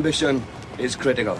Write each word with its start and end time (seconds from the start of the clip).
ambition 0.00 0.42
is 0.78 0.94
critical. 0.94 1.36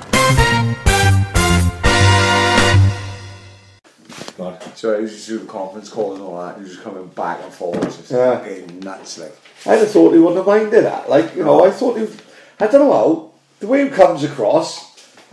So 4.74 4.96
he 4.96 5.03
was 5.03 5.12
just 5.14 5.29
doing 5.29 5.46
the 5.46 5.53
conference 5.53 5.88
calls 5.88 6.19
and 6.19 6.26
all 6.26 6.38
that. 6.42 6.56
He 6.56 6.62
was 6.62 6.72
just 6.72 6.82
coming 6.84 7.06
back 7.08 7.40
and 7.42 7.53
forth. 7.53 7.80
Just 7.83 8.11
Yeah. 8.11 8.40
getting 8.44 8.80
nuts. 8.80 9.19
Like, 9.19 9.34
I'd 9.66 9.79
have 9.80 9.90
thought 9.90 10.12
he 10.12 10.19
wouldn't 10.19 10.37
have 10.38 10.47
minded 10.47 10.84
that. 10.84 11.08
Like, 11.08 11.34
you 11.37 11.44
know, 11.44 11.65
I 11.65 11.71
thought 11.71 11.97
he 11.97 12.03
would, 12.03 12.15
I 12.61 12.66
don't 12.66 12.80
know 12.87 12.92
how, 12.92 13.30
the 13.61 13.66
way 13.66 13.84
he 13.84 13.90
comes 13.90 14.22
across, 14.24 14.84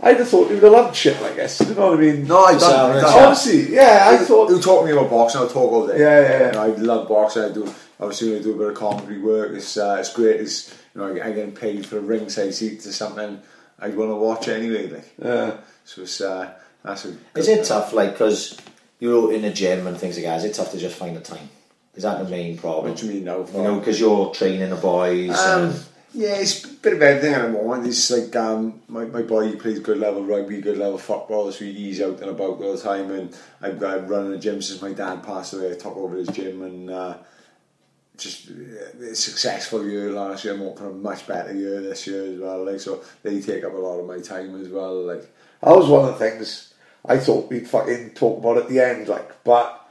I'd 0.02 0.16
have 0.18 0.28
thought 0.28 0.48
he 0.48 0.54
would 0.54 0.62
have 0.62 0.72
loved 0.72 0.96
shit 0.96 1.20
like 1.22 1.36
this. 1.36 1.60
You 1.60 1.74
know 1.74 1.90
what 1.90 1.98
I 1.98 2.02
mean? 2.02 2.26
no, 2.26 2.44
I 2.44 2.50
don't. 2.52 2.60
Sound 2.60 2.92
I 2.92 2.98
it. 2.98 3.00
don't. 3.02 3.22
Honestly, 3.24 3.74
yeah, 3.74 4.06
I 4.10 4.16
thought. 4.18 4.48
He'll 4.50 4.60
talk 4.60 4.80
to 4.80 4.86
me 4.86 4.92
about 4.92 5.10
boxing. 5.10 5.40
I'll 5.42 5.48
talk 5.48 5.72
all 5.72 5.86
day. 5.86 5.98
Yeah, 6.00 6.20
yeah, 6.20 6.28
yeah. 6.40 6.46
You 6.46 6.52
know, 6.52 6.62
I 6.62 6.68
love 6.94 7.08
boxing. 7.08 7.42
I 7.44 7.48
do. 7.52 7.74
Obviously, 8.00 8.30
when 8.32 8.40
I 8.40 8.42
do 8.42 8.52
a 8.54 8.58
bit 8.58 8.68
of 8.68 8.74
comedy 8.74 9.18
work, 9.18 9.52
it's 9.54 9.76
uh, 9.76 9.96
it's 10.00 10.12
great. 10.12 10.40
It's 10.40 10.74
you 10.94 11.00
know, 11.00 11.06
I, 11.22 11.28
I 11.28 11.32
get 11.32 11.54
paid 11.54 11.86
for 11.86 11.98
a 11.98 12.00
ringside 12.00 12.54
seat 12.54 12.80
to 12.80 12.92
something 12.92 13.40
I'd 13.78 13.96
want 13.96 14.10
to 14.10 14.16
watch 14.16 14.48
anyway. 14.48 14.88
Like, 14.88 15.14
Yeah. 15.22 15.56
so 15.84 16.02
it's 16.02 16.20
uh, 16.20 16.52
that's 16.82 17.04
a. 17.06 17.16
Is 17.34 17.48
it 17.48 17.64
tough, 17.64 17.92
like, 17.92 18.12
because 18.12 18.56
you're 19.00 19.32
in 19.32 19.42
the 19.42 19.50
gym 19.50 19.86
and 19.86 19.96
things 19.96 20.16
like 20.16 20.24
that, 20.26 20.38
is 20.38 20.44
it 20.44 20.54
tough 20.54 20.70
to 20.72 20.78
just 20.78 20.96
find 20.96 21.16
the 21.16 21.20
time? 21.20 21.48
Is 21.94 22.02
that 22.02 22.22
the 22.24 22.28
main 22.30 22.58
problem? 22.58 22.90
What 22.90 22.98
do 23.00 23.06
you 23.06 23.12
mean 23.14 23.24
now? 23.24 23.46
You 23.54 23.62
know, 23.62 23.78
because 23.78 24.00
you're 24.00 24.32
training 24.34 24.70
the 24.70 24.76
boys. 24.76 25.38
Um, 25.38 25.70
and, 25.70 25.84
yeah, 26.12 26.36
it's 26.36 26.64
a 26.64 26.68
bit 26.68 26.92
of 26.94 27.02
everything 27.02 27.34
at 27.34 27.42
the 27.42 27.48
moment. 27.50 27.86
It's 27.88 28.10
like 28.10 28.34
um, 28.36 28.80
my, 28.88 29.04
my 29.04 29.22
boy 29.22 29.56
plays 29.56 29.80
good 29.80 29.98
level 29.98 30.24
rugby, 30.24 30.60
good 30.60 30.78
level 30.78 30.98
football, 30.98 31.50
so 31.50 31.64
he's 31.64 32.00
out 32.00 32.20
and 32.20 32.30
about 32.30 32.60
all 32.62 32.76
the 32.76 32.80
time. 32.80 33.10
And 33.10 33.36
I've 33.60 33.80
got 33.80 34.08
running 34.08 34.32
a 34.32 34.38
gym 34.38 34.62
since 34.62 34.80
my 34.80 34.92
dad 34.92 35.24
passed 35.24 35.54
away. 35.54 35.72
I 35.72 35.74
took 35.74 35.96
over 35.96 36.14
his 36.16 36.28
gym 36.28 36.62
and 36.62 36.90
uh, 36.90 37.16
just 38.16 38.50
uh, 38.50 39.14
successful 39.14 39.86
year 39.86 40.10
last 40.12 40.44
year. 40.44 40.54
I'm 40.54 40.60
hoping 40.60 40.86
a 40.86 40.90
much 40.90 41.26
better 41.26 41.52
year 41.54 41.80
this 41.80 42.06
year 42.06 42.32
as 42.32 42.38
well. 42.38 42.64
Like 42.64 42.80
so, 42.80 43.02
they 43.22 43.40
take 43.40 43.64
up 43.64 43.74
a 43.74 43.76
lot 43.76 43.98
of 43.98 44.06
my 44.06 44.20
time 44.20 44.60
as 44.60 44.68
well. 44.68 45.02
Like 45.02 45.22
That 45.62 45.76
was 45.76 45.88
one 45.88 46.08
of 46.08 46.18
the 46.18 46.18
things 46.18 46.74
I 47.06 47.18
thought 47.18 47.50
we'd 47.50 47.68
fucking 47.68 48.10
talk 48.10 48.38
about 48.38 48.58
at 48.58 48.68
the 48.68 48.80
end, 48.80 49.08
like, 49.08 49.44
but 49.44 49.88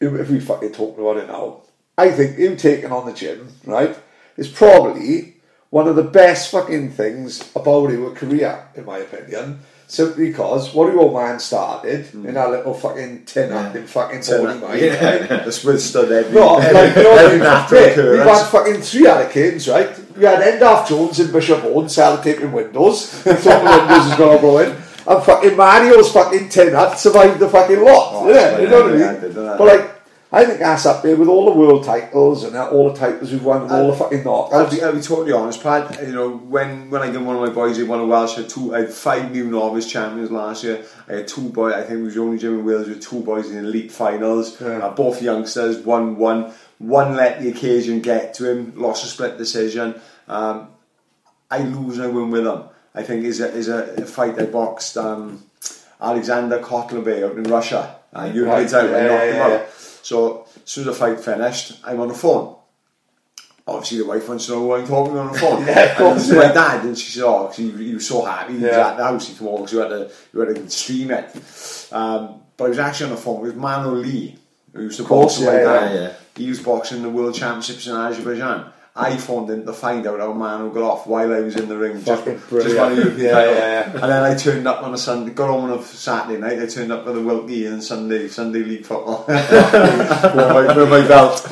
if 0.00 0.30
we 0.30 0.40
fucking 0.40 0.72
talk 0.72 0.96
about 0.98 1.16
it 1.16 1.26
now, 1.26 1.62
I 1.98 2.10
think 2.10 2.36
him 2.36 2.56
taking 2.56 2.92
on 2.92 3.06
the 3.06 3.12
gym, 3.12 3.52
right, 3.66 3.96
is 4.36 4.48
probably 4.48 5.36
one 5.70 5.88
of 5.88 5.96
the 5.96 6.04
best 6.04 6.50
fucking 6.50 6.92
things 6.92 7.50
about 7.54 7.90
your 7.90 8.12
career, 8.12 8.68
in 8.74 8.84
my 8.84 8.98
opinion. 8.98 9.60
Simply 9.90 10.28
because 10.28 10.72
what 10.72 10.86
do 10.86 10.92
your 10.92 11.00
old 11.00 11.14
man 11.14 11.40
started 11.40 12.14
in 12.14 12.22
mm. 12.22 12.34
that 12.34 12.48
little 12.48 12.74
fucking 12.74 13.24
tin 13.24 13.50
up 13.50 13.74
in 13.74 13.88
fucking 13.88 14.20
Bonymaen, 14.20 14.62
right? 14.62 15.28
that's 15.28 15.64
withstood 15.64 16.12
every, 16.12 16.32
No, 16.32 16.54
like, 16.58 16.94
you 16.94 17.02
know, 17.02 17.16
every 17.16 17.38
mate, 17.40 17.44
natural 17.44 18.12
we've 18.12 18.20
had 18.20 18.46
fucking 18.46 18.82
three 18.82 19.08
other 19.08 19.28
kids, 19.28 19.66
right? 19.66 19.90
We 20.16 20.26
had 20.26 20.38
Endaf 20.38 20.86
Jones 20.86 21.18
and 21.18 21.32
Bishop 21.32 21.62
Vaughan 21.62 21.86
sellotaping 21.86 22.52
windows. 22.52 23.20
The 23.24 23.32
windows 23.34 24.12
is 24.12 24.16
going 24.16 24.36
to 24.36 24.40
go 24.40 24.58
in. 24.58 24.70
And 24.70 25.24
fucking 25.24 25.56
Mario's 25.56 26.12
fucking 26.12 26.50
tin 26.50 26.72
hut 26.72 26.96
survived 26.96 27.40
the 27.40 27.48
fucking 27.48 27.82
lot. 27.82 28.10
Oh, 28.14 28.32
yeah, 28.32 28.60
you 28.60 28.68
know 28.68 28.82
what 28.82 28.94
I 28.94 28.96
yeah, 28.96 29.12
mean? 29.20 29.32
But 29.34 29.60
like, 29.60 29.99
I 30.32 30.44
think 30.44 30.60
that's 30.60 30.86
up 30.86 31.02
there 31.02 31.16
with 31.16 31.28
all 31.28 31.46
the 31.46 31.58
world 31.58 31.84
titles 31.84 32.44
and 32.44 32.54
all 32.56 32.92
the 32.92 32.96
titles 32.96 33.32
we've 33.32 33.44
won 33.44 33.62
and 33.62 33.72
all 33.72 33.88
the 33.90 33.96
fucking 33.96 34.24
I'll 34.26 34.70
be, 34.70 34.80
I'll 34.80 34.94
be 34.94 35.00
totally 35.00 35.32
honest, 35.32 35.60
Pat. 35.60 36.06
You 36.06 36.12
know, 36.12 36.30
when 36.30 36.88
when 36.88 37.02
I 37.02 37.10
did 37.10 37.20
one 37.20 37.34
of 37.34 37.42
my 37.42 37.52
boys, 37.52 37.76
he 37.76 37.82
won 37.82 37.98
a 37.98 38.06
Welsh. 38.06 38.38
I 38.38 38.42
had 38.42 38.48
two, 38.48 38.72
I 38.72 38.82
had 38.82 38.92
five 38.92 39.32
new 39.32 39.50
novice 39.50 39.90
champions 39.90 40.30
last 40.30 40.62
year. 40.62 40.84
I 41.08 41.14
had 41.14 41.28
two 41.28 41.48
boys. 41.48 41.74
I 41.74 41.82
think 41.82 42.00
it 42.00 42.02
was 42.04 42.14
the 42.14 42.20
only 42.20 42.38
gym 42.38 42.60
in 42.60 42.64
Wales 42.64 42.88
with 42.88 43.02
two 43.02 43.20
boys 43.22 43.50
in 43.50 43.60
the 43.60 43.68
elite 43.68 43.90
finals. 43.90 44.60
Yeah. 44.60 44.78
Uh, 44.78 44.94
both 44.94 45.20
youngsters. 45.20 45.78
One 45.78 46.16
one 46.16 46.52
one 46.78 47.16
let 47.16 47.40
the 47.40 47.48
occasion 47.48 48.00
get 48.00 48.34
to 48.34 48.48
him. 48.48 48.74
Lost 48.76 49.04
a 49.04 49.08
split 49.08 49.36
decision. 49.36 50.00
Um, 50.28 50.68
I 51.50 51.58
lose 51.64 51.98
and 51.98 52.06
I 52.06 52.08
win 52.08 52.30
with 52.30 52.46
him. 52.46 52.62
I 52.94 53.02
think 53.02 53.24
is 53.24 53.40
a 53.40 53.52
is 53.52 53.68
a, 53.68 53.94
a 53.96 54.06
fight 54.06 54.38
I 54.38 54.46
boxed 54.46 54.96
um, 54.96 55.42
Alexander 56.00 56.60
Kotlebey 56.60 57.28
out 57.28 57.36
in 57.36 57.42
Russia. 57.42 57.96
Uh, 58.12 58.30
you 58.32 58.46
Right. 58.46 58.72
I 58.72 58.84
yeah, 58.84 58.90
knocked 58.90 59.24
yeah, 59.24 59.24
him 59.24 59.36
yeah. 59.36 59.66
So 60.02 60.46
as 60.56 60.70
soon 60.70 60.88
as 60.88 60.94
the 60.98 61.00
fight 61.00 61.20
finished, 61.20 61.80
I'm 61.84 62.00
on 62.00 62.08
the 62.08 62.14
phone 62.14 62.56
obviously 63.66 63.98
the 63.98 64.06
wife 64.06 64.28
wants 64.28 64.46
to 64.46 64.52
know 64.52 64.60
who 64.60 64.74
I'm 64.74 64.86
talking 64.86 65.16
on 65.16 65.32
the 65.32 65.38
phone. 65.38 65.64
Yeah, 65.66 65.80
of 65.92 65.96
course, 65.98 66.28
And 66.28 66.36
yeah. 66.40 66.48
my 66.48 66.54
dad, 66.54 66.84
and 66.84 66.98
she 66.98 67.12
said, 67.12 67.24
"Oh, 67.24 67.46
'cause 67.46 67.56
he, 67.56 67.70
he 67.70 67.94
was 67.94 68.06
so 68.06 68.24
happy. 68.24 68.54
He 68.58 68.64
was 68.64 68.72
at 68.72 68.96
the 68.96 69.04
house. 69.04 69.28
He 69.28 69.34
came 69.34 69.48
over 69.48 69.58
because 69.58 69.72
you 69.72 69.78
had 69.80 69.88
to 69.90 70.10
you 70.32 70.40
had 70.40 70.56
to 70.56 70.70
stream 70.70 71.10
it." 71.10 71.88
Um, 71.92 72.40
but 72.56 72.64
I 72.64 72.68
was 72.68 72.78
actually 72.78 73.10
on 73.10 73.16
the 73.16 73.22
phone 73.22 73.40
with 73.40 73.56
Manu 73.56 73.90
Lee, 73.96 74.36
who 74.72 74.82
used 74.82 74.98
to 74.98 75.04
course, 75.04 75.38
box 75.38 75.46
my 75.46 75.52
yeah, 75.58 75.64
dad. 75.64 75.94
yeah, 75.94 76.00
yeah. 76.00 76.12
He 76.36 76.48
was 76.48 76.60
boxing 76.60 77.02
the 77.02 77.08
World 77.10 77.34
Championships 77.34 77.86
in 77.86 77.94
Azerbaijan. 77.94 78.72
I 79.00 79.16
phoned 79.16 79.48
him 79.50 79.64
to 79.66 79.72
find 79.72 80.06
out 80.06 80.20
how 80.20 80.32
Mano 80.32 80.68
got 80.70 80.82
off 80.82 81.06
while 81.06 81.32
I 81.32 81.40
was 81.40 81.56
in 81.56 81.68
the 81.68 81.76
ring. 81.78 81.98
Fucking 81.98 82.34
just, 82.36 82.48
brilliant. 82.48 82.76
just 82.76 82.80
wanted 82.80 83.16
to- 83.16 83.22
Yeah, 83.22 83.44
yeah, 83.44 83.54
yeah. 83.54 83.92
And 83.92 84.02
then 84.12 84.22
I 84.22 84.34
turned 84.34 84.68
up 84.68 84.82
on 84.82 84.92
a 84.94 84.98
Sunday, 84.98 85.32
got 85.32 85.48
home 85.48 85.70
on 85.70 85.78
a 85.78 85.82
Saturday 85.82 86.38
night. 86.38 86.60
I 86.62 86.66
turned 86.66 86.92
up 86.92 87.06
with 87.06 87.16
a 87.16 87.20
Wilkie 87.20 87.66
and 87.66 87.82
Sunday 87.82 88.28
Sunday 88.28 88.60
League 88.60 88.84
football 88.86 89.24
with, 89.28 89.36
my, 90.36 90.74
with 90.76 90.90
my 90.90 91.06
belt. 91.08 91.42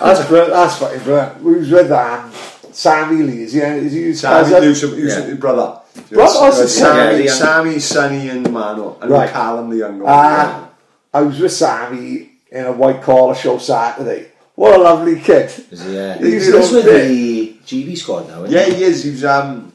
That's 0.00 0.26
brilliant. 0.26 0.52
That's 0.52 0.78
fucking 0.78 1.02
brilliant. 1.04 1.42
We 1.42 1.54
was 1.58 1.70
with 1.70 1.90
um, 1.92 2.32
Sammy 2.72 3.22
Lee. 3.22 3.42
Is 3.44 3.52
he? 3.52 3.60
Is 3.60 3.92
he? 3.92 4.14
Sammy, 4.14 4.50
cousin? 4.50 4.62
he 4.62 4.68
was, 4.68 4.80
he 4.82 5.02
was 5.04 5.16
Yeah. 5.28 5.34
brother. 5.34 5.80
Brother? 6.10 6.48
It's 6.48 6.58
the 6.60 6.68
Sammy, 6.68 6.68
same. 6.68 7.16
Yeah, 7.16 7.22
the 7.22 7.28
Sammy, 7.28 7.78
Sonny, 7.78 8.28
and 8.28 8.52
Mano, 8.52 8.98
and 9.00 9.10
Right. 9.10 9.30
Callum, 9.30 9.70
the 9.70 9.76
younger 9.78 10.04
one. 10.04 10.12
Ah, 10.14 10.68
I 11.14 11.22
was 11.22 11.40
with 11.40 11.52
Sammy 11.52 12.32
in 12.50 12.64
a 12.66 12.72
white 12.72 13.02
collar 13.02 13.34
show 13.34 13.56
Saturday. 13.58 14.28
What 14.56 14.80
a 14.80 14.82
lovely 14.82 15.20
kid. 15.20 15.46
is 15.70 15.84
he, 15.84 15.98
uh, 15.98 16.18
He's 16.18 16.46
he's 16.46 16.72
with 16.72 16.84
the 16.86 17.52
GB 17.64 17.96
squad 17.96 18.26
now, 18.28 18.44
isn't 18.44 18.56
Yeah, 18.56 18.74
he 18.74 18.82
is. 18.82 19.04
He 19.04 19.10
was. 19.10 19.24
Um, 19.24 19.72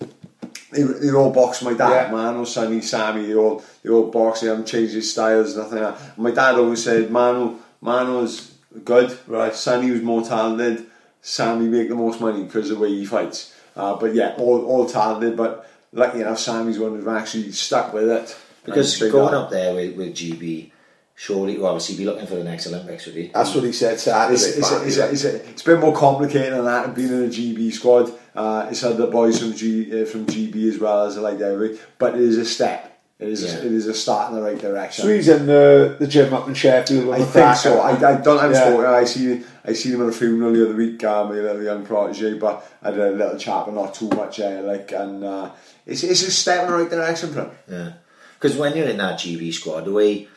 they, 0.71 0.83
they 0.83 1.11
all 1.11 1.31
box 1.31 1.61
my 1.61 1.73
dad, 1.73 2.07
Yeah. 2.07 2.11
Mano, 2.11 2.45
Sonny, 2.45 2.81
Sammy. 2.81 3.27
They 3.27 3.35
all 3.35 3.63
they 3.83 3.89
all 3.89 4.09
box. 4.09 4.41
They 4.41 4.47
haven't 4.47 4.65
changed 4.65 4.93
his 4.93 5.11
styles, 5.11 5.55
nothing. 5.55 5.81
Like 5.81 5.97
that. 5.97 6.17
My 6.17 6.31
dad 6.31 6.55
always 6.55 6.83
said 6.83 7.11
Mano, 7.11 7.59
Mano's 7.79 8.55
good. 8.83 9.17
Right. 9.27 9.53
Sonny 9.53 9.91
was 9.91 10.01
more 10.01 10.23
talented. 10.23 10.87
Sammy 11.21 11.67
make 11.67 11.87
the 11.87 11.95
most 11.95 12.19
money 12.19 12.43
because 12.43 12.71
of 12.71 12.77
the 12.77 12.83
way 12.83 12.89
he 12.89 13.05
fights. 13.05 13.55
Uh, 13.75 13.95
but 13.95 14.15
yeah, 14.15 14.33
all 14.37 14.65
all 14.65 14.87
talented. 14.87 15.37
But 15.37 15.69
lucky 15.93 16.21
enough, 16.21 16.39
Sammy's 16.39 16.79
one 16.79 16.91
who've 16.91 17.07
actually 17.07 17.51
stuck 17.51 17.93
with 17.93 18.09
it. 18.09 18.35
Because 18.65 18.97
going 18.99 19.33
up. 19.33 19.45
up 19.45 19.49
there 19.49 19.73
with, 19.73 19.95
with 19.95 20.13
GB, 20.13 20.71
surely, 21.15 21.57
well, 21.57 21.71
obviously, 21.73 21.97
be 21.97 22.05
looking 22.05 22.25
for 22.27 22.35
the 22.35 22.43
next 22.43 22.67
Olympics, 22.67 23.05
would 23.05 23.15
he? 23.15 23.27
That's 23.27 23.53
what 23.53 23.63
he 23.63 23.71
said 23.71 23.99
Saturday. 23.99 24.33
It's, 24.35 24.57
it's, 24.57 24.69
Barney. 24.69 24.87
it's, 24.87 24.97
it's, 24.97 25.23
it's 25.23 25.61
a 25.61 25.65
bit 25.65 25.79
more 25.79 25.95
complicated 25.95 26.53
than 26.53 26.65
that. 26.65 26.85
and 26.85 26.95
Being 26.95 27.09
in 27.09 27.23
a 27.25 27.27
GB 27.27 27.71
squad, 27.73 28.11
uh, 28.35 28.67
it's 28.69 28.81
had 28.81 28.97
the 28.97 29.07
boys 29.07 29.39
from 29.39 29.53
G 29.53 30.01
uh, 30.01 30.05
from 30.05 30.25
GB 30.25 30.67
as 30.69 30.79
well 30.79 31.05
as 31.05 31.17
like 31.17 31.39
every, 31.41 31.77
but 31.97 32.15
it 32.15 32.21
is 32.21 32.37
a 32.37 32.45
step. 32.45 32.87
It 33.19 33.27
is 33.27 33.43
Yeah. 33.43 33.59
a, 33.59 33.65
it 33.67 33.71
is 33.71 33.85
a 33.85 33.93
start 33.93 34.31
in 34.31 34.35
the 34.37 34.41
right 34.41 34.57
direction. 34.57 35.03
So 35.03 35.09
he's 35.13 35.27
in 35.27 35.45
the, 35.45 35.95
the 35.99 36.07
gym 36.07 36.33
up 36.33 36.47
in 36.47 36.55
Sheffield. 36.55 37.13
I 37.13 37.19
the 37.19 37.25
think 37.25 37.33
track. 37.33 37.57
so. 37.57 37.79
I, 37.79 37.91
I 37.91 38.19
don't. 38.19 38.39
I'm 38.39 38.51
Yeah. 38.51 38.61
spoken. 38.69 38.85
I 38.85 39.03
see. 39.03 39.43
I 39.63 39.73
seen 39.73 39.93
him 39.93 40.01
at 40.01 40.09
a 40.09 40.11
funeral 40.11 40.51
the 40.53 40.65
other 40.65 40.75
week. 40.75 41.03
Uh, 41.03 41.25
my 41.25 41.35
little 41.35 41.61
young 41.61 41.85
protege, 41.85 42.39
but 42.39 42.65
I 42.81 42.89
had 42.89 42.97
a 42.99 43.11
little 43.11 43.37
chat, 43.37 43.65
but 43.67 43.75
not 43.75 43.93
too 43.93 44.07
much. 44.09 44.39
Uh, 44.39 44.61
like, 44.63 44.91
and 44.91 45.23
uh, 45.23 45.51
it's 45.85 46.01
it's 46.03 46.23
a 46.23 46.31
step 46.31 46.65
in 46.65 46.71
the 46.71 46.77
right 46.79 46.89
direction 46.89 47.31
for 47.31 47.41
him. 47.41 47.51
Yeah. 47.69 47.91
Because 48.39 48.57
when 48.57 48.75
you're 48.75 48.87
in 48.89 48.97
that 48.97 49.19
GB 49.19 49.53
squad, 49.53 49.85
the 49.85 49.91
way 49.91 50.27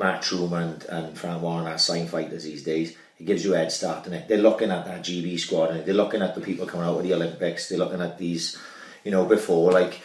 Matchroom 0.00 0.52
and, 0.52 0.84
and 0.84 1.16
Frank 1.18 1.42
Warren 1.42 1.66
are 1.66 1.78
sign 1.78 2.06
fighters 2.08 2.44
these 2.44 2.62
days, 2.64 2.96
it 3.18 3.24
gives 3.26 3.44
you 3.44 3.54
a 3.54 3.58
head 3.58 3.70
start, 3.70 4.06
and 4.06 4.14
it? 4.14 4.28
They're 4.28 4.38
looking 4.38 4.70
at 4.70 4.86
that 4.86 5.02
GB 5.02 5.38
squad, 5.38 5.70
and 5.70 5.84
they're 5.84 5.94
looking 5.94 6.22
at 6.22 6.34
the 6.34 6.40
people 6.40 6.66
coming 6.66 6.86
out 6.86 6.96
of 6.96 7.02
the 7.02 7.12
Olympics. 7.14 7.68
They're 7.68 7.78
looking 7.78 8.00
at 8.00 8.16
these, 8.18 8.58
you 9.04 9.10
know, 9.10 9.26
before 9.26 9.72
like 9.72 10.00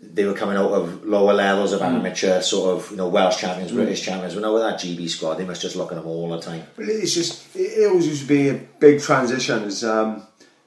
they 0.00 0.24
were 0.24 0.34
coming 0.34 0.56
out 0.56 0.70
of 0.72 1.04
lower 1.04 1.34
levels 1.34 1.72
of 1.72 1.82
amateur, 1.82 2.40
sort 2.40 2.76
of, 2.76 2.90
you 2.92 2.96
know, 2.96 3.08
Welsh 3.08 3.38
champions, 3.38 3.72
British 3.72 4.02
champions. 4.02 4.34
But 4.34 4.42
now 4.42 4.54
with 4.54 4.62
that 4.62 4.78
GB 4.80 5.08
squad, 5.08 5.34
they 5.34 5.44
must 5.44 5.60
just 5.62 5.74
look 5.76 5.90
at 5.90 5.96
them 5.96 6.06
all 6.06 6.28
the 6.30 6.40
time. 6.40 6.64
But 6.76 6.86
it's 6.88 7.14
just 7.14 7.54
it 7.56 7.60
it 7.78 7.88
always 7.88 8.06
used 8.06 8.22
to 8.22 8.28
be 8.28 8.48
a 8.48 8.54
big 8.54 9.00
transition 9.00 9.64
as 9.64 9.82
um, 9.84 10.24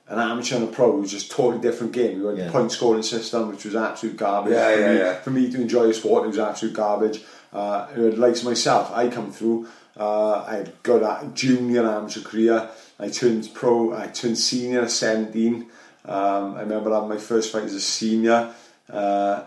an 0.07 0.19
amateur 0.19 0.55
and 0.57 0.65
a 0.69 0.71
pro. 0.71 0.97
It 0.97 1.01
was 1.01 1.11
just 1.11 1.31
totally 1.31 1.61
different 1.61 1.93
game. 1.93 2.21
We 2.21 2.27
had 2.27 2.37
Yeah. 2.37 2.45
the 2.47 2.51
point 2.51 2.71
scoring 2.73 3.03
system, 3.03 3.49
which 3.49 3.63
was 3.65 3.75
absolute 3.75 4.17
garbage. 4.17 4.53
Yeah, 4.53 4.73
for, 4.75 4.79
yeah, 4.81 4.91
me, 4.93 4.97
yeah. 4.99 5.13
for 5.21 5.29
me 5.31 5.51
to 5.51 5.61
enjoy 5.61 5.89
a 5.89 5.93
sport, 5.93 6.25
it 6.25 6.27
was 6.27 6.39
absolute 6.39 6.73
garbage. 6.73 7.21
Uh, 7.53 7.87
likes 7.95 8.43
myself, 8.43 8.91
I 8.93 9.07
come 9.09 9.31
through. 9.31 9.67
Uh, 9.97 10.35
I 10.47 10.65
got 10.83 11.01
a 11.23 11.27
junior 11.33 11.85
amateur 11.85 12.21
career. 12.21 12.69
I 12.99 13.09
turned 13.09 13.49
pro. 13.53 13.93
I 13.93 14.07
turned 14.07 14.37
senior 14.37 14.81
at 14.83 14.91
seventeen. 14.91 15.67
Um, 16.05 16.55
I 16.55 16.61
remember 16.61 16.93
having 16.93 17.09
my 17.09 17.17
first 17.17 17.51
fight 17.51 17.63
as 17.63 17.73
a 17.73 17.81
senior. 17.81 18.53
Uh, 18.89 19.43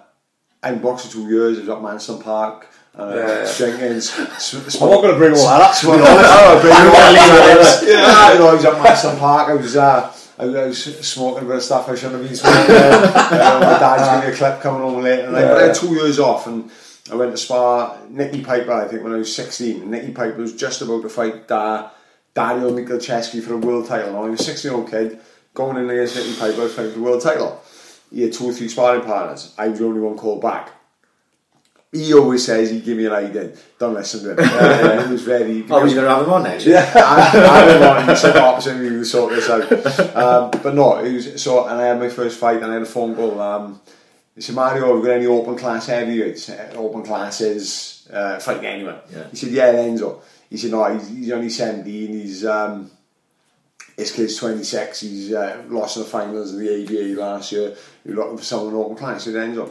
I 0.63 0.75
boxed 0.75 1.07
for 1.07 1.13
two 1.13 1.29
years. 1.29 1.59
I 1.59 1.61
was 1.63 1.69
at 1.71 1.77
Manston 1.79 2.23
Park. 2.23 2.67
Uh, 2.97 3.13
Yeah, 3.17 3.27
yeah. 3.45 3.57
drinking, 3.57 3.97
s- 3.97 4.19
s- 4.19 4.81
I'm 4.81 4.89
not 4.89 5.01
going 5.03 5.13
to 5.15 5.19
bring 5.19 5.33
all 5.35 5.49
that 5.49 5.63
up. 5.63 5.75
to 5.77 5.87
be 5.87 5.93
honest, 5.95 6.63
but 6.63 6.85
you 6.85 6.91
want 6.93 7.07
to 7.09 7.21
leave 7.21 7.35
it 7.35 7.83
in. 7.83 7.89
Yeah, 7.99 8.33
you 8.33 8.39
know, 8.39 8.49
I 8.49 8.55
was 8.55 8.65
at 8.65 8.75
Manston 8.75 9.19
Park. 9.19 9.49
I 9.49 9.55
was, 9.55 9.77
uh, 9.77 10.13
I 10.39 10.47
was 10.47 10.85
smoking 11.07 11.43
a 11.45 11.47
bit 11.47 11.57
of 11.57 11.63
stuff 11.65 11.89
I 11.89 11.95
shouldn't 11.97 12.21
have 12.21 12.25
been 12.25 12.37
smoking. 12.37 12.61
uh, 12.77 13.59
my 13.61 13.79
dad's 13.81 14.09
giving 14.09 14.29
me 14.29 14.35
a 14.35 14.37
clip 14.37 14.61
coming 14.61 14.83
home 14.83 15.03
later. 15.03 15.27
And 15.27 15.37
I, 15.37 15.43
but 15.43 15.63
I 15.63 15.67
had 15.67 15.75
two 15.75 15.89
years 15.95 16.19
off, 16.21 16.47
and 16.47 16.71
I 17.11 17.17
went 17.17 17.33
to 17.33 17.37
spar 17.37 17.99
Nicky 18.09 18.43
Piper. 18.43 18.73
I 18.73 18.89
think 18.89 19.03
when 19.03 19.13
I 19.13 19.17
was 19.17 19.35
sixteen. 19.35 19.91
Nicky 19.91 20.13
Piper 20.13 20.39
was 20.39 20.55
just 20.55 20.81
about 20.81 21.03
to 21.03 21.09
fight 21.09 21.51
uh, 21.51 21.91
Dario 22.33 22.71
Michalczewski 22.71 23.43
for 23.43 23.55
a 23.55 23.59
world 23.59 23.87
title. 23.87 24.13
Now 24.13 24.25
I 24.25 24.31
was 24.31 24.41
a 24.41 24.45
sixteen-year-old 24.45 24.91
kid 24.91 25.21
going 25.53 25.77
in 25.77 25.91
against 25.91 26.17
Nicky 26.17 26.35
Piper 26.39 26.69
fighting 26.69 26.93
for 26.93 26.99
the 26.99 27.05
world 27.05 27.23
title. 27.23 27.63
he 28.11 28.23
had 28.23 28.33
two 28.33 28.47
or 28.47 28.53
three 28.53 28.69
sparring 28.69 29.03
partners. 29.03 29.55
I 29.59 29.69
was 29.69 29.79
the 29.79 29.87
only 29.87 30.01
one 30.01 30.17
called 30.17 30.41
back. 30.41 30.71
He 31.93 32.13
always 32.13 32.45
says 32.45 32.71
he'd 32.71 32.85
give 32.85 32.97
me 32.97 33.07
an 33.07 33.13
idea. 33.13 33.53
Don't 33.79 33.95
listen 33.95 34.25
to 34.25 34.31
him. 34.33 34.39
Uh, 34.55 35.05
it 35.05 35.09
was 35.11 35.23
very. 35.23 35.65
Oh, 35.71 35.85
he's 35.85 35.95
going 35.95 36.07
to 36.07 36.11
have 36.11 36.27
him 36.27 36.33
on 36.33 36.43
next. 36.43 36.67
Yeah, 36.67 36.91
I, 36.97 37.61
I 37.61 37.65
don't 37.67 37.81
know. 37.81 38.13
He 38.13 38.19
said 38.19 38.79
to 38.81 39.05
sort 39.05 39.35
this 39.35 39.49
out. 39.49 39.71
Um, 40.17 40.51
but 40.63 40.75
no, 40.75 40.99
it 40.99 41.13
was 41.13 41.41
so. 41.41 41.69
And 41.69 41.81
I 41.81 41.87
had 41.87 42.01
my 42.01 42.09
first 42.09 42.41
fight, 42.41 42.57
and 42.63 42.67
I 42.67 42.75
had 42.75 42.83
a 42.83 42.87
phone 42.87 43.15
call. 43.15 43.41
Um, 43.41 43.81
he 44.35 44.41
said, 44.41 44.55
Mario, 44.55 44.87
have 44.89 44.97
you 44.97 45.03
got 45.05 45.17
any 45.17 45.27
open 45.27 45.57
class 45.57 45.87
heavyweights? 45.87 46.51
Uh, 46.51 46.73
Open 46.77 47.03
classes, 47.05 48.09
uh, 48.13 48.39
fighting 48.41 48.67
anyone? 48.67 48.99
Yeah. 49.13 49.29
He 49.31 49.37
said, 49.37 49.51
yeah, 49.51 49.73
Enzo. 49.75 50.21
He 50.51 50.57
said, 50.57 50.73
no, 50.73 50.93
he's, 50.93 51.09
he's 51.09 51.31
only 51.31 51.49
17. 51.49 52.09
He's 52.09 52.45
um, 52.45 52.91
his 53.97 54.11
kid's 54.11 54.37
26. 54.37 55.01
He's 55.01 55.33
uh, 55.33 55.63
lost 55.69 55.97
in 55.97 56.03
the 56.03 56.09
finals 56.09 56.53
of 56.53 56.59
the 56.59 56.83
ABA 56.83 57.21
last 57.21 57.53
year. 57.53 57.77
You're 58.05 58.17
looking 58.17 58.39
for 58.39 58.45
someone 58.45 58.75
in 58.75 58.81
open 58.81 58.97
class. 58.97 59.25
He 59.25 59.33
said, 59.33 59.51
Enzo. 59.51 59.71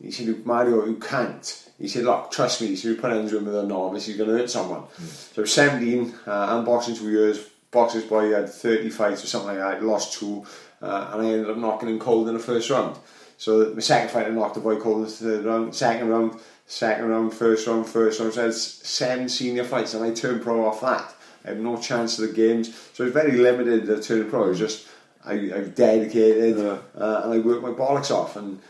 He 0.00 0.10
said, 0.10 0.44
Mario, 0.44 0.84
you 0.84 0.96
can't. 0.96 1.70
He 1.78 1.88
said, 1.88 2.04
look, 2.04 2.30
trust 2.30 2.60
me. 2.60 2.68
He 2.68 2.76
said, 2.76 2.88
you 2.88 2.96
put 2.96 3.10
Enzo 3.10 3.38
in 3.38 3.46
with 3.46 3.56
a 3.56 3.62
novice, 3.62 4.06
he's 4.06 4.18
going 4.18 4.28
to 4.28 4.36
hurt 4.36 4.50
someone. 4.50 4.84
So 5.32 5.44
17, 5.44 6.14
uh, 6.26 6.30
I'm 6.30 6.64
boxing 6.64 6.94
two 6.94 7.10
years. 7.10 7.38
Boxer's 7.70 8.04
boy 8.04 8.30
had 8.32 8.48
30 8.50 8.90
fights 8.90 9.24
or 9.24 9.26
something 9.26 9.48
like 9.48 9.58
that. 9.58 9.76
I 9.76 9.78
lost 9.80 10.12
two, 10.18 10.44
uh, 10.80 11.10
and 11.12 11.22
I 11.22 11.30
ended 11.30 11.50
up 11.50 11.56
knocking 11.56 11.88
him 11.88 11.98
cold 11.98 12.28
in 12.28 12.34
the 12.34 12.40
first 12.40 12.70
round. 12.70 12.96
So 13.44 13.72
my 13.74 13.80
second 13.80 14.10
fight, 14.10 14.26
I 14.26 14.30
knocked 14.30 14.54
the 14.54 14.60
boy 14.60 14.76
cold 14.76 14.96
in 14.98 15.02
the 15.04 15.10
third 15.10 15.44
round. 15.44 15.74
Second 15.74 16.08
round, 16.08 16.40
second 16.66 17.08
round, 17.10 17.34
first 17.34 17.66
round, 17.66 17.86
first 17.86 18.18
round. 18.18 18.32
So 18.32 18.40
I 18.40 18.44
had 18.46 18.54
seven 18.54 19.28
senior 19.28 19.64
fights, 19.64 19.92
and 19.92 20.02
I 20.02 20.12
turned 20.12 20.40
pro 20.42 20.66
off 20.66 20.80
that. 20.80 21.14
I 21.44 21.48
had 21.48 21.60
no 21.60 21.76
chance 21.76 22.18
of 22.18 22.26
the 22.28 22.34
games, 22.34 22.74
so 22.94 23.02
it 23.04 23.06
was 23.06 23.12
very 23.12 23.32
limited 23.32 23.84
to 23.86 24.00
turning 24.02 24.30
pro. 24.30 24.44
It 24.44 24.48
was 24.50 24.58
just 24.58 24.88
I, 25.26 25.32
I 25.34 25.60
dedicated, 25.74 26.56
Yeah. 26.56 26.78
uh, 26.98 27.20
and 27.24 27.34
I 27.34 27.38
worked 27.38 27.62
my 27.62 27.70
bollocks 27.70 28.10
off. 28.10 28.36
And 28.36 28.60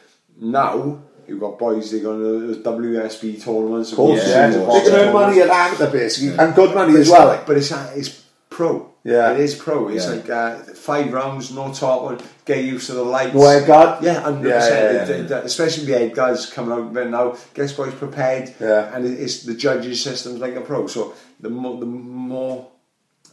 now 0.41 0.99
you've 1.29 1.39
got 1.39 1.57
boys 1.57 1.93
they 1.93 2.01
go 2.01 2.19
to 2.19 2.55
the 2.55 2.61
WSB 2.71 3.45
tournaments. 3.45 3.93
Of 3.93 3.97
course, 3.97 4.27
Yeah, 4.27 4.35
yeah. 4.35 4.47
of 4.49 4.55
They 4.55 4.65
course. 4.67 4.89
can 4.89 4.93
earn 4.99 5.13
money 5.13 5.41
at 5.41 5.51
amateur 5.51 5.91
basically, 5.93 6.37
and 6.37 6.53
good 6.53 6.75
money 6.75 6.95
but 6.95 7.01
as 7.01 7.11
well. 7.11 7.29
Like, 7.29 7.47
but 7.47 7.57
it's 7.59 7.71
uh, 7.71 7.93
it's 7.95 8.25
pro. 8.51 8.91
Yeah. 9.05 9.33
it 9.33 9.41
is 9.41 9.55
pro. 9.55 9.89
It's 9.89 10.07
Yeah. 10.07 10.13
like 10.13 10.31
uh, 10.31 10.57
five 10.75 11.13
rounds, 11.13 11.53
no 11.53 11.73
top 11.73 12.03
one. 12.03 12.19
Get 12.47 12.65
used 12.65 12.87
to 12.87 12.95
the 12.95 13.03
lights. 13.05 13.35
Head 13.35 13.67
guard? 13.67 14.03
Yeah, 14.03 14.21
hundred 14.21 14.49
Yeah, 14.49 14.69
yeah, 14.69 14.93
yeah. 14.93 14.99
percent. 15.01 15.45
Especially 15.45 15.85
the 15.87 15.99
head 15.99 16.15
guards 16.15 16.47
coming 16.47 16.73
out 16.73 16.95
right 16.95 17.09
now. 17.11 17.37
Gets 17.53 17.73
boys 17.75 17.95
prepared. 17.95 18.55
Yeah. 18.59 18.95
and 18.95 19.05
it's 19.07 19.43
the 19.43 19.55
judges' 19.55 20.03
system's 20.03 20.41
like 20.41 20.57
a 20.57 20.63
pro. 20.63 20.87
So 20.87 21.13
the 21.41 21.51
more 21.51 21.79
the 21.79 21.87
more 21.87 22.69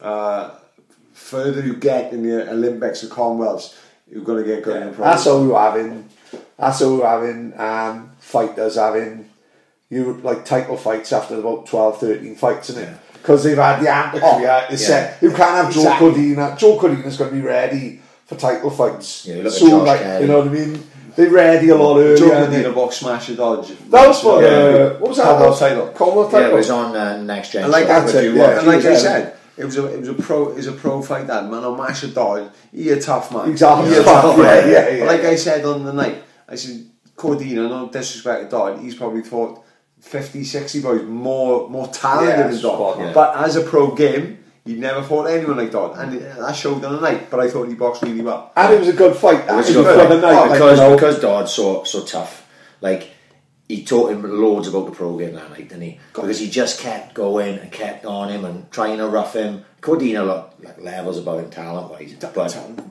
uh, 0.00 0.50
further 1.14 1.62
you 1.64 1.76
get 1.76 2.12
in 2.12 2.22
the 2.22 2.50
Olympics 2.50 3.02
and 3.02 3.10
Commonwealths, 3.12 3.74
you're 4.10 4.24
going 4.24 4.42
to 4.44 4.48
get 4.48 4.62
good 4.62 4.82
in 4.82 4.88
the 4.88 4.92
pro. 4.94 5.04
That's 5.04 5.26
all 5.26 5.46
we're 5.46 5.58
having. 5.58 6.08
That's 6.58 6.82
all 6.82 6.98
we're 6.98 7.06
having 7.06 7.58
um, 7.58 8.12
fighters 8.18 8.76
having 8.76 9.28
you 9.90 10.14
like 10.22 10.44
title 10.44 10.76
fights 10.76 11.12
after 11.12 11.38
about 11.38 11.66
12, 11.66 12.00
13 12.00 12.34
fights, 12.36 12.70
isn't 12.70 12.82
it? 12.88 12.96
Because 13.22 13.44
they've 13.44 13.56
had 13.56 13.80
the 13.80 13.88
amateur 13.88 14.20
Oh. 14.24 14.66
It's 14.68 14.82
yeah. 14.82 14.88
set. 14.88 15.22
You 15.22 15.28
can't 15.30 15.40
have 15.64 15.72
Joe 15.72 15.80
Exactly. 15.82 16.10
Cordina. 16.12 16.58
Joe 16.58 16.76
Cordina's 16.78 17.16
going 17.16 17.30
to 17.30 17.36
be 17.36 17.42
ready 17.42 18.00
for 18.26 18.34
title 18.36 18.70
fights. 18.70 19.26
Yeah, 19.26 19.36
you 19.36 19.42
look 19.44 19.52
at 19.52 19.58
Soon, 19.58 19.70
Josh 19.70 19.86
like 19.86 20.00
Kelly. 20.00 20.22
you 20.22 20.28
know 20.28 20.38
what 20.38 20.48
I 20.48 20.50
mean. 20.50 20.82
They're 21.14 21.30
ready 21.30 21.68
a 21.68 21.76
lot 21.76 21.98
earlier. 21.98 22.16
Joe 22.16 22.46
they? 22.50 22.62
Cordina 22.64 22.74
box 22.74 22.96
smash 22.96 23.28
a 23.28 23.36
dodge. 23.36 23.68
That 23.90 24.08
was 24.08 24.20
for 24.20 24.42
Yeah. 24.42 24.48
the 24.48 24.96
what 24.98 25.08
was 25.10 25.18
that? 25.18 25.24
Commonwealth 25.26 25.58
title. 25.58 25.86
Commonwealth 25.88 26.32
Yeah, 26.32 26.38
title. 26.40 26.54
it 26.54 26.58
was 26.58 26.70
on 26.70 26.96
uh, 26.96 27.22
Next 27.22 27.52
Gen. 27.52 27.62
And 27.64 27.72
like 27.72 27.86
that's 27.86 28.12
it, 28.14 28.34
yeah. 28.34 28.58
And 28.58 28.66
like 28.66 28.84
I 28.84 28.96
said, 28.96 29.36
it 29.56 29.64
was 29.66 29.76
a 29.78 29.86
it 29.94 30.00
was 30.00 30.08
a 30.08 30.14
pro 30.14 30.48
it 30.50 30.56
was 30.56 30.66
a 30.66 30.72
pro 30.72 31.00
fight 31.02 31.26
that 31.28 31.44
man 31.50 31.62
on 31.64 31.76
Masha 31.76 32.08
Dodd, 32.08 32.50
he 32.72 32.88
a 32.90 33.00
tough 33.00 33.30
man. 33.32 33.50
Exactly. 33.50 33.90
He 33.90 33.96
a 33.96 34.02
tough 34.02 34.36
Yeah, 34.38 34.42
man. 34.42 34.70
yeah, 34.70 34.88
yeah. 34.88 34.98
But 35.00 35.06
like 35.08 35.20
I 35.26 35.36
said 35.36 35.64
on 35.64 35.84
the 35.84 35.92
night, 35.92 36.24
I 36.48 36.54
said 36.56 36.86
Cordina, 37.14 37.68
no 37.68 37.88
disrespect 37.88 38.44
to 38.44 38.48
Dodd, 38.56 38.80
he's 38.80 38.94
probably 38.94 39.22
fought 39.22 39.62
50, 40.02 40.44
60 40.44 40.80
boys 40.82 41.02
more 41.04 41.68
more 41.70 41.88
talented 41.88 42.36
Yeah, 42.36 42.48
than 42.48 42.56
spot 42.58 42.96
Dodd. 42.96 42.98
Yeah. 43.06 43.12
But 43.14 43.36
as 43.36 43.56
a 43.56 43.62
pro 43.62 43.94
game, 43.94 44.38
he 44.64 44.74
never 44.74 45.02
fought 45.02 45.26
anyone 45.26 45.56
like 45.56 45.70
Dodd. 45.70 45.96
And 45.98 46.20
that 46.20 46.54
showed 46.54 46.84
on 46.84 46.94
the 46.96 47.00
night, 47.00 47.30
but 47.30 47.40
I 47.40 47.48
thought 47.48 47.68
he 47.68 47.74
boxed 47.74 48.02
really 48.02 48.20
well. 48.20 48.52
And 48.56 48.74
it 48.74 48.78
was 48.80 48.88
a 48.88 48.92
good 48.92 49.16
fight. 49.16 49.48
It 49.48 49.52
was 49.54 49.70
It 49.70 49.74
good 49.74 49.86
for 49.86 50.00
fight. 50.00 50.08
the 50.08 50.20
night, 50.20 50.34
like, 50.34 50.52
because 50.52 50.78
oh, 50.80 50.84
you 50.84 50.90
know. 50.90 50.96
because 50.96 51.20
Dodd's 51.20 51.52
so 51.52 51.84
so 51.84 52.04
tough. 52.04 52.46
Like 52.80 53.10
he 53.68 53.84
taught 53.84 54.10
him 54.10 54.22
loads 54.22 54.68
about 54.68 54.86
the 54.86 54.92
pro 54.92 55.16
game 55.16 55.34
that 55.34 55.50
night, 55.50 55.68
didn't 55.68 55.82
he? 55.82 56.00
Because 56.12 56.38
he 56.38 56.50
just 56.50 56.80
kept 56.80 57.14
going 57.14 57.58
and 57.58 57.72
kept 57.72 58.04
on 58.04 58.28
him 58.28 58.44
and 58.44 58.70
trying 58.70 58.98
to 58.98 59.06
rough 59.06 59.34
him. 59.34 59.64
Cordina 59.80 60.24
look 60.24 60.54
like 60.62 60.80
levels 60.80 61.18
above 61.18 61.40
him 61.40 61.50
talent 61.50 61.90
wise, 61.90 62.14
but 62.20 62.34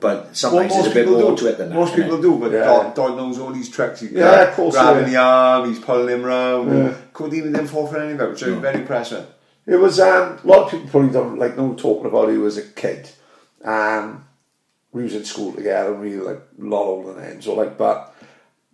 but 0.00 0.36
sometimes 0.36 0.74
there's 0.74 0.88
a 0.88 0.94
bit 0.94 1.08
more 1.08 1.30
do. 1.30 1.36
to 1.36 1.46
it 1.48 1.58
than 1.58 1.70
that. 1.70 1.74
Most 1.74 1.94
innit? 1.94 2.02
people 2.02 2.20
do, 2.20 2.38
but 2.38 2.52
Yeah. 2.52 2.64
Dodd, 2.64 2.94
Dodd 2.94 3.16
knows 3.16 3.38
all 3.38 3.52
these 3.52 3.70
tricks. 3.70 4.00
He's 4.00 4.12
Yeah, 4.12 4.34
gra- 4.34 4.48
of 4.48 4.54
course, 4.54 4.74
grabbing 4.74 5.04
yeah. 5.04 5.10
the 5.10 5.16
arm, 5.16 5.68
he's 5.68 5.78
pulling 5.78 6.08
him 6.08 6.22
round. 6.22 6.68
Yeah. 6.70 6.94
Cordina 7.14 7.44
didn't 7.44 7.68
fall 7.68 7.86
for 7.86 7.98
any 7.98 8.12
of 8.12 8.20
it, 8.20 8.30
which 8.30 8.42
I 8.42 8.48
was 8.50 8.58
very 8.58 8.80
impressed 8.80 9.12
with. 9.12 9.26
It 9.66 9.76
was 9.76 10.00
um, 10.00 10.38
a 10.42 10.46
lot 10.46 10.64
of 10.64 10.70
people 10.72 10.88
probably 10.88 11.10
don't 11.12 11.38
like 11.38 11.56
know 11.56 11.74
talking 11.74 12.06
about 12.06 12.28
it 12.28 12.42
as 12.42 12.58
a 12.58 12.62
kid. 12.62 13.08
Um, 13.64 14.26
we 14.92 15.04
was 15.04 15.14
in 15.14 15.24
school 15.24 15.52
together 15.52 15.92
and 15.92 16.00
we 16.02 16.16
were 16.18 16.24
like 16.24 16.42
a 16.60 16.64
lot 16.64 16.82
older 16.82 17.14
than 17.14 17.24
him, 17.24 17.42
so 17.42 17.54
like 17.54 17.78
but 17.78 18.14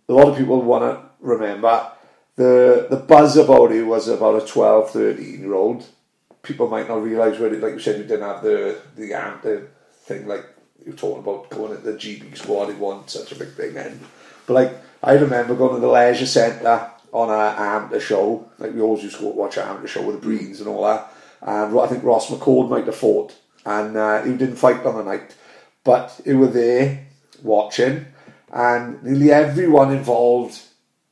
a 0.09 0.13
lot 0.13 0.27
of 0.27 0.37
people 0.37 0.61
wanna 0.61 1.08
remember 1.19 1.91
the 2.35 2.87
the 2.89 2.95
buzz 2.95 3.37
about 3.37 3.71
it 3.71 3.83
was 3.83 4.07
about 4.07 4.41
a 4.41 4.45
12, 4.45 4.91
13 4.91 5.39
year 5.39 5.53
old. 5.53 5.85
People 6.41 6.69
might 6.69 6.87
not 6.87 7.03
realise 7.03 7.37
where 7.39 7.53
it 7.53 7.61
like 7.61 7.73
you 7.73 7.79
said 7.79 7.97
you 7.97 8.05
didn't 8.05 8.27
have 8.27 8.41
the 8.41 8.79
the 8.95 9.07
the 9.43 9.67
thing 9.91 10.27
like 10.27 10.45
you 10.85 10.93
were 10.93 10.97
talking 10.97 11.19
about 11.19 11.49
going 11.49 11.73
at 11.73 11.83
the 11.83 11.93
GB 11.93 12.37
squad, 12.37 12.69
it 12.69 12.77
wasn't 12.77 13.09
such 13.09 13.31
a 13.33 13.35
big 13.35 13.53
thing 13.53 13.73
then. 13.73 13.99
But 14.47 14.53
like 14.53 14.73
I 15.03 15.13
remember 15.13 15.55
going 15.55 15.75
to 15.75 15.81
the 15.81 15.87
leisure 15.87 16.25
centre 16.25 16.91
on 17.11 17.29
a 17.29 17.59
amateur 17.59 17.99
show. 17.99 18.49
Like 18.57 18.73
we 18.73 18.81
always 18.81 19.03
used 19.03 19.17
to 19.17 19.25
watch 19.25 19.57
an 19.57 19.67
amateur 19.67 19.87
show 19.87 20.05
with 20.05 20.15
the 20.15 20.21
Breeds 20.21 20.61
and 20.61 20.69
all 20.69 20.85
that. 20.85 21.11
And 21.41 21.77
I 21.79 21.87
think 21.87 22.03
Ross 22.03 22.29
McCord 22.29 22.69
might 22.69 22.85
have 22.85 22.95
fought, 22.95 23.33
and 23.65 23.95
uh, 23.95 24.23
he 24.23 24.31
didn't 24.33 24.57
fight 24.57 24.85
on 24.85 24.97
the 24.97 25.03
night, 25.03 25.35
but 25.85 26.19
he 26.25 26.33
were 26.33 26.47
there 26.47 27.07
watching, 27.41 28.05
and 28.51 29.01
nearly 29.03 29.31
everyone 29.31 29.93
involved 29.93 30.59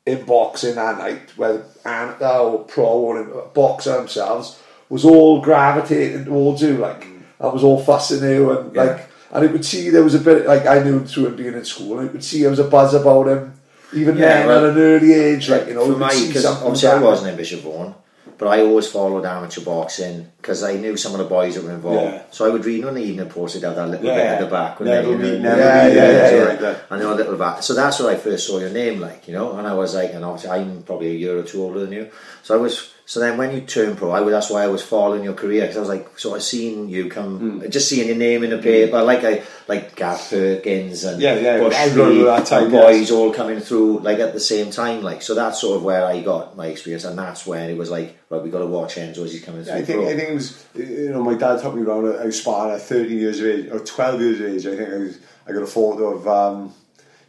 in 0.07 0.24
boxing 0.24 0.75
that 0.75 0.98
night, 0.98 1.33
whether 1.36 1.63
amateur 1.86 2.38
or 2.39 2.63
pro 2.63 2.86
or 2.86 3.21
in- 3.21 3.54
boxer 3.54 3.98
themselves, 3.98 4.59
was 4.89 5.04
all 5.04 5.42
gravitating 5.42 6.25
towards 6.25 6.62
you. 6.62 6.77
Like 6.77 7.04
mm. 7.04 7.21
that 7.39 7.54
was 7.54 7.63
all 7.63 7.83
fussing 7.83 8.27
you, 8.27 8.49
and 8.52 8.73
Yeah. 8.73 8.83
like, 8.83 9.09
and 9.33 9.45
it 9.45 9.52
would 9.52 9.66
see 9.66 9.90
there 9.90 10.04
was 10.04 10.16
a 10.16 10.19
bit 10.19 10.47
like 10.47 10.66
I 10.66 10.80
knew 10.80 10.97
him 10.99 11.06
through 11.06 11.28
him 11.28 11.35
being 11.35 11.54
in 11.54 11.66
school, 11.66 11.99
and 11.99 12.07
it 12.07 12.14
would 12.14 12.23
see 12.23 12.42
there 12.42 12.49
was 12.49 12.59
a 12.59 12.64
buzz 12.64 12.94
about 12.94 13.28
him. 13.28 13.54
Even 13.94 14.18
Yeah, 14.18 14.40
then, 14.40 14.47
well, 14.47 14.66
at 14.66 14.71
an 14.71 14.81
early 14.81 15.14
age, 15.14 15.49
like 15.49 15.68
you 15.68 15.73
know, 15.73 15.92
for 15.92 15.99
my 15.99 16.07
obviously 16.07 16.90
I 16.90 16.99
wasn't 16.99 17.31
in 17.31 17.37
Bishop 17.37 17.61
Vaughan, 17.61 17.94
but 18.37 18.47
I 18.47 18.61
always 18.61 18.87
followed 18.87 19.25
amateur 19.25 19.61
boxing 19.61 20.31
because 20.37 20.63
I 20.63 20.75
knew 20.75 20.95
some 20.97 21.13
of 21.13 21.19
the 21.19 21.25
boys 21.25 21.56
that 21.56 21.63
were 21.63 21.71
involved. 21.73 22.13
Yeah. 22.13 22.23
So 22.31 22.45
I 22.45 22.49
would 22.49 22.65
read 22.65 22.85
on 22.85 22.94
the 22.95 23.01
evening 23.03 23.29
post 23.29 23.56
they'd 23.56 23.63
have 23.65 23.75
that 23.75 23.89
little 23.89 24.06
Yeah. 24.06 24.15
bit 24.15 24.25
at 24.25 24.39
the 24.41 24.47
back. 24.47 24.79
Never 24.79 25.01
they, 25.01 25.09
you 25.11 25.17
know, 25.17 25.49
never 25.49 25.61
Yeah, 25.61 25.87
yeah, 25.87 26.11
yeah, 26.11 26.35
yeah. 26.35 26.44
like 26.45 26.59
that. 26.59 26.77
I 26.91 26.99
know 26.99 27.13
a 27.13 27.15
little 27.15 27.35
bit. 27.37 27.63
So 27.63 27.73
that's 27.73 27.99
where 27.99 28.11
I 28.13 28.15
first 28.15 28.47
saw 28.47 28.59
your 28.59 28.69
name, 28.69 28.99
like 28.99 29.27
you 29.27 29.33
know, 29.33 29.57
and 29.57 29.67
I 29.67 29.73
was 29.73 29.95
like, 29.95 30.13
and 30.13 30.23
obviously 30.23 30.51
I'm 30.51 30.83
probably 30.83 31.07
a 31.11 31.13
year 31.15 31.37
or 31.37 31.44
two 31.44 31.61
older 31.63 31.79
than 31.79 31.91
you. 31.91 32.09
So 32.44 32.53
I 32.56 32.57
was. 32.57 32.91
So 33.09 33.21
then 33.21 33.37
when 33.37 33.56
you 33.56 33.61
turn 33.61 33.95
pro, 33.95 34.11
I 34.11 34.21
that's 34.30 34.49
why 34.49 34.64
I 34.64 34.68
was 34.68 34.83
following 34.83 35.23
your 35.23 35.33
career 35.33 35.61
because 35.61 35.78
I 35.78 35.80
was 35.80 35.87
like 35.87 36.19
sort 36.19 36.35
of 36.35 36.44
seeing 36.44 36.90
you 36.90 37.07
come, 37.09 37.40
Hmm. 37.61 37.69
just 37.69 37.87
seeing 37.87 38.06
your 38.09 38.18
name 38.18 38.44
in 38.44 38.49
the 38.49 38.57
paper, 38.57 39.02
like 39.02 39.23
I 39.23 39.44
like 39.69 39.95
Gav 39.95 40.19
Perkins 40.30 41.06
and 41.06 41.21
Yeah, 41.21 41.35
yeah, 41.40 41.57
Bush 41.57 41.73
that 41.73 42.45
time, 42.45 42.64
and 42.66 42.73
yes. 42.73 42.83
boys 42.83 43.11
all 43.11 43.31
coming 43.33 43.61
through 43.61 43.99
like 43.99 44.19
at 44.19 44.33
the 44.33 44.42
same 44.42 44.71
time. 44.71 45.04
Like 45.04 45.21
so, 45.21 45.35
that's 45.35 45.61
sort 45.61 45.78
of 45.78 45.83
where 45.85 46.04
I 46.04 46.19
got 46.21 46.57
my 46.57 46.68
experience, 46.68 47.06
and 47.06 47.18
that's 47.18 47.47
when 47.47 47.69
it 47.69 47.78
was 47.78 47.90
like, 47.90 48.18
right, 48.30 48.44
we 48.44 48.49
got 48.49 48.59
to 48.59 48.66
watch 48.68 48.95
Enzo 48.95 49.19
as 49.23 49.31
he's 49.31 49.42
coming 49.42 49.64
through. 49.64 49.73
I 49.76 49.83
think 49.83 49.99
pro. 50.02 50.09
I 50.09 50.16
think 50.18 50.30
it 50.30 50.33
was 50.33 50.66
you 50.76 51.09
know 51.11 51.23
my 51.23 51.35
dad 51.35 51.61
took 51.61 51.76
me 51.76 51.83
around. 51.83 52.19
I 52.19 52.26
was 52.26 52.37
sparring 52.42 52.76
at 52.76 52.81
13 52.81 53.18
years 53.18 53.40
of 53.40 53.45
age 53.45 53.69
or 53.71 53.80
12 53.80 54.21
years 54.21 54.40
of 54.42 54.47
age. 54.47 54.66
I 54.68 54.76
think 54.76 54.90
I 54.94 54.97
was. 54.97 55.18
I 55.47 55.54
got 55.54 55.64
a 55.64 55.68
photo 55.68 56.16
of 56.18 56.28
um, 56.28 56.73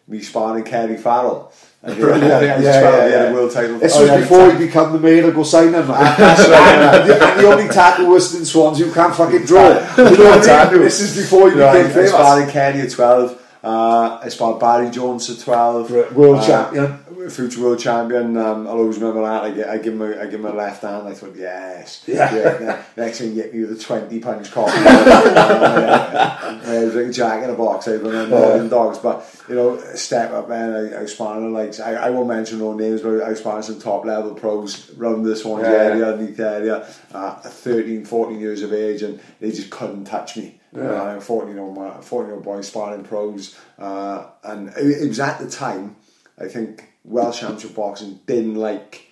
me 0.09 0.21
sparring 0.23 0.65
Kerry 0.65 0.97
Farrell. 0.97 1.53
I 1.81 1.95
think, 1.95 2.03
I, 2.05 2.19
think 2.19 2.33
I 2.53 2.57
was 2.57 2.65
Yeah, 2.65 2.81
yeah, 2.81 3.09
yeah. 3.09 3.23
a 3.31 3.33
world 3.33 3.53
title. 3.53 3.79
This 3.79 3.95
Oh, 3.97 4.01
was 4.01 4.11
yeah, 4.11 4.19
before 4.21 4.53
he 4.53 4.59
become 4.67 4.93
the 4.93 4.99
mayor 4.99 5.23
to 5.23 5.33
go 5.33 5.45
sign 5.45 5.69
him. 5.75 5.89
And, 5.91 7.09
the, 7.09 7.15
and 7.25 7.41
the 7.41 7.47
only 7.49 7.69
tackle 7.69 8.07
was 8.07 8.35
in 8.35 8.45
Swans 8.45 8.81
you 8.81 8.91
can't 8.93 9.15
fucking 9.15 9.45
draw. 9.45 9.69
You 9.97 10.17
know 10.19 10.25
what 10.31 10.49
I 10.49 10.71
mean? 10.73 10.83
This 10.83 11.01
is 11.01 11.17
before 11.17 11.51
he 11.53 11.57
Right, 11.59 11.77
became 11.79 11.93
famous. 11.95 12.11
sparred 12.11 12.49
Kerry 12.51 12.81
at 12.81 12.91
12. 12.91 13.43
Uh, 13.63 14.19
I 14.23 14.29
sparred 14.29 14.59
Barry 14.61 14.91
Jones 14.91 15.31
at 15.31 15.39
12. 15.39 15.91
Right, 15.91 16.13
world 16.13 16.39
Uh, 16.39 16.47
champion. 16.47 16.99
Future 17.31 17.61
world 17.61 17.79
champion. 17.79 18.37
Um, 18.37 18.67
I'll 18.67 18.79
always 18.79 18.99
remember 18.99 19.23
that. 19.23 19.43
I, 19.45 19.51
gi- 19.51 19.65
I 19.65 19.79
give 19.79 19.95
him 19.95 20.03
a, 20.03 20.21
I 20.21 20.25
give 20.27 20.41
him 20.41 20.47
a 20.47 20.53
left 20.53 20.83
hand. 20.83 21.09
I 21.09 21.15
thought, 21.15 21.35
yes, 21.37 22.05
Yeah. 22.07 22.85
ne- 22.97 23.03
next 23.03 23.19
thing, 23.19 23.35
get 23.35 23.53
me 23.53 23.61
with 23.65 23.79
a 23.81 23.83
twenty 23.83 24.21
punch 24.21 24.51
coffee. 24.53 24.73
uh, 24.87 26.61
I 26.65 26.85
was 26.85 26.95
like 26.95 27.07
a 27.07 27.13
Jack 27.13 27.43
in 27.45 27.51
a 27.51 27.55
box. 27.55 27.89
I 27.89 27.93
remember 27.93 28.63
yeah. 28.63 28.69
dogs, 28.69 28.99
but 28.99 29.25
you 29.49 29.55
know, 29.55 29.79
step 29.95 30.33
up 30.33 30.49
man. 30.49 30.73
I, 30.73 30.99
I 30.99 31.03
was 31.03 31.13
sparring 31.13 31.53
like 31.53 31.79
I, 31.81 31.95
I 31.95 32.11
won't 32.11 32.29
mention 32.29 32.59
no 32.59 32.75
names, 32.75 33.01
but 33.03 33.23
I 33.23 33.31
was 33.31 33.39
sparring 33.41 33.63
some 33.63 33.81
top 33.81 34.05
level 34.05 34.35
pros 34.35 34.91
around 34.99 35.25
this 35.25 35.45
one 35.45 35.63
Yeah. 35.63 35.71
area, 35.71 36.17
the 36.17 36.47
area, 36.49 36.89
uh, 37.13 37.35
13, 37.41 38.05
14 38.05 38.39
years 38.39 38.63
of 38.63 38.73
age, 38.73 39.03
and 39.03 39.21
they 39.41 39.51
just 39.51 39.71
couldn't 39.71 40.05
touch 40.05 40.37
me. 40.37 40.61
Yeah. 40.77 40.83
Uh, 41.17 41.21
14 41.21 41.55
year 41.55 41.63
old 41.63 42.05
14 42.05 42.27
year 42.27 42.35
old 42.37 42.45
boy 42.45 42.61
sparring 42.61 43.03
pros, 43.05 43.59
uh, 43.79 44.27
and 44.45 44.69
it, 44.71 45.03
it 45.03 45.09
was 45.09 45.21
at 45.21 45.39
the 45.41 45.49
time. 45.51 45.97
I 46.41 46.47
think 46.47 46.88
Welsh 47.09 47.43
amateur 47.43 47.69
boxing 47.69 48.21
didn't 48.27 48.57
like 48.57 49.09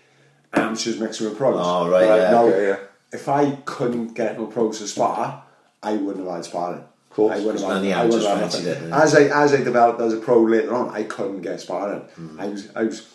amateurs 0.53 0.99
mixing 0.99 1.29
with 1.29 1.39
pros. 1.39 1.57
Oh, 1.59 1.91
right, 1.91 2.05
yeah, 2.05 2.31
now, 2.31 2.47
okay, 2.47 2.69
yeah. 2.69 2.77
If 3.13 3.29
I 3.29 3.53
couldn't 3.65 4.15
get 4.15 4.39
no 4.39 4.47
pros 4.47 4.79
to 4.79 4.89
spar, 4.89 5.45
I 5.83 5.93
wouldn't 5.93 6.27
have 6.27 6.35
had 6.35 6.45
sparring. 6.45 6.85
course, 7.11 7.39
I 7.39 7.45
wouldn't 7.45 7.65
have 7.65 7.83
the 7.83 7.93
I 7.93 8.05
wouldn't 8.05 8.25
have 8.25 8.53
had 8.53 8.65
it, 8.65 8.93
As 8.93 9.15
I 9.15 9.23
as 9.23 9.55
I 9.55 9.59
developed 9.59 10.01
as 10.01 10.13
a 10.13 10.19
pro 10.19 10.43
later 10.43 10.75
on, 10.75 10.91
I 10.91 11.05
couldn't 11.05 11.43
get 11.43 11.61
sparring. 11.61 12.01
Hmm. 12.01 12.41
I 12.41 12.47
was 12.49 12.69
I 12.77 12.83
was 12.85 13.09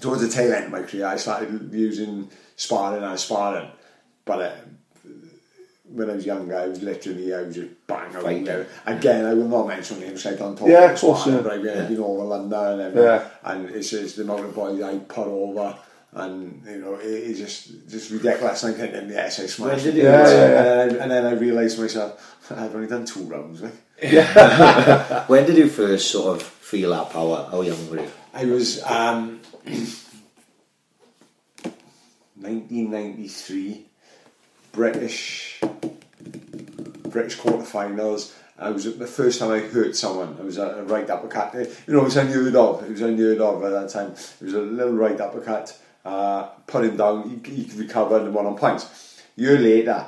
towards 0.00 0.22
the 0.22 0.28
tail 0.28 0.52
end 0.52 0.66
of 0.66 0.72
my 0.72 0.82
career. 0.82 1.06
I 1.06 1.16
started 1.16 1.72
using 1.72 2.30
sparring 2.56 3.04
as 3.04 3.22
sparring, 3.22 3.70
but. 4.24 4.40
Uh, 4.40 4.54
when 5.94 6.10
I 6.10 6.14
was 6.14 6.26
younger, 6.26 6.56
I 6.56 6.66
was 6.66 6.82
literally, 6.82 7.34
I 7.34 7.42
was 7.42 7.54
just 7.54 7.86
bang 7.86 8.14
out 8.16 8.24
there. 8.44 8.66
Again, 8.86 9.24
I 9.26 9.34
will 9.34 9.48
not 9.48 9.68
mention 9.68 10.00
names, 10.00 10.26
I 10.26 10.34
don't 10.34 10.56
talk 10.58 10.68
Yeah, 10.68 10.78
about 10.84 10.94
of 10.94 11.00
course, 11.00 11.20
sparring, 11.20 11.36
yeah. 11.38 11.42
but 11.42 11.52
I've 11.52 11.62
been, 11.62 11.78
I've 11.80 11.88
been 11.88 12.00
over 12.00 12.24
London 12.24 12.80
and, 12.80 12.94
Yeah. 12.96 13.28
and 13.44 13.70
it's 13.70 13.90
just 13.90 14.16
the 14.16 14.22
amount 14.22 14.44
of 14.46 14.54
boys 14.54 14.82
I 14.82 14.98
put 14.98 15.26
over 15.28 15.76
and 16.16 16.62
you 16.64 16.78
know 16.78 16.94
it, 16.94 17.06
it's 17.06 17.40
just 17.40 17.88
just 17.88 18.10
ridiculous 18.12 18.62
and 18.62 18.74
I'm 18.74 18.80
thinking 18.80 19.08
yes 19.10 19.40
I 19.40 19.46
smashed 19.46 19.84
When 19.84 19.94
it. 19.94 19.98
you- 19.98 20.02
Yeah, 20.04 20.28
yeah, 20.30 20.82
And, 20.82 20.90
then 20.90 21.00
I, 21.00 21.02
and 21.02 21.10
then 21.10 21.26
I 21.26 21.32
realised 21.32 21.78
myself 21.80 22.12
I've 22.52 22.72
only 22.74 22.86
done 22.88 23.04
two 23.04 23.24
rounds 23.24 23.62
like. 23.62 23.74
When 25.28 25.44
did 25.46 25.56
you 25.56 25.68
first 25.68 26.10
sort 26.10 26.36
of 26.36 26.42
feel 26.42 26.90
that 26.90 27.10
power? 27.10 27.48
How 27.50 27.62
young 27.62 27.90
were 27.90 28.00
you? 28.00 28.10
I 28.32 28.44
was 28.44 28.82
um, 28.84 29.40
1993 32.36 33.86
British 34.72 35.53
British 37.08 37.38
quarterfinals. 37.38 38.32
I 38.58 38.70
was 38.70 38.84
the 38.98 39.06
first 39.06 39.40
time 39.40 39.50
I 39.50 39.60
hurt 39.60 39.96
someone. 39.96 40.36
I 40.38 40.42
was 40.42 40.58
a, 40.58 40.84
right 40.84 41.08
uppercut. 41.08 41.54
You 41.54 41.94
know, 41.94 42.00
it 42.00 42.04
was 42.04 42.16
unheard 42.16 42.54
of. 42.54 42.84
It 42.84 42.90
was 42.90 43.00
unheard 43.00 43.40
of 43.40 43.64
at 43.64 43.70
that 43.70 43.90
time. 43.90 44.12
It 44.12 44.44
was 44.44 44.54
a 44.54 44.60
little 44.60 44.92
right 44.92 45.20
uppercut. 45.20 45.76
Uh, 46.04 46.44
put 46.66 46.84
him 46.84 46.96
down. 46.96 47.40
He, 47.44 47.64
he 47.64 47.78
recovered 47.78 48.22
and 48.22 48.34
won 48.34 48.46
on 48.46 48.56
points. 48.56 49.22
year 49.36 49.58
later, 49.58 50.06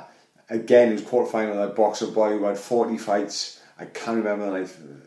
again, 0.49 0.89
it 0.89 0.93
was 0.93 1.01
quarterfinal. 1.01 1.75
Boxed 1.75 2.03
a 2.03 2.07
boy 2.07 2.37
who 2.37 2.45
had 2.45 2.57
40 2.57 2.97
fights. 2.97 3.61
I 3.79 3.85
can't 3.85 4.17
remember 4.17 4.57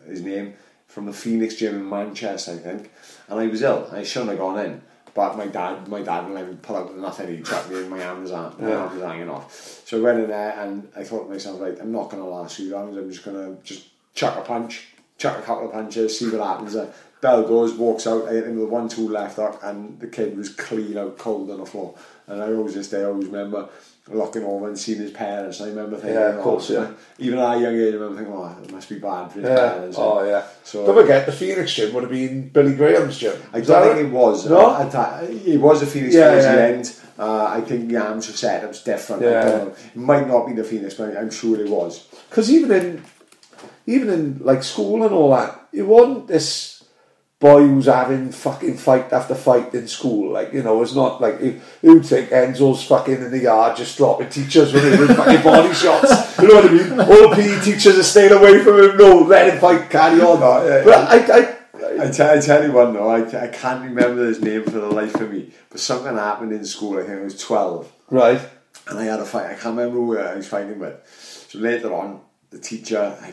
his 0.07 0.23
name 0.23 0.55
from 0.87 1.07
the 1.07 1.13
Phoenix 1.13 1.55
Gym 1.55 1.77
in 1.77 1.89
Manchester, 1.89 2.53
I 2.53 2.57
think. 2.57 2.91
And 3.29 3.41
I 3.41 3.47
was 3.47 3.63
ill. 3.63 3.89
I 3.93 4.03
shouldn't 4.03 4.31
have 4.31 4.39
gone 4.39 4.59
in. 4.59 4.83
But 5.15 5.37
my 5.37 5.47
dad, 5.47 5.89
my 5.89 6.03
dad 6.03 6.21
wouldn't 6.29 6.35
let 6.35 6.49
me 6.49 6.57
pull 6.63 6.77
out 6.77 6.97
nothing. 6.97 7.37
He 7.37 7.43
trapped 7.43 7.69
me 7.71 7.79
in 7.79 7.89
my 7.89 8.05
arm 8.05 8.23
was, 8.23 8.31
my 8.33 8.53
Yeah. 8.61 8.77
arm 8.77 8.95
was 8.95 9.03
hanging 9.03 9.29
off. 9.31 9.83
So 9.85 9.99
I 9.99 10.01
went 10.01 10.21
in 10.21 10.29
there 10.29 10.59
and 10.59 10.89
I 10.97 11.03
thought 11.05 11.25
to 11.25 11.31
myself, 11.31 11.61
right, 11.61 11.77
I'm 11.81 11.93
not 11.93 12.11
going 12.11 12.23
to 12.23 12.29
last 12.29 12.57
few 12.57 12.73
rounds. 12.75 12.97
I'm 12.97 13.11
just 13.11 13.25
going 13.25 13.37
to 13.57 13.63
just 13.63 13.87
chuck 14.15 14.37
a 14.39 14.43
punch, 14.43 14.89
chuck 15.19 15.39
a 15.39 15.43
couple 15.43 15.67
of 15.67 15.73
punches, 15.73 16.19
see 16.19 16.29
what 16.31 16.47
happens. 16.47 16.77
Uh, 16.77 16.93
bell 17.21 17.43
goes, 17.43 17.75
walks 17.75 18.07
out. 18.07 18.29
I 18.29 18.33
hit 18.35 18.45
him 18.47 18.61
with 18.61 18.69
one, 18.69 18.89
two 18.89 19.09
left 19.09 19.37
hook, 19.37 19.59
and 19.63 19.99
the 20.01 20.07
kid 20.07 20.37
was 20.37 20.49
clean 20.49 20.97
out 20.97 21.19
cold 21.19 21.51
on 21.51 21.59
the 21.61 21.67
floor. 21.67 21.95
And 22.27 22.43
I 22.43 22.53
always 22.53 22.75
just, 22.75 22.95
I 22.95 23.03
always 23.05 23.27
remember 23.27 23.69
looking 24.13 24.45
over 24.45 24.69
and 24.69 24.79
seeing 24.79 24.99
his 25.01 25.11
parents. 25.11 25.61
I 25.61 25.69
remember 25.69 25.97
thinking, 25.97 26.15
Yeah, 26.15 26.37
of 26.37 26.43
course, 26.43 26.71
oh, 26.71 26.83
yeah. 26.83 26.91
Even 27.27 27.39
at 27.39 27.57
a 27.57 27.61
young 27.61 27.75
age, 27.75 27.95
I 27.95 27.97
remember 27.97 28.17
thinking, 28.17 28.35
oh, 28.35 28.57
it 28.63 28.73
must 28.73 28.89
be 28.89 28.99
bad 28.99 29.31
for 29.33 29.41
his 29.41 29.49
Yeah. 29.49 29.57
parents. 29.73 29.97
Oh, 29.99 30.25
yeah. 30.25 30.43
So- 30.65 30.87
Don't 30.87 30.95
forget, 30.97 31.27
the 31.27 31.33
Phoenix 31.33 31.73
gym 31.75 31.93
would 31.95 32.03
have 32.05 32.11
been 32.13 32.49
Billy 32.49 32.75
Graham's 32.75 33.19
gym. 33.19 33.35
I 33.53 33.59
Is 33.59 33.67
don't 33.67 33.95
think 33.97 34.09
it 34.09 34.13
was. 34.13 34.49
No? 34.49 34.75
At 34.77 34.91
that, 34.93 35.25
it 35.25 35.59
was 35.61 35.83
a 35.83 35.87
Phoenix 35.87 36.15
Yeah, 36.15 36.29
towards 36.31 36.45
yeah. 36.45 36.55
the 36.57 36.63
end. 36.63 36.93
Uh, 37.19 37.45
I 37.57 37.61
think 37.61 37.89
the 37.91 37.97
amateur 37.97 38.33
setup's 38.33 38.83
different. 38.83 39.23
I 39.23 39.27
Yeah. 39.31 39.65
It 39.67 39.97
might 39.97 40.27
not 40.27 40.47
be 40.47 40.55
the 40.55 40.65
Phoenix, 40.65 40.95
but 40.95 41.17
I'm 41.17 41.31
sure 41.31 41.61
it 41.61 41.69
was. 41.69 42.07
Because 42.29 42.51
even 42.51 42.71
in, 42.73 43.03
even 43.87 44.09
in 44.09 44.41
like 44.43 44.63
school 44.63 45.03
and 45.05 45.13
all 45.15 45.31
that, 45.37 45.61
you 45.73 45.85
wasn't 45.87 46.29
this 46.29 46.70
boy 47.41 47.67
who's 47.67 47.87
having 47.87 48.31
fucking 48.31 48.77
fight 48.77 49.11
after 49.13 49.35
fight 49.35 49.75
in 49.75 49.89
school. 49.89 50.33
Like 50.33 50.53
you 50.53 50.63
know, 50.63 50.81
it's 50.83 50.95
not 50.95 51.21
like 51.21 51.41
you, 51.41 51.61
you'd 51.83 52.05
think 52.07 52.29
Enzo's 52.31 52.85
fucking 52.85 53.15
in 53.15 53.31
the 53.31 53.39
yard 53.39 53.77
just 53.77 53.97
dropping 53.97 54.29
teachers 54.29 54.73
with 54.73 55.01
was 55.01 55.17
fucking 55.17 55.43
body 55.43 55.75
shots. 55.75 56.39
You 56.41 56.49
know 56.49 56.55
what 56.57 56.67
I 56.67 56.73
mean? 56.73 57.01
All 57.01 57.35
PE 57.35 57.61
teachers 57.65 57.99
are 57.99 58.03
staying 58.03 58.33
away 58.33 58.63
from 58.63 58.79
him. 58.83 58.97
No, 58.99 59.21
let 59.23 59.53
him 59.53 59.59
fight, 59.59 59.91
carry 59.91 60.21
on. 60.21 60.39
No, 60.39 60.67
yeah, 60.67 60.85
but 60.85 60.95
I, 60.95 61.39
I, 61.39 62.07
I, 62.07 62.11
t- 62.11 62.23
I 62.23 62.41
tell 62.41 62.63
you 62.65 62.73
one 62.73 62.93
though, 62.93 63.09
I, 63.09 63.45
I 63.45 63.49
can't 63.49 63.83
remember 63.85 64.27
his 64.27 64.41
name 64.41 64.65
for 64.65 64.71
the 64.79 64.89
life 64.89 65.15
of 65.17 65.31
me, 65.33 65.51
but 65.71 65.81
something 65.81 66.15
happened 66.15 66.53
in 66.53 66.65
school, 66.65 66.99
I 66.99 67.03
think 67.05 67.21
I 67.21 67.23
was 67.25 67.39
12, 67.41 67.93
right, 68.11 68.41
and 68.89 68.99
I 68.99 69.05
had 69.05 69.21
a 69.21 69.25
fight, 69.25 69.47
I 69.47 69.55
can't 69.55 69.77
remember 69.77 69.97
who 69.97 70.19
I 70.19 70.35
was 70.35 70.47
fighting 70.47 70.79
with. 70.79 70.95
So 71.49 71.59
later 71.59 71.93
on, 71.95 72.21
the 72.51 72.59
teacher, 72.59 73.17
I, 73.21 73.33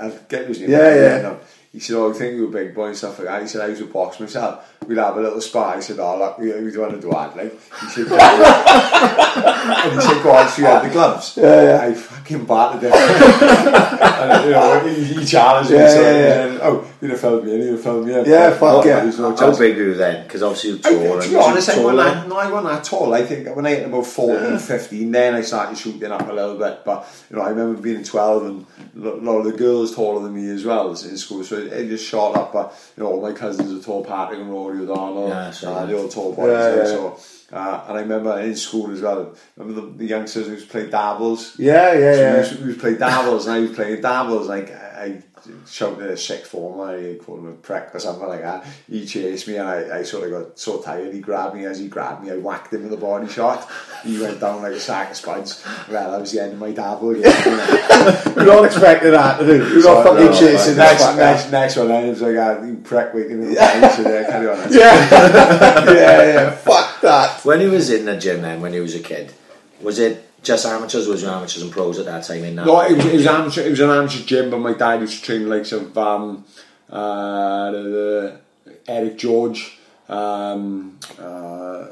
I 0.00 0.10
get 0.28 0.46
his 0.46 0.60
name, 0.60 0.70
Yeah, 0.70 0.94
yeah. 0.94 1.36
He 1.76 1.80
said, 1.80 1.96
oh, 1.96 2.08
I 2.10 2.14
think 2.14 2.36
you're 2.36 2.48
a 2.48 2.50
big 2.50 2.74
boy 2.74 2.86
and 2.86 2.96
stuff 2.96 3.18
like 3.18 3.28
that. 3.28 3.42
He 3.42 3.48
said, 3.48 3.60
I 3.60 3.66
used 3.66 3.82
to 3.82 3.86
box 3.86 4.18
myself. 4.18 4.74
We'd 4.86 4.96
have 4.96 5.14
a 5.18 5.20
little 5.20 5.42
spar. 5.42 5.76
He 5.76 5.82
said, 5.82 5.98
oh, 5.98 6.18
look, 6.18 6.38
we, 6.38 6.46
we 6.46 6.70
don't 6.70 6.80
want 6.80 6.94
to 6.94 7.00
do 7.02 7.10
that. 7.10 7.36
Like, 7.36 7.52
he 7.52 7.86
said, 7.88 8.08
go 8.08 8.16
and 8.16 9.92
he 9.92 10.00
said, 10.00 10.22
go 10.22 10.30
on, 10.32 10.48
so 10.48 10.62
you 10.62 10.68
had 10.68 10.84
the 10.86 10.88
gloves. 10.88 11.36
Yeah, 11.36 11.62
yeah. 11.62 11.86
I 11.86 11.92
fucking 11.92 12.46
battered 12.46 12.82
him. 12.82 12.92
and, 12.94 14.44
you 14.46 14.50
know, 14.52 14.88
he, 14.88 15.04
he 15.04 15.26
challenged 15.26 15.70
me. 15.70 15.76
So, 15.76 16.00
yeah, 16.00 16.18
yeah. 16.18 16.44
and, 16.46 16.60
oh, 16.62 16.86
you'd 17.06 17.12
have 17.12 17.20
filmed 17.20 17.44
me 17.44 17.54
in, 17.54 17.60
you'd 17.62 17.70
have 17.72 17.82
filmed 17.82 18.06
me 18.06 18.14
in. 18.18 18.24
Yeah, 18.24 18.50
fuck 18.50 18.60
But 18.60 18.86
yeah. 18.86 19.00
there's 19.00 19.18
no 19.18 19.30
How 19.30 19.36
chance. 19.36 19.58
big 19.58 19.76
were 19.76 19.82
you 19.84 19.94
then? 19.94 20.24
Because 20.26 20.42
obviously 20.42 20.70
you're 20.70 20.78
I, 20.78 21.08
tall. 21.08 21.20
to 21.22 21.28
be 21.28 21.36
honest, 21.36 21.68
I 21.70 21.74
tall 21.74 21.84
wasn't, 21.84 22.14
that, 22.14 22.28
no, 22.28 22.36
I 22.36 22.50
wasn't 22.50 22.72
that 22.74 22.84
tall. 22.84 23.14
I 23.14 23.22
think 23.24 23.54
when 23.56 23.66
I 23.66 23.70
hit 23.70 23.86
about 23.86 24.06
14, 24.06 24.58
15, 24.58 25.10
then 25.12 25.34
I 25.34 25.40
started 25.42 25.78
shooting 25.78 26.10
up 26.10 26.28
a 26.28 26.32
little 26.32 26.56
bit. 26.58 26.84
But, 26.84 27.06
you 27.30 27.36
know, 27.36 27.42
I 27.42 27.50
remember 27.50 27.80
being 27.80 28.02
12 28.04 28.44
and 28.46 28.66
a 28.96 29.08
lot 29.16 29.38
of 29.38 29.44
the 29.44 29.52
girls 29.52 29.94
taller 29.94 30.22
than 30.22 30.34
me 30.34 30.48
as 30.50 30.64
well 30.64 30.90
in 30.90 31.16
school. 31.16 31.44
So 31.44 31.56
it, 31.58 31.72
it 31.72 31.88
just 31.88 32.04
shot 32.06 32.36
up. 32.36 32.52
But, 32.52 32.74
you 32.96 33.02
know, 33.02 33.10
all 33.10 33.20
my 33.22 33.32
cousins 33.32 33.72
are 33.72 33.84
tall, 33.84 34.04
Patrick 34.04 34.40
and 34.40 34.50
Rory 34.50 34.80
O'Donnell. 34.80 35.28
Yeah, 35.28 35.50
so, 35.50 35.72
uh, 35.72 35.86
they're 35.86 35.96
all 35.96 36.08
tall 36.08 36.32
boys. 36.34 36.48
Yeah, 36.50 36.76
yeah. 36.76 36.84
So, 36.84 37.20
uh, 37.52 37.84
and 37.88 37.98
I 37.98 38.00
remember 38.00 38.40
in 38.40 38.56
school 38.56 38.90
as 38.90 39.00
well, 39.00 39.32
remember 39.56 39.80
the, 39.82 39.86
the 39.98 40.04
youngsters 40.06 40.46
who 40.46 40.54
used 40.54 40.66
to 40.66 40.70
play 40.72 40.90
dabbles? 40.90 41.56
yeah, 41.58 41.92
yeah, 41.92 41.98
So 41.98 42.00
we, 42.00 42.16
yeah. 42.18 42.36
used 42.38 42.60
we 42.60 42.66
used 42.66 42.80
to 42.80 42.82
play 42.86 42.96
dabbles 42.98 43.46
and 43.46 43.54
I 43.54 43.60
was 43.60 43.70
playing 43.70 44.00
dabbles 44.00 44.48
like 44.48 44.68
I, 45.06 45.22
shouted 45.68 46.10
a 46.10 46.16
sixth 46.16 46.50
former, 46.50 46.96
I 46.96 47.14
called 47.22 47.40
him 47.40 47.48
a 47.48 47.52
prick 47.52 47.94
or 47.94 47.98
something 48.00 48.26
like 48.26 48.42
that. 48.42 48.66
He 48.90 49.06
chased 49.06 49.46
me 49.46 49.56
and 49.56 49.68
I, 49.68 49.98
I 49.98 50.02
sort 50.02 50.24
of 50.24 50.30
got 50.30 50.58
so 50.58 50.80
tired. 50.82 51.14
He 51.14 51.20
grabbed 51.20 51.54
me 51.54 51.64
as 51.66 51.78
he 51.78 51.88
grabbed 51.88 52.24
me. 52.24 52.32
I 52.32 52.36
whacked 52.36 52.72
him 52.72 52.82
with 52.82 52.92
a 52.92 52.96
body 52.96 53.28
shot. 53.28 53.68
He 54.02 54.18
went 54.20 54.40
down 54.40 54.62
like 54.62 54.72
a 54.72 54.80
sack 54.80 55.10
of 55.10 55.16
spuds. 55.16 55.64
Well, 55.88 56.10
that 56.10 56.20
was 56.20 56.32
the 56.32 56.42
end 56.42 56.54
of 56.54 56.58
my 56.58 56.72
dabble. 56.72 57.10
Again, 57.10 57.32
you 57.44 57.50
know. 57.56 58.22
You're 58.36 58.46
not 58.46 58.64
expecting 58.64 59.12
that, 59.12 59.40
you? 59.46 59.54
You're 59.54 59.82
So, 59.82 59.94
not 59.94 60.04
fucking 60.04 60.24
no, 60.26 60.32
chasing 60.32 60.76
next, 60.76 61.06
this 61.06 61.16
next, 61.16 61.50
next 61.52 61.76
one, 61.76 61.88
then 61.88 62.04
it 62.06 62.10
was 62.10 62.22
like, 62.22 62.36
ah, 62.38 62.62
you 62.64 62.74
prick, 62.82 63.14
we 63.14 63.54
yeah. 63.54 63.88
so 63.94 64.02
there, 64.02 64.24
carry 64.24 64.48
on. 64.48 64.56
Yeah, 64.72 65.92
yeah, 65.92 66.22
yeah. 66.24 66.50
Fuck 66.50 67.00
that. 67.02 67.44
When 67.44 67.60
he 67.60 67.66
was 67.66 67.90
in 67.90 68.04
the 68.06 68.16
gym 68.16 68.42
then, 68.42 68.60
when 68.60 68.72
he 68.72 68.80
was 68.80 68.94
a 68.94 69.00
kid, 69.00 69.32
was 69.80 69.98
it 69.98 70.25
just 70.46 70.64
amateurs? 70.66 71.06
Was 71.08 71.24
amateurs 71.24 71.62
and 71.62 71.70
pros 71.72 71.98
at 71.98 72.06
that 72.06 72.24
time 72.24 72.44
in 72.44 72.56
that? 72.56 72.66
No, 72.66 72.80
it 72.80 72.96
was, 72.96 73.04
it 73.06 73.14
was 73.14 73.26
amateur. 73.26 73.62
It 73.62 73.70
was 73.70 73.80
an 73.80 73.90
amateur 73.90 74.24
gym, 74.24 74.50
but 74.50 74.58
my 74.60 74.72
dad 74.74 75.00
used 75.00 75.18
to 75.18 75.24
train 75.24 75.48
like 75.48 75.66
some 75.66 75.96
um, 75.98 76.44
uh, 76.90 77.70
the, 77.72 77.82
the 77.82 78.40
Eric 78.88 79.18
George. 79.18 79.78
Um, 80.08 80.98
uh, 81.18 81.86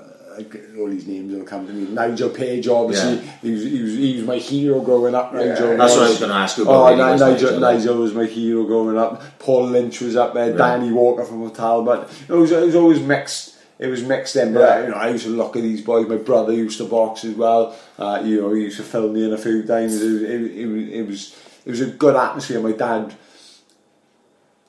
all 0.78 0.88
these 0.90 1.06
names 1.06 1.32
will 1.32 1.44
come 1.44 1.66
to 1.66 1.72
me. 1.72 1.88
Nigel 1.92 2.28
Page, 2.30 2.66
obviously, 2.66 3.14
Yeah. 3.16 3.32
he 3.42 3.50
was 3.52 3.62
he 3.62 3.82
was 3.82 3.92
he 3.94 4.16
was 4.16 4.24
my 4.26 4.36
hero 4.36 4.80
growing 4.80 5.14
up. 5.14 5.32
Nigel, 5.32 5.76
That's 5.76 5.94
what 5.94 6.02
I 6.06 6.08
was 6.08 6.18
going 6.18 6.30
to 6.30 6.36
ask 6.36 6.58
you 6.58 6.68
Oh, 6.68 6.86
about. 6.92 7.12
was 7.12 7.20
Nigel, 7.20 7.50
Nigel. 7.50 7.60
Nigel 7.60 7.96
was 7.98 8.14
my 8.14 8.24
hero 8.26 8.64
growing 8.64 8.98
up. 8.98 9.22
Paul 9.38 9.66
Lynch 9.66 10.00
was 10.00 10.16
up 10.16 10.34
there. 10.34 10.56
Danny 10.56 10.90
Walker 10.90 11.24
from 11.24 11.48
Talbot. 11.52 12.08
It 12.28 12.32
was, 12.32 12.50
it 12.50 12.66
was 12.66 12.74
always 12.74 13.00
mixed. 13.00 13.53
It 13.78 13.88
was 13.88 14.02
mixed 14.04 14.36
in, 14.36 14.54
but 14.54 14.60
Yeah. 14.60 14.82
you 14.84 14.88
know, 14.90 14.96
I 14.96 15.08
used 15.10 15.24
to 15.24 15.30
look 15.30 15.56
at 15.56 15.62
these 15.62 15.80
boys. 15.80 16.06
My 16.08 16.16
brother 16.16 16.52
used 16.52 16.78
to 16.78 16.84
box 16.84 17.24
as 17.24 17.34
well. 17.34 17.74
Uh, 17.98 18.22
you 18.24 18.40
know, 18.40 18.52
he 18.54 18.62
used 18.62 18.76
to 18.76 18.84
film 18.84 19.12
me 19.14 19.24
in 19.24 19.32
a 19.32 19.38
few 19.38 19.64
times. 19.64 20.00
It 20.00 20.12
was, 20.12 20.22
it, 20.22 20.42
it, 20.62 20.66
was, 20.66 20.88
it 20.88 21.02
was 21.06 21.36
it 21.66 21.70
was 21.70 21.80
a 21.80 21.86
good 21.86 22.14
atmosphere. 22.14 22.60
My 22.60 22.72
dad, 22.72 23.14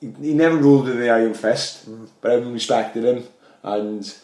he, 0.00 0.12
he 0.20 0.34
never 0.34 0.56
ruled 0.56 0.86
with 0.86 0.98
the 0.98 1.10
iron 1.10 1.34
fist, 1.34 1.88
but 2.20 2.30
everyone 2.32 2.54
respected 2.54 3.04
him, 3.04 3.24
and 3.62 4.14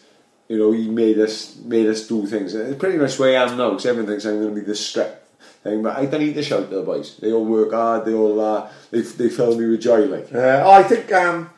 you 0.49 0.57
know, 0.57 0.71
he 0.71 0.89
made 0.89 1.17
us 1.19 1.55
made 1.63 1.87
us 1.87 2.07
do 2.07 2.25
things. 2.27 2.53
And 2.53 2.67
it's 2.69 2.79
pretty 2.79 2.97
much 2.97 3.17
where 3.17 3.39
I 3.39 3.43
am 3.49 3.57
now. 3.57 3.69
Because 3.69 3.85
everyone 3.85 4.09
thinks 4.11 4.25
I'm 4.25 4.35
going 4.41 4.53
to 4.53 4.61
be 4.61 4.65
this 4.67 4.85
strict 4.85 5.25
thing, 5.63 5.81
but 5.81 5.95
I 5.97 6.05
don't 6.07 6.19
need 6.19 6.35
to 6.35 6.43
shout 6.43 6.69
to 6.69 6.75
the 6.75 6.81
boys. 6.83 7.17
They 7.17 7.31
all 7.31 7.45
work 7.45 7.71
hard. 7.71 8.05
They 8.05 8.13
all 8.13 8.39
uh, 8.39 8.69
they 8.91 9.01
they 9.01 9.29
fill 9.29 9.57
me 9.57 9.65
with 9.67 9.81
joy. 9.81 10.05
Like 10.05 10.33
Uh, 10.33 10.69
I 10.69 10.83
think 10.83 11.11
um, 11.13 11.49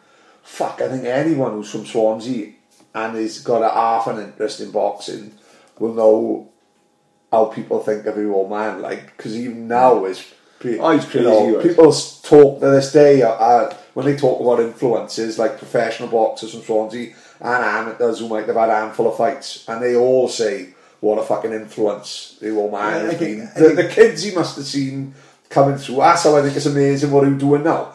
fuck, 0.44 0.80
I 0.82 0.90
think 0.90 1.06
anyone 1.06 1.54
who's 1.54 1.72
from 1.72 1.86
Swansea 1.86 2.54
and 2.96 3.16
he's 3.16 3.42
got 3.42 3.62
a 3.62 3.70
half 3.74 4.08
an 4.08 4.18
interest 4.20 4.60
in 4.62 4.72
boxing 4.72 5.32
will 5.78 5.94
know 5.94 6.50
how 7.32 7.46
people 7.46 7.80
think 7.82 8.06
of 8.06 8.18
your 8.18 8.34
old 8.34 8.50
man. 8.50 8.82
Like, 8.82 9.16
because 9.18 9.36
even 9.38 9.68
now 9.68 10.06
is. 10.06 10.20
pe- 10.60 10.80
Oh, 10.80 10.92
he's 10.92 11.14
you 11.14 11.22
know, 11.22 11.62
people 11.62 11.92
talk 12.24 12.60
to 12.62 12.70
this 12.70 12.92
day 12.92 13.22
uh, 13.22 13.30
uh, 13.30 13.74
when 13.94 14.06
they 14.06 14.16
talk 14.16 14.40
about 14.40 14.62
influences 14.66 15.38
like 15.38 15.58
professional 15.60 16.10
boxers 16.10 16.52
from 16.54 16.62
Swansea 16.62 17.14
and 17.42 17.64
amateurs 17.66 18.20
who 18.20 18.30
might 18.30 18.48
have 18.48 18.56
had 18.56 18.70
a 18.70 18.76
handful 18.76 19.08
of 19.10 19.18
fights, 19.18 19.66
and 19.68 19.84
they 19.84 19.96
all 19.96 20.28
say 20.30 20.70
what 21.02 21.20
a 21.20 21.24
fucking 21.24 21.52
influence 21.52 22.38
the 22.40 22.56
old 22.56 22.72
man 22.72 22.94
Yeah, 22.94 23.12
has 23.12 23.18
think- 23.20 23.54
been. 23.54 23.64
The, 23.76 23.84
the 23.84 23.90
kids 23.90 24.24
he 24.24 24.34
must 24.34 24.56
have 24.56 24.66
seen 24.66 25.14
coming 25.50 25.78
through. 25.78 25.98
That's 25.98 26.24
how 26.24 26.38
I 26.38 26.42
think 26.42 26.56
it's 26.56 26.66
amazing 26.66 27.12
what 27.12 27.28
he's 27.28 27.38
doing 27.38 27.64
now. 27.64 27.94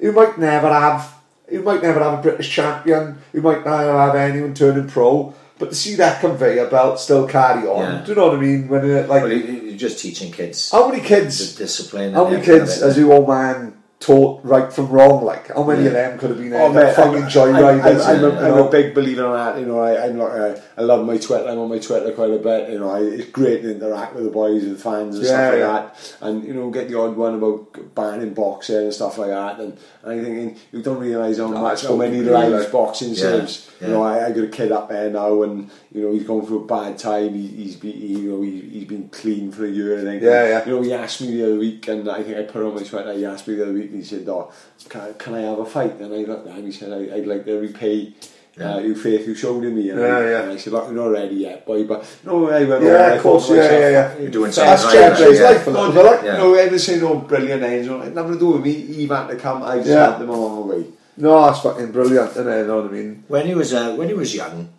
You 0.00 0.12
might 0.12 0.38
never 0.38 0.68
have, 0.72 1.12
you 1.50 1.62
might 1.62 1.82
never 1.82 2.00
have 2.02 2.18
a 2.18 2.22
British 2.22 2.50
champion. 2.50 3.18
You 3.32 3.40
might 3.42 3.64
never 3.64 3.92
have 3.98 4.14
anyone 4.14 4.54
turning 4.54 4.88
pro. 4.88 5.34
But 5.58 5.70
to 5.70 5.74
see 5.74 5.94
that 5.96 6.20
conveyor 6.20 6.66
belt 6.68 7.00
still 7.00 7.26
carry 7.26 7.66
on, 7.66 7.80
Yeah. 7.80 8.02
do 8.04 8.12
you 8.12 8.16
know 8.16 8.26
what 8.28 8.36
I 8.36 8.40
mean? 8.40 8.68
When 8.68 8.84
it, 8.84 9.08
like, 9.08 9.22
Well, 9.22 9.32
you- 9.32 9.60
you're 9.68 9.76
just 9.78 9.98
teaching 9.98 10.30
kids 10.30 10.70
how 10.70 10.88
many 10.88 11.00
the 11.00 11.06
kids? 11.08 11.54
discipline. 11.56 12.12
How 12.12 12.28
many 12.28 12.44
kids 12.44 12.80
has 12.82 12.98
your 12.98 13.12
old 13.14 13.28
man 13.28 13.72
taught 13.98 14.44
right 14.44 14.72
from 14.72 14.88
wrong? 14.88 15.24
Like, 15.24 15.48
how 15.48 15.62
many 15.64 15.86
of 15.86 15.92
them 15.94 16.18
could 16.18 16.30
have 16.30 16.38
been 16.38 16.52
Oh, 16.52 16.72
mate, 16.72 16.94
fucking 16.94 17.24
I'm, 17.24 17.28
joyriders? 17.30 18.04
I'm, 18.06 18.16
I'm, 18.16 18.20
you 18.20 18.28
a, 18.28 18.48
know? 18.48 18.68
a 18.68 18.70
big 18.70 18.94
believer 18.94 19.24
in 19.26 19.32
that. 19.32 19.58
You 19.58 19.66
know, 19.66 19.78
I, 19.80 20.06
I'm 20.06 20.18
like, 20.18 20.32
uh, 20.32 20.60
I 20.76 20.82
love 20.82 21.06
my 21.06 21.16
Twitter. 21.16 21.48
I'm 21.48 21.58
on 21.58 21.68
my 21.70 21.78
Twitter 21.78 22.12
quite 22.12 22.30
a 22.30 22.38
bit. 22.38 22.70
You 22.70 22.78
know, 22.80 22.90
I, 22.90 23.00
it's 23.00 23.30
great 23.30 23.62
to 23.62 23.70
interact 23.72 24.14
with 24.14 24.24
the 24.24 24.30
boys 24.30 24.64
and 24.64 24.78
fans 24.78 25.16
and 25.16 25.24
Yeah, 25.24 25.30
stuff 25.30 25.50
like 25.52 25.58
yeah. 25.60 25.66
that. 25.66 26.16
And 26.20 26.44
you 26.44 26.54
know, 26.54 26.70
get 26.70 26.88
the 26.88 26.98
odd 27.00 27.16
one 27.16 27.34
about 27.36 27.94
banning 27.94 28.34
boxing 28.34 28.76
and 28.76 28.92
stuff 28.94 29.16
like 29.18 29.30
that. 29.30 29.60
And, 29.60 29.78
and 30.02 30.12
I'm 30.12 30.24
thinking, 30.24 30.56
you 30.72 30.82
don't 30.82 30.98
realise 30.98 31.38
how 31.38 31.48
No, 31.48 31.62
much, 31.62 31.82
how 31.86 31.96
many 31.96 32.20
lives 32.20 32.64
like- 32.64 32.72
boxing 32.72 33.10
Yeah, 33.10 33.14
saves. 33.14 33.70
yeah. 33.80 33.86
You 33.88 33.92
know, 33.94 34.02
I, 34.02 34.26
I 34.26 34.32
got 34.32 34.44
a 34.44 34.48
kid 34.48 34.72
up 34.72 34.88
there 34.88 35.10
now, 35.10 35.42
and 35.42 35.70
you 35.92 36.02
know, 36.02 36.12
he's 36.12 36.24
going 36.24 36.46
through 36.46 36.64
a 36.64 36.66
bad 36.66 36.98
time. 36.98 37.34
He, 37.34 37.46
he's 37.46 37.76
been, 37.76 37.92
he, 37.92 38.06
you 38.20 38.30
know, 38.30 38.42
he, 38.42 38.60
he's 38.60 38.84
been 38.88 39.08
clean 39.08 39.50
for 39.52 39.64
a 39.64 39.70
year. 39.70 39.98
I 39.98 40.02
think. 40.02 40.22
Yeah, 40.22 40.48
yeah. 40.48 40.66
You 40.66 40.76
know, 40.76 40.82
he 40.82 40.92
asked 40.92 41.20
me 41.22 41.30
the 41.32 41.44
other 41.44 41.58
week, 41.58 41.88
and 41.88 42.08
I 42.10 42.22
think 42.22 42.36
I 42.36 42.42
put 42.42 42.62
it 42.62 42.66
on 42.66 42.74
my 42.74 42.82
Twitter. 42.82 43.12
He 43.14 43.24
asked 43.24 43.48
me 43.48 43.54
the 43.54 43.64
other 43.64 43.72
week, 43.72 43.85
and 43.90 43.96
he 43.96 44.04
said, 44.04 44.28
"Oh, 44.28 44.52
can, 44.88 45.14
can 45.14 45.34
I 45.34 45.40
have 45.42 45.58
a 45.58 45.66
fight?" 45.66 45.94
And 46.00 46.12
I 46.14 46.18
looked 46.18 46.46
at 46.48 46.54
him. 46.56 46.66
He 46.66 46.72
said, 46.72 46.92
I, 46.92 47.16
"I'd 47.16 47.26
like 47.26 47.44
to 47.46 47.58
repay." 47.58 48.12
Uh, 48.58 48.78
your 48.78 48.96
faith 48.96 49.26
you 49.28 49.34
showed 49.34 49.62
in 49.64 49.74
me, 49.76 49.90
and, 49.90 50.00
Yeah, 50.00 50.06
I, 50.06 50.30
yeah. 50.30 50.42
and 50.44 50.52
I 50.52 50.56
said, 50.56 50.72
"Look, 50.72 50.86
we're 50.86 50.94
not 50.94 51.08
ready 51.08 51.34
yet, 51.34 51.66
boy." 51.66 51.84
But 51.84 52.06
no, 52.24 52.48
I 52.48 52.64
went. 52.64 52.82
Yeah, 52.84 53.12
of 53.12 53.22
course, 53.22 53.50
yeah, 53.50 53.56
myself, 53.56 53.72
yeah, 53.72 53.88
yeah. 53.90 54.18
You're 54.18 54.30
doing 54.30 54.50
that's 54.50 54.56
something 54.82 54.98
That's 55.00 55.20
right, 55.20 55.28
Jeff 55.30 55.38
yeah. 55.38 55.50
life, 55.50 55.66
a 55.66 55.70
no, 55.70 55.80
little 55.80 55.92
bit 55.92 56.04
like. 56.06 56.22
Yeah. 56.22 56.32
you 56.32 56.38
know, 56.38 56.54
everyone 56.54 56.78
say 56.78 56.98
no 56.98 57.14
brilliant 57.16 57.62
angel. 57.62 58.00
It 58.00 58.14
nothing 58.14 58.32
to 58.32 58.38
do 58.38 58.46
with 58.52 58.62
me. 58.62 58.72
He 58.72 59.06
had 59.06 59.26
to 59.26 59.36
come. 59.36 59.62
I 59.62 59.76
just 59.76 59.90
Yeah. 59.90 60.12
had 60.12 60.20
them 60.22 60.30
along 60.30 60.54
the 60.68 60.74
way. 60.74 60.86
No, 61.18 61.44
that's 61.44 61.60
fucking 61.60 61.92
brilliant, 61.92 62.30
isn't 62.30 62.48
it? 62.48 62.58
You 62.60 62.66
know 62.66 62.76
what 62.80 62.90
I 62.90 62.94
mean? 62.94 63.24
When 63.28 63.46
he 63.46 63.54
was 63.54 63.74
uh, 63.74 63.94
when 63.94 64.08
he 64.08 64.14
was 64.14 64.34
young, 64.34 64.70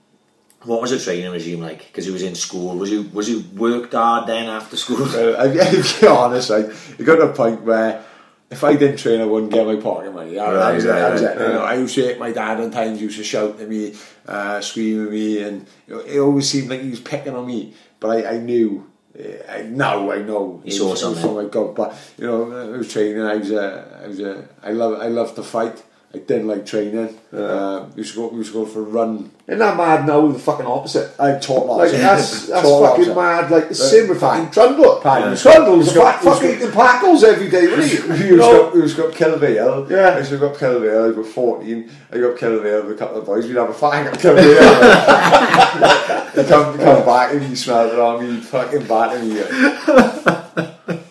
what 0.64 0.82
was 0.82 0.90
the 0.90 1.00
training 1.00 1.32
regime 1.32 1.62
like? 1.62 1.86
Because 1.86 2.06
he 2.06 2.12
was 2.12 2.24
in 2.24 2.34
school. 2.34 2.76
Was 2.80 2.90
he 2.90 2.98
was 2.98 3.28
he 3.28 3.38
worked 3.56 3.94
hard 3.94 4.28
then 4.28 4.48
after 4.48 4.76
school? 4.76 4.98
Well, 5.06 5.40
I, 5.40 5.54
to 5.54 6.02
be 6.02 6.08
honest, 6.08 6.50
like, 6.50 6.66
it 6.98 7.04
got 7.04 7.18
to 7.18 7.30
a 7.30 7.34
point 7.34 7.62
where 7.62 8.04
if 8.50 8.64
I 8.64 8.76
didn't 8.76 8.98
train, 8.98 9.20
I 9.22 9.26
wouldn't 9.26 9.52
get 9.52 9.66
my 9.66 9.76
pocket 9.76 10.14
money. 10.14 10.36
That 10.36 10.54
Right, 10.54 10.76
was 10.76 10.86
it. 10.86 10.90
right, 10.90 11.12
was 11.12 11.22
it. 11.22 11.40
You 11.40 11.48
know, 11.50 11.64
I 11.64 11.76
used 11.76 11.96
to 11.96 12.02
hit 12.02 12.20
my 12.20 12.32
dad 12.32 12.60
on 12.62 12.72
times. 12.72 13.02
Used 13.02 13.18
to 13.18 13.24
shout 13.24 13.60
at 13.60 13.68
me, 13.68 13.94
uh, 14.28 14.62
scream 14.62 15.06
at 15.06 15.12
me, 15.12 15.42
and 15.44 15.66
you 15.88 15.96
know, 15.96 16.00
it 16.02 16.20
always 16.20 16.50
seemed 16.50 16.70
like 16.70 16.82
he 16.82 16.90
was 16.90 17.00
picking 17.02 17.36
on 17.36 17.46
me. 17.46 17.74
But 18.00 18.10
I, 18.26 18.36
I 18.36 18.38
knew. 18.38 18.86
uh, 19.18 19.52
I 19.52 19.62
now 19.64 20.12
I 20.12 20.20
know 20.20 20.62
he 20.64 20.72
saw 20.72 20.92
was- 20.92 21.02
it 21.02 21.08
was 21.08 21.16
something. 21.20 21.24
from 21.24 21.44
my 21.44 21.50
God, 21.50 21.76
but 21.76 21.96
you 22.18 22.26
know, 22.28 22.52
I 22.74 22.78
was 22.78 22.92
training. 22.92 23.22
I 23.22 23.36
was 23.36 23.52
a, 23.52 24.02
I 24.04 24.08
was 24.08 24.20
a, 24.20 24.48
I 24.64 24.72
love, 24.72 25.00
I 25.02 25.08
love 25.08 25.34
to 25.36 25.44
fight. 25.44 25.84
I 26.18 26.26
didn't 26.26 26.48
like 26.48 26.66
training. 26.66 27.18
Uh, 27.32 27.86
we 27.94 27.98
used 28.02 28.14
to 28.16 28.20
go, 28.22 28.28
we 28.30 28.38
used 28.38 28.52
to 28.54 28.60
go 28.60 28.66
for 28.66 28.80
a 28.80 28.84
run. 28.84 29.32
Isn't 29.48 29.60
that 29.60 29.78
mad 29.78 30.06
now? 30.08 30.28
The 30.28 30.40
fucking 30.40 30.66
opposite. 30.66 31.14
I 31.20 31.38
taught 31.38 31.68
Like 31.78 31.92
that's 31.92 32.48
that's 32.50 32.64
taught 32.64 32.98
fucking 32.98 33.14
mad. 33.16 33.52
Like 33.52 33.70
the 33.70 33.76
same 33.76 34.10
with 34.10 34.20
fucking 34.20 34.52
Trundle. 34.52 35.00
Paddy. 35.02 35.38
Trundle's 35.38 35.88
a 35.88 35.92
He's 35.92 35.94
got- 35.94 36.16
fat 36.16 36.24
fucking 36.24 36.50
got- 36.50 36.58
eating 36.58 36.72
packles 36.72 37.24
every 37.24 37.50
day, 37.50 37.68
wasn't 37.68 38.20
he? 38.20 38.28
Used 38.28 38.38
know? 38.40 38.64
got, 38.64 38.74
we 38.74 38.82
used 38.82 38.98
got 38.98 39.14
Kilvey. 39.14 39.90
Yeah. 39.90 40.10
I 40.10 40.18
used 40.18 40.30
to 40.32 40.38
got 40.38 40.56
Kilvey. 40.56 40.90
I 41.14 41.18
was 41.18 41.28
14. 41.34 41.90
I 42.12 42.18
got 42.18 42.36
Kilvey 42.38 42.84
with 42.86 42.96
a 42.96 42.98
couple 43.00 43.18
of 43.20 43.26
boys. 43.26 43.46
We'd 43.48 43.56
have 43.58 43.70
a 43.70 43.74
fang 43.74 44.08
at 44.08 44.14
Kilvey. 44.20 44.58
they 46.34 46.44
come, 46.48 46.78
come 46.78 47.06
back 47.06 47.34
and 47.34 47.50
you 47.50 47.56
smell 47.56 47.90
it 47.92 48.00
on 48.00 48.22
me, 48.36 48.42
fucking 48.42 48.86
batter 48.88 49.24
me. 49.24 50.44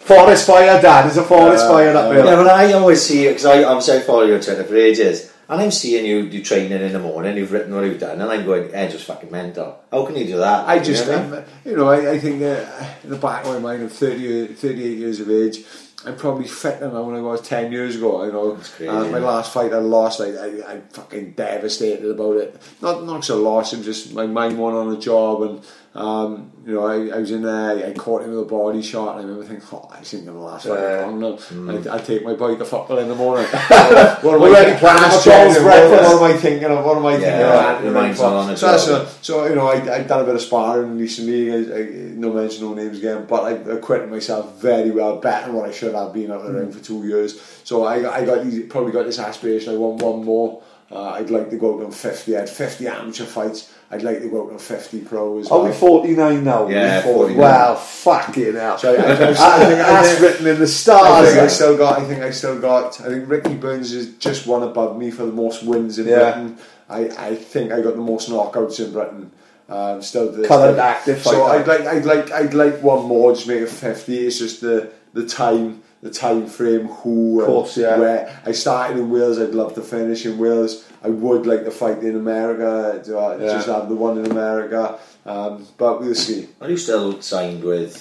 Forest 0.06 0.46
fire, 0.46 0.80
Dad. 0.80 1.04
There's 1.06 1.16
a 1.16 1.24
forest 1.24 1.64
Uh, 1.64 1.68
fire 1.72 1.96
up 1.96 2.10
there. 2.10 2.24
Yeah, 2.24 2.36
but 2.36 2.46
I 2.48 2.72
always 2.74 3.02
see 3.02 3.24
you 3.24 3.30
because 3.30 3.44
I 3.46 3.64
obviously 3.64 3.96
I 3.98 4.00
follow 4.00 4.22
you 4.22 4.34
on 4.34 4.40
Twitter 4.40 4.62
for 4.64 4.76
ages, 4.76 5.32
and 5.48 5.60
I'm 5.60 5.72
seeing 5.72 6.06
you 6.06 6.28
do 6.28 6.42
training 6.44 6.80
in 6.80 6.92
the 6.92 7.00
morning. 7.00 7.36
You've 7.36 7.50
written 7.50 7.74
what 7.74 7.84
you've 7.84 7.98
done, 7.98 8.20
and 8.20 8.30
I'm 8.30 8.44
going, 8.44 8.72
"Eh, 8.72 8.88
just 8.88 9.04
fucking 9.04 9.32
mental." 9.32 9.80
How 9.90 10.06
can 10.06 10.16
you 10.16 10.24
do 10.26 10.36
that? 10.38 10.68
I 10.68 10.78
just, 10.78 11.06
you 11.06 11.12
know? 11.12 11.18
um, 11.38 11.44
you 11.64 11.76
know, 11.76 11.88
I, 11.88 12.10
I 12.12 12.18
think 12.20 12.40
uh, 12.40 12.64
in 13.02 13.10
the 13.10 13.16
back 13.16 13.44
of 13.44 13.52
my 13.54 13.58
mind, 13.58 13.82
I'm 13.82 13.88
30, 13.88 14.46
38 14.54 14.98
years 14.98 15.18
of 15.20 15.28
age. 15.28 15.64
I'm 16.04 16.14
probably 16.14 16.46
fitter 16.46 16.86
now 16.88 17.04
than 17.06 17.16
I 17.16 17.20
was 17.20 17.40
10 17.40 17.72
years 17.72 17.96
ago. 17.96 18.22
You 18.24 18.30
know, 18.32 18.54
That's 18.54 18.68
crazy, 18.76 18.88
uh, 18.88 19.06
my 19.06 19.18
last 19.18 19.52
fight 19.52 19.72
I 19.72 19.78
lost, 19.78 20.20
I, 20.20 20.26
I, 20.36 20.70
I'm 20.72 20.82
fucking 20.92 21.32
devastated 21.32 22.08
about 22.08 22.36
it. 22.36 22.56
Not 22.80 23.04
not 23.04 23.22
'cause 23.22 23.30
I 23.30 23.34
lost, 23.34 23.72
I'm 23.72 23.82
just 23.82 24.14
my 24.14 24.26
mind 24.26 24.56
went 24.56 24.76
on 24.76 24.92
a 24.94 24.98
job, 24.98 25.42
and 25.42 25.60
um, 25.96 26.52
you 26.66 26.74
know, 26.74 26.84
I, 26.86 27.16
I 27.16 27.18
was 27.20 27.30
in 27.30 27.42
there, 27.42 27.86
I 27.86 27.92
caught 27.92 28.22
him 28.22 28.30
with 28.30 28.40
a 28.40 28.44
body 28.44 28.82
shot, 28.82 29.12
and 29.18 29.20
I 29.20 29.22
remember 29.22 29.44
thinking, 29.46 29.66
oh, 29.72 29.88
I 29.90 29.98
ain't 29.98 30.26
gonna 30.26 30.38
last 30.44 30.66
very 30.66 30.80
Yeah. 31.00 31.06
long 31.06 31.20
now. 31.20 31.32
Mm. 31.36 31.86
I, 31.88 31.92
I'll 31.92 32.00
take 32.00 32.24
my 32.24 32.34
boy 32.34 32.56
to 32.56 32.64
football 32.64 32.98
in 32.98 33.08
the 33.08 33.14
morning. 33.14 33.46
what 33.50 34.34
am 34.34 34.42
I 34.42 34.74
planning 34.78 35.04
Ask 35.04 35.26
McDonald's 35.26 35.54
Jen, 35.56 35.64
what, 35.64 36.04
am 36.04 36.22
I 36.24 36.32
thinking 36.36 36.70
of? 36.70 36.84
What 36.84 36.96
am 36.98 37.06
I 37.06 37.12
thinking 37.12 37.30
Yeah, 37.30 37.76
of? 37.78 37.84
your 37.84 37.92
mind's 37.92 38.20
not 38.20 38.32
on 38.32 38.50
it, 38.50 38.56
So, 38.56 38.66
that's 38.66 38.84
so- 38.84 39.02
a- 39.02 39.08
so 39.22 39.46
you 39.46 39.54
know, 39.54 39.68
I, 39.68 39.74
I've 39.96 40.08
done 40.08 40.20
a 40.20 40.24
bit 40.24 40.34
of 40.34 40.40
sparring 40.42 40.98
recently. 40.98 41.52
I, 41.52 41.56
I, 41.56 41.82
no 42.14 42.32
mention, 42.32 42.64
no 42.64 42.74
names 42.74 42.98
again, 42.98 43.26
but 43.28 43.44
I 43.44 43.52
acquitted 43.72 44.10
myself 44.10 44.60
very 44.60 44.90
well, 44.90 45.16
better 45.16 45.46
than 45.46 45.54
what 45.56 45.68
I 45.68 45.72
should 45.72 45.94
have 45.94 46.12
been 46.12 46.30
out 46.32 46.40
of 46.40 46.52
the 46.52 46.58
ring 46.60 46.72
for 46.72 46.82
two 46.82 47.06
years. 47.06 47.40
So 47.64 47.84
I, 47.84 48.16
I 48.18 48.24
got 48.24 48.44
these, 48.44 48.66
probably 48.66 48.92
got 48.92 49.06
this 49.06 49.18
aspiration. 49.18 49.72
I 49.72 49.76
want 49.76 50.02
one 50.02 50.24
more. 50.24 50.62
Uh, 50.90 51.10
I'd 51.10 51.30
like 51.30 51.50
to 51.50 51.56
go 51.56 51.78
out 51.78 51.84
on 51.86 51.90
fifty. 51.90 52.36
I 52.36 52.40
had 52.40 52.48
fifty 52.50 52.86
amateur 52.86 53.24
fights. 53.24 53.72
I'd 53.90 54.02
like 54.02 54.20
to 54.20 54.28
go 54.28 54.46
out 54.46 54.52
on 54.52 54.58
fifty 54.58 55.00
pro 55.00 55.38
as 55.38 55.48
Are 55.48 55.60
well. 55.60 55.68
we 55.68 55.72
49 55.74 56.42
now? 56.42 56.68
Yeah, 56.68 57.02
49. 57.02 57.36
Well, 57.36 57.76
fucking 57.76 58.54
hell. 58.54 58.78
So 58.78 58.94
I, 58.94 58.96
I, 58.96 58.98
I, 58.98 59.04
I 59.10 59.14
think, 59.14 59.38
That's 59.38 59.40
I, 59.40 60.02
think, 60.02 60.20
written 60.20 60.46
in 60.48 60.58
the 60.58 60.66
stars. 60.66 61.28
I 61.28 61.30
think 61.30 61.38
I 61.42 61.46
still 61.46 61.76
got. 61.76 62.00
I 62.00 62.04
think 62.04 62.20
I 62.22 62.30
still 62.30 62.58
got. 62.60 63.00
I 63.00 63.04
think 63.10 63.28
Ricky 63.28 63.54
Burns 63.54 63.92
is 63.92 64.16
just 64.16 64.46
one 64.46 64.64
above 64.64 64.98
me 64.98 65.10
for 65.12 65.24
the 65.24 65.32
most 65.32 65.62
wins 65.62 65.98
in 66.00 66.08
Yeah. 66.08 66.18
Britain. 66.32 66.58
I, 66.88 67.00
I 67.30 67.34
think 67.36 67.72
I 67.72 67.80
got 67.80 67.94
the 67.94 68.00
most 68.02 68.28
knockouts 68.28 68.84
in 68.84 68.92
Britain. 68.92 69.30
Um, 69.68 70.00
still 70.02 70.30
to 70.30 70.36
this 70.36 70.46
Coloured 70.48 70.76
day. 70.76 70.80
active 70.82 71.22
So. 71.22 71.44
I'd 71.44 71.66
like. 71.66 71.80
I'd 71.82 72.04
like. 72.04 72.30
I'd 72.32 72.54
like 72.54 72.82
one 72.82 73.04
more. 73.06 73.34
Just 73.34 73.46
make 73.48 73.60
it 73.60 73.68
fifty. 73.68 74.26
It's 74.26 74.38
just 74.38 74.60
the 74.60 74.90
the 75.12 75.26
time. 75.26 75.82
The 76.02 76.10
time 76.10 76.46
frame, 76.46 76.86
who, 76.88 77.40
Of 77.40 77.46
course, 77.46 77.76
yeah. 77.78 77.98
where 77.98 78.40
I 78.44 78.52
started 78.52 78.98
in 78.98 79.10
Wales, 79.10 79.38
I'd 79.38 79.54
love 79.54 79.74
to 79.74 79.80
finish 79.82 80.24
in 80.26 80.38
Wales. 80.38 80.84
I 81.02 81.08
would 81.08 81.46
like 81.46 81.64
to 81.64 81.70
fight 81.70 81.98
in 82.02 82.14
America, 82.16 83.00
to, 83.04 83.18
uh, 83.18 83.36
Yeah. 83.40 83.46
just 83.54 83.66
have 83.68 83.88
the 83.88 83.94
one 83.96 84.18
in 84.18 84.30
America, 84.30 84.98
um, 85.24 85.66
but 85.78 86.00
we'll 86.00 86.14
see. 86.14 86.48
Are 86.60 86.68
you 86.70 86.76
still 86.76 87.20
signed 87.22 87.64
with 87.64 87.94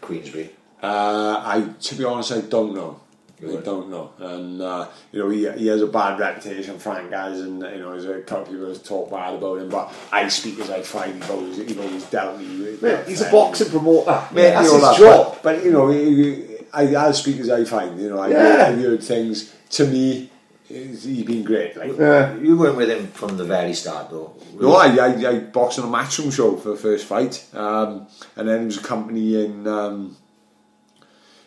Queensberry? 0.00 0.50
Uh, 0.82 1.42
I, 1.44 1.64
to 1.80 1.94
be 1.94 2.04
honest, 2.04 2.32
I 2.32 2.40
don't 2.42 2.74
know. 2.74 3.00
I 3.44 3.56
don't 3.56 3.90
know, 3.90 4.10
and 4.20 4.62
uh, 4.62 4.86
you 5.10 5.18
know 5.18 5.28
he, 5.28 5.50
he 5.58 5.66
has 5.66 5.82
a 5.82 5.88
bad 5.88 6.16
reputation, 6.20 6.78
Frank 6.78 7.10
has, 7.12 7.40
and 7.40 7.60
you 7.60 7.78
know 7.80 7.90
there's 7.90 8.04
a 8.04 8.20
couple 8.20 8.42
of 8.44 8.48
people 8.50 8.66
who 8.66 8.74
talk 8.76 9.10
bad 9.10 9.34
about 9.34 9.58
him. 9.58 9.68
But 9.68 9.92
I 10.12 10.28
speak 10.28 10.60
as 10.60 10.70
I 10.70 10.80
find. 10.82 11.20
He's 11.20 11.28
always, 11.28 11.56
he's 11.56 11.76
always 11.76 12.04
dealt 12.04 12.38
me. 12.38 12.46
with- 12.62 12.82
Mate, 12.82 13.00
he's 13.08 13.20
a 13.20 13.28
boxing 13.32 13.68
promoter. 13.70 14.22
Mate, 14.32 14.50
That's 14.52 14.70
his 14.70 14.80
that, 14.80 14.96
job. 14.96 15.38
But, 15.42 15.42
but 15.42 15.64
you 15.64 15.72
know, 15.72 15.88
he- 15.90 16.14
he- 16.22 16.51
I, 16.72 16.94
I'll 16.94 17.12
speak 17.14 17.38
as 17.38 17.50
I 17.50 17.64
find. 17.64 18.00
You 18.00 18.10
know, 18.10 18.18
I, 18.18 18.28
Yeah. 18.28 18.66
I've 18.68 18.78
heard 18.78 19.02
things. 19.02 19.54
To 19.70 19.86
me, 19.86 20.30
he's 20.68 21.04
he's 21.04 21.24
been 21.24 21.44
great. 21.44 21.76
Like, 21.76 21.96
Yeah. 21.98 22.34
You 22.36 22.56
weren't 22.58 22.76
with 22.76 22.90
him 22.90 23.08
from 23.08 23.36
the 23.36 23.44
very 23.44 23.74
start, 23.74 24.10
though. 24.10 24.34
No, 24.60 24.74
I, 24.74 24.88
I, 24.96 25.28
I 25.30 25.38
boxed 25.40 25.78
on 25.78 25.88
a 25.88 25.92
matchroom 25.96 26.32
show 26.32 26.56
for 26.56 26.70
the 26.70 26.76
first 26.76 27.06
fight, 27.06 27.44
um, 27.54 28.06
and 28.36 28.48
then 28.48 28.56
there 28.58 28.64
was 28.66 28.78
a 28.78 28.82
company 28.82 29.42
in 29.44 29.66
um, 29.66 30.16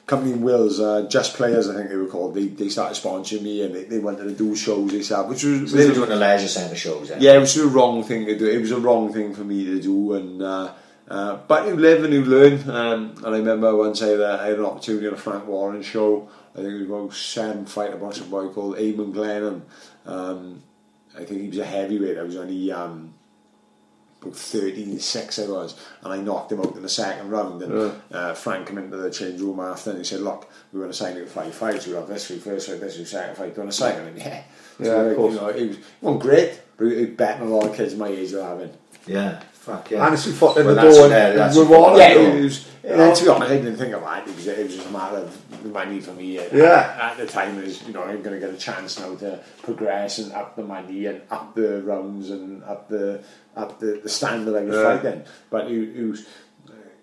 company 0.07 0.33
in 0.33 0.41
Wales, 0.41 0.79
uh, 0.79 1.07
Just 1.09 1.35
Players, 1.35 1.67
I 1.69 1.75
think 1.75 1.89
they 1.89 1.95
were 1.97 2.07
called. 2.07 2.35
They, 2.35 2.47
they 2.47 2.69
started 2.69 2.95
sponsoring 3.01 3.41
me, 3.41 3.63
and 3.63 3.73
they, 3.75 3.83
they 3.85 3.99
wanted 3.99 4.25
to 4.25 4.31
do 4.31 4.55
shows 4.55 4.91
they 4.91 5.01
said, 5.01 5.23
which 5.23 5.43
was, 5.43 5.71
So 5.71 5.77
they 5.77 5.87
were 5.87 5.93
doing 5.95 6.09
the 6.09 6.15
leisure 6.15 6.47
centre 6.47 6.75
shows. 6.75 7.09
Then. 7.09 7.21
yeah, 7.21 7.33
it 7.33 7.39
was 7.39 7.55
the 7.55 7.65
wrong 7.65 8.03
thing 8.03 8.25
to 8.25 8.37
do. 8.37 8.47
It 8.47 8.59
was 8.61 8.71
a 8.71 8.79
wrong 8.79 9.11
thing 9.13 9.33
for 9.33 9.43
me 9.43 9.65
to 9.65 9.81
do, 9.81 10.13
and 10.13 10.41
uh, 10.41 10.73
uh, 11.07 11.37
but 11.47 11.67
you 11.67 11.75
live 11.75 12.03
and 12.03 12.13
you 12.13 12.25
learn. 12.25 12.69
Um, 12.69 13.15
and 13.17 13.27
I 13.27 13.37
remember 13.37 13.75
once 13.75 14.01
I 14.01 14.07
had, 14.07 14.19
a, 14.19 14.39
I 14.41 14.47
had 14.47 14.59
an 14.59 14.65
opportunity 14.65 15.07
on 15.07 15.13
a 15.13 15.17
Frank 15.17 15.47
Warren 15.47 15.81
show. 15.81 16.29
I 16.53 16.59
think 16.59 16.69
it 16.69 16.87
was 16.87 16.89
about 16.89 17.13
seven 17.13 17.65
fight 17.65 17.93
about 17.93 18.19
a 18.19 18.23
boy 18.23 18.49
called 18.49 18.77
Eamon 18.77 19.13
Glennon. 19.13 19.61
Um, 20.05 20.63
I 21.15 21.23
think 21.23 21.41
he 21.41 21.47
was 21.49 21.57
a 21.59 21.65
heavyweight. 21.65 22.17
I 22.17 22.23
was 22.23 22.35
only 22.35 22.71
um, 22.71 23.13
about 24.21 24.35
13 24.35 24.99
6 24.99 25.39
I 25.39 25.47
was, 25.47 25.79
and 26.01 26.13
I 26.13 26.17
knocked 26.17 26.51
him 26.51 26.61
out 26.61 26.75
in 26.75 26.81
the 26.81 26.89
second 26.89 27.29
round. 27.29 27.61
And 27.61 28.01
uh, 28.11 28.33
Frank 28.33 28.67
came 28.67 28.77
into 28.77 28.97
the 28.97 29.11
change 29.11 29.41
room 29.41 29.59
after 29.59 29.91
and 29.91 29.99
he 29.99 30.05
said, 30.05 30.21
Look, 30.21 30.49
we're 30.71 30.79
going 30.79 30.91
to 30.91 30.97
sign 30.97 31.15
you 31.15 31.25
for 31.25 31.41
five 31.43 31.53
fights. 31.53 31.87
You 31.87 31.95
have 31.95 32.07
this 32.07 32.29
week, 32.29 32.41
first 32.41 32.69
fight, 32.69 32.79
this 32.79 32.97
week, 32.97 33.07
second 33.07 33.35
fight. 33.35 33.53
Do 33.53 33.61
you 33.61 33.61
want 33.61 33.71
to 33.71 33.77
sign? 33.77 33.99
I 33.99 34.03
went, 34.03 34.17
Yeah. 34.17 34.43
Yeah, 34.79 34.85
so, 34.85 35.09
of 35.09 35.15
course. 35.15 35.33
You 35.35 35.41
know, 35.41 35.47
it 35.47 35.67
was, 35.67 35.77
wasn't 36.01 36.21
great, 36.21 36.61
but 36.77 36.87
it 36.87 37.09
was 37.09 37.17
than 37.17 37.41
a 37.41 37.45
lot 37.45 37.69
of 37.69 37.75
kids 37.75 37.95
my 37.95 38.07
age 38.07 38.33
were 38.33 38.43
having. 38.43 38.71
Yeah, 39.07 39.41
fuck 39.65 39.89
yeah. 39.91 40.05
Honestly, 40.05 40.31
fought 40.33 40.57
in 40.57 40.65
Well, 40.65 40.75
the 40.75 40.81
door 40.81 41.07
yeah, 41.09 41.47
and 41.47 41.55
rewarded. 41.57 41.99
Yeah, 41.99 42.41
was. 42.43 42.67
uh, 42.87 43.15
to 43.15 43.23
be 43.23 43.29
honest, 43.29 43.51
I 43.51 43.55
didn't 43.57 43.77
think 43.77 43.93
about 43.93 44.19
it 44.19 44.25
because 44.27 44.47
it 44.47 44.63
was 44.65 44.75
just 44.75 44.87
a 44.87 44.91
matter 44.91 45.17
of 45.17 45.63
the 45.63 45.69
money 45.69 45.99
for 45.99 46.13
me. 46.13 46.37
At, 46.37 46.53
Yeah. 46.53 47.11
At, 47.11 47.17
the 47.17 47.25
time, 47.25 47.57
is 47.59 47.81
you 47.87 47.93
know 47.93 48.03
I'm 48.03 48.21
going 48.21 48.39
to 48.39 48.45
get 48.45 48.53
a 48.55 48.57
chance 48.57 48.99
now 48.99 49.15
to 49.15 49.39
progress 49.63 50.19
and 50.19 50.31
up 50.33 50.55
the 50.55 50.63
money 50.63 51.05
and 51.07 51.21
up 51.31 51.55
the 51.55 51.81
rounds 51.83 52.29
and 52.29 52.63
up 52.63 52.87
the 52.89 53.23
up 53.55 53.79
the, 53.79 53.99
the 54.03 54.09
standard 54.09 54.55
I 54.55 54.63
was 54.65 54.75
Yeah. 54.75 54.97
fighting. 54.97 55.23
But 55.49 55.71
it, 55.71 55.95
it 55.99 56.03
was. 56.11 56.25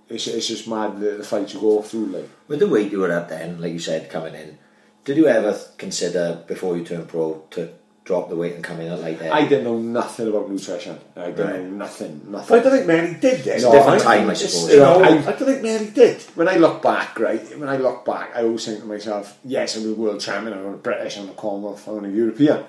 It's, 0.08 0.26
it's 0.26 0.46
just 0.48 0.68
mad 0.68 1.00
the, 1.00 1.12
the 1.12 1.24
fight 1.24 1.52
you 1.54 1.60
go 1.60 1.80
through 1.80 2.06
like. 2.06 2.28
With 2.46 2.58
the 2.60 2.68
weight 2.68 2.92
you 2.92 2.98
were 3.00 3.10
at 3.10 3.28
then, 3.30 3.60
like 3.60 3.72
you 3.72 3.78
said, 3.78 4.10
coming 4.10 4.34
in, 4.34 4.58
did 5.04 5.16
you 5.16 5.26
ever 5.26 5.58
consider 5.78 6.44
before 6.46 6.76
you 6.76 6.84
turned 6.84 7.08
pro 7.08 7.42
to 7.52 7.70
drop 8.04 8.28
the 8.28 8.34
weight 8.36 8.54
and 8.54 8.64
come 8.64 8.80
in 8.80 8.90
at 8.90 9.00
like 9.00 9.18
that? 9.20 9.32
I 9.32 9.42
didn't 9.46 9.64
know 9.64 9.78
nothing 9.78 10.28
about 10.28 10.50
nutrition. 10.50 10.98
I 11.16 11.26
didn't 11.26 11.46
Right. 11.46 11.62
know 11.62 11.70
nothing, 11.70 12.20
But 12.28 12.50
I 12.50 12.58
don't 12.60 12.72
think 12.72 12.86
many 12.86 13.14
did 13.14 13.44
then. 13.44 13.54
It's 13.56 13.64
a 13.64 13.70
different 13.70 14.04
right? 14.04 14.18
time, 14.18 14.30
I 14.30 14.34
suppose. 14.34 14.70
You 14.72 14.78
know, 14.80 15.02
I- 15.02 15.08
I, 15.08 15.32
don't 15.32 15.38
think 15.38 15.62
many 15.62 15.86
did. 15.90 16.20
when 16.34 16.48
I 16.48 16.56
look 16.56 16.82
back, 16.82 17.18
right, 17.20 17.58
when 17.58 17.68
I 17.68 17.76
look 17.76 18.04
back, 18.04 18.32
I 18.34 18.42
always 18.42 18.64
think 18.64 18.80
to 18.80 18.86
myself, 18.86 19.38
yes, 19.44 19.76
I'm 19.76 19.88
a 19.88 19.94
world 19.94 20.20
champion, 20.20 20.58
I'm 20.58 20.66
a 20.66 20.76
British, 20.76 21.16
I'm 21.18 21.28
a 21.28 21.32
Commonwealth, 21.32 21.86
I'm 21.86 22.04
a 22.04 22.08
European. 22.08 22.64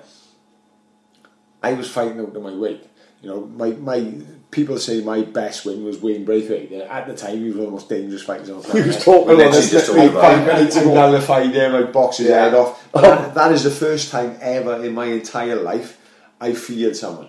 I 1.62 1.72
was 1.72 1.90
fighting 1.90 2.20
out 2.20 2.36
of 2.36 2.42
my 2.42 2.54
weight. 2.54 2.84
You 3.22 3.30
know, 3.30 3.40
my, 3.46 3.70
my 3.70 4.12
people 4.54 4.78
say 4.78 5.00
my 5.02 5.22
best 5.22 5.66
win 5.66 5.84
was 5.84 6.00
Wayne 6.00 6.24
Braithwaite. 6.24 6.72
At 6.72 7.06
the 7.06 7.14
time, 7.16 7.38
he 7.38 7.46
was 7.46 7.56
one 7.56 7.64
of 7.64 7.70
the 7.72 7.72
most 7.72 7.88
dangerous 7.88 8.22
fighters 8.22 8.48
on 8.50 8.62
the 8.62 8.72
He 8.82 8.86
was 8.86 9.04
talking 9.04 9.34
about 9.34 9.52
this. 9.52 9.70
just 9.70 9.88
literally 9.88 10.08
talking 10.08 10.20
five 10.22 10.46
minutes 10.46 10.76
I 10.76 10.80
ago. 10.82 10.94
nullified 10.94 11.50
him, 11.54 11.74
I 11.74 11.82
boxed 11.82 12.18
his 12.20 12.28
Yeah. 12.28 12.44
head 12.44 12.54
off. 12.54 12.92
That, 12.94 13.04
um, 13.28 13.34
that 13.34 13.52
is 13.52 13.64
the 13.64 13.70
first 13.70 14.10
time 14.10 14.36
ever 14.40 14.84
in 14.84 14.94
my 14.94 15.06
entire 15.06 15.56
life 15.56 15.98
I 16.40 16.52
feared 16.54 16.96
someone. 16.96 17.28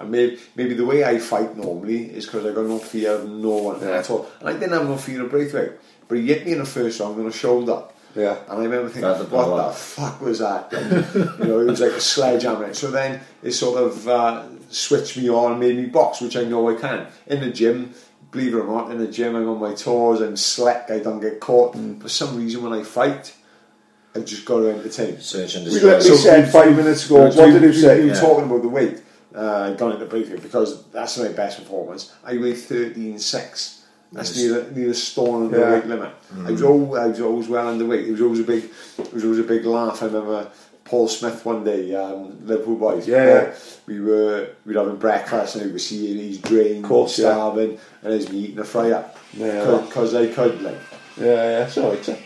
And 0.00 0.10
maybe, 0.10 0.38
maybe 0.56 0.74
the 0.74 0.84
way 0.84 1.04
I 1.04 1.18
fight 1.18 1.56
normally 1.56 2.06
is 2.06 2.24
because 2.24 2.44
I 2.46 2.50
got 2.52 2.64
no 2.66 2.78
fear 2.78 3.12
of 3.12 3.28
no 3.28 3.50
one 3.50 3.80
Yeah. 3.80 3.98
at 3.98 4.10
all. 4.10 4.26
And 4.40 4.48
I 4.48 4.52
didn't 4.54 4.72
have 4.72 4.88
no 4.88 4.96
fear 4.96 5.22
of 5.22 5.30
Braithwaite. 5.30 5.72
But 6.08 6.18
he 6.18 6.26
hit 6.26 6.44
me 6.46 6.52
in 6.52 6.58
the 6.58 6.64
first 6.66 6.98
round 7.00 7.18
on 7.18 7.26
the 7.26 7.32
shoulder. 7.32 7.82
Yeah. 8.16 8.36
And 8.48 8.60
I 8.60 8.62
remember 8.64 8.88
thinking, 8.88 9.02
the 9.02 9.24
what 9.34 9.66
the 9.68 9.72
fuck 9.74 10.20
was 10.20 10.38
that? 10.38 10.70
you 11.40 11.44
know, 11.46 11.60
it 11.60 11.66
was 11.66 11.80
like 11.80 11.92
a 11.92 12.00
sledgehammer. 12.00 12.72
So 12.74 12.90
then 12.90 13.20
it 13.42 13.52
sort 13.52 13.82
of 13.82 14.06
uh, 14.08 14.44
switched 14.70 15.16
me 15.16 15.28
on 15.30 15.52
and 15.52 15.60
made 15.60 15.76
me 15.76 15.86
box, 15.86 16.20
which 16.20 16.36
I 16.36 16.44
know 16.44 16.68
I 16.70 16.80
can. 16.80 17.06
In 17.26 17.40
the 17.40 17.50
gym, 17.50 17.92
believe 18.30 18.54
it 18.54 18.58
or 18.58 18.66
not, 18.66 18.90
in 18.90 18.98
the 18.98 19.08
gym 19.08 19.34
I'm 19.34 19.48
on 19.48 19.58
my 19.60 19.74
toes, 19.74 20.20
I'm 20.20 20.36
slick, 20.36 20.84
I 20.90 20.98
don't 21.00 21.20
get 21.20 21.40
caught. 21.40 21.74
For 22.00 22.08
some 22.08 22.36
reason 22.36 22.62
when 22.62 22.72
I 22.72 22.82
fight, 22.84 23.34
I've 24.14 24.24
just 24.24 24.44
got 24.44 24.60
to 24.60 24.70
entertain. 24.70 25.20
Search 25.20 25.56
and 25.56 25.64
We 25.64 25.70
destroy. 25.72 25.90
literally 25.96 26.16
said 26.18 26.52
five 26.52 26.76
minutes 26.76 27.06
ago, 27.06 27.24
what 27.24 27.36
we, 27.36 27.52
did 27.52 27.62
you 27.62 27.72
say? 27.72 27.98
We 28.00 28.06
were 28.10 28.14
Yeah. 28.14 28.20
talking 28.20 28.44
about 28.44 28.62
the 28.62 28.68
weight, 28.68 29.02
uh, 29.34 29.72
gone 29.74 29.92
into 29.92 30.06
briefing, 30.06 30.38
because 30.40 30.84
that's 30.92 31.18
my 31.18 31.28
best 31.28 31.58
performance. 31.58 32.12
I 32.24 32.34
weigh 32.38 32.52
13.6. 32.52 33.80
That's 34.14 34.36
Yes. 34.36 34.50
near, 34.50 34.66
near 34.74 34.90
a 34.90 34.94
stone 34.94 35.44
under 35.46 35.58
Yeah. 35.58 35.66
the 35.70 35.74
weight 35.76 35.86
limit. 35.86 36.10
I, 36.46 36.50
was 36.52 36.62
always, 36.62 37.00
I 37.02 37.06
was 37.08 37.20
always 37.20 37.48
well 37.48 37.66
underweight. 37.66 38.06
It 38.08 38.12
was 38.12 38.20
always 38.22 38.40
a 38.40 38.44
big, 38.44 38.70
it 38.98 39.12
was 39.12 39.24
always 39.24 39.40
a 39.40 39.42
big 39.42 39.64
laugh. 39.66 40.02
I 40.02 40.06
remember 40.06 40.48
Paul 40.84 41.08
Smith 41.08 41.44
one 41.44 41.64
day, 41.64 41.94
um, 41.94 42.38
Liverpool 42.46 42.76
boys. 42.76 43.08
Yeah, 43.08 43.24
yeah. 43.24 43.54
We 43.86 44.00
were 44.00 44.48
we 44.64 44.74
were 44.74 44.80
having 44.82 44.96
breakfast 44.98 45.56
and 45.56 45.64
we 45.66 45.72
could 45.72 45.80
see 45.80 46.12
him, 46.12 46.18
he's 46.18 46.38
drained, 46.38 46.84
course, 46.84 47.18
yeah. 47.18 47.32
starving, 47.32 47.78
and 48.02 48.12
he's 48.12 48.30
me 48.30 48.38
eating 48.38 48.58
a 48.60 48.64
fry 48.64 48.90
up. 48.92 49.16
Yeah. 49.32 49.82
Because 49.86 50.14
I 50.14 50.26
could, 50.28 50.62
like. 50.62 50.78
Yeah, 51.20 51.26
yeah, 51.26 51.64
it's 51.66 51.76
alright. 51.78 52.04
sir. 52.04 52.16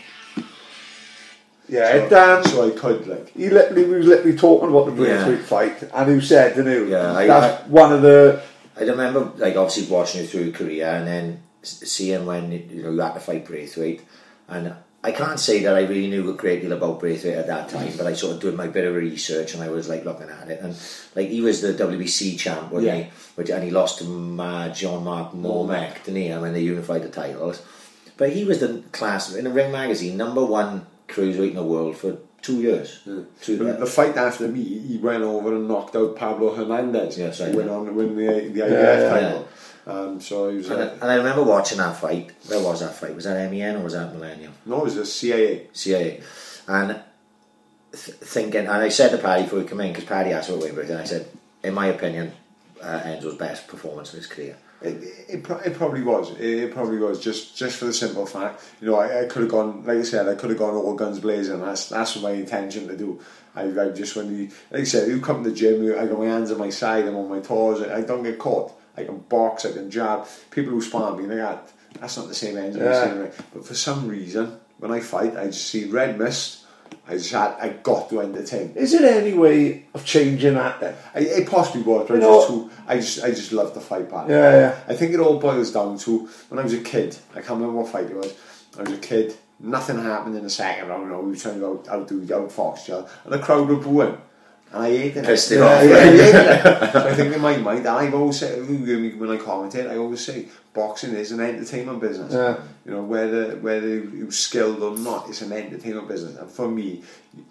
Yeah, 1.67 1.91
So, 1.91 2.05
it, 2.05 2.13
um, 2.13 2.43
so 2.45 2.67
I 2.67 2.71
could, 2.71 3.07
like. 3.07 3.29
he 3.29 3.49
literally, 3.49 3.83
we 3.85 3.97
was 3.97 4.07
literally 4.07 4.35
talking 4.37 4.69
about 4.69 4.85
the 4.95 5.03
Yeah. 5.03 5.23
Braithwaite 5.25 5.45
fight, 5.79 5.89
and 5.93 6.19
he 6.21 6.25
said, 6.25 6.55
didn't 6.55 6.85
he? 6.87 6.91
Yeah, 6.91 7.13
I- 7.15 7.27
That's 7.27 7.67
one 7.69 7.93
of 7.93 8.01
the. 8.01 8.41
I 8.79 8.83
remember, 8.83 9.31
like, 9.37 9.55
obviously 9.55 9.85
watching 9.93 10.21
you 10.21 10.27
through 10.27 10.51
Korea, 10.53 10.93
and 10.93 11.07
then 11.07 11.25
s- 11.31 11.48
seeing 11.61 12.25
when 12.25 12.51
you 12.51 12.83
know 12.83 12.91
you 12.91 12.99
had 12.99 13.13
to 13.13 13.19
fight 13.19 13.45
Braithwaite, 13.45 14.01
and 14.47 14.73
I 15.03 15.11
can't 15.13 15.39
say 15.39 15.63
that 15.63 15.75
I 15.75 15.81
really 15.81 16.09
knew 16.09 16.29
a 16.29 16.33
great 16.33 16.61
deal 16.61 16.73
about 16.73 16.99
Braithwaite 16.99 17.35
at 17.37 17.47
that 17.47 17.69
time, 17.69 17.93
but 17.97 18.05
I 18.05 18.13
sort 18.13 18.35
of 18.35 18.41
did 18.41 18.55
my 18.55 18.67
bit 18.67 18.85
of 18.85 18.95
research 18.95 19.53
and 19.53 19.63
I 19.63 19.69
was 19.69 19.87
like 19.87 20.03
looking 20.05 20.29
at 20.29 20.49
it, 20.49 20.59
and 20.61 20.75
like 21.15 21.29
he 21.29 21.41
was 21.41 21.61
the 21.61 21.73
WBC 21.73 22.37
champ, 22.37 22.71
wasn't 22.71 22.87
Yeah. 22.97 23.03
he? 23.05 23.09
Which 23.35 23.49
and 23.49 23.63
he 23.63 23.71
lost 23.71 23.99
to 23.99 24.37
uh, 24.41 24.69
Jean-Marc 24.73 25.33
Mormeck, 25.33 26.03
didn't 26.03 26.21
he? 26.21 26.27
And 26.27 26.41
when 26.41 26.53
they 26.53 26.61
unified 26.61 27.03
the 27.03 27.09
titles, 27.09 27.61
but 28.17 28.31
he 28.33 28.43
was 28.43 28.59
the 28.59 28.83
class 28.91 29.33
in 29.33 29.45
the 29.45 29.51
Ring 29.51 29.71
magazine 29.71 30.17
number 30.17 30.43
one 30.45 30.85
cruiserweight 31.07 31.51
in 31.51 31.55
the 31.55 31.63
world 31.63 31.95
for 31.97 32.17
two 32.41 32.61
years. 32.61 32.99
Two, 33.41 33.57
The, 33.57 33.73
the 33.73 33.85
fight 33.85 34.15
after 34.17 34.47
me, 34.47 34.63
he 34.63 34.97
went 34.97 35.23
over 35.23 35.55
and 35.55 35.67
knocked 35.67 35.95
out 35.95 36.15
Pablo 36.15 36.53
Hernandez. 36.55 37.17
Yes, 37.17 37.41
I 37.41 37.49
He 37.51 37.55
went 37.57 37.69
on 37.69 37.85
to 37.85 37.91
win 37.93 38.15
the, 38.15 38.49
the 38.49 38.59
IBF 38.61 38.71
Yeah, 39.01 39.09
title. 39.09 39.47
Um, 39.89 40.21
so 40.21 40.45
was. 40.45 40.69
and, 40.69 40.81
I, 40.81 40.87
and 40.87 41.03
I 41.03 41.15
remember 41.15 41.43
watching 41.43 41.79
that 41.79 41.97
fight. 41.97 42.31
Where 42.47 42.61
was 42.63 42.81
that 42.81 42.93
fight? 42.95 43.15
Was 43.15 43.23
that 43.23 43.51
MEN 43.51 43.77
or 43.77 43.83
was 43.83 43.93
that 43.93 44.13
Millennium? 44.13 44.53
no, 44.65 44.81
it 44.81 44.83
was 44.85 44.97
a 44.97 45.05
CIA. 45.05 45.67
CIA. 45.73 46.21
And 46.67 47.01
th- 47.91 48.17
thinking, 48.17 48.61
and 48.61 48.69
I 48.69 48.89
said 48.89 49.09
to 49.09 49.17
Paddy 49.17 49.43
before 49.43 49.59
we 49.59 49.65
come 49.65 49.81
in, 49.81 49.91
because 49.91 50.05
Paddy 50.05 50.31
asked 50.31 50.49
about 50.49 50.61
Braithwaite, 50.61 50.89
and 50.89 50.99
I 50.99 51.05
said, 51.05 51.27
in 51.63 51.73
my 51.73 51.87
opinion, 51.87 52.33
uh, 52.81 52.99
Enzo's 52.99 53.35
best 53.35 53.67
performance 53.67 54.13
of 54.13 54.19
his 54.19 54.27
career. 54.27 54.57
It, 54.81 55.03
it, 55.27 55.49
it 55.65 55.73
probably 55.73 56.03
was. 56.03 56.39
It, 56.39 56.71
probably 56.71 56.99
was 56.99 57.19
just 57.19 57.57
just 57.57 57.77
for 57.77 57.85
the 57.85 57.93
simple 57.93 58.25
fact, 58.25 58.63
you 58.79 58.87
know, 58.87 58.95
I, 58.95 59.23
I 59.23 59.25
could 59.25 59.41
have 59.41 59.51
gone, 59.51 59.83
like 59.83 59.97
I 59.97 60.03
said, 60.03 60.29
I 60.29 60.35
could 60.35 60.51
have 60.51 60.59
gone 60.59 60.73
all 60.73 60.93
guns 60.93 61.19
blazing. 61.19 61.59
That's 61.59 61.89
that's 61.89 62.15
what 62.15 62.23
my 62.23 62.31
intention 62.31 62.87
to 62.87 62.95
do. 62.95 63.19
I, 63.55 63.63
I 63.63 63.89
just 63.89 64.15
when 64.15 64.33
you, 64.33 64.49
like 64.71 64.81
I 64.81 64.83
said, 64.85 65.09
you 65.09 65.19
come 65.19 65.43
to 65.43 65.49
the 65.49 65.55
gym, 65.55 65.83
I 65.99 66.05
got 66.05 66.17
my 66.17 66.27
hands 66.27 66.51
on 66.51 66.59
my 66.59 66.69
side, 66.69 67.05
I'm 67.07 67.17
on 67.17 67.27
my 67.27 67.41
toes, 67.41 67.81
I 67.81 68.01
don't 68.01 68.23
get 68.23 68.39
caught. 68.39 68.71
I 68.99 69.05
can 69.05 69.17
box, 69.19 69.65
I 69.65 69.71
can 69.71 69.89
jab. 69.89 70.27
People 70.51 70.71
who 70.71 70.81
spar 70.81 71.15
me, 71.15 71.25
they 71.25 71.37
got 71.37 71.71
that's 71.99 72.17
not 72.17 72.27
the 72.27 72.35
same 72.35 72.57
engine, 72.57 72.81
Yeah. 72.81 73.05
the 73.05 73.31
same. 73.31 73.45
But 73.53 73.65
for 73.65 73.73
some 73.73 74.07
reason, 74.07 74.59
when 74.77 74.91
I 74.91 74.99
fight, 74.99 75.35
I 75.35 75.45
just 75.47 75.67
see 75.67 75.85
red 75.85 76.17
mist. 76.19 76.57
I 77.07 77.13
just 77.13 77.31
had, 77.31 77.55
I 77.59 77.69
got 77.69 78.09
to 78.09 78.21
entertain. 78.21 78.71
Is 78.75 78.91
there 78.91 79.19
any 79.19 79.33
way 79.33 79.85
of 79.95 80.05
changing 80.05 80.53
that 80.55 80.79
then? 80.79 80.95
I, 81.15 81.19
it 81.19 81.47
possibly 81.49 81.81
was, 81.81 82.07
but 82.07 82.15
You 82.15 82.19
I 82.19 82.23
know- 82.23 82.35
just, 82.39 82.47
too, 82.49 82.69
I 82.87 82.95
just, 82.97 83.23
I 83.23 83.29
just 83.31 83.51
love 83.51 83.73
the 83.73 83.81
fight 83.81 84.09
part. 84.09 84.29
Yeah, 84.29 84.51
yeah. 84.59 84.79
I 84.87 84.93
think 84.95 85.13
it 85.13 85.19
all 85.19 85.39
boils 85.39 85.71
down 85.71 85.97
to 85.99 86.29
when 86.49 86.59
I 86.59 86.63
was 86.63 86.73
a 86.73 86.79
kid. 86.81 87.17
I 87.31 87.41
can't 87.41 87.59
remember 87.59 87.73
what 87.81 87.89
fight 87.91 88.05
it 88.11 88.15
was. 88.15 88.33
I 88.77 88.83
was 88.83 88.91
a 88.91 88.97
kid. 88.97 89.35
Nothing 89.59 89.99
happened 90.01 90.35
in 90.37 90.43
the 90.43 90.49
second 90.49 90.87
round. 90.87 91.03
You 91.03 91.09
know, 91.09 91.19
we 91.21 91.31
were 91.31 91.35
trying 91.35 91.59
to 91.59 91.67
out, 91.67 91.87
outdo 91.89 92.21
out 92.33 92.49
Foxtel, 92.49 93.09
and 93.23 93.33
the 93.33 93.39
crowd 93.39 93.67
were 93.67 93.75
booing. 93.75 94.17
And 94.71 94.83
I 94.83 94.89
hated 94.89 95.25
Pissed 95.25 95.51
it. 95.51 95.55
it 95.55 95.59
Yeah, 95.59 95.65
off. 95.65 95.83
yeah, 95.83 95.95
I 95.95 95.99
hated 96.01 96.35
it. 96.35 96.91
So 96.93 97.07
I 97.09 97.13
think 97.15 97.33
in 97.35 97.41
my 97.41 97.57
mind, 97.57 97.79
and 97.79 97.87
I've 97.89 98.13
always 98.13 98.39
said 98.39 98.59
when 98.67 99.29
I 99.31 99.37
commentate, 99.37 99.89
I 99.89 99.97
always 99.97 100.23
say 100.23 100.47
boxing 100.73 101.13
is 101.15 101.31
an 101.31 101.39
entertainment 101.39 101.99
business. 101.99 102.31
Yeah. 102.31 102.57
You 102.85 102.91
know, 102.91 103.01
whether 103.03 103.55
whether 103.57 103.87
you're 103.87 104.31
skilled 104.31 104.83
or 104.83 104.95
not, 104.97 105.27
it's 105.27 105.41
an 105.41 105.51
entertainment 105.53 106.07
business. 106.07 106.35
And 106.37 106.49
for 106.51 106.67
me, 106.67 107.01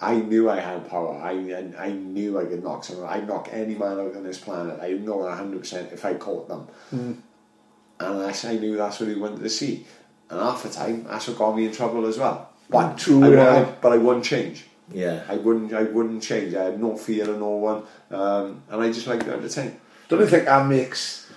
I 0.00 0.14
knew 0.16 0.48
I 0.48 0.60
had 0.60 0.88
power. 0.88 1.18
I 1.20 1.32
I, 1.32 1.86
I 1.86 1.90
knew 1.90 2.38
I 2.38 2.44
could 2.44 2.62
knock 2.62 2.84
someone. 2.84 3.08
I'd 3.08 3.26
knock 3.26 3.48
any 3.52 3.74
man 3.74 3.98
out 3.98 4.14
on 4.16 4.22
this 4.22 4.38
planet. 4.38 4.78
I'd 4.80 5.04
know 5.04 5.18
100% 5.18 5.92
if 5.92 6.04
I 6.04 6.14
caught 6.14 6.46
them. 6.48 6.68
Mm. 6.94 7.16
And 8.00 8.22
I, 8.22 8.32
I 8.48 8.56
knew 8.58 8.76
that's 8.76 9.00
what 9.00 9.08
he 9.08 9.16
wanted 9.16 9.40
to 9.42 9.50
see. 9.50 9.84
And 10.30 10.38
half 10.40 10.62
the 10.62 10.68
time, 10.68 11.02
that's 11.04 11.26
what 11.26 11.38
got 11.38 11.56
me 11.56 11.66
in 11.66 11.72
trouble 11.72 12.06
as 12.06 12.16
well. 12.16 12.50
But 12.70 12.96
True, 12.98 13.24
I, 13.24 13.28
yeah. 13.30 13.56
I, 13.56 13.64
but 13.64 13.92
I 13.92 13.96
wouldn't 13.96 14.24
change. 14.24 14.66
Yeah. 14.92 15.22
I 15.28 15.36
wouldn't. 15.36 15.72
I 15.72 15.82
wouldn't 15.84 16.22
change. 16.22 16.54
I 16.54 16.64
had 16.64 16.80
no 16.80 16.96
fear 16.96 17.28
of 17.30 17.38
no 17.38 17.50
one, 17.50 17.82
um, 18.10 18.62
and 18.70 18.80
I 18.82 18.90
just 18.90 19.06
like 19.06 19.20
to 19.24 19.32
entertain. 19.34 19.76
Don't 20.08 20.20
you 20.20 20.26
think 20.26 20.46
that 20.46 20.66
makes 20.66 21.30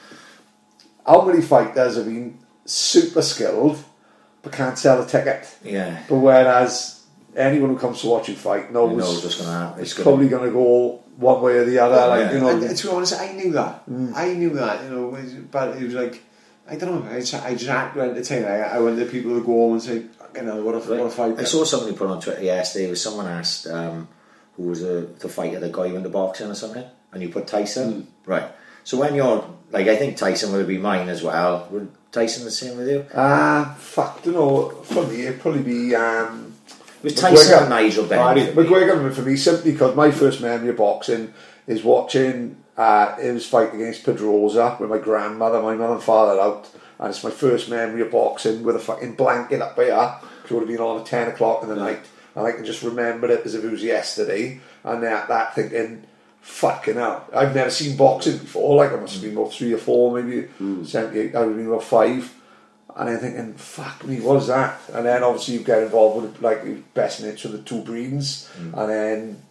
how 1.05 1.21
many 1.25 1.41
fighters 1.41 1.95
have 1.97 2.05
been 2.05 2.37
super 2.65 3.21
skilled 3.21 3.83
but 4.41 4.53
can't 4.53 4.77
sell 4.77 5.01
a 5.01 5.05
ticket? 5.05 5.47
Yeah. 5.63 6.01
But 6.07 6.15
whereas 6.17 7.03
anyone 7.35 7.71
who 7.71 7.77
comes 7.77 8.01
to 8.01 8.07
watch 8.07 8.29
you 8.29 8.35
fight 8.35 8.71
knows, 8.71 8.91
You 8.91 8.97
know 8.97 9.05
what's 9.11 9.35
going 9.35 9.49
to 9.49 9.51
happen. 9.57 9.81
it's 9.81 9.93
gonna- 9.93 10.03
probably 10.03 10.29
going 10.29 10.45
to 10.45 10.51
go 10.51 11.03
one 11.17 11.41
way 11.41 11.57
or 11.57 11.65
the 11.65 11.79
other. 11.79 12.07
like 12.07 12.19
Yeah. 12.27 12.33
you 12.33 12.39
know, 12.39 12.49
And, 12.49 12.63
and 12.63 12.77
to 12.77 12.87
be 12.87 12.93
honest, 12.93 13.19
I 13.19 13.33
knew 13.33 13.51
that. 13.51 13.83
I 14.15 14.33
knew 14.33 14.49
that. 14.51 14.83
You 14.85 14.89
know, 14.89 15.17
but 15.51 15.75
it 15.77 15.83
was 15.83 15.93
like 15.93 16.21
I 16.69 16.75
don't 16.77 17.03
know. 17.03 17.11
I 17.11 17.19
just, 17.19 17.33
I 17.33 17.53
just 17.53 17.67
had 17.69 17.91
to 17.93 18.01
entertain. 18.01 18.45
I, 18.45 18.61
I 18.61 18.79
wanted 18.79 19.11
people 19.11 19.31
to 19.37 19.41
go 19.41 19.51
home 19.51 19.73
and 19.73 19.81
say, 19.83 20.03
"You 20.35 20.43
know, 20.43 20.63
what 20.63 20.75
a 20.75 20.79
what 20.79 20.99
a 20.99 21.09
fight!" 21.09 21.39
I 21.39 21.43
saw 21.43 21.63
somebody 21.63 21.95
put 21.95 22.07
on 22.09 22.19
Twitter 22.21 22.43
yesterday. 22.43 22.89
Was 22.89 23.01
someone 23.01 23.27
asked 23.27 23.67
um, 23.67 24.07
who 24.57 24.63
was 24.63 24.83
a, 24.83 25.01
the 25.01 25.29
fighter 25.29 25.59
that 25.59 25.71
got 25.71 25.83
you 25.89 25.95
into 25.95 26.09
boxing 26.09 26.47
or 26.49 26.55
something, 26.55 26.83
and 27.11 27.21
you 27.21 27.29
put 27.29 27.47
Tyson. 27.47 28.07
right? 28.25 28.49
So 28.83 28.97
when 28.97 29.13
you're 29.15 29.43
like, 29.71 29.87
I 29.87 29.95
think 29.95 30.17
Tyson 30.17 30.51
would 30.53 30.67
be 30.67 30.77
mine 30.77 31.07
as 31.09 31.21
well. 31.23 31.67
Would 31.71 31.91
Tyson 32.11 32.43
the 32.45 32.51
same 32.51 32.77
with 32.77 32.89
you? 32.89 33.05
ah, 33.15 33.75
fuck, 33.79 34.23
don't 34.23 34.33
know. 34.33 34.69
For 34.69 35.05
me, 35.07 35.25
it'd 35.27 35.39
probably 35.39 35.61
be 35.63 35.95
um, 35.95 36.53
Was 37.03 37.15
Tyson 37.15 37.53
McGuigan. 37.53 37.61
and 37.61 37.69
Nigel 37.69 38.05
Barry 38.05 38.41
Benn? 38.41 38.53
for 38.55 38.61
me? 38.63 38.67
McGuigan 38.69 39.13
for 39.13 39.21
me 39.21 39.35
simply 39.37 39.71
because 39.73 39.95
my 39.95 40.11
first 40.11 40.41
memory 40.41 40.69
of 40.69 40.77
boxing 40.77 41.33
is 41.67 41.83
watching 41.83 42.57
uh, 42.77 43.15
it 43.21 43.31
was 43.31 43.45
fight 43.47 43.73
against 43.73 44.05
Pedroza 44.05 44.79
with 44.79 44.89
my 44.89 44.97
grandmother, 44.97 45.61
my 45.61 45.75
mother 45.75 45.95
and 45.95 46.03
father 46.03 46.39
out. 46.39 46.69
And 46.99 47.09
it's 47.09 47.23
my 47.23 47.31
first 47.31 47.69
memory 47.69 48.01
of 48.01 48.11
boxing 48.11 48.63
with 48.63 48.75
a 48.75 48.79
fucking 48.79 49.15
blanket 49.15 49.61
up 49.61 49.75
here. 49.75 50.15
It 50.45 50.51
would 50.51 50.61
have 50.61 50.67
been 50.67 50.79
on 50.79 50.99
at 50.99 51.05
10 51.05 51.29
o'clock 51.29 51.63
in 51.63 51.69
the 51.69 51.75
night. 51.75 52.01
And 52.35 52.45
I 52.45 52.51
can 52.51 52.63
just 52.63 52.83
remember 52.83 53.29
it 53.29 53.45
as 53.45 53.55
if 53.55 53.63
it 53.63 53.71
was 53.71 53.83
yesterday. 53.83 54.59
And 54.83 55.01
that, 55.03 55.27
that 55.27 55.55
thinking, 55.55 56.03
fucking 56.41 56.95
hell. 56.95 57.27
I've 57.33 57.55
never 57.55 57.71
seen 57.71 57.97
boxing 57.97 58.37
before. 58.37 58.75
Like, 58.75 58.91
I 58.91 58.97
must 58.97 59.13
have 59.13 59.23
been 59.23 59.35
about 59.35 59.51
three 59.53 59.73
or 59.73 59.77
four, 59.77 60.21
maybe 60.21 60.47
78. 60.85 61.35
I 61.35 61.39
would 61.39 61.47
have 61.49 61.57
been 61.57 61.67
about 61.67 61.83
five. 61.83 62.33
And 62.95 63.09
I'm 63.09 63.19
thinking, 63.19 63.53
fuck 63.55 64.05
me, 64.05 64.19
what 64.19 64.37
is 64.37 64.47
that? 64.47 64.79
And 64.93 65.05
then 65.05 65.23
obviously 65.23 65.53
you 65.55 65.61
get 65.61 65.81
involved 65.83 66.21
with 66.21 66.41
like 66.41 66.93
best 66.93 67.21
mates 67.23 67.43
with 67.43 67.53
the 67.53 67.59
two 67.59 67.81
breeds, 67.81 68.49
and 68.57 68.89
then 68.89 69.41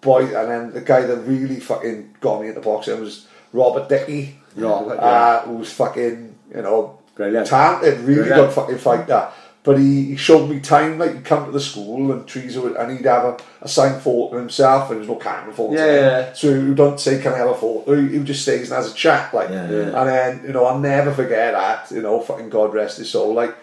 boy, 0.00 0.24
and 0.24 0.50
then 0.50 0.72
the 0.72 0.80
guy 0.80 1.02
that 1.02 1.16
really 1.18 1.60
fucking 1.60 2.16
got 2.20 2.40
me 2.42 2.48
into 2.48 2.60
boxing 2.60 3.00
was 3.00 3.26
Robert 3.52 3.88
Dickie, 3.88 4.38
Robert, 4.56 4.98
uh, 4.98 5.42
who 5.42 5.54
was 5.54 5.72
fucking 5.72 6.34
you 6.54 6.62
know 6.62 6.98
Brilliant. 7.14 7.46
talented, 7.46 8.00
really 8.00 8.22
Brilliant. 8.28 8.36
good 8.36 8.52
fucking 8.52 8.78
fighter. 8.78 9.28
But 9.62 9.78
he, 9.80 10.04
he 10.10 10.16
showed 10.16 10.48
me 10.48 10.60
time, 10.60 10.96
like 10.96 11.14
he'd 11.14 11.24
come 11.24 11.44
to 11.46 11.50
the 11.50 11.58
school 11.58 12.12
and 12.12 12.24
trees 12.24 12.56
would, 12.56 12.76
and 12.76 12.96
he'd 12.96 13.04
have 13.06 13.24
a, 13.24 13.36
a 13.62 13.68
signed 13.68 14.00
photo 14.00 14.36
of 14.36 14.40
himself, 14.40 14.90
and 14.90 14.92
there 14.92 14.98
was 15.00 15.08
no 15.08 15.16
camera 15.16 15.52
photos. 15.52 15.74
Yeah, 15.76 15.86
then. 15.86 16.24
yeah. 16.28 16.32
So 16.34 16.66
he 16.68 16.72
don't 16.74 17.00
say, 17.00 17.20
"Can 17.20 17.32
I 17.32 17.38
have 17.38 17.48
a 17.48 17.54
photo?" 17.54 17.96
He, 18.00 18.16
he 18.16 18.22
just 18.24 18.42
stays 18.42 18.70
and 18.70 18.76
has 18.80 18.92
a 18.92 18.94
chat, 18.94 19.34
like. 19.34 19.50
Yeah, 19.50 19.68
yeah. 19.68 20.00
And 20.00 20.08
then 20.08 20.42
you 20.46 20.52
know, 20.52 20.66
I'll 20.66 20.78
never 20.78 21.12
forget 21.12 21.52
that. 21.54 21.90
You 21.90 22.00
know, 22.02 22.20
fucking 22.20 22.48
God 22.48 22.74
rest 22.74 22.98
his 22.98 23.10
soul. 23.10 23.34
Like 23.34 23.56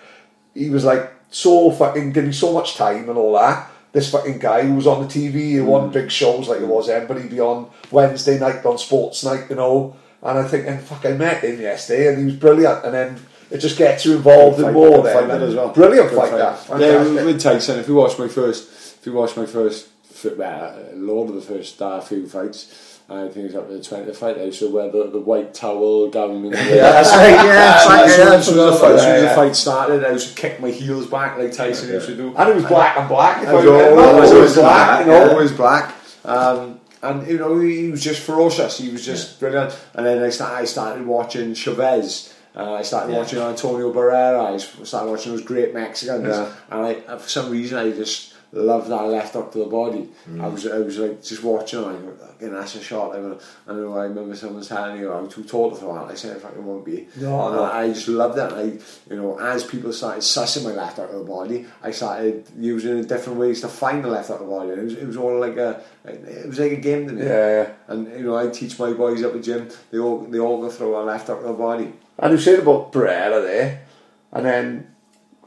he 0.54 0.70
was 0.70 0.84
like 0.84 1.10
so 1.30 1.72
fucking 1.72 2.12
give 2.12 2.26
me 2.26 2.34
so 2.34 2.52
much 2.52 2.76
time 2.76 3.08
and 3.08 3.18
all 3.18 3.34
that. 3.40 3.70
This 3.94 4.12
fucking 4.12 4.40
guy 4.40 4.64
who 4.64 4.74
was 4.74 4.88
on 4.88 5.02
the 5.02 5.08
TV, 5.08 5.52
he 5.52 5.60
won 5.62 5.92
big 5.92 6.10
shows 6.12 6.50
like 6.50 6.60
it 6.62 6.68
was 6.68 6.88
but 7.08 7.22
he'd 7.22 7.30
be 7.30 7.40
on 7.40 7.70
Wednesday 7.92 8.40
night 8.40 8.66
on 8.66 8.78
Sports 8.78 9.24
Night, 9.24 9.46
you 9.50 9.56
know. 9.56 9.96
And 10.22 10.40
I 10.40 10.48
think, 10.48 10.66
and 10.68 10.82
fuck, 10.82 11.06
I 11.06 11.12
met 11.14 11.44
him 11.44 11.62
yesterday, 11.62 12.08
and 12.10 12.18
he 12.18 12.26
was 12.26 12.36
brilliant. 12.36 12.84
And 12.86 12.94
then 12.94 13.20
it 13.52 13.60
just 13.60 13.78
gets 13.78 14.04
you 14.06 14.16
involved 14.16 14.60
in 14.60 14.74
more. 14.74 15.04
good 15.04 15.30
Then, 15.30 15.42
as 15.44 15.54
well. 15.54 15.70
Brilliant 15.70 16.10
Good 16.10 16.18
fighter. 16.18 16.54
fighter. 16.56 16.82
Yeah, 16.84 16.98
Fantastic. 17.04 17.26
with 17.26 17.42
Tyson, 17.42 17.80
if 17.80 17.88
you 17.88 17.96
watch 17.96 18.18
my 18.18 18.28
first, 18.28 18.98
if 19.00 19.06
you 19.06 19.14
watch 19.14 19.38
my 19.38 19.46
first, 19.46 19.88
fi- 20.06 20.34
well, 20.34 20.80
a 20.92 20.96
lot 20.96 21.26
of 21.28 21.36
the 21.36 21.42
first 21.42 21.80
uh, 21.82 22.00
few 22.02 22.28
fights, 22.28 22.93
I 23.14 23.28
think 23.30 23.46
it's 23.48 23.56
up 23.56 23.68
to 23.68 23.74
the 23.74 23.80
20th 23.80 24.16
fight, 24.16 24.38
I 24.38 24.44
used 24.44 24.60
to 24.60 24.72
wear 24.74 24.90
the, 24.92 25.10
the 25.10 25.20
white 25.20 25.54
towel 25.54 26.10
gown. 26.10 26.32
And 26.46 26.54
Yeah, 26.54 26.60
that's 26.92 27.12
right, 27.12 27.30
yeah, 27.32 27.76
exactly, 28.06 28.10
soon 28.10 28.28
yeah. 28.28 28.34
as 28.36 28.48
the 28.48 28.80
fight, 28.80 28.92
as 28.96 29.02
soon 29.02 29.16
as 29.16 29.22
the 29.24 29.36
fight 29.36 29.56
started, 29.56 30.06
I 30.06 30.12
used 30.12 30.30
to 30.36 30.42
kick 30.42 30.60
my 30.60 30.70
heels 30.72 31.08
back 31.08 31.38
like 31.38 31.52
Tyson 31.52 31.90
used 31.90 32.08
to 32.08 32.16
do. 32.16 32.36
And 32.36 32.50
it 32.50 32.56
was 32.56 32.66
black 32.66 32.98
and 32.98 33.08
black. 33.08 33.44
If 33.44 33.50
I 33.50 33.52
Always, 33.52 33.66
remember, 33.66 34.02
always, 34.02 34.32
always 34.32 34.56
black. 34.56 35.06
You 35.06 35.12
know, 35.12 35.30
always 35.32 35.52
black. 35.52 35.96
Um, 36.26 36.80
and 37.02 37.28
you 37.28 37.38
know, 37.38 37.60
he 37.60 37.90
was 37.92 38.02
just 38.04 38.22
ferocious. 38.22 38.78
He 38.78 38.90
was 38.90 39.06
just 39.06 39.40
brilliant. 39.40 39.78
And 39.94 40.06
then 40.06 40.24
I 40.24 40.30
started, 40.30 40.56
I 40.62 40.66
started 40.66 41.06
watching 41.06 41.54
Chavez. 41.54 42.34
Uh, 42.56 42.74
I 42.76 42.82
started 42.84 43.12
Yeah. 43.12 43.18
watching 43.20 43.40
Antonio 43.40 43.92
Barrera. 43.92 44.54
I 44.54 44.58
started 44.86 45.10
watching 45.10 45.32
those 45.34 45.42
great 45.44 45.74
Mexicans. 45.74 46.28
Yeah. 46.28 46.54
And 46.70 46.82
I, 46.86 47.18
for 47.18 47.28
some 47.28 47.50
reason, 47.52 47.78
I 47.78 47.92
just 47.92 48.33
loved 48.54 48.90
that 48.90 49.04
left 49.08 49.34
hook 49.34 49.52
to 49.52 49.60
the 49.60 49.66
body. 49.66 50.10
Mm. 50.30 50.44
I 50.44 50.48
was, 50.48 50.68
I 50.68 50.78
was 50.78 50.98
like 51.00 51.24
just 51.24 51.44
watching. 51.44 51.80
it, 51.80 51.88
I 51.88 51.94
go, 51.94 52.18
again, 52.38 52.54
that's 52.54 52.76
a 52.76 52.82
shot. 52.82 53.16
I, 53.16 53.20
go, 53.20 53.40
I 53.68 53.74
know. 53.74 53.94
I 53.98 54.04
remember 54.04 54.36
someone 54.36 54.64
telling 54.64 55.00
me, 55.00 55.06
"Oh, 55.08 55.14
"I'm 55.14 55.28
too 55.28 55.44
tall 55.44 55.72
to 55.72 55.76
throw 55.76 55.96
that." 55.96 56.12
I 56.12 56.16
said, 56.16 56.38
"If 56.38 56.46
I 56.46 56.52
won't 56.52 56.86
be." 56.86 57.08
No, 57.18 57.48
And 57.48 57.56
no. 57.56 57.64
I 57.64 57.88
just 57.92 58.08
loved 58.08 58.38
it. 58.38 58.54
I, 58.54 58.64
you 59.12 59.20
know, 59.20 59.40
as 59.40 59.64
people 59.64 59.92
started 59.92 60.22
sussing 60.22 60.64
my 60.66 60.72
left 60.72 61.00
out 61.00 61.10
of 61.10 61.20
the 61.20 61.26
body, 61.26 61.66
I 61.82 61.92
started 61.92 62.46
using 62.58 63.04
different 63.06 63.40
ways 63.40 63.62
to 63.62 63.68
find 63.68 64.04
the 64.04 64.10
left 64.10 64.30
out 64.30 64.42
of 64.42 64.48
the 64.48 64.52
body. 64.52 64.70
It 64.70 64.84
was, 64.84 64.94
it 64.94 65.08
was 65.08 65.18
all 65.18 65.40
like 65.40 65.58
a, 65.58 65.82
it 66.06 66.48
was 66.48 66.60
like 66.60 66.74
a 66.74 66.78
game 66.78 67.08
to 67.08 67.14
me. 67.14 67.24
Yeah, 67.26 67.64
yeah. 67.64 67.74
And 67.88 68.08
you 68.08 68.24
know, 68.24 68.38
I 68.38 68.50
teach 68.50 68.78
my 68.78 68.94
boys 68.94 69.24
at 69.24 69.34
the 69.34 69.40
gym. 69.40 69.70
They 69.92 69.98
all, 69.98 70.20
they 70.20 70.40
all 70.40 70.62
go 70.62 70.70
through 70.70 70.96
a 70.96 71.02
left 71.04 71.30
out 71.30 71.40
of 71.40 71.46
the 71.46 71.54
body. 71.54 71.92
And 72.20 72.32
you 72.34 72.38
said 72.38 72.60
about 72.60 72.92
Barrera 72.92 73.44
there, 73.44 73.86
and 74.32 74.46
then, 74.46 74.96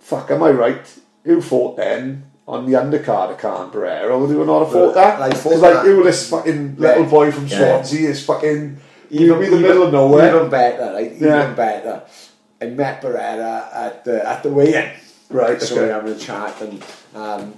fuck, 0.00 0.28
am 0.32 0.42
I 0.42 0.50
right? 0.50 1.00
Who 1.22 1.40
fought 1.40 1.76
then 1.76 2.25
on 2.46 2.64
the 2.66 2.72
undercard 2.78 3.30
of 3.32 3.38
Khan 3.38 3.70
Barrera? 3.70 4.18
Would 4.18 4.30
you 4.30 4.44
not 4.44 4.60
have 4.64 4.72
fought 4.72 4.94
that? 4.94 5.20
I 5.20 5.30
fought 5.32 5.58
like 5.58 5.84
that. 5.84 6.02
this 6.04 6.30
fucking 6.30 6.76
little 6.78 7.02
Yeah. 7.04 7.10
boy 7.10 7.30
from 7.32 7.46
Yeah. 7.46 7.58
Swansea, 7.58 8.10
is 8.10 8.24
fucking 8.24 8.76
even 9.10 9.42
in 9.42 9.50
the 9.50 9.56
middle 9.58 9.82
of 9.84 9.92
nowhere. 9.92 10.34
Even 10.36 10.48
better, 10.48 10.92
right? 10.94 11.12
Even 11.12 11.28
Yeah. 11.28 11.52
better. 11.54 12.02
I 12.62 12.66
met 12.66 13.02
Barrera 13.02 13.64
at 13.74 14.04
the 14.04 14.28
at 14.28 14.42
the 14.42 14.48
weigh-in. 14.50 14.90
Right, 15.28 15.60
So 15.60 15.74
okay. 15.74 15.86
we 15.86 15.90
having 15.90 16.12
a 16.12 16.16
chat, 16.18 16.54
and 16.60 16.82
um, 17.16 17.54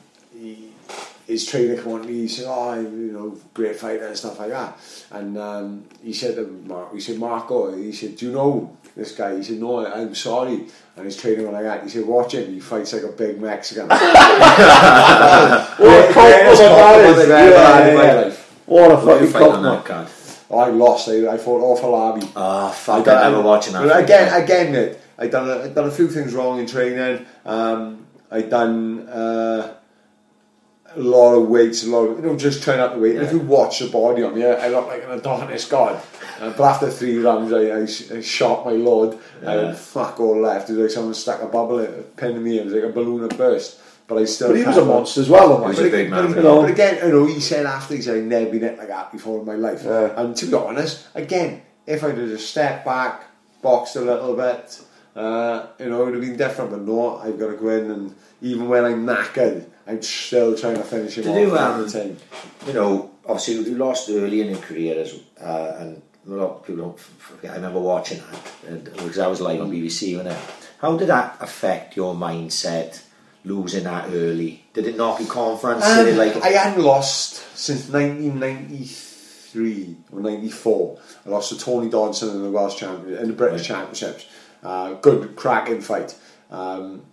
his 1.28 1.46
trainer 1.46 1.80
come 1.80 1.92
on 1.92 2.00
to 2.02 2.08
me. 2.08 2.14
He 2.22 2.28
said, 2.28 2.46
"Oh, 2.48 2.74
you 2.80 3.12
know, 3.12 3.36
great 3.54 3.76
fighter 3.76 4.06
and 4.08 4.16
stuff 4.16 4.38
like 4.40 4.50
that." 4.50 4.76
And 5.12 5.36
um, 5.38 5.84
he 6.02 6.12
said 6.12 6.34
to 6.36 6.46
Mark, 6.66 6.92
he 6.94 7.00
said, 7.00 7.18
"Marco," 7.18 7.76
he 7.76 7.92
said, 7.92 8.16
"Do 8.16 8.26
you 8.26 8.32
know 8.32 8.76
this 8.96 9.12
guy?" 9.14 9.36
He 9.36 9.42
said, 9.44 9.58
"No, 9.60 9.86
I'm 9.86 10.14
sorry." 10.14 10.66
And 10.96 11.04
his 11.04 11.16
trainer 11.16 11.42
went 11.42 11.54
like 11.54 11.64
that. 11.64 11.82
He 11.84 11.90
said, 11.90 12.04
"Watch 12.06 12.32
him. 12.34 12.52
He 12.52 12.58
fights 12.60 12.92
like 12.94 13.04
a 13.04 13.12
big 13.12 13.40
Mexican." 13.40 13.86
What 15.78 16.10
a 16.10 16.12
compliment 16.12 16.58
that 16.58 17.04
is. 17.10 17.18
I've 17.18 17.28
Yeah, 17.28 17.36
ever 17.36 17.58
had 17.58 17.88
in 17.90 17.94
my 17.96 18.04
yeah. 18.04 18.14
life. 18.22 18.38
What 18.66 18.90
a 18.90 18.96
What 18.96 19.18
did 19.20 19.28
fucking 19.30 19.46
you 19.46 19.46
compliment. 19.62 19.84
that? 19.86 20.10
I 20.50 20.68
lost. 20.70 21.08
I, 21.08 21.28
I 21.34 21.36
fought 21.36 21.60
Afolabi. 21.78 22.32
Oh, 22.34 22.70
fuck, 22.70 23.06
I 23.06 23.26
remember 23.26 23.42
watching 23.46 23.74
that. 23.74 23.82
But 23.82 23.92
fight. 23.92 24.04
again, 24.04 24.42
again, 24.42 24.72
mate, 24.72 24.96
I 25.18 25.26
done 25.28 25.48
a, 25.48 25.64
I 25.64 25.68
done 25.68 25.88
a 25.88 25.90
few 25.90 26.08
things 26.08 26.32
wrong 26.34 26.58
in 26.58 26.66
training. 26.66 27.26
Um, 27.44 28.06
I 28.30 28.40
done 28.42 29.08
uh, 29.08 29.74
a 30.98 31.02
lot 31.02 31.34
of 31.34 31.48
weights, 31.48 31.84
a 31.84 31.90
lot 31.90 32.04
of 32.06 32.18
you 32.18 32.26
know, 32.26 32.36
just 32.36 32.62
trying 32.62 32.80
out 32.80 32.94
the 32.94 32.98
weight. 32.98 33.16
And 33.16 33.24
if 33.24 33.32
you 33.32 33.38
watch 33.38 33.78
the 33.78 33.88
body 33.88 34.22
on 34.22 34.34
me, 34.34 34.44
I, 34.44 34.68
look 34.68 34.88
like 34.88 35.04
an 35.04 35.12
Adonis 35.12 35.66
god. 35.66 36.02
Uh, 36.40 36.50
but 36.50 36.64
after 36.64 36.90
three 36.90 37.18
rounds, 37.18 37.52
I, 37.52 37.70
I, 37.70 38.18
I 38.18 38.20
shot 38.20 38.64
my 38.64 38.72
load 38.72 39.18
and 39.42 39.76
fuck 39.76 40.20
all 40.20 40.40
left. 40.40 40.70
It 40.70 40.74
was 40.74 40.82
like 40.82 40.90
someone 40.90 41.14
stuck 41.14 41.42
a 41.42 41.46
bubble, 41.46 41.80
a 41.80 41.86
pin 41.86 42.36
in 42.36 42.42
me. 42.42 42.58
It 42.58 42.64
was 42.64 42.74
like 42.74 42.84
a 42.84 42.88
balloon 42.88 43.24
at 43.24 43.36
burst. 43.36 43.80
But 44.06 44.18
I 44.18 44.24
still. 44.24 44.48
But 44.48 44.56
he 44.56 44.64
was 44.64 44.76
a 44.76 44.84
monster 44.84 45.20
as 45.20 45.28
well, 45.28 45.60
He 45.62 45.68
was 45.68 45.78
a 45.80 45.90
big 45.90 46.10
man. 46.10 46.30
You 46.30 46.42
know. 46.42 46.62
But 46.62 46.70
again, 46.70 47.04
you 47.04 47.12
know, 47.12 47.26
he 47.26 47.40
said 47.40 47.66
after 47.66 47.94
he 47.94 48.02
said 48.02 48.16
I'd 48.16 48.24
never 48.24 48.50
been 48.50 48.62
hit 48.62 48.78
like 48.78 48.88
that 48.88 49.12
before 49.12 49.40
in 49.40 49.46
my 49.46 49.54
life. 49.54 49.82
Yeah. 49.84 50.20
And 50.20 50.36
to 50.36 50.46
be 50.46 50.54
honest, 50.54 51.06
again, 51.14 51.62
if 51.86 52.02
I'd 52.02 52.18
have 52.18 52.28
just 52.28 52.50
stepped 52.50 52.84
back, 52.84 53.24
boxed 53.62 53.96
a 53.96 54.00
little 54.00 54.34
bit, 54.34 54.80
uh, 55.14 55.66
you 55.78 55.90
know, 55.90 56.02
it 56.02 56.04
would 56.06 56.14
have 56.14 56.22
been 56.22 56.36
different. 56.36 56.70
But 56.70 56.82
no, 56.82 57.18
I've 57.18 57.38
got 57.38 57.48
to 57.48 57.56
go 57.56 57.68
in 57.68 57.90
and 57.90 58.14
even 58.40 58.68
when 58.68 58.84
I'm 58.84 59.04
knackered, 59.04 59.66
I'm 59.88 60.02
still 60.02 60.54
trying 60.56 60.76
to 60.76 60.82
finish 60.82 61.16
him 61.16 61.24
Did 61.24 61.30
off 61.30 61.38
you, 61.38 61.56
every 61.56 61.84
um, 61.84 61.90
time. 61.90 62.16
you 62.66 62.72
know, 62.74 63.10
obviously 63.24 63.54
you 63.54 63.74
lost 63.76 64.10
early 64.10 64.42
in 64.42 64.50
your 64.50 64.58
career, 64.58 65.00
as, 65.00 65.18
uh, 65.40 65.76
and 65.80 66.02
a 66.26 66.30
lot 66.30 66.50
of 66.56 66.66
people 66.66 66.84
don't 66.84 66.98
forget. 67.00 67.52
I 67.52 67.56
remember 67.56 67.80
watching 67.80 68.18
that 68.18 68.52
and, 68.68 68.84
because 68.84 69.18
I 69.18 69.26
was 69.26 69.40
live 69.40 69.60
on 69.62 69.70
BBC. 69.70 70.16
Wasn't 70.16 70.34
it? 70.34 70.40
How 70.80 70.96
did 70.96 71.08
that 71.08 71.36
affect 71.40 71.96
your 71.96 72.14
mindset? 72.14 73.02
Losing 73.44 73.84
that 73.84 74.10
early, 74.12 74.64
did 74.74 74.86
it 74.86 74.96
knock 74.96 75.20
your 75.20 75.28
confidence? 75.28 75.86
Did 75.86 76.08
it 76.08 76.16
like 76.16 76.34
Um, 76.36 76.42
I 76.42 76.48
hadn't 76.48 76.82
lost 76.82 77.34
since 77.56 77.88
1993 77.88 79.96
or 80.12 80.20
94. 80.20 80.98
I 81.24 81.28
lost 81.30 81.50
to 81.50 81.58
Tony 81.58 81.88
Dodson 81.88 82.30
in 82.30 82.42
the 82.42 82.50
Welsh 82.50 82.76
Champion 82.76 83.16
in 83.16 83.28
the 83.28 83.32
British 83.34 83.66
Championships. 83.66 84.26
Uh, 84.62 84.94
good 84.94 85.36
cracking 85.36 85.80
fight. 85.80 86.14
Um, 86.50 87.04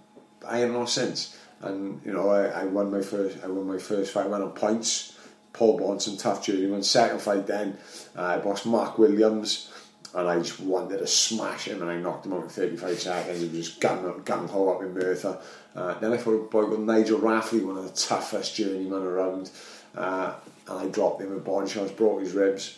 I 0.45 0.57
haven't 0.57 0.75
lost 0.75 0.95
since, 0.95 1.37
and 1.61 2.01
you 2.05 2.13
know 2.13 2.29
I, 2.29 2.61
I 2.61 2.65
won 2.65 2.91
my 2.91 3.01
first. 3.01 3.43
I 3.43 3.47
won 3.47 3.67
my 3.67 3.77
first 3.77 4.13
fight. 4.13 4.25
I 4.25 4.29
went 4.29 4.43
on 4.43 4.51
points. 4.51 5.17
Paul 5.53 5.79
Bonson, 5.79 6.19
tough 6.19 6.45
journeyman. 6.45 6.83
Second 6.83 7.21
fight 7.21 7.47
then, 7.47 7.77
uh, 8.17 8.23
I 8.23 8.37
boxed 8.39 8.65
Mark 8.65 8.97
Williams. 8.97 9.71
And 10.13 10.29
I 10.29 10.37
just 10.37 10.61
wanted 10.61 10.99
to 10.99 11.07
smash 11.07 11.67
him, 11.67 11.81
and 11.81 11.91
I 11.91 11.97
knocked 11.97 12.25
him 12.25 12.31
out 12.31 12.43
in 12.43 12.49
35 12.49 12.99
seconds. 13.01 13.41
He 13.41 13.47
was 13.49 13.67
just 13.67 13.81
gung, 13.81 14.23
gung 14.23 14.49
ho 14.49 14.73
up 14.73 14.81
in 14.81 14.93
Merthyr. 14.93 15.37
Uh, 15.75 15.99
then 15.99 16.13
I 16.13 16.17
fought 16.17 16.35
a 16.35 16.43
boy 16.43 16.63
called 16.67 16.79
Nigel 16.79 17.19
Rafferty, 17.19 17.61
one 17.61 17.75
of 17.75 17.83
the 17.83 17.89
toughest 17.89 18.55
journeymen 18.55 19.03
around. 19.03 19.51
Uh, 19.93 20.33
and 20.69 20.79
I 20.79 20.87
dropped 20.87 21.21
him 21.21 21.31
with 21.31 21.43
body 21.43 21.69
shots, 21.69 21.91
broke 21.91 22.21
his 22.21 22.31
ribs. 22.31 22.77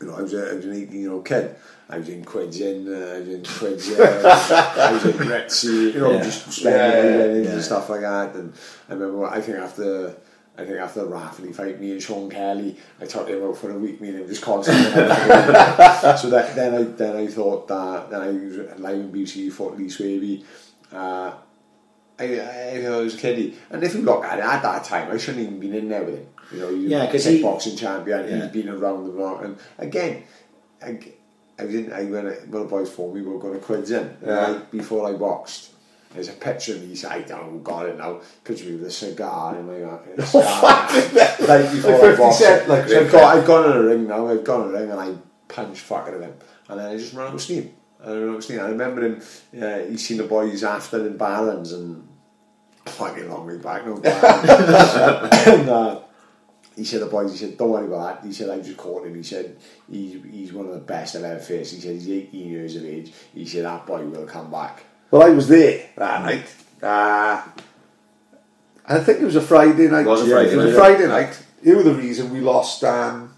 You 0.00 0.08
know, 0.08 0.16
I 0.16 0.22
was, 0.22 0.34
a, 0.34 0.50
I 0.50 0.54
was 0.54 0.66
an 0.66 0.72
18 0.72 1.00
year 1.00 1.12
old 1.12 1.24
kid. 1.24 1.54
I 1.90 1.98
was 1.98 2.08
in 2.08 2.24
quids 2.24 2.60
in, 2.60 2.88
uh, 2.88 3.16
I 3.16 3.18
was 3.20 3.28
in 3.28 3.44
quids 3.44 4.00
out, 4.00 4.24
I 4.24 4.92
was 4.92 5.04
in 5.04 5.12
Ritzy, 5.12 5.92
you 5.94 6.00
know, 6.00 6.12
Yeah. 6.12 6.22
just 6.22 6.50
spending 6.52 6.80
Yeah, 7.20 7.26
yeah, 7.26 7.42
yeah. 7.42 7.50
and 7.52 7.62
stuff 7.62 7.88
like 7.90 8.00
that. 8.00 8.34
And 8.34 8.52
I 8.88 8.94
remember, 8.94 9.26
I 9.26 9.40
think 9.40 9.58
after. 9.58 10.14
I 10.54 10.66
think 10.66 10.76
after 10.78 11.00
the 11.00 11.06
Rafferty 11.06 11.50
fight, 11.50 11.80
me 11.80 11.92
and 11.92 12.02
Sean 12.02 12.28
Kelly, 12.28 12.76
I 13.00 13.06
took 13.06 13.26
him 13.26 13.42
out 13.42 13.56
for 13.56 13.70
a 13.70 13.78
week, 13.78 14.02
me 14.02 14.10
and 14.10 14.18
him 14.20 14.28
just 14.28 14.42
constantly. 14.42 14.84
so 14.92 16.28
that, 16.28 16.52
then 16.54 16.74
I 16.74 16.82
then 16.82 17.16
I 17.16 17.26
thought 17.26 17.66
that 17.68 18.10
then 18.10 18.20
I 18.20 18.28
was 18.28 18.78
live 18.78 18.96
in 19.00 19.10
BC 19.10 19.50
fought 19.50 19.78
Lee 19.78 19.86
Swaby. 19.86 20.44
Uh, 20.92 21.32
I, 22.18 22.38
I 22.38 22.84
I 22.86 22.96
was 22.98 23.14
a 23.14 23.18
kiddie, 23.18 23.56
and 23.70 23.82
if 23.82 23.94
you 23.94 24.02
look 24.02 24.26
at 24.26 24.40
it 24.40 24.44
at 24.44 24.62
that 24.62 24.84
time, 24.84 25.10
I 25.10 25.16
shouldn't 25.16 25.42
even 25.44 25.58
been 25.58 25.74
in 25.74 25.88
there 25.88 26.04
with 26.04 26.16
him. 26.18 26.26
You 26.52 26.58
know, 26.60 26.74
he's 26.74 26.90
Yeah, 26.90 27.04
a 27.04 27.10
'cause 27.10 27.24
he- 27.24 27.42
kickboxing 27.42 27.78
champion. 27.78 28.28
Yeah. 28.28 28.42
He's 28.42 28.52
been 28.52 28.68
around 28.68 29.04
the 29.06 29.10
block, 29.12 29.42
and 29.44 29.56
again, 29.78 30.24
I, 30.82 30.98
I 31.58 31.64
in. 31.64 31.92
I 31.92 32.04
when, 32.04 32.26
I, 32.26 32.30
when 32.32 32.62
the 32.62 32.68
boys 32.68 32.90
for 32.90 33.12
me 33.12 33.20
we 33.20 33.28
were 33.28 33.38
going 33.38 33.54
to 33.54 33.60
quids 33.60 33.90
in 33.90 34.16
Yeah. 34.24 34.52
right 34.52 34.70
before 34.70 35.08
I 35.08 35.12
boxed. 35.12 35.70
There's 36.14 36.28
a 36.28 36.32
picture 36.32 36.74
of 36.74 36.82
me. 36.82 36.88
He 36.88 36.96
said, 36.96 37.10
"I 37.12 37.20
don't 37.22 37.52
know, 37.52 37.58
got 37.60 37.86
it 37.86 37.96
now." 37.96 38.20
Picture 38.44 38.66
me 38.66 38.72
with 38.76 38.84
a 38.84 38.90
cigar 38.90 39.56
in 39.56 39.66
my 39.66 39.78
mouth. 39.78 40.04
fuck. 40.30 40.92
Like 41.48 41.72
before 41.72 41.92
Like 41.92 42.02
I 42.02 42.10
50 42.10 42.16
boxed 42.22 42.38
Cent, 42.38 42.68
like 42.68 42.88
so 42.88 43.00
I've 43.00 43.12
got, 43.12 43.36
I've 43.38 43.46
gone 43.46 43.70
in 43.70 43.76
a 43.78 43.82
ring 43.82 44.06
now. 44.06 44.26
I've 44.28 44.44
gone 44.44 44.68
in 44.68 44.74
a 44.74 44.78
ring 44.78 44.90
and 44.90 45.00
I 45.00 45.14
punched 45.48 45.80
fucking 45.80 46.20
him, 46.20 46.34
and 46.68 46.78
then 46.80 46.86
I 46.86 46.96
just 46.98 47.14
ran 47.14 47.28
out 47.28 47.34
of 47.34 47.40
steam. 47.40 47.72
I 48.04 48.10
ran 48.12 48.28
out 48.28 48.36
of 48.36 48.44
steam. 48.44 48.60
I 48.60 48.68
remember 48.68 49.02
him. 49.06 49.22
Uh, 49.58 49.78
he's 49.88 50.06
seen 50.06 50.18
the 50.18 50.24
boys 50.24 50.62
after 50.64 51.06
in 51.06 51.16
Barons 51.16 51.72
and 51.72 52.06
fucking 52.84 53.30
long 53.30 53.46
way 53.46 53.56
back. 53.56 53.86
No, 53.86 53.96
Barons. 53.96 54.48
and, 55.46 55.68
uh, 55.70 56.01
he 56.76 56.84
said 56.84 57.00
the 57.02 57.06
boys. 57.06 57.32
He 57.32 57.38
said, 57.38 57.56
"Don't 57.56 57.70
worry 57.70 57.86
about 57.86 58.20
that." 58.20 58.26
He 58.26 58.32
said, 58.32 58.50
"I 58.50 58.60
just 58.60 58.76
caught 58.76 59.06
him." 59.06 59.14
He 59.14 59.22
said, 59.22 59.56
"He's 59.90 60.22
he's 60.30 60.52
one 60.52 60.66
of 60.66 60.72
the 60.72 60.80
best 60.80 61.16
I've 61.16 61.24
ever 61.24 61.40
faced." 61.40 61.74
He 61.74 61.80
said, 61.80 61.94
"He's 61.94 62.08
18 62.08 62.48
years 62.48 62.76
of 62.76 62.84
age." 62.84 63.12
He 63.34 63.44
said, 63.46 63.64
"That 63.64 63.86
boy 63.86 64.04
will 64.04 64.26
come 64.26 64.50
back." 64.50 64.84
Well, 65.10 65.22
I 65.22 65.30
was 65.30 65.48
there 65.48 65.90
that 65.96 66.22
night. 66.22 66.54
Uh, 66.82 67.42
I 68.86 68.98
think 68.98 69.20
it 69.20 69.24
was 69.24 69.36
a 69.36 69.40
Friday 69.40 69.88
night. 69.88 70.06
It 70.06 70.08
was 70.08 70.22
a 70.22 70.26
Yeah, 70.26 70.34
Friday 70.36 70.52
It 70.52 70.56
was 70.56 70.72
a. 70.72 70.74
Friday 70.74 71.06
night. 71.06 71.42
You 71.62 71.76
were 71.76 71.82
the 71.82 71.94
reason 71.94 72.32
we 72.32 72.40
lost 72.40 72.82
um, 72.82 73.32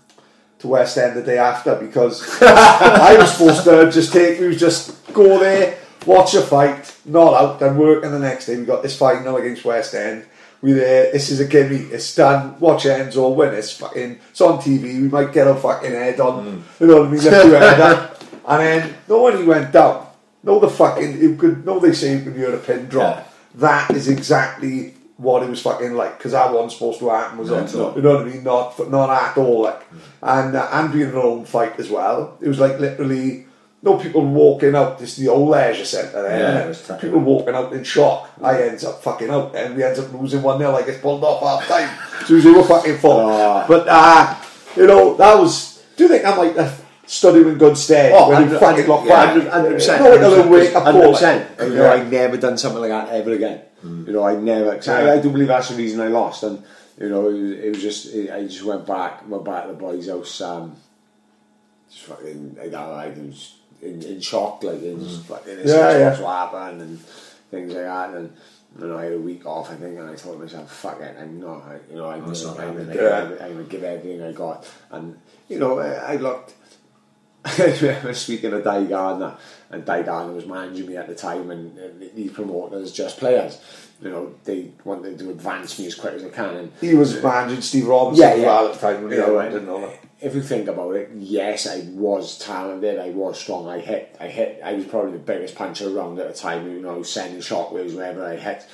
to 0.61 0.68
West 0.68 0.97
End 0.97 1.16
the 1.16 1.23
day 1.23 1.37
after 1.38 1.75
because 1.75 2.23
I 2.42 3.16
was 3.18 3.33
supposed 3.33 3.64
to 3.64 3.90
just 3.92 4.12
take, 4.12 4.40
we 4.40 4.49
was 4.49 4.59
just 4.59 5.12
go 5.12 5.38
there, 5.38 5.79
watch 6.07 6.35
a 6.35 6.40
fight, 6.40 6.97
not 7.05 7.35
out, 7.35 7.61
then 7.61 7.77
work, 7.77 8.03
and 8.05 8.14
the 8.14 8.18
next 8.18 8.47
day 8.47 8.57
we 8.57 8.64
got 8.64 8.83
this 8.83 8.97
fight 8.97 9.25
now 9.25 9.37
against 9.37 9.64
West 9.64 9.94
End. 9.94 10.25
We 10.64 10.72
there. 10.72 11.12
This 11.12 11.31
is 11.31 11.40
a 11.40 11.44
gimme. 11.44 11.77
It's 11.77 12.14
done. 12.14 12.59
Watch 12.59 12.87
ends 12.87 13.18
or 13.18 13.35
win. 13.35 13.53
It's 13.53 13.77
fucking. 13.77 14.18
It's 14.31 14.40
on 14.40 14.59
TV. 14.61 14.83
We 14.85 15.09
might 15.11 15.31
get 15.31 15.46
a 15.46 15.55
fucking 15.55 15.90
head 15.90 16.18
on. 16.20 16.64
You 16.81 16.87
know 16.87 17.00
what 17.00 17.09
I 17.09 17.11
mean? 17.11 17.20
Head 17.20 17.81
up. 17.81 18.24
And 18.48 18.62
then 18.62 18.94
no 19.07 19.24
when 19.24 19.37
he 19.37 19.44
went 19.44 19.72
down. 19.72 20.07
No, 20.42 20.59
the 20.59 20.70
fucking. 20.70 21.20
You 21.20 21.37
could. 21.37 21.66
No, 21.66 21.79
they 21.79 21.92
say 21.92 22.14
when 22.16 22.24
you 22.24 22.31
could 22.31 22.37
hear 22.40 22.55
a 22.55 22.59
pin 22.59 22.87
drop. 22.87 23.16
Yeah. 23.18 23.24
That 23.57 23.90
is 23.90 24.09
exactly 24.09 24.94
what 25.18 25.42
it 25.42 25.50
was 25.50 25.61
fucking 25.61 25.92
like 25.92 26.16
because 26.16 26.33
that 26.33 26.50
wasn't 26.50 26.72
supposed 26.72 26.98
to 27.00 27.11
happen. 27.11 27.37
Was 27.37 27.50
Not 27.50 27.68
it? 27.68 27.74
all. 27.74 27.94
You 27.94 28.00
know 28.00 28.14
what 28.16 28.27
I 28.27 28.31
mean? 28.31 28.42
Not 28.42 28.90
not 28.90 29.11
at 29.11 29.37
all. 29.37 29.64
Like, 29.64 29.83
and 30.22 30.57
uh, 30.57 30.66
and 30.72 30.90
being 30.90 31.11
an 31.11 31.14
own 31.16 31.44
fight 31.44 31.79
as 31.79 31.90
well. 31.90 32.38
It 32.40 32.48
was 32.48 32.59
like 32.59 32.81
literally. 32.81 33.48
No 33.85 33.99
people 33.99 34.25
walking 34.25 34.75
out. 34.75 34.99
This 34.99 35.11
is 35.11 35.25
the 35.25 35.29
old 35.29 35.51
leisure 35.51 35.85
centre 35.85 36.23
there. 36.23 36.38
Yeah, 36.38 36.64
it 36.64 36.68
was 36.68 36.87
tight. 36.87 37.03
people 37.03 37.20
walking 37.20 37.55
out 37.55 37.70
in 37.75 37.85
shock. 37.85 38.31
I 38.42 38.62
ends 38.62 38.83
up 38.83 39.03
fucking 39.03 39.29
out, 39.29 39.55
and 39.55 39.77
we 39.77 39.85
ends 39.85 39.99
up 39.99 40.11
losing 40.11 40.40
one 40.40 40.57
0 40.57 40.75
I 40.75 40.87
get 40.87 41.03
pulled 41.03 41.23
off 41.23 41.42
half 41.42 41.68
time. 41.68 42.27
So 42.27 42.38
they 42.38 42.51
were 42.51 42.64
fucking 42.64 42.97
full. 42.97 43.11
Oh. 43.12 43.64
But 43.68 43.87
uh, 43.87 44.40
you 44.75 44.87
know 44.87 45.14
that 45.16 45.38
was. 45.38 45.85
Do 45.97 46.05
you 46.05 46.09
think 46.09 46.25
I 46.25 46.35
might 46.35 46.57
have 46.57 46.83
stood 47.05 47.47
in 47.47 47.59
good 47.59 47.77
stead 47.77 48.12
Oh, 48.16 48.31
when 48.31 48.49
he 48.49 48.55
100%, 48.55 48.59
fucking 48.59 48.87
locked 48.87 49.07
yeah, 49.07 49.35
back? 49.35 49.53
100%. 49.53 49.99
No, 50.01 50.29
like 50.29 50.47
a 50.47 50.49
wake 50.49 50.75
up 50.75 50.85
100%. 50.85 51.68
You 51.68 51.75
know, 51.75 51.92
I've 51.92 52.11
never 52.11 52.37
done 52.38 52.57
something 52.57 52.81
like 52.81 52.90
that 52.90 53.11
ever 53.11 53.33
again. 53.33 53.61
You 53.83 54.12
know, 54.14 54.25
I 54.25 54.35
never. 54.35 54.77
Cause 54.77 54.88
I, 54.88 55.16
I 55.16 55.20
do 55.20 55.31
believe 55.31 55.49
that's 55.49 55.68
the 55.68 55.77
reason 55.77 56.01
I 56.01 56.09
lost, 56.09 56.42
and 56.42 56.64
you 56.99 57.11
know, 57.11 57.29
it 57.29 57.33
was, 57.35 57.51
it 57.51 57.68
was 57.68 57.83
just 57.83 58.14
I 58.33 58.44
just 58.44 58.64
went 58.64 58.87
back, 58.87 59.29
went 59.29 59.44
back 59.44 59.66
to 59.66 59.73
the 59.73 59.79
boys' 59.79 60.09
house. 60.09 60.40
Um, 60.40 60.75
just 61.90 62.07
fucking, 62.07 62.57
I, 62.62 62.75
I 62.75 63.09
was 63.11 63.57
in, 63.85 64.03
in 64.03 64.20
shock, 64.20 64.61
mm. 64.61 64.73
like 64.73 64.83
it 64.83 64.97
was 64.97 65.18
fucking, 65.25 65.57
this 65.57 65.70
Yeah, 65.70 65.99
yeah. 65.99 66.09
what's 66.09 66.20
what 66.20 66.53
happened 66.53 66.83
and 66.83 66.99
things 67.51 67.73
like 67.73 67.85
that, 67.85 68.11
and. 68.14 68.33
You 68.77 68.88
know, 68.88 68.99
I 68.99 69.05
had 69.05 69.12
a 69.12 69.20
week 69.20 69.47
off, 69.47 69.70
I 69.70 69.77
think, 69.77 69.97
and 70.01 70.11
I 70.11 70.16
thought 70.16 70.33
to 70.33 70.38
myself, 70.40 70.68
"Fuck 70.68 71.01
it, 71.01 71.16
I'm 71.16 71.40
not." 71.40 71.62
I, 71.62 71.79
you 71.88 71.94
know, 71.94 72.11
I'm, 72.11 72.27
That's 72.27 72.42
gonna, 72.42 72.59
not 72.59 72.66
I'm, 72.66 72.77
gonna 72.77 72.92
give, 72.92 73.40
I'm 73.40 73.53
gonna 73.53 73.64
give 73.75 73.85
everything 73.85 74.20
I 74.20 74.33
got, 74.33 74.68
and 74.90 75.16
you 75.49 75.61
know, 75.61 75.79
I, 75.79 76.14
I 76.14 76.16
looked. 76.16 76.55
I 77.59 77.76
remember 77.80 78.14
speaking 78.14 78.52
to 78.52 78.62
Dai 78.62 78.85
Gardiner, 78.85 79.37
and 79.70 79.85
Dai 79.85 80.02
Gardiner 80.02 80.35
was 80.35 80.46
managing 80.46 80.87
me 80.87 80.96
at 80.96 81.09
the 81.09 81.14
time, 81.14 81.50
and, 81.50 81.76
and 81.76 82.11
these 82.14 82.33
promoters, 82.33 82.90
just 82.92 83.18
players, 83.18 83.61
you 84.00 84.11
know, 84.11 84.35
they 84.44 84.72
wanted 84.85 85.18
to 85.18 85.30
advance 85.30 85.78
me 85.78 85.87
as 85.87 85.94
quick 85.94 86.14
as 86.14 86.22
they 86.22 86.30
can. 86.30 86.57
And 86.57 86.72
He 86.80 86.94
was 86.94 87.22
managing 87.22 87.61
Steve 87.61 87.87
Robinson 87.87 88.22
yeah, 88.26 88.35
as 88.35 88.40
yeah. 88.40 88.46
well 88.46 88.68
at 88.68 88.74
the 88.74 88.80
time 88.80 89.02
when 89.02 89.12
You 89.12 89.18
know, 89.18 89.42
didn't 89.42 89.66
know 89.66 89.80
that. 89.83 90.00
if 90.22 90.35
you 90.35 90.42
think 90.42 90.68
about 90.68 90.92
it, 90.96 91.11
yes, 91.16 91.66
I 91.66 91.80
was 91.90 92.38
talented, 92.38 92.98
I 92.98 93.11
was 93.11 93.38
strong, 93.38 93.68
I 93.68 93.78
hit, 93.78 94.16
I 94.18 94.28
hit, 94.28 94.61
I 94.64 94.72
was 94.72 94.87
probably 94.87 95.12
the 95.12 95.18
biggest 95.18 95.54
puncher 95.54 95.94
around 95.94 96.18
at 96.18 96.28
the 96.28 96.38
time, 96.38 96.66
you 96.70 96.80
know, 96.80 97.02
sending 97.02 97.40
shockwaves 97.40 97.94
wherever 97.94 98.24
I 98.24 98.37
hit. 98.37 98.66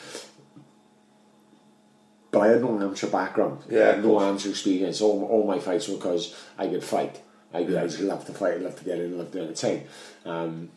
But 2.30 2.40
I 2.40 2.46
had 2.48 2.60
no 2.62 2.80
amateur 2.80 3.08
background, 3.08 3.64
Yeah, 3.68 3.80
I 3.80 3.86
had 3.86 3.98
of 3.98 4.04
no 4.04 4.20
amateur 4.20 4.50
experience. 4.50 5.00
All, 5.00 5.24
all 5.24 5.44
my 5.44 5.58
fights 5.58 5.88
were 5.88 5.96
because 5.96 6.36
I 6.56 6.68
could 6.68 6.84
fight. 6.84 7.20
I, 7.52 7.58
I 7.58 7.64
just 7.86 8.00
love 8.00 8.24
to 8.26 8.32
fight, 8.32 8.54
I 8.54 8.56
love 8.58 8.76
to 8.78 8.84
get 8.84 8.98
in, 8.98 9.18
love 9.18 9.32
to 9.32 9.40
entertain. 9.40 9.84
Um, 10.24 10.70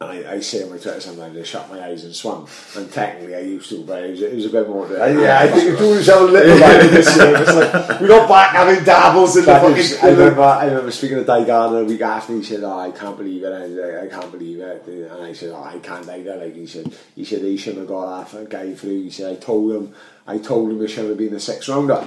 and 0.00 0.10
I, 0.26 0.32
I 0.34 0.40
say 0.40 0.62
on 0.64 0.70
my 0.70 0.76
Twitter 0.76 1.00
sometimes 1.00 1.38
I 1.38 1.42
shut 1.44 1.70
my 1.70 1.80
eyes 1.82 2.04
and 2.04 2.14
swam. 2.14 2.46
And 2.76 2.90
technically 2.92 3.34
I 3.36 3.40
used 3.40 3.68
to, 3.70 3.84
but 3.84 4.02
it 4.02 4.10
was, 4.10 4.22
it 4.22 4.34
was 4.34 4.46
a 4.46 4.50
bit 4.50 4.68
more. 4.68 4.86
Uh, 4.86 5.06
yeah, 5.06 5.38
I 5.40 5.48
think 5.48 5.64
you 5.64 5.76
do 5.76 5.94
yourself 5.94 6.28
a 6.28 6.32
little 6.32 6.58
bit 6.58 6.90
this 6.90 7.16
year. 7.16 7.36
It's 7.36 7.54
like 7.54 8.00
we 8.00 8.08
got 8.08 8.28
back 8.28 8.50
having 8.50 8.84
dabbles 8.84 9.36
in 9.36 9.44
the 9.44 9.52
That 9.52 9.62
fucking. 9.62 9.76
is- 9.76 9.98
I 10.02 10.08
remember, 10.10 10.42
I 10.42 10.66
remember 10.66 10.90
speaking 10.90 11.16
to 11.18 11.24
Dai 11.24 11.44
Gardiner 11.44 11.82
a 11.82 11.84
week 11.84 12.00
after. 12.00 12.34
He 12.34 12.42
said, 12.42 12.64
"Oh, 12.64 12.78
I 12.78 12.90
can't 12.90 13.16
believe 13.16 13.44
it. 13.44 13.52
I, 13.52 14.04
I 14.04 14.06
can't 14.08 14.30
believe 14.32 14.60
it." 14.60 14.86
And 14.86 15.22
I 15.22 15.32
said, 15.32 15.50
"Oh, 15.50 15.62
I 15.64 15.78
can't 15.78 16.08
either." 16.08 16.36
Like 16.36 16.54
he 16.56 16.66
said, 16.66 16.92
he 17.14 17.24
said 17.24 17.42
he 17.42 17.56
shouldn't 17.56 17.80
have 17.82 17.88
got 17.88 18.30
that 18.32 18.48
guy 18.50 18.74
through. 18.74 19.02
He 19.04 19.10
said, 19.10 19.32
"I 19.32 19.36
told 19.36 19.72
him, 19.72 19.94
I 20.26 20.38
told 20.38 20.70
him 20.72 20.82
it 20.82 20.88
should 20.88 21.08
have 21.08 21.16
been 21.18 21.34
a 21.34 21.40
six 21.40 21.68
rounder." 21.68 22.06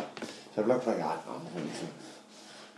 So 0.55 0.61
I 0.63 0.65
looked 0.65 0.87
like 0.87 0.97
that. 0.97 1.23
Oh, 1.27 1.41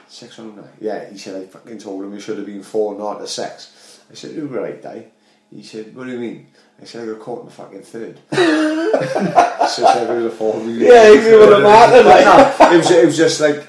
is 0.09 0.15
on 0.15 0.27
Six 0.27 0.39
rounder. 0.39 0.69
Yeah, 0.79 1.09
he 1.09 1.17
said, 1.17 1.41
"I 1.41 1.45
fucking 1.45 1.77
told 1.77 2.03
him 2.03 2.13
it 2.13 2.21
should 2.21 2.37
have 2.37 2.45
been 2.45 2.63
four, 2.63 2.97
not 2.97 3.21
a 3.21 3.27
six." 3.27 4.01
I 4.11 4.15
said, 4.15 4.35
"You're 4.35 4.45
right, 4.45 4.81
Dai." 4.81 5.05
He 5.51 5.63
said, 5.63 5.95
"What 5.95 6.05
do 6.05 6.11
you 6.11 6.19
mean?" 6.19 6.47
I 6.81 6.85
said, 6.85 7.03
"I 7.03 7.11
got 7.13 7.19
caught 7.19 7.39
in 7.41 7.45
the 7.45 7.51
fucking 7.51 7.81
third." 7.81 8.19
so 8.31 9.85
said, 9.85 10.09
"It 10.09 10.21
was 10.21 10.25
a 10.25 10.35
four. 10.35 10.61
Yeah, 10.63 11.09
would 11.37 11.51
have 11.51 11.63
mattered. 11.63 12.05
Like. 12.05 12.25
No, 12.25 12.73
it 12.73 12.77
was 12.77 12.91
it 12.91 13.05
was 13.05 13.17
just 13.17 13.41
like 13.41 13.67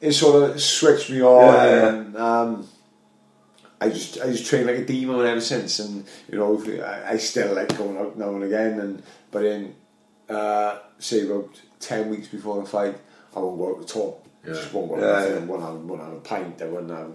it 0.00 0.12
sort 0.12 0.50
of 0.50 0.60
switched 0.60 1.10
me 1.10 1.22
on 1.22 1.54
Yeah, 1.54 1.88
and 1.88 2.16
um, 2.16 2.68
I 3.80 3.88
just 3.88 4.20
I 4.20 4.26
just 4.26 4.46
trained 4.46 4.66
like 4.66 4.76
a 4.78 4.84
demon 4.84 5.26
ever 5.26 5.40
since 5.40 5.80
and 5.80 6.04
you 6.30 6.38
know 6.38 6.62
I, 6.84 7.12
I 7.12 7.16
still 7.16 7.54
like 7.54 7.76
going 7.76 7.96
out 7.96 8.16
now 8.16 8.34
and 8.34 8.44
again 8.44 8.78
and 8.78 9.02
but 9.30 9.44
in 9.44 9.74
uh, 10.28 10.78
say 10.98 11.26
about 11.26 11.48
ten 11.80 12.10
weeks 12.10 12.28
before 12.28 12.60
the 12.60 12.68
fight 12.68 12.96
I 13.34 13.40
won't 13.40 13.58
go 13.58 13.76
out 13.76 13.82
at 13.82 13.96
all. 13.96 14.21
Yeah. 14.46 14.54
Just 14.54 14.74
out. 14.74 14.88
Yeah, 14.90 14.98
Yeah, 14.98 15.28
yeah. 15.34 15.38
Won't 15.44 15.62
have, 15.62 15.74
won't 15.76 16.02
a 16.02 16.20
pint. 16.20 16.60
I 16.62 16.66
won't 16.66 16.90
have, 16.90 17.12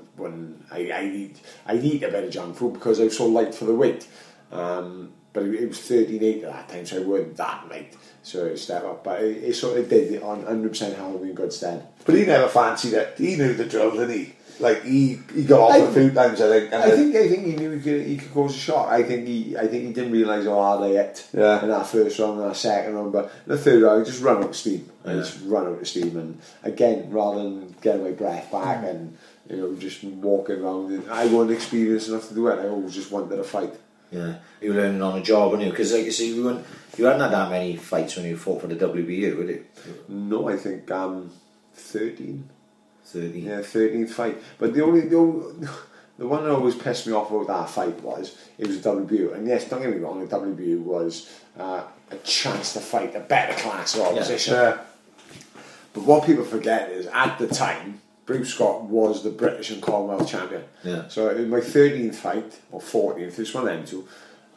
I, 0.71 0.89
I 0.91 1.03
eat 1.03 1.41
I 1.65 1.75
eat 1.75 2.03
a 2.03 2.09
bit 2.09 2.23
of 2.23 2.31
junk 2.31 2.55
food 2.55 2.73
because 2.73 2.99
I 3.01 3.05
was 3.05 3.17
so 3.17 3.25
light 3.27 3.53
for 3.53 3.65
the 3.65 3.75
weight. 3.75 4.07
Um, 4.51 5.11
but 5.33 5.43
it, 5.43 5.55
it 5.55 5.67
was 5.67 5.77
13.8 5.79 6.43
at 6.43 6.51
that 6.53 6.69
time, 6.69 6.85
so 6.85 6.97
I 6.97 7.05
wasn't 7.05 7.37
that 7.37 7.67
light. 7.69 7.95
So 8.23 8.45
it 8.45 8.57
stepped 8.57 8.85
up, 8.85 9.03
but 9.03 9.21
it, 9.21 9.43
it 9.43 9.53
sort 9.55 9.77
of 9.77 9.87
did 9.89 10.11
it 10.13 10.23
on 10.23 10.43
100% 10.43 10.95
held 10.95 11.21
me 11.21 11.29
in 11.29 11.35
good 11.35 11.53
stead. 11.53 11.85
But 12.05 12.15
he 12.15 12.25
never 12.25 12.47
fancied 12.47 12.93
it. 12.93 13.15
He 13.17 13.35
knew 13.35 13.53
the 13.53 13.65
drill, 13.65 13.91
didn't 13.91 14.11
he? 14.11 14.33
Like 14.59 14.83
he, 14.83 15.19
he 15.35 15.43
got 15.43 15.59
off 15.69 15.73
I- 15.73 15.77
a 15.79 15.91
few 15.93 16.11
times, 16.11 16.41
I 16.41 16.47
think. 16.49 16.73
And 16.73 16.81
I 16.81 16.89
think 16.91 17.15
I 17.15 17.27
think 17.27 17.45
he 17.45 17.55
knew 17.55 17.71
he 17.71 17.79
could, 17.81 18.07
he 18.07 18.17
could 18.17 18.33
cause 18.33 18.55
a 18.55 18.57
shot. 18.57 18.89
I 18.89 19.03
think 19.03 19.27
he 19.27 19.55
I 19.55 19.67
think 19.67 19.83
he 19.85 19.93
didn't 19.93 20.11
realise 20.11 20.45
how 20.45 20.55
hard 20.55 20.83
I 20.83 20.87
hit 20.93 21.27
Yeah. 21.31 21.61
in 21.61 21.69
that 21.69 21.85
first 21.85 22.17
round 22.17 22.39
and 22.41 22.49
that 22.49 22.55
second 22.55 22.95
round. 22.95 23.11
But 23.13 23.31
the 23.45 23.55
third 23.57 23.83
round, 23.83 24.01
I 24.01 24.05
just 24.05 24.21
run 24.23 24.43
up 24.43 24.55
steam. 24.55 24.89
I 25.07 25.13
Yeah. 25.13 25.19
just 25.21 25.39
run 25.45 25.65
out 25.67 25.79
of 25.81 25.87
steam, 25.87 26.17
and 26.17 26.37
again, 26.63 27.07
rather 27.09 27.41
than 27.43 27.75
getting 27.81 28.03
my 28.03 28.11
breath 28.11 28.51
back 28.51 28.83
Mm. 28.83 28.89
and 28.89 29.17
you 29.49 29.55
know 29.57 29.73
just 29.75 30.03
walking 30.03 30.61
around, 30.61 31.03
I 31.09 31.25
wasn't 31.27 31.51
experienced 31.51 32.09
enough 32.09 32.27
to 32.29 32.33
do 32.35 32.47
it. 32.47 32.59
I 32.59 32.67
always 32.67 32.93
just 32.93 33.11
wanted 33.11 33.39
a 33.39 33.43
fight. 33.43 33.73
Yeah, 34.11 34.35
you 34.61 34.73
were 34.73 34.81
learning 34.81 35.01
on 35.01 35.15
the 35.19 35.21
job, 35.21 35.51
weren't 35.51 35.63
you? 35.63 35.69
Because 35.69 35.91
like 35.93 36.05
you 36.05 36.11
see, 36.11 36.33
you, 36.33 36.43
weren't, 36.45 36.65
you 36.97 37.05
hadn't 37.05 37.21
had 37.21 37.31
that 37.31 37.49
many 37.51 37.75
fights 37.75 38.15
when 38.15 38.25
you 38.25 38.37
fought 38.37 38.61
for 38.61 38.67
the 38.67 38.75
WBU, 38.75 39.37
would 39.37 39.49
you? 39.49 39.65
No, 40.07 40.47
I 40.49 40.55
think 40.57 40.89
um, 40.91 41.29
thirteen. 41.73 42.49
30. 43.05 43.39
Yeah, 43.39 43.61
thirteenth 43.61 44.11
fight. 44.13 44.37
But 44.59 44.73
the 44.73 44.83
only 44.83 45.01
the, 45.01 45.15
only, 45.17 45.67
the 46.17 46.27
one 46.27 46.43
that 46.43 46.51
always 46.51 46.75
pissed 46.75 47.07
me 47.07 47.13
off 47.13 47.31
about 47.31 47.47
that 47.47 47.69
fight 47.69 48.01
was 48.01 48.37
it 48.57 48.67
was 48.67 48.77
a 48.85 48.89
WBU. 48.89 49.33
And 49.33 49.47
yes, 49.47 49.69
don't 49.69 49.81
get 49.81 49.91
me 49.91 49.97
wrong, 49.97 50.19
the 50.25 50.35
WBU 50.35 50.81
was 50.81 51.29
uh, 51.57 51.83
a 52.11 52.15
chance 52.23 52.73
to 52.73 52.79
fight 52.81 53.15
a 53.15 53.19
better 53.21 53.53
class 53.61 53.95
of 53.95 54.01
opposition. 54.01 54.53
Yeah. 54.55 54.77
But 55.97 56.05
what 56.05 56.25
people 56.25 56.43
forget 56.43 56.89
is 56.91 57.07
at 57.07 57.37
the 57.39 57.47
time, 57.47 58.01
Bruce 58.27 58.53
Scott 58.53 58.83
was 58.83 59.23
the 59.23 59.29
British 59.31 59.71
and 59.71 59.81
Commonwealth 59.81 60.29
champion. 60.29 60.63
Yeah. 60.83 61.07
So 61.07 61.29
in 61.29 61.49
my 61.49 61.61
thirteenth 61.61 62.17
fight 62.19 62.59
or 62.71 62.79
fourteenth, 62.81 63.35
this 63.37 63.53
one 63.53 63.67
of 63.67 63.73
them 63.73 63.85
two. 63.85 64.07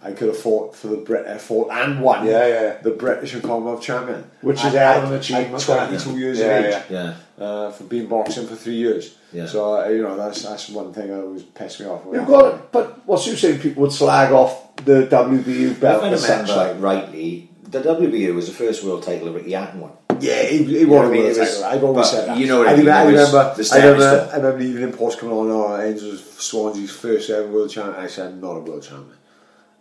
I 0.03 0.13
could 0.13 0.29
have 0.29 0.39
fought 0.39 0.75
for 0.75 0.87
the 0.89 0.97
Brit, 0.97 1.27
uh, 1.27 1.37
fought 1.37 1.71
and 1.71 2.01
won 2.01 2.27
Yeah, 2.27 2.47
yeah. 2.47 2.77
the 2.83 2.91
British 2.93 3.35
and 3.35 3.43
Commonwealth 3.43 3.83
champion, 3.83 4.25
Which 4.41 4.59
is 4.65 4.75
At- 4.75 4.95
hell 4.95 4.99
of 4.99 5.05
at- 5.05 5.09
an 5.13 5.19
achievement, 5.21 5.69
At 5.69 5.89
twenty-two 5.89 6.19
years 6.19 6.39
Yeah, 6.39 6.47
of 6.47 6.65
age 6.65 6.83
yeah. 6.89 7.15
Yeah. 7.39 7.45
uh, 7.45 7.71
for 7.71 7.85
being 7.85 8.07
boxing 8.07 8.47
for 8.47 8.57
three 8.57 8.77
years. 8.77 9.15
Yeah. 9.33 9.45
So 9.47 9.83
uh, 9.83 9.89
you 9.89 10.03
know 10.03 10.17
that's 10.17 10.43
that's 10.43 10.71
one 10.71 10.93
thing 10.95 11.09
that 11.09 11.21
always 11.23 11.43
pissed 11.43 11.81
me 11.81 11.87
off. 11.87 12.01
You've 12.13 12.27
got 12.27 12.55
it, 12.55 12.73
but 12.73 13.07
what's 13.07 13.27
you 13.27 13.37
saying? 13.37 13.61
People 13.61 13.83
would 13.83 13.93
slag 13.93 14.33
off 14.33 14.75
the 14.77 15.07
WBU 15.07 15.73
If 15.73 15.81
belt 15.81 16.03
I 16.03 16.09
as 16.09 16.23
such. 16.27 16.49
remember 16.49 16.57
Like, 16.57 16.81
rightly, 17.03 17.51
the 17.71 17.81
WBU 17.81 18.35
was 18.35 18.47
the 18.47 18.55
first 18.55 18.83
world 18.83 19.03
title 19.03 19.27
that 19.27 19.33
Ricky 19.33 19.53
Hatton 19.53 19.81
won. 19.83 19.93
Yeah, 20.21 20.43
he, 20.45 20.65
he 20.65 20.85
won 20.85 21.07
a 21.07 21.11
it 21.13 21.19
world 21.19 21.37
title. 21.37 21.65
I've 21.65 21.85
always 21.85 22.11
said 22.11 22.29
that. 22.29 22.39
you 22.39 22.47
know 22.47 22.59
what 22.59 22.69
I 22.69 22.77
mean, 22.77 22.81
remember, 22.87 22.99
I 22.99 23.05
remember, 23.11 23.55
the 23.63 23.71
I 23.73 23.77
remember. 23.87 24.31
I 24.33 24.37
remember 24.37 24.59
the 24.59 24.65
evening 24.69 24.93
post 24.93 25.19
coming 25.19 25.35
on. 25.37 25.51
Oh, 25.51 25.79
Enzo's 25.81 26.25
Swansea's 26.39 26.91
first 26.91 27.31
ever 27.31 27.49
world 27.49 27.71
champion. 27.71 28.03
I 28.05 28.09
said, 28.09 28.41
not 28.41 28.57
a 28.57 28.61
world 28.61 28.83
champion. 28.83 29.17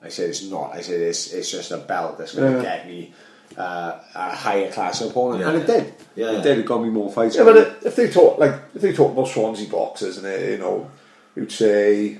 I 0.01 0.09
said 0.09 0.29
it's 0.29 0.43
not. 0.43 0.73
I 0.75 0.81
said 0.81 1.01
it's 1.01 1.33
it's 1.33 1.51
just 1.51 1.71
a 1.71 1.77
belt 1.77 2.17
that's 2.17 2.33
going 2.35 2.53
to 2.53 2.57
Yeah. 2.63 2.77
get 2.77 2.87
me 2.87 3.13
uh, 3.57 3.99
a 4.15 4.35
higher 4.35 4.71
class 4.71 5.01
opponent, 5.01 5.41
Yeah, 5.41 5.49
and 5.49 5.57
it 5.61 5.67
did. 5.67 5.93
Yeah, 6.15 6.31
it 6.37 6.43
did. 6.43 6.59
It 6.59 6.65
got 6.65 6.81
me 6.81 6.89
more 6.89 7.11
fights. 7.11 7.35
Yeah, 7.35 7.43
but 7.43 7.57
if 7.85 7.95
they 7.95 8.09
talk 8.09 8.37
like 8.39 8.53
if 8.73 8.81
they 8.81 8.93
talk 8.93 9.11
about 9.11 9.27
Swansea 9.27 9.67
boxers, 9.67 10.17
and 10.17 10.25
they, 10.25 10.51
you 10.53 10.57
know, 10.59 10.89
you'd 11.35 11.51
say 11.51 12.19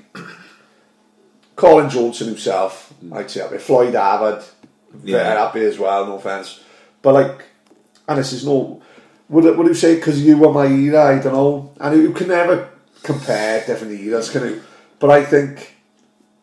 Colin 1.56 1.88
Johnson 1.90 2.28
himself. 2.28 2.92
I'd 3.12 3.30
say 3.30 3.40
up 3.42 3.50
there. 3.50 3.58
Floyd 3.58 3.94
Havard, 3.94 4.42
Yeah. 5.04 5.42
up 5.42 5.54
here 5.54 5.68
as 5.68 5.78
well. 5.78 6.06
No 6.06 6.16
offense, 6.16 6.60
but 7.02 7.14
like, 7.14 7.44
and 8.10 8.18
this 8.18 8.32
is 8.32 8.44
no. 8.44 8.82
Would 9.28 9.44
it, 9.44 9.56
would 9.56 9.68
you 9.68 9.74
say 9.74 9.94
because 9.94 10.20
you 10.22 10.36
were 10.36 10.52
my 10.52 10.66
era? 10.66 11.16
I 11.16 11.22
don't 11.22 11.32
know, 11.32 11.72
and 11.80 12.02
you 12.02 12.12
can 12.12 12.28
never 12.28 12.68
compare 13.04 13.64
different 13.64 13.98
eras, 14.00 14.28
can 14.30 14.42
you? 14.42 14.62
But 14.98 15.10
I 15.10 15.24
think 15.24 15.76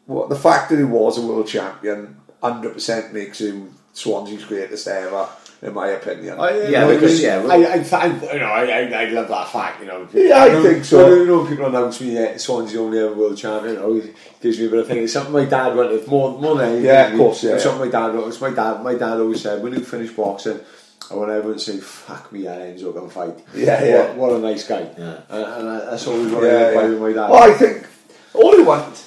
what 0.05 0.30
the 0.30 0.36
fact 0.38 0.70
that 0.70 0.78
he 0.78 0.86
was 0.86 1.18
a 1.18 1.22
world 1.28 1.47
champion, 1.47 2.15
hundred 2.41 2.74
percent 2.74 3.13
makes 3.13 3.41
him 3.41 3.74
Swansea's 3.91 4.45
greatest 4.45 4.88
ever, 4.88 5.28
in 5.61 5.74
my 5.74 5.88
opinion. 5.88 6.39
I, 6.39 6.47
uh, 6.61 6.70
Yeah, 6.70 6.86
I 6.88 6.93
because, 6.93 7.13
mean, 7.15 7.24
yeah, 7.24 7.38
well- 7.43 7.51
I, 7.51 7.74
I, 7.74 7.84
find- 7.84 8.22
you 8.22 8.39
know, 8.39 8.45
I, 8.45 8.63
I, 8.63 9.03
I 9.03 9.05
love 9.09 9.28
that 9.28 9.49
fact. 9.49 9.82
You 9.82 9.88
know, 9.88 10.07
Yeah, 10.13 10.43
I 10.43 10.45
You 10.45 10.51
know, 10.53 10.63
think 10.63 10.86
so. 10.86 11.13
You 11.13 11.26
know, 11.26 11.43
if 11.43 11.49
people 11.49 11.65
announce 11.65 11.99
me 11.99 12.13
yeah, 12.13 12.38
Swansea's 12.38 12.78
only 12.80 12.99
ever 12.99 13.13
world 13.13 13.38
champion. 13.38 13.76
It 13.76 13.82
always 13.82 14.07
gives 14.41 14.57
me 14.59 14.68
a 14.68 14.70
bit 14.70 14.80
of 14.80 14.88
thing. 14.88 15.03
It's 15.03 15.11
something 15.13 15.34
my 15.34 15.43
dad 15.45 15.76
wanted 15.76 16.07
more, 16.07 16.39
more 16.39 16.55
than 16.55 16.70
anything. 16.70 16.86
Yeah, 16.86 17.07
of 17.11 17.18
course, 17.18 17.43
yeah, 17.43 17.55
It's 17.55 17.65
yeah. 17.65 17.72
something 17.72 17.91
my 17.91 17.97
dad. 17.99 18.15
It's 18.30 18.39
my 18.41 18.51
dad. 18.51 18.84
My 18.84 18.93
dad 18.95 19.20
always 19.20 19.41
said 19.41 19.61
when 19.61 19.74
you 19.74 19.82
finish 19.82 20.11
boxing. 20.11 20.61
I 21.10 21.16
want 21.16 21.32
everyone 21.32 21.58
to 21.58 21.64
say, 21.64 21.78
"Fuck 21.78 22.32
me, 22.32 22.45
and 22.47 22.78
Enzo 22.78 22.93
can 22.93 23.10
fight." 23.10 23.39
Yeah, 23.55 23.84
yeah. 23.84 24.08
What, 24.14 24.16
what 24.18 24.32
a 24.34 24.39
nice 24.39 24.68
guy. 24.68 24.89
Yeah. 24.97 25.20
And, 25.30 25.43
and 25.68 25.82
that's 25.89 26.05
always 26.08 26.32
what 26.32 26.43
Yeah, 26.43 26.49
I 26.49 26.53
yeah. 26.53 26.72
yeah, 26.82 26.88
with 26.89 27.01
my 27.01 27.14
dad. 27.14 27.30
Well, 27.30 27.43
I 27.43 27.53
think 27.53 27.88
all 28.34 28.60
I 28.60 28.64
want, 28.64 29.05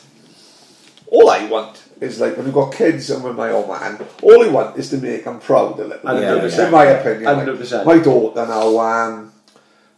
all 1.09 1.30
I 1.30 1.44
want 1.46 1.82
is 2.01 2.20
like 2.20 2.36
when 2.36 2.46
I've 2.46 2.55
got 2.55 2.72
kids 2.72 3.11
and 3.11 3.22
with 3.22 3.36
my 3.36 3.51
old 3.51 3.68
man, 3.68 4.01
all 4.22 4.42
I 4.42 4.48
want 4.48 4.78
is 4.78 4.88
to 4.90 4.96
make 4.98 5.24
them 5.24 5.40
proud 5.40 5.78
a 5.78 5.84
little. 5.84 6.11
Bit. 6.20 6.40
percent. 6.40 6.66
In 6.66 6.72
my 6.72 6.84
opinion, 6.84 7.24
Hundred 7.34 7.59
percent. 7.59 7.86
my 7.86 7.98
daughter 7.98 8.46
now, 8.46 8.78
um, 8.78 9.32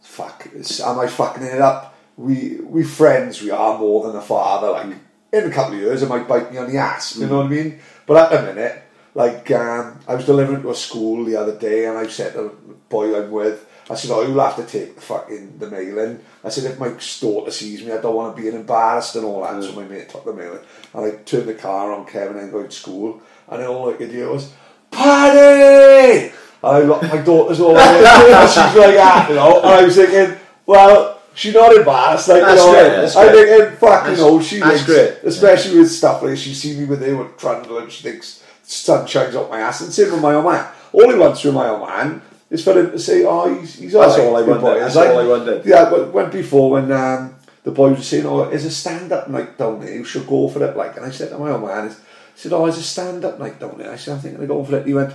fuck, 0.01 0.47
am 0.85 0.99
I 0.99 1.07
fucking 1.07 1.43
it 1.43 1.61
up? 1.61 1.95
We 2.17 2.59
we 2.61 2.83
friends, 2.83 3.41
we 3.41 3.51
are 3.51 3.77
more 3.79 4.05
than 4.07 4.15
a 4.15 4.21
father. 4.21 4.71
Like 4.71 4.97
in 5.31 5.45
a 5.45 5.49
couple 5.49 5.73
of 5.75 5.79
years, 5.79 6.03
it 6.03 6.09
might 6.09 6.27
bite 6.27 6.51
me 6.51 6.57
on 6.57 6.69
the 6.69 6.77
ass. 6.77 7.17
You 7.17 7.27
know 7.27 7.37
what 7.37 7.45
I 7.47 7.49
mean? 7.49 7.79
But 8.05 8.17
at 8.33 8.41
the 8.45 8.53
minute, 8.53 8.83
like 9.15 9.51
um, 9.51 9.99
I 10.07 10.15
was 10.15 10.25
delivering 10.25 10.61
to 10.63 10.71
a 10.71 10.75
school 10.75 11.23
the 11.23 11.35
other 11.35 11.57
day, 11.57 11.85
and 11.85 11.97
I 11.97 12.07
said 12.07 12.33
to 12.33 12.41
the 12.43 12.73
boy 12.89 13.15
I'm 13.15 13.31
with. 13.31 13.69
I 13.89 13.95
said, 13.95 14.11
oh, 14.11 14.21
you'll 14.21 14.39
have 14.39 14.55
to 14.55 14.63
take 14.65 14.95
the 14.95 15.01
fucking 15.01 15.59
the 15.59 15.69
mail 15.69 15.99
in. 15.99 16.21
I 16.41 16.47
said, 16.47 16.71
if 16.71 16.79
my 16.79 16.93
daughter 17.19 17.51
sees 17.51 17.83
me, 17.83 17.91
I 17.91 17.97
don't 17.99 18.15
want 18.15 18.33
to 18.35 18.41
be 18.41 18.47
embarrassed 18.47 19.17
and 19.17 19.25
all 19.25 19.41
that. 19.43 19.61
So 19.61 19.73
my 19.73 19.83
mate 19.83 20.07
took 20.07 20.23
the 20.23 20.31
mail 20.33 20.53
in. 20.53 20.59
And 20.93 21.05
I 21.05 21.17
turned 21.23 21.49
the 21.49 21.53
car 21.53 21.91
on 21.91 22.05
Kevin 22.05 22.37
and 22.37 22.49
going 22.49 22.67
to 22.67 22.71
school. 22.71 23.21
And 23.49 23.59
then 23.61 23.67
all 23.67 23.89
I 23.89 23.97
could 23.97 24.09
hear 24.09 24.31
was, 24.31 24.53
Paddy! 24.89 26.31
And 26.63 26.75
I 26.77 26.79
looked, 26.79 27.03
my 27.03 27.17
daughter's 27.21 27.59
all 27.59 27.71
over 27.71 27.79
and 27.79 28.49
she's 28.49 28.57
like 28.57 28.95
ah, 28.97 29.27
you 29.27 29.35
know. 29.35 29.57
And 29.59 29.67
I 29.69 29.83
was 29.83 29.95
thinking, 29.97 30.37
well, 30.65 31.21
she's 31.33 31.53
not 31.53 31.75
embarrassed. 31.75 32.29
Like, 32.29 32.41
That's 32.41 32.61
you 32.61 32.67
know, 32.67 32.71
great, 32.71 32.89
that's 33.01 33.15
I'm 33.17 33.31
great. 33.31 33.49
thinking, 33.59 33.77
fuck, 33.79 34.09
you 34.09 34.15
know, 34.15 34.41
she 34.41 34.59
that's 34.59 34.83
thinks, 34.83 34.85
great. 34.85 35.17
especially 35.29 35.79
with 35.79 35.91
stuff 35.91 36.23
like 36.23 36.37
she 36.37 36.53
see 36.53 36.77
me 36.79 36.85
with 36.85 37.01
her 37.01 37.17
with 37.17 37.37
trundle 37.37 37.79
and 37.79 37.91
she 37.91 38.03
thinks 38.03 38.42
sun 38.73 39.07
shines 39.07 39.35
up 39.35 39.49
my 39.49 39.59
ass. 39.59 39.81
And 39.81 39.93
same 39.93 40.11
with 40.11 40.21
my 40.21 40.33
old 40.33 40.45
man. 40.45 40.67
All 40.91 41.09
he 41.11 41.17
wants 41.17 41.41
from 41.41 41.55
my 41.55 41.69
old 41.69 41.87
man 41.87 42.21
is 42.49 42.63
for 42.63 42.73
him 42.77 42.91
to 42.91 42.99
say, 42.99 43.23
oh, 43.25 43.53
he's, 43.53 43.75
he's 43.75 43.93
That's 43.93 44.13
alright, 44.13 44.27
all 44.27 44.37
I 44.37 44.41
wanted, 44.41 44.81
that's 44.81 44.95
It's 44.95 44.97
all 44.97 45.19
I 45.19 45.27
wanted. 45.27 45.65
Yeah, 45.65 45.89
but 45.89 46.13
went 46.13 46.31
before 46.31 46.71
when 46.71 46.91
um, 46.91 47.35
the 47.63 47.71
boy 47.71 47.91
was 47.91 48.07
saying, 48.07 48.25
oh, 48.25 48.49
there's 48.49 48.65
a 48.65 48.71
stand-up 48.71 49.29
night 49.29 49.57
down 49.57 49.79
there, 49.79 49.93
you 49.93 50.03
should 50.03 50.27
go 50.27 50.47
for 50.49 50.63
it. 50.63 50.77
Like, 50.77 50.97
and 50.97 51.05
I 51.05 51.11
said 51.11 51.29
to 51.29 51.37
my 51.39 51.51
old 51.51 51.63
man, 51.63 51.89
I 51.89 51.95
said, 52.35 52.53
oh, 52.53 52.63
there's 52.65 52.77
a 52.77 52.83
stand-up 52.83 53.39
night 53.39 53.59
down 53.59 53.77
there. 53.77 53.91
I 53.91 53.95
said, 53.95 54.17
I 54.17 54.21
think 54.21 54.37
I'm 54.37 54.45
going 54.45 54.65
for 54.65 54.77
it. 54.77 54.85
He 54.85 54.93
went, 54.93 55.13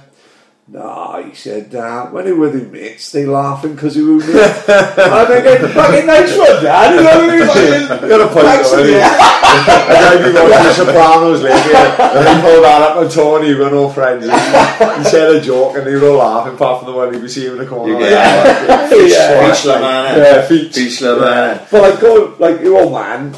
Nah, 0.71 1.23
he 1.23 1.35
said, 1.35 1.75
uh, 1.75 2.09
when 2.09 2.27
they 2.27 2.33
were 2.33 2.51
with 2.51 2.53
their 2.61 2.69
mates, 2.71 3.11
they 3.11 3.25
laughing 3.25 3.75
because 3.75 3.95
they 3.97 4.03
were 4.03 4.17
with 4.17 4.29
I'm 4.29 5.27
thinking, 5.27 5.69
fucking 5.73 6.07
nice 6.07 6.37
one, 6.37 6.63
Dad. 6.63 6.95
You 6.95 7.01
know 7.01 7.25
what 7.25 7.31
I 7.31 7.79
mean? 7.79 7.89
Like, 7.89 8.01
You're 8.03 8.21
a 8.23 8.29
point, 8.29 8.45
thanks 8.45 8.71
though, 8.71 8.83
to 8.85 8.93
aren't 8.93 8.93
me. 8.93 8.93
you? 8.99 9.01
I 9.01 10.21
know 10.21 10.29
you 10.29 10.51
watched 10.51 10.65
The 10.79 10.85
Sopranos 10.85 11.43
lately, 11.43 11.75
and 12.21 12.29
he 12.29 12.43
pulled 12.45 12.65
that 12.65 12.83
up 12.83 12.97
on 12.99 13.09
Tony, 13.09 13.49
we 13.49 13.61
were 13.61 13.75
all 13.77 13.89
friends. 13.91 14.25
He, 14.27 14.31
he 14.31 15.05
said 15.09 15.35
a 15.37 15.41
joke, 15.41 15.77
and 15.79 15.87
they 15.87 15.95
were 15.97 16.09
all 16.11 16.19
laughing, 16.19 16.53
apart 16.55 16.85
from 16.85 16.93
the 16.93 16.97
one 16.99 17.15
he 17.15 17.19
was 17.21 17.33
seeing 17.35 17.53
in 17.53 17.57
the 17.57 17.67
corner. 17.67 17.95
You 17.95 18.01
like, 18.01 18.11
get- 18.11 18.93
"Oh, 18.93 19.07
Yeah. 19.07 19.49
Beach 19.51 19.65
La 19.65 19.81
Man. 19.81 20.19
Yeah, 20.19 20.43
feet. 20.47 20.75
Beach 20.75 21.01
La 21.01 21.19
Man. 21.19 21.67
But 21.71 21.81
like, 21.81 21.99
go, 22.01 22.37
like 22.39 22.61
your 22.61 22.83
old 22.83 22.93
man, 22.93 23.35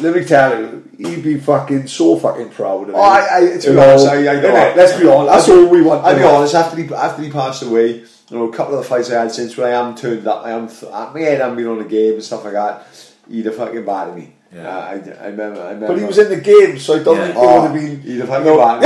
let 0.00 0.14
me 0.14 0.24
tell 0.24 0.60
you, 0.60 0.88
he'd 0.98 1.22
be 1.22 1.38
fucking 1.38 1.86
so 1.86 2.16
fucking 2.18 2.50
proud 2.50 2.88
of 2.90 2.94
Oh, 2.94 3.00
I, 3.00 3.36
I, 3.36 3.40
to 3.40 3.46
You 3.54 3.60
be 3.60 3.72
know, 3.76 3.88
honest, 3.90 4.06
I, 4.06 4.16
I 4.18 4.22
know. 4.22 4.42
innit? 4.52 4.76
Let's 4.76 4.98
be 5.00 5.08
honest, 5.08 5.32
that's 5.46 5.48
all 5.48 5.66
we 5.68 5.82
want. 5.82 6.04
I'll 6.04 6.14
be 6.14 6.20
know. 6.20 6.36
honest, 6.36 6.54
after 6.54 6.76
he, 6.82 6.94
after 6.94 7.22
he 7.22 7.30
passed 7.30 7.62
away, 7.62 7.94
you 7.96 8.36
know, 8.36 8.48
a 8.48 8.52
couple 8.52 8.74
of 8.74 8.82
the 8.82 8.88
fights 8.88 9.10
I 9.10 9.22
had 9.22 9.32
since 9.32 9.56
when 9.56 9.72
I 9.72 9.76
am 9.88 9.94
turned 9.96 10.26
up, 10.26 10.44
I 10.44 10.50
am, 10.52 10.68
th- 10.68 10.90
my 10.92 11.20
head 11.20 11.40
haven't 11.40 11.56
been 11.56 11.66
on 11.66 11.78
the 11.78 11.84
game 11.84 12.14
and 12.14 12.22
stuff 12.22 12.44
like 12.44 12.52
that, 12.54 12.86
he'd 13.30 13.46
have 13.46 13.56
fucking 13.56 13.84
battered 13.84 14.16
me. 14.16 14.34
Yeah. 14.54 14.66
Uh, 14.66 14.80
I, 14.80 14.92
I 14.92 15.26
remember, 15.28 15.60
I 15.60 15.64
remember. 15.72 15.86
But 15.88 15.98
he 15.98 16.04
was 16.04 16.18
in 16.18 16.28
the 16.30 16.40
game, 16.40 16.78
so 16.78 16.98
I 16.98 17.02
don't 17.02 17.16
Yeah. 17.18 17.24
think 17.26 17.36
it 17.36 17.40
Oh, 17.42 17.60
would 17.62 17.70
have 17.70 17.74
been. 17.80 18.00
he'd 18.00 18.18
have 18.20 18.28
fucking 18.28 18.56
battered 18.56 18.82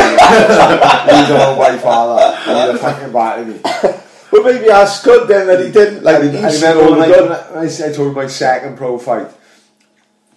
me. 1.06 1.16
He's 1.18 1.30
an 1.30 1.40
old 1.40 1.58
white 1.58 1.80
father. 1.80 2.36
He'd 2.36 2.72
have 2.72 2.80
fucking 2.80 3.12
battered 3.12 3.46
me. 3.48 3.60
But 3.62 4.44
maybe 4.46 4.66
that's 4.66 5.02
good 5.04 5.28
then 5.28 5.46
that 5.46 5.64
he 5.64 5.70
didn't. 5.70 6.02
Like, 6.02 6.16
I, 6.16 6.18
I 6.20 6.52
remember 6.52 6.84
when 6.84 6.94
all 6.94 7.02
I, 7.02 7.06
good. 7.08 7.54
when 7.54 7.64
I, 7.64 7.68
said- 7.68 7.92
I 7.92 7.94
told 7.94 8.08
you 8.08 8.14
my 8.22 8.26
second 8.28 8.76
pro 8.76 8.96
fight. 8.98 9.28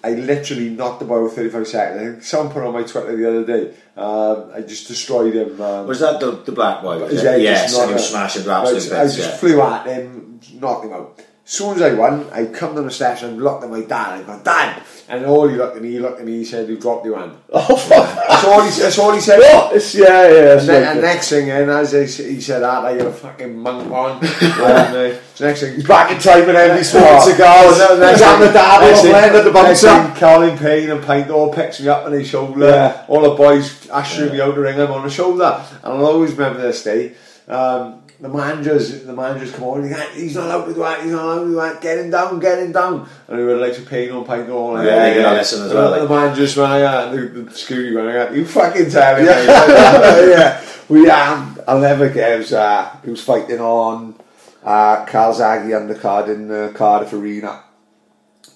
I 0.05 0.11
literally 0.11 0.69
knocked 0.69 0.99
the 0.99 1.05
boy 1.05 1.23
with 1.23 1.33
35 1.33 1.67
seconds. 1.67 1.99
I 2.01 2.05
think 2.11 2.23
someone 2.23 2.53
put 2.53 2.63
it 2.63 2.67
on 2.67 2.73
my 2.73 2.83
Twitter 2.83 3.15
the 3.15 3.27
other 3.27 3.45
day. 3.45 3.73
Um, 3.97 4.51
I 4.53 4.61
just 4.61 4.87
destroyed 4.87 5.33
him. 5.35 5.59
Um, 5.59 5.87
Was 5.87 5.99
that 6.01 6.19
the, 6.19 6.31
the 6.43 6.51
black 6.51 6.83
boy? 6.83 6.99
Was 6.99 7.11
His 7.11 7.23
it? 7.23 7.27
head 7.27 7.41
Yes, 7.41 7.71
just 7.71 7.81
and 7.81 7.89
he 7.89 7.93
was 7.93 8.09
smashing 8.09 8.45
raps 8.45 8.91
I, 8.91 9.01
I 9.01 9.05
just 9.05 9.17
yeah. 9.17 9.37
flew 9.37 9.61
at 9.61 9.87
him, 9.87 10.39
knocked 10.53 10.85
him 10.85 10.93
out. 10.93 11.19
Soon 11.47 11.75
as 11.75 11.81
I 11.83 11.93
won, 11.93 12.27
I 12.31 12.45
come 12.45 12.73
down 12.73 12.85
the 12.85 12.91
steps 12.91 13.21
and 13.21 13.39
looked 13.39 13.63
at 13.63 13.69
my 13.69 13.81
dad. 13.81 14.19
I 14.19 14.23
go, 14.23 14.41
Dad! 14.43 14.81
And 15.07 15.23
all 15.27 15.47
he 15.47 15.55
looked 15.55 15.77
at 15.77 15.83
me, 15.83 15.91
he 15.91 15.99
looked 15.99 16.19
at 16.19 16.25
me, 16.25 16.39
he 16.39 16.43
said, 16.43 16.67
You 16.67 16.75
dropped 16.79 17.05
your 17.05 17.19
hand. 17.19 17.37
Oh, 17.53 17.75
fuck. 17.75 18.27
That's 18.27 18.43
all 18.45 18.61
he, 18.63 18.69
that's 18.81 18.97
all 18.97 19.11
he 19.13 19.21
said. 19.21 19.37
What? 19.37 19.75
It's, 19.75 19.93
yeah, 19.93 20.27
yeah. 20.27 20.57
And, 20.57 20.67
then, 20.67 20.91
and 20.93 21.01
next 21.01 21.29
thing, 21.29 21.51
and 21.51 21.69
as 21.69 21.93
I, 21.93 22.05
he 22.05 22.41
said 22.41 22.61
that, 22.61 22.83
I 22.83 22.97
got 22.97 23.05
a 23.05 23.11
fucking 23.11 23.59
monk 23.59 23.91
on. 23.91 24.17
and, 24.41 24.95
uh, 24.95 25.19
next 25.39 25.59
thing, 25.59 25.75
He's 25.75 25.87
back 25.87 26.09
in 26.11 26.19
time 26.19 26.49
and 26.49 26.57
Andy 26.57 26.83
smoking 26.83 27.09
Oh, 27.11 27.29
cigars. 27.31 27.77
no, 27.77 27.99
next 27.99 28.19
He's 28.19 28.25
having 28.27 28.49
a 28.49 28.53
dab 28.53 28.81
off 28.81 29.03
land 29.03 29.35
at 29.35 29.43
the 29.43 29.51
bouncer. 29.51 30.19
Colin 30.19 30.57
Payne 30.57 30.89
and 30.89 31.03
Pint 31.03 31.29
all 31.29 31.53
picks 31.53 31.79
me 31.79 31.87
up 31.89 32.07
on 32.07 32.11
his 32.13 32.27
shoulder. 32.27 32.65
Yeah. 32.65 33.05
All 33.07 33.21
the 33.21 33.35
boys 33.35 33.87
ushering 33.91 34.31
me 34.33 34.41
out 34.41 34.55
the 34.55 34.61
ring, 34.61 34.79
I'm 34.81 34.91
on 34.91 35.03
the 35.03 35.11
shoulder. 35.11 35.63
And 35.83 35.93
I'll 35.93 36.05
always 36.07 36.31
remember 36.31 36.59
this 36.63 36.83
day. 36.83 37.13
Um, 37.47 38.01
the 38.19 38.29
managers, 38.29 39.03
the 39.03 39.13
managers 39.13 39.51
come 39.51 39.63
on. 39.65 39.93
"Ah, 39.93 40.07
He's 40.13 40.35
not 40.35 40.45
allowed 40.45 40.65
to 40.65 40.73
do 40.73 40.79
that. 40.79 41.03
He's 41.03 41.11
not 41.11 41.23
allowed 41.23 41.39
to 41.39 41.45
do 41.45 41.55
that. 41.55 41.81
Get 41.81 41.97
him 41.99 42.09
down. 42.11 42.39
Get 42.39 42.59
him 42.59 42.71
down. 42.71 43.09
And 43.27 43.37
we 43.37 43.43
were 43.43 43.57
like, 43.57 43.85
Payne 43.85 44.11
on 44.11 44.25
Pint 44.25 44.49
all. 44.49 44.77
Yeah, 44.77 44.83
they 44.99 45.13
get 45.15 45.25
a 45.25 45.35
lesson 45.35 45.65
as 45.65 45.73
well, 45.73 45.91
like. 45.91 46.01
The 46.03 46.09
managers 46.09 46.57
running 46.57 46.83
out, 46.85 47.11
the, 47.11 47.21
the 47.21 47.51
security 47.51 47.93
running 47.95 48.15
out. 48.15 48.33
You 48.33 48.45
fucking 48.45 48.89
tell 48.89 49.17
mate." 49.17 49.25
yeah, 49.27 50.65
we 50.87 51.09
um, 51.09 51.59
I'll 51.67 51.79
never 51.79 52.09
get. 52.09 52.31
It 52.33 52.37
was, 52.37 52.53
uh, 52.53 52.97
he 53.03 53.09
was 53.11 53.23
fighting 53.23 53.59
on 53.59 54.15
uh, 54.63 55.05
Calzaghe 55.05 55.67
undercard 55.71 56.33
in 56.33 56.47
the 56.47 56.71
Cardiff 56.75 57.13
Arena, 57.13 57.63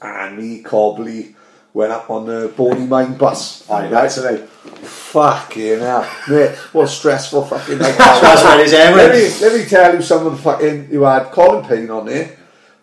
and 0.02 0.38
me 0.38 0.64
Cobley 0.64 1.36
went 1.74 1.92
up 1.92 2.10
on 2.10 2.26
the 2.26 2.50
Bonymaen 2.50 3.18
bus. 3.18 3.70
Aye, 3.70 3.88
that's 3.90 4.18
it. 4.18 4.49
Fucking 4.64 5.80
hell, 5.80 6.10
mate! 6.28 6.56
What 6.74 6.84
a 6.84 6.88
stressful 6.88 7.46
fucking 7.46 7.78
night. 7.78 7.98
That's 7.98 8.62
his 8.62 8.74
air 8.74 8.96
let 8.96 9.12
me 9.12 9.40
let 9.42 9.58
me 9.58 9.66
tell 9.66 9.96
you 9.96 10.02
some 10.02 10.28
of 10.28 10.34
the 10.34 10.42
fucking 10.42 10.92
you 10.92 11.04
had 11.04 11.32
Colin 11.32 11.66
Payne 11.66 11.90
on 11.90 12.06
there, 12.06 12.38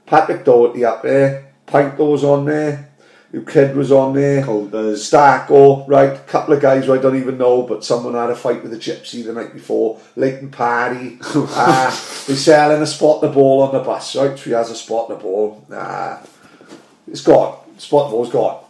Patrick 0.06 0.44
Doherty 0.44 0.84
up 0.84 1.02
there, 1.02 1.52
Pinto 1.66 2.10
was 2.10 2.24
on 2.24 2.46
there, 2.46 2.90
your 3.32 3.42
kid 3.42 3.76
was 3.76 3.92
on 3.92 4.14
there, 4.14 4.42
Colders. 4.42 5.10
Starko, 5.10 5.86
right? 5.86 6.14
A 6.14 6.18
couple 6.20 6.54
of 6.54 6.62
guys 6.62 6.86
who 6.86 6.94
I 6.94 6.98
don't 6.98 7.16
even 7.16 7.36
know, 7.36 7.62
but 7.62 7.84
someone 7.84 8.14
had 8.14 8.30
a 8.30 8.34
fight 8.36 8.62
with 8.62 8.72
a 8.72 8.78
gypsy 8.78 9.24
the 9.24 9.32
night 9.32 9.52
before. 9.52 10.00
Leighton 10.16 10.50
Party. 10.50 11.18
uh, 11.34 11.90
they're 12.26 12.36
selling 12.36 12.80
a 12.80 12.86
spot 12.86 13.20
the 13.20 13.28
ball 13.28 13.62
on 13.62 13.74
the 13.74 13.80
bus, 13.80 14.16
right? 14.16 14.38
So 14.38 14.44
he 14.44 14.52
has 14.52 14.70
a 14.70 14.74
spot 14.74 15.08
the 15.08 15.16
ball. 15.16 15.64
Nah, 15.68 16.18
it's 17.06 17.20
gone. 17.20 17.58
Spot 17.78 18.08
the 18.08 18.16
ball's 18.16 18.30
gone. 18.30 18.65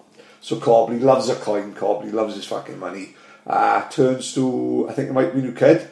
So 0.47 0.61
Cobley 0.61 1.01
loves 1.01 1.29
a 1.29 1.35
coin. 1.35 1.75
Cobley 1.75 2.13
loves 2.13 2.37
his 2.37 2.45
fucking 2.45 2.79
money. 2.79 3.17
Uh, 3.45 3.83
turns 3.89 4.33
to, 4.35 4.87
I 4.89 4.93
think 4.93 5.09
it 5.11 5.13
might 5.13 5.35
be 5.35 5.43
new 5.43 5.51
kid. 5.51 5.89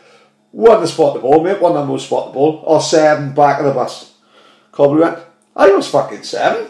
Won 0.53 0.81
the 0.81 0.87
spot 0.87 1.15
the 1.15 1.19
ball, 1.19 1.43
mate. 1.43 1.61
One 1.61 1.75
number 1.75 1.93
was 1.93 2.07
spot 2.07 2.29
the 2.29 2.35
ball. 2.35 2.63
Or 2.65 2.81
seven 2.81 3.35
back 3.35 3.59
of 3.59 3.65
the 3.65 3.73
bus. 3.73 4.15
Cobley 4.71 5.01
went, 5.01 5.19
I 5.57 5.71
was 5.71 5.89
fucking 5.89 6.23
seven. 6.23 6.69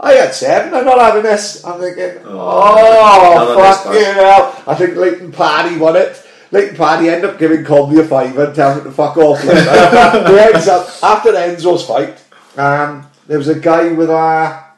I 0.00 0.12
had 0.12 0.34
seven. 0.34 0.72
I'm 0.72 0.86
not 0.86 0.98
having 0.98 1.22
this. 1.22 1.62
I'm 1.66 1.78
thinking, 1.78 2.22
oh, 2.24 3.56
miss 3.58 3.82
fucking 3.82 4.14
hell. 4.14 4.62
I 4.66 4.74
think 4.74 4.96
Leighton 4.96 5.32
Paddy 5.32 5.76
won 5.76 5.96
it. 5.96 6.26
Leighton 6.50 6.76
Paddy 6.76 7.10
ended 7.10 7.28
up 7.28 7.38
giving 7.38 7.62
Cobley 7.62 8.00
a 8.00 8.04
fiver 8.06 8.46
and 8.46 8.54
telling 8.54 8.78
him 8.78 8.84
to 8.84 8.90
fuck 8.90 9.18
off. 9.18 9.44
Like 9.44 9.54
that. 9.54 10.30
He 10.30 10.38
ends 10.38 10.66
up, 10.66 10.88
after 11.02 11.32
Enzo's 11.32 11.84
fight, 11.86 12.24
um, 12.56 13.06
there 13.26 13.36
was 13.36 13.48
a 13.48 13.60
guy 13.60 13.92
with 13.92 14.08
a, 14.08 14.69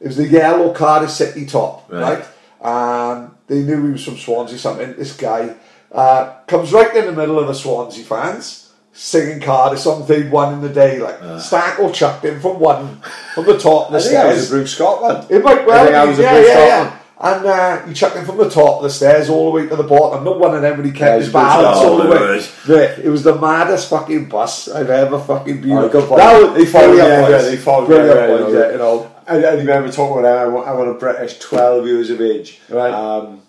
it 0.00 0.06
was 0.06 0.16
the 0.16 0.26
yellow 0.28 0.72
Cardiff 0.72 1.10
City 1.10 1.46
top, 1.46 1.90
Right. 1.90 2.24
right? 2.62 3.12
Um, 3.12 3.36
They 3.46 3.62
knew 3.62 3.84
he 3.86 3.92
was 3.92 4.04
from 4.04 4.16
Swansea. 4.16 4.58
Something. 4.58 4.94
This 4.96 5.16
guy 5.16 5.54
uh, 5.92 6.34
comes 6.46 6.72
right 6.72 6.94
in 6.94 7.06
the 7.06 7.12
middle 7.12 7.38
of 7.38 7.46
the 7.48 7.54
Swansea 7.54 8.04
fans, 8.04 8.70
singing 8.92 9.40
Cardiff 9.40 9.80
song 9.80 10.06
they 10.06 10.28
won 10.28 10.54
in 10.54 10.60
the 10.60 10.68
day. 10.68 10.98
Like 11.00 11.18
Stackle 11.40 11.92
chucked 11.92 12.24
in 12.24 12.40
from 12.40 12.60
one 12.60 13.00
from 13.34 13.46
the 13.46 13.58
top 13.58 13.86
of 13.86 13.92
the 13.92 13.98
I 13.98 14.02
think 14.02 14.12
that 14.14 14.26
was 14.26 14.36
stairs. 14.46 14.50
Bruce 14.50 14.74
Scott 14.74 15.02
one. 15.02 15.26
It 15.28 15.42
might 15.42 15.66
well 15.66 15.82
I 15.88 15.90
think 15.90 16.04
be, 16.04 16.08
was 16.10 16.18
a 16.18 16.22
yeah, 16.22 16.38
yeah, 16.38 16.44
Scott 16.44 16.66
yeah. 16.68 16.96
And 17.22 17.44
uh, 17.46 17.86
he 17.86 17.92
chucked 17.92 18.16
him 18.16 18.24
from 18.24 18.38
the 18.38 18.48
top 18.48 18.78
of 18.78 18.82
the 18.84 18.88
stairs 18.88 19.28
all 19.28 19.44
the 19.44 19.50
way 19.50 19.66
to 19.68 19.76
the 19.76 19.82
bottom. 19.82 20.24
Not 20.24 20.38
one 20.40 20.54
of 20.54 20.62
them 20.62 20.78
really 20.78 20.88
Yeah, 20.90 20.96
kept 20.96 21.16
it 21.16 21.24
his 21.24 21.32
balance 21.32 21.76
all 21.78 21.98
the 21.98 22.08
way. 22.08 22.42
But 22.66 22.98
it 23.04 23.10
was 23.10 23.22
the 23.24 23.34
maddest 23.38 23.90
fucking 23.90 24.24
bus 24.30 24.68
I've 24.70 24.88
ever 24.88 25.18
fucking 25.18 25.60
been. 25.60 25.72
Oh, 25.72 25.84
on. 25.84 25.88
good. 25.90 26.08
That 26.18 26.42
was 26.42 26.56
They 26.56 26.64
followed 26.64 26.96
yeah, 26.96 27.26
points. 27.28 27.44
they 27.44 27.56
followed 27.58 27.90
yeah, 27.90 28.04
yeah. 28.04 28.48
yeah, 28.48 28.72
you 28.72 28.78
know. 28.78 29.10
I, 29.30 29.36
I 29.44 29.54
remember 29.54 29.90
talking 29.92 30.18
about 30.18 30.22
that. 30.52 30.68
I 30.68 30.72
want 30.74 30.90
a 30.90 30.94
British 30.94 31.38
12 31.38 31.86
years 31.86 32.10
of 32.10 32.20
age. 32.20 32.60
Right. 32.68 32.92
Um, 32.92 33.42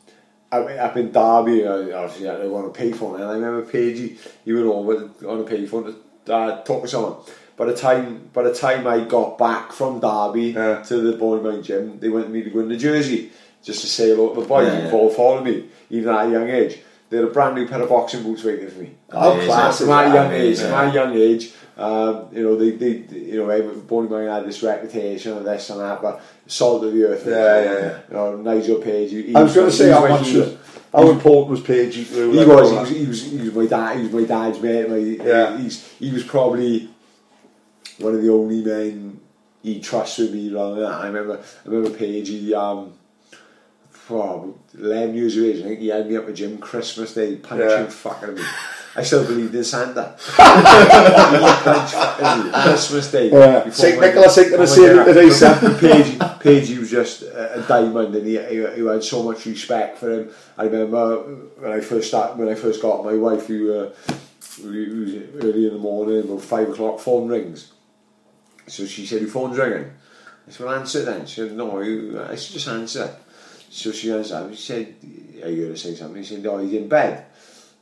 up, 0.51 0.97
in 0.97 1.11
Derby, 1.11 1.65
obviously 1.65 2.29
I 2.29 2.37
don't 2.37 2.51
want 2.51 2.73
to 2.73 2.77
pay. 2.77 2.91
And 2.91 3.23
I 3.23 3.33
remember 3.33 3.63
Pagey, 3.63 4.17
you 4.45 4.55
went 4.55 4.67
over 4.67 5.09
on 5.31 5.39
a 5.39 5.43
payphone 5.43 5.95
to 6.25 6.33
uh, 6.33 6.63
talk 6.63 6.83
to 6.83 6.87
someone. 6.87 7.15
By 7.57 7.65
the 7.65 7.75
time, 7.75 8.29
by 8.33 8.43
the 8.43 8.53
time 8.53 8.85
I 8.85 9.03
got 9.05 9.37
back 9.37 9.71
from 9.71 9.99
Derby 9.99 10.51
Yeah. 10.51 10.81
to 10.83 10.97
the 11.01 11.17
Bonymaen 11.17 11.63
gym, 11.63 11.99
they 11.99 12.09
wanted 12.09 12.29
me 12.29 12.43
to 12.43 12.49
go 12.49 12.59
into 12.59 12.77
Jersey 12.77 13.31
just 13.63 13.81
to 13.81 13.87
say 13.87 14.09
hello 14.09 14.33
to 14.33 14.41
the 14.41 14.47
boys 14.47 14.67
Yeah, 14.67 14.85
yeah. 14.87 14.91
all 14.91 15.09
followed 15.09 15.43
me, 15.45 15.65
even 15.89 16.13
at 16.13 16.27
a 16.27 16.31
young 16.31 16.49
age. 16.49 16.79
They 17.11 17.17
had 17.17 17.25
a 17.25 17.29
brand 17.29 17.55
new 17.55 17.67
pair 17.67 17.81
of 17.81 17.89
boxing 17.89 18.23
boots 18.23 18.41
waiting 18.45 18.69
for 18.69 18.79
me. 18.79 18.91
Class 19.09 19.79
From 19.79 19.89
my 19.89 20.13
young 20.13 20.31
age, 20.31 20.59
Yeah. 20.59 20.71
my 20.71 20.93
young 20.93 21.13
age, 21.13 21.51
um, 21.77 22.27
you 22.31 22.41
know, 22.41 22.55
they, 22.55 22.71
they, 22.71 23.03
you 23.17 23.35
know, 23.35 23.49
every- 23.49 23.75
Bonymaen 23.75 24.33
had 24.33 24.45
this 24.47 24.63
reputation 24.63 25.37
of 25.37 25.43
this 25.43 25.69
and 25.71 25.81
that, 25.81 26.01
but 26.01 26.21
salt 26.47 26.85
of 26.85 26.93
the 26.93 27.03
earth. 27.03 27.25
Yeah, 27.27 27.33
yeah, 27.35 27.63
yeah. 27.79 27.97
You 28.09 28.15
know, 28.15 28.35
Nigel 28.37 28.77
Page. 28.77 29.11
He, 29.11 29.23
he 29.23 29.35
I 29.35 29.43
was 29.43 29.53
going 29.53 29.65
to 29.69 29.75
say 29.75 29.91
how 29.91 30.07
much, 30.07 30.25
hero. 30.27 30.57
how 30.93 31.09
important 31.09 31.49
was 31.51 31.59
Pagey 31.59 32.05
to 32.05 32.31
He 32.31 32.37
was, 32.37 32.37
he 32.37 32.45
all 32.45 32.79
was, 32.79 32.89
he 32.89 33.05
was, 33.05 33.23
he 33.23 33.37
was 33.39 33.53
my 33.55 33.65
dad. 33.65 33.97
He 33.97 34.03
was 34.03 34.13
my 34.13 34.23
dad's 34.23 34.61
mate. 34.61 34.89
My, 34.89 34.95
Yeah. 34.95 35.57
he 35.99 36.11
was 36.13 36.23
probably 36.23 36.89
one 37.99 38.15
of 38.15 38.21
the 38.21 38.31
only 38.31 38.63
men 38.63 39.19
he 39.61 39.81
trusted 39.81 40.31
me 40.31 40.53
around 40.55 40.77
that. 40.79 40.93
I 40.93 41.07
remember, 41.07 41.39
I 41.65 41.69
remember 41.69 41.97
Page. 41.97 42.29
He, 42.29 42.53
um, 42.53 42.93
oh, 44.11 44.55
eleven 44.77 45.15
years 45.15 45.37
of 45.37 45.43
age. 45.43 45.59
I 45.61 45.67
think 45.67 45.79
he 45.79 45.87
had 45.87 46.07
me 46.07 46.17
up 46.17 46.27
at 46.27 46.35
gym 46.35 46.57
Christmas 46.57 47.13
Day, 47.13 47.35
punching 47.37 47.67
Yeah. 47.67 47.85
fucking 47.87 48.35
me. 48.35 48.41
I 48.93 49.03
still 49.03 49.25
believed 49.25 49.55
in 49.55 49.63
Santa. 49.63 50.15
he 50.19 50.33
punched 51.63 51.93
fucking 51.93 52.43
me 52.45 52.51
Christmas 52.51 53.11
Day. 53.11 53.29
Yeah. 53.31 53.69
St. 53.69 54.01
Nicholas 54.01 54.37
ain't 54.37 54.51
gonna 54.51 54.63
before 54.63 54.75
save 54.75 55.05
today, 55.05 55.29
son. 55.29 55.59
but 55.61 55.79
Page, 55.79 56.39
Page, 56.39 56.67
he 56.67 56.77
was 56.79 56.91
just 56.91 57.21
a, 57.23 57.63
diamond, 57.67 58.13
and 58.15 58.27
he, 58.27 58.37
he, 58.37 58.55
he 58.55 58.85
had 58.85 59.03
so 59.03 59.23
much 59.23 59.45
respect 59.45 59.97
for 59.97 60.11
him. 60.11 60.29
I 60.57 60.63
remember 60.65 61.17
when 61.57 61.71
I 61.71 61.79
first 61.79 62.09
started, 62.09 62.37
when 62.37 62.49
I 62.49 62.55
first 62.55 62.81
got 62.81 63.05
my 63.05 63.15
wife, 63.15 63.47
who 63.47 63.73
uh, 63.73 63.91
was 64.63 64.65
early 64.65 65.67
in 65.67 65.73
the 65.73 65.79
morning, 65.79 66.19
about 66.19 66.41
five 66.41 66.69
o'clock, 66.69 66.99
phone 66.99 67.29
rings. 67.29 67.71
So 68.67 68.85
she 68.85 69.05
said, 69.05 69.21
"Your 69.21 69.29
phone's 69.29 69.57
ringing." 69.57 69.91
I 70.47 70.51
said, 70.51 70.65
"Well, 70.65 70.75
answer 70.75 71.03
then." 71.05 71.25
She 71.25 71.35
said, 71.35 71.53
"No, 71.53 71.79
you, 71.79 72.21
I 72.21 72.35
said, 72.35 72.53
just 72.53 72.67
answer." 72.67 73.15
So 73.71 73.91
she 73.93 74.11
answered. 74.11 74.53
She 74.55 74.61
said, 74.61 74.95
"Are 75.43 75.49
you 75.49 75.61
going 75.63 75.73
to 75.73 75.79
say 75.79 75.95
something?" 75.95 76.21
He 76.21 76.27
said, 76.27 76.43
"No, 76.43 76.57
he's 76.57 76.73
in 76.73 76.89
bed." 76.89 77.25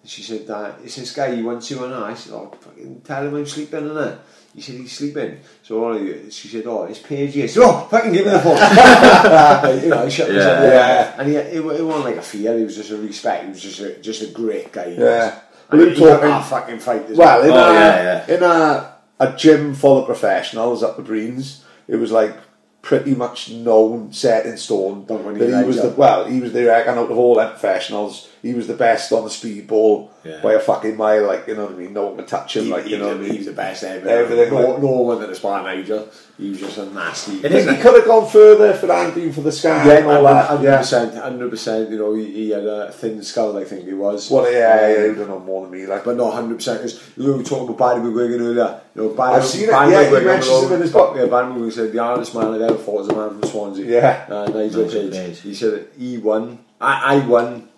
She 0.05 0.21
said, 0.21 0.47
uh, 0.49 0.71
"It's 0.83 0.95
this 0.95 1.11
guy. 1.13 1.35
He 1.35 1.41
wants 1.41 1.69
you 1.71 1.83
and 1.83 1.93
I." 1.95 2.11
I 2.11 2.13
said, 2.13 2.33
"Oh, 2.33 2.53
fucking 2.61 3.01
tell 3.01 3.25
him 3.27 3.33
I'm 3.35 3.45
sleeping, 3.45 3.81
innit?" 3.81 4.19
He 4.53 4.61
said 4.61 4.75
he's 4.75 4.91
sleeping. 4.95 5.39
So 5.63 5.83
all 5.83 5.95
of 5.95 6.01
she 6.31 6.47
said, 6.47 6.65
"Oh, 6.67 6.83
it's 6.85 6.99
Page." 6.99 7.35
Yes. 7.35 7.57
Oh, 7.57 7.87
fucking 7.89 8.13
give 8.13 8.25
me 8.25 8.31
the 8.31 8.39
phone. 8.39 8.55
you 9.83 9.89
know, 9.89 10.03
I 10.05 10.09
shut 10.09 10.29
myself 10.29 10.63
Yeah. 10.63 10.63
yeah. 10.69 11.15
And 11.17 11.27
he, 11.27 11.35
it, 11.35 11.55
it 11.57 11.61
wasn't 11.83 12.05
like 12.05 12.15
a 12.17 12.21
fear. 12.21 12.57
It 12.57 12.63
was 12.65 12.75
just 12.75 12.91
a 12.91 12.97
respect. 12.97 13.43
He 13.45 13.49
was 13.49 13.61
just 13.61 13.79
a, 13.79 13.99
just 13.99 14.21
a 14.21 14.27
great 14.27 14.71
guy. 14.71 14.87
Yeah. 14.87 14.97
was. 14.97 15.41
Well, 15.71 15.81
And 15.81 15.81
him 15.81 15.89
he 15.97 15.99
got 15.99 16.13
talking- 16.15 16.29
our 16.31 16.43
fucking 16.43 16.79
fight. 16.79 17.05
as 17.09 17.17
Well, 17.17 17.41
in, 17.43 17.51
Oh, 17.51 17.69
a, 17.69 17.73
yeah, 17.73 18.31
in 18.35 18.43
a, 18.43 18.95
a 19.19 19.35
gym 19.35 19.73
full 19.75 19.99
of 19.99 20.05
professionals 20.05 20.81
at 20.83 20.97
the 20.97 21.03
Greens, 21.03 21.63
it 21.87 21.97
was 21.97 22.11
like 22.11 22.35
pretty 22.81 23.15
much 23.15 23.49
known, 23.51 24.13
set 24.13 24.45
in 24.45 24.57
stone. 24.57 25.05
Don't 25.05 25.25
really 25.25 25.51
that 25.51 25.61
he 25.61 25.67
was 25.67 25.81
the 25.81 25.89
well, 25.89 26.25
he 26.25 26.39
was 26.39 26.53
the 26.53 26.65
reckon 26.65 26.97
out 26.97 27.11
of 27.11 27.17
all 27.17 27.35
them 27.35 27.49
professionals, 27.49 28.29
he 28.41 28.53
was 28.53 28.67
the 28.67 28.73
best 28.75 29.11
on 29.11 29.23
the 29.23 29.29
speedball 29.29 30.09
Yeah. 30.23 30.41
by 30.41 30.53
a 30.53 30.59
fucking 30.59 30.97
mile. 30.97 31.25
Like 31.27 31.47
you 31.47 31.55
know 31.55 31.65
what 31.65 31.73
I 31.75 31.77
mean? 31.77 31.93
No 31.93 32.07
one 32.07 32.17
could 32.17 32.27
touch 32.27 32.55
him. 32.57 32.65
He, 32.65 32.71
like 32.71 32.87
you 32.87 32.97
know 32.97 33.07
what 33.09 33.17
I 33.17 33.23
he 33.23 33.29
mean? 33.29 33.37
was 33.37 33.45
the 33.47 33.53
best 33.53 33.83
ever. 33.83 34.07
Everything, 34.09 34.53
No, 34.53 34.77
no 34.77 34.87
one 34.87 35.05
wanted 35.17 35.27
to 35.27 35.35
spar 35.35 35.63
Nigel. 35.63 36.07
He 36.37 36.49
was 36.51 36.59
just 36.61 36.77
a 36.77 36.85
nasty. 36.85 37.33
It 37.43 37.51
He, 37.51 37.65
could 37.81 37.95
have 37.95 38.05
gone 38.05 38.25
further 38.29 38.67
if 38.71 38.81
it 38.81 39.33
for 39.33 39.41
the 39.41 39.51
scar 39.51 39.85
Yeah, 39.85 39.97
and 39.97 40.25
that. 40.25 40.45
hundred 40.47 40.77
percent, 40.77 41.15
hundred 41.15 41.49
percent. 41.49 41.89
You 41.89 41.97
know, 41.97 42.13
he, 42.13 42.25
he 42.31 42.49
had 42.51 42.65
a 42.65 42.91
thin 42.93 43.21
skull. 43.23 43.57
I 43.57 43.65
think 43.65 43.85
he 43.85 43.93
was. 43.93 44.31
Well, 44.31 44.49
yeah, 44.49 44.89
yeah, 44.89 44.95
Um, 44.97 45.03
you 45.03 45.15
don't 45.15 45.27
know 45.27 45.39
more 45.39 45.63
than 45.63 45.71
me. 45.71 45.85
Like, 45.85 46.05
but 46.05 46.15
not 46.15 46.33
hundred 46.33 46.55
percent. 46.55 46.81
Because 46.81 47.17
we 47.17 47.29
were 47.29 47.43
talking 47.43 47.75
about 47.75 47.95
Barry 47.95 48.01
McGuigan 48.09 48.39
earlier. 48.41 48.81
You 48.95 49.01
know, 49.01 49.09
Barry, 49.09 49.35
I've 49.35 49.45
seen 49.45 49.63
it, 49.63 49.71
Barry 49.71 49.91
yeah, 49.91 50.03
he 50.03 50.09
McGuigan 50.15 50.25
mentions 50.25 50.63
him 50.63 50.73
in 50.73 50.81
his 50.81 50.91
book. 50.93 51.15
Yeah, 51.17 51.25
Barry 51.25 51.53
McGuigan 51.53 51.71
said 51.73 51.91
the 51.91 52.03
hardest 52.03 52.35
man 52.35 52.53
I've 52.53 52.61
ever 52.61 52.77
fought 52.77 53.01
is 53.01 53.07
a 53.09 53.15
man 53.15 53.29
from 53.39 53.49
Swansea. 53.49 53.85
Yeah. 53.85 54.25
uh, 54.29 54.45
Nigel. 54.49 54.89
Page. 54.89 55.39
He 55.41 55.53
said 55.53 55.87
he 55.97 56.17
won. 56.17 56.59
I, 56.81 57.15
I 57.15 57.27
won. 57.27 57.68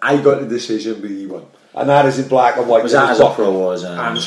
I 0.00 0.16
got 0.22 0.40
the 0.40 0.46
decision, 0.46 1.00
but 1.00 1.10
he 1.10 1.26
won. 1.26 1.46
and 1.74 1.88
that 1.88 2.06
is 2.06 2.18
in 2.18 2.28
black 2.28 2.56
and 2.56 2.68
white. 2.68 2.82
Was 2.82 2.94
in 2.94 3.00
that 3.00 3.08
his 3.10 3.20
as 3.20 3.24
book. 3.24 3.32
opera 3.32 3.50
was? 3.50 3.84
Um, 3.84 3.98
And 3.98 4.18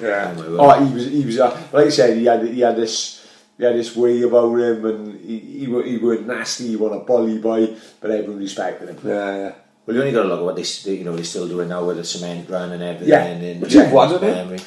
Yeah. 0.00 0.34
Oh. 0.38 0.56
Oh, 0.58 0.84
he 0.84 0.94
was. 0.94 1.06
He 1.06 1.24
was. 1.24 1.38
Uh, 1.38 1.50
like 1.72 1.86
I 1.86 1.90
said, 1.90 2.16
he 2.16 2.24
had. 2.24 2.46
He 2.46 2.60
had 2.60 2.76
this. 2.76 3.20
He 3.56 3.64
had 3.64 3.76
this 3.76 3.94
way 3.94 4.22
about 4.22 4.54
him, 4.56 4.84
and 4.84 5.20
he 5.20 5.38
he, 5.38 5.66
wa- 5.68 5.82
he 5.82 5.98
weren't 5.98 6.26
nasty. 6.26 6.68
He 6.68 6.76
wasn't 6.76 7.02
a 7.02 7.04
bully 7.04 7.38
boy, 7.38 7.76
but 8.00 8.10
everyone 8.10 8.40
respected 8.40 8.88
him. 8.88 8.98
Yeah, 9.04 9.36
yeah. 9.36 9.52
Well, 9.86 9.94
you 9.96 10.00
only 10.02 10.12
got 10.12 10.22
to 10.22 10.28
look 10.28 10.40
at 10.40 10.44
what 10.44 10.56
they, 10.56 10.62
s- 10.62 10.86
you 10.86 11.04
know, 11.04 11.14
they're 11.14 11.24
still 11.24 11.46
doing 11.46 11.68
now 11.68 11.84
with 11.84 11.98
the 11.98 12.04
cement 12.04 12.46
ground 12.48 12.72
and 12.72 12.82
everything. 12.82 13.08
Yeah. 13.10 13.24
and, 13.24 13.44
and, 13.44 13.60
Which 13.60 13.74
you've 13.74 13.92
won, 13.92 14.08
isn't 14.10 14.24
it? 14.24 14.32
memory. 14.34 14.58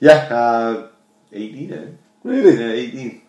Yeah, 0.00 0.12
uh, 0.30 0.86
eighteen. 1.32 1.72
Eh? 1.74 1.86
Really? 2.24 2.54
Yeah, 2.56 2.72
eighteen. 2.72 3.22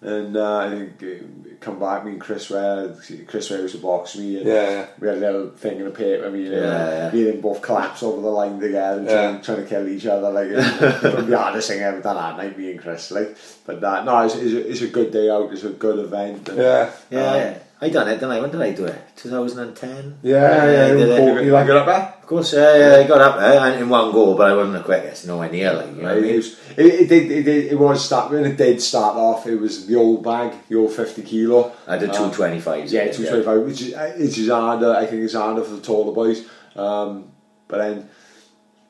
And 0.00 0.36
uh, 0.36 0.58
I 0.58 0.70
think 0.70 1.02
uh, 1.02 1.54
come 1.58 1.80
back. 1.80 2.04
Me 2.04 2.12
and 2.12 2.20
Chris 2.20 2.48
Ware. 2.50 2.94
Chris 3.26 3.50
Ware 3.50 3.62
used 3.62 3.74
to 3.74 3.80
box 3.82 4.16
me. 4.16 4.36
And 4.38 4.46
Yeah, 4.46 4.70
yeah. 4.70 4.86
We 5.00 5.08
had 5.08 5.16
a 5.16 5.20
little 5.20 5.50
thing 5.50 5.80
in 5.80 5.86
a 5.88 5.90
paper. 5.90 6.30
Me 6.30 6.44
and 6.46 6.54
him, 6.54 6.62
Yeah, 6.62 6.88
yeah. 7.06 7.10
me 7.12 7.30
and 7.30 7.42
both 7.42 7.60
collapsed 7.62 8.04
over 8.04 8.22
the 8.22 8.28
line 8.28 8.60
together, 8.60 9.00
and 9.00 9.08
trying, 9.08 9.34
Yeah. 9.34 9.40
trying 9.42 9.56
to 9.64 9.66
kill 9.68 9.88
each 9.88 10.06
other. 10.06 10.30
Like 10.30 10.48
it 10.48 10.56
was 10.56 11.26
the 11.26 11.36
hardest 11.36 11.68
thing 11.68 11.80
I 11.80 11.86
ever 11.86 12.00
done 12.00 12.14
that 12.14 12.36
night. 12.36 12.56
Me 12.56 12.70
and 12.70 12.80
Chris. 12.80 13.10
Like, 13.10 13.36
but 13.66 13.82
uh, 13.82 14.04
no, 14.04 14.20
it's, 14.24 14.36
it's, 14.36 14.52
a, 14.54 14.70
it's 14.70 14.80
a 14.82 14.88
good 14.88 15.10
day 15.10 15.28
out. 15.30 15.52
It's 15.52 15.64
a 15.64 15.70
good 15.70 15.98
event. 15.98 16.48
And, 16.48 16.58
Yeah. 16.58 16.90
Yeah, 17.10 17.18
Um, 17.30 17.36
yeah. 17.36 17.58
I 17.80 17.88
done 17.90 18.08
it, 18.08 18.14
didn't 18.14 18.30
I? 18.32 18.40
When 18.40 18.50
did 18.50 18.60
I 18.60 18.72
do 18.72 18.84
it? 18.86 19.00
2010? 19.16 20.18
Yeah, 20.22 20.34
yeah, 20.40 20.84
I 20.84 20.88
did 20.96 21.08
yeah. 21.08 21.14
it. 21.14 21.18
Courtney, 21.18 21.44
You 21.46 21.52
like, 21.52 21.66
got 21.66 21.76
up 21.76 21.86
there? 21.86 22.14
Of 22.17 22.17
course, 22.28 22.52
yeah, 22.52 22.76
yeah, 22.76 22.96
I 22.96 23.06
got 23.06 23.20
up 23.20 23.38
there 23.40 23.58
and 23.58 23.82
in 23.82 23.88
one 23.88 24.12
go, 24.12 24.34
but 24.36 24.50
I 24.50 24.54
wasn't 24.54 24.74
the 24.74 24.82
quickest, 24.84 25.26
nowhere 25.26 25.50
near, 25.50 25.72
like, 25.72 25.86
you 25.86 26.02
know 26.02 26.08
what 26.08 26.18
I 26.18 26.20
mean? 26.20 26.34
it, 26.34 26.36
was, 26.36 26.60
it, 26.76 26.86
it, 26.86 27.08
did, 27.08 27.30
it, 27.32 27.42
did, 27.42 27.72
it 27.72 27.78
was 27.78 28.04
start 28.04 28.30
when 28.30 28.44
it 28.44 28.56
did 28.56 28.80
start 28.82 29.16
off. 29.16 29.46
It 29.46 29.56
was 29.56 29.86
the 29.86 29.96
old 29.96 30.22
bag, 30.22 30.52
the 30.68 30.76
old 30.76 30.92
fifty 30.92 31.22
kilo. 31.22 31.72
I 31.86 31.98
did 31.98 32.10
Um, 32.10 32.30
225s. 32.30 32.92
Yeah, 32.92 33.10
two 33.10 33.26
twenty 33.26 33.44
five, 33.44 33.62
which 33.62 33.80
is 33.82 33.94
which 34.18 34.38
is 34.38 34.48
harder. 34.48 34.94
I 34.94 35.06
think 35.06 35.22
it's 35.22 35.34
harder 35.34 35.62
for 35.64 35.74
the 35.74 35.80
taller 35.80 36.12
boys. 36.12 36.46
Um, 36.76 37.32
but 37.66 37.78
then 37.78 38.08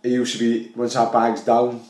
it 0.03 0.11
used 0.11 0.33
to 0.37 0.39
be 0.39 0.73
once 0.77 0.97
our 0.97 1.11
bag's 1.13 1.43
down, 1.43 1.81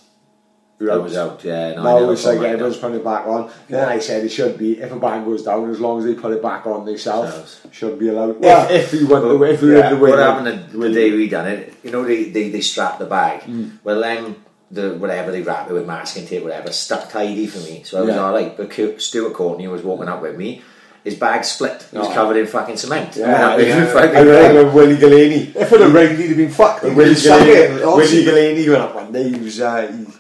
I 0.81 0.97
was 0.97 1.17
out, 1.17 1.43
yeah. 1.43 1.75
No, 1.75 1.81
I 1.81 1.83
now 1.83 1.99
never 2.01 2.15
like 2.15 2.49
everyone's 2.51 2.77
putting 2.77 2.99
it 3.01 3.05
back 3.05 3.27
on. 3.27 3.51
Then 3.69 3.89
I 3.89 3.99
said 3.99 4.25
it 4.25 4.29
should 4.29 4.57
be 4.57 4.79
if 4.81 4.93
a 4.93 4.97
bag 4.97 5.25
goes 5.25 5.43
down, 5.43 5.69
as 5.71 5.81
long 5.81 5.99
as 5.99 6.05
they 6.05 6.15
put 6.15 6.33
it 6.33 6.41
back 6.41 6.67
on 6.67 6.85
themselves, 6.85 7.61
should 7.73 7.99
be 7.99 8.09
allowed. 8.09 8.39
Well, 8.39 8.71
if, 8.71 8.93
if 8.93 9.01
we 9.01 9.07
went 9.07 9.27
the 9.27 9.37
way, 9.37 9.55
if 9.55 9.63
we 9.63 9.77
yeah, 9.77 9.91
the 9.91 9.97
way, 9.97 10.11
What 10.11 10.17
that- 10.17 10.35
happened 10.45 10.71
the, 10.73 10.79
the 10.79 10.93
day 10.93 11.11
we 11.11 11.29
done 11.29 11.49
it, 11.49 11.75
you 11.83 11.91
know, 11.91 12.05
they, 12.05 12.31
they, 12.31 12.51
they 12.51 12.61
strapped 12.61 13.01
the 13.01 13.07
bag. 13.07 13.41
Mm. 13.43 13.79
Well, 13.83 14.01
then, 14.01 14.37
the 14.71 14.95
whatever 14.95 15.33
they 15.33 15.43
wrapped 15.43 15.71
it 15.71 15.73
with 15.75 15.87
masking 15.87 16.27
tape, 16.27 16.43
whatever, 16.45 16.71
stuck 16.71 17.09
tidy 17.11 17.47
for 17.49 17.59
me, 17.61 17.83
so 17.85 17.99
I 17.99 18.01
was 18.03 18.15
Yeah. 18.15 18.23
alright. 18.23 18.57
But 18.57 19.01
Stuart 19.03 19.33
Courtney 19.35 19.67
was 19.67 19.83
walking 19.83 20.09
up 20.09 20.21
with 20.23 20.37
me, 20.37 20.63
his 21.03 21.15
bag 21.17 21.43
split, 21.45 21.89
he 21.91 21.97
was 21.99 22.07
Oh. 22.09 22.13
covered 22.13 22.37
in 22.37 22.47
fucking 22.47 22.77
cement. 22.77 23.17
Yeah, 23.17 23.55
And 23.57 23.67
yeah, 23.67 23.85
was 23.85 23.93
fucking 23.95 24.17
I 24.17 24.21
remember 24.21 24.71
Willie 24.71 24.97
Delaney. 24.99 25.53
if 25.57 25.73
it 25.73 25.81
had 25.81 25.91
rained, 25.93 26.19
he'd 26.19 26.29
have 26.29 26.37
been 26.37 26.51
fucked. 26.51 26.83
Willie 26.85 26.95
been 27.07 27.15
stuck 27.17 27.41
Delaney, 27.41 27.65
in. 27.65 27.73
Willie 27.77 27.85
Honestly. 27.85 28.69
Went 28.69 28.83
up 28.83 28.95
one 28.95 29.13
day. 29.13 29.29
He 29.33 29.39
was, 29.41 29.61
uh, 29.61 29.87
he, 29.91 30.05
yeah, 30.05 30.18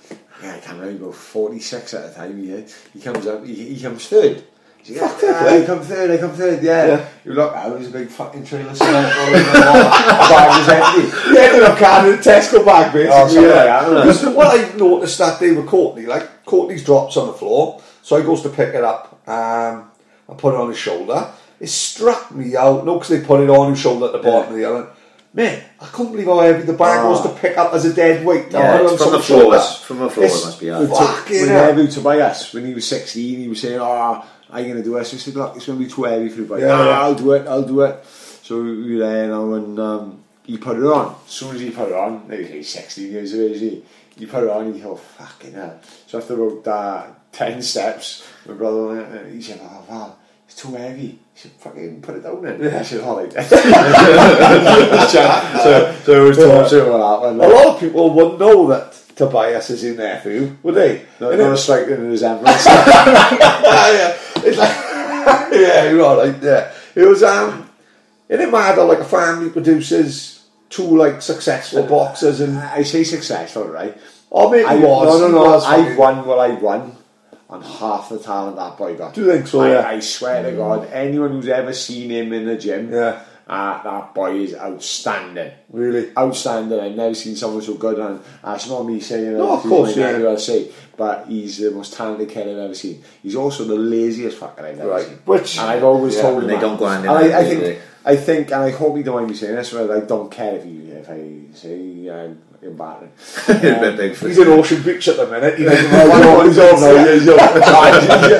can't 0.68 0.80
remember, 0.80 1.04
about 1.04 1.14
46 1.14 1.94
at 1.94 2.08
the 2.08 2.14
time. 2.14 2.42
He, 2.42 2.64
he 2.92 3.00
comes 3.00 3.26
up, 3.26 3.44
he, 3.44 3.74
he 3.74 3.82
comes 3.82 4.06
third. 4.06 4.44
He's 4.82 5.00
like, 5.00 5.10
Fuck 5.10 5.22
it, 5.22 5.34
"Ah, 5.34 5.44
right? 5.44 5.62
I 5.62 5.66
come 5.66 5.80
third, 5.80 6.10
I 6.10 6.18
come 6.18 6.32
third, 6.32 6.62
yeah. 6.62 6.86
Yeah. 6.86 7.08
You 7.24 7.32
look 7.34 7.54
out, 7.54 7.70
there's 7.70 7.88
a 7.88 7.90
big 7.90 8.08
fucking 8.08 8.44
trailer 8.44 8.68
all 8.68 8.82
over 8.82 9.38
the 9.38 9.44
bag 10.30 10.48
was 10.58 10.68
empty. 10.68 11.30
He 11.30 11.38
ended 11.38 11.62
up 11.62 11.78
carrying 11.78 12.14
a 12.14 12.18
Tesco 12.18 12.64
bag, 12.64 12.92
basically. 12.92 13.16
Oh, 13.16 13.28
something 13.28 13.42
yeah. 13.42 13.48
like 13.48 13.64
that, 13.64 13.90
wasn't 13.90 13.98
it? 13.98 14.22
Because 14.22 14.36
what 14.36 14.60
I 14.60 14.76
noticed 14.76 15.18
that 15.18 15.40
day 15.40 15.52
with 15.52 15.66
Courtney, 15.66 16.06
like 16.06 16.44
Courtney's 16.44 16.84
drops 16.84 17.16
on 17.16 17.28
the 17.28 17.32
floor, 17.32 17.82
so 18.02 18.16
I 18.16 18.22
goes 18.22 18.42
to 18.42 18.50
pick 18.50 18.74
it 18.74 18.84
up 18.84 19.20
um, 19.28 19.90
and 20.28 20.38
put 20.38 20.54
it 20.54 20.60
on 20.60 20.68
his 20.68 20.78
shoulder. 20.78 21.32
It 21.60 21.68
struck 21.68 22.30
me 22.30 22.56
out, 22.56 22.84
no, 22.84 22.94
because 22.94 23.08
they 23.08 23.20
put 23.20 23.40
it 23.40 23.50
on 23.50 23.70
his 23.70 23.80
shoulder 23.80 24.06
at 24.06 24.12
the 24.12 24.18
bottom 24.18 24.52
of 24.52 24.58
the 24.58 24.64
other. 24.64 24.90
Man, 25.38 25.62
I 25.80 25.86
couldn't 25.86 26.12
believe 26.12 26.26
how 26.26 26.40
heavy 26.40 26.62
the 26.64 26.72
bag 26.72 27.00
Oh. 27.04 27.10
was 27.10 27.22
to 27.22 27.28
pick 27.40 27.56
up 27.56 27.72
as 27.72 27.84
a 27.84 27.92
dead 27.94 28.26
weight. 28.26 28.50
to 28.50 28.58
Yeah, 28.58 28.76
put 28.78 28.86
it 28.86 28.92
it's 28.92 29.02
from 29.04 29.12
the 29.12 29.22
someone's 29.22 29.24
shoulder. 29.24 29.44
floors. 29.58 29.76
From 29.76 29.98
the 30.00 30.10
floors, 30.10 30.44
must 30.44 30.60
be 30.60 30.66
We 30.66 30.72
hard. 30.72 30.88
took- 30.88 30.98
Fucking 30.98 31.40
when 31.42 31.48
hell. 31.48 31.72
Nevu 31.74 31.94
Tobias, 31.94 32.52
when 32.54 32.66
he 32.66 32.74
was 32.74 32.86
16, 32.88 33.38
he 33.38 33.48
was 33.48 33.60
saying, 33.60 33.78
oh, 33.80 34.24
are 34.50 34.60
you 34.60 34.64
going 34.72 34.76
to 34.78 34.82
do 34.82 34.94
this? 34.98 35.14
I 35.14 35.16
said, 35.18 35.34
look, 35.36 35.54
it's 35.56 35.66
going 35.66 35.78
to 35.78 35.84
be 35.84 35.90
too 35.90 36.02
heavy 36.04 36.28
for 36.28 36.40
you, 36.40 36.46
but 36.46 36.58
Yeah, 36.60 36.66
yeah, 36.66 36.84
yeah. 36.86 37.00
I'll 37.02 37.14
do 37.14 37.32
it, 37.32 37.46
I'll 37.46 37.62
do 37.62 37.80
it. 37.82 38.04
So 38.42 38.60
we 38.62 38.94
were 38.96 39.06
there 39.06 39.28
now 39.28 39.52
and 39.54 39.78
um, 39.78 40.24
he 40.44 40.58
put 40.58 40.76
it 40.76 40.82
on. 40.84 41.14
As 41.26 41.30
soon 41.32 41.54
as 41.54 41.60
he 41.60 41.70
put 41.70 41.88
it 41.88 41.94
on, 41.94 42.26
like, 42.28 42.40
he's 42.50 42.70
16 42.70 43.12
years 43.12 43.32
of 43.34 43.40
age, 43.40 43.60
he, 43.60 43.82
he 44.18 44.26
put 44.26 44.42
it 44.42 44.50
on 44.50 44.72
he 44.74 44.80
thought, 44.80 44.98
fucking 45.00 45.52
hell. 45.52 45.78
So 46.08 46.18
after 46.18 46.34
about 46.42 46.66
uh, 46.66 47.06
10 47.30 47.62
steps, 47.62 48.26
my 48.46 48.54
brother 48.54 48.86
went, 48.88 49.32
he 49.32 49.40
said, 49.42 49.60
oh, 49.62 49.84
wow, 49.88 50.16
it's 50.48 50.56
too 50.62 50.74
heavy. 50.74 51.08
He 51.08 51.18
said, 51.34 51.50
fucking 51.52 52.00
put 52.00 52.16
it 52.16 52.22
down 52.22 52.40
then. 52.42 52.58
Yeah, 52.62 52.82
all 53.00 53.18
right. 53.18 53.30
so, 53.32 53.40
so 56.04 56.24
it 56.24 56.28
was 56.28 56.38
torture 56.38 56.90
what 56.90 57.20
happened. 57.20 57.42
A 57.42 57.48
lot 57.48 57.74
of 57.74 57.80
people 57.80 58.10
wouldn't 58.14 58.40
know 58.40 58.66
that 58.68 58.94
Tobias 59.14 59.68
is 59.68 59.84
your 59.84 59.96
nephew, 59.96 60.56
would 60.62 60.74
they? 60.74 61.04
Not, 61.20 61.32
And 61.32 61.42
not 61.42 61.52
a 61.52 61.56
striking 61.56 62.08
resemblance. 62.08 62.64
yeah, 62.66 64.16
it's 64.36 64.56
like, 64.56 64.76
yeah, 65.52 65.90
you're 65.90 66.02
all 66.02 66.16
right, 66.16 66.42
yeah. 66.42 66.72
It 66.94 67.04
was, 67.04 67.22
um, 67.22 67.68
isn't 68.30 68.48
it 68.48 68.50
mad 68.50 68.78
that 68.78 68.84
like 68.84 69.00
a 69.00 69.04
family 69.04 69.50
produces 69.50 70.46
two 70.70 70.96
like 70.96 71.20
successful 71.20 71.82
boxers 71.82 72.40
and, 72.40 72.56
I 72.58 72.84
say 72.84 73.04
successful, 73.04 73.68
right? 73.68 73.94
oh 74.32 74.50
maybe 74.50 74.64
I, 74.64 74.76
was. 74.76 75.20
no, 75.20 75.28
no, 75.28 75.44
no. 75.44 75.58
I 75.60 75.94
won 75.96 76.26
what 76.26 76.38
I 76.38 76.54
won 76.54 76.97
on 77.48 77.62
half 77.62 78.10
the 78.10 78.18
talent 78.18 78.56
that 78.56 78.76
boy 78.76 78.94
got. 78.96 79.14
Do 79.14 79.22
you 79.24 79.32
think 79.32 79.46
so, 79.46 79.60
I, 79.60 79.70
yeah? 79.72 79.88
I 79.88 80.00
swear 80.00 80.42
to 80.42 80.56
God, 80.56 80.88
anyone 80.92 81.30
who's 81.30 81.48
ever 81.48 81.72
seen 81.72 82.10
him 82.10 82.32
in 82.32 82.44
the 82.46 82.56
gym, 82.56 82.92
Yeah. 82.92 83.20
uh, 83.48 83.82
that 83.82 84.14
boy 84.14 84.36
is 84.36 84.54
outstanding. 84.54 85.52
Really? 85.70 86.10
Outstanding. 86.16 86.78
I've 86.78 86.94
never 86.96 87.14
seen 87.14 87.36
someone 87.36 87.62
so 87.62 87.74
good, 87.74 87.98
and 87.98 88.20
that's 88.44 88.68
not 88.68 88.84
me 88.84 89.00
saying 89.00 89.26
it. 89.32 89.38
No, 89.38 89.52
of 89.54 89.62
course, 89.62 89.96
yeah. 89.96 90.08
I'll 90.10 90.36
say, 90.38 90.70
but 90.96 91.26
he's 91.28 91.56
the 91.58 91.70
most 91.70 91.94
talented 91.94 92.28
kid 92.28 92.48
I've 92.48 92.58
ever 92.58 92.74
seen. 92.74 93.02
He's 93.22 93.34
also 93.36 93.64
the 93.64 93.76
laziest 93.76 94.38
fucker 94.38 94.60
I've 94.64 94.78
ever 94.80 94.90
Right. 94.90 95.06
seen. 95.06 95.18
Which- 95.24 95.58
and 95.58 95.70
I've 95.70 95.84
always 95.84 96.16
Yeah, 96.16 96.22
told 96.22 96.34
and 96.34 96.42
him 96.44 96.48
they 96.48 96.54
that. 96.56 96.60
don't 96.60 96.76
go 96.78 96.86
in 96.90 96.98
And 96.98 97.10
I, 97.10 97.38
I 97.40 97.44
think. 97.44 97.78
I 98.04 98.16
think, 98.16 98.46
and 98.52 98.62
I 98.62 98.70
hope 98.70 98.96
you 98.96 99.02
don't 99.02 99.16
mind 99.16 99.28
me 99.28 99.34
saying 99.34 99.54
this, 99.56 99.72
but 99.72 99.90
I 99.90 100.00
don't 100.00 100.30
care 100.30 100.54
if 100.56 100.64
you 100.64 100.82
if 100.98 101.08
I 101.10 101.54
say 101.54 102.08
I'm 102.10 102.40
Bit 102.60 102.76
big 103.96 104.14
for 104.16 104.28
He's 104.28 104.38
in 104.38 104.48
Ocean 104.48 104.82
Beach 104.82 105.06
at 105.08 105.16
the 105.16 105.26
minute. 105.28 105.58
He 105.58 105.64
He's 105.64 105.72
know 105.92 106.42
he's 106.42 106.58
all- 106.58 106.72
what 106.74 107.14
he's 107.14 107.28
all- 107.28 107.38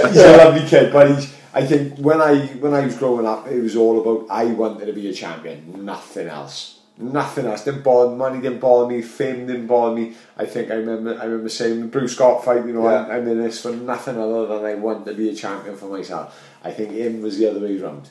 he's 0.08 0.16
a 0.22 0.36
lovely 0.36 0.68
kid, 0.68 0.92
but 0.92 1.10
he's. 1.14 1.34
I 1.54 1.64
think 1.66 1.98
when 1.98 2.20
I 2.20 2.46
when 2.60 2.74
I 2.74 2.84
was 2.84 2.96
growing 2.96 3.26
up, 3.26 3.46
it 3.48 3.60
was 3.60 3.74
all 3.76 4.00
about 4.00 4.26
I 4.30 4.44
wanted 4.46 4.86
to 4.86 4.92
be 4.92 5.08
a 5.08 5.12
champion, 5.12 5.84
nothing 5.84 6.28
else, 6.28 6.80
nothing 6.98 7.46
else. 7.46 7.64
Didn't 7.64 7.82
bother 7.82 8.14
money, 8.14 8.40
didn't 8.40 8.60
bother 8.60 8.92
me, 8.92 9.02
fame 9.02 9.46
didn't 9.46 9.66
bother 9.66 9.94
me. 9.96 10.14
I 10.36 10.44
think 10.46 10.70
I 10.70 10.74
remember 10.74 11.18
I 11.20 11.24
remember 11.24 11.48
saying 11.48 11.80
the 11.80 11.86
Bruce 11.86 12.14
Scott 12.14 12.44
fight. 12.44 12.66
You 12.66 12.74
know, 12.74 12.88
Yeah. 12.88 13.06
I'm, 13.06 13.10
I'm 13.22 13.28
in 13.28 13.40
this 13.40 13.62
for 13.62 13.70
nothing 13.72 14.18
other 14.18 14.46
than 14.46 14.64
I 14.64 14.74
want 14.74 15.06
to 15.06 15.14
be 15.14 15.30
a 15.30 15.34
champion 15.34 15.76
for 15.76 15.86
myself. 15.86 16.38
I 16.62 16.70
think 16.72 16.92
him 16.92 17.22
was 17.22 17.38
the 17.38 17.50
other 17.50 17.60
way 17.60 17.76
round. 17.78 18.10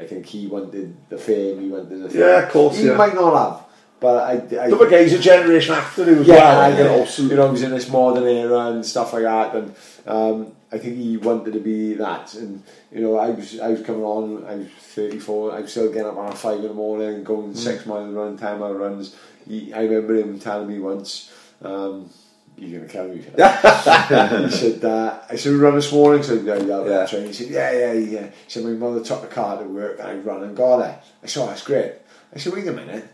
I 0.00 0.04
think 0.06 0.26
he 0.26 0.46
wanted 0.46 0.96
the 1.10 1.18
fame, 1.18 1.60
he 1.60 1.68
wanted 1.68 2.00
the 2.02 2.08
fame. 2.08 2.20
Yeah, 2.20 2.42
of 2.46 2.50
course, 2.50 2.78
He 2.78 2.86
yeah. 2.86 2.94
might 2.96 3.14
not 3.14 3.34
have, 3.36 3.66
but 4.02 4.16
I. 4.52 4.64
I 4.66 5.02
he's 5.02 5.14
a 5.14 5.18
generation 5.20 5.74
after 5.74 6.04
him 6.04 6.18
as 6.18 6.26
yeah, 6.26 6.34
well. 6.34 6.60
I 6.60 6.68
you 6.76 6.84
know, 6.84 7.04
so- 7.06 7.22
you 7.22 7.36
know, 7.36 7.46
he 7.46 7.52
was 7.52 7.62
in 7.62 7.70
this 7.70 7.88
modern 7.88 8.24
era 8.24 8.66
and 8.72 8.84
stuff 8.84 9.12
like 9.12 9.22
that, 9.22 9.54
and 9.54 9.74
um, 10.06 10.52
I 10.72 10.78
think 10.78 10.96
he 10.96 11.16
wanted 11.16 11.52
to 11.52 11.60
be 11.60 11.94
that. 11.94 12.34
And 12.34 12.62
you 12.90 13.00
know, 13.00 13.16
I 13.16 13.30
was 13.30 13.60
I 13.60 13.68
was 13.68 13.82
coming 13.82 14.02
on, 14.02 14.44
I 14.44 14.56
was 14.56 14.66
thirty 14.78 15.20
four, 15.20 15.54
I 15.54 15.60
was 15.60 15.70
still 15.70 15.88
getting 15.88 16.08
up 16.08 16.16
around 16.16 16.36
five 16.36 16.58
in 16.58 16.68
the 16.68 16.74
morning, 16.74 17.22
going 17.22 17.54
six 17.54 17.86
mile 17.86 18.10
run, 18.10 18.36
ten 18.36 18.58
mile 18.58 18.74
runs. 18.74 19.16
He, 19.48 19.72
I 19.72 19.82
remember 19.84 20.16
him 20.16 20.38
telling 20.40 20.68
me 20.68 20.80
once. 20.80 21.32
Um, 21.62 22.10
you're 22.58 22.80
gonna 22.80 22.92
kill 22.92 23.08
me 23.08 23.16
he 24.50 24.50
said, 24.56 24.84
uh, 24.84 25.20
I 25.28 25.36
said, 25.36 25.52
we 25.52 25.58
run 25.58 25.74
this 25.74 25.90
morning. 25.92 26.22
So 26.22 26.34
yeah, 26.34 26.56
yeah, 26.56 26.84
Yeah. 26.84 27.06
train. 27.06 27.26
He 27.26 27.32
said, 27.32 27.48
yeah, 27.48 27.72
yeah, 27.72 27.92
yeah. 27.92 28.26
He 28.26 28.30
said, 28.48 28.64
my 28.64 28.70
mother 28.72 29.02
took 29.02 29.22
the 29.22 29.28
car 29.28 29.58
to 29.58 29.64
work 29.64 29.98
and 29.98 30.08
I 30.08 30.14
run 30.16 30.42
and 30.44 30.56
got 30.56 30.78
there. 30.78 31.00
I 31.22 31.26
said, 31.26 31.42
oh, 31.42 31.46
that's 31.46 31.64
great. 31.64 31.94
I 32.34 32.38
said, 32.38 32.52
wait 32.52 32.68
a 32.68 32.72
minute. 32.72 33.08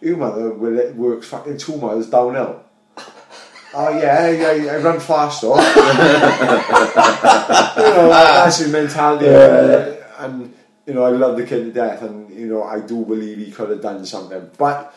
Your 0.00 0.16
mother 0.16 0.50
will 0.50 0.78
it 0.78 0.94
works 0.94 1.28
fucking 1.28 1.58
two 1.58 1.76
miles 1.76 2.08
downhill. 2.08 2.62
oh 3.74 3.98
yeah, 3.98 4.28
yeah, 4.30 4.72
I 4.72 4.76
run 4.78 5.00
fast 5.00 5.42
though. 5.42 5.56
you 5.56 5.62
know, 7.94 8.08
that's 8.08 8.58
his 8.58 8.70
mentality. 8.70 9.26
And, 9.26 9.98
and 10.18 10.54
you 10.86 10.94
know, 10.94 11.04
I 11.04 11.10
love 11.10 11.36
the 11.36 11.44
kid 11.46 11.64
to 11.64 11.72
death, 11.72 12.02
and 12.02 12.30
you 12.30 12.46
know, 12.46 12.62
I 12.62 12.80
do 12.80 13.04
believe 13.04 13.38
he 13.38 13.50
could 13.50 13.70
have 13.70 13.82
done 13.82 14.04
something, 14.06 14.50
but 14.56 14.94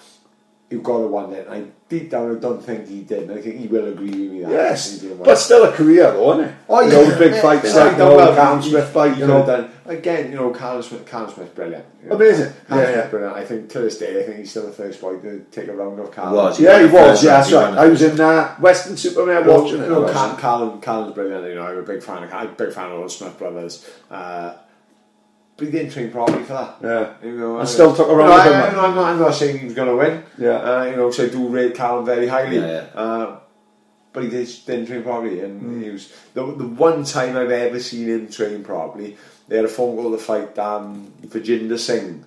you've 0.70 0.84
got 0.84 1.00
to 1.00 1.08
won 1.08 1.34
it. 1.34 1.48
I 1.50 1.66
deep 1.90 2.12
down, 2.12 2.36
I 2.36 2.40
don't 2.40 2.64
think 2.64 2.88
he 2.88 3.02
did. 3.02 3.30
and 3.30 3.40
I 3.40 3.42
think 3.42 3.56
he 3.60 3.68
will 3.68 3.88
agree 3.88 4.10
with 4.12 4.32
me 4.32 4.42
that 4.42 4.52
Yes, 4.52 5.02
he 5.02 5.10
but 5.10 5.36
still 5.38 5.64
a 5.66 5.72
career 5.72 6.12
though, 6.12 6.34
isn't 6.34 6.46
it? 6.46 6.56
Oh, 6.70 6.82
you 6.82 6.92
yeah. 6.92 7.10
know, 7.10 7.18
big 7.18 7.42
fights 7.42 7.74
Yeah, 7.74 7.84
like 7.84 7.92
yeah, 7.94 7.98
the 7.98 8.06
well, 8.16 8.36
Callum 8.36 8.62
Smith 8.62 8.90
fight, 8.90 9.14
he 9.16 9.22
you 9.22 9.28
know. 9.28 9.44
done 9.46 9.72
again. 9.88 10.30
You 10.32 10.38
know, 10.38 10.52
Callum 10.52 10.84
Smith, 10.84 11.06
Callum 11.08 11.32
Smith, 11.34 11.56
brilliant. 11.56 11.86
You 12.04 12.10
know, 12.10 12.16
Amazing. 12.18 12.54
Callum 12.68 12.84
Yeah, 12.84 12.92
Smith, 12.92 12.96
yeah. 13.06 13.10
brilliant. 13.10 13.36
I 13.38 13.46
think 13.46 13.70
to 13.72 13.80
this 13.80 13.98
day, 13.98 14.20
I 14.22 14.24
think 14.26 14.38
he's 14.38 14.52
still 14.52 14.68
the 14.68 14.72
first 14.72 15.02
boy 15.02 15.18
to 15.18 15.46
take 15.52 15.68
a 15.70 15.74
round 15.74 16.00
of 16.00 16.12
Callum. 16.12 16.34
was, 16.36 16.60
Yeah, 16.60 16.80
he 16.80 16.86
was. 16.94 17.24
Yeah, 17.24 17.38
that's 17.38 17.52
right. 17.52 17.74
I 17.76 17.88
was 17.88 18.02
in 18.04 18.20
uh, 18.22 18.56
Weston-super-Mare 18.62 19.46
No, 19.46 19.62
watching 19.64 19.82
it. 19.82 19.90
no, 19.90 20.08
I 20.08 20.36
Callum, 20.40 20.80
Callum's 20.82 21.14
brilliant. 21.16 21.46
You 21.48 21.56
know, 21.56 21.66
I'm 21.66 21.78
a 21.80 21.82
big 21.82 22.04
fan 22.04 22.24
of. 22.24 22.32
I'm 22.32 22.50
a 22.50 22.52
big 22.52 22.72
fan 22.74 22.92
of 22.92 23.00
all 23.00 23.10
Smith 23.10 23.38
brothers. 23.40 23.90
Uh, 24.12 24.54
but 25.60 25.66
he 25.68 25.72
didn't 25.72 25.92
train 25.92 26.10
properly 26.12 26.44
for 26.44 26.54
that. 26.54 26.78
Yeah. 26.82 27.28
You 27.28 27.38
know, 27.38 27.54
And 27.60 27.68
I- 27.68 27.72
still 27.72 27.96
took 27.96 28.08
a 28.10 28.16
round 28.16 28.30
No, 28.30 28.36
of 28.36 28.42
I, 28.42 28.48
him, 28.48 28.80
I, 28.80 28.84
I'm, 28.88 28.96
not, 28.96 29.06
I'm 29.14 29.20
not 29.20 29.34
saying 29.36 29.60
he 29.60 29.66
was 29.66 29.74
going 29.76 29.90
to 29.90 29.96
win. 29.96 30.24
Yeah. 30.38 30.50
Uh, 30.58 30.84
you 30.86 30.96
know, 30.96 31.12
so 31.12 31.26
I 31.26 31.30
do 31.30 31.48
rate 31.50 31.76
Callum 31.76 32.06
very 32.06 32.28
highly. 32.28 32.58
Yeah, 32.58 32.68
yeah. 32.96 33.00
Uh, 33.02 33.40
but 34.14 34.24
he 34.24 34.30
did, 34.30 34.50
didn't 34.66 34.88
train 34.88 35.04
properly, 35.04 35.42
and 35.42 35.62
Mm. 35.62 35.84
he 35.84 35.90
was 35.92 36.12
the, 36.34 36.44
the 36.44 36.66
one 36.68 37.04
time 37.04 37.38
I've 37.38 37.52
ever 37.52 37.80
seen 37.80 38.08
him 38.10 38.28
train 38.30 38.64
properly. 38.64 39.18
They 39.48 39.58
had 39.58 39.66
a 39.66 39.68
phone 39.68 39.96
call 39.98 40.12
to 40.12 40.18
fight 40.18 40.58
um, 40.58 41.12
Vijender 41.28 41.78
Singh. 41.78 42.24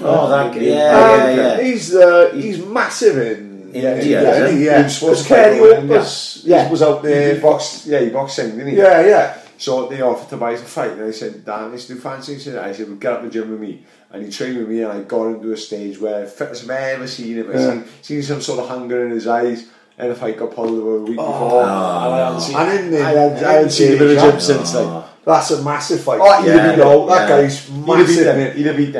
Oh, 0.00 0.28
that 0.28 0.46
in- 0.56 0.62
guy, 0.62 0.64
yeah, 0.66 0.98
Um, 0.98 1.20
yeah, 1.20 1.36
yeah. 1.36 1.62
He's 1.62 1.94
uh, 1.94 2.30
he's 2.34 2.64
massive 2.64 3.18
in 3.18 3.70
yeah, 3.74 4.00
yeah, 4.00 4.48
he? 4.48 4.56
he? 4.58 4.64
yeah. 4.66 4.76
He 4.78 4.82
was 4.84 4.94
supposed 4.98 5.22
to 5.24 5.28
Kenny 5.28 5.60
Opus 5.60 6.42
yeah. 6.44 6.70
was 6.70 6.82
out 6.82 7.02
He 7.02 7.08
there. 7.08 7.40
boxed, 7.40 7.86
yeah, 7.86 8.00
he 8.00 8.08
boxed 8.10 8.36
Singh, 8.36 8.50
didn't 8.56 8.68
he? 8.68 8.76
Yeah, 8.78 9.00
yeah. 9.06 9.38
So 9.58 9.86
they 9.88 10.02
offered 10.02 10.28
to 10.30 10.36
buy 10.36 10.54
us 10.54 10.62
a 10.62 10.64
fight, 10.66 10.92
and 10.92 11.04
I 11.04 11.10
said, 11.10 11.44
"Dan, 11.44 11.72
this 11.72 11.86
do 11.88 11.96
fancy." 11.96 12.34
He 12.34 12.40
said, 12.40 12.56
"I 12.58 12.72
said, 12.72 12.88
well, 12.88 12.96
get 12.96 13.12
up 13.14 13.22
the 13.22 13.30
gym 13.30 13.50
with 13.50 13.60
me." 13.60 13.84
And 14.12 14.24
he 14.24 14.30
trained 14.30 14.58
with 14.58 14.68
me, 14.68 14.82
and 14.82 14.92
I 14.92 15.02
got 15.02 15.26
him 15.26 15.42
to 15.42 15.52
a 15.52 15.56
stage 15.56 15.98
where 16.00 16.26
fittest 16.26 16.64
I've 16.64 16.70
ever 16.70 17.06
seen 17.06 17.36
him. 17.36 17.50
I 17.50 17.54
Yeah. 17.54 17.70
seen, 17.70 17.84
seen 18.02 18.22
some 18.22 18.40
sort 18.42 18.60
of 18.60 18.68
hunger 18.68 19.04
in 19.04 19.10
his 19.12 19.26
eyes. 19.26 19.66
And 19.98 20.10
the 20.10 20.14
fight 20.14 20.36
got 20.38 20.54
pulled 20.54 20.68
over 20.78 20.96
a 20.96 21.00
week 21.00 21.16
Oh, 21.18 21.32
before, 21.32 21.62
and 21.62 21.70
I 21.70 22.18
no. 22.18 22.24
hadn't 22.26 22.40
seen, 22.42 22.56
And 22.56 22.78
in 22.80 22.90
the- 22.90 23.00
I 23.02 23.10
hadn't, 23.12 23.44
I 23.44 23.52
hadn't 23.52 23.70
seen 23.70 23.92
him 23.92 24.02
in 24.02 24.08
the 24.08 24.14
yeah. 24.14 24.30
gym 24.30 24.40
since 24.40 24.72
then. 24.72 24.84
Oh. 24.86 25.04
That's 25.24 25.50
a 25.52 25.62
massive 25.62 26.00
fight. 26.02 26.20
Oh, 26.22 26.42
he'd 26.42 26.48
yeah, 26.48 26.56
have 26.58 26.76
beat 26.76 26.82
know, 26.84 27.06
that 27.08 27.28
Yeah. 27.30 27.40
guy's 27.40 27.58
He'd 27.60 27.72
have 27.74 27.86
beat 27.86 27.96
massive. 27.96 28.24
them. 28.26 28.36
mate. 28.38 28.52
He'd 28.56 28.66
have 28.66 28.76
beat. 28.76 28.94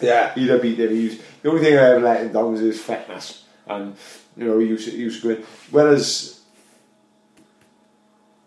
Yeah. 0.00 0.34
He'd 0.34 0.48
have 0.48 0.62
beat 0.62 0.78
them. 0.78 0.88
He 0.96 1.04
was, 1.08 1.16
the 1.42 1.48
only 1.50 1.60
thing 1.62 1.74
I 1.78 1.90
ever 1.90 2.00
let 2.00 2.20
him 2.22 2.32
down 2.32 2.52
was 2.52 2.60
his 2.62 2.80
fitness, 2.80 3.42
and 3.68 3.94
you 4.34 4.46
know 4.46 4.58
he 4.58 4.66
used 4.68 4.86
to, 4.86 4.92
he 4.92 4.96
used 4.96 5.20
to 5.20 5.28
go 5.28 5.34
in. 5.34 5.42
Whereas 5.70 6.39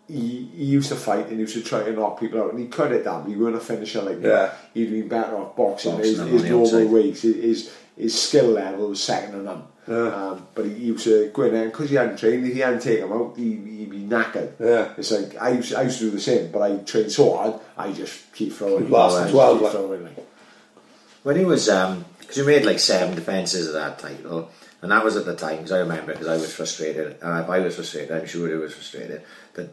he, 0.08 0.48
he 0.54 0.64
used 0.64 0.88
to 0.90 0.96
fight 0.96 1.26
and 1.26 1.32
he 1.34 1.40
used 1.40 1.54
to 1.54 1.62
try 1.62 1.82
to 1.82 1.92
knock 1.92 2.20
people 2.20 2.40
out, 2.42 2.50
and 2.50 2.58
he 2.60 2.66
cut 2.66 2.92
it 2.92 3.04
down. 3.04 3.26
He 3.28 3.36
weren't 3.36 3.56
a 3.56 3.60
finisher 3.60 4.02
like 4.02 4.20
Yeah. 4.20 4.28
that. 4.28 4.58
He'd 4.74 4.90
been 4.90 5.08
better 5.08 5.36
off 5.36 5.56
boxing. 5.56 5.92
Boxing 5.96 6.10
his 6.28 6.42
his 6.42 6.44
normal 6.50 6.66
outside. 6.66 6.90
weights, 6.90 7.22
his, 7.22 7.36
his 7.36 7.74
his 7.96 8.20
skill 8.22 8.46
level 8.48 8.88
was 8.88 9.02
second 9.02 9.32
to 9.32 9.38
none. 9.38 9.62
Yeah. 9.86 9.96
Um, 10.08 10.46
but 10.54 10.64
he 10.64 10.72
used 10.72 11.04
to 11.04 11.30
go 11.32 11.42
in 11.42 11.52
there 11.52 11.66
because 11.66 11.90
he 11.90 11.96
hadn't 11.96 12.16
trained. 12.18 12.46
If 12.46 12.54
he 12.54 12.60
hadn't 12.60 12.80
taken 12.82 13.04
him 13.06 13.12
out, 13.12 13.34
he, 13.36 13.50
he'd 13.54 13.90
be 13.90 13.98
knackered. 13.98 14.52
Yeah. 14.58 14.92
It's 14.96 15.10
like 15.12 15.40
I 15.40 15.50
used, 15.50 15.74
I 15.74 15.82
used 15.82 15.98
to 15.98 16.04
do 16.06 16.10
the 16.10 16.20
same, 16.20 16.50
but 16.50 16.62
I 16.62 16.76
trained 16.78 17.12
so 17.12 17.36
hard. 17.36 17.60
I 17.76 17.92
just 17.92 18.32
keep 18.34 18.52
throwing. 18.52 18.90
Last 18.90 19.14
I 19.16 19.20
just 19.22 19.32
12, 19.32 19.60
keep 19.60 19.70
throwing, 19.70 20.04
like. 20.04 20.26
When 21.22 21.36
he 21.36 21.44
was, 21.44 21.66
because 21.66 22.36
he 22.36 22.42
made 22.42 22.64
like 22.64 22.78
seven 22.78 23.14
defences 23.14 23.68
of 23.68 23.74
that 23.74 23.98
title, 23.98 24.50
and 24.82 24.90
that 24.90 25.04
was 25.04 25.16
at 25.16 25.24
the 25.24 25.34
time, 25.36 25.56
because 25.58 25.72
I 25.72 25.78
remember, 25.78 26.12
because 26.12 26.28
I 26.28 26.36
was 26.36 26.52
frustrated, 26.52 27.16
and 27.22 27.44
if 27.44 27.48
I 27.48 27.60
was 27.60 27.76
frustrated, 27.76 28.10
I'm 28.12 28.26
sure 28.26 28.48
he 28.48 28.54
was 28.54 28.74
frustrated, 28.74 29.22
that 29.54 29.70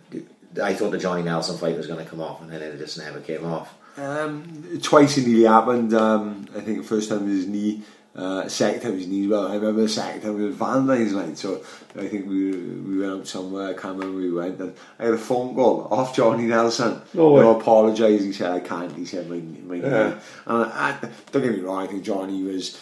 I 0.62 0.74
thought 0.74 0.92
the 0.92 0.98
Johnny 0.98 1.24
Nelson 1.24 1.58
fight 1.58 1.78
was 1.78 1.88
going 1.88 2.04
to 2.04 2.10
come 2.10 2.22
off, 2.22 2.42
and 2.42 2.52
then 2.52 2.62
it 2.62 2.78
just 2.78 2.98
never 2.98 3.20
came 3.20 3.46
off. 3.46 3.74
Um, 3.98 4.80
twice 4.82 5.18
it 5.18 5.28
nearly 5.28 5.44
happened. 5.44 5.94
Um, 5.94 6.48
I 6.56 6.62
think 6.62 6.78
the 6.80 6.84
first 6.84 7.10
time 7.10 7.26
was 7.26 7.38
his 7.40 7.48
knee, 7.48 7.82
uh, 8.16 8.48
second 8.48 8.82
time 8.82 8.92
was 8.94 9.02
his 9.02 9.10
knee. 9.12 9.28
Well, 9.28 9.48
I 9.48 9.56
remember 9.56 9.82
the 9.82 9.90
second 9.90 10.22
time 10.22 10.42
was 10.42 10.56
Valentine's 10.56 11.14
night. 11.14 11.38
So 11.38 11.62
I 11.98 12.08
think 12.08 12.28
we 12.28 12.52
we 12.52 13.00
went 13.00 13.12
out 13.22 13.28
somewhere. 13.28 13.70
I 13.70 13.74
can't 13.74 13.96
remember 13.98 14.14
where 14.18 14.24
we 14.24 14.32
went. 14.32 14.60
And 14.60 14.74
I 15.00 15.06
had 15.06 15.14
a 15.14 15.18
phone 15.18 15.56
call 15.56 15.88
off 15.92 16.16
Johnny 16.16 16.46
Nelson. 16.46 17.02
No 17.14 17.36
You 17.38 17.44
know, 17.44 17.54
way. 17.54 17.60
apologised. 17.60 18.24
He 18.26 18.32
said 18.34 18.52
I 18.52 18.60
can't. 18.62 18.96
He 18.96 19.06
said 19.06 19.30
my 19.30 19.38
my 19.38 19.76
Yeah. 19.76 20.10
knee. 20.10 20.16
And 20.48 20.66
I, 20.72 20.98
don't 21.32 21.42
get 21.44 21.54
me 21.54 21.60
wrong. 21.62 21.84
I 21.84 21.88
think 21.88 22.04
Johnny 22.04 22.44
was. 22.44 22.80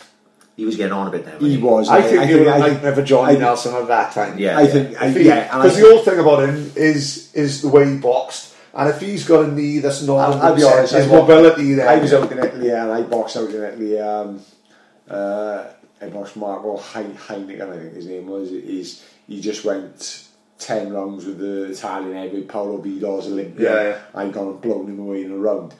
He 0.59 0.65
was 0.65 0.75
getting 0.75 0.91
on 0.93 1.07
a 1.07 1.09
bit 1.11 1.23
then. 1.25 1.39
He 1.39 1.57
wasn't 1.57 1.63
was. 1.63 1.89
I 1.89 2.01
think 2.01 2.19
I 2.21 2.25
he 2.25 2.33
would 2.35 2.43
think- 2.43 2.55
have 2.55 2.61
I 2.65 2.69
think- 2.69 2.83
never 2.83 3.01
Johnny 3.01 3.35
I- 3.35 3.39
Nelson 3.39 3.73
at 3.75 3.87
that 3.87 4.11
time. 4.13 4.37
Yeah. 4.37 4.57
I 4.57 4.67
think. 4.67 5.01
I, 5.01 5.05
If 5.07 5.15
he- 5.15 5.23
yeah. 5.23 5.45
Because 5.55 5.77
the 5.77 5.89
old 5.89 6.03
thing 6.05 6.19
about 6.19 6.47
him 6.47 6.71
is 6.75 7.33
is 7.33 7.61
the 7.61 7.69
way 7.69 7.89
he 7.89 7.97
boxed, 7.97 8.53
and 8.73 8.89
if 8.89 8.99
he's 8.99 9.23
got 9.25 9.45
a 9.45 9.51
knee 9.51 9.79
that's 9.79 10.01
not, 10.03 10.17
I'll, 10.17 10.41
I'll 10.41 10.55
be 10.55 10.63
honest. 10.63 10.93
his 10.93 11.07
I 11.07 11.09
wa- 11.09 11.21
mobility 11.21 11.73
there. 11.75 11.87
I 11.89 11.95
was 11.97 12.13
out 12.13 12.31
in 12.31 12.37
Italy 12.39 12.69
and 12.71 12.91
I 12.91 13.01
boxed 13.03 13.37
out 13.37 13.49
in 13.49 13.63
Italy. 13.63 13.99
Um, 13.99 14.41
uh, 15.09 15.63
I 16.01 16.07
boxed 16.09 16.35
Marco 16.37 16.77
Hein- 16.77 17.17
Heineken, 17.27 17.69
I 17.73 17.77
think 17.79 17.93
his 17.93 18.05
name 18.07 18.27
was. 18.27 18.49
He's, 18.49 19.03
he 19.27 19.39
just 19.41 19.63
went 19.65 20.25
10 20.59 20.91
rounds 20.93 21.25
with 21.25 21.39
the 21.39 21.71
Italian 21.71 22.15
heavyweight 22.15 22.47
Paolo 22.49 22.81
Vidoz 22.81 23.25
Olympia. 23.27 23.73
Yeah, 23.73 23.89
yeah. 23.89 23.99
I 24.13 24.27
gone 24.29 24.47
and 24.47 24.61
blown 24.61 24.87
him 24.87 24.99
away 24.99 25.23
in 25.23 25.31
a 25.31 25.37
round. 25.37 25.73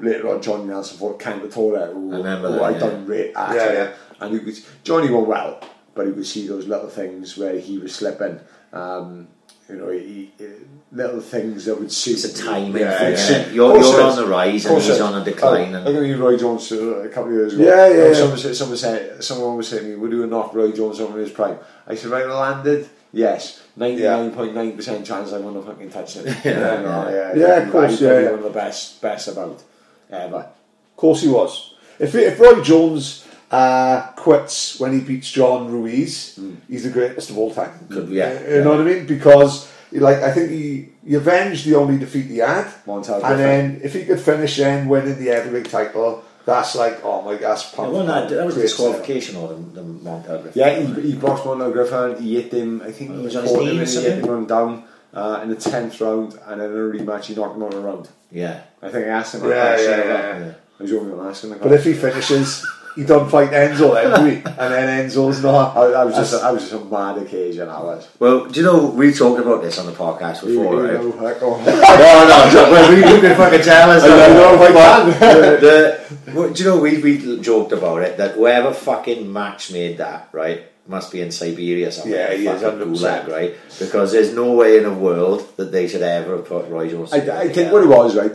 later 0.00 0.28
on 0.28 0.40
Johnny 0.42 0.64
Nelson 0.64 0.96
fought 0.98 1.18
Cantatore, 1.18 1.92
who, 1.92 2.12
I 2.14 2.16
remember 2.18 2.48
who 2.52 2.54
that, 2.58 2.62
I 2.62 2.70
yeah. 2.70 2.78
done 2.78 3.04
great 3.04 3.32
at. 3.36 3.54
Yeah, 3.54 3.72
yeah. 3.72 3.90
And 4.20 4.32
you 4.34 4.40
could, 4.40 4.58
Johnny 4.84 5.10
won 5.10 5.26
well, 5.26 5.60
but 5.94 6.06
you 6.06 6.12
could 6.14 6.26
see 6.26 6.46
those 6.48 6.66
little 6.66 6.88
things 6.88 7.36
where 7.36 7.58
he 7.58 7.78
was 7.78 7.94
slipping. 7.94 8.40
Um, 8.72 9.28
you 9.68 9.76
know, 9.76 9.90
he, 9.90 10.32
he, 10.38 10.46
little 10.92 11.20
things 11.20 11.66
that 11.66 11.78
would 11.78 11.92
suit. 11.92 12.24
It's 12.24 12.24
a 12.40 12.44
timing 12.44 12.80
Yeah, 12.82 12.98
thing, 12.98 13.12
it's- 13.12 13.30
isn't 13.30 13.40
it? 13.42 13.46
of 13.48 13.54
You're- 13.54 13.78
you're 13.80 14.02
on 14.02 14.08
is. 14.10 14.16
the 14.16 14.26
rise 14.26 14.64
and 14.66 14.80
he's 14.82 15.00
on 15.00 15.20
a 15.20 15.24
decline 15.24 15.74
I, 15.74 15.78
and- 15.78 15.88
I 15.88 15.92
can 15.92 16.02
mean 16.02 16.18
Roy 16.18 16.36
Jones 16.38 16.72
uh, 16.72 16.76
a 16.76 17.08
couple 17.08 17.28
of 17.30 17.34
years 17.34 17.52
ago. 17.54 17.64
Yeah, 17.64 17.86
yeah, 17.88 17.92
Um, 18.04 18.08
yeah. 18.08 18.14
Someone, 18.14 18.38
said, 18.38 18.56
someone, 18.56 18.76
said, 18.78 19.22
someone 19.24 19.56
was 19.58 19.68
saying 19.68 19.82
to 19.82 19.88
me, 19.90 19.96
would 19.96 20.10
you 20.12 20.26
knock 20.26 20.54
Roy 20.54 20.72
Jones 20.72 21.00
over 21.00 21.18
in 21.18 21.24
his 21.24 21.32
prime? 21.34 21.58
I 21.86 21.94
said, 21.94 22.10
right, 22.10 22.24
I 22.24 22.32
landed. 22.40 22.88
Yes, 23.12 23.62
ninety 23.76 24.02
nine 24.02 24.30
point 24.32 24.54
nine 24.54 24.76
percent 24.76 25.06
chance 25.06 25.32
I 25.32 25.38
wouldn't 25.38 25.56
have 25.56 25.64
fucking 25.66 25.88
touched 25.90 26.16
him. 26.16 26.26
Yeah, 26.44 26.76
You 26.76 26.82
know, 26.82 27.08
yeah. 27.10 27.34
Yeah, 27.34 27.56
of 27.62 27.72
course, 27.72 28.00
yeah, 28.02 28.18
yeah. 28.20 28.30
One 28.30 28.38
of 28.40 28.44
the 28.44 28.50
best, 28.50 29.00
best 29.00 29.28
about 29.28 29.62
ever. 30.10 30.36
Of 30.36 30.96
course 30.96 31.22
he 31.22 31.28
was. 31.28 31.74
If, 31.98 32.14
if 32.14 32.38
Roy 32.38 32.62
Jones 32.62 33.24
uh, 33.50 34.02
quits 34.16 34.78
when 34.80 34.92
he 34.92 35.00
beats 35.00 35.30
John 35.30 35.70
Ruiz, 35.70 36.38
he's 36.68 36.84
the 36.84 36.90
greatest 36.90 37.30
of 37.30 37.38
all 37.38 37.52
time. 37.54 37.72
Could- 37.90 38.08
yeah, 38.10 38.38
You 38.56 38.62
know 38.64 38.70
what 38.72 38.80
I 38.80 38.84
mean? 38.84 39.06
Because 39.06 39.70
like 39.92 40.18
I 40.18 40.30
think 40.32 40.50
he, 40.50 40.88
he 41.06 41.14
avenged 41.14 41.64
the 41.64 41.74
only 41.76 41.98
defeat 41.98 42.26
he 42.26 42.38
had, 42.38 42.66
Montel 42.86 43.22
and 43.24 43.38
then 43.40 43.80
if 43.82 43.94
he 43.94 44.04
could 44.04 44.20
finish 44.20 44.56
then 44.58 44.86
winning 44.88 45.18
the 45.18 45.26
heavyweight 45.26 45.70
title, 45.70 46.22
that's 46.44 46.74
like 46.74 47.00
oh 47.02 47.22
my 47.22 47.36
that's 47.36 47.72
Yeah, 47.74 47.88
well, 47.88 48.04
that, 48.06 48.28
that 48.28 48.44
was 48.44 48.56
a 48.56 48.60
disqualification 48.60 49.36
or 49.36 49.48
the, 49.48 49.54
the 49.54 49.82
Montel 49.82 50.42
Griffin. 50.42 50.52
Yeah, 50.54 50.80
he, 50.80 51.12
he 51.12 51.16
boxed 51.16 51.44
Montel 51.44 51.72
Griffin. 51.72 52.22
He 52.22 52.36
hit 52.36 52.52
him. 52.52 52.82
I 52.82 52.92
think 52.92 53.12
he 53.12 53.22
was 53.22 53.34
on 53.36 53.44
his 53.44 53.52
caught 53.52 53.64
knee 53.64 53.78
and 53.78 53.88
he 53.88 54.00
hit 54.02 54.24
him 54.24 54.46
down 54.46 54.84
uh, 55.14 55.40
in 55.42 55.48
the 55.48 55.56
tenth 55.56 55.98
round, 56.02 56.38
and 56.46 56.60
then 56.60 56.70
in 56.70 56.76
a 56.76 56.80
rematch 56.80 57.24
he 57.24 57.34
knocked 57.34 57.56
him 57.56 57.62
out 57.62 57.72
a 57.74 57.80
round. 57.80 58.08
Yeah. 58.30 58.60
I 58.82 58.90
think 58.90 59.06
I 59.06 59.08
asked 59.08 59.34
him. 59.34 59.42
Yeah, 59.42 59.48
yeah, 59.48 59.74
question, 59.74 59.90
yeah, 59.98 60.38
yeah. 60.38 60.52
I 60.78 60.82
was 60.82 60.92
only 60.92 61.10
going 61.12 61.22
to 61.24 61.28
ask 61.30 61.44
him. 61.44 61.58
But 61.58 61.72
if 61.72 61.84
he 61.84 61.94
finishes, 61.94 62.66
he 62.98 63.04
don't 63.04 63.30
fight 63.30 63.50
Enzo 63.50 63.94
every 63.94 64.30
week. 64.30 64.44
And 64.58 64.74
then 64.74 65.06
Enzo's 65.06 65.40
not. 65.40 65.76
I, 65.76 65.82
I 66.00 66.04
was 66.04 66.16
just, 66.16 66.42
I 66.42 66.50
was 66.50 66.62
just 66.68 66.74
a 66.82 66.84
mad 66.84 67.16
occasion. 67.18 67.68
I 67.68 67.80
was. 67.80 68.08
Well, 68.18 68.46
do 68.46 68.58
you 68.58 68.66
know, 68.66 68.86
we 68.86 69.12
talked 69.12 69.40
about 69.40 69.62
this 69.62 69.78
on 69.78 69.86
the 69.86 69.92
podcast 69.92 70.44
before, 70.44 70.74
you 70.74 70.90
right? 70.90 71.00
know, 71.00 71.12
heck, 71.12 71.40
no, 71.40 71.58
no, 71.60 72.50
no, 72.52 72.72
well, 72.72 72.90
we, 72.90 72.96
you 72.96 73.20
can 73.20 73.36
fucking 73.36 73.62
tell 73.62 73.88
us. 73.92 74.02
I 74.02 74.08
that. 74.08 74.32
know 74.32 74.54
if 74.54 74.76
I 74.76 75.18
can. 75.18 75.60
the, 75.60 76.52
do 76.52 76.62
you 76.64 76.68
know 76.68 76.80
we 76.80 77.00
we 77.00 77.40
joked 77.40 77.70
about 77.70 78.02
it 78.02 78.16
that 78.16 78.32
whoever 78.34 78.74
fucking 78.74 79.32
match 79.32 79.70
made 79.70 79.98
that 79.98 80.28
right 80.32 80.64
must 80.88 81.12
be 81.12 81.20
in 81.20 81.30
Siberia 81.30 81.92
somewhere. 81.92 82.32
Yeah, 82.32 82.36
he 82.36 82.46
is, 82.48 82.62
fucking 82.62 82.80
100%. 82.80 82.96
gulag, 82.96 83.28
right? 83.28 83.54
Because 83.78 84.10
there's 84.10 84.34
no 84.34 84.52
way 84.54 84.78
in 84.78 84.84
the 84.84 84.92
world 84.92 85.46
that 85.56 85.70
they 85.70 85.86
should 85.86 86.02
ever 86.02 86.36
have 86.38 86.46
put 86.46 86.66
Roy 86.68 86.88
Jones. 86.90 87.12
I, 87.12 87.18
I 87.18 87.20
together. 87.20 87.52
think 87.52 87.72
what 87.72 87.82
it 87.82 87.88
was, 87.88 88.16
right? 88.16 88.34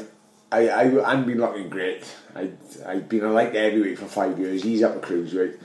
I, 0.54 0.68
I, 0.68 0.82
I 1.06 1.10
hadn't 1.10 1.26
been 1.26 1.40
looking 1.40 1.70
great. 1.70 2.06
I, 2.36 2.52
I'd 2.86 3.10
been 3.10 3.24
a 3.24 3.32
light 3.32 3.56
heavyweight 3.56 3.98
for 4.00 4.06
five 4.06 4.40
years. 4.40 4.64
He's 4.64 4.84
up 4.84 4.96
a 4.96 5.00
cruiserweight. 5.00 5.60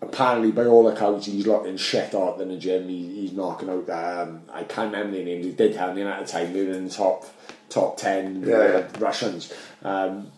Apparently, 0.00 0.50
by 0.52 0.64
all 0.66 0.88
accounts, 0.88 1.26
he's 1.26 1.46
looking 1.46 1.76
shit 1.76 2.12
hot 2.12 2.40
in 2.40 2.48
the 2.48 2.56
gym. 2.56 2.88
He, 2.88 3.20
he's 3.20 3.32
knocking 3.32 3.68
out. 3.70 3.88
Um, 3.88 4.42
I 4.52 4.64
can't 4.64 4.92
remember 4.92 5.16
the 5.16 5.24
names. 5.24 5.46
He 5.46 5.52
did 5.52 5.74
tell 5.74 5.94
me 5.94 6.02
at 6.02 6.26
the 6.26 6.30
time 6.30 6.52
they 6.52 6.64
were 6.64 6.72
in 6.72 6.84
the 6.84 6.90
top 6.90 7.24
top 7.68 7.96
ten 7.96 8.42
Yeah, 8.42 8.56
uh, 8.56 8.62
yeah. 8.62 8.88
Russians, 8.98 9.52
um, 9.82 10.30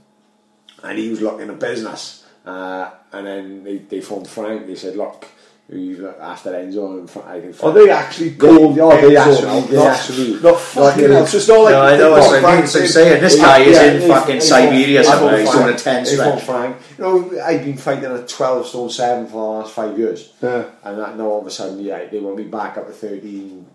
and 0.82 0.98
he 0.98 1.10
was 1.10 1.20
looking 1.20 1.50
a 1.50 1.54
business. 1.54 2.24
Uh, 2.44 2.90
and 3.12 3.26
then 3.26 3.64
they, 3.64 3.78
they 3.78 4.00
phoned 4.00 4.28
Frank. 4.28 4.66
They 4.68 4.76
said, 4.76 4.96
"Look, 4.96 5.26
you 5.68 6.08
after 6.20 6.52
Enzo 6.52 6.98
and 6.98 7.10
Frank, 7.10 7.26
I 7.26 7.40
think." 7.40 7.54
Are 7.54 7.58
Frank, 7.58 7.74
they 7.74 7.90
actually 7.90 8.28
They- 8.30 8.46
called 8.46 8.78
oh, 8.78 8.90
they 8.90 9.14
Enzo 9.14 9.16
actually- 9.18 9.46
now? 9.46 9.60
they 9.60 9.76
not, 9.76 9.86
actually- 9.86 10.40
not 10.40 10.60
fucking 10.60 11.02
like- 11.02 11.10
hell. 11.12 11.26
So 11.26 11.36
it's 11.38 11.48
not 11.48 11.58
like 11.64 11.72
No, 11.72 11.82
I 11.82 11.90
they 11.90 11.98
know, 11.98 12.16
got 12.16 12.22
so 12.30 12.36
I 12.36 12.40
Frank 12.40 12.58
mean, 12.60 12.66
so 12.68 12.78
in- 12.80 12.86
saying 12.88 13.20
this 13.22 13.34
Well, 13.36 13.42
guy 13.46 13.60
is 13.64 13.76
yeah, 13.76 13.82
in 13.92 14.00
they- 14.00 14.08
fucking 14.08 14.34
they 14.34 14.40
Siberia 14.40 15.02
phoned- 15.02 15.06
somewhere. 15.16 15.34
they 15.36 15.40
He's 15.42 15.50
phoned 15.50 15.64
doing 15.64 15.74
a 15.74 15.78
ten 15.78 15.94
Frank- 15.94 16.06
they 16.06 16.14
stretch. 16.14 16.42
Frank. 16.44 16.76
You 16.98 17.04
know, 17.04 17.40
I've 17.44 17.64
been 17.64 17.76
fighting 17.76 18.04
a 18.04 18.26
12 18.26 18.66
stone 18.68 18.90
7 18.90 19.26
for 19.26 19.32
the 19.32 19.38
last 19.58 19.72
five 19.72 19.98
years. 19.98 20.30
Yeah. 20.42 20.64
And 20.84 20.98
that, 21.00 21.16
now 21.18 21.26
all 21.26 21.40
of 21.40 21.46
a 21.46 21.50
sudden, 21.50 21.80
yeah, 21.80 22.04
they 22.10 22.20
want 22.20 22.36
me 22.36 22.44
back 22.44 22.78
up 22.78 22.86
to 22.86 22.92
13, 22.92 23.66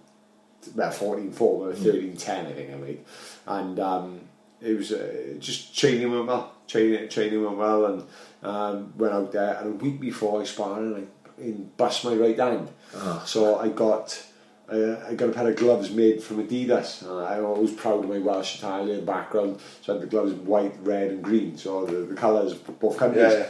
about 0.73 0.93
14 0.93 1.31
4, 1.31 1.67
but 1.67 1.77
13 1.77 2.15
10, 2.15 2.45
I 2.45 2.51
think 2.53 2.69
I 2.73 2.77
made. 2.77 2.99
And 3.47 3.79
um, 3.79 4.19
it 4.61 4.77
was 4.77 4.91
uh, 4.93 5.33
just 5.39 5.75
training 5.77 6.11
went 6.11 6.27
well. 6.27 6.53
Training, 6.67 7.09
training 7.09 7.43
went 7.43 7.57
well, 7.57 7.85
and 7.85 8.03
um, 8.43 8.93
went 8.97 9.13
out 9.13 9.31
there. 9.33 9.55
And 9.59 9.73
a 9.81 9.83
week 9.83 9.99
before 9.99 10.41
I 10.41 10.45
sparred, 10.45 10.95
I 10.95 11.20
fucking 11.41 11.71
bust 11.77 12.05
my 12.05 12.13
right 12.13 12.37
hand. 12.37 12.69
Oh. 12.95 13.23
So 13.25 13.59
I 13.59 13.69
got. 13.69 14.27
Uh, 14.69 15.03
I 15.05 15.15
got 15.15 15.27
a 15.27 15.33
pair 15.33 15.49
of 15.49 15.57
gloves 15.57 15.91
made 15.91 16.23
from 16.23 16.47
Adidas. 16.47 17.05
Uh, 17.05 17.25
I'm 17.25 17.43
always 17.43 17.71
proud 17.71 18.05
of 18.05 18.09
my 18.09 18.19
Welsh 18.19 18.59
Italian 18.59 19.03
background. 19.03 19.59
So 19.81 19.91
I 19.91 19.95
had 19.97 20.03
the 20.03 20.07
gloves 20.07 20.31
white, 20.31 20.73
red, 20.79 21.11
and 21.11 21.21
green. 21.21 21.57
So 21.57 21.85
the, 21.85 22.05
the 22.05 22.15
colours 22.15 22.53
of 22.53 22.79
both 22.79 22.97
countries. 22.97 23.33
Yeah, 23.33 23.39
yeah. 23.39 23.49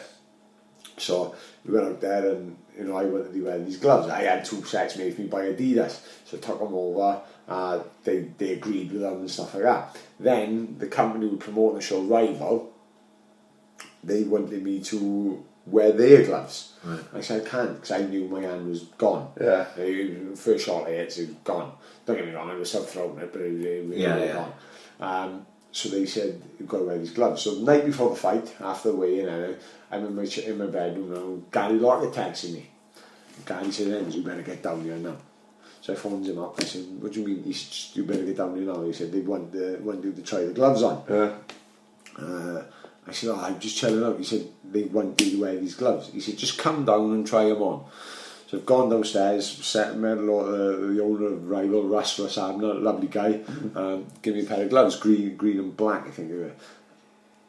So 0.98 1.36
we 1.64 1.76
went 1.76 1.90
out 1.90 2.02
there 2.02 2.32
and 2.32 2.58
you 2.76 2.86
know 2.86 2.98
I 2.98 3.06
wanted 3.06 3.34
to 3.34 3.42
wear 3.44 3.60
these 3.60 3.78
gloves. 3.78 4.10
I 4.10 4.24
had 4.24 4.44
two 4.44 4.64
sets 4.64 4.98
made 4.98 5.14
for 5.14 5.22
me 5.22 5.28
by 5.28 5.42
Adidas, 5.42 6.00
so 6.26 6.38
I 6.38 6.40
took 6.40 6.58
them 6.58 6.74
over. 6.74 7.22
Uh, 7.48 7.84
they 8.04 8.32
they 8.40 8.54
agreed 8.54 8.92
with 8.92 9.02
them 9.02 9.20
and 9.20 9.30
stuff 9.30 9.54
like 9.54 9.64
that. 9.64 9.96
Then 10.20 10.78
the 10.80 10.88
company 10.88 11.30
who 11.30 11.38
promoting 11.38 11.76
the 11.76 11.82
show 11.82 12.02
Rival, 12.02 12.74
they 14.04 14.24
wanted 14.24 14.64
me 14.64 14.82
to 14.86 15.46
wear 15.66 15.92
their 15.92 16.24
gloves. 16.26 16.74
I 17.14 17.22
said 17.22 17.46
I 17.46 17.50
can't 17.50 17.74
because 17.76 17.92
I 17.92 18.02
knew 18.04 18.28
my 18.28 18.42
hand 18.42 18.68
was 18.68 18.82
gone. 18.98 19.32
Yeah. 19.40 19.66
First 20.36 20.66
shot 20.66 20.88
I 20.88 20.92
hit, 20.92 21.18
it 21.18 21.28
was 21.28 21.36
gone. 21.44 21.72
Don't 22.06 22.16
get 22.18 22.26
me 22.26 22.34
wrong, 22.34 22.50
I 22.50 22.56
was 22.56 22.70
still 22.70 22.84
throwing 22.84 23.20
it, 23.20 23.32
but 23.32 23.42
it 23.42 23.54
was, 23.54 23.66
it 23.66 23.88
was 23.88 23.98
Yeah, 23.98 24.16
really 24.16 24.28
yeah. 24.28 24.34
gone. 24.34 24.54
Um, 25.00 25.46
so 25.72 25.90
they 25.90 26.06
said 26.06 26.42
you've 26.60 26.68
got 26.68 26.80
to 26.80 26.84
wear 26.86 26.98
these 26.98 27.12
gloves. 27.14 27.44
So 27.44 27.56
the 27.56 27.64
night 27.64 27.86
before 27.86 28.10
the 28.10 28.16
fight, 28.16 28.56
after 28.60 28.92
the 28.92 28.98
weigh-in, 28.98 29.30
uh, 29.30 29.54
I'm 29.92 30.06
in 30.06 30.16
my 30.16 30.24
in 30.24 30.58
my 30.58 30.66
bedroom 30.66 31.14
and 31.16 31.52
Gary 31.52 31.78
Lockett 31.80 32.12
texting 32.14 32.54
me. 32.54 32.70
Gary 33.46 33.72
said, 33.72 33.88
"Enzo, 33.88 34.16
you 34.16 34.24
better 34.24 34.42
get 34.42 34.62
down 34.64 34.84
here 34.84 34.96
now." 34.98 35.16
So 35.82 35.94
I 35.94 35.96
phoned 35.96 36.26
him 36.28 36.40
up. 36.40 36.56
I 36.60 36.64
said, 36.66 36.84
"What 37.02 37.12
do 37.14 37.22
you 37.22 37.28
mean? 37.28 37.44
He 37.44 37.54
said, 37.54 37.72
"Just- 37.72 37.96
you 37.96 38.04
better 38.04 38.24
get 38.24 38.38
down 38.38 38.56
here 38.56 38.66
now." 38.66 38.84
He 38.84 38.94
said, 38.94 39.12
"They 39.12 39.22
want 39.22 39.52
the 39.52 39.80
want 39.82 40.04
you 40.04 40.12
to 40.12 40.22
try 40.22 40.44
the 40.44 40.54
gloves 40.54 40.84
on." 40.84 41.04
Yeah. 41.10 41.32
Uh, 42.18 42.64
I 43.08 43.12
said, 43.12 43.30
oh, 43.30 43.40
I'm 43.40 43.60
just 43.60 43.78
chilling 43.78 44.04
out. 44.04 44.18
He 44.18 44.24
said, 44.24 44.48
they 44.64 44.84
want 44.84 45.20
you 45.22 45.32
to 45.32 45.42
wear 45.42 45.58
these 45.58 45.76
gloves. 45.76 46.10
He 46.14 46.20
said, 46.22 46.38
just 46.38 46.58
come 46.58 46.86
down 46.86 47.12
and 47.12 47.26
try 47.26 47.46
them 47.50 47.62
on. 47.62 47.86
So 48.48 48.58
I've 48.58 48.66
gone 48.66 48.90
downstairs, 48.90 49.50
sat 49.50 49.98
met 49.98 50.18
of 50.18 50.26
the 50.26 51.02
owner 51.02 51.28
of 51.28 51.50
Rival, 51.50 51.84
Russ 51.88 52.20
Russ 52.20 52.38
Anber, 52.38 52.74
lovely 52.74 53.08
guy, 53.08 53.40
um, 53.76 54.06
give 54.22 54.36
me 54.36 54.42
a 54.42 54.46
pair 54.46 54.64
of 54.64 54.70
gloves, 54.70 54.98
green 54.98 55.38
green 55.38 55.58
and 55.58 55.78
black, 55.78 56.06
I 56.06 56.12
think 56.12 56.30
they 56.30 56.36
were. 56.36 56.52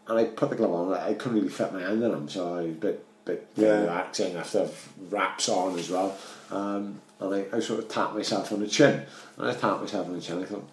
And 0.07 0.19
I 0.19 0.25
put 0.27 0.51
the 0.51 0.57
glove 0.57 0.73
on, 0.73 0.95
I 0.95 1.15
couldn't 1.15 1.39
really 1.39 1.49
fit 1.49 1.73
my 1.73 1.81
hand 1.81 2.03
in 2.05 2.11
them, 2.13 2.29
so 2.29 2.55
I 2.55 2.63
was 2.63 2.67
a 2.67 2.75
bit, 2.75 3.05
bit 3.25 3.49
Yeah. 3.57 3.81
relaxing 3.81 4.37
after 4.37 4.69
wraps 5.11 5.49
on 5.49 5.77
as 5.77 5.91
well. 5.91 6.17
Um, 6.53 7.01
and 7.19 7.35
I, 7.35 7.57
I 7.57 7.61
sort 7.61 7.81
of 7.81 7.89
tapped 7.89 8.15
myself 8.15 8.53
on 8.53 8.61
the 8.61 8.69
chin. 8.69 9.03
And 9.39 9.49
I 9.51 9.55
tapped 9.55 9.81
myself 9.81 10.07
on 10.07 10.15
the 10.15 10.21
chin, 10.21 10.41
I 10.41 10.45
thought, 10.45 10.69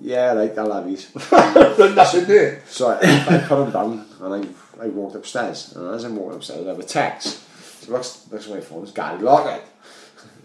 yeah, 0.00 0.32
right, 0.32 0.56
I'll 0.58 0.72
have 0.72 0.86
these. 0.86 1.14
Nothing 1.14 2.24
there. 2.24 2.62
So 2.66 2.88
I, 2.88 2.98
I 3.02 3.38
put 3.46 3.56
them 3.56 3.70
down 3.70 4.06
and 4.20 4.46
I, 4.80 4.84
I 4.84 4.88
walked 4.88 5.16
upstairs. 5.16 5.74
And 5.74 5.94
as 5.94 6.04
I'm 6.04 6.16
walking 6.16 6.36
upstairs, 6.36 6.66
I 6.66 6.70
have 6.70 6.78
a 6.78 6.84
text. 6.84 7.42
So 7.82 7.92
looks, 7.92 8.26
looks 8.30 8.46
at 8.46 8.54
my 8.54 8.60
phone, 8.60 8.82
it's 8.82 8.92
Gary 8.92 9.18
Lockett. 9.18 9.64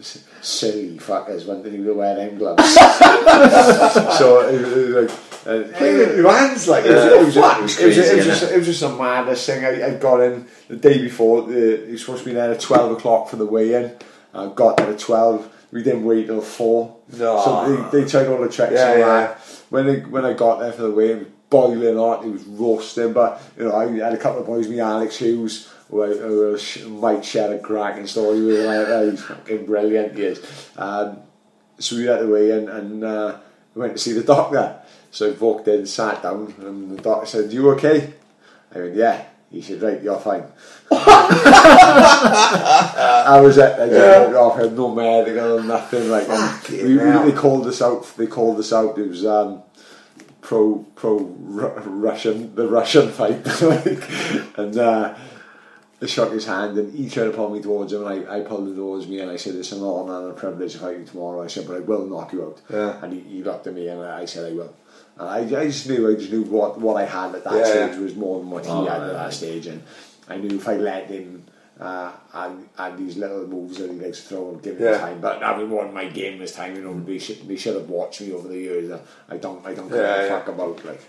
Silly 0.00 0.98
fuckers 0.98 1.46
wanted 1.46 1.72
you 1.72 1.84
to 1.84 1.94
wear 1.94 2.14
them 2.14 2.38
gloves. 2.38 2.74
so 4.18 4.48
it, 4.48 4.60
it 4.60 4.94
was 4.94 4.94
like. 4.94 5.28
Uh, 5.46 5.52
your 6.14 6.30
hands 6.30 6.68
like 6.68 6.84
it 6.84 6.94
was, 6.94 7.04
it, 7.04 7.24
was, 7.24 7.34
fuck. 7.34 7.58
it, 7.58 7.62
was, 7.62 7.78
it, 7.78 7.86
was, 7.86 7.96
crazy, 7.96 8.22
just, 8.22 8.42
it 8.42 8.56
was 8.58 8.66
just 8.66 8.82
a 8.82 8.88
madness 8.90 9.46
thing. 9.46 9.64
I, 9.64 9.86
I 9.86 9.94
got 9.94 10.20
in 10.20 10.46
the 10.68 10.76
day 10.76 10.98
before. 10.98 11.42
The, 11.42 11.84
he 11.86 11.92
was 11.92 12.00
supposed 12.02 12.24
to 12.24 12.28
be 12.28 12.34
there 12.34 12.52
at 12.52 12.60
12 12.60 12.92
o'clock 12.92 13.28
for 13.28 13.36
the 13.36 13.46
weigh-in. 13.46 13.96
I 14.34 14.52
got 14.54 14.76
there 14.76 14.90
at 14.90 14.98
12. 14.98 15.57
We 15.70 15.82
didn't 15.82 16.04
wait 16.04 16.26
till 16.26 16.40
4. 16.40 16.96
No. 17.18 17.42
So 17.44 17.90
they, 17.90 18.02
they 18.02 18.08
tried 18.08 18.26
all 18.28 18.40
the 18.40 18.48
tricks 18.48 18.72
Yeah, 18.72 18.92
on 18.92 18.98
yeah. 18.98 19.38
When, 19.70 19.88
I, 19.90 19.94
when 20.08 20.24
I 20.24 20.32
got 20.32 20.60
there 20.60 20.72
for 20.72 20.82
the 20.82 20.90
weigh-in, 20.90 21.18
it 21.18 21.20
was 21.24 21.28
boiling 21.50 21.96
hot. 21.96 22.24
It 22.24 22.30
was 22.30 22.44
roasting. 22.44 23.12
But, 23.12 23.40
you 23.58 23.64
know, 23.64 23.74
I 23.76 23.86
had 23.90 24.14
a 24.14 24.16
couple 24.18 24.40
of 24.40 24.46
boys, 24.46 24.68
me 24.68 24.80
Alex 24.80 25.18
Hughes, 25.18 25.70
who, 25.90 26.02
I- 26.04 26.16
who 26.16 26.56
I 26.56 26.88
might 26.88 27.24
share 27.24 27.52
a 27.54 27.58
cracking 27.58 28.06
story 28.06 28.40
with. 28.42 28.64
Like, 28.64 28.86
that. 28.86 29.10
he's 29.10 29.22
fucking 29.22 29.66
brilliant, 29.66 30.16
he 30.16 30.22
is. 30.22 30.70
Um, 30.76 31.18
so 31.78 31.96
we 31.96 32.06
had 32.06 32.20
the 32.20 32.28
weigh-in 32.28 32.68
and 32.68 33.04
uh, 33.04 33.38
we 33.74 33.82
went 33.82 33.92
to 33.92 33.98
see 33.98 34.12
the 34.12 34.22
doctor. 34.24 34.80
So 35.10 35.28
I 35.30 35.32
walked 35.32 35.68
in, 35.68 35.86
sat 35.86 36.22
down, 36.22 36.54
and 36.58 36.96
the 36.98 37.00
doctor 37.02 37.24
said, 37.26 37.50
"You 37.52 37.70
okay?" 37.70 38.12
I 38.74 38.78
went, 38.80 38.94
"Yeah." 38.96 39.24
He 39.50 39.62
said, 39.62 39.80
"Right, 39.82 40.02
you're 40.02 40.18
fine." 40.20 40.44
I 42.10 43.40
was 43.42 43.58
at. 43.58 43.80
I 43.80 43.88
just 43.88 44.30
Yeah. 44.32 44.36
off. 44.38 44.58
I 44.58 44.62
had 44.62 44.76
no 44.76 44.94
medical, 44.94 45.62
nothing 45.62 46.08
like. 46.10 46.28
And 46.28 46.60
we, 46.70 46.96
we, 46.96 47.30
they 47.30 47.36
called 47.36 47.66
us 47.66 47.80
out. 47.82 48.04
They 48.16 48.26
called 48.26 48.58
us 48.58 48.72
out. 48.72 48.98
It 48.98 49.08
was 49.08 49.24
um, 49.26 49.62
pro 50.40 50.84
pro 50.94 51.16
Ru- 51.18 51.72
Russian 52.08 52.54
the 52.54 52.66
Russian 52.68 53.10
fight, 53.10 53.44
like, 53.62 54.02
and 54.58 54.76
uh, 54.78 55.14
I 56.00 56.06
shook 56.06 56.32
his 56.32 56.46
hand 56.46 56.78
and 56.78 56.94
he 56.94 57.08
tried 57.10 57.24
to 57.24 57.30
pull 57.32 57.50
me 57.50 57.60
towards 57.60 57.92
him 57.92 58.06
and 58.06 58.28
I, 58.28 58.36
I 58.38 58.40
pulled 58.42 58.68
him 58.68 58.76
towards 58.76 59.08
me 59.08 59.18
and 59.20 59.30
I 59.32 59.36
said 59.36 59.56
it's 59.56 59.72
an 59.72 59.82
honour 59.82 60.20
and 60.20 60.30
a 60.30 60.34
privilege 60.34 60.74
to 60.74 60.78
fight 60.78 60.96
you 60.98 61.04
tomorrow 61.04 61.42
I 61.42 61.48
said 61.48 61.66
but 61.66 61.74
I 61.76 61.80
will 61.80 62.06
knock 62.06 62.32
you 62.32 62.44
out 62.44 62.60
Yeah. 62.70 63.02
and 63.02 63.12
he, 63.12 63.18
he 63.18 63.42
looked 63.42 63.66
at 63.66 63.74
me 63.74 63.88
and 63.88 64.00
I 64.02 64.24
said 64.24 64.46
I 64.52 64.54
will 64.54 64.72
I, 65.18 65.38
I 65.40 65.44
just 65.66 65.88
knew 65.88 66.10
I 66.10 66.14
just 66.14 66.30
knew 66.32 66.42
what, 66.44 66.78
what 66.80 66.96
I 66.96 67.04
had 67.04 67.34
at 67.34 67.44
that 67.44 67.52
Yeah, 67.54 67.64
stage 67.64 67.92
yeah. 67.96 68.00
was 68.00 68.14
more 68.14 68.38
than 68.40 68.50
what 68.50 68.64
he 68.64 68.70
Oh, 68.70 68.84
had 68.84 69.00
right, 69.00 69.08
at 69.08 69.12
that 69.14 69.32
stage 69.32 69.66
and 69.66 69.82
I 70.28 70.36
knew 70.36 70.56
if 70.56 70.68
I 70.68 70.76
let 70.76 71.06
him 71.08 71.44
uh, 71.80 72.12
and, 72.34 72.68
and 72.76 72.98
these 72.98 73.16
little 73.16 73.46
moves 73.46 73.78
that 73.78 73.90
he 73.90 73.96
likes 73.98 74.22
to 74.22 74.28
throw 74.28 74.50
and 74.50 74.62
give 74.62 74.78
him 74.78 74.84
Yeah. 74.92 74.98
time 74.98 75.20
but 75.20 75.40
was 75.58 75.68
one 75.68 75.92
my 75.94 76.06
game 76.08 76.38
this 76.38 76.54
time 76.54 76.74
you 76.76 76.82
know 76.82 76.98
they 77.00 77.18
should, 77.18 77.46
they 77.48 77.56
should 77.56 77.74
have 77.76 77.88
watched 77.88 78.20
me 78.20 78.32
over 78.32 78.48
the 78.48 78.58
years 78.58 79.00
I 79.28 79.36
don't 79.38 79.64
I 79.66 79.74
don't 79.74 79.88
give 79.88 79.96
Yeah, 79.98 80.14
a 80.20 80.22
yeah. 80.24 80.28
fuck 80.28 80.48
about 80.48 80.84
like 80.84 81.00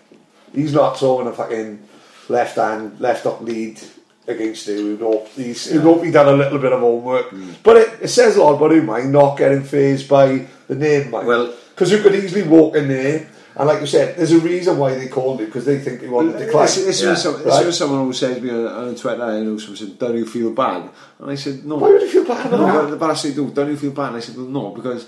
He's 0.53 0.73
not 0.73 0.97
throwing 0.97 1.27
a 1.27 1.33
fucking 1.33 1.83
left 2.27 2.55
hand, 2.55 2.99
left 2.99 3.25
up 3.27 3.41
lead 3.41 3.79
against 4.27 4.67
you. 4.67 4.91
He'd 4.91 4.99
hope 4.99 5.27
he's, 5.29 5.69
he'd 5.71 5.81
hope 5.81 6.03
he 6.03 6.09
done 6.11 6.27
a 6.27 6.37
little 6.37 6.57
bit 6.57 6.73
of 6.73 6.79
homework. 6.79 7.33
But 7.63 7.77
it, 7.77 7.99
it 8.01 8.07
says 8.07 8.35
a 8.35 8.41
lot 8.43 8.55
about 8.55 8.71
him, 8.71 8.87
mind, 8.87 9.11
not 9.11 9.37
getting 9.37 9.63
phased 9.63 10.09
by 10.09 10.47
the 10.67 10.73
name, 10.75 11.11
mind. 11.11 11.27
Well- 11.27 11.53
because 11.69 11.91
you 11.91 11.99
could 11.99 12.13
easily 12.15 12.43
walk 12.43 12.75
in 12.75 12.87
there, 12.89 13.29
and 13.59 13.67
like 13.67 13.81
you 13.81 13.87
said, 13.87 14.15
there's 14.15 14.31
a 14.31 14.39
reason 14.39 14.77
why 14.77 14.95
they 14.95 15.07
called 15.07 15.41
it 15.41 15.47
because 15.47 15.65
they 15.65 15.77
think 15.79 16.01
he 16.01 16.07
wanted 16.07 16.33
to 16.39 16.45
decline. 16.45 16.65
This, 16.65 16.85
this, 16.85 17.01
Yeah. 17.03 17.09
was 17.11 17.21
some, 17.21 17.33
this 17.43 17.45
Right. 17.45 17.65
was 17.65 17.77
someone 17.77 18.05
who 18.05 18.13
said 18.13 18.37
to 18.37 18.41
me 18.41 18.49
on, 18.51 18.65
on 18.65 18.95
Twitter, 18.95 19.37
you 19.37 19.43
know, 19.43 19.57
someone 19.57 19.75
said, 19.77 19.99
don't 19.99 20.15
you 20.15 20.25
feel 20.25 20.51
bad? 20.51 20.89
And 21.19 21.29
I 21.29 21.35
said, 21.35 21.65
no. 21.65 21.75
Why 21.75 21.89
would 21.89 22.01
you 22.01 22.07
feel 22.07 22.23
bad 22.25 22.49
No, 22.51 22.95
but, 22.97 23.09
I 23.11 23.13
said, 23.15 23.35
no, 23.37 23.49
don't 23.49 23.69
you 23.69 23.75
feel 23.77 23.91
bad? 23.91 24.07
And 24.07 24.17
I 24.17 24.19
said, 24.21 24.37
well, 24.37 24.45
no, 24.45 24.69
because 24.69 25.07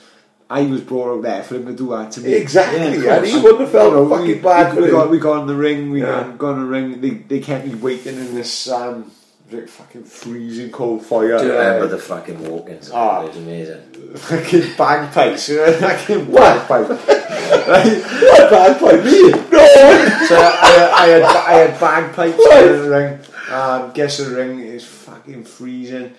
I 0.49 0.64
was 0.64 0.82
brought 0.82 1.16
out 1.16 1.22
there 1.22 1.43
for 1.43 1.56
him 1.56 1.66
to 1.68 1.74
do 1.74 1.89
that 1.91 2.12
to 2.12 2.20
me. 2.22 2.34
Exactly, 2.34 2.80
Yeah, 3.06 3.16
and 3.20 3.26
he 3.26 3.36
wouldn't 3.39 3.62
have 3.62 3.72
felt 3.72 3.93
You 3.93 3.99
know, 4.02 4.10
fucking 4.10 4.28
we, 4.28 4.34
bad 4.36 4.76
we, 4.76 4.82
we, 4.84 4.91
got, 4.91 5.10
we 5.10 5.20
got 5.20 5.41
in 5.43 5.47
the 5.47 5.56
ring, 5.56 5.89
we 5.91 6.02
Yeah. 6.02 6.24
got, 6.24 6.38
got 6.38 6.52
in 6.56 6.60
the 6.60 6.66
ring, 6.68 6.99
they, 6.99 7.10
they 7.12 7.39
kept 7.39 7.66
me 7.66 7.76
waiting 7.76 8.18
in 8.18 8.36
this 8.36 8.70
um, 8.70 9.10
like 9.52 9.68
fucking 9.68 10.04
freezing 10.04 10.72
cold 10.72 11.06
fire. 11.06 11.38
Do 11.38 11.45
you 11.45 11.52
remember 11.54 11.88
the 11.88 11.97
fucking 11.97 12.43
walk-ins? 12.49 12.91
Ah. 12.93 13.24
It 13.24 13.28
was 13.30 13.38
amazing. 13.38 13.82
fucking 14.16 14.76
bagpipes, 14.78 15.49
you 15.49 15.58
know, 15.58 15.72
fucking 15.80 16.32
What? 16.32 16.68
bagpipes. 16.68 17.08
what 17.08 18.49
bad 18.49 19.06
me? 19.06 19.30
No! 19.32 20.26
So 20.28 20.36
I, 20.38 20.91
I 20.95 21.08
had 21.08 21.22
I 21.24 21.54
had 21.54 21.80
bagpipes 21.80 22.38
in 22.39 22.82
the 22.82 22.89
ring. 22.89 23.20
Um, 23.52 23.91
guess 23.93 24.18
the 24.18 24.34
ring 24.36 24.60
is 24.60 24.86
fucking 24.86 25.43
freezing. 25.43 26.14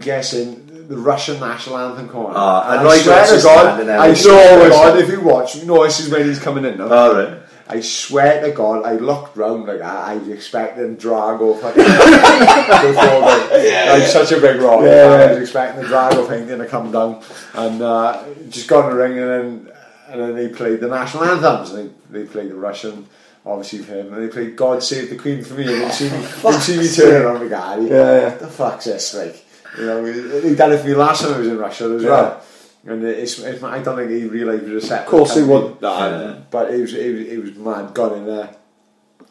Guessing 0.00 0.86
the 0.88 0.98
Russian 0.98 1.40
national 1.40 1.78
anthem 1.78 2.08
come 2.10 2.26
on. 2.26 2.32
Ah, 2.36 2.72
and 2.72 2.80
I 2.80 2.84
Roy 2.84 2.98
swear 2.98 3.24
to 3.24 3.42
God, 3.42 3.80
I 3.88 4.12
to 4.12 4.24
God, 4.24 4.98
if 4.98 5.08
you 5.08 5.20
watch, 5.22 5.62
no, 5.64 5.84
this 5.84 6.00
is 6.00 6.10
when 6.10 6.26
he's 6.26 6.38
coming 6.38 6.66
in 6.66 6.76
now. 6.76 6.92
All 6.92 7.14
right. 7.14 7.37
I 7.70 7.80
swear 7.80 8.40
to 8.40 8.50
God, 8.52 8.84
I 8.86 8.94
looked 8.94 9.36
round 9.36 9.66
like 9.66 9.80
I, 9.82 10.12
I 10.12 10.16
was 10.16 10.28
expecting 10.28 10.96
Drago 10.96 11.60
fucking 11.60 11.84
before 11.84 13.20
the, 13.20 13.98
like 13.98 14.08
such 14.08 14.32
a 14.32 14.40
big 14.40 14.60
rock. 14.60 14.80
Yeah, 14.82 15.26
I 15.28 15.32
was 15.32 15.42
expecting 15.42 15.82
the 15.82 15.88
Drago 15.88 16.28
painting 16.28 16.58
to 16.58 16.66
come 16.66 16.90
down 16.90 17.22
and 17.54 17.82
uh, 17.82 18.24
just 18.48 18.68
got 18.68 18.86
in 18.90 18.96
the 18.96 19.02
ring 19.02 19.18
and 19.18 19.28
then 19.28 19.72
and 20.08 20.20
then 20.22 20.34
they 20.34 20.48
played 20.48 20.80
the 20.80 20.88
national 20.88 21.24
anthems. 21.24 21.70
And 21.72 21.92
they, 22.10 22.20
they 22.20 22.26
played 22.26 22.50
the 22.50 22.54
Russian, 22.54 23.06
obviously 23.44 23.80
for 23.80 23.92
him, 23.92 24.14
and 24.14 24.22
they 24.22 24.32
played 24.32 24.56
God 24.56 24.82
Save 24.82 25.10
the 25.10 25.16
Queen 25.16 25.44
for 25.44 25.54
me. 25.54 25.64
And 25.64 25.82
you 25.82 25.90
see 25.90 26.08
me, 26.10 26.20
you 26.20 26.52
see 26.60 26.78
me 26.78 26.88
turning 26.88 27.22
around 27.26 27.40
the 27.40 27.48
guy. 27.50 27.78
Yeah, 27.80 27.88
yeah. 27.90 28.24
What 28.30 28.38
the 28.40 28.46
fuck's 28.48 28.86
this 28.86 29.14
like? 29.14 29.44
You 29.76 29.84
know, 29.86 30.12
they 30.40 30.54
done 30.54 30.72
it 30.72 30.78
for 30.80 30.86
me 30.86 30.94
last 30.94 31.20
time 31.22 31.34
I 31.34 31.38
was 31.38 31.48
in 31.48 31.58
Russia 31.58 31.84
as 31.94 32.02
Yeah. 32.02 32.08
well. 32.08 32.42
And 32.88 33.04
it's, 33.04 33.38
it's, 33.38 33.62
I 33.62 33.82
don't 33.82 33.96
think 33.96 34.10
he 34.10 34.24
realised 34.26 34.64
it 34.64 34.72
was 34.72 34.84
a 34.84 34.86
set. 34.86 35.02
Of 35.02 35.08
course 35.08 35.34
he 35.36 35.42
wouldn't. 35.42 35.82
No, 35.82 35.98
Yeah. 35.98 36.40
but 36.50 36.72
it 36.72 36.80
was, 36.80 36.94
it 36.94 37.12
was 37.14 37.26
it 37.28 37.38
was 37.38 37.54
mad. 37.56 37.92
Got 37.94 38.12
in 38.16 38.26
there, 38.26 38.50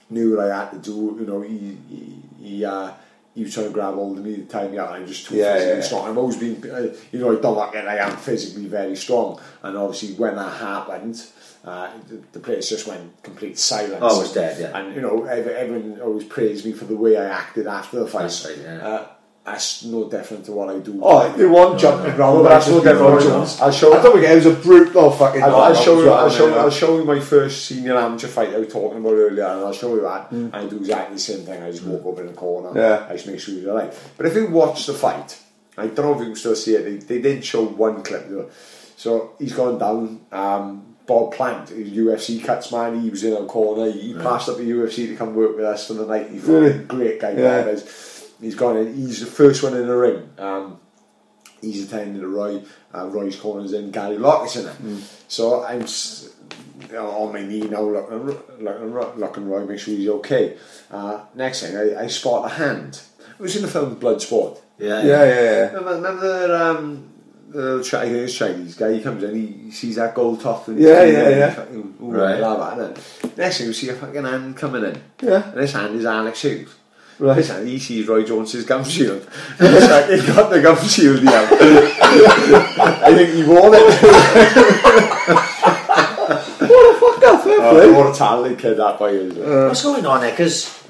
knew 0.09 0.37
what 0.37 0.51
I 0.51 0.57
had 0.63 0.71
to 0.71 0.77
do. 0.79 1.17
You 1.19 1.25
know, 1.25 1.41
he 1.41 1.77
he 1.89 2.21
he, 2.41 2.65
uh, 2.65 2.91
he 3.33 3.43
was 3.43 3.53
trying 3.53 3.67
to 3.67 3.73
grab 3.73 3.95
hold 3.95 4.17
of 4.17 4.23
me, 4.25 4.43
tie 4.49 4.67
me 4.67 4.77
up, 4.77 4.91
and 4.93 5.03
I 5.03 5.07
just 5.07 5.27
too 5.27 5.35
Yeah, 5.35 5.53
physically 5.53 5.75
yeah. 5.77 5.81
strong. 5.83 6.07
I've 6.09 6.17
always 6.17 6.37
been, 6.37 6.71
uh, 6.71 6.95
you 7.11 7.19
know, 7.19 7.37
I 7.37 7.41
don't 7.41 7.55
like 7.57 7.75
it. 7.75 7.85
I 7.85 7.97
am 7.97 8.15
physically 8.17 8.65
very 8.67 8.95
strong, 8.95 9.39
and 9.63 9.77
obviously 9.77 10.13
when 10.15 10.35
that 10.35 10.57
happened. 10.57 11.23
Uh, 11.65 11.89
the, 12.07 12.21
the 12.31 12.39
place 12.39 12.69
just 12.69 12.87
went 12.87 13.21
complete 13.23 13.59
silence. 13.59 13.97
Oh, 14.01 14.19
it 14.19 14.23
was 14.23 14.31
dead, 14.33 14.57
yeah. 14.57 14.77
And 14.77 14.95
you 14.95 15.01
know, 15.01 15.25
everyone 15.25 15.99
always 15.99 16.23
praised 16.23 16.63
me 16.65 16.71
for 16.71 16.85
the 16.85 16.95
way 16.95 17.17
I 17.17 17.25
acted 17.25 17.67
after 17.67 17.99
the 17.99 18.07
fight. 18.07 18.21
That's 18.21 18.45
right, 18.45 18.57
yeah. 18.57 19.05
That's 19.47 19.85
no 19.85 20.09
different 20.09 20.43
to 20.45 20.51
what 20.51 20.67
I 20.69 20.79
do. 20.79 20.99
Oh, 21.01 21.33
you 21.37 21.49
want 21.49 21.79
jumping 21.79 22.17
round, 22.17 22.35
Well, 22.35 22.43
but 22.43 22.49
that's 22.49 22.67
no 22.67 22.79
no 22.79 22.83
different. 22.83 23.61
I'll 23.61 23.71
show. 23.71 23.93
I 23.97 24.03
don't 24.03 24.13
think 24.19 24.25
it 24.27 24.35
was 24.35 24.45
a 24.45 24.51
brutal 24.53 25.09
fucking. 25.09 25.41
I'll, 25.41 25.55
I'll 25.55 25.73
show 25.73 26.01
you. 26.01 26.09
I'll 26.09 26.29
show. 26.29 26.49
man. 26.49 26.59
I'll 26.59 26.69
show 26.69 26.97
you 26.97 27.05
my 27.05 27.19
first 27.21 27.65
senior 27.65 27.95
amateur 27.97 28.27
fight 28.27 28.49
I 28.53 28.57
was 28.57 28.67
talking 28.73 28.99
about 28.99 29.13
earlier, 29.13 29.45
and 29.45 29.61
I'll 29.61 29.71
show 29.71 29.95
you 29.95 30.01
that. 30.01 30.29
Mm. 30.31 30.33
And 30.33 30.55
I 30.55 30.67
do 30.67 30.75
exactly 30.77 31.15
the 31.15 31.21
same 31.21 31.45
thing. 31.45 31.63
I 31.63 31.71
just 31.71 31.83
walk 31.85 32.05
over 32.05 32.21
in 32.21 32.27
the 32.27 32.33
corner. 32.33 32.77
Yeah. 32.77 33.07
I 33.09 33.13
just 33.13 33.25
make 33.25 33.39
sure 33.39 33.55
you're 33.55 33.73
right. 33.73 33.93
But 34.17 34.25
if 34.25 34.35
you 34.35 34.47
watch 34.47 34.85
the 34.85 34.93
fight, 34.93 35.39
I 35.77 35.87
don't 35.87 36.05
know 36.05 36.13
if 36.15 36.19
you 36.19 36.25
can 36.25 36.35
still 36.35 36.55
see 36.55 36.75
it. 36.75 36.83
They, 36.83 37.15
they 37.15 37.21
did 37.21 37.45
show 37.45 37.63
one 37.63 38.03
clip. 38.03 38.27
though. 38.27 38.49
So 38.97 39.31
he's 39.39 39.53
gone 39.53 39.77
down. 39.79 40.25
Um, 40.31 40.83
Bob 41.05 41.33
Plant, 41.33 41.69
he's 41.69 41.91
UFC 41.97 42.43
cuts 42.43 42.69
man. 42.73 42.99
He 43.01 43.09
was 43.09 43.23
in 43.23 43.31
a 43.31 43.45
corner. 43.45 43.89
He 43.89 44.13
passed 44.13 44.49
up 44.49 44.57
the 44.57 44.69
UFC 44.69 45.07
to 45.07 45.15
come 45.15 45.35
work 45.35 45.55
with 45.55 45.63
us 45.63 45.87
for 45.87 45.93
the 45.93 46.05
night. 46.05 46.29
He's 46.29 46.43
Really? 46.43 46.71
a 46.71 46.77
great 46.79 47.21
guy. 47.21 47.31
Yeah. 47.31 47.75
Bob 48.37 48.43
is. 48.43 48.53
He's 48.53 48.55
gone 48.55 48.77
in. 48.77 48.95
He's 48.95 49.19
the 49.19 49.25
first 49.25 49.63
one 49.63 49.73
in 49.75 49.87
the 49.87 49.95
ring. 49.95 50.29
Um, 50.37 50.79
he's 51.61 51.85
attending 51.85 52.21
to 52.21 52.27
Roy. 52.27 52.61
Uh, 52.93 53.07
Roy's 53.07 53.35
corner's 53.35 53.73
in. 53.73 53.91
Gary 53.91 54.17
Lockett's 54.17 54.55
in 54.55 54.67
it. 54.67 55.03
So 55.27 55.63
I'm 55.63 55.81
you 55.81 56.93
know, 56.93 57.09
on 57.09 57.33
my 57.33 57.41
knee 57.41 57.61
now, 57.61 57.81
looking, 57.81 58.25
looking, 58.63 59.19
looking 59.19 59.49
Roy, 59.49 59.65
make 59.65 59.79
sure 59.79 59.93
he's 59.95 60.07
okay. 60.09 60.57
Uh, 60.91 61.21
next 61.35 61.61
thing, 61.61 61.75
I, 61.75 62.03
I 62.03 62.07
spot 62.07 62.45
a 62.51 62.53
hand. 62.55 63.01
It 63.31 63.41
was 63.41 63.55
in 63.55 63.61
the 63.63 63.67
film 63.67 63.95
Bloodsport. 63.97 64.59
Yeah, 64.79 65.01
Yeah, 65.03 65.23
yeah, 65.25 65.41
yeah. 65.41 65.65
Remember, 65.71 65.95
remember 65.95 66.55
um, 66.55 67.09
the 67.49 67.57
little 67.61 67.83
Chi- 67.83 68.01
I 68.01 68.09
think 68.09 68.17
it's 68.17 68.35
Chinese 68.35 68.75
guy, 68.75 68.93
he 68.93 69.01
comes 69.01 69.23
in, 69.23 69.35
he 69.35 69.71
sees 69.71 69.95
that 69.95 70.13
gold 70.15 70.39
top. 70.41 70.67
And 70.67 70.79
Yeah, 70.79 71.03
yeah, 71.03 71.27
and 71.27 71.37
yeah. 71.39 71.49
fucking, 71.49 71.97
ooh, 72.01 72.11
Right. 72.11 72.39
Love 72.39 72.77
that. 72.77 73.37
Next 73.37 73.57
thing, 73.57 73.67
we 73.67 73.73
see 73.73 73.89
a 73.89 73.95
fucking 73.95 74.23
hand 74.23 74.55
coming 74.55 74.83
in. 74.83 75.01
Yeah. 75.21 75.49
And 75.49 75.57
this 75.61 75.73
hand 75.73 75.95
is 75.95 76.05
Alex 76.05 76.41
Hughes. 76.41 76.73
Right. 77.19 77.35
This 77.37 77.49
hand, 77.49 77.67
he 77.67 77.79
sees 77.79 78.07
Roy 78.07 78.23
Jones's 78.23 78.63
gum 78.63 78.83
shield. 78.83 79.27
He's 79.57 79.89
like, 79.89 80.09
he 80.09 80.27
got 80.27 80.49
the 80.51 80.61
gum 80.61 80.77
shield, 80.87 81.23
yeah. 81.23 81.49
I 82.79 83.13
think 83.15 83.29
he 83.33 83.43
wore 83.43 83.71
it. 83.73 83.83
what 86.59 86.99
Fuck 86.99 87.23
off, 87.33 87.43
fair 87.43 87.57
Oh, 87.59 87.71
play. 87.73 87.91
what 87.91 88.13
a 88.13 88.17
talented 88.17 88.59
kid 88.59 88.77
that 88.77 88.99
boy 88.99 89.13
is. 89.13 89.35
What's 89.35 89.83
going 89.83 90.05
on 90.05 90.21
there? 90.21 90.31
Because 90.31 90.83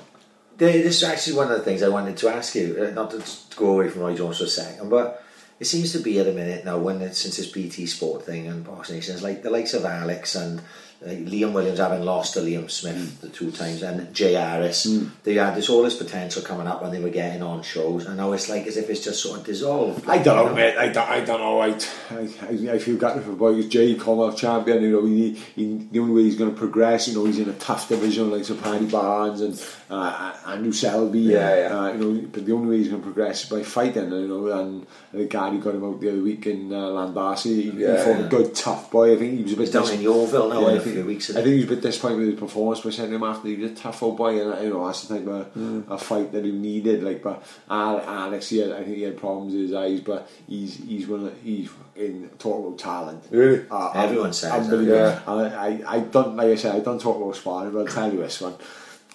this 0.58 0.76
is 1.02 1.04
actually 1.04 1.36
one 1.38 1.52
of 1.52 1.58
the 1.58 1.64
things 1.64 1.82
I 1.84 1.90
wanted 1.90 2.18
to 2.18 2.30
ask 2.30 2.56
you. 2.56 2.78
uh, 2.88 2.92
Not 2.92 3.12
to 3.12 3.24
go 3.56 3.72
away 3.72 3.90
from 3.90 4.02
Roy 4.02 4.16
Jones 4.16 4.38
for 4.40 4.46
a 4.46 4.48
second, 4.48 4.90
but 4.90 5.24
it 5.60 5.66
seems 5.66 5.92
to 5.94 6.00
be 6.00 6.20
at 6.20 6.26
the 6.26 6.34
minute 6.34 6.66
now 6.66 6.78
when 6.78 7.02
it, 7.02 7.16
since 7.16 7.38
this 7.38 7.50
BT 7.52 7.86
Sport 7.86 8.26
thing 8.26 8.48
and 8.48 8.64
Box 8.66 8.90
Nations, 8.92 9.24
like 9.24 9.44
the 9.44 9.50
likes 9.50 9.74
of 9.74 9.86
Alex 9.86 10.36
and 10.36 10.62
uh, 11.06 11.10
Liam 11.10 11.54
Williams 11.54 11.80
having 11.80 12.04
lost 12.04 12.34
to 12.34 12.40
Liam 12.40 12.70
Smith 12.72 13.22
the 13.22 13.30
two 13.30 13.52
times, 13.52 13.84
and 13.84 14.14
Jay 14.14 14.34
Harris, 14.34 14.84
they 15.24 15.36
had 15.36 15.56
this 15.56 15.70
all 15.70 15.84
this 15.84 15.96
potential 15.96 16.42
coming 16.42 16.66
up 16.68 16.82
when 16.82 16.92
they 16.92 17.00
were 17.00 17.10
getting 17.10 17.44
on 17.44 17.62
shows, 17.62 18.06
and 18.06 18.18
now 18.18 18.32
it's 18.34 18.50
like 18.50 18.66
as 18.66 18.78
if 18.78 18.90
it's 18.90 19.04
just 19.04 19.22
sort 19.22 19.40
of 19.40 19.46
dissolved. 19.46 20.08
I 20.10 20.18
don't 20.18 20.36
know, 20.36 20.50
You 20.50 20.56
mate. 20.56 20.78
I 20.78 20.88
don't, 20.90 21.10
I 21.10 21.20
don't 21.22 21.40
know. 21.40 21.60
I, 21.62 21.68
I, 22.10 22.74
I 22.74 22.80
feel 22.80 22.98
gutted 22.98 23.24
for 23.24 23.34
boys. 23.34 23.68
Jay 23.68 23.94
Commonwealth 23.96 24.38
champion. 24.38 24.82
You 24.82 24.92
know, 24.92 25.06
he, 25.06 25.34
he, 25.56 25.88
the 25.92 26.00
only 26.00 26.16
way 26.16 26.24
he's 26.24 26.38
going 26.38 26.52
to 26.52 26.58
progress. 26.58 27.08
You 27.08 27.16
know, 27.16 27.26
he's 27.26 27.40
in 27.40 27.50
a 27.50 27.54
tough 27.54 27.90
division 27.90 28.32
like 28.32 28.46
Sir 28.46 28.56
Paddy 28.56 28.86
Barnes 28.88 29.42
and 29.42 29.64
uh, 29.90 30.36
Andrew 30.48 30.72
Selby. 30.72 31.20
Yeah, 31.20 31.56
yeah. 31.56 31.80
Uh, 31.80 31.94
you 31.94 31.98
know, 32.00 32.28
but 32.32 32.46
the 32.46 32.52
only 32.54 32.70
way 32.70 32.78
he's 32.78 32.90
going 32.90 33.02
to 33.02 33.06
progress 33.06 33.44
is 33.44 33.50
by 33.50 33.62
fighting. 33.64 34.12
You 34.12 34.28
know, 34.28 34.48
and 34.60 34.88
the 35.14 35.26
guy 35.26 35.52
who 35.52 35.60
got 35.62 35.76
him 35.76 35.84
out 35.84 36.00
the 36.00 36.10
other 36.10 36.22
week 36.22 36.48
in 36.48 36.74
uh, 36.74 36.78
Landassi. 36.78 37.46
He, 37.62 37.70
Yeah, 37.72 37.98
he 37.98 38.04
fought 38.04 38.20
yeah. 38.20 38.26
a 38.26 38.30
good 38.30 38.56
tough 38.56 38.90
boy. 38.92 39.14
I 39.14 39.18
think 39.18 39.38
he 39.38 39.44
was 39.44 39.54
a 39.54 39.56
bit 39.58 39.62
He's 39.66 39.74
down 39.74 39.84
dis- 39.84 39.94
in 39.94 40.02
Yeovil 40.02 40.50
now 40.50 40.68
Yeah, 40.68 40.80
in 40.88 40.98
I 40.98 41.02
a 41.02 41.04
think- 41.04 41.06
few 41.06 41.06
weeks. 41.06 41.30
I 41.30 41.34
think 41.36 41.48
he 41.48 41.56
was 41.56 41.64
a 41.66 41.68
bit 41.68 41.82
disappointed 41.82 42.18
with 42.20 42.28
his 42.32 42.40
performance, 42.40 42.82
but 42.82 42.94
I 42.94 42.96
sent 42.96 43.14
him 43.14 43.24
after 43.24 43.48
he 43.48 43.56
was 43.56 43.72
a 43.72 43.76
tough 43.76 44.02
old 44.04 44.18
boy, 44.18 44.42
and 44.42 44.54
uh, 44.54 44.62
you 44.62 44.70
know 44.70 44.86
that's 44.86 45.04
the 45.08 45.18
type 45.20 45.28
of 45.28 45.54
Mm. 45.56 45.90
a 45.90 45.98
fight 45.98 46.32
that 46.32 46.46
he 46.46 46.52
needed. 46.52 47.04
Like, 47.04 47.22
but 47.24 47.44
Alex, 47.70 48.50
he 48.50 48.58
had, 48.60 48.72
I 48.72 48.84
think 48.84 48.98
he 48.98 49.04
had 49.04 49.18
problems 49.18 49.54
with 49.54 49.64
his 49.64 49.74
eyes, 49.74 50.00
but 50.02 50.30
he's 50.48 50.78
he's 50.78 51.08
one 51.08 51.26
of, 51.28 51.42
he's 51.42 51.70
in 51.96 52.30
talk 52.40 52.66
about 52.66 52.80
talent. 52.80 53.24
Really? 53.32 53.66
Uh, 53.70 53.92
Everyone 53.96 54.34
says 54.34 54.70
that, 54.70 54.84
yeah. 54.84 55.22
I, 55.28 55.44
I, 55.68 55.96
I 55.96 56.00
don't 56.02 56.36
like 56.36 56.50
I 56.50 56.56
said 56.56 56.76
I 56.76 56.80
don't 56.80 57.02
talk 57.02 57.18
about 57.22 57.36
sparring, 57.36 57.72
but 57.74 57.80
I'll 57.80 57.88
tell 57.94 58.12
you 58.12 58.20
this 58.20 58.42
one. 58.42 58.56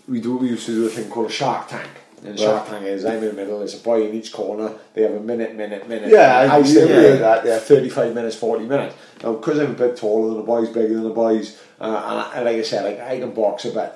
We 0.09 0.21
do 0.21 0.37
we 0.37 0.49
used 0.49 0.67
to 0.67 0.75
do 0.75 0.87
a 0.87 0.89
thing 0.89 1.09
called 1.11 1.27
a 1.31 1.33
Shark 1.33 1.69
Tank. 1.69 1.89
And 2.25 2.39
Shark 2.39 2.69
Tank 2.69 2.85
is 2.87 3.05
I'm 3.05 3.15
in 3.19 3.25
the 3.25 3.33
middle, 3.33 3.59
there's 3.59 3.75
a 3.75 3.83
boy 3.83 4.07
in 4.07 4.15
each 4.15 4.33
corner, 4.33 4.73
they 4.95 5.03
have 5.03 5.13
a 5.15 5.21
minute, 5.21 5.57
minute, 5.57 5.89
minute. 5.89 6.09
Yeah, 6.11 6.49
I- 6.53 6.63
still 6.63 6.89
yeah, 6.89 7.13
do 7.15 7.19
that, 7.19 7.45
yeah, 7.45 7.59
35 7.59 8.15
minutes, 8.15 8.37
40 8.37 8.67
minutes. 8.67 8.95
Now, 9.23 9.33
because 9.35 9.59
I'm 9.59 9.73
a 9.73 9.75
bit 9.75 9.97
taller 9.97 10.29
than 10.29 10.37
the 10.39 10.45
boys, 10.45 10.69
bigger 10.69 10.95
than 10.95 11.03
the 11.05 11.11
boys, 11.11 11.59
uh, 11.81 11.85
and, 11.85 11.95
I, 11.95 12.33
and 12.37 12.45
like 12.45 12.57
I 12.57 12.63
said, 12.63 12.85
like 12.85 13.01
I 13.01 13.19
can 13.19 13.33
box 13.33 13.65
a 13.65 13.73
bit, 13.73 13.93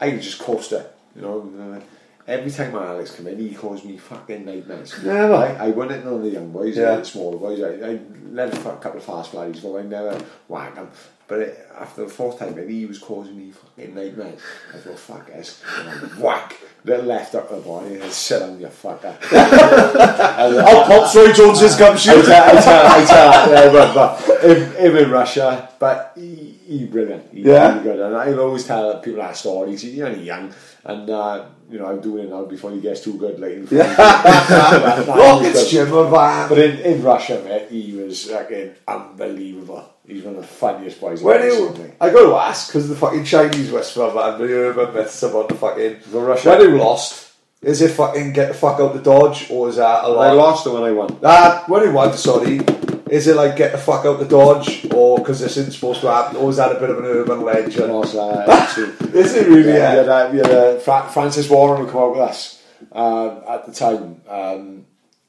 I 0.00 0.10
can 0.10 0.20
just 0.20 0.40
coast 0.40 0.72
it, 0.72 0.92
you 1.14 1.22
know. 1.22 1.52
Uh, 1.76 1.80
every 2.26 2.50
time 2.50 2.74
Alex 2.74 3.12
come 3.14 3.28
in, 3.28 3.38
he 3.38 3.54
calls 3.54 3.84
me 3.84 3.96
fucking 3.96 4.44
nightmares. 4.44 5.00
Never. 5.02 5.34
I, 5.34 5.66
I 5.66 5.68
won 5.70 5.90
it 5.92 6.04
on 6.06 6.22
the 6.22 6.30
young 6.30 6.50
boys, 6.50 6.76
Yeah. 6.76 6.96
the 6.96 7.04
smaller 7.04 7.38
boys. 7.38 7.60
I, 7.62 7.90
I 7.92 7.98
let 8.30 8.52
a 8.54 8.60
couple 8.60 8.98
of 8.98 9.04
fast 9.04 9.32
bodies 9.32 9.60
go, 9.60 9.78
I 9.78 9.82
never 9.82 10.20
whack 10.48 10.74
them. 10.74 10.88
But 11.30 11.38
it, 11.38 11.66
after 11.78 12.04
the 12.04 12.10
fourth 12.10 12.38
time, 12.40 12.58
and 12.58 12.68
he 12.68 12.84
was 12.84 12.98
causing 12.98 13.38
me 13.38 13.52
fucking 13.52 13.94
nightmares. 13.94 14.40
I 14.74 14.78
thought, 14.78 14.98
fuck 14.98 15.26
this. 15.28 15.62
And 15.78 15.88
I'm 15.88 16.20
whack, 16.20 16.56
little 16.84 17.06
left 17.06 17.34
up 17.36 17.48
the 17.48 17.56
body, 17.56 17.94
and 18.00 18.10
sit 18.12 18.42
on 18.42 18.58
your 18.60 18.68
fucker. 18.70 19.16
I'll 19.32 20.84
pop 20.84 21.14
Roy 21.14 21.32
Jones's 21.32 21.76
gum 21.76 21.94
I 21.94 21.96
shoot. 21.96 22.24
tell, 22.26 22.56
I 22.58 22.60
tell, 22.60 22.86
I 22.86 23.04
tell, 23.04 23.50
yeah, 23.52 23.72
but, 23.72 23.94
but 23.94 24.44
him, 24.44 24.72
him 24.74 24.96
in 24.96 25.10
Russia, 25.10 25.70
but 25.78 26.12
he, 26.16 26.58
he 26.66 26.84
brilliant. 26.86 27.32
He, 27.32 27.42
Yeah. 27.42 27.68
really 27.72 27.82
good. 27.84 28.00
And 28.00 28.16
I 28.16 28.32
always 28.34 28.66
tell 28.66 28.98
people 29.00 29.20
that 29.20 29.36
story. 29.36 29.70
He's 29.76 30.00
only 30.02 30.24
young, 30.24 30.52
and 30.84 31.08
uh, 31.08 31.46
you 31.70 31.78
know 31.78 31.86
I'm 31.86 32.00
doing 32.00 32.24
it 32.26 32.30
now 32.30 32.44
before 32.44 32.70
he 32.72 32.80
gets 32.80 33.00
too 33.02 33.14
good. 33.16 33.38
Like. 33.38 33.70
Rockets 35.06 35.70
Jim. 35.70 35.90
But 35.90 36.58
in, 36.58 36.78
in 36.80 37.02
Russia, 37.02 37.42
mate, 37.44 37.68
he 37.70 37.92
was 37.96 38.24
fucking 38.30 38.74
unbelievable. 38.88 39.84
He's 40.06 40.24
one 40.24 40.34
of 40.36 40.40
the 40.42 40.46
funniest 40.46 41.00
boys. 41.00 41.20
I've 41.20 41.24
When 41.26 41.36
ever 41.36 41.46
you, 41.46 41.74
seen. 41.76 41.92
I 42.00 42.10
got 42.10 42.26
to 42.28 42.34
ask 42.36 42.68
because 42.68 42.88
the 42.88 42.96
fucking 42.96 43.24
Chinese 43.24 43.70
whisper 43.70 44.12
man, 44.12 44.38
the 44.38 44.52
urban 44.52 44.92
myths 44.94 45.22
about 45.22 45.48
the 45.48 45.54
fucking 45.54 45.98
The 46.10 46.18
Russia- 46.18 46.50
When 46.50 46.60
you 46.62 46.78
lost, 46.78 47.32
is 47.62 47.80
it 47.80 47.90
fucking 47.92 48.32
get 48.32 48.48
the 48.48 48.54
fuck 48.54 48.80
out 48.80 48.94
the 48.94 49.00
dodge 49.02 49.48
or 49.50 49.68
is 49.68 49.76
that 49.76 50.02
a 50.04 50.08
lot? 50.08 50.26
I 50.28 50.32
lost 50.32 50.66
it 50.66 50.70
when 50.72 50.82
I 50.82 50.90
won. 50.92 51.18
Ah, 51.22 51.64
when 51.68 51.84
you 51.84 51.92
won, 51.92 52.12
sorry, 52.16 52.58
is 53.10 53.26
it 53.26 53.36
like 53.36 53.56
get 53.56 53.72
the 53.72 53.78
fuck 53.78 54.06
out 54.06 54.18
the 54.18 54.24
dodge 54.26 54.86
or 54.94 55.18
because 55.18 55.40
this 55.40 55.56
isn't 55.56 55.72
supposed 55.72 56.00
to 56.02 56.10
happen, 56.10 56.36
or 56.36 56.48
is 56.50 56.56
that 56.56 56.74
a 56.74 56.78
bit 56.80 56.90
of 56.90 56.98
an 56.98 57.04
urban 57.04 57.42
legend? 57.42 57.92
lost 57.92 58.14
uh, 58.16 58.66
two. 58.74 58.94
Is 59.12 59.34
it 59.34 59.48
really? 59.48 59.72
Yeah, 59.72 59.94
Yeah. 59.94 60.02
we 60.02 60.08
had, 60.08 60.32
we 60.32 60.38
had 60.38 60.50
uh, 60.50 60.78
Fra- 60.78 61.08
Francis 61.12 61.48
Warren 61.50 61.84
who 61.84 61.90
come 61.90 62.02
out 62.02 62.12
with 62.12 62.20
us 62.20 62.62
um, 62.92 63.42
at 63.48 63.66
the 63.66 63.72
time. 63.72 64.20
Um, 64.28 64.86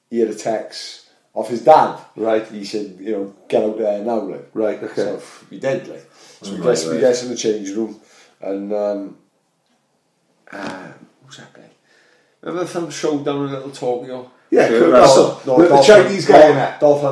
he 0.09 0.19
had 0.19 0.29
a 0.29 0.36
text 0.36 1.07
off 1.34 1.49
his 1.49 1.63
dad. 1.63 1.97
Right. 2.15 2.45
He 2.47 2.65
said, 2.65 2.97
you 2.99 3.11
know, 3.13 3.36
get 3.47 3.63
out 3.63 3.77
there 3.77 4.03
now, 4.03 4.19
like. 4.19 4.49
Right, 4.53 4.82
okay. 4.84 4.95
So 4.95 5.21
we 5.49 5.59
did, 5.59 5.88
like. 5.88 6.09
So 6.41 6.51
we 6.51 6.57
Right, 6.57 6.77
we 6.86 6.91
right. 6.91 6.99
get 7.01 7.23
in 7.23 7.29
the 7.29 7.36
change 7.38 7.69
room, 7.71 7.99
and 8.41 8.73
um, 8.73 9.17
uh, 10.51 10.88
who's 11.25 11.38
that 11.38 11.53
guy? 11.53 11.69
Remember 12.41 12.63
the 12.65 12.69
film 12.69 12.89
Showdown 12.89 13.45
in 13.45 13.51
Little 13.51 13.71
Tokyo? 13.71 14.32
Yeah, 14.49 14.67
Kurt 14.67 14.91
Russell. 14.91 15.29
Russell. 15.36 15.57
the, 15.57 15.67
the 15.69 15.82
Chinese 15.84 16.25
guy 16.27 16.49
in 16.49 16.57
it. 16.57 16.79
Dolph 16.79 17.03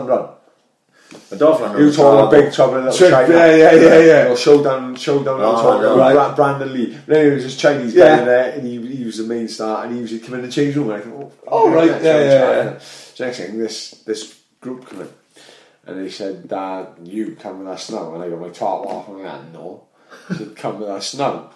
Lundgren. 1.29 1.35
A 1.35 1.37
dolphin. 1.37 1.79
You 1.79 1.91
talking 1.91 2.19
about 2.19 2.31
Big 2.31 2.53
Trouble 2.53 2.77
in 2.77 2.85
Little 2.85 3.09
China? 3.09 3.33
yeah, 3.33 3.55
yeah, 3.55 3.71
yeah, 3.73 3.99
yeah. 3.99 4.23
Know, 4.25 4.35
showdown, 4.35 4.95
showdown. 4.95 5.39
Oh, 5.41 5.55
Oh, 5.57 5.61
talking 5.61 5.81
no. 5.83 5.97
Right. 5.97 6.13
Bra- 6.13 6.35
Brandon 6.35 6.73
Lee. 6.73 6.97
But 7.07 7.17
anyway, 7.17 7.31
it 7.31 7.35
was 7.35 7.43
this 7.43 7.57
Chinese 7.57 7.93
Yeah. 7.93 8.15
guy 8.15 8.19
in 8.19 8.25
there, 8.25 8.51
and 8.53 8.67
he, 8.67 8.95
he 8.97 9.03
was 9.05 9.17
the 9.17 9.23
main 9.25 9.47
star, 9.47 9.83
and 9.85 9.95
he 9.95 10.01
was 10.01 10.11
coming 10.23 10.39
in 10.41 10.45
the 10.47 10.51
change 10.51 10.75
room. 10.75 10.89
And 10.91 11.01
I 11.01 11.05
thought, 11.05 11.33
oh, 11.47 11.47
Oh, 11.47 11.69
right, 11.71 11.87
yeah, 11.87 11.99
very 11.99 12.25
yeah, 12.25 12.77
So 12.79 13.25
next 13.25 13.37
thing, 13.37 13.57
this 13.59 13.91
this 14.05 14.39
group 14.61 14.87
come 14.87 15.01
in, 15.01 15.09
and 15.85 15.99
they 16.03 16.09
said, 16.09 16.47
Dad, 16.47 16.87
you 17.03 17.35
come 17.39 17.59
with 17.59 17.67
us 17.67 17.89
now. 17.91 18.13
And 18.15 18.23
I 18.23 18.29
got 18.29 18.39
my 18.39 18.49
top 18.49 18.85
off, 18.87 19.07
and 19.09 19.25
I 19.27 19.37
went, 19.37 19.53
no. 19.53 19.83
He 20.29 20.35
said, 20.35 20.55
come 20.55 20.79
with 20.79 20.89
us 20.89 21.13
now. 21.15 21.51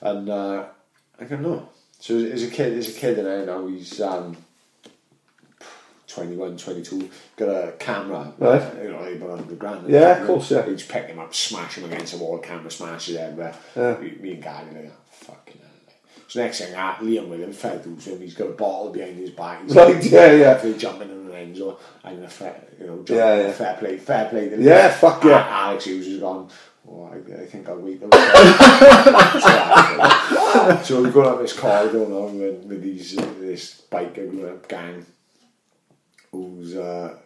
And 0.00 0.28
uh, 0.30 0.64
I 1.20 1.24
go, 1.24 1.36
no. 1.36 1.68
So 2.00 2.16
as 2.16 2.42
a 2.42 2.48
kid, 2.48 2.72
as 2.78 2.88
a 2.88 2.98
kid, 2.98 3.18
and 3.18 3.28
I 3.28 3.44
know 3.44 3.66
he's. 3.68 4.00
Um, 4.00 4.36
21, 6.14 6.56
22, 6.58 7.10
got 7.36 7.48
a 7.48 7.72
camera, 7.72 8.32
Right. 8.38 8.62
you 8.82 8.90
know, 8.90 8.98
about 8.98 9.28
100 9.30 9.58
grand. 9.58 9.88
Yeah, 9.88 10.20
of 10.20 10.26
course, 10.26 10.50
yeah. 10.50 10.66
You 10.66 10.76
just 10.76 10.90
pick 10.90 11.06
him 11.06 11.18
up, 11.18 11.34
smash 11.34 11.78
him 11.78 11.84
against 11.84 12.12
the 12.12 12.18
wall, 12.22 12.38
camera 12.38 12.70
smashes 12.70 13.16
everywhere. 13.16 13.54
Yeah. 13.74 13.96
Me, 13.98 14.10
me 14.20 14.32
and 14.34 14.42
Gary 14.42 14.66
like, 14.74 14.92
fucking 15.10 15.58
hell. 15.60 15.94
So 16.28 16.40
next 16.40 16.60
thing, 16.60 16.74
uh, 16.74 16.94
Liam 16.96 17.28
William 17.28 17.52
fell 17.52 17.78
to 17.80 17.88
him, 17.88 18.20
he's 18.20 18.34
got 18.34 18.48
a 18.48 18.52
bottle 18.52 18.90
behind 18.90 19.16
his 19.18 19.30
back. 19.30 19.62
He's 19.62 19.74
Right, 19.74 20.04
yeah, 20.04 20.32
yeah. 20.32 20.60
He's 20.62 20.76
jumping 20.78 21.10
in 21.10 21.26
the 21.28 21.34
end 21.36 21.56
zone. 21.56 21.76
I'm 22.04 22.22
a 22.22 22.28
fair, 22.28 22.62
you 22.78 22.86
know, 22.86 22.96
jumping, 22.96 23.16
Yeah, 23.16 23.36
yeah. 23.46 23.52
fair 23.52 23.76
play, 23.78 23.96
fair 23.98 24.28
play. 24.28 24.48
to 24.50 24.60
Yeah, 24.62 24.90
fuck 24.90 25.24
yeah. 25.24 25.38
Uh, 25.38 25.46
Alex 25.50 25.84
Hughes 25.86 26.06
has 26.08 26.18
gone, 26.20 26.48
oh, 26.88 27.10
I, 27.12 27.42
I 27.42 27.46
think 27.46 27.68
I'll 27.68 27.78
wait. 27.78 28.00
so 30.84 31.02
we 31.02 31.10
go 31.10 31.22
up 31.22 31.40
this 31.40 31.58
corridor 31.58 32.06
now 32.08 32.26
with, 32.26 32.64
with 32.64 32.82
these, 32.82 33.16
this 33.16 33.82
biker 33.90 34.68
gang 34.68 35.04
who's 36.32 36.74
uh, 36.74 37.16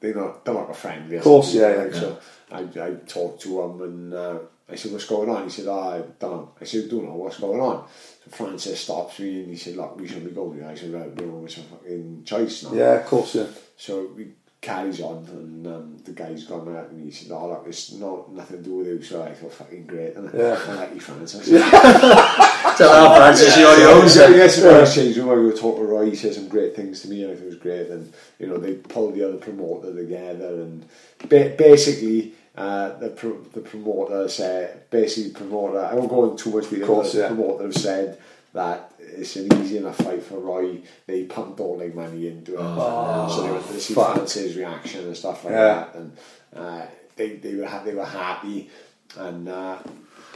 they're 0.00 0.14
not 0.14 0.44
they're 0.44 0.54
not 0.54 0.70
a 0.70 0.74
friend. 0.74 1.12
Of 1.12 1.22
course, 1.22 1.54
yeah, 1.54 1.84
yeah, 1.84 1.92
So 1.92 2.18
I, 2.50 2.60
I 2.60 2.94
talked 3.06 3.42
to 3.42 3.62
him 3.62 3.82
and 3.82 4.14
uh, 4.14 4.38
I 4.70 4.76
said, 4.76 4.92
"What's 4.92 5.06
going 5.06 5.28
on?" 5.28 5.44
He 5.44 5.50
said, 5.50 5.66
oh, 5.66 5.80
"I 5.80 5.98
don't 6.18 6.30
know." 6.30 6.52
I 6.60 6.64
said, 6.64 6.88
"Don't 6.88 7.04
know 7.04 7.14
what's 7.14 7.40
going 7.40 7.60
on." 7.60 7.86
So 8.24 8.30
Francis 8.30 8.80
stops 8.80 9.18
me 9.18 9.42
and 9.42 9.50
he 9.50 9.56
said, 9.56 9.76
"Look, 9.76 9.98
we 10.00 10.06
should 10.08 10.24
be 10.24 10.30
going." 10.30 10.64
I 10.64 10.74
said, 10.74 10.92
"Right, 10.92 11.14
we're 11.20 11.32
always 11.32 11.58
a 11.58 11.62
fucking 11.62 12.24
choice 12.24 12.64
now." 12.64 12.74
Yeah, 12.74 12.94
of 13.00 13.06
course, 13.06 13.34
yeah. 13.34 13.46
So 13.76 14.10
we 14.16 14.28
carries 14.60 15.00
on 15.00 15.24
and 15.30 15.66
um, 15.68 15.96
the 16.04 16.10
guy's 16.10 16.44
gone 16.44 16.74
out 16.76 16.90
and 16.90 17.04
he 17.04 17.10
said, 17.12 17.30
"Oh, 17.30 17.48
look, 17.48 17.64
it's 17.68 17.92
not 17.92 18.32
nothing 18.32 18.58
to 18.58 18.62
do 18.62 18.74
with 18.76 18.86
you." 18.88 19.02
So 19.02 19.22
I 19.22 19.32
thought, 19.32 19.52
"Fucking 19.52 19.86
great," 19.86 20.16
and 20.16 20.30
Yeah. 20.34 20.58
I 20.66 20.74
like 20.74 20.94
you, 20.94 21.00
Francis. 21.00 21.48
Tell 22.76 22.90
our 22.90 23.16
Francis 23.16 23.56
you 23.56 23.66
already 23.66 23.84
owns 23.84 24.14
So 24.14 24.24
it. 24.28 24.36
yes, 24.36 24.60
when 24.62 24.74
I 24.74 24.84
changed 24.84 25.18
we 25.18 25.24
were 25.24 25.52
talking 25.52 25.82
to 25.86 25.88
Roy. 25.92 26.10
He 26.10 26.16
said 26.16 26.34
some 26.34 26.48
great 26.48 26.74
things 26.74 27.02
to 27.02 27.08
me, 27.08 27.22
and 27.24 27.32
it 27.32 27.44
was 27.44 27.56
great. 27.56 27.88
And 27.88 28.12
you 28.38 28.46
know, 28.46 28.56
they 28.58 28.74
pulled 28.74 29.14
the 29.14 29.26
other 29.28 29.36
promoter 29.38 29.94
together, 29.94 30.48
and 30.62 30.84
ba- 31.28 31.54
basically, 31.56 32.34
uh, 32.56 32.98
the 32.98 33.10
pro- 33.10 33.40
the 33.54 33.60
promoter 33.60 34.28
said, 34.28 34.90
basically, 34.90 35.30
promoter. 35.32 35.80
I 35.80 35.94
won't 35.94 36.08
go 36.10 36.30
into 36.30 36.42
too 36.44 36.50
much 36.56 36.68
detail. 36.70 37.02
the 37.02 37.18
yeah. 37.18 37.26
promoter 37.28 37.72
said 37.72 38.18
that 38.54 38.92
it's 38.98 39.36
an 39.36 39.52
easy 39.60 39.76
enough 39.78 39.96
fight 39.98 40.22
for 40.22 40.38
Roy. 40.38 40.80
They 41.06 41.24
pumped 41.24 41.60
all 41.60 41.76
their 41.78 41.92
money 41.92 42.28
into 42.28 42.54
it, 42.54 42.58
so 42.58 43.42
they 43.42 43.50
wanted 43.50 43.66
to 43.68 43.80
see 43.80 43.94
fuck. 43.94 44.14
Francis' 44.14 44.56
reaction 44.56 45.04
and 45.06 45.16
stuff 45.16 45.44
like 45.44 45.52
Yeah. 45.52 45.74
that. 45.74 45.94
And 45.94 46.16
uh, 46.56 46.82
they 47.16 47.36
they 47.36 47.54
were 47.54 47.66
ha- 47.66 47.82
they 47.84 47.94
were 47.94 48.04
happy, 48.04 48.70
and. 49.16 49.48
Uh, 49.48 49.78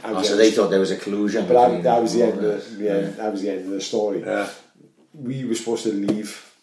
Oh, 0.05 0.21
so 0.21 0.35
they 0.35 0.51
thought 0.51 0.67
there 0.69 0.81
was 0.81 0.91
a 0.91 0.97
collusion. 0.97 1.47
but 1.47 1.53
that, 1.53 1.83
that 1.83 2.01
was 2.01 2.13
the 2.13 2.23
end. 2.23 2.43
Of 2.43 2.77
the, 2.77 2.83
yeah, 2.83 3.01
that 3.11 3.31
was 3.31 3.41
the 3.41 3.51
end 3.51 3.59
of 3.61 3.69
the 3.69 3.79
story. 3.79 4.19
Yeah. 4.19 4.49
We 5.13 5.45
were 5.45 5.55
supposed 5.55 5.83
to 5.83 5.93
leave 5.93 6.53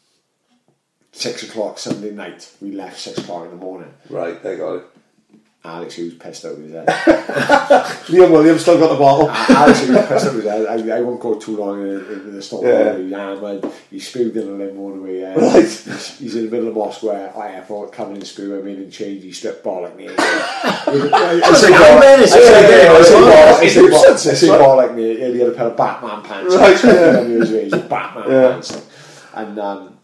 six 1.13 1.43
o'clock 1.45 1.79
Sunday 1.79 2.11
night. 2.11 2.53
We 2.61 2.73
left 2.73 2.99
six 3.01 3.17
o'clock 3.17 3.45
in 3.47 3.51
the 3.53 3.57
morning. 3.57 3.95
Right, 4.11 4.43
they 4.43 4.59
got 4.59 4.75
it. 4.75 4.83
Alex, 5.63 5.99
was 5.99 6.15
pissed 6.15 6.47
out 6.47 6.53
of 6.53 6.59
his 6.63 6.73
head. 6.73 6.87
Liam 8.09 8.31
Williams 8.31 8.63
still 8.63 8.79
got 8.79 8.89
the 8.93 8.99
bottle. 8.99 9.29
Alex, 9.31 9.87
was 9.87 9.99
pissed 10.09 10.27
out 10.27 10.29
of 10.29 10.35
his 10.37 10.45
head. 10.45 10.67
I, 10.91 10.97
I 10.97 11.01
won't 11.03 11.21
go 11.21 11.39
too 11.39 11.55
long 11.57 11.83
into 11.83 12.13
into 12.13 12.31
the 12.31 12.41
story. 12.41 12.69
Yeah. 12.71 12.97
He 12.97 13.11
hammered. 13.13 13.71
He 13.91 13.99
spewed 14.01 14.35
in 14.39 14.49
a 14.49 14.53
limo 14.53 14.87
on 14.87 14.97
the 14.97 15.03
way. 15.03 15.23
Uh, 15.25 15.39
Right. 15.39 15.63
He's, 15.63 16.19
he's 16.19 16.37
in 16.37 16.47
the 16.47 16.51
middle 16.51 16.69
of 16.69 16.75
Moscow. 16.77 17.11
I 17.39 17.53
airport 17.57 17.93
coming 17.93 18.17
in 18.17 18.25
spew. 18.25 18.59
I 18.59 18.63
made 18.63 18.79
him 18.79 18.91
change. 18.91 19.23
He 19.23 19.33
stripped 19.33 19.63
bollock 19.63 19.95
me. 19.97 20.09
I 20.09 21.53
say 21.55 21.71
Batman, 21.71 22.21
it's 22.23 22.33
I 22.33 22.39
say 22.41 22.65
okay, 22.65 22.89
bollock- 22.89 22.97
I 22.97 23.03
say 23.03 23.05
it's 23.05 23.11
bollock- 23.11 23.35
I 23.35 23.57
okay. 23.59 23.69
say 23.69 23.81
bollock- 23.83 24.09
I 24.09 24.13
It's 24.33 24.41
say 24.41 24.49
right. 24.51 24.61
bollock 24.61 24.95
me. 24.95 25.17
He 25.33 25.39
had 25.41 25.49
a 25.49 25.53
pair 25.53 25.67
of 25.67 25.77
Batman 25.77 26.23
pants. 26.23 26.55
Right, 26.57 26.85
yeah. 26.85 27.19
on 27.21 27.27
his 27.31 27.51
ways, 27.51 27.73
Batman 27.73 28.31
Yeah. 28.31 28.49
pants. 28.53 28.87
And 29.35 29.59
um, 29.59 29.99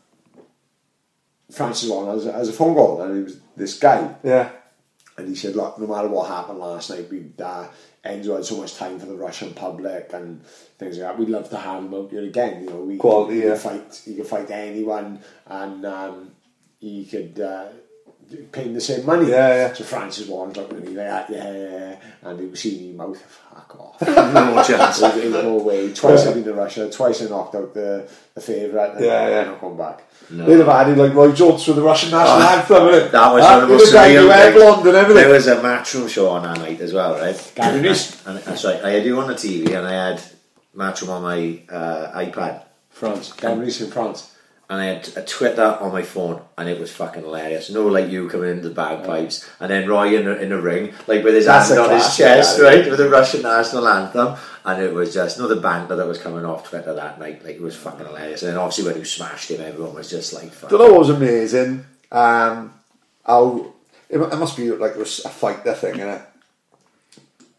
Francis 1.50 1.90
on 1.90 2.14
as, 2.18 2.26
as 2.26 2.48
a 2.50 2.52
phone 2.52 2.74
call, 2.74 3.00
and 3.02 3.18
it 3.20 3.24
was 3.24 3.40
this 3.56 3.78
guy. 3.78 4.14
Yeah. 4.22 4.50
And 5.18 5.28
he 5.28 5.34
said, 5.34 5.56
look, 5.56 5.78
no 5.78 5.86
matter 5.86 6.08
what 6.08 6.28
happened 6.28 6.58
last 6.58 6.90
night, 6.90 7.10
we'd, 7.10 7.40
uh, 7.40 7.68
Enzo 8.04 8.36
had 8.36 8.44
so 8.44 8.58
much 8.58 8.76
time 8.76 8.98
for 8.98 9.06
the 9.06 9.14
Russian 9.14 9.54
public 9.54 10.10
and 10.12 10.44
things 10.78 10.98
like 10.98 11.08
that. 11.08 11.18
We'd 11.18 11.30
love 11.30 11.48
to 11.50 11.56
have 11.56 11.84
him 11.84 11.94
out 11.94 12.10
here 12.10 12.22
again. 12.22 12.64
You 12.64 12.70
know, 12.70 12.80
we 12.80 12.98
Quality, 12.98 13.38
yeah. 13.38 13.54
fight. 13.54 14.02
He 14.04 14.14
could 14.14 14.26
fight 14.26 14.50
anyone, 14.50 15.20
and 15.46 15.86
um, 15.86 16.32
he 16.78 17.04
could 17.06 17.40
uh, 17.40 17.68
pay 18.52 18.64
him 18.64 18.74
the 18.74 18.80
same 18.80 19.06
money. 19.06 19.30
Yeah, 19.30 19.68
yeah. 19.68 19.72
So 19.72 19.84
Francis 19.84 20.28
Warren's 20.28 20.56
looking 20.56 20.78
at 20.78 20.84
me 20.84 20.90
like 20.90 21.28
yeah, 21.30 21.52
yeah, 21.52 21.52
yeah. 21.52 21.96
and 22.22 22.40
he 22.40 22.46
was 22.46 22.60
seeing 22.60 22.90
me 22.90 22.96
mouth, 22.96 23.40
off. 23.80 23.96
No 24.06 24.62
chance. 24.62 24.96
So 24.96 25.10
in 25.20 25.32
no 25.32 25.54
way. 25.56 25.92
Twice 25.92 26.26
I've 26.26 26.34
been 26.34 26.44
to 26.44 26.54
Russia. 26.54 26.90
Twice 26.90 27.22
I 27.22 27.28
knocked 27.28 27.54
out 27.54 27.72
the 27.74 28.08
the 28.34 28.40
favourite. 28.40 28.92
And 28.96 29.04
Yeah, 29.04 29.28
yeah. 29.28 29.40
I'm 29.42 29.46
not 29.48 29.60
going 29.60 29.76
back. 29.76 30.02
They'd 30.28 30.58
have 30.58 30.68
added 30.68 30.98
like 30.98 31.14
Roy 31.14 31.32
Jones 31.32 31.64
for 31.64 31.72
the 31.72 31.82
Russian 31.82 32.10
national 32.10 32.42
anthem. 32.42 32.76
innit? 32.88 33.10
That 33.12 33.32
was 33.32 33.44
Ah, 33.44 33.54
one 33.54 33.62
of 33.62 33.68
the 33.68 33.74
most 33.74 33.86
the 33.90 33.96
guy 33.96 34.12
who 34.12 34.20
surreal 34.28 34.32
had 34.34 34.52
things. 34.52 34.64
blonde 34.64 34.86
and 34.88 35.16
There 35.16 35.28
was 35.28 35.46
a 35.46 35.62
match 35.62 35.86
matchroom 35.92 36.08
show 36.08 36.28
on 36.30 36.42
that 36.42 36.58
night 36.58 36.80
as 36.80 36.92
well, 36.92 37.14
right? 37.14 37.52
Gary 37.54 37.76
And, 37.76 37.86
Reese. 37.86 38.26
and 38.26 38.38
that's 38.38 38.64
right. 38.64 38.84
I 38.84 38.90
had 38.90 39.04
you 39.04 39.18
on 39.20 39.28
the 39.28 39.34
TV, 39.34 39.72
and 39.78 39.86
I 39.86 39.92
had 40.08 40.20
matchroom 40.76 41.10
on 41.10 41.22
my 41.22 41.60
uh, 41.72 42.18
iPad, 42.24 42.62
France. 42.90 43.32
Cameroon's 43.32 43.80
in 43.80 43.90
France. 43.90 44.32
And 44.68 44.80
I 44.80 44.84
had 44.86 45.08
a 45.16 45.24
Twitter 45.24 45.78
on 45.80 45.92
my 45.92 46.02
phone, 46.02 46.42
and 46.58 46.68
it 46.68 46.80
was 46.80 46.90
fucking 46.92 47.22
hilarious. 47.22 47.70
No, 47.70 47.86
like 47.86 48.10
you 48.10 48.28
coming 48.28 48.50
into 48.50 48.68
the 48.68 48.74
bagpipes, 48.74 49.48
and 49.60 49.70
then 49.70 49.88
Roy 49.88 50.16
in 50.18 50.24
the, 50.24 50.40
in 50.42 50.48
the 50.48 50.60
ring, 50.60 50.92
like 51.06 51.22
with 51.22 51.34
his 51.34 51.46
That's 51.46 51.68
hand 51.68 51.80
a 51.80 51.84
on 51.84 51.90
his 51.90 52.16
chest, 52.16 52.58
yeah. 52.58 52.64
right, 52.64 52.88
with 52.90 52.98
the 52.98 53.08
Russian 53.08 53.42
national 53.42 53.86
anthem, 53.86 54.34
and 54.64 54.82
it 54.82 54.92
was 54.92 55.14
just 55.14 55.38
another 55.38 55.54
the 55.54 55.60
banter 55.60 55.94
that 55.94 56.06
was 56.06 56.18
coming 56.18 56.44
off 56.44 56.68
Twitter 56.68 56.92
that 56.94 57.20
night. 57.20 57.44
Like 57.44 57.54
it 57.56 57.62
was 57.62 57.76
fucking 57.76 58.06
hilarious. 58.06 58.42
And 58.42 58.50
then 58.52 58.58
obviously 58.58 58.84
when 58.84 58.96
he 58.96 59.04
smashed 59.04 59.50
him, 59.50 59.60
everyone 59.60 59.94
was 59.94 60.10
just 60.10 60.32
like, 60.32 60.50
fuck. 60.52 60.72
what 60.72 60.92
was 60.98 61.10
amazing? 61.10 61.86
Um, 62.10 62.72
how 63.24 63.72
it, 64.08 64.18
it 64.18 64.38
must 64.38 64.56
be 64.56 64.70
like 64.72 64.96
a, 64.96 65.00
s- 65.02 65.24
a 65.24 65.28
fighter 65.28 65.74
thing, 65.74 65.94
innit? 65.94 66.22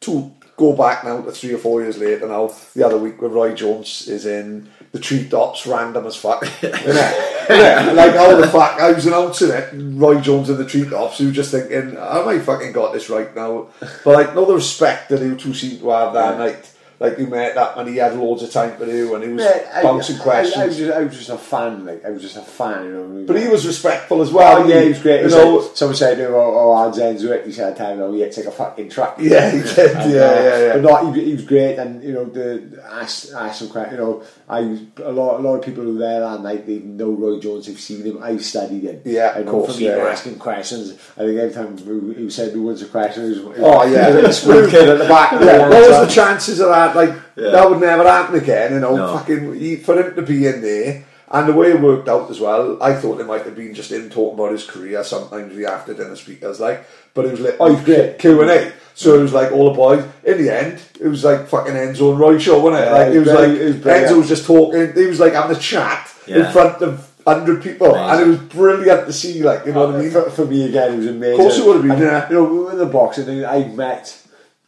To 0.01 0.31
go 0.55 0.73
back 0.73 1.03
now 1.03 1.21
to 1.21 1.31
three 1.31 1.53
or 1.53 1.57
four 1.57 1.81
years 1.81 1.97
later 1.97 2.27
now, 2.27 2.53
the 2.75 2.83
other 2.85 2.97
week 2.97 3.21
where 3.21 3.29
Roy 3.29 3.53
Jones 3.53 4.07
is 4.07 4.25
in 4.25 4.69
the 4.97 5.03
treetops, 5.03 5.67
random 5.67 6.05
as 6.05 6.15
fuck? 6.15 6.45
Yeah, 7.49 7.91
like 7.93 8.13
how 8.13 8.35
the 8.35 8.45
fuck 8.47 8.77
I 8.77 8.91
was 8.91 9.05
announcing 9.05 9.51
it, 9.51 9.71
and 9.71 9.97
Roy 10.01 10.19
Jones 10.19 10.49
in 10.49 10.57
the 10.57 10.65
treetops, 10.65 11.17
who 11.17 11.27
was 11.27 11.35
just 11.35 11.51
thinking, 11.51 11.95
have 11.95 12.27
I 12.27 12.39
fucking 12.39 12.73
got 12.73 12.91
this 12.91 13.09
right 13.09 13.33
now? 13.33 13.67
But 13.79 14.05
like, 14.05 14.35
no, 14.35 14.43
the 14.43 14.55
respect 14.55 15.07
that 15.09 15.21
you 15.21 15.37
two 15.37 15.53
seem 15.53 15.79
to 15.79 15.89
have 15.91 16.11
that 16.11 16.37
night. 16.37 16.73
Like 16.99 17.19
you 17.19 17.27
met 17.27 17.53
that 17.53 17.77
and 17.77 17.87
he 17.87 17.97
had 17.97 18.15
loads 18.17 18.41
of 18.41 18.49
time 18.51 18.75
to 18.79 18.85
do 18.85 19.13
and 19.13 19.23
he 19.23 19.29
was 19.31 19.43
Yeah, 19.43 19.71
I- 19.71 19.83
bouncing 19.83 20.15
I, 20.15 20.19
I, 20.19 20.23
questions. 20.23 20.65
was 20.65 20.77
just, 20.77 20.97
I 20.97 21.03
was 21.03 21.15
just 21.17 21.29
a 21.29 21.37
fan, 21.37 21.85
like 21.85 22.03
I 22.03 22.09
was 22.09 22.21
just 22.23 22.37
a 22.37 22.41
fan, 22.41 22.85
you 22.85 22.91
know. 22.91 23.25
but 23.27 23.39
he 23.39 23.47
was 23.47 23.67
respectful 23.67 24.21
as 24.23 24.31
well. 24.31 24.63
Oh 24.63 24.67
yeah, 24.67 24.81
he 24.81 24.89
was 24.89 24.99
great. 24.99 25.21
You 25.21 25.29
know, 25.29 25.61
said- 25.61 25.77
someone 25.77 25.95
said 25.95 26.15
to 26.15 26.25
him, 26.27 26.33
"Oh, 26.33 26.37
oh 26.59 26.71
odds 26.71 26.97
ends 26.97 27.21
with 27.21 27.33
it." 27.33 27.45
He 27.45 27.51
said, 27.51 27.77
"Time 27.77 27.99
no, 27.99 28.11
yeah, 28.13 28.29
take 28.29 28.45
a 28.45 28.51
fucking 28.51 28.89
truck." 28.89 29.17
Yeah, 29.21 29.51
he 29.51 29.59
did. 29.61 29.75
Yeah, 29.75 30.01
uh, 30.01 30.07
yeah, 30.09 30.59
yeah. 30.59 30.73
But 30.73 30.81
not, 30.81 31.15
he, 31.15 31.25
he 31.25 31.33
was 31.33 31.45
great, 31.45 31.77
and 31.77 32.01
you 32.03 32.13
know, 32.13 32.25
the 32.25 32.81
asked 32.89 33.31
asked 33.33 33.59
some 33.59 33.69
questions. 33.69 33.99
You 33.99 34.03
know, 34.05 34.23
I 34.49 34.59
a 35.03 35.11
lot, 35.11 35.39
a 35.39 35.43
lot 35.43 35.55
of 35.57 35.63
people 35.63 35.83
who 35.83 35.93
were 35.93 35.99
there 35.99 36.21
that 36.21 36.41
night. 36.41 36.65
They 36.65 36.79
know 36.79 37.11
Roy 37.11 37.39
Jones. 37.39 37.67
They've 37.67 37.79
seen 37.79 38.03
him. 38.05 38.23
I've 38.23 38.43
studied 38.43 38.83
him. 38.83 39.01
Yeah, 39.05 39.33
I 39.35 39.39
of 39.39 39.45
know 39.45 39.51
course, 39.51 39.75
For 39.75 39.79
me, 39.81 39.85
yeah, 39.87 39.97
asking 39.97 40.39
questions. 40.39 40.93
I 41.15 41.25
think 41.25 41.37
every 41.37 41.53
time 41.53 41.77
who, 41.77 42.29
said 42.31 42.53
who 42.53 42.63
wants 42.63 42.81
a 42.81 42.87
question, 42.87 43.25
it 43.25 43.29
was, 43.29 43.37
it 43.37 43.45
was 43.45 43.59
Oh, 43.59 43.83
yeah. 43.85 44.09
one 44.61 44.69
kid 44.71 44.89
at 44.89 44.97
the 44.97 45.05
back. 45.07 45.31
Yeah, 45.33 45.69
what 45.69 45.89
was 45.89 46.07
the 46.07 46.13
chances 46.13 46.59
of 46.59 46.69
that? 46.69 46.86
Like 46.95 47.13
Yeah. 47.35 47.51
that 47.51 47.69
would 47.69 47.79
never 47.79 48.03
happen 48.09 48.35
again. 48.35 48.73
You 48.73 48.79
know, 48.79 48.95
No. 48.95 49.17
fucking 49.17 49.53
he, 49.55 49.75
for 49.77 49.95
him 50.01 50.15
to 50.15 50.21
be 50.21 50.47
in 50.47 50.61
there 50.61 51.03
and 51.29 51.49
the 51.49 51.53
way 51.53 51.71
it 51.71 51.81
worked 51.81 52.07
out 52.07 52.29
as 52.29 52.39
well. 52.39 52.77
I 52.81 52.93
thought 52.93 53.19
it 53.19 53.27
might 53.27 53.43
have 53.43 53.55
been 53.55 53.73
just 53.73 53.91
him 53.91 54.09
talking 54.09 54.39
about 54.39 54.51
his 54.51 54.65
career. 54.65 55.03
Sometimes 55.03 55.55
the 55.55 55.65
after 55.65 55.93
dinner 55.93 56.15
speakers 56.15 56.59
like, 56.59 56.85
but 57.13 57.25
it 57.25 57.31
was 57.31 57.41
like 57.41 57.57
Oh, 57.59 57.67
oh 57.75 57.81
great. 57.83 58.17
Q 58.19 58.41
and 58.41 58.49
A. 58.51 58.71
So 58.95 59.19
it 59.19 59.21
was 59.21 59.33
like 59.33 59.51
all 59.51 59.69
the 59.69 59.75
boys. 59.75 60.03
In 60.23 60.38
the 60.43 60.49
end, 60.49 60.81
it 60.99 61.07
was 61.07 61.23
like 61.23 61.47
fucking 61.47 61.73
Enzo 61.73 62.11
and 62.11 62.19
Roy 62.19 62.38
show, 62.39 62.59
wasn't 62.59 62.83
it? 62.83 62.85
Yeah, 62.88 62.93
like 62.93 63.07
it 63.07 63.15
it 63.15 63.19
was 63.19 63.27
was 63.27 63.35
like 63.39 63.49
it 63.49 63.65
was. 63.65 63.75
Enzo 64.11 64.17
was 64.17 64.27
just 64.27 64.45
talking. 64.45 64.93
He 64.93 65.05
was 65.05 65.19
like 65.19 65.33
having 65.33 65.55
a 65.55 65.59
chat 65.59 66.11
in 66.27 66.45
front 66.51 66.81
of 66.81 67.07
hundred 67.27 67.61
people, 67.61 67.93
and 67.95 68.21
it 68.21 68.27
was 68.27 68.38
brilliant 68.39 69.05
to 69.05 69.13
see. 69.13 69.43
Like 69.43 69.65
you 69.65 69.73
know 69.73 69.85
what 69.88 69.95
I 69.95 70.01
mean? 70.01 70.11
For, 70.11 70.29
for 70.31 70.45
me 70.45 70.63
again, 70.69 70.93
it 70.93 70.97
was 70.97 71.07
amazing. 71.07 71.33
Of 71.33 71.39
course 71.39 71.57
it 71.59 71.65
would 71.65 71.73
have 71.75 71.83
been, 71.83 71.91
And, 71.91 72.01
yeah. 72.01 72.29
You 72.29 72.35
know, 72.35 72.43
we 72.45 72.59
were 72.59 72.71
in 72.71 72.77
the 72.79 72.85
boxing 72.88 73.25
thing, 73.25 73.45
I 73.45 73.65
met, 73.65 74.17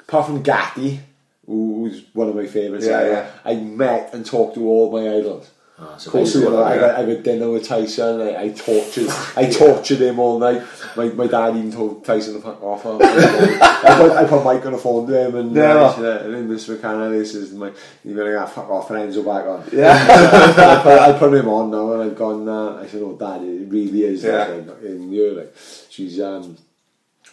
apart 0.01 0.25
from 0.27 0.43
Gatti, 0.43 0.99
who 1.49 1.81
was 1.83 2.03
one 2.13 2.29
of 2.29 2.35
my 2.35 2.45
favourites. 2.45 2.85
Yeah, 2.85 3.05
yeah. 3.07 3.31
I 3.43 3.55
met 3.55 4.13
and 4.13 4.23
talked 4.25 4.53
to 4.55 4.67
all 4.67 4.91
my 4.91 5.03
idols. 5.17 5.49
Oh, 5.81 5.93
it's 5.95 6.05
Of 6.07 6.11
course 6.11 6.35
amazing. 6.35 6.41
he 6.41 6.57
would 6.57 6.67
have, 6.67 6.67
I, 6.67 6.77
got, 6.77 6.99
I 6.99 7.13
got 7.15 7.23
dinner 7.23 7.49
with 7.49 7.65
Tyson. 7.67 8.19
I, 8.21 8.41
I 8.43 8.49
tortured, 8.49 9.07
I 9.37 9.49
tortured 9.61 10.01
him 10.01 10.19
all 10.19 10.37
night. 10.37 10.61
My, 10.97 11.05
my 11.21 11.25
dad 11.25 11.55
even 11.55 11.71
told 11.71 12.03
Tyson 12.03 12.33
to 12.35 12.41
fuck 12.41 12.61
off. 12.61 12.85
I 12.85 13.97
put, 13.97 14.11
I 14.11 14.25
put 14.27 14.43
Mike 14.43 14.65
on 14.65 14.73
the 14.73 14.77
phone 14.77 15.07
to 15.07 15.27
him 15.27 15.35
and 15.37 15.55
Yeah. 15.55 15.75
uh, 15.75 15.95
said, 15.95 16.21
uh, 16.21 16.25
Mr. 16.25 16.75
McCann, 16.77 17.11
this 17.17 17.33
is 17.33 17.53
my, 17.53 17.71
you're 18.03 18.17
gonna 18.17 18.37
get 18.37 18.49
fuck 18.53 18.69
off 18.69 18.91
and 18.91 18.99
Enzo 19.11 19.23
back 19.25 19.45
on. 19.47 19.63
Yeah. 19.71 19.95
I, 20.79 20.83
put, 20.83 20.99
I 20.99 21.17
put 21.17 21.33
him 21.33 21.47
on 21.47 21.71
now 21.71 21.93
and 21.93 22.11
I've 22.11 22.17
gone. 22.17 22.47
Uh, 22.49 22.81
I 22.83 22.87
said, 22.87 23.01
"Oh, 23.01 23.15
Dad, 23.15 23.41
it 23.41 23.69
really 23.71 24.03
is 24.03 24.23
Yeah. 24.23 24.47
like, 24.47 24.83
in 24.83 25.11
you." 25.11 25.31
Like 25.31 25.55
she's. 25.89 26.19
um 26.19 26.57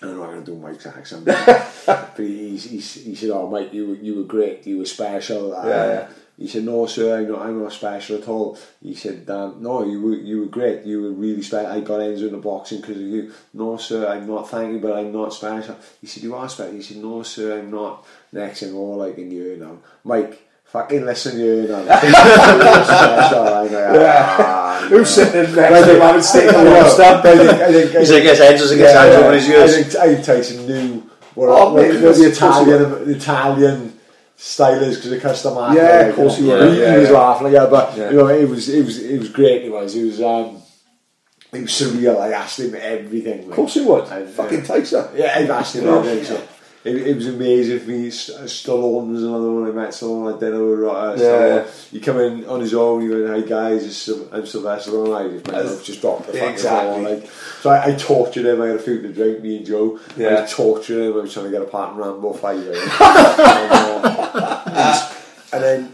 I 0.02 0.06
don't 0.06 0.16
know. 0.16 0.24
I'm 0.24 0.30
gonna 0.30 0.44
do 0.44 0.56
Mike's 0.56 0.86
accent, 0.86 1.24
but 1.24 2.14
he, 2.16 2.56
he, 2.56 2.78
he 2.78 3.14
said, 3.14 3.30
"Oh, 3.30 3.48
Mike, 3.48 3.72
you 3.72 3.94
you 3.94 4.16
were 4.16 4.24
great. 4.24 4.66
You 4.66 4.78
were 4.78 4.84
special." 4.84 5.50
Yeah, 5.50 5.86
yeah. 5.86 6.08
He 6.38 6.46
said, 6.46 6.64
"No, 6.64 6.84
sir, 6.84 7.18
I'm 7.18 7.28
not. 7.28 7.40
I'm 7.40 7.62
not 7.62 7.72
special 7.72 8.16
at 8.18 8.28
all." 8.28 8.58
He 8.82 8.94
said, 8.94 9.28
um, 9.30 9.56
"No, 9.60 9.84
you 9.84 10.02
were 10.02 10.14
you 10.14 10.40
were 10.40 10.46
great. 10.58 10.84
You 10.84 11.00
were 11.02 11.12
really 11.12 11.40
special. 11.42 11.72
I 11.72 11.80
got 11.80 12.00
Enzo 12.00 12.26
in 12.26 12.32
the 12.32 12.38
boxing 12.38 12.82
because 12.82 12.96
of 12.98 13.02
you." 13.02 13.32
No, 13.54 13.78
sir, 13.78 14.06
I'm 14.06 14.26
not. 14.26 14.50
Thank 14.50 14.72
you, 14.74 14.80
but 14.80 14.92
I'm 14.98 15.12
not 15.12 15.32
special. 15.32 15.76
He 16.00 16.06
said, 16.06 16.22
"You 16.24 16.34
are 16.34 16.48
special." 16.48 16.74
He 16.74 16.82
said, 16.82 16.98
"No, 16.98 17.22
sir, 17.22 17.58
I'm 17.58 17.70
not." 17.70 18.04
Next 18.32 18.60
thing, 18.60 18.74
all 18.74 18.96
like 18.96 19.16
in 19.16 19.30
you 19.30 19.56
now, 19.56 19.78
Mike. 20.04 20.42
Fucking 20.66 21.06
listen, 21.06 21.38
you 21.38 21.68
know. 21.68 21.78
You're 21.84 22.84
special. 22.84 23.44
I'm 23.48 23.72
like, 23.72 24.00
"Ah, 24.02 24.45
Who's 24.88 25.08
sitting 25.10 25.44
in 25.52 25.58
I 25.58 25.70
next 25.70 25.80
to 25.80 25.84
think 25.84 25.96
him 25.96 26.00
having 26.00 26.22
steak 26.22 26.50
I 26.54 26.60
and 26.60 26.68
lobster? 26.70 27.02
think, 27.02 27.26
I 27.26 27.72
think, 27.72 27.94
I 27.94 27.98
He's 28.00 28.08
think, 28.08 28.20
against 28.24 28.42
Enzo's 28.42 28.70
against 28.72 28.94
Yeah, 28.94 29.04
Enzo 29.06 29.12
yeah. 29.12 29.18
over 29.26 29.34
his 29.34 29.44
I 29.44 29.48
years. 29.48 29.74
think, 29.76 29.96
I 29.96 30.14
think 30.14 30.24
Tyson 30.26 30.66
knew 30.66 31.10
what, 31.34 31.48
Oh, 31.48 31.52
what, 31.52 31.72
what 31.74 31.82
that's- 31.82 32.00
the 32.00 32.06
of 32.08 32.14
course 32.14 32.18
he 32.18 32.24
Italian, 32.26 33.04
the 33.08 33.16
Italian 33.16 33.92
style 34.36 34.82
is 34.82 34.96
because 34.96 35.12
of 35.12 35.20
Cus 35.22 35.42
D'Amato. 35.42 35.74
Yeah, 35.74 36.00
of 36.06 36.14
course 36.16 36.38
you 36.38 36.44
he 36.44 36.50
know. 36.50 36.58
would, 36.66 36.72
He, 36.74 36.80
yeah, 36.80 36.94
he 36.94 37.00
was 37.00 37.10
laughing, 37.10 37.52
yeah, 37.52 37.66
but 37.66 37.96
Yeah. 37.96 38.10
you 38.10 38.16
know, 38.16 38.28
it 38.28 38.48
was, 38.48 38.68
it 38.68 38.84
was, 38.84 38.98
it 39.02 39.18
was 39.18 39.28
great. 39.30 39.64
It 39.64 39.72
was, 39.72 39.94
it 39.96 40.04
was, 40.04 40.20
um, 40.22 40.62
it 41.52 41.62
was 41.62 41.70
surreal. 41.70 42.20
I 42.20 42.32
asked 42.32 42.60
him 42.60 42.74
everything. 42.78 43.44
Of 43.48 43.50
course 43.52 43.74
he 43.74 43.80
would. 43.82 44.04
And, 44.08 44.24
uh, 44.28 44.30
Fucking 44.30 44.62
Tyson. 44.64 45.06
Yeah, 45.16 45.32
I've 45.36 45.48
asked 45.50 45.76
him 45.76 45.84
Yeah. 45.86 45.96
everything. 45.98 46.24
So 46.24 46.40
it, 46.86 46.96
it 47.08 47.16
was 47.16 47.26
amazing 47.26 47.80
for 47.80 47.90
me. 47.90 48.08
Stallone 48.08 49.10
was 49.12 49.24
another 49.24 49.50
one 49.50 49.68
I 49.68 49.72
met. 49.72 49.90
Stallone 49.90 50.32
at 50.34 50.40
dinner 50.40 50.64
with 50.64 50.84
uh, 50.88 51.16
Yeah, 51.18 51.46
yeah. 51.46 51.66
He 51.90 51.98
come 52.00 52.18
in 52.20 52.46
on 52.46 52.60
his 52.60 52.72
own. 52.74 53.00
He 53.02 53.08
went, 53.08 53.28
"Hey 53.28 53.42
guys, 53.48 53.84
it's 53.84 54.08
I'm 54.32 54.46
Sylvester 54.46 54.92
Stallone." 54.92 55.16
I 55.16 55.28
just, 55.28 55.46
mouth 55.50 55.84
just 55.84 56.00
dropped 56.00 56.28
the 56.28 56.48
Exactly. 56.48 57.02
Like, 57.02 57.28
so 57.60 57.70
I, 57.70 57.86
I 57.86 57.94
tortured 57.96 58.46
him. 58.46 58.62
I 58.62 58.68
had 58.68 58.76
a 58.76 58.78
food 58.78 59.02
to 59.02 59.12
drink. 59.12 59.40
Me 59.42 59.56
and 59.56 59.66
Joe. 59.66 59.98
Yeah. 60.16 60.42
I 60.42 60.46
tortured 60.46 61.00
him. 61.02 61.14
I 61.14 61.22
was 61.22 61.32
trying 61.32 61.46
to 61.46 61.50
get 61.50 61.62
a 61.62 61.66
part 61.66 61.92
in 61.92 61.98
Rambo 61.98 62.32
fight. 62.34 62.58
and, 62.58 62.76
uh, 63.00 65.12
and 65.52 65.62
then 65.62 65.84
uh, 65.84 65.88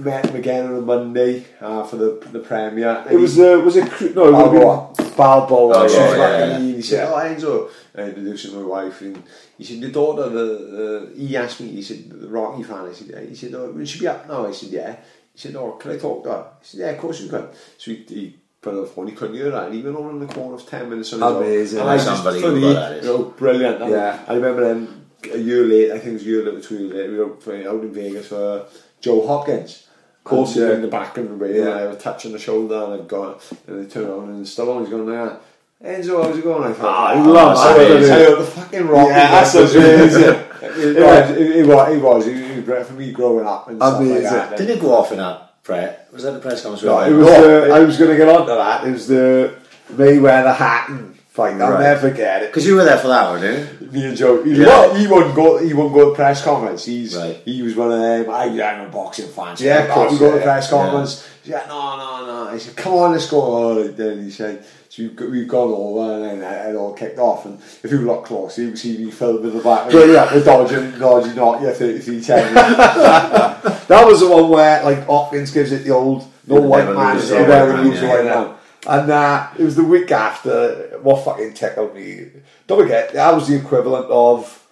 met 0.00 0.26
him 0.26 0.36
again 0.36 0.66
on 0.66 0.76
a 0.76 0.80
Monday 0.80 1.44
uh, 1.60 1.82
for 1.84 1.96
the 1.96 2.10
the 2.32 2.38
premiere. 2.40 3.04
It 3.10 3.16
was 3.16 3.38
uh, 3.38 3.60
was 3.64 3.76
it 3.76 3.84
no 4.14 4.28
it 4.28 4.32
would 4.32 4.34
have 4.34 4.52
Balboa. 4.52 4.92
been 4.96 5.12
Balboa. 5.16 5.74
Oh, 5.76 5.88
She 5.88 5.94
yeah, 5.96 6.16
yeah, 6.16 6.46
yeah. 6.46 6.58
mean. 6.58 6.74
He 6.76 6.82
said, 6.82 7.08
Yeah. 7.08 7.12
"Oh, 7.14 7.28
Enzo," 7.28 7.70
I 7.96 8.02
introduced 8.08 8.44
him 8.46 8.52
to 8.52 8.56
my 8.60 8.66
wife, 8.66 9.00
and 9.02 9.22
he 9.58 9.64
said, 9.64 9.80
"The 9.80 9.90
daughter, 9.90 10.28
the, 10.28 10.44
the 10.76 11.12
he 11.16 11.36
asked 11.36 11.60
me. 11.60 11.68
He 11.68 11.82
said, 11.82 12.08
the 12.10 12.28
Rocky 12.28 12.62
fan. 12.62 12.86
I 12.88 12.92
said, 12.92 13.08
yeah. 13.08 13.20
He 13.20 13.34
said, 13.34 13.54
"Oh, 13.54 13.70
will 13.70 13.84
she 13.84 14.00
be 14.00 14.08
up 14.08 14.26
now?" 14.28 14.46
I 14.46 14.52
said, 14.52 14.70
"Yeah." 14.70 14.96
He 15.34 15.38
said, 15.38 15.54
"Oh, 15.56 15.72
can 15.72 15.92
I 15.92 15.98
talk 15.98 16.24
to 16.24 16.30
her?" 16.30 16.36
I 16.36 16.62
said, 16.62 16.80
"Yeah, 16.80 16.90
of 16.90 16.98
course 16.98 17.20
you 17.20 17.28
can." 17.28 17.46
So 17.78 17.90
he, 17.92 17.96
he 18.08 18.36
put 18.60 18.74
on 18.74 18.80
the 18.82 18.86
phone. 18.86 19.06
He 19.08 19.14
couldn't 19.14 19.34
hear 19.36 19.50
that, 19.50 19.66
and 19.66 19.74
he 19.74 19.82
went 19.82 19.96
on 19.96 20.10
in 20.10 20.20
the 20.26 20.32
corner 20.32 20.54
of 20.54 20.66
ten 20.66 20.88
minutes 20.88 21.12
on 21.12 21.20
his. 21.20 21.36
Amazing. 21.36 21.80
And 21.80 21.88
I 21.90 21.96
That's 21.96 22.08
just, 22.08 22.22
for 22.22 22.28
unbelievable, 22.28 22.68
me, 22.68 22.74
that 22.74 22.92
is. 22.92 23.04
you 23.06 23.10
know, 23.12 23.22
brilliant. 23.24 23.90
Yeah. 23.90 24.24
I 24.28 24.34
remember 24.34 24.62
then 24.74 25.06
a 25.32 25.38
year 25.38 25.64
late. 25.64 25.90
I 25.92 25.98
think 25.98 26.10
it 26.10 26.12
was 26.14 26.22
a 26.22 26.26
year 26.26 26.44
later, 26.44 26.60
two 26.60 26.78
years 26.78 26.92
later. 26.94 27.10
We 27.12 27.18
were 27.18 27.28
playing 27.30 27.66
out 27.66 27.82
in 27.82 27.92
Vegas 27.92 28.28
for 28.28 28.66
Joe 29.02 29.26
Hopkins. 29.26 29.86
Of 30.20 30.24
course, 30.24 30.56
yeah. 30.56 30.72
in 30.74 30.82
the 30.82 30.88
back 30.88 31.16
of 31.18 31.28
the 31.28 31.34
ring, 31.34 31.56
Yeah. 31.56 31.62
and 31.62 31.70
I 31.74 31.80
have 31.82 31.90
a 31.92 31.96
touch 31.96 32.24
on 32.26 32.32
the 32.32 32.38
shoulder, 32.38 32.84
and 32.84 32.92
I've 32.94 33.08
got, 33.08 33.42
and 33.66 33.84
they 33.84 33.90
turn 33.90 34.06
around 34.08 34.28
and 34.30 34.46
Stallone's 34.46 34.88
going 34.88 35.06
there. 35.06 35.36
Enzo, 35.84 36.22
how's 36.24 36.38
it 36.38 36.44
going? 36.44 36.62
I 36.62 36.72
thought, 36.72 36.86
Ah, 36.86 37.14
he 37.20 37.28
oh, 37.28 37.32
loves 37.32 37.60
I 37.60 37.72
it, 37.72 37.76
heard- 37.76 37.88
doesn't 37.98 38.14
I 38.14 38.18
he? 38.18 38.24
heard 38.24 38.38
the 38.38 38.44
fucking 38.46 38.86
rock. 38.86 39.08
Yeah, 39.08 39.30
that's 39.32 39.54
it, 39.56 39.74
amazing. 39.76 40.22
it, 40.62 41.02
was, 41.02 41.30
it, 41.32 41.56
it 41.56 41.66
was, 41.66 41.88
it 41.96 42.00
was, 42.00 42.26
it 42.28 42.56
was 42.56 42.64
great 42.64 42.86
for 42.86 42.92
me 42.92 43.10
growing 43.10 43.46
up 43.48 43.66
and 43.68 43.78
stuff 43.78 43.98
like 44.00 44.22
that. 44.22 44.56
Didn't 44.56 44.78
it 44.78 44.80
go 44.80 44.94
off 44.94 45.10
in 45.10 45.18
that 45.18 45.60
press? 45.64 46.12
Was 46.12 46.22
that 46.22 46.30
the 46.32 46.38
press 46.38 46.62
conference? 46.62 46.84
No, 46.84 47.00
it 47.00 47.12
was. 47.12 47.26
Uh, 47.26 47.74
I 47.74 47.80
was 47.80 47.98
going 47.98 48.10
to 48.12 48.16
get 48.16 48.28
on 48.28 48.46
to 48.46 48.54
that. 48.54 48.86
It 48.86 48.92
was 48.92 49.08
the 49.08 49.56
Mayweather 49.92 50.54
Hatton 50.54 51.14
fight. 51.30 51.60
I'll 51.60 51.72
Right. 51.72 51.80
never 51.80 52.10
forget 52.10 52.44
it. 52.44 52.50
Because 52.50 52.64
you 52.64 52.76
were 52.76 52.84
there 52.84 52.98
for 52.98 53.08
that 53.08 53.28
one, 53.28 53.40
didn't 53.40 53.80
you? 53.80 53.81
Me 53.92 54.06
and 54.06 54.16
Joe, 54.16 54.42
he, 54.42 54.52
Yeah. 54.54 54.96
he 54.96 55.06
wouldn't 55.06 55.34
go. 55.34 55.58
He 55.58 55.72
wouldn't 55.74 55.94
go 55.94 56.10
to 56.10 56.14
press 56.16 56.42
conference. 56.42 56.84
He's 56.86 57.14
Right. 57.16 57.40
he 57.44 57.60
was 57.62 57.76
one 57.76 57.92
of 57.92 58.00
them. 58.00 58.30
I, 58.30 58.44
I'm 58.62 58.86
a 58.86 58.88
boxing 58.88 59.28
fan. 59.28 59.56
So 59.56 59.64
Yeah, 59.64 59.78
I 59.78 59.82
of 59.82 59.90
course, 59.90 60.12
We 60.12 60.18
go 60.18 60.36
to 60.36 60.42
press 60.42 60.70
conference. 60.70 61.28
He's 61.44 61.52
like, 61.54 61.68
no, 61.68 61.96
no, 61.96 62.26
no. 62.46 62.52
He 62.52 62.58
said, 62.60 62.76
come 62.76 62.94
on, 62.94 63.12
let's 63.12 63.28
go. 63.28 63.40
Oh, 63.42 63.88
then 63.88 64.24
he 64.24 64.30
said, 64.30 64.64
so 64.88 65.02
we've, 65.02 65.16
got- 65.16 65.30
we've 65.30 65.48
gone 65.48 65.72
over, 65.72 66.14
and 66.14 66.40
then 66.42 66.68
it 66.70 66.76
all 66.76 66.92
kicked 66.92 67.18
off. 67.18 67.44
And 67.46 67.58
if 67.82 67.90
you 67.90 67.98
look 68.02 68.24
close, 68.24 68.58
you 68.58 68.68
can 68.68 68.76
see 68.76 68.96
me 68.98 69.10
filmed 69.10 69.44
in 69.44 69.56
the 69.56 69.62
back. 69.62 69.90
Brilliant. 69.90 70.12
yeah, 70.30 70.38
the 70.38 70.44
dodging, 70.44 70.98
dodging, 70.98 71.34
not 71.34 71.60
yeah, 71.62 71.72
33 71.72 72.20
10. 72.22 72.54
That 73.88 74.06
was 74.06 74.20
the 74.20 74.28
one 74.28 74.48
where 74.48 74.82
like 74.84 75.04
Hopkins 75.06 75.50
gives 75.50 75.70
it 75.72 75.84
the 75.84 75.90
old 75.90 76.24
no 76.46 76.60
white 76.60 76.86
man, 76.86 76.96
a 76.96 77.20
white 77.20 77.48
man, 77.48 77.84
lose 77.88 78.00
white 78.02 78.24
man. 78.24 78.54
And 78.86 79.10
uh, 79.10 79.48
it 79.58 79.62
was 79.64 79.76
the 79.76 79.84
week 79.84 80.10
after. 80.10 80.98
What 81.02 81.24
fucking 81.24 81.54
tickled 81.54 81.94
me? 81.94 82.28
Don't 82.76 82.82
forget 82.82 83.12
that 83.12 83.34
was 83.34 83.48
the 83.48 83.56
equivalent 83.56 84.06
of 84.10 84.66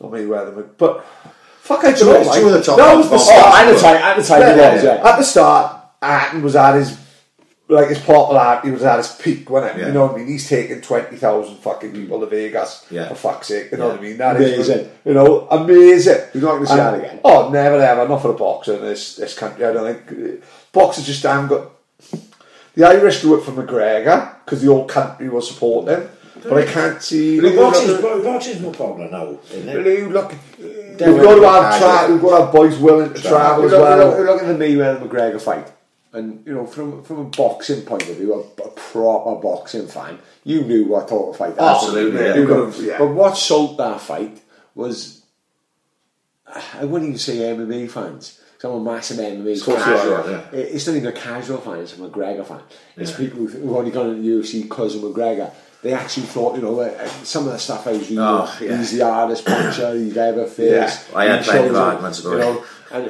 not 0.00 0.10
Mayweather, 0.10 0.68
but 0.76 1.04
fuck, 1.60 1.84
I 1.84 1.92
don't 1.92 2.06
know. 2.06 2.28
like, 2.30 2.42
the 2.42 2.62
top 2.62 2.76
that 2.76 2.96
was 2.96 3.08
the 3.08 3.14
oh, 3.14 3.18
start. 3.18 3.44
Oh, 3.46 3.56
at 3.56 3.72
the 3.72 3.80
time, 3.80 3.96
at 3.96 4.16
the 4.16 4.22
time, 4.22 4.42
it 4.42 4.74
was, 4.74 4.84
yeah. 4.84 5.08
At 5.08 5.16
the 5.16 5.22
start, 5.22 5.80
Hatton 6.02 6.42
was 6.42 6.56
at 6.56 6.74
his 6.74 6.98
like 7.68 7.88
his 7.88 7.98
popularity 7.98 8.70
was 8.70 8.82
at 8.82 8.98
his 8.98 9.12
peak, 9.12 9.48
wasn't 9.48 9.76
it? 9.76 9.80
Yeah. 9.80 9.86
You 9.86 9.92
know 9.94 10.06
what 10.06 10.14
I 10.16 10.18
mean? 10.18 10.26
He's 10.26 10.48
taking 10.48 10.80
twenty 10.82 11.16
thousand 11.16 11.56
fucking 11.58 11.92
people 11.92 12.20
to 12.20 12.26
Vegas 12.26 12.86
Yeah. 12.90 13.08
for 13.08 13.14
fuck's 13.14 13.48
sake. 13.48 13.70
You 13.72 13.78
know 13.78 13.86
Yeah. 13.86 13.92
what 13.92 14.00
I 14.00 14.02
mean? 14.02 14.18
That 14.18 14.40
is 14.40 14.68
Amazing. 14.68 14.90
you 15.04 15.14
know, 15.14 15.48
amazing. 15.50 16.20
You're 16.34 16.42
not 16.42 16.52
gonna 16.56 16.66
see 16.66 16.72
And- 16.72 16.80
that 16.80 16.94
again. 16.94 17.20
Oh, 17.24 17.48
never 17.50 17.76
ever. 17.76 18.06
Not 18.08 18.20
for 18.20 18.30
a 18.30 18.34
boxer 18.34 18.74
in 18.74 18.82
this 18.82 19.16
this 19.16 19.34
country. 19.34 19.64
I 19.64 19.72
don't 19.72 20.06
think 20.06 20.42
boxers 20.72 21.06
just 21.06 21.22
haven't 21.22 21.48
got. 21.48 21.70
The 22.74 22.84
Irish 22.84 23.22
do 23.22 23.36
it 23.36 23.44
for 23.44 23.52
McGregor 23.52 24.34
because 24.44 24.60
the 24.60 24.66
whole 24.66 24.84
country 24.84 25.28
was 25.28 25.48
supporting 25.48 25.94
him. 25.94 26.08
But 26.48 26.68
I 26.68 26.70
can't 26.70 27.02
see. 27.02 27.40
But 27.40 27.56
boxing's, 27.56 28.00
boxing's 28.00 28.60
no 28.60 28.70
problem 28.70 29.10
now, 29.10 29.38
isn't 29.50 29.68
it? 29.68 29.74
Really, 29.76 30.02
look, 30.02 30.32
we've 30.58 30.98
got 30.98 31.34
to 31.36 31.48
have 31.48 31.80
casual. 31.80 32.06
tra- 32.06 32.12
we've 32.14 32.22
got 32.22 32.38
to 32.38 32.44
have 32.44 32.52
boys 32.54 32.78
willing 32.78 33.14
to 33.14 33.20
travel 33.22 33.64
as 33.64 33.70
look, 33.72 33.80
well. 33.80 34.08
look, 34.10 34.18
look 34.26 34.42
at 34.42 34.46
the 34.58 34.64
Mayweather 34.64 35.00
McGregor 35.08 35.40
fight, 35.40 35.72
and 36.12 36.46
you 36.46 36.52
know 36.54 36.66
from 36.66 37.02
from 37.02 37.18
a 37.20 37.24
boxing 37.24 37.82
point 37.82 38.08
of 38.08 38.16
view, 38.16 38.34
a, 38.34 38.40
a 38.62 38.70
proper 38.70 39.40
boxing 39.40 39.86
fan, 39.86 40.18
you 40.44 40.62
knew 40.62 40.84
what 40.86 41.08
total 41.08 41.32
fight. 41.32 41.56
that 41.56 41.62
was. 41.62 41.84
Absolutely, 41.84 42.20
You 42.20 42.26
yeah. 42.26 42.34
know, 42.34 42.46
Could've- 42.46 42.84
yeah. 42.84 42.98
But 42.98 43.08
what 43.08 43.36
sold 43.38 43.78
that 43.78 44.00
fight 44.00 44.42
was, 44.74 45.22
I 46.74 46.84
wouldn't 46.84 47.08
even 47.08 47.18
say 47.18 47.38
MMA 47.38 47.90
fans. 47.90 48.40
because 48.52 48.70
I'm 48.74 48.86
a 48.86 48.92
massive 48.92 49.16
MMA 49.18 49.64
course 49.64 49.82
fan. 49.82 50.06
you 50.06 50.14
are, 50.14 50.30
yeah. 50.30 50.46
It's 50.52 50.86
not 50.86 50.96
even 50.96 51.08
a 51.08 51.12
casual 51.12 51.58
fan; 51.58 51.78
it's 51.78 51.94
a 51.94 51.96
McGregor 51.96 52.46
fan. 52.46 52.60
It's 52.96 53.10
Yeah. 53.12 53.16
people 53.16 53.38
who've 53.40 53.52
who've 53.52 53.74
only 53.76 53.90
gone 53.90 54.14
to 54.14 54.20
the 54.20 54.28
UFC 54.28 54.62
because 54.62 54.94
of 54.94 55.02
McGregor. 55.02 55.50
They 55.84 55.92
actually 55.92 56.26
thought, 56.34 56.56
you 56.56 56.62
know, 56.62 56.80
uh, 56.80 57.06
some 57.34 57.44
of 57.46 57.52
the 57.52 57.58
stuff 57.58 57.86
I 57.86 57.92
was 57.92 58.00
reading. 58.08 58.18
Oh, 58.20 58.48
yeah. 58.60 58.78
He's 58.78 58.92
the 58.96 59.04
hardest 59.04 59.44
puncher 59.44 59.94
you've 59.96 60.16
ever 60.16 60.46
faced. 60.46 61.10
Yeah, 61.12 61.18
I 61.20 61.24
had 61.26 61.40
He 61.44 61.50
plenty 61.50 61.68
of 61.68 61.76
arguments 61.76 62.18
about 62.20 62.32
you 62.32 62.38
know, 62.38 62.64
and 62.94 63.04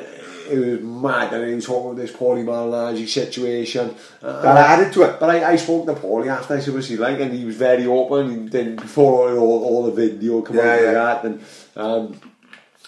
it 0.52 0.58
was 0.58 0.80
mad. 1.04 1.32
And 1.32 1.48
he 1.48 1.54
was 1.54 1.66
talking 1.66 1.90
about 1.92 2.00
this 2.02 2.10
Paulie 2.10 2.44
Malignaggi 2.44 3.06
situation. 3.08 3.94
Uh, 4.20 4.42
That 4.42 4.56
added 4.78 4.92
to 4.94 5.02
it. 5.04 5.20
but 5.20 5.30
I, 5.30 5.52
I 5.52 5.56
spoke 5.56 5.86
to 5.86 5.94
Paulie 5.94 6.26
after 6.38 6.54
I 6.56 6.60
said, 6.60 6.74
what's 6.74 6.88
he 6.88 6.96
like? 6.96 7.20
And 7.20 7.32
he 7.32 7.44
was 7.44 7.56
very 7.56 7.86
open. 7.86 8.22
And 8.30 8.50
then 8.50 8.76
before 8.76 9.36
all, 9.38 9.58
all 9.64 9.82
the 9.90 9.92
video 9.92 10.42
come 10.42 10.56
Yeah, 10.56 10.62
out 10.72 10.80
yeah. 10.82 10.88
of 10.88 10.94
that, 10.94 11.24
and 11.26 11.34
um, 11.76 12.20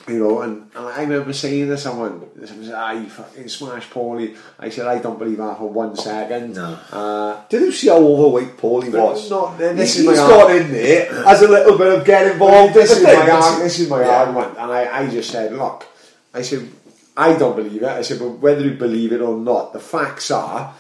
you 0.09 0.19
know, 0.21 0.43
and, 0.43 0.71
and 0.75 0.87
I 0.87 1.01
remember 1.03 1.33
saying 1.33 1.69
to 1.69 1.77
someone, 1.79 2.21
someone 2.47 2.65
said, 2.67 2.75
ah, 2.75 2.93
you 2.93 3.07
fucking 3.09 3.49
smashed 3.49 3.91
Paulie. 3.91 4.37
I 4.59 4.69
said, 4.69 4.87
I 4.87 4.99
don't 4.99 5.19
believe 5.19 5.39
that 5.39 5.59
for 5.59 5.69
one 5.71 5.97
second. 5.97 6.55
No. 6.55 6.79
Uh, 6.93 7.41
Did 7.49 7.63
you 7.63 7.73
see 7.73 7.89
how 7.89 7.97
overweight 7.97 8.57
Paulie 8.57 8.93
was? 8.93 9.29
no, 9.31 9.57
this 9.57 9.95
He's 9.97 10.01
is 10.01 10.07
my 10.07 10.15
got 10.15 10.51
argument. 10.51 10.67
in 10.67 10.73
there 10.73 11.11
as 11.27 11.43
a 11.43 11.49
little 11.49 11.77
bit 11.79 11.93
of 11.99 12.05
get 12.05 12.31
involved. 12.33 12.75
this, 12.75 12.91
is 12.97 13.03
my 13.03 13.11
thing. 13.17 13.31
arg- 13.31 13.63
this 13.63 13.79
is 13.81 13.89
my 13.89 14.01
Yeah. 14.03 14.17
argument. 14.23 14.51
And 14.59 14.71
I, 14.71 14.99
I 15.03 15.09
just 15.11 15.31
said, 15.31 15.53
look, 15.55 15.87
I 16.35 16.43
said, 16.43 16.69
I 17.17 17.33
don't 17.37 17.57
believe 17.57 17.83
it. 17.83 17.89
I 17.89 18.03
said, 18.03 18.19
but 18.19 18.29
whether 18.39 18.61
you 18.63 18.73
believe 18.75 19.13
it 19.13 19.23
or 19.23 19.37
not, 19.37 19.73
the 19.73 19.81
facts 19.81 20.31
are, 20.31 20.75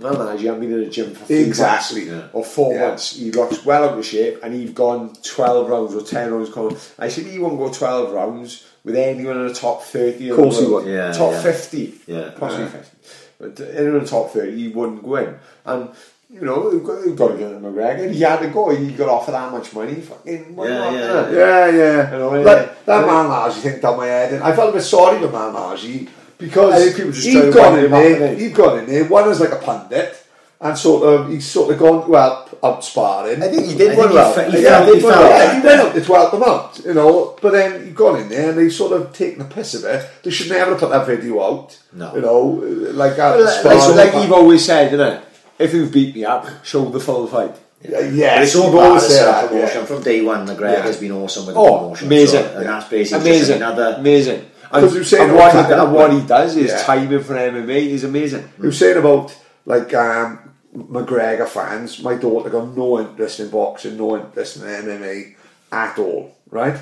man, 0.00 0.38
you 0.38 0.46
haven't 0.48 0.60
been 0.60 0.72
in 0.72 0.80
the 0.84 0.90
gym 0.90 1.14
for 1.14 1.24
three 1.24 1.44
Exactly. 1.44 2.04
months 2.06 2.28
or 2.34 2.44
four 2.44 2.74
Yeah. 2.74 2.88
months. 2.88 3.16
He 3.16 3.30
looks 3.32 3.64
well 3.64 3.84
out 3.88 3.98
of 3.98 4.04
shape 4.04 4.40
and 4.42 4.52
he've 4.54 4.74
gone 4.74 5.12
12 5.22 5.68
rounds 5.68 5.94
or 5.94 6.02
10 6.02 6.32
rounds. 6.34 6.50
Going. 6.50 6.76
I 6.98 7.08
said, 7.08 7.24
he 7.26 7.38
won't 7.38 7.58
go 7.58 7.70
12 7.70 8.12
rounds 8.12 8.64
with 8.84 8.96
anyone 8.96 9.38
in 9.40 9.48
the 9.48 9.54
top 9.54 9.82
30. 9.82 10.28
Of 10.30 10.36
course 10.36 10.60
he 10.60 10.66
would. 10.66 10.86
Yeah, 10.86 11.12
top 11.12 11.32
yeah. 11.32 11.42
50. 11.42 11.94
Yeah. 12.06 12.30
Possibly 12.38 12.64
Yeah. 12.66 12.70
50. 12.70 12.96
But 13.38 13.60
anyone 13.74 13.96
in 13.98 14.04
the 14.04 14.08
top 14.10 14.30
30, 14.32 14.54
he 14.56 14.68
wouldn't 14.68 15.02
go 15.04 15.16
in. 15.16 15.34
And, 15.64 15.88
you 16.30 16.40
know, 16.42 16.70
you've 16.72 16.84
got, 16.84 17.06
you've 17.06 17.16
got 17.16 17.28
to 17.28 17.34
get 17.38 17.50
him 17.52 17.62
McGregor. 17.62 18.10
He 18.12 18.20
had 18.20 18.40
to 18.40 18.48
go. 18.48 18.70
He 18.70 18.92
got 18.92 19.08
offered 19.08 19.32
that 19.32 19.50
much 19.52 19.72
money. 19.74 19.94
Fucking, 19.94 20.56
Yeah, 20.58 20.64
not, 20.64 20.92
yeah, 20.92 20.98
innit? 21.00 21.32
Yeah, 21.34 21.66
yeah. 21.70 22.12
You 22.12 22.18
know, 22.18 22.30
Like, 22.30 22.44
yeah. 22.44 22.68
that 22.86 23.00
Yeah. 23.00 23.06
Malignaggi 23.06 23.52
think 23.60 23.80
done 23.82 23.96
my 23.96 24.06
head 24.06 24.32
in. 24.34 24.42
I 24.42 24.54
felt 24.54 24.70
a 24.70 24.72
bit 24.72 24.82
sorry 24.82 25.18
for 25.20 25.28
Malignaggi 25.28 26.08
because 26.38 26.74
I 26.74 26.78
think 26.84 26.96
people 26.96 27.12
just 27.12 27.26
he'd 27.26 27.40
try 27.40 27.50
gone 27.50 27.78
in 27.78 27.90
there, 27.90 28.34
innit? 28.34 28.38
he'd 28.38 28.54
gone 28.54 28.78
in 28.80 28.86
there, 28.86 29.04
one 29.04 29.28
is 29.30 29.40
like 29.40 29.52
a 29.52 29.56
pundit, 29.56 30.22
and 30.60 30.76
sort 30.78 31.02
of, 31.04 31.28
he's 31.30 31.46
sort 31.46 31.70
of 31.72 31.78
gone, 31.78 32.08
well, 32.08 32.48
out 32.62 32.82
sparring. 32.84 33.42
I 33.42 33.48
think 33.48 33.66
he 33.66 33.74
did 33.76 33.88
think 33.88 33.98
one 33.98 34.08
he 34.08 34.14
well. 34.14 34.50
he 34.50 34.62
yeah, 34.62 34.70
felt- 34.70 34.86
they 34.88 34.94
he 34.94 35.00
felt- 35.00 35.14
felt 35.14 35.30
yeah, 35.30 35.60
he 35.60 35.66
went 35.66 35.80
up 35.80 35.92
to 35.94 36.00
12 36.00 36.30
them 36.32 36.42
out, 36.42 36.80
you 36.84 36.94
know, 36.94 37.36
but 37.42 37.52
then 37.52 37.84
he 37.84 37.90
gone 37.92 38.20
in 38.20 38.28
there 38.28 38.48
and 38.50 38.58
they 38.58 38.68
sort 38.70 38.92
of 38.92 39.12
taken 39.12 39.38
the 39.40 39.44
piss 39.44 39.74
of 39.74 39.84
it. 39.84 40.08
They 40.22 40.30
should 40.30 40.48
never 40.50 40.70
have 40.70 40.80
put 40.80 40.90
that 40.90 41.06
video 41.06 41.42
out. 41.42 41.78
No. 41.92 42.14
You 42.14 42.22
know, 42.22 42.42
like 42.92 43.16
that. 43.16 43.36
Well, 43.36 43.44
like, 43.44 43.80
sparring. 43.80 43.96
like 43.96 44.14
you've 44.22 44.32
always 44.32 44.64
said, 44.64 44.92
innit? 44.92 45.22
If 45.58 45.72
you've 45.74 45.92
beat 45.92 46.14
me 46.14 46.24
up, 46.24 46.46
show 46.64 46.86
the 46.90 47.00
full 47.00 47.26
fight. 47.26 47.54
Yeah, 47.82 47.90
But 48.00 48.12
yes, 48.14 48.46
it's 48.48 48.56
all 48.56 48.66
you've 48.66 48.74
always 48.76 49.02
the 49.02 49.08
said 49.10 49.24
self-promotion. 49.24 49.78
yeah. 49.80 49.84
From 49.84 50.02
day 50.02 50.22
one, 50.22 50.46
McGregor's 50.46 50.60
Yeah. 50.78 50.82
Has 50.82 50.96
been 50.98 51.12
awesome 51.12 51.46
with 51.46 51.56
oh, 51.56 51.64
the 51.64 51.70
Oh, 51.70 51.78
promotion. 51.80 52.06
amazing. 52.08 52.42
So, 52.42 52.56
and 52.56 52.66
that's 52.66 52.88
basically 52.88 53.20
amazing. 53.30 53.46
just 53.46 53.50
another... 53.56 53.96
amazing. 53.98 54.46
Because 54.80 54.94
you're 54.94 55.04
saying 55.04 55.28
and 55.30 55.36
what, 55.38 55.52
he, 55.52 55.72
and 55.72 55.92
what 55.92 56.12
he 56.12 56.20
does, 56.22 56.54
his 56.54 56.70
Yeah. 56.70 56.82
timing 56.82 57.22
for 57.22 57.34
MMA 57.34 57.86
is 57.90 58.04
amazing. 58.04 58.48
He 58.60 58.66
was 58.66 58.78
saying 58.78 58.96
about 58.98 59.36
like 59.64 59.92
um, 59.94 60.38
McGregor 60.76 61.48
fans. 61.48 62.02
My 62.02 62.14
daughter 62.14 62.50
got 62.50 62.76
no 62.76 63.00
interest 63.00 63.40
in 63.40 63.48
boxing, 63.50 63.96
no 63.96 64.16
interest 64.16 64.56
in 64.58 64.62
MMA 64.62 65.34
at 65.72 65.98
all, 65.98 66.36
right? 66.50 66.76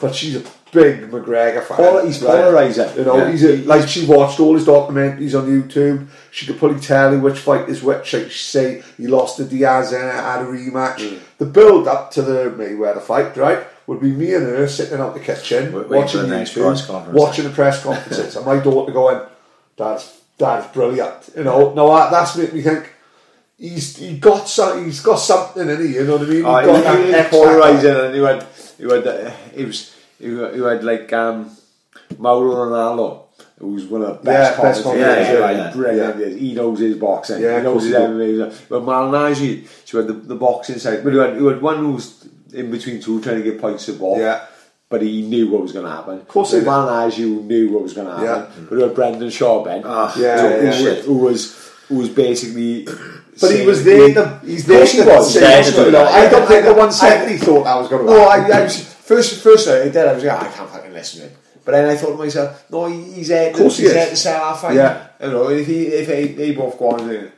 But 0.00 0.14
she's 0.14 0.34
a 0.36 0.42
big 0.72 1.08
McGregor 1.08 1.62
fan. 1.62 1.76
Polar- 1.76 2.04
he's 2.04 2.20
right? 2.20 2.34
polarising. 2.34 2.96
You 2.96 3.04
know, 3.04 3.16
Yeah. 3.18 3.30
he's 3.30 3.44
a, 3.44 3.56
like 3.58 3.86
she 3.88 4.06
watched 4.06 4.40
all 4.40 4.54
his 4.54 4.66
documentaries 4.66 5.38
on 5.38 5.46
YouTube. 5.48 6.06
She 6.32 6.46
could 6.46 6.58
probably 6.58 6.80
tell 6.80 7.12
you 7.14 7.20
which 7.20 7.38
fight 7.38 7.68
is 7.68 7.80
which. 7.82 8.12
Like 8.12 8.30
she 8.30 8.38
say 8.58 8.82
he 8.96 9.06
lost 9.06 9.36
to 9.36 9.44
Diaz 9.44 9.92
and 9.92 10.02
had 10.10 10.42
a 10.42 10.46
rematch. 10.46 10.96
Mm. 10.96 11.18
The 11.38 11.46
build 11.46 11.86
up 11.86 12.10
to 12.12 12.22
the 12.22 12.52
Mayweather 12.58 13.00
fight, 13.02 13.36
right, 13.36 13.60
would 13.86 14.00
be 14.00 14.10
me 14.12 14.34
and 14.34 14.44
her 14.46 14.66
sitting 14.68 14.98
out 15.00 15.14
the 15.14 15.20
kitchen 15.20 15.72
Wait- 15.72 15.88
watching 15.88 16.28
the 16.28 16.34
YouTube, 16.36 17.12
watching 17.12 17.44
the 17.44 17.50
press 17.50 17.82
conferences, 17.82 18.36
and 18.36 18.46
my 18.46 18.58
daughter 18.58 18.92
going, 18.92 19.20
"That's 19.76 20.20
that's 20.38 20.72
brilliant." 20.72 21.30
You 21.36 21.44
know, 21.44 21.74
no, 21.74 21.88
that, 21.94 22.10
that's 22.10 22.36
made 22.36 22.52
me 22.52 22.62
think. 22.62 22.90
He's 23.56 23.96
he 23.96 24.18
got 24.18 24.48
some, 24.48 24.84
he's 24.84 25.00
got 25.00 25.16
something 25.16 25.68
in 25.68 25.80
he, 25.86 25.94
you 25.94 26.04
know 26.04 26.16
what 26.16 26.22
I 26.26 26.30
mean? 26.30 26.36
He 26.38 26.42
Oh, 26.42 26.44
got 26.44 26.76
he, 26.76 26.82
that 27.12 27.30
he 27.30 27.36
was 27.36 27.46
polarising 27.46 28.06
and 28.06 28.14
you 28.16 28.22
had, 28.24 28.46
you 28.80 28.90
had, 28.90 29.06
uh, 29.06 29.30
he 29.54 29.64
was, 29.64 29.94
you 30.18 30.38
had, 30.40 30.54
had 30.80 30.84
like 30.84 31.12
um, 31.12 31.56
Mauro 32.18 32.52
Ranallo, 32.66 33.22
who's 33.60 33.84
one 33.86 34.02
of 34.02 34.08
the 34.18 34.24
best 34.24 34.58
Yeah, 34.58 34.62
best 34.62 34.82
commentators. 34.82 35.26
commentator, 35.28 35.40
Yeah, 35.40 35.50
yeah, 35.52 35.66
yeah, 35.66 35.72
brilliant. 36.12 36.40
He 36.40 36.52
knows 36.54 36.80
his 36.80 36.96
boxing. 36.96 37.40
Yeah, 37.42 37.58
he 37.58 37.62
knows 37.62 37.84
his 37.84 37.92
he. 37.92 37.98
MMA. 37.98 38.68
But 38.68 38.82
Malignaggi, 38.82 39.66
so 39.84 39.98
you 40.00 40.06
had 40.06 40.08
the, 40.14 40.20
the 40.26 40.34
boxing 40.36 40.78
side. 40.80 41.04
But 41.04 41.12
you 41.12 41.18
had, 41.20 41.36
you 41.36 41.46
had 41.46 41.62
one 41.62 41.78
who 41.78 41.92
was 41.92 42.28
in 42.54 42.70
between 42.70 43.00
two 43.00 43.20
trying 43.20 43.36
to 43.36 43.42
get 43.42 43.60
points 43.60 43.88
of 43.88 43.98
ball. 43.98 44.18
Yeah. 44.18 44.46
But 44.88 45.02
he 45.02 45.22
knew 45.22 45.50
what 45.50 45.62
was 45.62 45.72
going 45.72 45.86
to 45.86 45.90
happen. 45.90 46.18
Of 46.18 46.28
course 46.28 46.52
he 46.52 46.58
did. 46.60 46.68
Malignaggi 46.68 47.16
who 47.16 47.42
knew 47.42 47.72
what 47.72 47.82
was 47.82 47.94
going 47.94 48.06
to 48.06 48.12
happen. 48.14 48.26
Yeah. 48.62 48.66
But 48.68 48.78
it 48.78 48.84
was 48.86 48.92
Brendan 48.94 49.28
Schaub, 49.28 49.64
Ben. 49.64 49.82
Ah, 49.84 50.12
Yeah, 50.16 50.40
who, 50.40 50.48
yeah, 50.66 50.72
who, 50.72 50.84
yeah. 50.84 50.94
who 51.02 51.18
was 51.18 51.72
who 51.88 51.96
was 51.96 52.08
basically. 52.10 52.84
But 53.40 53.50
he 53.56 53.66
was 53.66 53.82
there. 53.84 54.14
To, 54.14 54.40
he's 54.44 54.64
there. 54.66 54.86
he 54.86 55.00
was. 55.02 55.32
say, 55.34 55.40
There 55.40 55.64
to 55.64 55.70
do 55.72 55.90
you 55.90 55.96
I 55.96 56.28
don't 56.30 56.46
think 56.46 56.64
the 56.64 56.70
I- 56.70 56.78
one 56.78 56.92
second 56.92 57.32
he 57.32 57.38
thought 57.38 57.64
that 57.64 57.74
was 57.76 57.88
going 57.88 58.06
to 58.06 58.12
No. 58.12 58.22
I, 58.28 58.46
I 58.48 58.62
was 58.62 58.94
first. 58.94 59.42
First, 59.42 59.68
I 59.68 59.84
did. 59.88 59.96
I 59.96 60.12
was 60.12 60.22
like, 60.22 60.32
"Ah, 60.40 60.48
I 60.48 60.52
can't 60.52 60.70
fucking 60.70 60.92
listen 60.92 61.20
to 61.22 61.26
him. 61.28 61.36
But 61.64 61.72
then 61.72 61.88
I 61.88 61.96
thought 61.96 62.12
to 62.12 62.18
myself, 62.18 62.70
no, 62.70 62.86
he's 62.86 63.28
there. 63.28 63.50
Of 63.50 63.56
course 63.56 63.78
he's 63.78 63.88
is. 63.88 63.94
there 63.94 64.10
to 64.10 64.16
sell 64.16 64.42
our 64.44 64.56
fight. 64.56 64.74
Yeah. 64.76 65.06
You 65.20 65.30
know, 65.30 65.48
if 65.48 65.66
he, 65.66 65.86
if 65.86 66.06
they, 66.06 66.28
they 66.28 66.54
both 66.54 66.78
go 66.78 66.90
on, 66.90 67.08
and, 67.08 67.32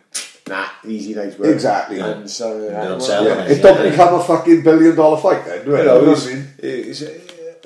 nah, 0.49 0.67
easy 0.85 1.15
night's 1.15 1.39
work. 1.39 1.49
Exactly. 1.53 2.01
And 2.01 2.29
so 2.31 2.69
uh, 2.69 2.89
don't 2.89 3.01
sell 3.03 3.25
yeah. 3.25 3.45
it. 3.45 3.53
It 3.59 3.63
don't 3.63 3.83
become 3.91 4.15
a 4.15 4.25
fucking 4.25 4.63
billion 4.63 4.95
dollar 4.97 5.21
fight 5.21 5.45
then, 5.45 5.65
do 5.65 5.75
it? 5.75 5.79
You 5.79 5.83
You 5.83 5.89
know, 5.89 6.01
know 6.05 6.13
it's, 6.13 6.25
what 6.25 6.33
I 6.33 6.37
mean? 6.37 6.49
it's, 6.59 7.03
uh, 7.03 7.19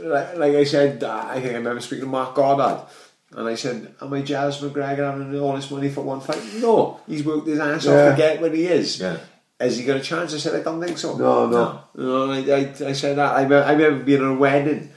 like, 0.02 0.36
like 0.36 0.54
I 0.54 0.64
said, 0.64 1.02
uh, 1.04 1.24
I 1.28 1.40
think 1.40 1.52
I 1.52 1.56
remember 1.58 1.80
speaking 1.80 2.04
to 2.04 2.10
Mark 2.10 2.34
Goddard. 2.34 2.86
And 3.32 3.46
I 3.48 3.54
said, 3.54 3.94
am 4.00 4.12
I 4.12 4.22
jealous 4.22 4.60
of 4.60 4.72
McGregor 4.72 5.08
having 5.08 5.38
all 5.38 5.54
this 5.54 5.70
money 5.70 5.88
for 5.88 6.00
one 6.00 6.20
fight? 6.20 6.42
No, 6.60 6.98
he's 7.06 7.24
worked 7.24 7.46
his 7.46 7.60
ass 7.60 7.84
Yeah. 7.84 8.08
off 8.08 8.16
to 8.16 8.16
get 8.16 8.40
where 8.40 8.50
he 8.52 8.66
is. 8.66 8.98
Yeah. 8.98 9.18
Has 9.60 9.76
he 9.78 9.84
got 9.84 9.98
a 9.98 10.00
chance? 10.00 10.34
I 10.34 10.38
said, 10.38 10.58
I 10.58 10.64
don't 10.64 10.82
think 10.82 10.98
so. 10.98 11.16
No, 11.16 11.46
no. 11.46 11.80
No, 11.94 12.30
I, 12.32 12.38
I, 12.38 12.88
I 12.88 12.92
said 12.92 13.18
that. 13.18 13.36
I, 13.36 13.46
me- 13.46 13.54
I 13.54 13.72
remember 13.72 14.02
being 14.02 14.20
at 14.22 14.26
a 14.30 14.34
wedding 14.34 14.90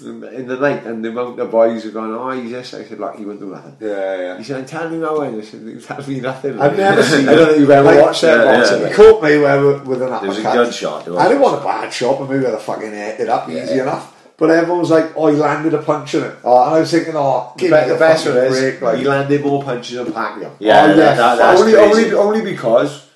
in 0.00 0.46
the 0.48 0.56
night 0.56 0.84
and 0.84 1.04
the 1.04 1.10
amount 1.10 1.38
of 1.38 1.50
boys 1.50 1.84
were 1.84 1.90
going, 1.92 2.12
oh, 2.12 2.30
he's 2.30 2.50
this. 2.50 2.74
I 2.74 2.84
said, 2.84 2.98
look, 2.98 3.16
he 3.16 3.24
wouldn't 3.24 3.40
do 3.40 3.50
nothing. 3.54 3.76
Yeah, 3.80 4.16
yeah. 4.20 4.38
He 4.38 4.44
said, 4.44 4.58
I'm 4.58 4.66
telling 4.66 4.94
you 4.94 5.00
now, 5.00 5.20
and 5.20 5.40
I 5.40 5.44
said, 5.44 5.82
tell 5.82 6.06
me 6.08 6.20
nothing. 6.20 6.60
I've 6.60 6.76
never 6.76 7.02
seen 7.10 7.28
I 7.28 7.34
don't 7.34 7.46
think 7.48 7.60
you've 7.60 7.70
ever 7.70 7.86
Like, 7.86 8.00
watched 8.00 8.22
that 8.22 8.44
yeah, 8.44 8.56
boxing. 8.58 8.80
yeah. 8.82 8.88
He 8.88 8.94
caught 8.94 9.22
Mayweather 9.22 9.84
with 9.84 10.02
an 10.02 10.08
There 10.10 10.20
was 10.28 10.38
a 10.38 10.40
uppercut. 10.40 10.54
good 10.66 10.74
shot. 10.74 11.08
I 11.08 11.28
didn't 11.28 11.42
want 11.42 11.60
a 11.60 11.64
bad 11.64 11.92
shot, 11.92 12.18
but 12.18 12.28
Mayweather 12.28 12.60
fucking 12.60 12.92
ate 12.92 13.20
it 13.20 13.28
up 13.28 13.48
easy 13.48 13.78
enough. 13.78 14.10
But 14.36 14.50
everyone 14.50 14.80
was 14.80 14.90
like, 14.90 15.12
oh, 15.16 15.28
he 15.28 15.36
landed 15.36 15.74
a 15.74 15.82
punch 15.82 16.14
in 16.16 16.24
it. 16.24 16.34
Oh, 16.42 16.64
and 16.66 16.74
I 16.74 16.80
was 16.80 16.90
thinking, 16.90 17.14
oh, 17.16 17.52
The, 17.56 17.60
give 17.60 17.70
be- 17.70 17.80
me 17.82 17.88
the 17.92 17.98
best 17.98 18.26
one 18.26 18.36
is. 18.38 18.82
Like, 18.82 18.98
he 18.98 19.04
landed 19.04 19.42
more 19.44 19.62
punches 19.62 19.96
than 19.96 20.06
Pacquiao. 20.12 20.56
Yeah, 20.58 20.82
Oh, 20.82 20.88
yeah, 20.88 20.94
that, 20.96 21.36
that's 21.38 21.60
only, 21.60 21.72
crazy. 21.72 22.12
only, 22.12 22.40
only 22.40 22.50
because 22.52 23.08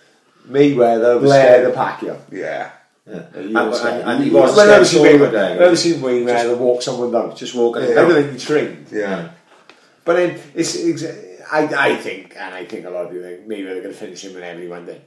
Mayweather 0.49 1.15
was 1.21 1.25
Blair. 1.25 1.45
scared 1.65 1.65
of 1.71 1.75
Pacquiao. 1.75 2.19
yeah. 2.31 2.71
Yeah. 3.09 3.23
And, 3.35 3.57
and, 3.57 4.03
and 4.11 4.25
he 4.25 4.31
I've 4.31 4.35
was 4.35 4.57
never 4.57 4.85
seen 4.85 5.03
so 5.03 5.05
Mayweather. 5.07 5.31
good, 5.31 5.35
I've 5.53 5.59
never 5.61 5.77
seen 5.77 5.95
Mayweather 6.01 6.59
walk 6.59 6.83
someone 6.83 7.11
down. 7.11 7.35
Just 7.37 7.55
walking. 7.55 7.83
Yeah. 7.83 7.89
Everything 8.01 8.33
he 8.33 8.39
trained. 8.39 8.87
Yeah. 8.93 9.31
But 10.05 10.15
then 10.17 10.41
it's, 10.55 10.75
it's 10.77 11.03
I, 11.51 11.93
I 11.93 11.97
think, 11.97 12.35
and 12.37 12.55
I 12.55 12.65
think 12.67 12.85
a 12.87 12.91
lot 12.91 13.07
of 13.07 13.11
people 13.11 13.27
think 13.27 13.47
Mayweather 13.47 13.83
going 13.83 13.95
to 13.95 13.99
finish 13.99 14.23
him 14.25 14.35
whenever 14.35 14.61
he 14.61 14.69
one 14.69 14.85
day. 14.87 15.01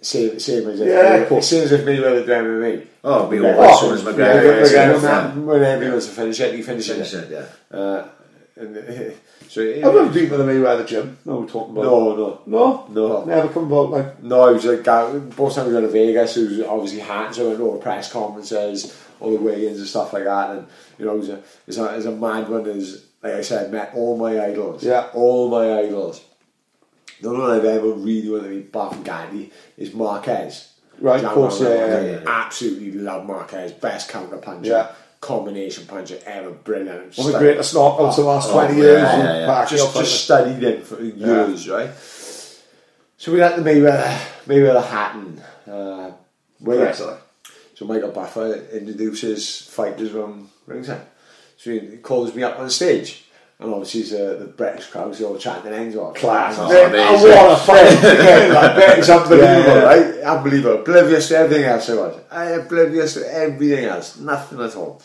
Same, 0.00 0.38
same 0.38 0.68
as 0.68 0.80
if 0.80 0.88
Yeah, 0.88 1.14
of 1.16 1.28
course. 1.28 1.48
same 1.48 1.64
as 1.64 1.72
if 1.72 1.82
Mayweather 1.82 2.24
do 2.26 2.32
MMA. 2.32 2.86
Oh, 3.04 3.14
it'll 3.16 3.28
be 3.30 3.36
Yeah. 3.38 3.56
all 3.56 3.64
as 3.64 3.80
soon 3.80 3.94
as 3.94 4.02
Yeah, 4.02 4.10
McGregor 4.12 4.44
yeah, 4.44 4.58
gets 4.60 4.72
yeah, 4.72 4.90
it. 4.96 5.02
yeah. 5.02 5.34
Whenever 5.34 5.84
he 5.84 5.90
wants 5.90 6.06
to 6.06 6.12
finish 6.12 6.40
it, 6.40 6.54
he 6.54 6.62
finishes 6.62 6.94
Finish 7.10 7.14
it. 7.14 7.32
it, 7.32 7.46
yeah. 7.72 7.78
Uh, 7.78 8.08
and, 8.56 8.76
so 9.48 9.60
it, 9.60 9.84
I've 9.84 9.94
never 9.94 10.10
been 10.12 10.28
to 10.30 10.36
the 10.36 10.44
Mayweather 10.44 10.86
gym. 10.86 11.18
No, 11.24 11.36
we're 11.40 11.46
talking 11.48 11.72
about 11.76 11.84
no, 11.84 12.16
no, 12.16 12.40
No? 12.46 12.86
no. 12.90 13.24
Never 13.24 13.48
come 13.48 13.64
about, 13.70 13.90
like, 13.90 14.22
No, 14.22 14.48
it 14.48 14.54
was 14.54 14.64
like 14.64 14.86
uh, 14.88 15.12
both 15.18 15.54
times 15.54 15.68
we 15.68 15.74
went 15.74 15.86
to 15.86 15.92
Vegas. 15.92 16.36
It 16.36 16.48
was 16.50 16.60
obviously 16.62 17.00
hats. 17.00 17.36
So 17.36 17.44
I 17.44 17.46
went 17.48 17.58
to 17.58 17.64
all 17.66 17.72
the 17.74 17.78
press 17.82 18.12
conferences, 18.12 19.00
all 19.20 19.30
the 19.30 19.36
weigh-ins 19.42 19.78
and 19.78 19.86
stuff 19.88 20.12
like 20.12 20.24
that. 20.24 20.50
And 20.50 20.66
you 20.98 21.04
know, 21.06 21.14
it 21.14 21.18
was 21.18 21.28
a, 21.28 21.34
it 21.38 21.44
was 21.66 21.78
a, 21.78 21.92
it 21.92 21.96
was 21.96 22.06
a 22.06 22.12
mad 22.12 22.48
one. 22.48 22.66
Is 22.66 23.04
like 23.22 23.34
I 23.34 23.40
said, 23.42 23.70
met 23.72 23.92
all 23.94 24.16
my 24.16 24.44
idols. 24.44 24.82
Yeah. 24.82 25.08
all 25.14 25.48
my 25.50 25.78
idols. 25.78 26.22
The 27.20 27.28
only 27.28 27.40
one 27.42 27.50
I've 27.52 27.64
ever 27.64 27.90
really 27.92 28.28
wanted 28.28 28.44
to 28.44 28.48
meet, 28.50 28.66
apart 28.66 28.94
from 28.94 29.02
Gatti, 29.04 29.52
is 29.78 29.94
Marquez. 29.94 30.72
Right, 31.00 31.24
of 31.24 31.32
course, 31.32 31.60
Marquez. 31.60 31.78
yeah, 31.80 32.00
yeah, 32.00 32.20
yeah. 32.20 32.24
Absolutely 32.28 32.92
love 32.92 33.24
Marquez. 33.24 33.72
Best 33.72 34.08
counter 34.10 34.36
puncher. 34.38 34.70
Yeah. 34.70 34.92
Combination 35.24 35.86
puncher 35.86 36.18
ever, 36.26 36.50
brilliant. 36.50 37.16
one 37.16 37.26
of 37.28 37.32
the 37.32 37.38
greatest 37.38 37.74
knockouts 37.74 38.10
of 38.10 38.16
the 38.16 38.22
last 38.24 38.50
Oh, 38.50 38.66
20 38.66 38.74
yeah, 38.74 38.82
years. 38.82 39.00
yeah, 39.00 39.20
and 39.20 39.40
yeah. 39.40 39.66
Just, 39.66 39.94
just 39.96 40.24
studied 40.24 40.62
him 40.62 40.82
for 40.82 41.02
years, 41.02 41.66
right? 41.68 41.90
So 43.16 43.32
we 43.32 43.38
got 43.38 43.56
the 43.56 43.62
Mayweather, 43.62 44.18
Mayweather 44.46 44.84
Hatton. 44.84 45.40
Uh. 45.66 46.12
Wrestler. 46.60 47.18
So 47.74 47.86
Michael 47.86 48.10
Buffer 48.10 48.54
introduces 48.72 49.62
fighters 49.62 50.10
from 50.10 50.50
ringside. 50.66 51.00
So 51.56 51.70
he 51.70 51.96
calls 51.98 52.34
me 52.34 52.42
up 52.42 52.58
on 52.58 52.68
stage. 52.68 53.23
And 53.60 53.72
obviously, 53.72 54.02
uh, 54.18 54.34
the 54.34 54.44
British 54.46 54.86
crowds 54.88 55.20
are 55.20 55.26
all 55.26 55.38
chanting 55.38 55.72
Enzo. 55.72 56.14
Class. 56.14 56.56
Oh, 56.58 56.68
Then- 56.68 56.90
amazing. 56.90 57.30
and 57.30 57.38
what 57.38 57.52
a 57.52 57.56
fight. 57.62 58.02
yeah, 58.02 58.52
like, 58.52 58.76
that 58.80 58.98
is 58.98 59.08
unbelievable, 59.10 59.44
Yeah, 59.46 59.66
yeah. 59.74 59.82
right? 59.84 60.20
Unbelievable. 60.36 60.80
Oblivious 60.80 61.28
to 61.28 61.38
everything 61.38 61.64
else 61.64 61.88
I 61.90 61.94
was. 61.94 62.20
I 62.32 62.44
oblivious 62.46 63.14
to 63.14 63.32
everything 63.34 63.84
else. 63.84 64.18
Nothing 64.18 64.60
at 64.60 64.74
all. 64.76 65.00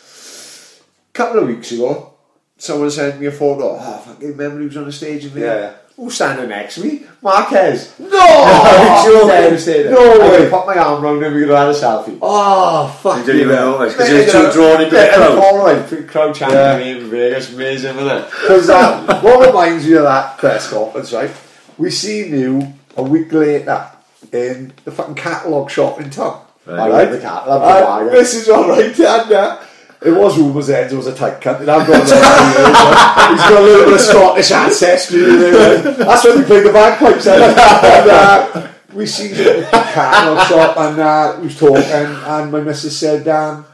A 1.10 1.14
couple 1.14 1.42
of 1.42 1.48
weeks 1.48 1.72
ago, 1.72 2.14
someone 2.58 2.90
sent 2.90 3.20
me 3.20 3.28
a 3.28 3.32
photo. 3.32 3.78
Oh, 3.80 3.98
fucking 4.06 4.30
remember 4.30 4.60
he 4.62 4.66
was 4.66 4.78
on 4.78 4.86
the 4.86 4.92
stage 4.92 5.24
with 5.26 5.36
me? 5.36 5.42
Yeah, 5.44 5.56
yeah. 5.60 5.74
Who's 6.00 6.16
standing 6.16 6.48
next 6.48 6.76
to 6.76 6.82
me? 6.86 7.04
Marquez. 7.22 7.94
No! 8.00 9.28
Devastated. 9.28 9.92
No 9.92 10.14
I 10.14 10.30
way. 10.30 10.38
could 10.38 10.50
put 10.52 10.66
my 10.66 10.78
arm 10.78 11.04
round 11.04 11.22
him, 11.22 11.34
we 11.34 11.42
could 11.42 11.50
have 11.50 11.58
had 11.58 11.76
a 11.76 11.78
selfie. 11.78 12.18
Oh, 12.22 12.88
fuck 13.02 13.26
didn't 13.26 13.42
even 13.42 13.56
hell. 13.56 13.80
notice 13.80 13.94
because 13.96 14.08
he 14.08 14.16
was 14.16 14.32
too 14.32 14.52
drawn 14.54 14.82
into 14.82 14.96
the 14.96 15.02
Yeah, 15.02 15.16
crowd. 15.18 15.38
All 15.40 15.58
right, 15.58 15.90
big 15.90 16.08
crowd 16.08 16.34
chanting 16.36 16.58
Yeah. 16.58 16.78
me 16.78 16.92
in 16.92 17.10
Vegas, 17.10 17.54
amazing, 17.54 17.98
isn't 17.98 18.08
it? 18.18 18.26
Because 18.42 18.70
uh, 18.70 19.20
what 19.22 19.46
reminds 19.48 19.86
me 19.86 19.94
of 19.96 20.04
that 20.04 20.38
press 20.38 20.70
conference, 20.70 21.12
right? 21.12 21.32
We 21.78 21.90
seen 21.92 22.34
you 22.34 22.74
a 22.96 23.04
week 23.04 23.34
later 23.34 23.92
in 24.32 24.72
the 24.86 24.92
fucking 24.92 25.16
catalogue 25.16 25.70
shop 25.70 26.00
in 26.00 26.10
town. 26.10 26.42
Right. 26.66 26.80
I 26.80 26.90
Right? 26.90 27.04
love 27.04 27.12
the 27.12 27.20
cat, 27.20 27.48
love 27.50 27.62
the 27.62 27.68
Uh, 27.68 28.12
this 28.14 28.36
is 28.36 28.48
alright, 28.48 28.98
and 28.98 29.32
uh, 29.34 29.58
it 30.02 30.12
was 30.12 30.38
rumours 30.38 30.70
Enzo 30.70 30.94
was 30.98 31.08
a 31.08 31.16
tight 31.16 31.42
cunt, 31.42 31.62
and 31.62 31.70
I've 31.70 31.86
got 31.88 32.02
a 32.02 32.06
He's 33.30 33.42
got 33.50 33.62
a 33.62 33.64
little 33.64 33.86
bit 33.86 33.94
of 33.96 34.02
Scottish 34.02 34.52
ancestry. 34.52 35.24
in 35.24 35.40
there? 35.40 35.82
That's 35.94 36.24
when 36.26 36.38
we 36.40 36.44
played 36.46 36.66
the 36.66 36.72
bagpipes. 36.74 37.28
eh? 37.28 37.36
and, 37.36 38.10
uh, 38.10 38.68
we 38.94 39.06
seen 39.06 39.32
at 39.34 39.38
the 39.38 39.68
catalogue 39.72 40.48
shop, 40.48 40.78
and 40.78 41.00
uh, 41.00 41.36
we 41.40 41.44
was 41.48 41.60
talking, 41.60 41.84
and 41.84 42.52
my 42.52 42.60
missus 42.62 42.98
said, 42.98 43.28
um, 43.28 43.66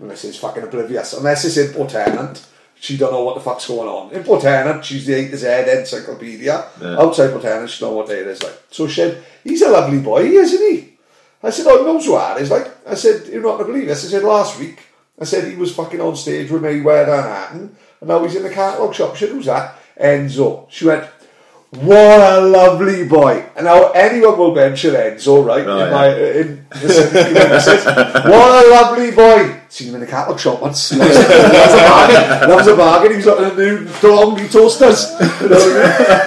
my 0.00 0.06
missus 0.08 0.30
is 0.30 0.36
fucking 0.38 0.62
oblivious, 0.64 1.12
unless 1.12 1.44
it's 1.44 1.56
import 1.56 1.90
tenant. 1.90 2.46
She 2.78 2.96
don't 2.98 3.12
know 3.12 3.24
what 3.24 3.36
the 3.36 3.40
fuck's 3.40 3.66
going 3.68 3.88
on. 3.88 4.12
Import 4.12 4.42
tenant, 4.42 4.84
she's 4.84 5.06
the 5.06 5.14
A 5.14 5.28
to 5.30 5.36
Z 5.36 5.46
encyclopedia. 5.78 6.66
Yeah. 6.80 6.98
Outside 7.00 7.26
import 7.26 7.42
tenant, 7.44 7.70
she 7.70 7.80
don't 7.80 7.92
know 7.92 7.96
what 7.98 8.08
day 8.08 8.20
it 8.20 8.26
is 8.26 8.42
like. 8.42 8.60
So 8.70 8.86
she 8.86 8.96
said, 8.96 9.24
he's 9.44 9.62
a 9.62 9.70
lovely 9.70 9.98
boy, 10.00 10.24
isn't 10.24 10.60
he? 10.74 10.92
I 11.42 11.50
said, 11.50 11.66
oh, 11.68 11.78
he 11.78 11.84
knows 11.84 12.08
what 12.08 12.40
is 12.40 12.50
like. 12.50 12.66
I 12.86 12.94
said, 12.94 13.28
you're 13.28 13.42
not 13.42 13.58
going 13.58 13.66
to 13.68 13.72
believe 13.72 13.88
this. 13.88 14.04
I 14.06 14.08
said, 14.10 14.24
last 14.24 14.58
week, 14.58 14.80
I 15.18 15.24
said 15.24 15.48
he 15.48 15.56
was 15.56 15.74
fucking 15.74 16.00
on 16.00 16.14
stage 16.16 16.50
with 16.50 16.62
Mayweather 16.62 17.06
that 17.06 17.48
Hatton, 17.50 17.76
and 18.00 18.08
now 18.08 18.22
he's 18.22 18.36
in 18.36 18.42
the 18.42 18.50
catalogue 18.50 18.94
shop. 18.94 19.16
She 19.16 19.26
who's 19.26 19.46
that? 19.46 19.76
Enzo. 19.98 20.66
She 20.70 20.84
went, 20.84 21.08
what 21.70 22.20
a 22.20 22.40
lovely 22.40 23.06
boy. 23.08 23.44
And 23.56 23.64
now 23.66 23.90
anyone 23.90 24.38
will 24.38 24.54
mention 24.54 24.94
Enzo, 24.94 25.44
right? 25.44 25.66
Oh, 25.66 25.78
in 25.78 25.86
yeah. 25.86 25.90
my, 25.90 26.08
uh, 26.08 26.14
in, 26.14 26.56
know, 26.56 27.56
it 27.56 27.60
says, 27.60 27.84
what 27.84 28.64
a 28.64 28.70
lovely 28.70 29.10
boy. 29.10 29.60
Seen 29.68 29.88
him 29.88 29.96
in 29.96 30.00
the 30.02 30.06
catalogue 30.06 30.38
shop 30.38 30.62
once. 30.62 30.90
That 30.96 31.08
was 31.08 31.74
a 31.74 31.86
bargain. 31.88 32.48
That 32.48 32.56
was 32.56 32.66
a 32.68 32.76
bargain. 32.76 33.10
He 33.10 33.16
was 33.16 33.26
looking 33.26 33.44
at 33.46 33.52
uh, 33.52 33.56
new 33.56 33.84
DeLonghi 33.84 34.50
toasters. 34.50 35.12
You 35.42 35.48
know 35.48 35.56
what 35.56 35.76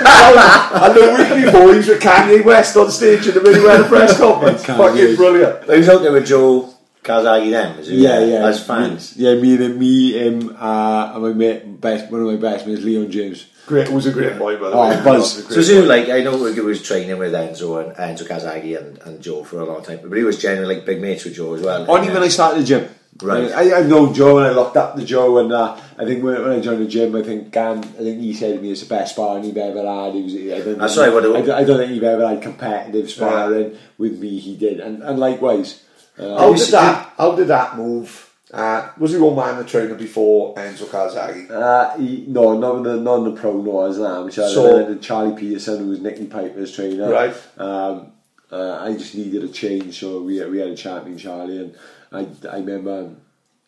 I 0.06 0.82
mean? 0.82 0.84
and 0.84 0.96
the 0.96 1.36
week 1.36 1.46
before, 1.46 1.72
he 1.72 1.78
was 1.78 1.88
with 1.88 2.02
Kanye 2.02 2.44
West 2.44 2.78
on 2.78 2.92
stage 2.92 3.28
in 3.28 3.34
the 3.34 3.40
Mayweather 3.40 3.88
press 3.88 4.18
conference. 4.18 4.66
Fucking 4.66 5.16
brilliant. 5.16 5.64
He 5.64 5.78
was 5.78 5.90
out 5.90 6.02
there 6.02 6.12
with 6.12 6.28
Joe 6.28 6.74
Calzaghe 7.04 7.50
then, 7.50 7.80
is 7.80 7.88
he? 7.88 8.04
Yeah, 8.04 8.20
yeah. 8.24 8.46
As 8.46 8.66
fans. 8.66 9.16
Yeah, 9.16 9.36
me, 9.36 9.56
the, 9.56 9.70
me, 9.70 10.14
him, 10.14 10.56
uh, 10.60 11.12
and 11.14 11.24
my 11.24 11.34
mate, 11.34 11.80
best, 11.80 12.12
one 12.12 12.22
of 12.22 12.28
my 12.28 12.36
best 12.36 12.68
mates, 12.68 12.82
Leon 12.84 13.10
James. 13.12 13.46
Great, 13.68 13.90
was 13.90 14.06
a 14.08 14.12
great 14.12 14.38
boy, 14.38 14.58
by 14.58 14.70
the 14.70 14.76
Oh, 14.76 14.90
way. 14.90 15.04
Buzz. 15.04 15.36
He 15.36 15.42
was 15.44 15.48
So 15.48 15.54
great 15.56 15.64
Zoo, 15.64 15.82
boy. 15.84 15.88
like 15.88 16.10
I 16.10 16.22
know 16.24 16.44
he 16.52 16.60
was 16.60 16.82
training 16.82 17.18
with 17.18 17.34
Enzo 17.34 17.84
and 17.86 17.96
Enzo 17.96 18.28
Calzaghe 18.28 18.78
and, 18.78 18.98
and 19.06 19.22
Joe 19.22 19.44
for 19.44 19.60
a 19.60 19.66
long 19.66 19.84
time, 19.84 20.00
but 20.04 20.18
he 20.18 20.24
was 20.24 20.42
generally 20.42 20.76
like 20.76 20.86
big 20.86 21.00
mates 21.02 21.24
with 21.24 21.36
Joe 21.36 21.54
as 21.54 21.62
well. 21.62 21.90
Only 21.90 22.10
when 22.12 22.24
I 22.24 22.28
started 22.28 22.62
the 22.62 22.66
gym. 22.66 22.90
Right. 23.22 23.52
I, 23.52 23.80
I 23.80 23.84
know 23.84 24.14
Joe 24.14 24.38
and 24.38 24.48
I 24.48 24.52
looked 24.52 24.78
up 24.78 24.96
to 24.96 25.04
Joe 25.04 25.40
and 25.40 25.52
uh, 25.52 25.76
I 25.98 26.06
think 26.06 26.24
when, 26.24 26.42
when 26.42 26.52
I 26.52 26.60
joined 26.62 26.82
the 26.82 26.88
gym 26.88 27.14
I 27.16 27.22
think 27.22 27.52
Gav, 27.52 27.78
I 27.78 27.82
think 27.98 28.22
he 28.22 28.34
said 28.34 28.56
to 28.56 28.62
me 28.62 28.72
it's 28.72 28.82
the 28.82 28.88
best 28.88 29.14
sparring 29.14 29.44
he've 29.44 29.58
ever 29.58 29.80
had. 29.86 30.14
He 30.16 30.22
was, 30.24 30.34
I 30.36 30.64
don't 30.66 30.78
That's 30.78 30.96
think, 30.96 31.06
right, 31.06 31.14
what 31.14 31.26
I, 31.26 31.42
don't, 31.42 31.50
I 31.52 31.64
don't 31.64 31.78
think 31.80 31.92
he've 31.92 32.04
ever 32.04 32.28
had 32.28 32.42
competitive 32.42 33.10
sparring 33.10 33.78
with 33.98 34.18
me. 34.20 34.40
He 34.40 34.56
did, 34.58 34.80
and, 34.80 35.02
and 35.04 35.20
likewise. 35.20 35.84
Uh, 36.20 36.38
How 36.38 36.54
did 36.54 36.68
that? 36.70 37.14
How 37.18 37.36
did 37.36 37.48
that 37.48 37.78
move? 37.78 38.26
Uh, 38.52 38.90
was 38.98 39.12
he 39.12 39.18
your 39.18 39.36
man 39.36 39.58
the 39.58 39.64
trainer 39.64 39.94
before 39.94 40.56
Enzo 40.56 40.86
Calzaghe? 40.88 41.52
Uh, 41.52 41.96
he, 41.98 42.26
no, 42.28 42.58
not 42.58 42.78
in 42.78 42.84
the 42.84 42.98
not 42.98 43.18
in 43.18 43.24
the 43.36 43.40
pro 43.40 43.62
no 43.62 43.86
as. 43.86 43.98
So- 44.36 44.96
Charlie 44.96 45.40
Peterson, 45.40 45.80
who 45.80 45.90
was 45.90 46.00
Nicky 46.02 46.26
Piper's 46.26 46.76
trainer. 46.76 47.10
Right. 47.10 47.36
Um, 47.58 48.12
uh, 48.52 48.80
I 48.82 48.94
just 48.94 49.14
needed 49.16 49.44
a 49.44 49.50
change, 49.50 50.00
so 50.00 50.22
we 50.24 50.44
we 50.46 50.58
had 50.60 50.70
a 50.70 50.76
chat 50.76 51.06
with 51.06 51.20
Charlie, 51.20 51.60
and 51.60 51.76
I 52.12 52.28
I 52.50 52.58
remember 52.58 53.12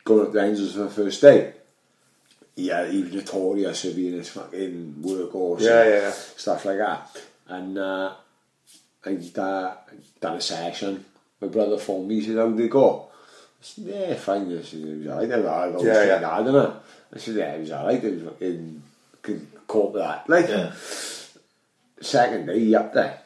going 0.04 0.26
up 0.26 0.34
to 0.34 0.40
Enzo's 0.40 0.74
for 0.74 0.80
the 0.80 0.90
first 0.90 1.22
day. 1.22 1.54
Yeah, 2.56 2.86
he 2.88 3.04
was 3.04 3.14
notorious 3.14 3.84
for 3.84 3.92
being 3.92 4.14
his 4.14 4.30
fucking 4.30 4.96
workhorse. 5.02 5.62
Yeah, 5.62 5.88
yeah. 5.88 6.12
Stuff 6.12 6.66
like 6.66 6.80
that. 6.80 7.18
And 7.48 7.78
uh, 7.78 8.14
I'd 9.06 9.38
uh, 9.38 9.76
done 10.20 10.38
a 10.38 10.42
session. 10.42 11.06
My 11.42 11.48
brother 11.48 11.78
phoned 11.78 12.08
me, 12.08 12.20
he 12.20 12.26
said, 12.28 12.38
How'd 12.38 12.60
it 12.60 12.70
go? 12.70 13.08
I 13.10 13.64
said, 13.64 13.86
Yeah, 13.86 14.14
fine. 14.16 14.58
I 14.58 14.62
said, 14.62 14.80
It 14.80 14.98
was 15.00 15.08
alright. 15.08 15.26
I 15.26 15.36
don't 15.36 15.44
know. 15.44 15.50
I 15.50 15.68
was 15.68 15.84
Yeah, 15.84 15.94
yeah, 15.94 16.06
yeah. 16.22 16.30
hard, 16.30 16.46
didn't 16.46 16.66
I? 16.66 16.74
I 17.14 17.18
said, 17.18 17.36
Yeah, 17.36 17.54
it 17.56 17.60
was 17.62 17.72
alright. 17.72 18.04
It 18.04 18.14
was 18.14 18.24
fucking 18.24 18.84
could 19.22 19.48
cope 19.68 19.94
with 19.94 20.04
that. 20.04 20.30
Like, 20.30 20.48
Yeah. 20.50 20.72
second 22.02 22.46
day, 22.48 22.60
he 22.60 22.76
up 22.76 22.94
there. 22.94 23.20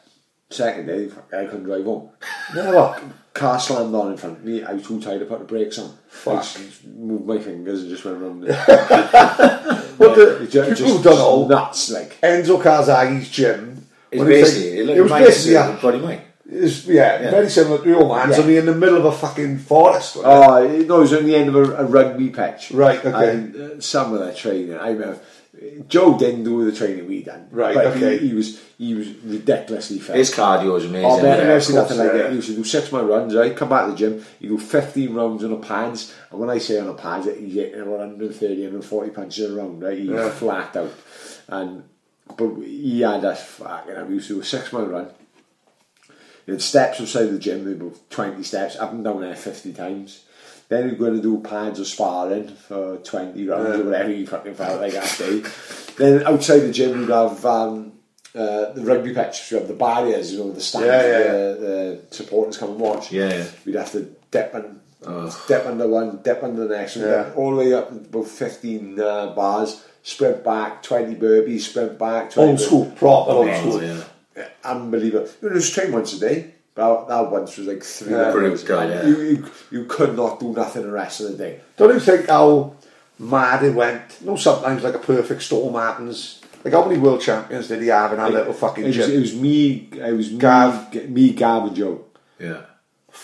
Second 0.50 0.86
day, 0.86 1.10
I 1.36 1.44
couldn't 1.46 1.64
drive 1.64 1.84
home. 1.84 2.10
Never. 2.54 3.00
Car 3.34 3.60
slammed 3.60 3.94
on 3.94 4.12
in 4.12 4.16
front 4.16 4.38
of 4.38 4.44
me. 4.44 4.62
I 4.64 4.72
was 4.72 4.86
too 4.86 4.98
tired 5.00 5.18
to 5.20 5.26
put 5.26 5.40
the 5.40 5.44
brakes 5.44 5.78
on. 5.78 5.94
Fuck. 6.08 6.34
I 6.38 6.42
just 6.42 6.84
moved 6.86 7.26
my 7.26 7.38
fingers 7.38 7.82
and 7.82 7.90
just 7.90 8.04
went 8.04 8.16
around 8.22 8.40
there. 8.42 9.82
What 9.96 10.14
the, 10.14 10.42
It 10.42 10.50
ju- 10.50 10.62
people 10.74 11.00
don't 11.02 11.16
know. 11.16 11.48
nuts, 11.48 11.90
like. 11.90 12.20
Enzo 12.20 12.62
Calzaghe's 12.62 13.30
gym. 13.30 13.86
It's 14.10 14.18
when 14.20 14.28
basically, 14.28 14.68
it, 14.78 14.88
it 14.90 15.00
was 15.00 15.10
reminds 15.10 15.28
basically 15.28 15.52
yeah, 15.54 15.68
of 15.74 15.80
Bloody 15.80 15.98
Mike. 16.00 16.25
It 16.50 16.62
was, 16.62 16.86
yeah, 16.86 17.20
Yeah. 17.22 17.30
very 17.30 17.48
similar 17.50 17.78
to 17.82 17.88
your 17.88 18.08
man's 18.08 18.36
Yeah. 18.36 18.42
only 18.42 18.56
in 18.56 18.66
the 18.66 18.74
middle 18.74 18.96
of 18.98 19.04
a 19.04 19.12
fucking 19.12 19.58
forest. 19.58 20.16
wasn't 20.16 20.32
it? 20.32 20.84
Oh, 20.84 20.86
no, 20.86 20.96
it 20.98 21.00
was 21.00 21.12
on 21.14 21.24
the 21.24 21.34
end 21.36 21.48
of 21.48 21.56
a, 21.56 21.76
a 21.76 21.84
rugby 21.84 22.28
pitch. 22.30 22.70
Right, 22.72 23.04
okay. 23.04 23.30
And 23.30 23.56
uh, 23.56 23.80
some 23.80 24.12
of 24.14 24.20
that 24.20 24.36
training, 24.36 24.74
I 24.76 24.90
remember. 24.90 25.18
Joe 25.88 26.18
didn't 26.18 26.44
do 26.44 26.70
the 26.70 26.76
training 26.76 27.08
we 27.08 27.22
done. 27.22 27.48
Right, 27.50 27.74
but 27.74 27.86
okay. 27.86 28.18
He, 28.18 28.28
he 28.28 28.34
was 28.34 28.60
he 28.76 28.92
was 28.94 29.08
ridiculously 29.24 29.98
fit. 29.98 30.16
His 30.16 30.30
cardio 30.30 30.76
is 30.76 30.84
amazing. 30.84 31.10
Oh 31.10 31.22
man, 31.22 31.32
I've 31.32 31.38
yeah, 31.38 31.44
never 31.44 31.60
seen 31.62 31.76
nothing 31.76 31.96
course, 31.96 32.08
like 32.08 32.16
yeah. 32.16 32.22
that. 32.24 32.30
He 32.30 32.36
used 32.36 32.48
to 32.48 32.56
do 32.56 32.64
six 32.64 32.92
mile 32.92 33.06
runs, 33.06 33.34
right? 33.34 33.56
Come 33.56 33.70
back 33.70 33.86
to 33.86 33.92
the 33.92 33.96
gym, 33.96 34.24
you 34.38 34.50
do 34.50 34.58
15 34.58 35.14
rounds 35.14 35.44
on 35.44 35.50
the 35.50 35.56
pads, 35.56 36.12
and 36.30 36.38
when 36.40 36.50
I 36.50 36.58
say 36.58 36.78
on 36.78 36.88
the 36.88 36.92
pads, 36.92 37.24
he's 37.38 37.54
hitting 37.54 37.80
about 37.80 38.00
130, 38.00 38.54
140 38.64 39.10
punches 39.12 39.50
a 39.50 39.54
round, 39.54 39.82
right? 39.82 39.96
He's 39.96 40.10
Yeah. 40.10 40.28
flat 40.28 40.76
out. 40.76 40.92
And 41.48 41.84
but 42.36 42.54
he 42.60 43.00
had 43.00 43.24
us 43.24 43.42
fucking, 43.44 44.08
we 44.08 44.14
used 44.14 44.28
to 44.28 44.34
do 44.34 44.40
a 44.40 44.44
six 44.44 44.70
mile 44.74 44.84
run. 44.86 45.06
He 46.46 46.58
steps 46.60 47.00
outside 47.00 47.26
the 47.26 47.38
gym, 47.38 47.64
they 47.64 47.72
about 47.72 47.98
20 48.10 48.42
steps, 48.44 48.76
up 48.76 48.92
and 48.92 49.02
down 49.04 49.20
there 49.20 49.34
50 49.34 49.72
times. 49.72 50.22
Then 50.68 50.84
we 50.86 50.90
were 50.92 50.96
going 51.10 51.16
to 51.16 51.22
do 51.22 51.38
pads 51.48 51.78
or 51.80 51.84
sparring 51.84 52.48
for 52.48 52.96
20 52.98 53.46
rounds 53.48 53.68
Yeah. 53.68 53.74
or 53.80 53.84
whatever 53.84 54.08
he 54.10 54.26
fucking 54.26 54.54
felt 54.54 54.80
like 54.80 54.92
that 54.92 55.16
day. 55.18 55.42
then 55.96 56.26
outside 56.26 56.60
the 56.60 56.72
gym, 56.72 57.00
we'd 57.00 57.08
have 57.08 57.44
um, 57.44 57.92
uh, 58.34 58.72
the 58.72 58.82
rugby 58.84 59.14
pitch, 59.14 59.48
we 59.50 59.58
have 59.58 59.68
the 59.68 59.74
barriers, 59.74 60.32
you 60.32 60.38
know, 60.40 60.50
the 60.52 60.60
stands, 60.60 60.86
Yeah, 60.86 61.02
yeah, 61.08 61.22
the, 61.32 62.00
the 62.08 62.14
supporters 62.14 62.58
come 62.58 62.70
and 62.70 62.80
watch. 62.80 63.12
Yeah, 63.12 63.28
yeah. 63.28 63.44
We'd 63.64 63.76
have 63.76 63.92
to 63.92 64.08
dip 64.30 64.54
and 64.54 64.80
Ugh. 65.04 65.32
dip 65.48 65.66
under 65.66 65.86
one, 65.88 66.20
dip 66.22 66.42
under 66.42 66.66
the 66.66 66.76
next, 66.76 66.96
one, 66.96 67.06
Yeah. 67.06 67.32
all 67.36 67.50
the 67.52 67.56
way 67.56 67.72
up 67.72 67.90
about 67.92 68.26
15 68.26 69.00
uh, 69.00 69.26
bars, 69.34 69.82
sprint 70.02 70.42
back, 70.44 70.82
20 70.82 71.14
burpees, 71.14 71.60
sprint 71.60 71.98
back, 71.98 72.30
20 72.32 72.50
Old 72.50 72.60
school, 72.60 72.86
proper 72.96 73.30
old 73.30 73.48
Oh, 73.48 73.60
school. 73.78 74.02
Yeah. 74.36 74.42
yeah, 74.42 74.70
unbelievable. 74.70 75.28
You 75.42 75.48
know, 75.48 75.54
it 75.54 75.54
was 75.54 75.70
train 75.70 75.92
once 75.92 76.12
a 76.14 76.20
day. 76.20 76.52
But 76.74 77.06
that, 77.06 77.08
that 77.08 77.30
once 77.32 77.56
was 77.56 77.66
like 77.68 77.82
three 77.82 78.12
Yeah. 78.12 78.24
hours. 78.26 78.62
Brutal, 78.62 78.78
and 78.80 78.90
yeah. 78.92 79.06
you, 79.06 79.16
you, 79.22 79.44
you 79.70 79.84
could 79.86 80.14
not 80.14 80.38
do 80.40 80.52
nothing 80.52 80.82
the 80.82 80.90
rest 80.92 81.20
of 81.22 81.32
the 81.32 81.38
day. 81.38 81.60
Don't 81.78 81.94
you 81.94 82.00
think 82.00 82.28
how 82.28 82.74
mad 83.18 83.64
it 83.64 83.74
went? 83.74 84.02
You 84.20 84.26
know, 84.26 84.36
sometimes 84.36 84.82
like 84.84 84.94
a 84.94 84.98
perfect 84.98 85.40
storm 85.42 85.74
happens. 85.74 86.42
Like 86.64 86.74
how 86.74 86.84
many 86.86 86.98
world 87.00 87.20
champions 87.22 87.68
did 87.68 87.80
he 87.80 87.88
have 87.88 88.12
in 88.12 88.18
that 88.18 88.30
little 88.30 88.52
fucking 88.52 88.84
It 88.84 88.88
was, 88.88 88.96
gym? 88.96 89.10
it 89.10 89.20
was 89.20 89.34
me, 89.34 89.88
it 89.92 90.12
was 90.16 90.30
me, 90.32 90.38
Gav. 90.38 90.90
G- 90.92 91.06
me, 91.06 91.32
Gav 91.32 91.62
and 91.68 91.76
Joe. 91.76 92.04
Yeah. 92.38 92.60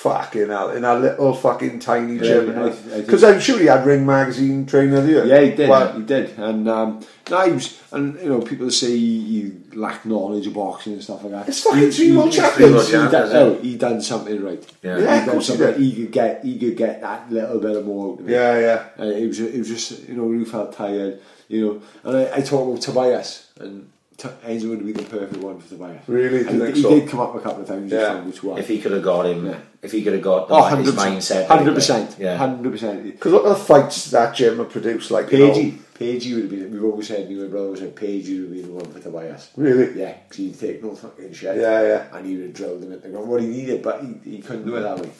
Fucking 0.02 0.48
hell, 0.48 0.70
in 0.70 0.84
a 0.84 0.94
little 0.98 1.32
fucking 1.34 1.78
tiny 1.78 2.14
Yeah, 2.14 2.22
gym. 2.22 2.58
I- 2.58 2.96
I 2.96 3.00
Because 3.00 3.22
I'm 3.24 3.40
sure 3.40 3.58
he 3.58 3.66
had 3.66 3.86
Ring 3.86 4.04
Magazine 4.04 4.66
trainer 4.66 4.96
of 4.98 5.04
the 5.06 5.10
year. 5.12 5.24
Yeah, 5.24 5.40
he 5.40 5.50
did. 5.52 5.68
Well, 5.68 5.92
he 5.92 6.02
did. 6.02 6.36
And 6.38 6.68
um, 6.68 7.00
no, 7.30 7.40
he 7.46 7.52
was, 7.52 7.80
and 7.92 8.18
you 8.20 8.28
know, 8.28 8.40
people 8.40 8.70
say 8.70 8.90
you 8.90 9.60
lack 9.74 10.04
knowledge 10.04 10.46
of 10.48 10.54
boxing 10.54 10.94
and 10.94 11.02
stuff 11.02 11.22
like 11.22 11.32
that. 11.32 11.48
It's 11.48 11.60
fucking 11.62 11.78
He- 11.80 11.90
three 11.90 12.06
he- 12.10 12.16
world 12.16 12.30
he- 12.34 12.36
champions. 12.40 12.86
He, 12.86 12.92
done, 12.92 13.32
no, 13.32 13.54
he 13.54 13.76
done 13.76 14.02
something 14.02 14.44
right. 14.44 14.64
Yeah. 14.82 14.98
Yeah, 14.98 14.98
he 14.98 15.02
of 15.20 15.24
done 15.26 15.30
course 15.34 15.46
he 15.46 15.52
something. 15.56 15.72
did. 15.74 15.80
He 15.82 15.92
could 16.02 16.12
get, 16.12 16.44
he 16.44 16.58
could 16.58 16.76
get 16.76 17.00
that 17.00 17.30
little 17.32 17.60
bit 17.60 17.84
more 17.86 18.12
out 18.14 18.20
of 18.20 18.28
it. 18.28 18.32
yeah, 18.32 18.58
yeah. 18.58 18.82
Uh, 18.98 19.06
it 19.08 19.26
was 19.28 19.38
it 19.40 19.58
was 19.58 19.68
just 19.68 20.08
you 20.08 20.14
know 20.16 20.24
we 20.24 20.44
felt 20.44 20.72
tired, 20.72 21.20
you 21.48 21.64
know. 21.64 21.82
And 22.04 22.16
I, 22.18 22.38
I 22.38 22.40
talked 22.40 22.68
about 22.68 22.80
Tobias 22.82 23.46
and 23.60 23.88
T- 24.16 24.28
Enzo 24.47 24.68
would 24.70 24.84
be 24.84 24.93
the 24.93 25.02
perfect 25.02 25.43
one 25.43 25.59
for 25.60 25.68
the 25.68 25.76
Tobias. 25.76 26.09
Really? 26.09 26.47
And 26.47 26.62
he, 26.62 26.72
he 26.72 26.82
so? 26.82 26.90
did 26.90 27.09
come 27.09 27.20
up 27.20 27.34
a 27.34 27.40
couple 27.40 27.62
of 27.62 27.68
times. 27.68 27.90
Yeah. 27.90 28.01
Yeah. 28.01 28.20
Which 28.22 28.43
one? 28.43 28.59
If 28.59 28.68
he 28.68 28.80
could 28.80 28.93
have 28.93 29.02
got 29.02 29.26
him, 29.26 29.47
Yeah. 29.47 29.59
if 29.82 29.93
he 29.93 30.02
could 30.02 30.12
have 30.12 30.22
got 30.22 30.48
the, 30.48 30.55
Oh, 30.55 30.64
his 30.76 30.90
100%. 30.90 30.94
mindset, 31.16 31.47
Hundred 31.47 31.74
percent. 31.74 32.16
Yeah. 32.18 32.36
Hundred 32.36 32.70
percent. 32.72 33.05
Because 33.05 33.32
look 33.32 33.44
at 33.47 33.48
the 33.51 33.55
fights 33.56 34.10
that 34.10 34.34
gym 34.34 34.59
have 34.59 34.70
produced. 34.70 35.10
Like, 35.10 35.30
you 35.32 35.39
Pagey. 35.39 35.72
know, 35.72 35.78
Pagey 35.98 36.34
would 36.34 36.43
have 36.43 36.51
been. 36.51 36.72
We've 36.72 36.84
always 36.84 37.09
said, 37.09 37.28
me 37.28 37.34
and 37.34 37.44
my 37.44 37.48
brother 37.51 37.66
always 37.66 37.80
said, 37.80 37.94
Pagey 37.97 38.40
would 38.40 38.48
have 38.48 38.52
been 38.52 38.66
the 38.66 38.72
one 38.74 38.84
for 38.86 38.93
the 38.93 39.01
Tobias. 39.01 39.51
Really? 39.56 39.98
Yeah, 40.01 40.14
because 40.22 40.36
he'd 40.36 40.59
take 40.60 40.82
no 40.82 40.94
fucking 40.94 41.32
shit. 41.32 41.56
Yeah, 41.56 41.82
yeah. 41.82 42.06
And 42.16 42.26
he 42.26 42.36
would 42.36 42.44
have 42.47 42.55
drilled 42.55 42.82
him 42.84 42.93
at 42.93 43.02
the 43.02 43.09
ground. 43.09 43.28
What 43.28 43.40
he 43.40 43.48
needed, 43.48 43.82
but 43.82 44.05
he, 44.05 44.30
he 44.36 44.39
couldn't 44.43 44.66
do 44.66 44.76
it 44.76 44.80
that 44.82 44.98
way. 44.98 45.10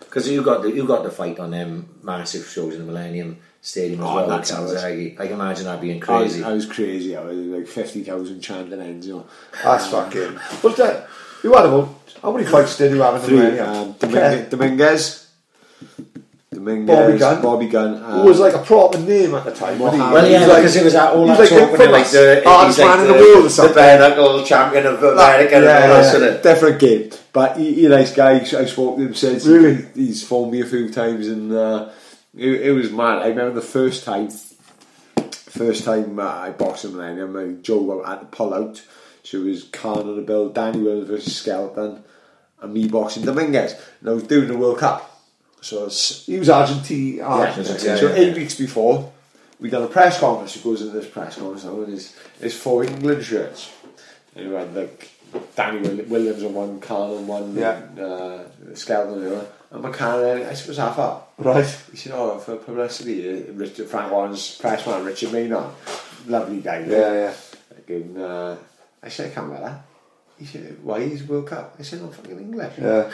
Because 0.00 0.28
you 0.30 0.42
got 0.42 0.62
the 0.62 0.70
you 0.70 0.86
got 0.86 1.02
the 1.02 1.10
fight 1.10 1.40
on 1.40 1.50
them 1.50 1.88
massive 2.02 2.46
shows 2.46 2.74
in 2.74 2.80
the 2.80 2.86
Millennium 2.86 3.36
Stadium 3.66 4.00
as 4.00 4.06
Oh, 4.06 4.14
well. 4.16 4.28
that's 4.28 4.50
with 4.50 4.58
how 4.58 4.64
it 4.64 4.74
was. 4.74 4.82
Kawasaki. 4.84 5.20
I 5.20 5.24
can 5.26 5.32
imagine 5.40 5.64
that 5.64 5.80
being 5.80 6.04
I 6.06 6.20
was, 6.20 6.32
crazy. 6.32 6.44
I 6.44 6.52
was 6.52 6.66
crazy. 6.66 7.16
I 7.16 7.24
was 7.24 7.36
like 7.38 7.66
50,000 7.66 8.40
chanting 8.42 8.78
ends, 8.80 9.06
you 9.06 9.14
know. 9.14 9.26
That's 9.64 9.86
fucking. 9.86 10.38
But 10.62 10.76
that, 10.76 11.08
you 11.42 11.52
had 11.54 11.64
about 11.64 11.88
how 12.20 12.32
many 12.32 12.44
fights 12.44 12.76
did 12.76 12.92
you 12.92 13.00
have 13.00 13.14
in 13.14 13.20
the 13.22 13.26
Three. 13.26 13.36
millennium? 13.38 13.68
Um, 13.68 13.92
Dominguez, 13.98 14.48
Dominguez. 14.50 15.30
Dominguez. 16.52 16.86
Bobby 16.96 17.18
Gunn. 17.18 17.42
Bobby 17.42 17.66
Gunn. 17.68 18.04
um, 18.04 18.20
Who 18.20 18.28
was 18.28 18.38
like 18.38 18.54
a 18.54 18.58
proper 18.62 18.98
name 18.98 19.34
at 19.34 19.44
the 19.44 19.54
time. 19.54 19.78
wasn't 19.78 20.02
he? 20.04 20.12
Well, 20.12 20.24
He 20.26 20.32
yeah, 20.32 20.40
was 20.40 20.48
like- 20.48 20.56
because 20.58 20.76
it 20.76 20.84
was 20.84 20.92
that 20.92 21.12
all 21.14 21.22
he 21.22 21.28
that 21.30 21.38
was 21.40 21.50
like 21.50 21.60
talking 21.70 21.90
like 21.90 22.10
the 22.10 22.42
hardest 22.44 22.78
he's 22.78 22.86
like 22.86 22.96
man 22.98 23.06
in 23.06 23.12
the 23.12 23.18
the, 23.18 23.24
world 23.24 23.46
or 23.46 23.48
something. 23.48 23.48
the 23.48 23.50
something. 23.50 23.74
bare 23.74 23.98
knuckle 23.98 24.44
champion 24.44 24.86
of 24.86 25.02
America 25.02 25.54
and 25.56 25.64
all 25.64 25.70
yeah, 25.70 25.86
that 25.88 26.04
yeah. 26.04 26.10
sort 26.12 26.22
of. 26.22 26.42
different 26.42 26.78
game. 26.80 27.10
But 27.32 27.56
he, 27.56 27.74
he 27.74 27.88
nice 27.88 28.14
guy. 28.14 28.32
I 28.40 28.44
spoke 28.66 28.96
to 28.98 29.02
him 29.06 29.14
since. 29.14 29.46
Really? 29.46 29.76
He, 29.94 30.06
he's 30.06 30.22
phoned 30.22 30.52
me 30.52 30.60
a 30.60 30.66
few 30.66 30.88
times, 30.92 31.26
and 31.28 31.50
uh, 31.52 31.88
it, 32.36 32.60
it 32.62 32.72
was 32.72 32.90
mad. 32.90 33.22
I 33.22 33.28
remember 33.28 33.54
the 33.54 33.60
first 33.66 34.04
time, 34.04 34.30
first 35.30 35.84
time 35.84 36.18
uh, 36.18 36.22
I 36.24 36.50
boxed 36.50 36.84
in 36.84 36.92
Millennium, 36.92 37.36
uh, 37.36 37.62
Joe 37.62 38.02
had 38.04 38.20
to 38.20 38.26
pull 38.26 38.54
out. 38.54 38.82
So 39.22 39.38
it 39.40 39.44
was 39.44 39.64
Khan 39.64 39.98
on 40.00 40.16
the 40.16 40.22
bill, 40.22 40.50
Danny 40.50 40.80
Williams 40.80 41.08
versus 41.08 41.34
Skelton, 41.36 42.02
and 42.60 42.74
me 42.74 42.88
boxing 42.88 43.24
Dominguez. 43.24 43.74
And 44.00 44.10
I 44.10 44.12
was 44.12 44.24
doing 44.24 44.48
the 44.48 44.56
World 44.58 44.78
Cup. 44.78 45.10
So 45.62 45.86
it's, 45.86 46.26
He 46.26 46.38
was 46.38 46.50
Argentine. 46.50 47.16
yeah, 47.16 47.26
Argentine. 47.26 47.76
yeah, 47.82 47.96
so 47.96 48.12
eight 48.14 48.36
weeks 48.36 48.54
before, 48.56 49.10
we 49.60 49.70
done 49.70 49.82
a 49.84 49.86
press 49.86 50.20
conference. 50.20 50.52
He 50.54 50.60
goes 50.60 50.82
into 50.82 50.92
this 50.98 51.08
press 51.08 51.36
conference 51.36 51.64
now, 51.64 51.80
and 51.80 51.92
his 51.92 52.14
his 52.40 52.54
four 52.54 52.84
England 52.84 53.24
shirts. 53.24 53.72
And 54.36 54.50
we 54.50 54.54
had 54.56 54.74
like 54.74 55.08
Danny 55.56 56.02
Williams 56.02 56.42
on 56.42 56.52
one, 56.52 56.80
Khan 56.80 57.10
on 57.16 57.26
one, 57.26 57.56
Yeah. 57.56 57.80
uh, 57.98 58.42
Skelton 58.74 59.14
on 59.14 59.20
the 59.24 59.36
other, 59.36 59.46
and 59.74 59.84
McCann. 59.84 60.42
I 60.42 60.46
"What's 60.46 60.76
that 60.76 60.94
for?" 60.94 61.24
Right. 61.38 61.66
Said, 61.66 62.12
"Oh, 62.14 62.38
for 62.38 62.56
publicity." 62.56 63.28
Uh, 63.28 63.52
Richard 63.52 63.88
Frank 63.88 64.12
Warren's 64.12 64.56
press 64.56 64.86
man, 64.86 65.04
Richard 65.04 65.32
Maynard, 65.32 65.70
lovely 66.26 66.60
guy. 66.60 66.84
Yeah, 66.86 67.34
yeah. 67.88 68.22
Uh, 68.22 68.56
I 69.02 69.08
said, 69.08 69.30
"I 69.30 69.34
can't 69.34 69.50
wear 69.50 69.60
that." 69.60 69.84
He 70.38 70.46
said, 70.46 70.78
"Why 70.82 70.98
is 70.98 71.24
World 71.24 71.48
Cup?" 71.48 71.74
I 71.78 71.82
said, 71.82 72.00
"I'm 72.00 72.10
fucking 72.10 72.38
English." 72.38 72.78
Yeah. 72.78 73.10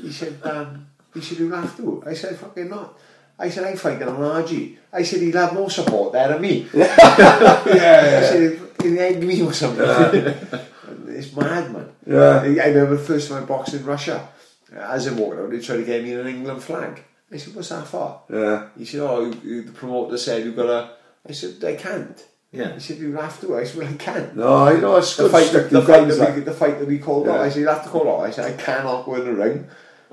He 0.00 0.12
said, 0.12 0.40
um, 0.44 0.86
he 1.14 1.20
said, 1.20 1.38
you'll 1.38 1.56
have 1.56 1.76
to. 1.76 2.02
I 2.04 2.14
said, 2.14 2.36
fucking 2.36 2.68
not. 2.68 2.98
I 3.38 3.48
said, 3.48 3.64
I'm 3.64 3.76
fighting 3.76 4.08
on 4.08 4.16
RG. 4.44 4.76
I 4.92 5.02
said, 5.02 5.20
he'll 5.20 5.36
have 5.36 5.54
more 5.54 5.70
support 5.70 6.12
there 6.12 6.28
than 6.28 6.40
me. 6.42 6.68
Yeah, 6.74 8.20
I 8.20 8.26
said, 8.26 8.60
he'll 8.82 9.00
egg 9.00 9.22
me 9.22 9.42
or 9.42 9.52
something. 9.52 9.84
it's 11.08 11.34
mad, 11.34 11.72
man. 11.72 11.88
Yeah. 12.06 12.40
I 12.42 12.68
remember 12.68 12.96
the 12.96 13.02
first 13.02 13.28
time 13.28 13.42
I 13.42 13.46
boxed 13.46 13.74
in 13.74 13.84
Russia. 13.84 14.28
As 14.76 15.06
I'm 15.06 15.16
walking 15.18 15.40
out, 15.40 15.50
they 15.50 15.60
tried 15.60 15.76
to 15.78 15.84
get 15.84 16.02
me 16.02 16.12
an 16.14 16.26
England 16.26 16.62
flag. 16.62 17.02
I 17.32 17.36
said, 17.36 17.54
what's 17.54 17.68
that 17.70 17.86
for? 17.86 18.22
Yeah. 18.30 18.68
He 18.78 18.84
said, 18.84 19.00
oh, 19.00 19.30
the 19.30 19.62
promoter 19.74 20.16
said 20.18 20.44
you've 20.44 20.56
got 20.56 20.66
to... 20.66 20.90
I 21.28 21.32
said, 21.32 21.62
I 21.64 21.74
can't. 21.76 22.22
Yeah. 22.52 22.74
He 22.74 22.80
said, 22.80 22.98
you 22.98 23.16
have 23.16 23.40
to. 23.40 23.56
I 23.56 23.64
said, 23.64 23.76
well, 23.78 23.88
I 23.88 23.94
can't. 23.96 24.36
No, 24.36 24.64
I 24.66 24.78
know 24.78 24.96
it's 24.96 25.16
The 25.16 25.24
good. 25.24 25.32
fight, 25.32 25.46
stick 25.46 25.70
the, 25.70 25.82
fight 25.82 26.06
that 26.08 26.34
we, 26.36 26.40
the 26.42 26.52
fight 26.52 26.78
that 26.78 26.86
we 26.86 26.98
called 26.98 27.26
Yeah. 27.26 27.40
I 27.40 27.48
said, 27.48 27.60
you 27.60 27.68
have 27.68 27.82
to 27.82 27.88
call 27.88 28.08
off. 28.08 28.22
I 28.24 28.30
said, 28.30 28.52
I 28.52 28.62
cannot 28.62 29.04
go 29.04 29.14
in 29.16 29.24
the 29.24 29.32
ring 29.34 29.66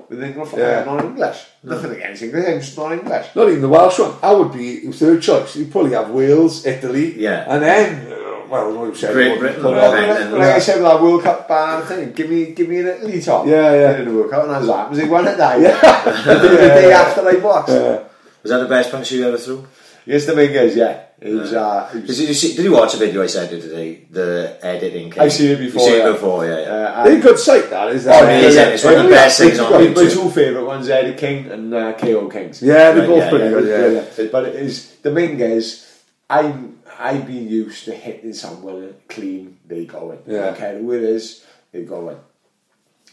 with 0.08 0.22
England 0.22 0.50
flag. 0.50 0.60
Yeah. 0.60 0.80
I'm 0.80 0.96
not 0.96 1.04
English. 1.04 1.46
Nothing 1.62 1.92
against 1.92 2.22
English, 2.22 2.46
I'm 2.48 2.60
just 2.60 2.76
not 2.76 2.92
English. 2.92 3.26
Not 3.36 3.48
even 3.48 3.60
the 3.62 3.68
Welsh 3.68 3.98
one. 4.00 4.14
I 4.22 4.32
would 4.32 4.52
be 4.52 4.90
third 4.92 5.22
choice. 5.22 5.54
You'd 5.54 5.70
probably 5.70 5.92
have 5.92 6.10
Wales, 6.10 6.66
Italy, 6.66 7.20
Yeah. 7.20 7.44
and 7.46 7.62
then 7.62 8.12
uh, 8.12 8.16
well, 8.52 8.72
what 8.78 8.86
you 8.88 8.94
said, 8.94 9.12
Great 9.14 9.30
what- 9.30 9.40
Britain. 9.40 9.62
but- 9.62 9.72
Well, 9.72 9.92
Right, 9.94 10.08
like, 10.08 10.18
then, 10.18 10.32
like 10.32 10.42
I 10.42 10.58
said 10.58 10.76
with 10.76 10.84
that 10.90 11.00
World 11.02 11.22
Cup 11.22 11.48
banner 11.48 11.84
thing, 11.84 12.12
give 12.12 12.28
me 12.30 12.46
give 12.52 12.68
me 12.68 12.78
an 12.80 12.86
Italy 12.88 13.20
top. 13.22 13.46
Yeah, 13.46 13.72
yeah. 13.74 13.98
In 13.98 14.04
the 14.08 14.14
World 14.14 14.30
Cup, 14.30 14.44
and 14.44 14.52
as 14.52 14.66
that 14.66 14.90
was 14.90 14.98
he 15.00 15.08
won 15.08 15.26
it 15.26 15.36
that 15.38 15.58
year. 15.58 15.72
the, 15.80 16.38
day- 16.48 16.56
the 16.56 16.68
day 16.82 16.92
after 16.92 17.26
I 17.28 17.40
boxed. 17.40 17.72
Yeah. 17.74 17.98
Was 18.42 18.50
that 18.50 18.58
the 18.58 18.68
best 18.68 18.90
punch 18.90 19.10
you 19.12 19.26
ever 19.26 19.38
threw? 19.38 19.66
Yes, 20.04 20.26
the 20.26 20.32
Dominguez, 20.32 20.74
yeah. 20.76 21.00
It 21.20 21.32
was, 21.32 21.52
uh, 21.52 21.88
it 21.94 22.02
was 22.08 22.18
Did 22.18 22.26
you, 22.28 22.34
see, 22.34 22.56
did 22.56 22.64
you 22.64 22.72
watch 22.72 22.92
a 22.94 22.96
video 22.96 23.22
I 23.22 23.26
sent 23.28 23.52
you 23.52 23.60
today? 23.60 24.00
The 24.10 24.58
editing. 24.60 25.16
I've 25.16 25.32
seen 25.32 25.52
it 25.52 25.58
before, 25.60 25.82
You've 25.82 25.90
seen 25.92 26.00
yeah. 26.00 26.08
it 26.08 26.12
before, 26.14 26.44
yeah. 26.44 26.58
yeah. 26.60 26.66
uh, 26.66 27.04
They're 27.04 27.18
a 27.18 27.20
good 27.20 27.38
site, 27.38 27.70
that 27.70 27.88
is. 27.92 28.04
Oh, 28.08 28.10
that. 28.10 28.42
yeah, 28.42 28.48
yeah, 28.48 28.68
it's 28.70 28.82
one 28.84 28.94
of 28.96 29.04
the 29.04 29.10
best 29.10 29.38
things 29.38 29.60
on 29.60 29.70
my, 29.70 29.86
my 29.86 29.94
two 29.94 30.28
favourite 30.30 30.66
ones, 30.66 30.88
Eddie 30.88 31.14
King 31.16 31.46
and 31.52 31.72
uh, 31.72 31.92
KO 31.92 32.28
Kings. 32.28 32.60
Yeah, 32.60 32.90
they're 32.90 32.98
Right, 32.98 33.06
both 33.06 33.18
yeah, 33.18 33.30
pretty 33.30 33.44
yeah, 33.44 33.50
good. 33.52 33.68
Yeah, 33.68 33.76
Brilliant. 34.16 34.32
But 34.32 34.44
it 34.46 34.54
is 34.56 34.86
Dominguez. 35.04 36.02
I'm 36.28 36.71
I've 37.02 37.26
been 37.26 37.48
used 37.48 37.84
to 37.86 37.92
hitting 37.92 38.32
someone 38.32 38.94
clean. 39.08 39.58
They 39.66 39.84
go 39.86 40.12
in. 40.12 40.20
Yeah. 40.26 40.50
Okay, 40.50 40.78
who 40.80 40.92
it 40.92 41.02
is, 41.02 41.44
they 41.72 41.84
go 41.84 42.10
in. 42.10 42.18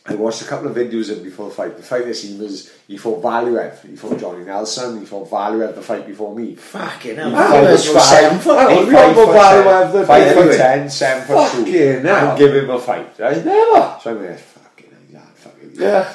I 0.05 0.15
watched 0.15 0.41
a 0.41 0.45
couple 0.45 0.67
of 0.67 0.75
videos 0.75 1.11
of 1.11 1.23
before 1.23 1.49
the 1.49 1.55
fight. 1.55 1.75
The 1.75 1.83
fight 1.83 2.05
this 2.05 2.23
he 2.23 2.35
was 2.37 2.71
he 2.87 2.97
fought 2.97 3.21
Valuev, 3.21 3.87
he 3.87 3.95
fought 3.95 4.19
Johnny 4.19 4.45
Nelson, 4.45 4.99
he 4.99 5.05
fought 5.05 5.29
Valuev 5.29 5.75
the 5.75 5.81
fight 5.81 6.07
before 6.07 6.33
me. 6.33 6.55
Fucking 6.55 7.17
hell. 7.17 7.31
five 7.31 7.51
That 7.51 7.79
foot 7.79 7.93
was 7.93 8.09
seven 8.09 8.39
foot. 8.39 8.69
Eight, 8.69 8.85
five 8.85 9.15
don't 9.15 9.15
foot 9.15 9.35
Valuev 9.35 9.91
ten, 9.91 9.91
the 9.91 10.07
five 10.07 10.07
fight 10.07 10.33
foot 10.33 10.41
anyway. 10.41 10.57
ten, 10.57 10.89
seven 10.89 11.27
foot 11.27 11.51
two. 11.51 11.57
Fucking 11.65 12.05
hell. 12.05 12.29
And 12.29 12.37
give 12.39 12.55
him 12.55 12.69
a 12.69 12.79
fight, 12.79 13.19
right? 13.19 13.45
Never. 13.45 13.97
So 14.01 14.11
I'm 14.11 14.25
like, 14.25 14.39
fucking 14.39 15.07
yeah, 15.11 15.25
fucking 15.35 15.71
Yeah. 15.75 16.13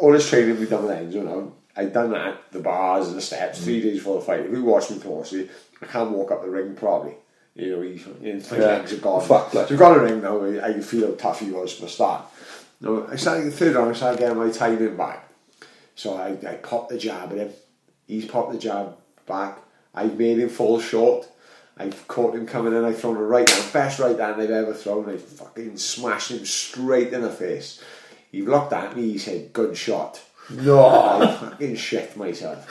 all 0.00 0.12
this 0.12 0.28
training 0.28 0.58
we've 0.58 0.70
done 0.70 0.84
with 0.84 0.96
Enzo 0.96 1.24
now, 1.24 1.52
I've 1.76 1.92
done 1.92 2.10
that, 2.10 2.50
the 2.50 2.58
bars 2.58 3.06
and 3.06 3.16
the 3.16 3.20
steps, 3.20 3.62
three 3.62 3.80
mm. 3.80 3.84
days 3.84 3.98
before 3.98 4.18
the 4.18 4.26
fight. 4.26 4.40
If 4.40 4.50
you 4.50 4.64
watch 4.64 4.90
me 4.90 4.98
closely, 4.98 5.48
I 5.82 5.86
can't 5.86 6.10
walk 6.10 6.30
up 6.30 6.42
the 6.42 6.50
ring 6.50 6.74
probably. 6.74 7.14
You 7.54 7.76
know, 7.76 7.82
you, 7.82 8.00
you 8.20 8.34
know, 8.34 8.40
my 8.50 8.56
Yeah. 8.58 8.64
legs 8.66 8.92
are 8.92 8.96
gone. 8.98 9.26
Fuck, 9.26 9.52
so 9.52 9.66
you've 9.68 9.78
got 9.78 9.96
a 9.96 10.00
ring 10.00 10.20
now, 10.22 10.44
I 10.44 10.72
can 10.72 10.82
feel 10.82 11.08
how 11.08 11.14
tough 11.14 11.40
he 11.40 11.50
was 11.50 11.72
from 11.74 11.86
the 11.86 11.90
start. 11.90 12.24
No, 12.80 13.06
I 13.10 13.16
started 13.16 13.46
the 13.46 13.50
third 13.50 13.74
round, 13.74 13.90
I 13.90 13.94
started 13.94 14.20
getting 14.20 14.38
my 14.38 14.50
timing 14.50 14.96
back. 14.96 15.28
So 15.96 16.14
I, 16.14 16.28
I 16.48 16.54
popped 16.54 16.90
the 16.90 16.98
jab 16.98 17.32
at 17.32 17.38
him. 17.38 17.50
He's 18.06 18.26
popped 18.26 18.52
the 18.52 18.58
jab 18.58 18.96
back. 19.26 19.58
I've 19.94 20.16
made 20.16 20.38
him 20.38 20.48
fall 20.48 20.78
short. 20.80 21.28
I've 21.76 22.06
caught 22.06 22.34
him 22.36 22.46
coming 22.46 22.72
in. 22.72 22.84
I've 22.84 22.98
thrown 23.00 23.16
a 23.16 23.22
right 23.22 23.48
hand, 23.48 23.72
best 23.72 23.98
right 23.98 24.18
hand 24.18 24.40
I've 24.40 24.50
ever 24.50 24.74
thrown. 24.74 25.08
I 25.10 25.16
fucking 25.16 25.76
smashed 25.76 26.30
him 26.30 26.44
straight 26.46 27.12
in 27.12 27.22
the 27.22 27.30
face. 27.30 27.82
He 28.30 28.42
looked 28.42 28.72
at 28.72 28.96
me. 28.96 29.10
He 29.12 29.18
said, 29.18 29.52
"Good 29.52 29.76
shot." 29.76 30.20
No. 30.50 30.86
I 30.86 31.36
fucking 31.36 31.76
shit 31.76 32.16
myself. 32.16 32.66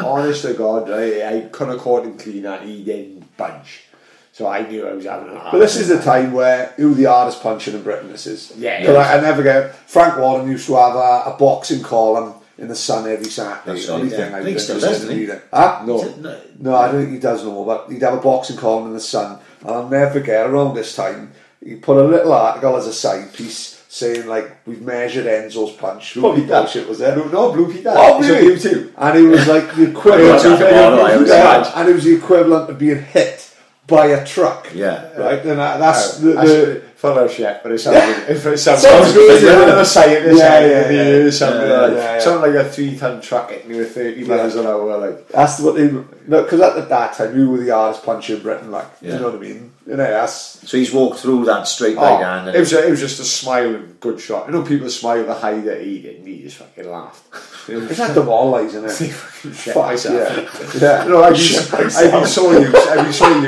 Honest 0.00 0.42
to 0.42 0.54
God, 0.54 0.90
I, 0.90 1.36
I 1.36 1.40
couldn't 1.48 1.74
have 1.74 1.82
caught 1.82 2.04
him 2.04 2.18
clean 2.18 2.46
and 2.46 2.68
he 2.68 2.84
didn't 2.84 3.36
budge. 3.36 3.84
So 4.32 4.46
I 4.46 4.66
knew 4.66 4.86
I 4.86 4.92
was 4.92 5.04
having 5.04 5.34
a 5.34 5.38
hard 5.38 5.52
But 5.52 5.58
this 5.58 5.76
is 5.76 5.88
the 5.88 6.00
time 6.00 6.32
where 6.32 6.72
who 6.76 6.94
the 6.94 7.04
hardest 7.04 7.42
puncher 7.42 7.72
in 7.72 7.82
Britain 7.82 8.10
this 8.10 8.26
is. 8.26 8.52
Yeah, 8.56 8.82
yeah. 8.82 8.92
I, 8.92 9.18
I 9.18 9.20
never 9.20 9.42
get. 9.42 9.74
Frank 9.74 10.18
Warren 10.18 10.48
used 10.48 10.66
to 10.66 10.76
have 10.76 10.94
a, 10.94 11.34
a 11.34 11.36
boxing 11.38 11.82
column 11.82 12.34
in 12.56 12.68
the 12.68 12.74
Sun 12.76 13.10
every 13.10 13.26
Saturday. 13.26 13.62
That's 13.66 13.88
right, 13.88 14.04
yeah. 14.04 14.36
I 14.36 14.42
think 14.42 14.56
he 14.56 14.58
still 14.58 14.80
does, 14.80 15.00
doesn't 15.00 15.16
he? 15.16 15.26
Huh? 15.52 15.82
No. 15.86 16.14
No. 16.16 16.40
No, 16.58 16.76
I 16.76 16.92
don't 16.92 17.02
think 17.02 17.14
he 17.14 17.18
does 17.18 17.42
no 17.44 17.52
more, 17.52 17.66
but 17.66 17.90
he'd 17.90 18.02
have 18.02 18.14
a 18.14 18.20
boxing 18.20 18.56
column 18.56 18.86
in 18.88 18.92
the 18.92 19.00
Sun, 19.00 19.38
and 19.62 19.70
I'll 19.70 19.88
never 19.88 20.20
forget 20.20 20.48
around 20.48 20.74
this 20.74 20.94
time 20.94 21.32
he 21.62 21.76
put 21.76 21.96
a 21.96 22.04
little 22.04 22.32
article 22.32 22.76
as 22.76 22.86
a 22.86 22.92
side 22.92 23.32
piece 23.34 23.79
saying 23.92 24.28
like 24.28 24.64
we've 24.66 24.80
measured 24.80 25.26
Enzo's 25.26 25.72
punch. 25.72 26.14
Probably 26.14 26.42
Peter. 26.42 26.54
bullshit 26.54 26.88
was 26.88 27.00
there. 27.00 27.16
No, 27.16 27.24
no, 27.24 27.52
Blue 27.52 27.72
Peter. 27.72 27.92
Oh, 27.92 28.18
It's 28.20 28.28
really? 28.28 28.54
YouTube. 28.54 28.92
And 28.96 29.18
it 29.18 29.28
was 29.28 29.48
like 29.48 29.74
the 29.74 29.90
equivalent. 29.90 30.44
Yeah, 30.44 30.56
tomorrow, 30.56 31.02
I 31.02 31.72
and 31.80 31.88
it 31.88 31.94
was 31.94 32.04
the 32.04 32.14
equivalent 32.14 32.70
of 32.70 32.78
being 32.78 33.02
hit 33.02 33.52
by 33.88 34.06
a 34.06 34.24
truck. 34.24 34.68
Yeah. 34.72 35.12
right. 35.18 35.40
And 35.44 35.58
that, 35.58 35.78
that's 35.78 36.18
oh, 36.18 36.22
the, 36.22 36.32
That's 36.34 36.50
the 36.50 36.82
full 36.94 37.18
of 37.18 37.32
shit, 37.32 37.60
but 37.64 37.72
it 37.72 37.78
sounds 37.80 37.96
like 37.96 38.28
it 38.28 38.58
sounds, 38.58 38.82
Sounds 38.82 39.12
good, 39.12 39.42
yeah. 39.42 39.74
You're 39.74 39.84
scientist, 39.84 40.38
Yeah, 40.38 40.60
yeah, 40.60 40.68
yeah, 40.68 40.90
yeah, 40.90 41.24
yeah. 41.24 41.30
Something, 41.30 41.68
Yeah, 41.68 41.76
like, 41.80 41.92
yeah, 41.92 42.14
yeah. 42.14 42.18
something 42.20 42.52
like 42.54 42.66
a 42.66 42.68
three-ton 42.70 43.20
truck 43.20 43.50
hitting 43.50 43.70
you 43.72 43.78
with 43.78 43.94
thirty 43.94 44.24
miles 44.24 44.54
an 44.54 44.66
hour, 44.66 44.98
like. 44.98 45.28
that's 45.28 45.58
what 45.60 45.74
they 45.74 45.88
no 46.30 46.42
because 46.44 46.60
at 46.60 46.74
the 46.76 46.82
that 46.82 47.14
time 47.14 47.36
you 47.38 47.50
were 47.50 47.58
the 47.58 47.70
hardest 47.74 48.04
puncher 48.04 48.36
in 48.36 48.42
Britain. 48.42 48.70
Like 48.70 48.86
Yeah. 49.02 49.14
you 49.14 49.18
know 49.20 49.26
what 49.30 49.34
I 49.34 49.38
mean? 49.38 49.72
You 49.86 49.96
know 49.96 50.10
that's 50.10 50.34
So 50.68 50.76
he's 50.76 50.92
walked 50.92 51.18
through 51.20 51.44
that 51.46 51.66
straight 51.66 51.96
Oh, 51.98 52.02
right 52.02 52.24
hand. 52.24 52.46
and- 52.48 52.56
it 52.56 52.60
was 52.60 52.72
a, 52.72 52.86
it 52.86 52.90
was 52.90 53.00
just 53.00 53.18
a 53.20 53.24
smiling 53.24 53.96
good 54.00 54.20
shot. 54.20 54.48
I 54.48 54.52
know 54.52 54.62
people 54.62 54.88
smile 54.88 55.24
the 55.24 55.34
high 55.34 55.58
that 55.60 55.80
he 55.82 56.00
did, 56.00 56.16
and 56.18 56.28
he 56.28 56.42
just 56.42 56.56
fucking 56.58 56.88
laughed. 56.90 57.22
It's 57.68 57.98
like 58.00 58.14
the 58.14 58.22
wall 58.22 58.50
lies 58.50 58.74
in 58.74 58.84
it. 58.84 58.90
Fuck, 58.90 60.04
yeah. 60.04 60.48
yeah. 60.80 61.06
You 61.06 61.22
I've 61.22 61.36
Shit 61.38 61.70
been. 61.70 61.86
I've 61.86 62.12
been 62.12 62.26
so 62.26 62.50
used, 62.58 62.74
I've 62.74 63.04
been 63.04 63.12
so 63.12 63.28
used, 63.28 63.46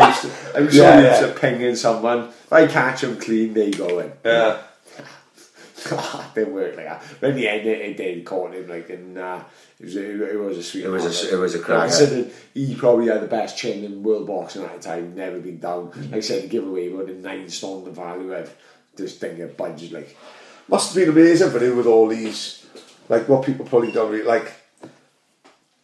I've 0.55 0.55
been 0.55 0.71
so 0.79 0.83
Yeah, 0.83 1.01
used 1.01 1.21
yeah. 1.23 1.27
to 1.27 1.33
pinging 1.41 1.75
someone. 1.77 2.29
If 2.29 2.53
I 2.53 2.67
catch 2.67 3.03
him 3.05 3.17
clean, 3.19 3.55
they 3.55 3.71
go 3.71 3.99
in. 4.01 4.13
Yeah. 4.25 4.59
it 5.91 6.35
didn't 6.35 6.55
work 6.55 6.77
like 6.77 6.87
that. 6.87 7.03
But 7.21 7.31
in 7.31 7.37
the 7.37 7.49
end, 7.49 7.67
it, 7.67 7.81
it 7.81 7.97
did 7.97 8.25
caught 8.25 8.53
him 8.55 8.69
like, 8.69 8.91
and 8.91 9.19
uh, 9.19 9.41
it 9.83 9.87
was 9.87 9.97
a, 9.97 10.31
it 10.33 10.39
was 10.41 10.59
a 10.59 10.63
sweet. 10.63 10.85
It 10.85 10.89
was 10.89 11.25
a- 11.25 11.35
it 11.35 11.39
was 11.39 11.55
a 11.57 11.59
cracker. 11.59 11.89
Considered 11.89 12.33
he 12.55 12.75
probably 12.77 13.09
had 13.09 13.21
the 13.21 13.27
best 13.27 13.59
chin 13.59 13.83
in 13.83 14.03
world 14.05 14.29
boxing 14.29 14.63
at 14.63 14.81
the 14.81 14.89
time. 14.89 15.15
Never 15.17 15.41
been 15.41 15.59
down. 15.59 15.91
Like 15.97 16.15
I 16.15 16.21
said, 16.21 16.49
give 16.49 16.67
away 16.67 16.89
more 16.89 17.03
than 17.05 17.21
nine 17.21 17.49
stone 17.49 17.85
the 17.85 17.91
value 17.91 18.33
of 18.33 18.55
this 18.95 19.19
thing 19.19 19.37
get 19.39 19.57
budged 19.57 19.91
like. 19.91 20.17
Must 20.69 20.95
have 20.95 21.05
been 21.05 21.13
amazing 21.13 21.51
for 21.51 21.59
him 21.59 21.77
with 21.77 21.87
all 21.87 22.07
these, 22.07 22.65
like 23.09 23.29
what 23.29 23.45
people 23.45 23.67
probably 23.67 23.91
don't 23.91 24.13
really 24.13 24.25
like. 24.25 24.53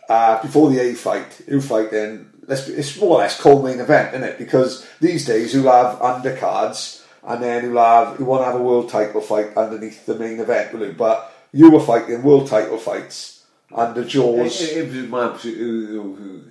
Uh, 0.09 0.41
before 0.41 0.71
the 0.71 0.79
A 0.81 0.95
fight, 0.95 1.43
who 1.49 1.61
fight 1.61 1.91
then 1.91 2.31
let's 2.47 2.67
be, 2.67 2.75
it's 2.75 2.99
more 2.99 3.17
or 3.17 3.19
less 3.19 3.39
co-main 3.39 3.81
event, 3.81 4.15
isn't 4.15 4.23
it? 4.27 4.39
Because 4.39 4.87
these 5.01 5.27
days 5.27 5.53
you'll 5.53 5.71
have 5.71 5.99
undercards, 5.99 7.05
and 7.25 7.43
then 7.43 7.65
you'll 7.65 7.83
have 7.83 8.19
you 8.19 8.25
want 8.25 8.43
to 8.43 8.47
have 8.47 8.55
a 8.55 8.63
world 8.63 8.89
title 8.89 9.21
fight 9.21 9.57
underneath 9.57 10.07
the 10.07 10.15
main 10.15 10.39
event, 10.39 10.73
will? 10.73 10.93
But 10.93 11.35
you 11.53 11.71
were 11.71 11.81
fighting 11.81 12.23
world 12.23 12.47
title 12.47 12.79
fights 12.79 13.38
under 13.75 14.05
Jaws. 14.05 14.61
It, 14.63 14.79
it 14.79 14.89
was 14.95 15.09
my 15.09 15.31
absolute, 15.31 16.45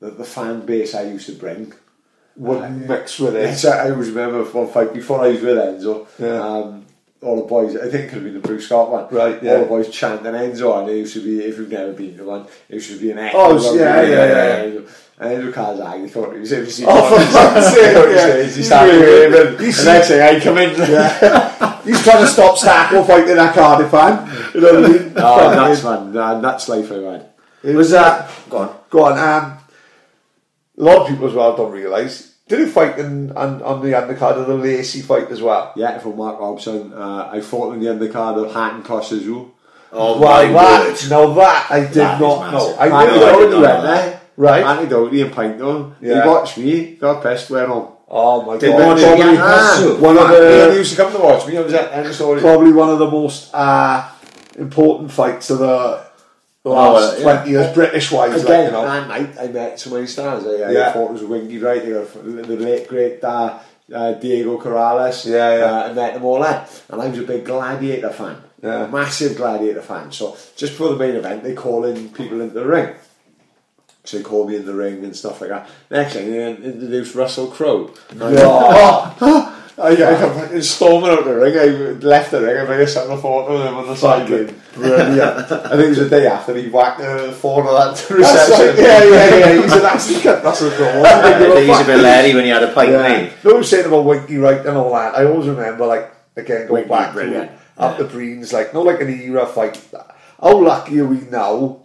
the, 0.00 0.10
the 0.10 0.24
fan 0.24 0.64
base 0.66 0.94
I 0.94 1.02
used 1.02 1.26
to 1.26 1.32
bring. 1.32 1.72
would 2.36 2.70
mix 2.88 3.18
with 3.18 3.34
it. 3.36 3.42
Yes, 3.42 3.64
I, 3.64 3.90
always 3.90 4.10
remember 4.10 4.44
one 4.44 4.68
fight 4.68 4.92
before 4.94 5.22
I 5.24 5.28
was 5.28 5.40
with 5.40 5.56
Enzo. 5.58 6.06
Yeah. 6.18 6.40
Um, 6.40 6.84
all 7.20 7.34
the 7.36 7.42
boys, 7.42 7.76
I 7.76 7.88
think 7.88 7.94
it 8.04 8.08
could 8.10 8.14
have 8.22 8.24
been 8.24 8.34
the 8.34 8.38
Bruce 8.40 8.66
Scott 8.66 8.90
one. 8.92 9.08
Right, 9.10 9.42
yeah. 9.42 9.54
All 9.54 9.60
the 9.62 9.66
boys 9.66 9.88
chanting 9.90 10.30
Enzo, 10.32 10.78
and 10.80 10.88
it 10.88 10.98
used 10.98 11.14
to 11.14 11.20
be, 11.24 11.40
if 11.44 11.58
you've 11.58 11.68
never 11.68 11.92
been 11.92 12.16
to 12.16 12.24
one, 12.24 12.46
it 12.68 12.74
used 12.74 12.90
to 12.90 12.98
be 13.00 13.10
an 13.10 13.18
echo. 13.18 13.38
Oh, 13.38 13.74
yeah, 13.74 14.02
the- 14.02 14.08
yeah, 14.08 14.26
yeah. 14.26 14.64
Enzo. 14.64 14.90
And 15.20 15.42
Enzo 15.42 15.52
Kazag, 15.52 16.02
he 16.02 16.08
thought 16.08 16.32
he 16.32 16.38
was 16.38 16.52
every 16.52 16.84
Oh, 16.86 17.08
for 17.08 17.32
fuck's 17.32 17.74
sake, 17.74 17.96
yeah. 18.14 18.42
He 18.44 18.62
started 18.62 18.94
Yeah. 18.94 19.00
waving. 19.00 19.56
The 19.56 19.84
next 19.84 20.06
thing 20.08 20.20
I 20.20 20.38
come 20.38 20.58
in. 20.58 21.74
He's 21.88 22.02
trying 22.04 22.22
to 22.24 22.26
stop 22.28 22.56
Stacko 22.58 23.06
fighting 23.06 23.36
that 23.36 23.54
Cardiff 23.54 23.90
fan. 23.90 24.52
You 24.54 24.60
know 24.60 24.80
what 24.80 24.84
I 24.84 24.88
mean? 24.92 25.12
Oh, 25.16 25.50
that's 25.50 25.82
man. 25.84 26.12
Nah, 26.12 26.40
That's 26.40 26.68
life 26.68 26.92
I've 26.92 27.02
had. 27.02 27.28
It 27.64 27.74
was 27.74 27.90
that. 27.90 28.30
Go 28.50 28.58
on. 28.58 28.76
Go 28.90 29.04
on. 29.04 29.12
Um, 29.18 29.58
a 30.78 30.82
lot 30.82 30.98
of 31.02 31.08
people 31.08 31.26
as 31.28 31.34
well 31.34 31.56
don't 31.56 31.72
realise. 31.72 32.34
Did 32.46 32.60
he 32.60 32.66
fight 32.66 32.98
in, 32.98 33.32
on, 33.32 33.60
on 33.62 33.82
the 33.82 33.92
undercard 33.92 34.36
of 34.36 34.46
the 34.46 34.54
Lacy 34.54 35.02
fight 35.02 35.28
as 35.30 35.42
well? 35.42 35.72
Yeah, 35.76 35.98
for 35.98 36.14
Mark 36.14 36.38
Hobson. 36.38 36.92
Uh, 36.92 37.28
I 37.32 37.40
fought 37.40 37.74
in 37.74 37.80
the 37.80 37.86
undercard 37.88 38.42
of 38.44 38.52
Hatton 38.54 38.82
Kostya 38.82 39.18
Tszyu. 39.18 39.50
Oh 39.92 40.20
Well, 40.20 40.46
my 40.46 40.52
that, 40.52 40.86
word. 41.02 41.10
now 41.10 41.34
that 41.34 41.70
I 41.70 41.80
did 41.80 41.94
That 41.94 42.14
is 42.14 42.20
not 42.20 42.52
know. 42.52 42.58
massive. 42.58 42.78
I 42.80 42.88
knew 42.88 42.94
I 42.94 43.06
Doherty 43.18 43.44
did 43.44 43.50
not 43.50 43.62
went 43.62 43.82
there. 43.82 44.20
Right. 44.36 44.64
Andy 44.64 44.88
Doherty 44.88 45.20
and 45.22 45.32
Pinto. 45.34 45.94
Yeah. 46.00 46.22
He 46.22 46.28
watched 46.28 46.58
me, 46.58 46.94
got 46.96 47.22
pissed, 47.22 47.50
went 47.50 47.68
home. 47.68 47.92
Oh 48.10 48.42
my 48.42 48.56
Did 48.56 48.70
god! 48.72 48.86
one 48.86 48.98
Probably, 49.00 49.22
again. 49.22 49.36
Ah, 49.40 49.96
one 50.00 50.16
of 50.18 50.28
He 50.30 50.34
the 50.36 50.74
used 50.78 50.90
to 50.96 51.02
come 51.02 51.12
to 51.12 51.18
watch 51.18 51.46
me. 51.46 51.56
I 51.58 51.60
was 51.60 51.74
at 51.74 51.92
end 51.92 52.14
story. 52.14 52.40
probably 52.40 52.72
one 52.72 52.88
of 52.90 52.98
the 52.98 53.10
most 53.10 53.50
uh, 53.54 54.08
important 54.58 55.10
fights 55.12 55.50
of 55.50 55.58
the 55.58 56.06
the 56.64 56.70
Oh, 56.70 56.92
last 56.94 57.18
yeah. 57.18 57.22
twenty 57.22 57.50
years, 57.50 57.74
British 57.74 58.10
wise. 58.10 58.32
Like, 58.32 58.42
Again, 58.44 58.64
you 58.66 58.72
know. 58.72 58.82
that 58.84 59.08
night 59.08 59.34
I 59.40 59.46
met 59.48 59.78
so 59.78 59.90
many 59.90 60.06
stars. 60.06 60.46
I, 60.46 60.50
I 60.50 60.70
Yeah. 60.72 60.92
thought 60.92 61.10
it 61.10 61.12
was 61.12 61.22
Winky 61.24 61.58
Wright, 61.58 61.82
I 61.82 61.90
got 61.90 62.12
the 62.14 62.56
late 62.56 62.88
great 62.88 63.22
uh, 63.22 63.58
uh, 63.94 64.12
Diego 64.12 64.58
Corrales. 64.58 65.26
Yeah, 65.26 65.58
yeah. 65.58 65.64
Uh, 65.64 65.88
I 65.88 65.92
met 65.92 66.14
them 66.14 66.24
all 66.24 66.40
there, 66.40 66.66
and 66.90 67.00
I 67.02 67.08
was 67.08 67.18
a 67.18 67.22
big 67.22 67.44
Gladiator 67.44 68.10
fan. 68.10 68.36
Yeah. 68.62 68.86
massive 68.88 69.36
Gladiator 69.36 69.82
fan. 69.82 70.10
So 70.12 70.36
just 70.56 70.72
before 70.72 70.88
the 70.88 70.96
main 70.96 71.14
event, 71.14 71.44
they 71.44 71.54
call 71.54 71.84
in 71.84 72.08
people 72.08 72.40
into 72.40 72.54
the 72.54 72.66
ring. 72.66 72.88
So 74.08 74.16
they 74.16 74.22
call 74.22 74.48
me 74.48 74.56
in 74.56 74.64
the 74.64 74.72
ring 74.74 75.04
and 75.04 75.14
stuff 75.14 75.42
like 75.42 75.50
that. 75.50 75.68
Next 75.90 76.14
thing, 76.14 76.30
they 76.30 76.48
introduced 76.50 77.14
Russell 77.14 77.48
Crowe. 77.48 77.92
Oh, 78.20 79.54
I, 79.80 79.92
I 79.92 80.16
come 80.18 80.34
fucking 80.34 80.62
storming 80.62 81.10
out 81.10 81.24
the 81.24 81.36
ring. 81.36 81.56
I 81.56 81.66
left 82.04 82.32
the 82.32 82.40
ring. 82.40 82.56
I 82.56 82.64
made 82.64 82.80
a 82.80 82.86
sent 82.88 83.12
a 83.12 83.16
photo 83.16 83.54
of 83.58 83.64
him 83.68 83.76
on 83.76 83.86
the 83.86 83.94
side. 83.94 84.28
Fucking 84.28 84.60
Brilliant. 84.74 85.20
I 85.52 85.68
think 85.68 85.82
it 85.82 85.88
was 85.90 85.98
the 85.98 86.08
day 86.08 86.26
after 86.26 86.54
he 86.56 86.68
whacked 86.68 86.98
the 86.98 87.32
phone 87.38 87.60
of 87.66 87.74
that 87.74 87.94
that's 87.94 88.10
reception. 88.10 88.66
right. 88.66 88.78
Yeah, 88.78 89.04
yeah, 89.04 89.36
yeah. 89.54 89.62
He's 89.62 89.72
an 89.72 89.84
absolute 89.84 90.22
cunt. 90.22 90.42
That's 90.42 90.62
a 90.62 90.70
goal. 90.70 91.02
Yeah, 91.04 91.60
he's 91.60 91.80
a 91.80 91.84
bit 91.84 92.00
larry 92.00 92.34
when 92.34 92.44
he 92.44 92.50
had 92.50 92.62
a 92.64 92.72
pint, 92.72 92.90
Yeah. 92.90 93.06
yeah. 93.20 93.30
Those 93.44 93.70
saying 93.70 93.86
about 93.86 94.04
Winky 94.04 94.38
Wright 94.38 94.66
and 94.66 94.76
all 94.76 94.92
that, 94.94 95.14
I 95.14 95.26
always 95.26 95.46
remember, 95.46 95.86
like, 95.86 96.12
again, 96.34 96.66
going 96.66 96.72
Winky, 96.72 96.88
back 96.88 97.12
brilliant. 97.12 97.50
to 97.76 97.82
up 97.82 97.98
the 97.98 98.04
Breens, 98.04 98.52
like, 98.52 98.74
not 98.74 98.84
like 98.84 99.00
an 99.00 99.10
era 99.10 99.46
fight. 99.46 99.80
How 100.40 100.60
lucky 100.60 100.98
are 100.98 101.06
we 101.06 101.18
now 101.30 101.82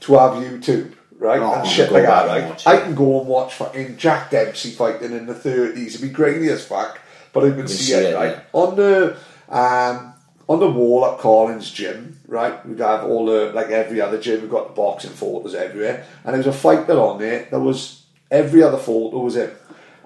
to 0.00 0.12
have 0.14 0.32
YouTube, 0.42 0.94
right? 1.18 1.40
And 1.40 1.66
shit 1.66 1.92
like 1.92 2.04
that, 2.04 2.26
right? 2.26 2.66
I 2.66 2.80
can 2.80 2.94
go 2.94 3.20
and 3.20 3.28
watch 3.28 3.54
fucking 3.54 3.96
Jack 3.96 4.30
Dempsey 4.30 4.70
fighting 4.70 5.12
in 5.12 5.26
the 5.26 5.34
30s. 5.34 5.76
It'd 5.76 6.00
be 6.00 6.08
grainy 6.08 6.48
as 6.48 6.64
fuck, 6.64 7.00
but 7.32 7.44
I 7.44 7.50
can 7.50 7.68
see, 7.68 7.84
see 7.84 7.94
it, 7.94 8.12
it, 8.12 8.14
right? 8.14 8.32
yeah. 8.32 8.42
On 8.52 8.76
the, 8.76 9.16
um, 9.48 10.14
on 10.48 10.60
the 10.60 10.70
wall 10.70 11.06
at 11.06 11.18
Collins 11.18 11.70
gym, 11.70 12.18
right, 12.26 12.64
we'd 12.66 12.78
have 12.78 13.04
all 13.04 13.26
the, 13.26 13.52
like 13.52 13.68
every 13.68 14.00
other 14.00 14.20
gym, 14.20 14.40
we've 14.40 14.50
got 14.50 14.68
the 14.68 14.74
boxing 14.74 15.10
photos 15.10 15.54
everywhere, 15.54 16.06
and 16.24 16.34
there 16.34 16.38
was 16.38 16.46
a 16.46 16.52
fighter 16.52 16.98
on 16.98 17.18
there, 17.18 17.46
there 17.50 17.60
was, 17.60 18.06
every 18.30 18.62
other 18.62 18.78
photo 18.78 19.18
was 19.18 19.36
him, 19.36 19.50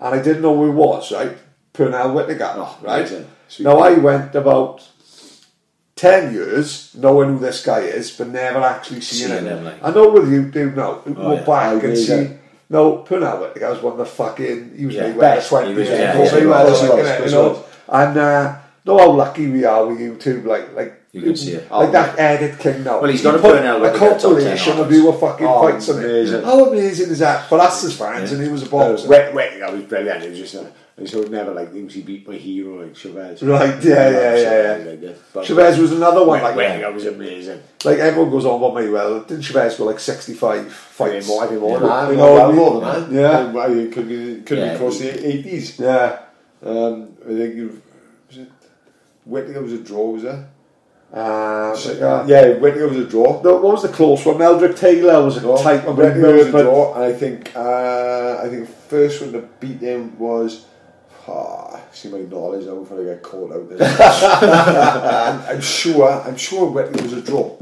and 0.00 0.14
I 0.14 0.22
didn't 0.22 0.42
know 0.42 0.56
who 0.56 0.64
he 0.66 0.70
was, 0.70 1.12
right, 1.12 1.36
Pernell 1.72 2.14
Whitaker, 2.14 2.52
Oh, 2.56 2.78
right. 2.82 3.26
Now 3.60 3.78
I 3.78 3.94
went 3.94 4.34
about 4.34 4.86
10 6.02 6.34
years 6.34 6.90
knowing 6.98 7.28
who 7.30 7.38
this 7.38 7.64
guy 7.64 7.78
is, 7.80 8.10
but 8.10 8.26
never 8.28 8.58
actually 8.60 9.00
seeing 9.00 9.30
Seeing 9.30 9.46
him. 9.46 9.58
him, 9.58 9.64
like- 9.64 9.74
I 9.84 9.90
know 9.92 10.08
with 10.10 10.32
you 10.32 10.42
do 10.42 10.72
now, 10.72 11.00
you 11.06 11.14
can 11.14 11.16
Oh, 11.24 11.28
go 11.30 11.34
yeah. 11.34 11.40
back 11.46 11.72
and 11.74 11.84
amazing. 11.84 12.26
see, 12.28 12.34
no, 12.70 13.04
Pernell 13.08 13.38
Whitaker 13.40 13.70
was 13.70 13.82
one 13.82 13.92
of 13.92 13.98
the 14.00 14.04
fucking, 14.06 14.72
he 14.76 14.86
was 14.86 14.96
Yeah, 14.96 15.06
yeah, 15.06 15.12
best. 15.14 15.48
20 15.50 15.68
He 15.68 15.74
was- 15.78 15.88
years 15.88 16.00
yeah, 16.00 16.10
ago, 16.12 16.22
yeah, 16.24 16.30
Mayweather, 16.30 16.40
he 16.40 16.46
was, 16.46 16.82
like, 16.82 16.90
he 16.90 17.00
was, 17.00 17.08
innit, 17.08 17.26
you 17.26 17.32
know, 17.36 17.48
was. 17.50 17.58
and 17.88 18.18
uh, 18.18 18.52
know 18.84 18.98
how 18.98 19.10
lucky 19.12 19.46
we 19.48 19.64
are 19.64 19.86
with 19.86 19.98
YouTube, 20.00 20.44
like, 20.44 20.74
like, 20.74 20.92
You 21.12 21.22
can 21.22 21.36
see 21.36 21.52
it. 21.52 21.70
like 21.70 21.92
that 21.92 22.18
Edit 22.18 22.58
King 22.58 22.82
now. 22.82 23.00
Well, 23.00 23.08
he's 23.10 23.20
He 23.20 23.24
got 23.24 23.36
a 23.36 23.38
put 23.38 23.54
Pernell 23.60 23.76
a 23.76 23.80
Whitaker 23.80 23.98
top 23.98 24.18
10 24.18 24.20
compilation 24.32 24.78
of 24.80 24.90
you 24.92 25.06
were 25.06 25.12
fucking 25.12 25.46
Oh, 25.46 25.62
fights 25.68 25.88
on 25.88 25.98
it. 26.02 26.04
amazing. 26.04 26.42
How 26.42 26.64
amazing 26.64 27.10
is 27.10 27.18
that? 27.20 27.48
For 27.48 27.60
us 27.60 27.84
as 27.84 27.92
fans, 27.96 28.30
Yeah. 28.32 28.38
and 28.38 28.46
he 28.46 28.50
was 28.52 28.62
a 28.64 28.66
boxer. 28.66 29.06
wet, 29.06 29.32
wet, 29.34 29.52
I 29.64 29.70
was 29.70 29.82
brilliant. 29.82 30.24
It 30.24 30.30
was 30.30 30.38
just, 30.40 30.56
uh, 30.56 30.64
I 31.00 31.04
sort 31.06 31.24
of 31.24 31.30
never 31.32 31.52
like 31.54 31.72
him. 31.72 31.88
He 31.88 32.02
beat 32.02 32.28
my 32.28 32.34
hero 32.34 32.82
like 32.84 32.94
Chavez. 32.94 33.42
Right, 33.42 33.82
yeah, 33.82 34.10
yeah, 34.10 34.36
yeah, 34.36 34.92
yeah. 35.00 35.12
But 35.32 35.46
Chavez 35.46 35.78
was 35.78 35.92
another 35.92 36.22
one 36.24 36.42
like 36.42 36.54
wet, 36.54 36.80
that. 36.80 36.92
was 36.92 37.06
amazing. 37.06 37.62
Like 37.84 37.98
everyone 37.98 38.30
goes 38.30 38.44
on 38.44 38.56
about 38.62 38.74
Mayweather. 38.74 39.26
Didn't 39.26 39.42
Chavez 39.42 39.76
go 39.76 39.84
like 39.84 39.98
65 39.98 40.66
I 40.66 40.68
fights? 40.68 41.26
more, 41.28 41.44
I 41.44 41.46
think 41.46 41.60
more 41.60 41.70
Yeah. 41.72 41.78
than 41.78 41.88
that. 41.88 42.10
You 42.10 42.16
More, 42.18 42.26
know 42.26 42.32
what 42.32 42.42
I 42.42 42.46
well, 42.46 42.52
mean? 42.52 42.56
more 42.56 42.80
than 42.80 43.14
that. 43.14 43.20
Yeah. 43.54 43.60
I, 43.60 43.64
I 43.64 43.86
could 43.90 44.08
be, 44.08 44.42
could 44.42 44.58
Yeah. 44.58 44.72
be 44.72 44.78
close 44.78 44.98
to 44.98 45.04
the 45.04 45.26
eighties. 45.28 45.78
Yeah. 45.78 46.18
Um, 46.64 47.08
I 47.24 47.28
think 47.28 47.54
you 47.56 47.82
was 48.28 48.38
it 48.38 48.48
Whitaker 49.24 49.62
was 49.62 49.72
a 49.72 49.78
draw, 49.78 50.10
was 50.10 50.24
it? 50.24 50.38
Uh, 51.12 51.74
So, 51.76 51.92
yeah. 51.92 52.26
yeah, 52.26 52.54
Whitaker 52.58 52.88
was 52.88 52.98
a 52.98 53.04
draw. 53.04 53.40
The- 53.40 53.52
what 53.54 53.72
was 53.72 53.82
the 53.82 53.88
close 53.88 54.24
one? 54.26 54.36
Meldrick 54.36 54.76
Taylor 54.76 55.24
was 55.24 55.36
a 55.38 55.40
No, 55.42 55.56
type 55.56 55.86
of 55.86 55.96
Whitaker 55.96 56.34
was 56.34 56.46
a 56.48 56.50
draw, 56.50 56.94
and 56.94 57.04
I 57.04 57.12
think 57.12 57.50
uh, 57.56 58.38
I 58.42 58.48
think 58.48 58.66
the 58.66 58.72
first 58.88 59.22
one 59.22 59.32
to 59.32 59.40
beat 59.58 59.80
him 59.80 60.18
was. 60.18 60.66
Ah, 61.28 61.80
see 61.92 62.08
my 62.08 62.18
knowledge 62.18 62.66
now 62.66 62.74
before 62.76 63.00
I 63.00 63.04
get 63.04 63.22
caught 63.22 63.52
out 63.52 63.68
there. 63.68 63.78
I'm, 65.46 65.56
I'm 65.56 65.60
sure, 65.60 66.10
I'm 66.10 66.36
sure 66.36 66.68
Whitaker 66.70 67.02
was 67.02 67.12
a 67.12 67.22
draw. 67.22 67.56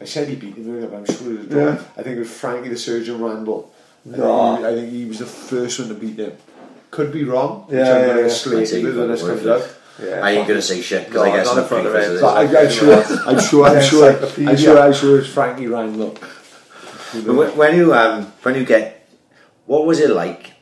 I 0.00 0.04
said 0.04 0.28
he 0.28 0.34
beat 0.36 0.56
him, 0.56 0.80
but 0.88 0.94
I'm 0.96 1.06
sure 1.06 1.32
it 1.32 1.38
was 1.38 1.46
a 1.46 1.48
draw. 1.48 1.64
Yeah. 1.64 1.82
I 1.96 2.02
think 2.02 2.16
it 2.16 2.20
was 2.20 2.30
Frankie 2.30 2.68
the 2.68 2.76
Surgeon 2.76 3.22
Randall. 3.22 3.72
I, 4.06 4.08
think 4.10 4.18
No. 4.18 4.56
he, 4.56 4.64
I 4.66 4.74
think 4.74 4.92
he 4.92 5.04
was 5.06 5.18
the 5.20 5.26
first 5.26 5.78
one 5.78 5.88
to 5.88 5.94
beat 5.94 6.18
him. 6.18 6.32
Could 6.90 7.10
be 7.12 7.24
wrong. 7.24 7.66
Yeah, 7.70 7.80
I'm 7.80 7.86
yeah, 7.86 8.06
going 8.06 8.16
yeah. 8.18 8.22
to 8.24 8.30
slate 8.30 8.72
I'd 8.74 8.84
when 8.84 9.08
this 9.08 9.22
comes 9.22 9.46
out. 9.46 9.76
Yeah, 10.02 10.20
I 10.22 10.30
ain't 10.32 10.46
going 10.46 10.58
to 10.60 10.62
say 10.62 10.82
shit 10.82 11.06
because 11.06 11.24
No, 11.24 11.32
I 11.32 11.36
guess 11.36 11.46
not 11.46 11.58
in 11.58 11.64
front 11.68 11.86
of 11.86 11.94
it. 11.94 12.12
of 12.16 12.20
But 12.20 12.44
this. 12.44 12.54
I, 12.54 12.62
I'm 12.64 12.70
sure, 12.70 13.26
I'm 13.26 13.40
sure, 13.40 13.66
I'm 13.66 13.82
sure. 13.82 14.48
I'm 14.50 14.56
sure, 14.56 14.78
I'm 14.78 14.92
sure 14.92 15.18
it's 15.20 15.28
Frankie 15.28 15.66
Randall. 15.68 16.10
When- 17.24 17.56
when 17.56 17.76
you 17.76 17.94
um, 17.94 18.26
when 18.42 18.54
you 18.56 18.64
get, 18.66 19.08
what 19.64 19.86
was 19.86 20.00
it 20.00 20.10
like? 20.10 20.52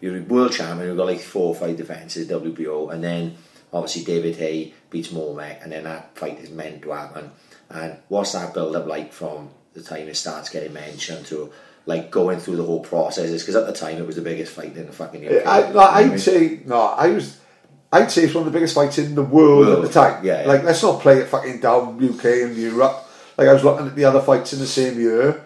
You're 0.00 0.16
a 0.18 0.22
world 0.22 0.52
champion. 0.52 0.88
You've 0.88 0.96
got 0.96 1.06
like 1.06 1.20
four 1.20 1.48
or 1.48 1.54
five 1.54 1.76
defenses, 1.76 2.28
WBO, 2.28 2.92
and 2.92 3.02
then 3.04 3.36
obviously 3.72 4.04
David 4.04 4.36
Haye 4.36 4.72
beats 4.90 5.10
Mormeck, 5.12 5.62
and 5.62 5.72
then 5.72 5.84
that 5.84 6.16
fight 6.16 6.38
is 6.38 6.50
meant 6.50 6.82
to 6.82 6.90
happen. 6.90 7.30
And 7.68 7.98
what's 8.08 8.32
that 8.32 8.54
build 8.54 8.74
up 8.76 8.86
like 8.86 9.12
from 9.12 9.50
the 9.74 9.82
time 9.82 10.08
it 10.08 10.16
starts 10.16 10.48
getting 10.48 10.72
mentioned 10.72 11.26
to 11.26 11.52
like 11.86 12.10
going 12.10 12.40
through 12.40 12.56
the 12.56 12.64
whole 12.64 12.80
processes? 12.80 13.42
Because 13.42 13.56
at 13.56 13.66
the 13.66 13.72
time 13.72 13.98
it 13.98 14.06
was 14.06 14.16
the 14.16 14.22
biggest 14.22 14.52
fight 14.52 14.76
in 14.76 14.86
the 14.86 14.92
fucking 14.92 15.24
UK. 15.26 15.46
I, 15.46 15.70
no, 15.70 15.78
I'd 15.80 16.20
say 16.20 16.60
no. 16.64 16.80
I 16.80 17.08
was. 17.08 17.38
I'd 17.92 18.10
say 18.10 18.22
it's 18.22 18.34
one 18.34 18.46
of 18.46 18.52
the 18.52 18.56
biggest 18.56 18.76
fights 18.76 18.98
in 18.98 19.16
the 19.16 19.22
world, 19.22 19.66
World. 19.66 19.84
at 19.84 19.92
the 19.92 19.92
time. 19.92 20.24
Yeah, 20.24 20.42
yeah. 20.42 20.46
Like, 20.46 20.62
let's 20.62 20.80
not 20.80 21.00
play 21.00 21.18
it 21.18 21.26
fucking 21.26 21.58
down 21.58 21.96
UK 21.96 22.24
and 22.24 22.56
Europe. 22.56 23.04
Like, 23.36 23.48
I 23.48 23.52
was 23.52 23.64
looking 23.64 23.88
at 23.88 23.96
the 23.96 24.04
other 24.04 24.20
fights 24.20 24.52
in 24.52 24.60
the 24.60 24.66
same 24.66 25.00
year. 25.00 25.44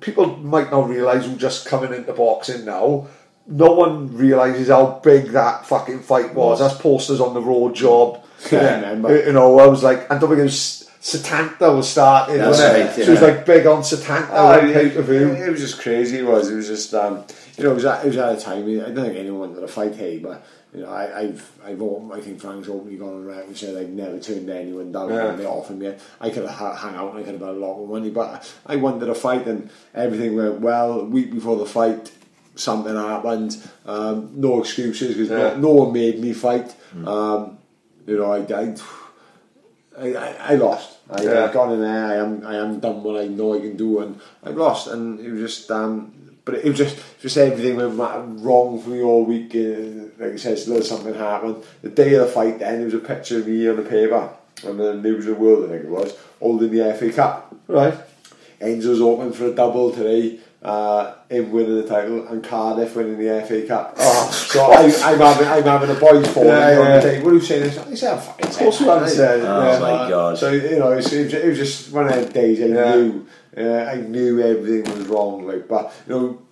People 0.00 0.36
might 0.36 0.70
not 0.70 0.86
realise 0.86 1.24
who 1.24 1.34
just 1.36 1.66
coming 1.66 1.94
into 1.94 2.12
boxing 2.12 2.66
now. 2.66 3.06
No 3.50 3.72
one 3.72 4.14
realises 4.16 4.68
how 4.68 5.00
big 5.02 5.28
that 5.28 5.64
fucking 5.66 6.00
fight 6.00 6.34
was. 6.34 6.58
That's 6.60 6.74
posters 6.80 7.20
on 7.20 7.34
the 7.34 7.40
road 7.42 7.74
job. 7.74 8.24
Yeah. 8.52 8.92
You 8.94 9.32
know, 9.32 9.58
I 9.58 9.66
was 9.66 9.82
like, 9.82 10.08
and 10.10 10.20
don't 10.20 10.28
forget, 10.30 10.42
it 10.42 10.44
was 10.44 10.88
Setanta 11.00 11.74
was 11.74 11.88
starting, 11.88 12.36
That's 12.38 12.50
wasn't 12.58 12.76
it? 12.76 12.84
right, 12.86 12.94
So 12.94 13.00
it 13.00 13.08
was 13.08 13.22
like 13.22 13.46
big 13.46 13.66
on 13.66 13.82
Setanta 13.82 14.28
Oh, 14.30 14.60
on 14.60 14.72
pay 14.72 14.90
per 14.90 15.02
view. 15.02 15.30
It 15.32 15.50
was 15.50 15.60
just 15.60 15.80
crazy. 15.80 16.18
It 16.18 16.24
was. 16.26 16.48
It 16.50 16.54
was 16.56 16.68
just 16.68 16.94
um, 16.94 17.24
you 17.56 17.64
know, 17.64 17.72
it 17.72 17.74
was 17.74 17.84
at, 17.84 18.04
it 18.04 18.08
was 18.08 18.16
at 18.16 18.38
a 18.38 18.40
time. 18.40 18.64
I 18.64 18.90
don't 18.90 19.06
think 19.06 19.16
anyone 19.16 19.40
wanted 19.40 19.60
to 19.62 19.68
fight 19.68 19.96
Haye, 19.96 20.18
but 20.18 20.44
you 20.74 20.82
know, 20.82 20.90
I, 20.90 21.20
I've 21.20 21.50
I've 21.64 21.80
open, 21.82 22.12
I 22.12 22.20
think 22.20 22.40
Frank's 22.40 22.68
openly 22.68 22.96
gone 22.96 23.08
on 23.14 23.24
record 23.24 23.46
and 23.46 23.56
said 23.56 23.76
I've 23.76 23.88
never 23.88 24.20
turned 24.20 24.48
anyone 24.50 24.92
down 24.92 25.08
Yeah. 25.10 25.24
when 25.26 25.38
they 25.38 25.46
offered 25.46 25.78
me. 25.78 25.94
I 26.20 26.30
could 26.30 26.44
have 26.44 26.54
ha- 26.54 26.74
hung 26.74 26.94
out 26.94 27.10
and 27.10 27.18
I 27.18 27.22
could 27.22 27.32
have 27.32 27.40
had 27.48 27.56
a 27.56 27.58
lot 27.58 27.82
of 27.82 27.88
money, 27.88 28.10
but 28.10 28.52
I 28.66 28.76
wanted 28.76 29.08
a 29.08 29.14
fight 29.14 29.46
and 29.48 29.70
everything 29.94 30.36
went 30.36 30.60
well. 30.60 31.00
A 31.00 31.04
week 31.04 31.32
before 31.32 31.56
the 31.56 31.66
fight, 31.66 32.12
something 32.58 32.94
happened. 32.94 33.56
Um, 33.86 34.32
no 34.34 34.60
excuses 34.60 35.16
because 35.16 35.30
Yeah. 35.30 35.36
no, 35.54 35.56
no 35.56 35.70
one 35.84 35.92
made 35.92 36.18
me 36.20 36.32
fight. 36.32 36.74
Um, 37.04 37.58
you 38.06 38.16
know, 38.18 38.32
I. 38.32 38.38
I 38.62 38.74
I, 40.00 40.14
I, 40.14 40.36
I 40.50 40.54
lost. 40.54 40.96
I, 41.10 41.22
Yeah. 41.22 41.44
I've 41.52 41.72
in 41.72 41.80
there. 41.80 42.04
I 42.06 42.14
am 42.16 42.46
I 42.46 42.54
am 42.56 42.78
done 42.78 43.02
what 43.02 43.20
I 43.20 43.26
know 43.26 43.54
I 43.54 43.60
can 43.60 43.76
do, 43.76 43.98
and 44.00 44.20
I 44.44 44.50
lost. 44.50 44.86
And 44.88 45.18
it 45.18 45.30
was 45.32 45.40
just 45.40 45.70
um, 45.72 46.12
but 46.44 46.54
it 46.54 46.64
was 46.64 46.78
just 46.78 46.96
just 47.20 47.36
everything 47.36 47.76
went 47.76 47.98
wrong 48.44 48.80
for 48.80 48.90
me 48.90 49.02
all 49.02 49.24
week. 49.24 49.54
Uh, 49.54 50.06
like 50.22 50.34
I 50.34 50.36
said, 50.36 50.58
still 50.58 50.82
something 50.82 51.14
happened. 51.14 51.64
The 51.82 51.88
day 51.90 52.14
of 52.14 52.26
the 52.26 52.32
fight, 52.32 52.60
then 52.60 52.76
there 52.76 52.84
was 52.84 52.94
a 52.94 52.98
picture 52.98 53.38
of 53.38 53.48
me 53.48 53.68
on 53.68 53.76
the 53.76 53.82
paper 53.82 54.30
on 54.66 54.76
the 54.76 54.94
News 54.94 55.26
of 55.26 55.36
the 55.36 55.40
World, 55.40 55.66
I 55.66 55.68
think 55.72 55.84
it 55.84 55.90
was, 55.90 56.16
holding 56.40 56.70
the 56.70 56.92
FA 56.94 57.12
Cup. 57.12 57.54
Right. 57.68 57.94
Enzo's 58.60 59.00
open 59.00 59.32
for 59.32 59.46
a 59.46 59.54
double 59.54 59.92
today. 59.92 60.40
Uh, 60.60 61.14
him 61.30 61.52
winning 61.52 61.76
the 61.76 61.86
title 61.86 62.26
and 62.26 62.42
Cardiff 62.42 62.96
winning 62.96 63.16
the 63.16 63.44
FA 63.46 63.62
Cup. 63.64 63.94
Oh, 63.96 64.28
so 64.32 64.72
I, 64.72 64.82
I'm 65.12 65.18
having 65.20 65.46
I'm 65.46 65.62
having 65.62 65.90
a 65.90 65.94
boys 66.00 66.26
falling 66.32 66.48
Yeah, 66.48 66.80
on 66.80 66.96
the 66.96 67.00
day. 67.00 67.22
What 67.22 67.30
are 67.30 67.34
you 67.34 67.40
saying? 67.40 67.62
this? 67.62 67.78
I 67.78 67.94
said, 67.94 68.14
I'm 68.14 68.20
fucking 68.20 68.46
Of 68.48 68.56
course 68.56 68.80
you 68.80 68.88
haven't 68.88 69.08
said. 69.10 69.40
Oh 69.42 69.72
yeah. 69.72 69.78
my 69.78 70.08
God. 70.10 70.36
So 70.36 70.50
you 70.50 70.78
know, 70.80 70.90
it 70.92 70.96
was, 70.96 71.12
it 71.12 71.46
was, 71.46 71.56
just 71.58 71.92
one 71.92 72.06
of 72.08 72.12
those 72.12 72.32
days. 72.32 72.60
I 72.60 72.64
Yeah. 72.66 72.94
knew, 72.96 73.26
uh, 73.56 73.84
I 73.84 73.96
knew 73.98 74.40
everything 74.42 74.98
was 74.98 75.06
wrong. 75.06 75.46
Like, 75.46 75.68
but 75.68 75.92
you 76.08 76.14
know, 76.14 76.42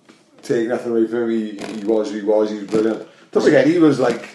take 0.41 0.69
nothing 0.69 0.93
away 0.93 1.07
from 1.07 1.23
him. 1.23 1.29
He, 1.31 1.57
he 1.79 1.83
was, 1.85 2.09
who 2.09 2.19
he 2.19 2.23
was. 2.23 2.49
He 2.49 2.59
was 2.59 2.67
brilliant. 2.67 3.05
Don't 3.33 3.43
forget, 3.43 3.67
he 3.67 3.77
was 3.77 3.99
like, 3.99 4.25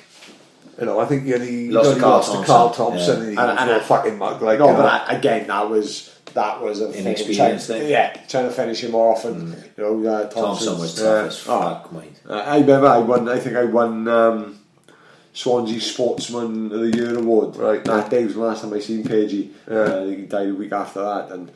you 0.78 0.84
know, 0.84 1.00
I 1.00 1.06
think 1.06 1.22
he, 1.24 1.32
he 1.38 1.70
Lost 1.70 1.88
he 1.88 1.94
to 1.94 2.00
Carl 2.00 2.12
lost 2.16 2.28
to 2.28 2.32
Thompson. 2.34 2.44
Carl 2.54 2.70
Thompson 2.74 3.16
Yeah. 3.16 3.22
and 3.22 3.30
he 3.32 3.36
And- 3.38 3.58
and 3.58 3.70
a 3.70 3.76
I- 3.76 3.80
fucking 3.80 4.18
mug. 4.18 4.42
Like, 4.42 4.58
no, 4.58 4.66
you 4.66 4.72
know. 4.72 4.78
but 4.82 5.08
I, 5.08 5.14
again, 5.16 5.46
that 5.46 5.70
was 5.70 6.11
that 6.34 6.60
was 6.60 6.80
a 6.80 6.88
thing 6.88 7.00
of 7.00 7.06
Inexperience 7.06 7.66
thing. 7.66 7.88
Yeah, 7.90 8.12
trying 8.28 8.48
to 8.48 8.50
finish 8.54 8.82
him 8.82 8.94
off, 8.94 9.24
and 9.24 9.54
you 9.76 9.82
know, 9.82 10.06
uh, 10.06 10.28
Thompson 10.28 10.78
was 10.78 10.94
tough 10.94 11.26
as 11.26 11.44
Oh, 11.48 11.60
fuck, 11.60 11.92
mate. 11.92 12.20
I 12.28 12.40
I 12.40 12.58
remember 12.60 12.86
I 12.86 12.98
won. 12.98 13.28
I 13.28 13.38
think 13.38 13.56
I 13.56 13.64
won 13.64 14.08
um, 14.08 14.58
Swansea 15.32 15.80
Sportsman 15.80 16.72
of 16.72 16.80
the 16.80 16.96
Year 16.96 17.18
award. 17.18 17.56
Right. 17.56 17.84
that 17.84 18.10
day 18.10 18.24
was 18.24 18.34
the 18.34 18.40
last 18.40 18.62
time 18.62 18.72
I 18.74 18.80
seen 18.80 19.04
Pagey. 19.04 19.50
Yeah. 19.68 19.74
Uh, 19.74 20.04
he 20.06 20.16
died 20.26 20.48
a 20.48 20.54
week 20.54 20.72
after 20.72 21.02
that, 21.02 21.30
and 21.30 21.50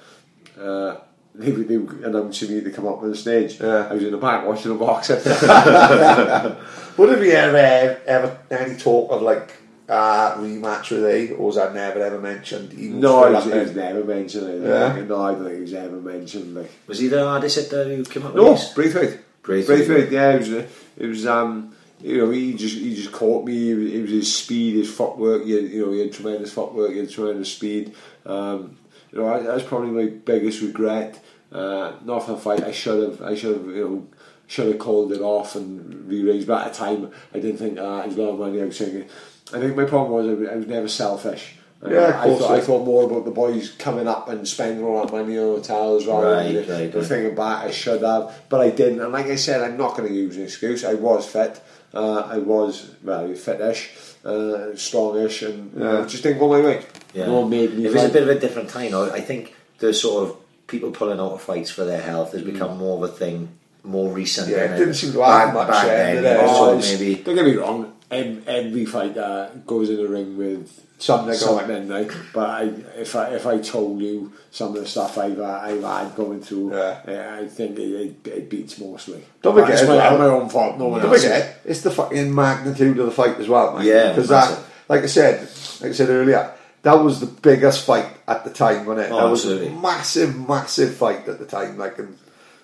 uh, 0.59 0.97
they, 1.35 1.51
they 1.51 1.77
were 1.77 2.05
announcing 2.05 2.55
me 2.55 2.63
to 2.63 2.71
come 2.71 2.87
up 2.87 3.03
on 3.03 3.11
the 3.11 3.17
stage. 3.17 3.61
Yeah. 3.61 3.89
I 3.91 3.93
was 3.95 4.03
in 4.03 4.13
the 4.13 4.19
back 4.19 4.47
watching 4.47 4.73
the 4.73 4.79
boxing. 4.79 5.17
Would 6.97 7.11
have 7.11 7.23
you 7.23 7.33
ever, 7.33 8.01
ever 8.07 8.39
any 8.51 8.77
talk 8.77 9.13
of 9.13 9.21
like 9.21 9.53
uh, 9.89 10.35
rematch 10.37 10.91
with 10.91 11.05
A, 11.05 11.33
or 11.35 11.47
was 11.47 11.57
that 11.57 11.75
never 11.75 12.01
ever 12.01 12.21
mentioned? 12.21 12.73
Even 12.75 13.01
no, 13.01 13.21
straight 13.21 13.31
it 13.31 13.35
was, 13.35 13.47
up 13.47 13.53
it 13.55 13.63
was 13.63 13.77
never 13.77 14.05
mentioned. 14.05 14.65
I 14.65 14.69
Yeah. 14.69 15.05
No, 15.05 15.23
I 15.23 15.33
don't 15.33 15.45
think 15.45 15.59
it 15.59 15.61
was 15.61 15.75
ever 15.75 15.97
mentioned. 15.97 16.55
Like. 16.55 16.71
Was 16.87 16.99
he 16.99 17.09
the 17.09 17.25
hardest 17.25 17.57
hitter 17.57 17.85
who 17.85 18.05
came 18.05 18.27
up 18.27 18.35
with 18.35 18.43
No, 18.43 18.53
this? 18.53 18.73
Braithwaite. 18.73 19.21
Braithwaite. 19.43 19.87
Braithwaite, 19.87 20.13
yeah, 20.13 20.33
it 20.33 20.39
was, 20.39 20.49
it 20.49 21.07
was 21.07 21.27
um, 21.27 21.75
you 22.01 22.19
know, 22.19 22.31
he 22.31 22.55
just 22.55 22.77
he 22.77 22.95
just 22.95 23.13
caught 23.13 23.45
me. 23.45 23.71
It 23.71 23.75
was, 23.75 23.93
it 23.93 24.03
was 24.03 24.11
his 24.11 24.35
speed, 24.35 24.77
his 24.77 24.93
footwork. 24.93 25.45
He 25.45 25.53
had, 25.53 25.65
you 25.65 25.87
know, 25.87 25.93
he 25.93 26.01
had 26.01 26.13
tremendous 26.13 26.53
footwork, 26.53 26.91
he 26.91 26.99
had 26.99 27.11
tremendous 27.11 27.53
speed. 27.53 27.95
Um, 28.25 28.77
you 29.13 29.21
know, 29.21 29.33
I, 29.33 29.41
that's 29.41 29.63
probably 29.63 29.91
my 29.91 30.11
biggest 30.11 30.63
regret. 30.63 31.23
Uh, 31.53 31.93
not 32.05 32.27
for 32.27 32.33
the 32.33 32.39
fight. 32.39 32.65
I 32.65 32.73
should 32.73 33.03
have. 33.09 33.23
I 33.23 33.35
should 33.35 33.57
have. 33.57 33.67
You 33.67 33.89
know, 33.89 34.07
should 34.49 34.69
have 34.69 34.79
called 34.79 35.13
it 35.13 35.21
off 35.21 35.57
and 35.57 36.09
rearranged. 36.09 36.47
But 36.47 36.67
at 36.67 36.73
the 36.73 36.79
time, 36.79 37.11
I 37.33 37.39
didn't 37.39 37.59
think 37.59 37.77
that. 37.77 38.05
It 38.05 38.09
was 38.09 38.17
a 38.17 38.23
lot 38.23 38.33
of 38.33 38.39
money. 38.41 38.61
I 38.61 38.65
was 38.65 38.79
thinking. 38.79 39.09
I 39.53 39.61
think 39.61 39.77
my 39.77 39.85
problem 39.85 40.13
was 40.13 40.49
I 40.51 40.57
was, 40.57 40.67
never 40.67 40.89
selfish. 40.89 41.55
Uh, 41.83 41.91
Yeah, 41.91 42.21
I 42.21 42.35
thought, 42.37 42.51
I 42.51 42.61
thought 42.61 42.85
more 42.85 43.05
about 43.05 43.25
the 43.25 43.31
boys 43.31 43.71
coming 43.79 44.09
up 44.09 44.29
and 44.29 44.47
spending 44.49 44.83
all 44.85 45.05
that 45.05 45.13
money 45.13 45.39
on 45.39 45.45
hotels 45.57 46.07
rather 46.07 46.33
Right, 46.33 46.53
than 46.53 46.69
right, 46.79 46.91
the, 46.93 46.99
right. 46.99 47.07
thinking 47.07 47.35
back 47.37 47.65
I 47.65 47.71
should 47.71 48.03
have, 48.03 48.35
but 48.49 48.61
I 48.61 48.71
didn't. 48.71 49.01
And 49.01 49.13
like 49.13 49.27
I 49.27 49.37
said, 49.37 49.61
I'm 49.63 49.77
not 49.77 49.97
going 49.97 50.09
to 50.09 50.15
use 50.15 50.37
an 50.37 50.43
excuse. 50.45 50.85
I 50.85 50.95
was 50.95 51.27
fit. 51.27 51.61
Uh, 51.95 52.21
I 52.21 52.39
was 52.39 52.91
well 53.03 53.33
fitish, 53.35 53.91
uh, 54.25 54.75
strongish, 54.75 55.47
and 55.49 55.75
know, 55.75 55.93
Yeah. 55.99 56.03
it 56.05 56.09
just 56.09 56.23
didn't 56.25 56.39
go 56.41 56.49
my 56.49 56.61
way. 56.61 56.85
Yeah. 57.15 57.27
No 57.27 57.45
made 57.47 57.75
me. 57.75 57.87
It 57.87 57.93
was 57.95 58.05
a 58.05 58.09
bit 58.09 58.23
of 58.25 58.29
a 58.29 58.39
different 58.39 58.69
time. 58.69 58.93
I 58.95 59.21
think 59.21 59.55
the 59.79 59.95
sort 59.95 60.25
of 60.29 60.37
people 60.67 60.91
pulling 60.91 61.21
out 61.21 61.33
of 61.33 61.41
fights 61.43 61.71
for 61.71 61.85
their 61.85 62.01
health 62.03 62.33
has 62.33 62.43
become 62.43 62.77
more 62.79 62.97
of 63.03 63.11
a 63.11 63.13
thing 63.15 63.51
more 63.85 64.11
recent. 64.13 64.49
Yeah, 64.49 64.75
it 64.75 64.79
didn't 64.79 64.95
seem 64.95 65.13
to 65.13 65.23
happen 65.23 65.55
much 65.55 65.69
back 65.69 65.87
then, 65.87 66.15
then. 66.17 66.25
did 66.25 66.33
it? 66.33 66.41
you 66.41 66.47
know, 66.47 66.53
Oh, 66.75 66.81
so 66.81 66.99
maybe 66.99 67.15
Don't 67.23 67.35
get 67.37 67.45
me 67.45 67.55
wrong. 67.55 67.93
Every, 68.11 68.85
fighter 68.87 69.51
goes 69.67 69.91
in 69.91 69.97
the 69.97 70.09
ring 70.09 70.37
with 70.39 70.83
Something 70.99 71.35
something, 71.35 71.89
like, 71.89 72.11
but 72.33 72.49
I, 72.49 72.63
if 72.97 73.15
I 73.17 73.29
if 73.35 73.47
I 73.47 73.59
told 73.59 74.01
you 74.01 74.33
some 74.51 74.75
of 74.75 74.81
the 74.81 74.87
stuff 74.87 75.19
I've 75.19 75.39
uh, 75.39 75.61
I've 75.63 75.83
had 75.83 76.15
going 76.17 76.41
through, 76.41 76.75
Yeah. 76.75 77.01
uh, 77.07 77.43
I 77.43 77.49
think 77.49 77.79
it, 77.79 77.83
it, 77.83 78.29
it 78.29 78.49
beats 78.49 78.79
mostly. 78.79 79.23
Don't 79.43 79.55
forget 79.55 79.73
it's 79.73 79.83
my, 79.83 79.97
well- 79.97 80.19
my 80.19 80.25
own 80.25 80.49
fault. 80.49 80.79
No 80.79 80.87
one 80.87 81.03
Don't 81.03 81.13
else. 81.13 81.23
forget, 81.23 81.61
it's 81.67 81.83
the 81.83 81.91
fucking 81.91 82.35
magnitude 82.35 82.99
of 82.99 83.05
the 83.05 83.13
fight 83.13 83.37
as 83.39 83.47
well, 83.47 83.75
man. 83.77 83.85
Yeah, 83.85 84.09
because 84.13 84.31
that, 84.31 84.59
like 84.89 85.03
I 85.03 85.07
said, 85.07 85.41
like 85.83 85.91
I 85.91 85.93
said 85.93 86.09
earlier, 86.09 86.51
that 86.81 86.95
was 86.95 87.21
the 87.21 87.27
biggest 87.27 87.85
fight 87.85 88.07
at 88.27 88.45
the 88.45 88.51
time, 88.51 88.87
wasn't 88.87 89.09
it? 89.09 89.13
Oh, 89.13 89.17
that 89.19 89.31
was 89.31 89.41
absolutely. 89.45 89.69
a 89.69 89.81
massive, 89.81 90.49
massive 90.49 90.95
fight 90.95 91.29
at 91.29 91.39
the 91.39 91.45
time. 91.47 91.77
Like, 91.77 91.99
and 91.99 92.17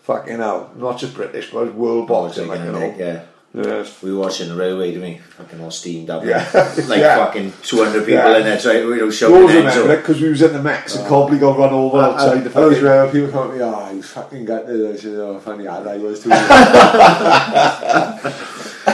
fucking 0.04 0.38
hell, 0.38 0.70
not 0.76 0.98
just 0.98 1.12
British, 1.12 1.50
but 1.50 1.74
world 1.74 2.08
boxing. 2.08 2.48
Like, 2.48 2.60
you 2.60 2.72
know, 2.72 2.94
yeah. 2.96 3.24
We 3.54 3.60
were 3.60 4.18
watching 4.18 4.48
the 4.48 4.54
railway, 4.56 4.92
didn't 4.92 5.02
we? 5.02 5.18
Fucking 5.18 5.60
all 5.60 5.70
steamed 5.70 6.08
up. 6.08 6.24
Yeah. 6.24 6.42
Like 6.88 7.00
Yeah. 7.00 7.16
fucking 7.26 7.52
200 7.62 8.00
people 8.06 8.14
Yeah. 8.14 8.38
in 8.38 8.44
there 8.44 8.58
to, 8.58 8.72
you 8.72 8.96
know, 8.96 9.04
We 9.06 9.12
shouting 9.12 9.46
names. 9.46 9.76
remember 9.76 9.92
it 9.92 9.96
because 9.98 10.20
we 10.22 10.30
was 10.30 10.40
in 10.40 10.54
the 10.54 10.62
Mex 10.62 10.96
and 10.96 11.06
Cobley 11.06 11.38
got 11.38 11.58
run 11.58 11.72
over 11.74 11.98
I, 11.98 12.04
outside 12.12 12.44
the 12.44 12.58
I 12.58 12.64
was 12.64 12.78
fucking. 12.78 12.84
where 12.88 13.08
people 13.12 13.28
come 13.30 13.50
at 13.50 13.56
me, 13.58 13.62
oh, 13.62 13.88
he 13.90 13.96
was 13.98 14.06
fucking 14.08 14.44
gutted. 14.46 14.94
I 14.94 14.96
said, 14.96 15.14
oh, 15.16 15.38
funny 15.38 15.64
lad 15.64 15.86
I 15.86 15.98
was 15.98 16.20
too. 16.22 16.30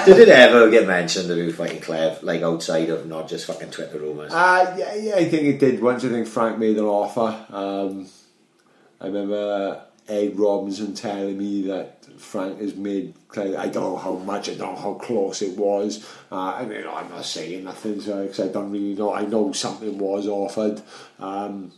Did 0.05 0.19
it 0.21 0.29
ever 0.29 0.71
get 0.71 0.87
mentioned 0.87 1.29
that 1.29 1.37
we 1.37 1.47
were 1.47 1.53
fighting 1.53 1.81
Clev, 1.81 2.23
like 2.23 2.43
outside 2.43 2.89
of 2.91 3.07
not 3.07 3.29
just 3.29 3.47
fucking 3.47 3.71
Twitter 3.71 3.99
rumours? 3.99 4.33
Uh, 4.33 4.75
yeah, 4.79 4.95
yeah, 4.95 5.15
I 5.17 5.29
think 5.29 5.43
it 5.45 5.59
did 5.61 5.81
once. 5.83 6.05
I 6.05 6.09
think 6.09 6.27
Frank 6.27 6.59
made 6.59 6.77
an 6.79 6.85
offer. 6.85 7.37
Um, 7.55 8.07
I 9.01 9.07
remember 9.07 9.83
Ed 10.09 10.39
Robinson 10.39 10.95
telling 10.95 11.37
me 11.39 11.63
that 11.69 11.98
Frank 12.19 12.61
has 12.61 12.75
made. 12.75 13.15
clear- 13.29 13.57
I 13.59 13.69
don't 13.69 13.83
know 13.85 13.97
how 13.97 14.13
much. 14.13 14.49
I 14.49 14.55
don't 14.55 14.75
know 14.75 14.81
how 14.81 14.95
close 14.95 15.43
it 15.43 15.57
was. 15.57 16.05
Uh, 16.31 16.37
I 16.61 16.65
mean, 16.65 16.85
I'm 16.91 17.09
not 17.11 17.25
saying 17.25 17.65
nothing 17.65 17.95
because 17.99 18.41
I 18.41 18.49
don't 18.49 18.71
really 18.71 18.95
know. 18.95 19.13
I 19.13 19.23
know 19.23 19.53
something 19.53 19.99
was 19.99 20.27
offered. 20.27 20.81
Um, 21.21 21.73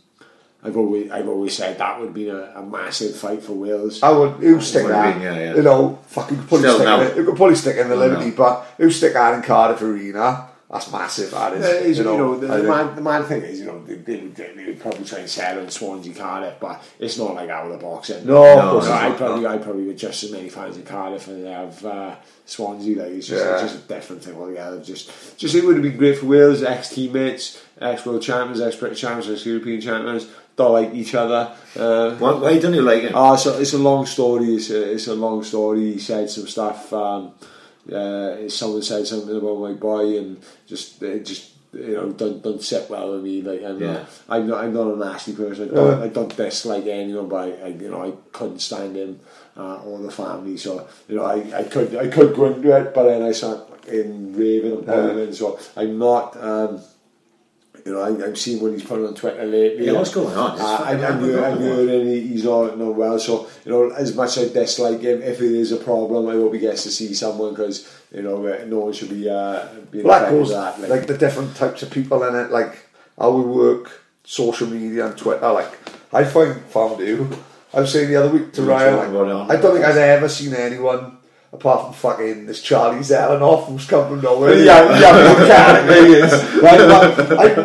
I've 0.63 0.77
always, 0.77 1.09
I've 1.09 1.27
always 1.27 1.55
said 1.57 1.79
that 1.79 1.99
would 1.99 2.13
be 2.13 2.29
a, 2.29 2.55
a 2.55 2.61
massive 2.61 3.15
fight 3.15 3.41
for 3.41 3.53
Wales. 3.53 4.03
I 4.03 4.11
would, 4.11 4.33
who 4.33 4.61
stick 4.61 4.83
Would 4.83 4.91
that? 4.91 5.13
been, 5.15 5.23
yeah, 5.23 5.39
yeah. 5.39 5.55
You 5.55 5.63
know, 5.63 5.99
fucking 6.07 6.37
could 6.37 6.47
probably 6.47 6.67
Still 6.69 6.75
stick 6.75 6.85
no. 6.85 7.01
in 7.01 7.07
it. 7.07 7.17
You 7.17 7.25
could 7.25 7.35
probably 7.35 7.55
stick 7.55 7.77
in 7.77 7.89
the 7.89 7.95
No, 7.95 8.01
Liberty, 8.01 8.29
no. 8.29 8.35
but 8.35 8.67
who 8.77 8.91
stick 8.91 9.13
that 9.13 9.33
in 9.33 9.41
Cardiff 9.41 9.81
Arena? 9.81 10.49
That's 10.71 10.89
massive. 10.89 11.31
That 11.31 11.53
is. 11.53 11.65
Is, 11.65 11.97
you 11.97 12.05
know, 12.05 12.39
the, 12.39 12.51
I 12.53 12.57
the, 12.59 12.63
man, 12.63 12.95
the 12.95 13.01
man 13.01 13.23
thing 13.25 13.41
is, 13.41 13.59
you 13.59 13.65
know, 13.65 13.83
they, 13.83 13.95
they, 13.95 14.15
would- 14.21 14.35
they 14.37 14.65
would 14.67 14.79
probably 14.79 15.03
try 15.03 15.19
and 15.19 15.29
sell 15.29 15.59
in 15.59 15.69
Swansea, 15.69 16.13
Cardiff, 16.13 16.61
but 16.61 16.81
it's 16.97 17.17
not 17.17 17.35
like 17.35 17.49
out 17.49 17.65
of 17.65 17.73
the 17.73 17.77
boxing. 17.77 18.25
No, 18.25 18.41
No, 18.55 18.79
So 18.79 18.87
not. 18.87 19.03
I 19.03 19.11
probably, 19.11 19.45
I 19.47 19.57
probably 19.57 19.83
with 19.83 19.97
just 19.97 20.23
as 20.23 20.31
many 20.31 20.47
fans 20.47 20.77
in 20.77 20.83
Cardiff 20.83 21.27
and 21.27 21.45
they 21.45 21.51
have 21.51 21.85
uh, 21.85 22.15
Swansea. 22.45 22.95
Like 23.03 23.11
it's 23.11 23.27
just, 23.27 23.43
Yeah. 23.43 23.53
it's 23.63 23.73
just 23.73 23.83
a 23.83 23.87
different 23.89 24.23
thing 24.23 24.37
altogether. 24.37 24.81
Just, 24.81 25.37
just 25.37 25.55
it 25.55 25.65
would 25.65 25.75
have 25.75 25.83
been 25.83 25.97
great 25.97 26.17
for 26.19 26.27
Wales, 26.27 26.63
ex 26.63 26.87
teammates, 26.89 27.61
ex 27.81 28.05
world 28.05 28.21
champions, 28.21 28.61
ex 28.61 28.77
British 28.77 29.01
champions, 29.01 29.29
ex 29.29 29.45
European 29.45 29.81
champions. 29.81 30.27
Don't 30.55 30.71
like 30.71 30.93
each 30.93 31.15
other. 31.15 31.53
Uh, 31.77 32.15
Why, 32.15 32.31
why 32.33 32.59
don't 32.59 32.73
you 32.73 32.81
like 32.81 33.01
him? 33.01 33.11
Oh, 33.13 33.33
it's 33.33 33.45
a, 33.45 33.59
it's 33.59 33.73
a 33.73 33.77
long 33.77 34.05
story. 34.05 34.55
It's 34.55 34.69
a, 34.69 34.93
it's 34.93 35.07
a 35.07 35.15
long 35.15 35.43
story. 35.43 35.93
He 35.93 35.99
said 35.99 36.29
some 36.29 36.47
stuff. 36.47 36.91
Um, 36.93 37.33
uh, 37.91 38.49
someone 38.49 38.81
said 38.81 39.07
something 39.07 39.35
about 39.37 39.59
my 39.59 39.73
boy, 39.73 40.17
and 40.17 40.41
just 40.67 41.01
it 41.01 41.25
just 41.25 41.51
you 41.73 41.93
know 41.95 42.11
don't 42.11 42.43
don't 42.43 42.61
sit 42.61 42.89
well 42.89 43.13
with 43.13 43.23
me. 43.23 43.41
Like 43.41 43.63
I'm 43.63 43.79
Yeah. 43.79 43.93
not 43.93 44.09
I'm 44.29 44.47
not 44.47 44.63
I'm 44.63 44.73
not 44.73 44.93
a 44.93 44.97
nasty 44.97 45.33
person. 45.33 45.69
I 45.71 45.73
don't, 45.73 46.01
I 46.03 46.07
don't 46.09 46.35
dislike 46.35 46.85
anyone, 46.85 47.29
but 47.29 47.37
I, 47.47 47.65
I 47.65 47.67
you 47.69 47.89
know 47.89 48.03
I 48.03 48.11
couldn't 48.31 48.59
stand 48.59 48.95
him 48.95 49.19
uh, 49.57 49.77
or 49.83 49.99
the 49.99 50.11
family. 50.11 50.57
So 50.57 50.87
you 51.07 51.15
know 51.15 51.23
I, 51.25 51.37
I 51.59 51.63
could 51.63 51.95
I 51.95 52.07
could 52.07 52.35
go 52.35 52.45
into 52.53 52.75
it, 52.75 52.93
but 52.93 53.03
then 53.03 53.21
I 53.23 53.31
start 53.31 53.67
in 53.87 54.33
raving 54.35 54.73
and 54.73 54.85
boiling. 54.85 55.33
So 55.33 55.57
I'm 55.75 55.97
not. 55.97 56.35
Um, 56.37 56.81
you 57.85 57.93
know, 57.93 58.01
I, 58.01 58.27
I've 58.27 58.37
seen 58.37 58.61
what 58.61 58.71
he's 58.73 58.83
put 58.83 59.05
on 59.05 59.13
Twitter 59.15 59.43
lately. 59.45 59.85
Yeah, 59.85 59.93
what's 59.93 60.13
going 60.13 60.35
on? 60.37 60.59
Uh, 60.59 60.63
I, 60.63 60.77
fucking 60.97 61.03
I'm, 61.05 61.23
hearing- 61.23 61.43
I'm 61.43 61.51
unbelievable. 61.53 62.05
he's 62.11 62.43
not, 62.43 62.77
not 62.77 62.95
well. 62.95 63.19
So, 63.19 63.47
you 63.65 63.71
know, 63.71 63.89
as 63.91 64.15
much 64.15 64.37
as 64.37 64.49
I 64.49 64.53
dislike 64.53 65.01
him, 65.01 65.21
if 65.21 65.41
it 65.41 65.51
is 65.51 65.71
a 65.71 65.77
problem, 65.77 66.27
I 66.27 66.33
hope 66.33 66.53
he 66.53 66.59
gets 66.59 66.83
to 66.83 66.91
see 66.91 67.13
someone 67.13 67.51
because, 67.51 67.91
you 68.13 68.21
know, 68.21 68.45
uh, 68.45 68.63
no 68.67 68.79
one 68.79 68.93
should 68.93 69.09
be 69.09 69.29
uh, 69.29 69.67
being 69.89 70.05
Well, 70.05 70.19
that 70.19 70.29
goes 70.29 70.49
that. 70.49 70.79
like, 70.89 71.07
the 71.07 71.17
different 71.17 71.55
types 71.55 71.81
of 71.83 71.89
people 71.91 72.23
in 72.23 72.35
it, 72.35 72.51
like 72.51 72.85
how 73.17 73.31
we 73.31 73.43
work, 73.43 74.01
social 74.23 74.67
media 74.67 75.07
and 75.07 75.17
Twitter. 75.17 75.51
Like 75.51 75.71
I 76.13 76.23
find 76.23 76.61
found 76.65 76.99
you. 76.99 77.29
I 77.73 77.79
was 77.81 77.91
saying 77.91 78.09
the 78.09 78.17
other 78.17 78.29
week 78.29 78.51
to 78.53 78.61
Ryan, 78.63 78.95
talking 78.97 79.15
about 79.15 79.27
it 79.27 79.31
on 79.31 79.47
like, 79.47 79.57
I 79.57 79.61
don't 79.61 79.73
think 79.73 79.85
I've 79.85 79.95
ever 79.97 80.27
seen 80.29 80.53
anyone 80.53 81.17
apart 81.53 81.83
from 81.85 81.93
fucking 81.93 82.45
this 82.45 82.61
Charlie 82.61 82.99
Zelenoff 82.99 83.65
who's 83.67 83.85
come 83.85 84.07
from 84.07 84.21
nowhere. 84.21 84.57
Yeah, 84.57 84.97
yeah, 84.99 85.45
yeah, 85.47 86.05
he 86.05 86.13
is. 86.13 86.31
Like, 86.61 86.79
like, 86.79 87.17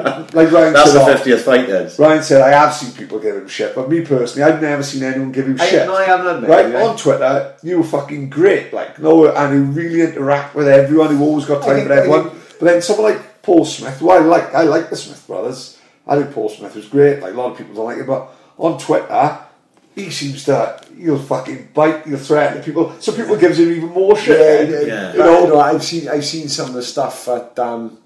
I, 0.05 0.19
like 0.33 0.51
Ryan 0.53 0.73
That's 0.73 0.91
said, 0.93 1.07
the 1.07 1.31
50th 1.31 1.41
fight 1.43 1.67
then. 1.69 1.91
Ryan 1.99 2.23
said, 2.23 2.41
I 2.43 2.49
have 2.51 2.75
seen 2.75 2.93
people 2.93 3.19
give 3.21 3.37
him 3.37 3.47
shit, 3.49 3.75
but 3.75 3.89
me 3.89 4.01
personally, 4.05 4.43
I've 4.51 4.61
never 4.61 4.83
seen 4.83 5.03
anyone 5.05 5.31
give 5.33 5.47
him 5.47 5.61
I, 5.61 5.67
shit. 5.67 5.87
no, 5.87 5.95
I 5.95 6.05
haven't 6.05 6.27
admitted 6.27 6.51
Right 6.51 6.67
it. 6.67 6.75
on 6.77 6.97
Twitter, 6.97 7.55
you 7.63 7.79
were 7.79 7.85
fucking 7.85 8.29
great, 8.31 8.73
like 8.73 8.99
no, 8.99 9.29
and 9.33 9.55
you 9.55 9.63
really 9.83 10.01
interact 10.03 10.55
with 10.55 10.67
everyone. 10.69 11.17
You 11.17 11.23
always 11.23 11.45
got 11.47 11.63
time 11.65 11.87
for 11.87 11.93
everyone. 11.93 12.31
think- 12.31 12.59
But 12.59 12.65
then 12.67 12.83
someone 12.83 13.13
like 13.13 13.43
Paul 13.43 13.65
Smith, 13.65 13.99
who 13.99 14.11
I 14.11 14.19
like, 14.19 14.53
I 14.55 14.63
like 14.63 14.91
the 14.91 14.97
Smith 14.97 15.25
brothers. 15.29 15.79
I 16.09 16.17
think 16.17 16.33
Paul 16.33 16.49
Smith 16.49 16.75
was 16.75 16.87
great. 16.89 17.21
Like 17.21 17.35
a 17.35 17.37
lot 17.37 17.53
of 17.53 17.59
people 17.59 17.75
don't 17.75 17.85
like 17.85 17.99
it, 17.99 18.07
but 18.07 18.29
on 18.59 18.79
Twitter, 18.79 19.39
he 19.97 20.11
seems 20.11 20.45
to 20.45 20.79
you'll 20.97 21.19
fucking 21.19 21.71
bite, 21.75 22.07
you'll 22.07 22.19
threaten 22.21 22.63
people. 22.63 22.95
so 23.01 23.13
people 23.13 23.35
gives 23.37 23.59
him 23.59 23.71
even 23.71 23.89
more 23.91 24.17
shit. 24.17 24.69
Yeah, 24.71 24.81
Yeah. 24.81 25.13
You 25.13 25.19
know, 25.19 25.41
you 25.43 25.49
know, 25.49 25.59
I've 25.61 25.83
seen 25.83 26.09
I've 26.09 26.25
seen 26.25 26.49
some 26.49 26.69
of 26.69 26.75
the 26.75 26.83
stuff 26.83 27.25
that 27.25 27.59
um, 27.59 27.99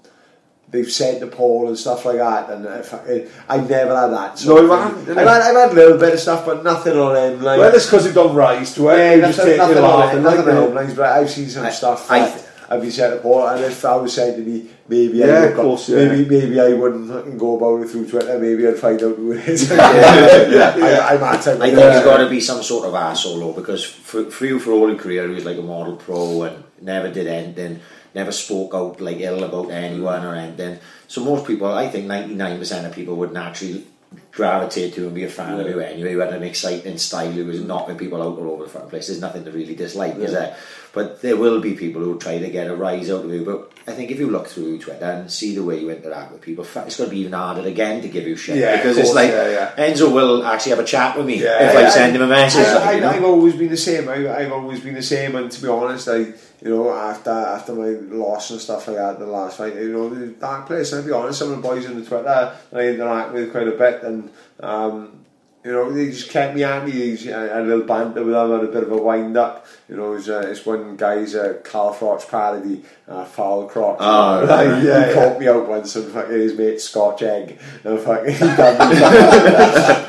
they've 0.69 0.89
said 0.91 1.19
to 1.19 1.27
Paul 1.27 1.67
and 1.67 1.77
stuff 1.77 2.05
like 2.05 2.17
that, 2.17 2.49
and 2.49 2.65
if 2.65 2.93
I, 2.93 3.27
I've 3.53 3.69
never 3.69 3.93
had 3.95 4.07
that. 4.11 4.45
No, 4.45 4.61
you 4.61 4.71
haven't, 4.71 5.17
I've 5.17 5.27
had, 5.27 5.41
I've 5.41 5.55
had 5.55 5.71
a 5.71 5.73
little 5.73 5.97
bit 5.97 6.13
of 6.13 6.19
stuff, 6.21 6.45
but 6.45 6.63
nothing 6.63 6.97
on 6.97 7.15
him. 7.17 7.41
Like, 7.41 7.59
Well, 7.59 7.75
it's 7.75 7.85
because 7.85 8.05
he 8.05 8.13
don't 8.13 8.33
rise 8.35 8.73
to 8.75 8.87
it. 8.89 8.97
yeah, 8.97 9.15
he 9.15 9.21
just 9.21 9.37
nothing, 9.37 9.51
take 9.51 9.57
nothing 9.59 9.77
it 9.77 9.83
on 9.83 10.01
off 10.01 10.13
and 10.13 10.23
nothing 10.23 10.45
like, 10.45 10.69
on 10.69 10.75
them, 10.87 10.95
but 10.95 11.05
I've 11.05 11.29
seen 11.29 11.49
some 11.49 11.65
I- 11.65 11.71
stuff. 11.71 12.09
I- 12.09 12.19
that 12.19 12.47
I've 12.71 12.81
been 12.81 12.91
said 12.91 13.09
to 13.11 13.17
Paul, 13.17 13.47
and 13.49 13.65
if 13.65 13.83
I 13.83 13.95
was 13.97 14.13
saying 14.13 14.35
to 14.37 14.49
me, 14.49 14.69
maybe 14.87 15.17
Yeah, 15.17 15.25
I 15.25 15.45
would 15.47 15.55
go- 15.55 15.61
course, 15.63 15.89
yeah. 15.89 16.05
maybe 16.05 16.23
maybe 16.39 16.59
I 16.59 16.71
wouldn't 16.73 17.37
go 17.37 17.57
about 17.57 17.83
it 17.83 17.89
through 17.89 18.07
Twitter. 18.09 18.39
Maybe 18.39 18.65
I'd 18.67 18.77
find 18.77 19.01
out 19.03 19.15
who 19.17 19.33
it 19.33 19.45
is. 19.47 19.69
yeah. 19.71 20.75
I, 20.77 21.15
I'm 21.15 21.23
at 21.23 21.45
I 21.47 21.57
think 21.57 21.75
there's 21.75 22.03
got 22.05 22.17
to 22.23 22.29
be 22.29 22.39
some 22.39 22.63
sort 22.63 22.87
of 22.87 22.93
asshole 22.95 23.39
though, 23.39 23.53
because 23.53 23.83
for, 23.83 24.31
for 24.31 24.45
you 24.45 24.57
for 24.59 24.71
all 24.71 24.87
your 24.89 24.97
career 24.97 25.27
he 25.27 25.35
was 25.35 25.45
like 25.45 25.57
a 25.57 25.61
model 25.61 25.97
pro 25.97 26.43
and 26.43 26.63
never 26.81 27.11
did 27.11 27.27
anything, 27.27 27.81
never 28.15 28.31
spoke 28.31 28.73
out 28.73 29.01
like 29.01 29.17
ill 29.19 29.43
about 29.43 29.69
anyone 29.71 30.23
or 30.25 30.35
anything. 30.35 30.79
So 31.07 31.23
most 31.25 31.45
people, 31.45 31.67
I 31.67 31.89
think 31.89 32.07
99% 32.07 32.85
of 32.85 32.93
people 32.93 33.15
would 33.17 33.33
naturally 33.33 33.85
gravitate 34.31 34.93
to 34.93 35.05
and 35.05 35.15
be 35.15 35.23
a 35.23 35.29
fan 35.29 35.59
of 35.59 35.67
you 35.67 35.79
anyway. 35.79 36.13
Who 36.13 36.19
had 36.19 36.33
an 36.33 36.43
exciting 36.43 36.97
style, 36.97 37.31
who 37.31 37.45
was 37.45 37.61
knocking 37.61 37.97
people 37.97 38.21
out 38.21 38.37
all 38.39 38.51
over 38.51 38.63
the 38.63 38.69
front 38.69 38.89
place. 38.89 39.07
There's 39.07 39.21
nothing 39.21 39.43
to 39.45 39.51
really 39.51 39.75
dislike, 39.75 40.15
is 40.15 40.31
there? 40.31 40.55
But 40.93 41.21
there 41.21 41.37
will 41.37 41.61
be 41.61 41.73
people 41.75 42.01
who 42.01 42.19
try 42.19 42.37
to 42.37 42.49
get 42.49 42.69
a 42.69 42.75
rise 42.75 43.09
out 43.09 43.23
of 43.23 43.33
you. 43.33 43.45
But 43.45 43.71
I 43.87 43.93
think 43.93 44.11
if 44.11 44.19
you 44.19 44.29
look 44.29 44.47
through 44.47 44.79
Twitter 44.79 45.05
and 45.05 45.31
see 45.31 45.55
the 45.55 45.63
way 45.63 45.79
you 45.79 45.89
interact 45.89 46.33
with 46.33 46.41
people, 46.41 46.65
it's 46.65 46.97
going 46.97 47.09
to 47.09 47.15
be 47.15 47.19
even 47.19 47.31
harder 47.31 47.65
again 47.67 48.01
to 48.01 48.09
give 48.09 48.27
you 48.27 48.35
shit 48.35 48.57
Yeah, 48.57 48.75
because 48.75 48.97
it's 48.97 49.13
like 49.13 49.29
yeah, 49.29 49.73
Enzo 49.77 50.13
will 50.13 50.45
actually 50.45 50.71
have 50.71 50.79
a 50.79 50.85
chat 50.85 51.15
with 51.15 51.25
me 51.25 51.41
Yeah, 51.41 51.69
if 51.69 51.75
I 51.77 51.89
send 51.89 52.15
him 52.15 52.21
a 52.21 52.27
message. 52.27 52.67
I, 52.67 52.73
like, 52.73 52.83
I, 52.83 52.91
you 52.95 53.01
know? 53.01 53.09
I've 53.09 53.23
always 53.23 53.55
been 53.55 53.69
the 53.69 53.77
same. 53.77 54.09
I, 54.09 54.35
I've 54.35 54.51
always 54.51 54.81
been 54.81 54.95
the 54.95 55.01
same, 55.01 55.35
and 55.35 55.49
to 55.49 55.61
be 55.61 55.67
honest, 55.69 56.09
I 56.09 56.17
you 56.17 56.69
know 56.69 56.91
after 56.91 57.31
after 57.31 57.73
my 57.73 57.89
loss 58.15 58.51
and 58.51 58.59
stuff 58.59 58.87
like 58.87 58.97
that, 58.97 59.17
the 59.17 59.25
last 59.25 59.57
fight, 59.57 59.75
you 59.75 59.93
know, 59.93 60.09
the 60.09 60.27
dark 60.27 60.67
place. 60.67 60.91
And 60.91 61.03
to 61.03 61.07
be 61.07 61.13
honest, 61.13 61.39
some 61.39 61.51
of 61.51 61.61
the 61.61 61.67
boys 61.67 61.85
on 61.85 61.95
the 61.99 62.05
Twitter 62.05 62.57
I 62.73 62.79
interact 62.81 63.33
with 63.33 63.51
quite 63.51 63.67
a 63.67 63.71
bit, 63.71 64.03
and 64.03 64.29
um, 64.59 65.20
you 65.63 65.71
know, 65.71 65.91
they 65.91 66.07
just 66.07 66.29
kept 66.29 66.55
me 66.55 66.61
happy. 66.61 66.91
He's 66.91 67.27
a, 67.27 67.59
a 67.59 67.61
little 67.61 67.85
banter 67.85 68.23
with 68.23 68.33
them, 68.33 68.51
had 68.51 68.63
a 68.63 68.71
bit 68.71 68.83
of 68.83 68.91
a 68.91 68.97
wind 68.97 69.37
up. 69.37 69.65
You 69.87 69.97
know, 69.97 70.13
it's, 70.13 70.27
uh, 70.29 70.39
it's 70.45 70.65
one 70.65 70.95
guy's 70.95 71.35
uh, 71.35 71.59
Carl 71.63 71.93
Froch 71.93 72.27
parody, 72.29 72.83
uh, 73.07 73.25
Foul 73.25 73.67
Crotch. 73.67 73.97
Oh, 73.99 74.45
Like, 74.47 74.49
right, 74.67 74.81
he 74.81 74.87
yeah, 74.87 75.07
yeah. 75.07 75.13
caught 75.13 75.39
me 75.39 75.47
out 75.49 75.67
once 75.67 75.95
and 75.95 76.11
fucking 76.11 76.31
his 76.33 76.57
mate 76.57 76.79
Scotch 76.81 77.21
egg. 77.21 77.59
And 77.83 77.99
fucking 77.99 78.33
he 78.33 78.39
done 78.39 78.89
me. 78.89 78.99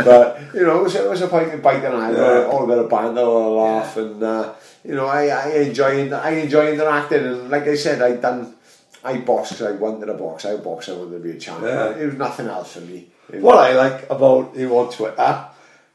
But, 0.05 0.41
you 0.55 0.63
know, 0.67 0.81
it 0.81 0.83
was, 0.85 0.95
it 0.95 1.09
was 1.09 1.23
a 1.23 1.29
fight 1.29 1.53
of 1.53 1.63
bite 1.63 1.85
and 1.85 1.97
I, 1.97 2.13
Yeah. 2.13 2.47
all 2.47 2.65
a 2.65 2.67
bit 2.67 2.79
of 2.79 2.89
banter, 2.91 3.21
all 3.23 3.53
a 3.53 3.61
laugh, 3.61 3.97
and, 3.97 4.23
uh, 4.23 4.55
you 4.85 4.95
know, 4.95 5.07
I, 5.07 5.27
I 5.29 5.49
enjoy 5.59 6.11
I 6.13 6.31
enjoy 6.31 6.73
interacting. 6.73 7.25
And 7.25 7.51
like 7.51 7.65
I 7.69 7.75
said, 7.77 8.03
I 8.03 8.17
done. 8.17 8.57
I 9.05 9.19
boxed 9.19 9.53
'cause 9.59 9.63
I 9.63 9.73
wanted 9.73 10.09
a 10.09 10.15
box. 10.15 10.45
I 10.45 10.57
boxed. 10.57 10.89
I 10.89 10.93
wanted 10.95 11.13
to 11.13 11.19
be 11.21 11.31
a 11.33 11.39
champion. 11.39 11.73
Yeah. 11.73 11.91
It 11.97 12.07
was 12.07 12.15
nothing 12.17 12.47
else 12.49 12.73
for 12.75 12.81
me. 12.81 13.09
What 13.29 13.59
I 13.59 13.73
like 13.75 14.11
about 14.11 14.55
him 14.55 14.73
on 14.73 14.93
Twitter, 14.93 15.47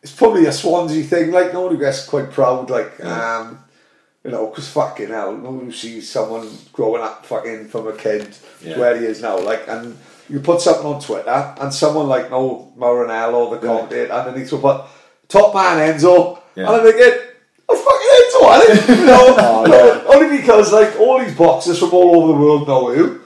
it's 0.01 0.11
probably 0.11 0.45
a 0.45 0.51
Swansea 0.51 1.03
thing. 1.03 1.31
Like 1.31 1.53
no 1.53 1.61
one 1.67 1.77
gets 1.77 2.05
quite 2.05 2.31
proud, 2.31 2.69
like 2.69 3.03
um, 3.03 3.59
you 4.23 4.31
know, 4.31 4.47
because 4.47 4.67
fucking 4.69 5.09
hell, 5.09 5.35
one 5.35 5.71
sees 5.71 6.09
someone 6.09 6.49
growing 6.73 7.03
up 7.03 7.25
fucking 7.25 7.67
from 7.67 7.87
a 7.87 7.93
kid 7.93 8.27
Yeah. 8.61 8.73
to 8.73 8.79
where 8.79 8.97
he 8.99 9.05
is 9.05 9.21
now. 9.21 9.39
Like, 9.39 9.67
and 9.67 9.97
you 10.29 10.39
put 10.39 10.61
something 10.61 10.85
on 10.85 10.99
Twitter, 11.01 11.55
and 11.61 11.73
someone 11.73 12.07
like 12.07 12.29
Mauro 12.31 12.71
Ranallo 12.77 13.33
or 13.47 13.55
the 13.57 13.65
commentator 13.67 14.11
underneath 14.11 14.51
will 14.51 14.59
put 14.59 14.81
top 15.27 15.53
man 15.53 15.93
Enzo, 15.93 16.39
Yeah. 16.55 16.67
and 16.67 16.75
I'm 16.75 16.83
thinking. 16.83 17.19
Oh 17.69 17.75
fucking 17.75 18.11
Enzo, 18.23 18.47
I 18.49 18.75
think, 18.85 18.99
you 18.99 19.05
know, 19.05 19.35
no, 19.67 20.03
only 20.13 20.37
because 20.37 20.71
like 20.71 20.97
all 21.01 21.19
these 21.19 21.35
boxers 21.35 21.77
from 21.77 21.93
all 21.93 22.15
over 22.23 22.27
the 22.33 22.39
world 22.39 22.65
know 22.67 22.93
who, 22.93 23.19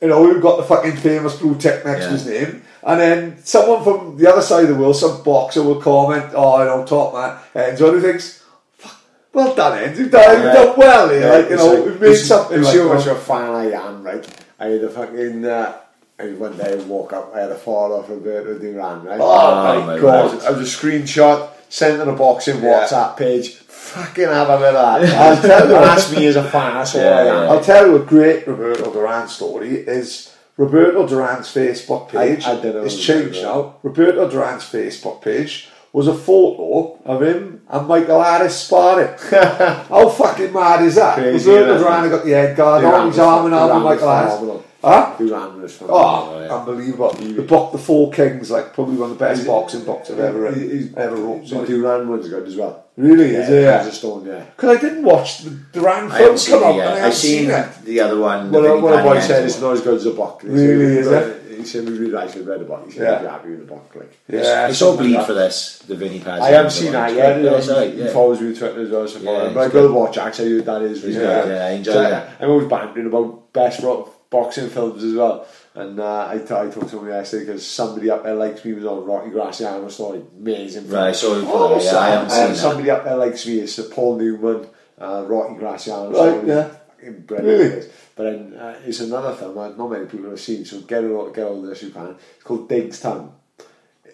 you 0.00 0.08
know, 0.08 0.24
who 0.26 0.40
got 0.40 0.56
the 0.56 0.62
fucking 0.62 0.96
famous 0.96 1.36
blue 1.38 1.54
tick 1.58 1.84
next 1.84 2.06
to 2.06 2.10
his 2.12 2.26
name, 2.26 2.62
and 2.84 3.00
then 3.00 3.36
someone 3.44 3.82
from 3.84 4.16
the 4.16 4.30
other 4.30 4.42
side 4.42 4.64
of 4.64 4.68
the 4.70 4.74
world, 4.76 4.96
some 4.96 5.22
boxer 5.22 5.62
will 5.62 5.80
comment, 5.80 6.26
"Oh, 6.34 6.58
you 6.60 6.64
know, 6.66 6.84
top 6.84 7.14
man," 7.14 7.36
and 7.54 7.78
so 7.78 7.94
he 7.94 8.00
thinks, 8.00 8.42
"Fuck, 8.78 8.96
"Well 9.32 9.54
done, 9.54 9.78
Enzo, 9.78 9.98
you've 9.98 10.10
done, 10.10 10.42
you've 10.42 10.52
done 10.52 10.74
well 10.76 11.08
here, 11.08 11.32
like 11.32 11.50
you 11.50 11.56
know, 11.56 11.66
like- 11.72 11.84
we've 11.86 12.00
made 12.00 12.14
something 12.16 12.58
It's 12.60 12.68
like 12.68 12.78
how 12.78 12.92
much 12.94 13.04
that." 13.04 13.10
of 13.12 13.16
a 13.18 13.20
fan 13.20 13.50
I 13.50 13.70
am, 13.72 14.02
right? 14.04 14.26
I 14.60 14.66
had 14.66 14.84
a 14.84 14.88
fucking. 14.90 15.44
Uh, 15.44 15.72
I 16.20 16.24
one 16.34 16.56
day 16.56 16.72
I 16.78 16.82
woke 16.84 17.12
up, 17.14 17.32
I 17.34 17.40
had 17.40 17.50
a 17.50 17.56
fall 17.56 17.92
off 17.94 18.08
Roberto 18.08 18.56
Duran, 18.58 19.02
right? 19.04 19.18
Oh, 19.20 19.80
my 19.86 19.94
I 19.94 19.98
God. 19.98 20.34
was, 20.34 20.44
I 20.44 20.50
was 20.50 20.60
a 20.60 20.76
screenshot 20.78 21.48
sent 21.68 21.96
to 22.04 22.08
a 22.08 22.14
boxing 22.14 22.62
Yeah. 22.62 22.86
WhatsApp 22.86 23.16
page. 23.16 23.54
Fucking 23.56 24.26
have 24.26 24.48
a 24.50 24.58
bit 24.58 24.74
of 24.74 25.00
that. 25.02 25.14
I'll 25.20 25.42
tell 25.42 25.66
you. 25.68 25.74
That's 25.74 26.12
me 26.14 26.26
as 26.26 26.36
a 26.36 26.44
fan. 26.44 26.74
That's 26.74 26.94
all 26.94 27.00
Yeah, 27.02 27.08
I 27.16 27.20
am. 27.22 27.26
yeah. 27.26 27.50
I'll 27.50 27.64
tell 27.64 27.86
you 27.86 27.96
a 27.96 27.98
great 28.04 28.46
Roberto 28.46 28.92
Duran 28.92 29.26
story 29.26 29.70
is 29.78 30.31
Roberto 30.56 31.06
Duran's 31.06 31.48
Facebook 31.48 32.08
page 32.08 32.44
I- 32.44 32.52
I 32.52 32.56
don't 32.60 32.74
know 32.74 32.82
is 32.84 32.94
who 32.96 33.02
changed 33.14 33.38
that 33.38 33.42
now. 33.42 33.76
Roberto 33.82 34.28
Duran's 34.28 34.64
Facebook 34.64 35.22
page 35.22 35.68
was 35.92 36.08
a 36.08 36.14
photo 36.14 36.98
of 37.04 37.22
him 37.22 37.60
and 37.68 37.86
Michael 37.88 38.22
Harris 38.22 38.56
sparring. 38.58 39.08
How 39.30 40.08
fucking 40.08 40.52
mad 40.52 40.82
is 40.84 40.94
that? 40.96 41.14
Crazy, 41.16 41.50
Roberto? 41.50 41.78
Duran 41.78 42.10
got 42.10 42.24
the 42.24 42.30
head 42.30 42.56
guard 42.56 42.84
on, 42.84 43.08
his 43.08 43.18
arm 43.18 43.46
in 43.46 43.52
arm 43.54 43.74
with 43.74 43.84
Michael 44.00 44.08
Harris. 44.10 44.62
Huh? 44.82 45.14
Duran 45.18 45.62
was 45.62 45.78
Oh, 45.88 46.40
yeah. 46.40 46.54
unbelievable. 46.54 47.12
The 47.12 47.42
book, 47.42 47.72
The 47.72 47.78
Four 47.78 48.10
Kings, 48.10 48.50
like 48.50 48.74
probably 48.74 48.96
one 48.96 49.12
of 49.12 49.18
the 49.18 49.24
best 49.24 49.46
boxing 49.46 49.84
books 49.84 50.10
I've 50.10 50.18
ever, 50.18 50.46
is- 50.48 50.94
ever 50.96 51.16
wrote. 51.16 51.44
Duran 51.46 52.08
one's 52.08 52.28
good 52.28 52.46
as 52.48 52.56
well. 52.56 52.81
Really, 52.96 53.34
is 53.34 53.48
it? 53.48 53.62
Yeah, 53.62 53.86
a 53.86 53.90
stone, 53.92 54.26
yeah. 54.26 54.44
Because 54.44 54.76
I 54.76 54.80
didn't 54.80 55.04
watch 55.04 55.38
the 55.44 55.50
Duran 55.50 56.10
film 56.10 56.36
come 56.36 56.62
out, 56.64 56.76
it 56.76 56.80
and 56.80 57.04
I 57.04 57.06
I've 57.06 57.14
seen 57.14 57.40
seen 57.46 57.50
it. 57.50 57.84
the 57.84 58.00
other 58.00 58.18
one. 58.18 58.52
the 58.52 58.60
Well, 58.60 58.80
what 58.82 59.00
a 59.00 59.02
boy 59.02 59.18
said, 59.20 59.44
it's 59.44 59.60
not 59.60 59.72
as 59.72 59.80
good 59.80 59.94
as 59.94 60.04
a 60.06 60.10
book. 60.10 60.42
Really, 60.44 60.98
is 60.98 61.06
it? 61.06 61.38
He 61.56 61.64
said, 61.64 61.88
we 61.88 61.96
really 61.96 62.16
actually 62.16 62.42
read 62.42 62.60
a 62.60 62.64
book. 62.64 62.82
He 62.86 62.92
said, 62.92 63.02
Yeah. 63.02 63.18
he'd 63.18 63.24
be 63.24 63.30
happy 63.30 63.48
with 63.50 63.60
the 63.60 63.64
book. 63.66 63.92
Like. 63.94 64.18
Yeah, 64.28 64.66
I 64.68 64.72
saw 64.72 64.96
Bleed 64.96 65.22
for 65.24 65.32
this, 65.32 65.78
the 65.86 65.94
Vinnie 65.94 66.18
Paz. 66.20 66.42
I 66.42 66.48
haven't 66.50 66.70
seen 66.72 66.92
that 66.92 67.14
yet. 67.14 67.40
Yeah, 67.42 67.50
it's 67.56 67.68
alright, 67.70 67.94
He 67.94 68.00
yeah. 68.02 68.08
follows 68.12 68.40
me 68.40 68.48
on 68.48 68.54
Twitter 68.56 68.82
as 68.82 68.90
well, 68.90 69.08
so 69.08 69.18
Yeah, 69.20 69.42
it's 69.44 69.54
but 69.54 69.60
I 69.74 69.80
will 69.80 69.92
watch 69.92 70.18
actually 70.18 70.60
that 70.60 70.82
is 70.82 71.02
really 71.04 71.14
Yeah, 71.16 71.42
good. 71.44 71.54
yeah, 71.56 71.66
I 71.66 71.70
enjoy 71.70 71.92
that. 71.94 72.30
I'm 72.40 72.50
always 72.50 72.68
bantering 72.68 73.06
about 73.06 73.52
best 73.52 73.82
ro- 73.82 74.10
boxing 74.28 74.68
films 74.70 75.02
as 75.04 75.14
well. 75.14 75.46
And 75.74 75.98
uh, 75.98 76.28
I, 76.28 76.36
t- 76.38 76.44
I 76.54 76.66
talked 76.68 76.80
to 76.80 76.88
someone 76.90 77.08
yesterday 77.08 77.46
because 77.46 77.66
somebody 77.66 78.10
up 78.10 78.24
there 78.24 78.34
likes 78.34 78.62
me 78.64 78.74
was 78.74 78.84
on 78.84 79.06
Rocky 79.06 79.30
Graziano 79.30 79.88
story. 79.88 80.22
Amazing. 80.38 80.82
film. 80.84 80.94
Right, 80.94 81.08
I 81.08 81.12
saw 81.12 81.34
you 81.36 81.42
put 81.46 81.50
Oh, 81.54 81.74
that, 81.78 81.84
yeah, 81.84 81.98
I 81.98 82.08
haven't 82.10 82.26
Uh, 82.30 82.34
seen 82.34 82.48
that. 82.48 82.56
somebody 82.56 82.90
up 82.90 83.04
there 83.04 83.16
likes 83.16 83.46
me. 83.46 83.58
It's 83.60 83.78
uh, 83.78 83.88
Paul 83.90 84.18
Newman, 84.18 84.66
uh, 85.00 85.24
Rocky 85.26 85.54
Graziano. 85.58 86.10
Right, 86.10 86.32
story. 86.36 86.48
yeah. 86.48 86.68
Fucking 86.96 87.20
brilliant. 87.22 87.48
Really? 87.48 87.64
it 87.64 87.78
is. 87.78 87.92
But 88.14 88.22
then 88.24 88.54
uh, 88.54 88.78
it's 88.84 89.00
another 89.00 89.34
film 89.34 89.54
that 89.56 89.78
not 89.78 89.90
many 89.90 90.04
people 90.04 90.28
have 90.28 90.40
seen, 90.40 90.66
so 90.66 90.80
get 90.82 91.04
it 91.04 91.34
get 91.34 91.46
all 91.46 91.62
this 91.62 91.82
you 91.82 91.88
can. 91.90 92.16
It's 92.34 92.44
called 92.44 92.68
Diggstown. 92.68 93.30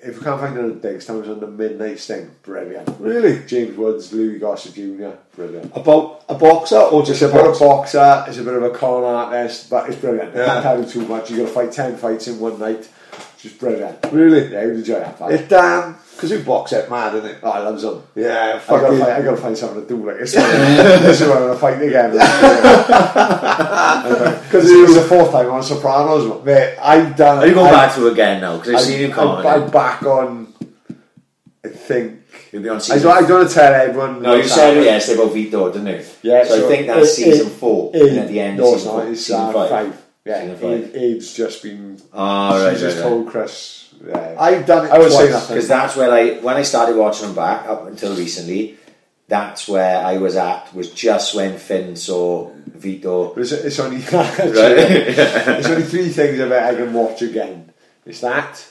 If 0.02 0.16
you 0.16 0.20
can't 0.22 0.40
find 0.40 0.56
on 0.58 0.80
Diggstown, 0.80 1.20
it's 1.20 1.28
on 1.28 1.40
the 1.40 1.46
Midnight 1.48 1.98
Sting. 1.98 2.30
Brilliant. 2.42 2.88
Really? 3.00 3.44
James 3.46 3.76
Woods, 3.76 4.12
Louis 4.12 4.38
Gossett 4.38 4.74
Jr. 4.74 5.10
Brilliant. 5.34 5.72
About 5.76 6.24
a 6.28 6.34
boxer 6.34 6.76
or 6.78 7.02
just 7.04 7.20
It's 7.20 7.22
a 7.22 7.28
a 7.30 7.32
bit 7.32 7.44
boxer? 7.44 7.64
a 7.64 7.68
boxer, 7.68 8.24
it's 8.28 8.38
a 8.38 8.42
bit 8.44 8.54
of 8.54 8.62
a 8.62 8.70
con 8.70 9.02
artist, 9.04 9.68
but 9.70 9.88
it's 9.88 9.98
brilliant. 9.98 10.34
Yeah. 10.34 10.42
I 10.42 10.46
can't 10.46 10.62
tell 10.62 10.80
you 10.82 10.86
too 10.88 11.06
much. 11.08 11.30
You've 11.30 11.40
got 11.40 11.46
to 11.46 11.52
fight 11.52 11.72
10 11.72 11.96
fights 11.96 12.28
in 12.28 12.38
one 12.38 12.58
night. 12.60 12.88
It's 13.39 13.44
just 13.44 13.60
brilliant. 13.60 14.05
Really? 14.10 14.51
Yeah, 14.52 14.62
you'd 14.65 14.78
enjoy 14.78 14.98
that. 14.98 15.16
fight. 15.16 15.31
It 15.31 15.52
um, 15.52 15.97
because 16.12 16.32
you 16.32 16.40
box 16.40 16.73
it 16.73 16.90
mad, 16.90 17.15
isn't 17.15 17.31
it? 17.31 17.36
Oh, 17.40 17.51
I 17.52 17.60
love 17.60 17.81
them. 17.81 18.02
Yeah, 18.16 18.60
I 18.60 18.66
gotta, 18.69 18.89
find, 18.98 19.02
I 19.12 19.23
gotta 19.23 19.36
find 19.36 19.56
something 19.56 19.82
to 19.82 19.86
do 19.89 20.05
like 20.05 20.19
this. 20.19 20.32
this 20.35 21.20
is 21.20 21.28
when 21.28 21.36
I'm 21.36 21.43
gonna 21.47 21.56
fight 21.56 21.81
again. 21.81 22.10
Because 24.48 24.69
it 24.69 24.81
was 24.81 24.94
the 24.97 25.02
fourth 25.02 25.31
time 25.31 25.51
on 25.51 25.62
Sopranos. 25.62 26.27
man. 26.27 26.44
Mate, 26.44 26.78
I've 26.82 27.15
done. 27.15 27.39
Are 27.39 27.47
you 27.47 27.55
going 27.55 27.69
I- 27.69 27.70
back 27.70 27.94
to 27.94 28.09
it 28.09 28.12
again 28.15 28.40
now? 28.40 28.56
Because 28.56 28.74
I've 28.74 28.81
seen 28.81 29.01
you 29.02 29.12
I, 29.12 29.15
comment. 29.15 29.47
I, 29.47 29.55
I'm 29.55 29.70
back 29.70 30.02
on. 30.02 30.52
I 31.65 31.69
think. 31.69 32.20
You'll 32.51 32.62
be 32.65 32.69
on 32.70 32.77
I 32.77 32.78
season 32.81 33.02
don't, 33.02 33.24
I 33.24 33.28
don't 33.28 33.39
want 33.39 33.48
to 33.51 33.55
tell 33.55 33.73
everyone. 33.74 34.23
No, 34.23 34.35
you 34.35 34.48
said 34.48 34.56
it 34.56 34.65
happening. 34.70 34.85
yesterday 34.86 35.23
about 35.23 35.35
Vito, 35.35 35.73
didn't 35.73 35.86
you? 35.86 36.05
Yeah, 36.23 36.44
So, 36.44 36.65
I 36.65 36.69
think 36.69 36.86
that's 36.89 37.06
it- 37.06 37.15
season 37.15 37.47
it- 37.47 37.51
four. 37.51 37.93
it- 37.94 38.02
and 38.09 38.19
at 38.19 38.28
the 38.28 38.40
end 38.40 38.59
no, 38.59 38.73
of 38.74 38.81
season 38.81 38.93
not. 38.97 39.02
four. 39.02 39.12
It's 39.12 39.20
season 39.20 39.40
uh, 39.40 39.52
five. 39.52 39.70
five. 39.70 40.05
Yeah, 40.24 40.54
Season 40.54 40.90
Abe, 40.94 41.20
just 41.20 41.62
been. 41.62 42.02
Oh, 42.12 42.64
right, 42.64 42.72
she's 42.72 42.82
just 42.82 42.96
right, 42.96 43.02
right. 43.02 43.08
told 43.08 43.28
Chris. 43.28 43.94
Yeah. 44.06 44.36
I've 44.38 44.66
done 44.66 44.86
it 44.86 44.92
I 44.92 44.98
would 44.98 45.10
say 45.10 45.30
nothing. 45.30 45.56
Because 45.56 45.68
that's 45.68 45.96
where 45.96 46.12
I, 46.12 46.38
when 46.40 46.56
I 46.56 46.62
started 46.62 46.96
watching 46.96 47.26
them 47.26 47.34
back 47.34 47.66
up 47.66 47.86
until 47.86 48.14
recently, 48.14 48.76
that's 49.26 49.66
where 49.68 50.04
I 50.04 50.18
was 50.18 50.36
at. 50.36 50.74
Was 50.74 50.92
just 50.92 51.34
when 51.34 51.58
Finn 51.58 51.96
saw 51.96 52.50
Vito. 52.66 53.34
But 53.34 53.40
it's, 53.40 53.52
it's 53.52 53.78
only 53.80 53.96
it's 54.02 55.68
only 55.68 55.82
three 55.82 56.08
things 56.10 56.40
I 56.40 56.48
bet 56.48 56.74
I 56.74 56.76
can 56.76 56.92
watch 56.92 57.22
again. 57.22 57.72
It's 58.06 58.20
that, 58.20 58.66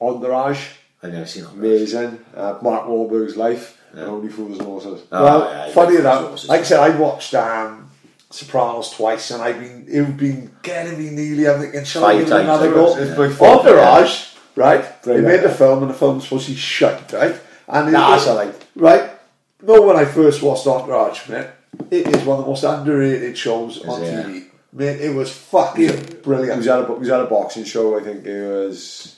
Entourage, 0.00 0.68
I've 1.02 1.12
never 1.12 1.26
seen 1.26 1.44
it. 1.44 1.50
amazing. 1.50 2.24
Uh, 2.34 2.58
Mark 2.60 2.86
Wahlberg's 2.86 3.36
life, 3.36 3.80
and 3.92 4.00
Only 4.00 4.28
Fools 4.28 4.58
and 4.58 4.66
Horses. 4.66 5.02
Oh, 5.10 5.24
well, 5.24 5.50
yeah, 5.50 5.72
funny 5.72 5.92
like 5.96 6.00
enough, 6.00 6.48
like 6.48 6.60
I 6.60 6.64
said, 6.64 6.80
I 6.80 6.96
watched 6.98 7.34
um, 7.34 7.89
Sopranos 8.32 8.90
twice, 8.92 9.32
and 9.32 9.42
I've 9.42 9.58
been 9.58 9.84
it's 9.88 10.10
been 10.12 10.52
getting 10.62 10.98
me 10.98 11.10
nearly. 11.10 11.48
I'm 11.48 11.60
thinking, 11.60 11.82
shall 11.84 12.04
I 12.04 12.12
give 12.18 12.26
it 12.28 12.30
times, 12.30 12.44
another 12.44 12.70
I 12.70 12.74
go? 12.74 12.94
guess, 12.94 12.98
It's 13.08 13.18
yeah. 13.18 13.26
my 13.26 13.32
fault. 13.34 13.66
Entourage, 13.66 14.24
right? 14.54 15.02
They 15.02 15.20
made 15.20 15.42
the 15.42 15.48
film, 15.50 15.82
and 15.82 15.90
the 15.90 15.94
film's 15.94 16.24
supposed 16.24 16.46
to 16.46 16.52
be 16.52 16.56
shite, 16.56 17.12
right? 17.12 17.34
And 17.66 17.88
it- 17.88 17.92
Nah, 17.92 18.06
it- 18.08 18.10
that's 18.18 18.28
alright. 18.28 18.54
Right? 18.76 19.10
No, 19.62 19.82
when 19.82 19.96
I 19.96 20.04
first 20.04 20.42
watched 20.42 20.66
Entourage, 20.66 21.28
mate, 21.28 21.48
it 21.90 22.06
is 22.06 22.24
one 22.24 22.38
of 22.38 22.44
the 22.44 22.50
most 22.50 22.62
underrated 22.62 23.36
shows 23.36 23.84
on 23.84 24.02
it? 24.02 24.26
TV. 24.26 24.44
Mate, 24.72 25.00
it 25.00 25.14
was 25.14 25.32
fucking 25.32 25.88
He 25.88 26.14
brilliant. 26.22 26.58
was 26.58 26.68
at 26.68 26.82
a, 26.84 26.86
he 26.86 26.98
was 27.00 27.08
at 27.10 27.20
a 27.20 27.24
boxing 27.24 27.64
show, 27.64 27.98
I 27.98 28.02
think 28.04 28.24
it 28.24 28.48
was 28.48 29.16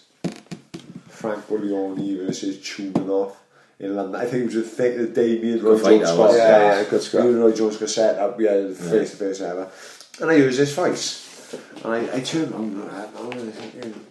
Frank 1.10 1.50
Leone 1.50 2.26
versus 2.26 2.56
Chumanov 2.56 3.32
in 3.82 3.96
London. 3.96 4.20
I 4.20 4.24
think 4.24 4.42
it 4.44 4.46
was 4.46 4.54
the, 4.54 4.62
thing, 4.62 4.96
the 4.96 5.06
day 5.08 5.38
me 5.40 5.52
and 5.54 5.62
Roy 5.62 5.74
Good 5.74 5.82
fight 5.82 6.00
Jones 6.00 6.10
that 6.10 6.16
got. 6.16 6.34
Yeah, 6.34 6.58
yeah, 6.58 6.80
yeah, 6.80 6.88
good 6.88 7.02
scrap. 7.02 7.24
Me 7.24 7.30
and 7.30 7.40
Roy 7.40 7.52
Jones 7.52 7.76
got 7.76 7.90
set 7.90 8.18
up, 8.18 8.38
we 8.38 8.44
had 8.44 8.76
face 8.76 9.10
to 9.10 9.16
face 9.16 9.40
ever. 9.40 9.68
And 10.20 10.30
I 10.30 10.34
used 10.34 10.58
his 10.58 10.74
face. 10.74 11.54
And 11.84 11.92
I, 11.92 12.16
I 12.16 12.20
turned 12.20 12.52
around 12.52 12.64
and 12.64 12.78
looked 12.80 12.94
at 12.94 13.08
him 13.08 13.16
and 13.16 13.34
I 13.34 13.44
was 13.44 13.54
thinking, 13.54 14.06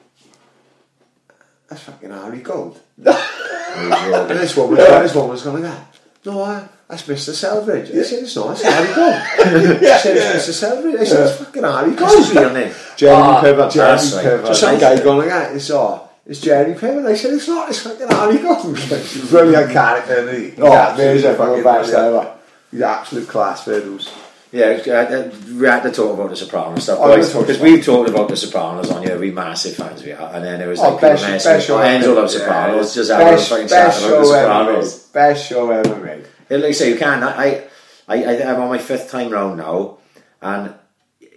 that's 1.67 1.83
fucking 1.83 2.11
Harry 2.11 2.39
Gold. 2.39 2.81
And 2.97 4.29
this 4.31 4.57
one 4.57 4.71
was, 4.71 4.77
this 4.77 5.15
one 5.15 5.29
was 5.29 5.41
going 5.41 5.63
like 5.63 5.71
that. 5.71 5.87
No, 6.25 6.43
I, 6.43 6.67
that's 6.87 7.03
Mr. 7.03 7.33
Selfridge. 7.33 7.89
I 7.89 8.03
said, 8.03 8.23
it's 8.23 8.35
not, 8.35 8.51
it's 8.51 8.63
Harry 8.63 8.93
Gold. 8.93 9.13
I 9.15 9.97
said, 9.97 10.17
it's 10.17 10.49
Mr. 10.49 10.51
Selfridge. 10.51 10.99
I 10.99 11.03
said, 11.05 11.27
it's 11.27 11.37
fucking 11.37 11.63
Harry 11.63 11.91
What's 11.91 12.17
his 12.17 12.33
Gold. 12.33 12.45
real 12.45 12.53
name? 12.53 12.73
Jeremy 12.97 13.21
ah, 13.23 13.41
Piven. 13.41 13.73
Jeremy 13.73 13.91
That's 13.91 14.13
right. 14.13 14.25
Piven. 14.25 14.47
So 14.47 14.53
some 14.53 14.79
guy 14.79 15.01
going 15.01 15.17
like 15.19 15.29
that, 15.29 15.55
it's, 15.55 15.71
oh, 15.71 16.10
it's 16.25 16.41
Jeremy 16.41 16.75
Piven. 16.75 17.05
I 17.05 17.15
said, 17.15 17.33
it's 17.33 17.47
not, 17.47 17.69
it's 17.69 17.79
fucking 17.79 18.07
Harry 18.07 18.37
Gold. 18.37 18.75
Brilliant 19.29 19.71
character, 19.71 20.27
isn't 20.27 20.55
he? 20.55 20.61
Oh, 20.61 20.93
amazing, 20.93 21.35
fucking 21.35 21.63
best 21.63 21.91
brilliant. 21.91 22.29
He's 22.71 22.81
absolute 22.81 23.27
class, 23.27 23.65
Fiddles. 23.65 24.09
Yeah, 24.53 24.65
uh, 24.65 25.31
we 25.57 25.65
had 25.65 25.81
to 25.83 25.91
talk 25.91 26.13
about 26.13 26.29
the 26.29 26.35
Sopranos 26.35 26.83
stuff, 26.83 26.99
Oh, 27.01 27.07
we'll 27.07 27.17
boys, 27.17 27.31
talk 27.31 27.47
because 27.47 27.61
we've 27.61 27.83
talked 27.85 28.09
about 28.09 28.27
the 28.27 28.35
Sopranos 28.35 28.91
on 28.91 29.01
here. 29.03 29.17
We 29.17 29.31
massive 29.31 29.75
fans 29.77 30.03
we 30.03 30.11
are, 30.11 30.33
and 30.35 30.43
then 30.43 30.59
it 30.59 30.67
was 30.67 30.79
Oh, 30.79 30.91
like 30.91 31.01
best- 31.01 31.23
people 31.25 31.33
best 31.43 31.67
show 31.67 31.77
with 31.77 31.85
ever. 31.85 32.05
Enzo 32.05 32.15
loves 32.15 32.33
Yeah, 32.33 32.39
Sopranos. 32.41 32.93
Just 32.95 33.09
Best, 33.09 33.49
fucking 33.49 33.67
best 33.67 34.01
show 34.01 34.33
ever 34.33 34.73
made. 34.73 34.89
Best 35.13 35.47
show 35.47 35.71
ever 35.71 35.95
made. 35.95 36.25
Like 36.49 36.63
I 36.65 36.71
say, 36.71 36.89
you 36.89 36.97
can. 36.97 37.23
I, 37.23 37.63
I, 38.09 38.23
I, 38.25 38.43
I'm 38.53 38.61
on 38.61 38.67
my 38.69 38.77
fifth 38.77 39.09
time 39.09 39.29
round 39.29 39.57
now, 39.57 39.99
and 40.41 40.73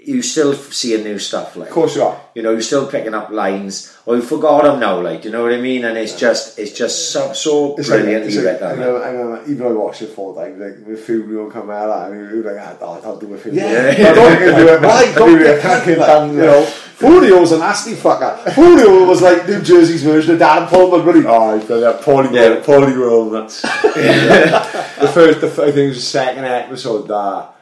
you 0.06 0.22
still 0.22 0.54
seeing 0.54 1.02
new 1.04 1.18
stuff. 1.18 1.56
Like, 1.56 1.68
Of 1.68 1.74
course 1.74 1.96
you 1.96 2.02
are. 2.02 2.20
you 2.34 2.42
know, 2.42 2.52
you're 2.52 2.60
still 2.62 2.86
picking 2.86 3.14
up 3.14 3.30
lines, 3.30 3.96
or 4.06 4.16
you 4.16 4.22
forgot 4.22 4.64
them 4.64 4.80
now. 4.80 5.00
Like, 5.00 5.24
you 5.24 5.30
know 5.30 5.42
what 5.42 5.52
I 5.52 5.60
mean? 5.60 5.84
And 5.84 5.96
it's 5.98 6.18
just, 6.18 6.58
it's 6.58 6.72
just 6.72 7.10
so, 7.12 7.32
so 7.32 7.76
It's 7.76 7.88
like, 7.88 8.00
brilliant. 8.00 8.26
it's 8.26 8.34
you 8.34 8.42
like, 8.42 8.60
read 8.60 8.62
I 8.62 8.74
that. 8.74 8.78
remember, 8.78 9.04
I 9.04 9.08
remember, 9.10 9.50
even 9.50 9.66
I 9.66 9.70
watched 9.72 10.02
it 10.02 10.08
four 10.14 10.34
times, 10.34 10.60
like, 10.60 10.86
the 10.86 10.96
film 10.96 11.34
will 11.34 11.50
come 11.50 11.70
out, 11.70 11.90
I 11.90 12.10
mean, 12.10 12.30
we 12.32 12.40
were 12.40 12.52
like, 12.54 12.78
ah, 12.80 13.00
I'll 13.04 13.16
do 13.18 13.32
a 13.34 13.38
film. 13.38 13.56
Yeah. 13.56 13.64
I 13.96 14.14
don't 14.14 14.38
think 14.38 14.56
do 14.56 14.68
it, 14.68 14.80
Why 14.82 15.04
man. 15.06 15.14
don't 15.14 15.28
We 15.28 15.34
were 15.38 15.44
get 15.44 15.62
fucking 15.62 15.98
like, 15.98 16.06
done, 16.06 16.30
you 16.34 16.42
know, 16.42 16.72
Julio's 16.98 17.50
a 17.52 17.58
nasty 17.58 17.94
fucker. 17.94 18.38
Julio 18.52 19.04
was 19.04 19.20
like 19.20 19.48
New 19.48 19.60
Jersey's 19.62 20.02
version 20.04 20.34
of 20.34 20.38
Dan 20.38 20.68
Pullman, 20.68 21.04
really. 21.04 21.26
Oh, 21.26 21.56
I 21.56 21.60
feel 21.60 21.80
that 21.80 22.00
Paulie 22.02 22.32
Yeah. 22.32 22.50
World, 22.50 22.64
Paulie 22.64 22.96
World, 22.98 23.32
that's 23.34 23.62
the 23.62 25.10
first. 25.12 25.40
The, 25.40 25.48
f- 25.48 25.58
I 25.58 25.66
think 25.66 25.76
it 25.76 25.88
was 25.88 25.96
the 25.96 26.02
second 26.02 26.44
episode 26.44 27.08
that 27.08 27.53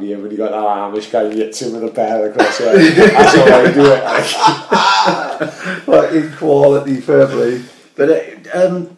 me 0.00 0.12
in 0.12 0.22
when 0.22 0.30
you 0.30 0.36
got 0.36 0.50
that 0.50 0.58
Amish 0.58 1.10
guy 1.10 1.32
hits 1.32 1.62
him 1.62 1.72
with 1.72 1.84
a 1.84 1.94
bell 1.94 2.24
across 2.24 2.58
the 2.58 2.64
head. 2.64 2.96
That's 2.96 3.34
how 3.36 3.44
I 3.44 3.72
do 3.72 3.84
it. 3.92 4.04
Like, 4.04 5.52
Fucking 5.84 6.32
quality, 6.32 7.00
fair 7.00 7.26
play. 7.26 7.62
But 7.94 8.10
uh, 8.10 8.66
um, 8.66 8.96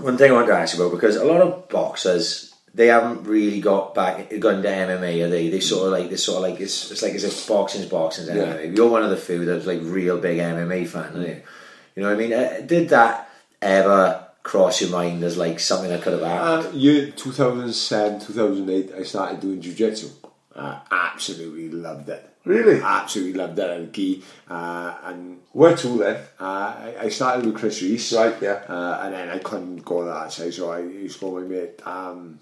one 0.00 0.16
thing 0.16 0.30
I 0.30 0.34
want 0.34 0.48
to 0.48 0.54
ask 0.54 0.76
you 0.76 0.84
about 0.84 0.94
because 0.94 1.16
a 1.16 1.24
lot 1.24 1.40
of 1.40 1.68
boxers 1.68 2.54
they 2.74 2.86
haven't 2.86 3.24
really 3.24 3.60
got 3.60 3.94
back 3.94 4.28
gone 4.38 4.56
into 4.56 4.68
MMA, 4.68 5.24
are 5.24 5.28
they? 5.28 5.48
They 5.48 5.60
sort 5.60 5.86
of 5.86 5.92
like 5.92 6.10
they 6.10 6.16
sort 6.16 6.36
of 6.36 6.50
like 6.50 6.60
it's, 6.60 6.90
it's 6.90 7.02
like 7.02 7.14
as 7.14 7.24
if 7.24 7.48
boxing's 7.48 7.86
boxing's 7.86 8.28
MMA. 8.28 8.76
You're 8.76 8.88
one 8.88 9.02
of 9.02 9.10
the 9.10 9.16
few 9.16 9.44
that's 9.44 9.66
like 9.66 9.80
real 9.82 10.18
big 10.18 10.38
MMA 10.38 10.86
fan, 10.86 11.16
aren't 11.16 11.28
you? 11.28 11.42
You 11.96 12.02
know 12.02 12.14
what 12.14 12.16
I 12.16 12.18
mean? 12.18 12.32
Uh, 12.32 12.60
did 12.64 12.90
that 12.90 13.30
ever 13.60 14.27
cross 14.48 14.80
your 14.80 14.88
mind 14.88 15.22
as 15.22 15.36
like 15.36 15.60
something 15.60 15.92
I 15.92 15.98
could 15.98 16.14
have 16.14 16.22
happened? 16.22 16.74
uh, 16.74 16.78
year 16.78 17.10
2007, 17.10 18.20
2008, 18.20 18.92
I 18.98 19.02
started 19.02 19.40
doing 19.40 19.60
jiu-jitsu. 19.60 20.08
Uh, 20.56 20.80
absolutely 20.90 21.68
loved 21.68 22.08
it. 22.08 22.24
Really? 22.46 22.80
Absolutely 22.80 23.34
loved 23.34 23.58
it 23.58 23.68
and 23.70 23.92
key. 23.92 24.24
Uh, 24.48 24.96
and 25.04 25.40
Where 25.52 25.76
to 25.76 25.98
then? 25.98 26.16
uh, 26.40 26.44
I, 26.44 26.94
I 27.02 27.08
started 27.10 27.44
with 27.44 27.56
Chris 27.56 27.82
Reese. 27.82 28.14
Right, 28.14 28.36
yeah. 28.40 28.62
Uh, 28.66 29.02
and 29.02 29.12
then 29.12 29.28
I 29.28 29.38
couldn't 29.38 29.84
go 29.84 30.06
that 30.06 30.32
side, 30.32 30.54
so 30.54 30.70
I 30.70 30.78
used 30.80 31.16
to 31.18 31.26
go 31.26 31.30
with 31.32 31.44
my 31.44 31.50
mate 31.50 31.86
um, 31.86 32.38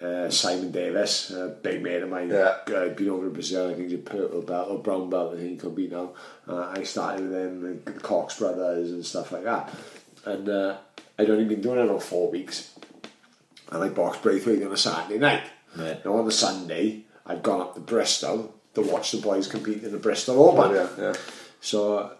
uh, 0.00 0.30
Simon 0.30 0.70
Davis, 0.70 1.32
a 1.32 1.48
big 1.48 1.82
mate 1.82 2.02
of 2.04 2.10
mine. 2.10 2.30
Yeah. 2.30 2.58
Uh, 2.72 2.88
been 2.90 3.10
over 3.10 3.26
in 3.26 3.32
Brazil, 3.32 3.70
I 3.70 3.74
think 3.74 3.90
he's 3.90 3.98
a 3.98 4.02
purple 4.02 4.42
belt 4.42 4.68
or 4.70 4.78
brown 4.78 5.10
belt, 5.10 5.34
I 5.34 5.38
think 5.38 5.50
he 5.50 5.56
could 5.56 5.74
be 5.74 5.88
now. 5.88 6.12
Uh, 6.46 6.72
I 6.76 6.84
started 6.84 7.22
with 7.22 7.32
them, 7.32 7.82
the 7.84 7.92
Cox 7.92 8.38
brothers 8.38 8.92
and 8.92 9.04
stuff 9.04 9.32
like 9.32 9.42
that. 9.42 9.68
And 10.24 10.48
uh, 10.48 10.76
I'd 11.18 11.30
only 11.30 11.44
been 11.44 11.60
doing 11.60 11.78
it 11.78 11.84
about 11.84 12.02
four 12.02 12.30
weeks. 12.30 12.74
And 13.70 13.82
I 13.82 13.88
boxed 13.88 14.22
Braithwaite 14.22 14.62
on 14.62 14.72
a 14.72 14.76
Saturday 14.76 15.18
night. 15.18 15.42
Now 15.76 16.14
on 16.14 16.26
the 16.26 16.32
Sunday, 16.32 17.04
I'd 17.26 17.42
gone 17.42 17.60
up 17.60 17.74
to 17.74 17.80
Bristol 17.80 18.54
to 18.74 18.82
watch 18.82 19.12
the 19.12 19.18
boys 19.18 19.48
compete 19.48 19.82
in 19.82 19.92
the 19.92 19.98
Bristol 19.98 20.42
Open. 20.42 20.76
Yeah, 20.76 20.88
yeah. 20.98 21.14
So 21.60 22.12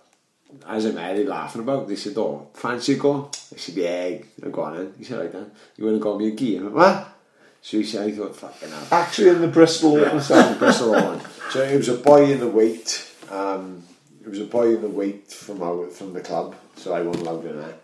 as 0.66 0.87
I 0.87 0.93
met, 0.93 1.16
they 1.16 1.24
laughing 1.24 1.62
about. 1.62 1.89
They 1.89 1.97
said, 1.97 2.16
"Oh, 2.16 2.49
fancy 2.55 2.97
go?" 2.97 3.31
I 3.53 3.57
said, 3.57 3.74
"Yeah, 3.74 4.19
I've 4.45 4.53
gone 4.53 4.77
in." 4.77 4.95
He 4.99 5.05
said, 5.05 5.19
"Right 5.19 5.33
then, 5.33 5.51
you 5.77 5.85
want 5.85 5.97
to 5.97 6.03
go 6.03 6.19
me 6.19 6.29
a 6.29 6.37
key?" 6.37 6.59
I 6.59 6.62
went, 6.62 6.74
"What?" 6.74 7.09
So 7.61 7.79
he 7.79 7.85
said, 7.85 8.09
"I 8.09 8.12
thought, 8.12 8.37
fucking 8.37 8.70
hell." 8.70 8.87
Actually, 8.91 9.29
in 9.31 9.41
the 9.41 9.49
Bristol 9.49 9.99
Yeah, 9.99 10.07
Open 10.07 10.11
it 10.11 10.15
was 10.15 10.29
the. 10.29 10.57
Bristol 10.59 10.95
Open. 10.95 11.20
So 11.51 11.62
it 11.62 11.77
was 11.77 11.89
a 11.89 11.97
boy 11.97 12.31
in 12.33 12.41
the 12.41 12.49
weight. 12.49 13.11
Um, 13.31 13.85
it 14.24 14.29
was 14.29 14.41
a 14.41 14.45
boy 14.45 14.74
in 14.74 14.83
the 14.83 14.89
weight 14.89 15.31
from 15.31 15.62
our, 15.62 15.89
from 15.89 16.12
the 16.12 16.20
club. 16.20 16.55
So 16.77 16.95
I 16.95 17.03
wasn't 17.03 17.27
allowed 17.27 17.45
in 17.45 17.61
there. 17.61 17.74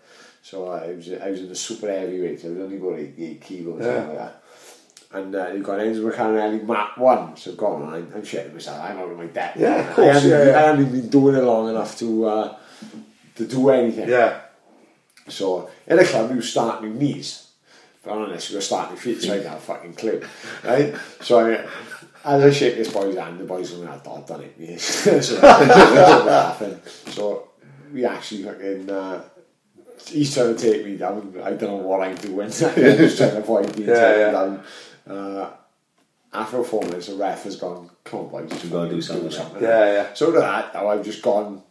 So 0.49 0.67
I 0.69 0.93
was 0.93 1.11
I 1.13 1.29
was 1.29 1.41
in 1.41 1.49
the 1.49 1.55
super 1.55 1.87
heavyweight. 1.87 2.43
I 2.43 2.49
was 2.49 2.57
only 2.59 2.77
about 2.77 2.97
eight, 2.97 3.13
eight 3.19 3.41
kilos 3.41 3.83
Yeah. 3.85 4.05
like 4.07 4.17
that. 4.17 4.43
And 5.11 5.35
uh, 5.35 5.47
you've 5.53 5.63
got 5.63 5.79
Enzo 5.79 6.11
Maccarinelli, 6.11 6.65
Matt 6.67 6.97
one. 6.97 7.35
So 7.37 7.53
go 7.53 7.67
on, 7.67 7.93
I'm, 7.93 8.11
I'm 8.15 8.21
shitting 8.23 8.53
myself. 8.53 8.79
I'm 8.81 8.97
out 8.97 9.11
of 9.11 9.17
my 9.17 9.25
depth. 9.25 9.59
Yeah, 9.59 9.75
of 9.75 9.89
I 9.89 9.93
course, 9.93 10.13
haven't, 10.15 10.29
yeah, 10.29 10.45
yeah. 10.45 10.57
I 10.57 10.61
haven't 10.61 10.91
been 10.91 11.09
doing 11.09 11.35
it 11.35 11.43
long 11.43 11.69
enough 11.69 11.97
to 11.99 12.25
uh, 12.25 12.57
to 13.35 13.45
do 13.47 13.69
anything. 13.69 14.09
Yeah. 14.09 14.41
So 15.27 15.69
in 15.85 15.99
a 15.99 16.03
club, 16.03 16.31
you 16.33 16.41
start 16.41 16.81
with 16.81 16.95
knees. 16.95 17.47
But 18.03 18.13
honest, 18.13 18.49
you're 18.49 18.61
starting 18.61 18.93
with 18.93 19.01
feet, 19.01 19.21
so 19.21 19.33
I 19.33 19.37
didn't 19.37 19.53
a 19.53 19.57
fucking 19.57 19.93
clue. 19.93 20.21
Right? 20.63 20.95
So 21.21 21.39
I, 21.45 21.67
as 22.25 22.43
I 22.43 22.49
shake 22.49 22.77
this 22.77 22.91
boy's 22.91 23.15
hand, 23.17 23.39
the 23.39 23.43
boy's 23.43 23.71
going, 23.71 23.87
I've 23.87 24.03
done 24.03 24.41
it. 24.41 24.79
So, 24.81 25.11
we're 26.61 26.79
so 27.11 27.49
we 27.93 28.05
actually 28.05 28.43
fucking, 28.43 28.89
uh, 28.89 29.21
he's 30.07 30.33
trying 30.33 30.55
to 30.55 30.61
take 30.71 30.85
me 30.85 30.97
down. 30.97 31.33
I 31.43 31.51
don't 31.51 31.61
know 31.69 31.75
what 31.87 32.01
I'm 32.01 32.15
doing. 32.15 32.41
I'm 32.47 32.51
just 32.51 33.17
trying 33.17 33.31
to 33.31 33.37
avoid 33.39 33.75
being 33.75 33.89
Yeah, 33.89 33.95
taken 33.95 34.19
yeah. 34.19 34.31
down. 34.31 34.63
Uh, 35.07 35.49
after 36.31 36.63
four 36.63 36.81
minutes, 36.83 37.07
the 37.07 37.15
ref 37.15 37.43
has 37.43 37.55
gone, 37.55 37.89
come 38.03 38.19
on, 38.21 38.29
boys. 38.29 38.63
You've 38.63 38.71
got 38.71 38.85
to 38.85 38.89
do 38.91 39.01
something. 39.01 39.31
Yeah, 39.61 39.91
yeah. 39.93 40.13
So 40.13 40.31
to 40.31 40.39
that, 40.39 40.73
now 40.73 40.87
I've 40.87 41.03
just 41.03 41.21
gone, 41.21 41.63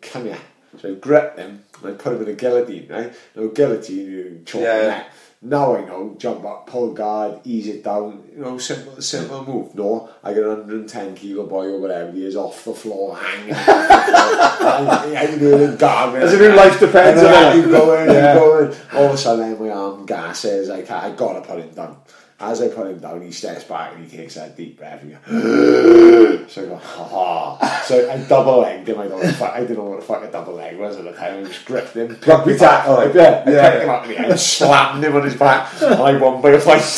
come 0.00 0.24
here. 0.24 0.38
So 0.80 0.92
I 0.92 0.94
gripped 0.94 1.38
him 1.38 1.64
and 1.82 1.90
I 1.94 1.96
put 1.96 2.14
him 2.14 2.22
in 2.22 2.28
a 2.28 2.32
guillotine, 2.34 2.88
right? 2.88 3.12
Now 3.34 3.46
guillotine, 3.48 3.96
you 4.10 4.42
choke 4.46 4.62
Yeah, 4.62 4.82
yeah. 4.82 5.04
Now 5.42 5.74
I 5.74 5.86
know, 5.86 6.14
jump 6.18 6.44
up, 6.44 6.66
pull 6.66 6.92
guard, 6.92 7.40
ease 7.44 7.66
it 7.66 7.82
down, 7.82 8.24
you 8.30 8.42
know, 8.42 8.58
simple, 8.58 9.00
simple 9.00 9.42
move. 9.42 9.74
No, 9.74 10.10
I 10.22 10.34
get 10.34 10.44
a 10.44 10.48
110 10.48 11.14
kilo 11.14 11.46
boy 11.46 11.64
or 11.64 11.80
whatever 11.80 12.12
he 12.12 12.26
is 12.26 12.36
off 12.36 12.62
the 12.62 12.74
floor, 12.74 13.16
hanging 13.16 13.54
off 13.54 13.66
the 13.66 13.72
floor. 13.72 14.70
I'm, 14.70 15.16
I'm 15.32 15.38
doing 15.38 15.76
guard. 15.78 16.22
As 16.22 16.34
if 16.34 16.40
your 16.42 16.54
life 16.54 16.78
depends 16.78 17.22
on 17.22 17.32
it. 17.32 17.62
keep 17.62 17.70
going, 17.70 18.10
Yeah. 18.10 18.34
keep 18.34 18.42
going. 18.42 18.74
All 18.92 19.04
of 19.06 19.14
a 19.14 19.16
sudden, 19.16 19.58
my 19.58 19.70
arm 19.70 20.04
gasses. 20.04 20.68
I, 20.68 20.82
can't, 20.82 21.04
I 21.04 21.10
gotta 21.16 21.40
put 21.40 21.58
him 21.58 21.70
down. 21.70 21.96
As 22.42 22.62
I 22.62 22.68
put 22.68 22.86
him 22.86 22.98
down, 22.98 23.20
he 23.20 23.32
steps 23.32 23.64
back 23.64 23.94
and 23.94 24.02
he 24.08 24.16
takes 24.16 24.34
that 24.36 24.56
deep 24.56 24.78
breath. 24.78 25.02
And 25.02 25.10
he 25.12 25.16
so 26.48 26.62
I 26.62 26.66
go, 26.66 26.76
ha 26.76 27.04
ha. 27.04 27.82
So 27.84 28.10
I 28.10 28.16
double 28.16 28.60
legged 28.60 28.88
him. 28.88 28.98
I 28.98 29.08
don't 29.08 29.22
know 29.22 29.30
fuck, 29.32 29.52
I 29.54 29.60
didn't 29.60 29.76
know 29.76 29.84
what 29.84 30.00
the 30.00 30.06
fuck 30.06 30.22
a 30.24 30.30
double 30.32 30.54
leg 30.54 30.78
was 30.78 30.96
at 30.96 31.04
the 31.04 31.12
time. 31.12 31.44
I 31.44 31.48
just 31.48 31.66
gripped 31.66 31.94
him. 31.94 32.16
Rugby 32.26 32.56
tackle. 32.56 33.14
Yeah, 33.14 33.44
I 33.46 33.50
Yeah. 33.50 33.70
picked 33.70 33.82
him 33.84 33.90
up 33.90 34.06
and 34.06 34.32
I 34.32 34.36
slammed 34.36 35.04
him 35.04 35.16
on 35.16 35.22
his 35.24 35.34
back 35.36 35.70
and 35.82 35.94
I 35.94 36.16
won 36.16 36.40
by 36.40 36.50
a 36.52 36.60
fight. 36.60 36.80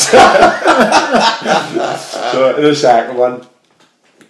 so 1.98 2.56
in 2.56 2.62
the 2.64 2.74
second 2.74 3.16
one, 3.16 3.46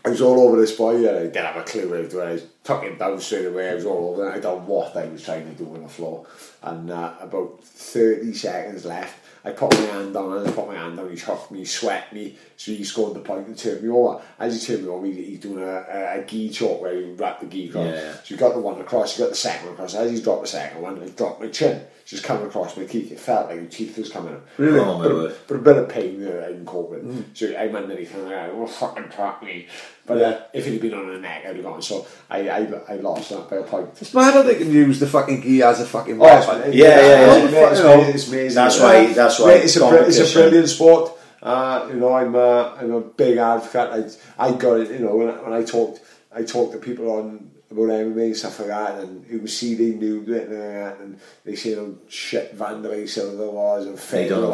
I 0.04 0.08
was 0.08 0.20
all 0.20 0.40
over 0.40 0.60
this 0.60 0.72
boy, 0.72 0.96
and 0.96 1.16
I 1.16 1.20
didn't 1.24 1.36
have 1.46 1.56
a 1.56 1.62
clue 1.62 1.88
what 1.88 1.98
I 1.98 2.02
was 2.02 2.10
doing. 2.12 2.28
I 2.28 2.40
took 2.64 2.82
him 2.82 2.98
down 2.98 3.20
straight 3.20 3.46
away. 3.46 3.70
I 3.70 3.74
was 3.74 3.84
all 3.84 4.10
over. 4.14 4.32
I 4.32 4.40
don't 4.40 4.66
know 4.68 4.74
what 4.74 4.96
I 4.96 5.06
was 5.06 5.22
trying 5.22 5.44
to 5.46 5.52
do 5.54 5.72
on 5.72 5.82
the 5.84 5.88
floor. 5.88 6.26
And 6.62 6.90
uh, 6.90 7.12
about 7.20 7.62
30 7.62 8.34
seconds 8.34 8.84
left, 8.84 9.16
I 9.44 9.50
put 9.50 9.72
my 9.72 9.80
hand 9.80 10.14
down, 10.14 10.32
and 10.36 10.46
I 10.46 10.50
put 10.52 10.68
my 10.68 10.76
hand 10.76 10.96
down, 10.96 11.10
he 11.10 11.16
shocked 11.16 11.50
me, 11.50 11.64
sweat 11.64 12.12
me, 12.12 12.36
So 12.56 12.72
he 12.72 12.84
scored 12.84 13.14
the 13.14 13.20
point 13.20 13.48
and 13.48 13.58
turned 13.58 13.82
me 13.82 13.88
over. 13.88 14.22
As 14.38 14.54
he 14.54 14.66
turned 14.66 14.84
me 14.86 14.90
over, 14.90 15.06
he, 15.06 15.12
he's 15.12 15.40
doing 15.40 15.62
a, 15.62 15.66
a, 15.66 16.20
a 16.20 16.24
gi 16.24 16.50
choke 16.50 16.80
where 16.80 16.94
he 16.94 17.12
wrapped 17.12 17.40
the 17.40 17.46
gi 17.46 17.68
across. 17.68 17.86
Yeah. 17.86 18.12
So 18.12 18.20
he 18.22 18.36
got 18.36 18.54
the 18.54 18.60
one 18.60 18.80
across, 18.80 19.16
he 19.16 19.22
got 19.22 19.30
the 19.30 19.36
second 19.36 19.66
one 19.66 19.74
across. 19.74 19.94
As 19.94 20.10
he's 20.10 20.22
dropped 20.22 20.42
the 20.42 20.48
second 20.48 20.80
one, 20.80 21.00
he 21.00 21.10
dropped 21.10 21.40
my 21.40 21.48
chin. 21.48 21.82
Just 22.04 22.24
coming 22.24 22.46
across 22.46 22.76
my 22.76 22.84
teeth. 22.84 23.12
It 23.12 23.20
felt 23.20 23.46
like 23.48 23.56
your 23.56 23.66
teeth 23.66 23.96
was 23.96 24.10
coming 24.10 24.34
up. 24.34 24.46
Really? 24.58 24.80
Oh, 24.80 24.98
but, 24.98 25.10
a, 25.12 25.34
but 25.46 25.54
a 25.56 25.58
bit 25.60 25.76
of 25.76 25.88
pain 25.88 26.20
there 26.20 26.44
I 26.44 26.48
can 26.52 26.66
cope 26.66 26.90
with. 26.90 27.36
So 27.36 27.56
I'm 27.56 27.74
underneath 27.76 28.14
and 28.14 28.28
I 28.28 28.48
oh 28.48 28.66
fucking 28.66 29.08
trap 29.10 29.42
me. 29.42 29.68
But 30.04 30.20
uh, 30.20 30.40
if 30.52 30.66
it 30.66 30.72
had 30.72 30.80
been 30.80 30.94
on 30.94 31.06
the 31.06 31.18
neck, 31.18 31.44
I'd 31.46 31.54
have 31.56 31.64
gone. 31.64 31.80
So 31.80 32.06
I, 32.28 32.48
I, 32.48 32.58
I 32.88 32.94
lost 32.96 33.30
that 33.30 33.48
by 33.48 33.56
a 33.56 33.62
point. 33.62 33.90
It's 34.00 34.12
mad 34.12 34.34
how 34.34 34.42
they 34.42 34.56
can 34.56 34.70
use 34.70 34.98
the 34.98 35.06
fucking 35.06 35.40
gear 35.42 35.66
as 35.66 35.80
a 35.80 35.86
fucking 35.86 36.16
Oh, 36.20 36.24
weapon. 36.24 36.72
Yeah, 36.72 36.86
yeah, 36.88 37.00
yeah. 37.00 37.34
It's, 37.36 37.52
it's, 37.52 37.80
it's, 37.80 38.14
it's 38.14 38.28
amazing. 38.28 38.54
That's 38.56 38.80
why- 38.80 39.12
that's 39.12 39.38
why 39.38 39.52
it's, 39.54 39.76
a, 39.76 40.04
it's 40.06 40.18
a 40.18 40.32
brilliant 40.40 40.68
sport. 40.68 41.12
Uh, 41.40 41.86
you 41.88 41.94
know, 42.00 42.12
I'm 42.14 42.34
a, 42.34 42.76
I'm 42.80 42.92
a 42.92 43.00
big 43.00 43.36
advocate. 43.38 44.18
I, 44.38 44.48
I 44.48 44.52
got 44.52 44.80
it. 44.80 44.90
You 44.90 45.06
know, 45.06 45.16
when 45.16 45.28
I, 45.28 45.40
when 45.42 45.52
I 45.52 45.62
talked, 45.64 46.00
I 46.34 46.42
talked 46.42 46.72
to 46.72 46.78
people 46.78 47.10
on 47.10 47.50
about 47.72 47.88
MMA 47.88 48.26
and 48.26 48.36
stuff 48.36 48.58
like 48.60 48.68
that, 48.68 48.98
and 49.00 49.24
who 49.26 49.46
see 49.46 49.74
they 49.74 49.96
knew 49.96 50.20
it 50.22 50.48
and, 50.48 50.52
that, 50.52 50.98
and 51.00 51.18
they 51.44 51.56
say 51.56 51.74
how 51.74 51.88
shit 52.08 52.56
Vanderlei 52.56 53.08
Silva 53.08 53.50
was 53.50 53.86
and 53.86 53.96
They 53.96 54.00
Fedor 54.00 54.34
don't 54.36 54.52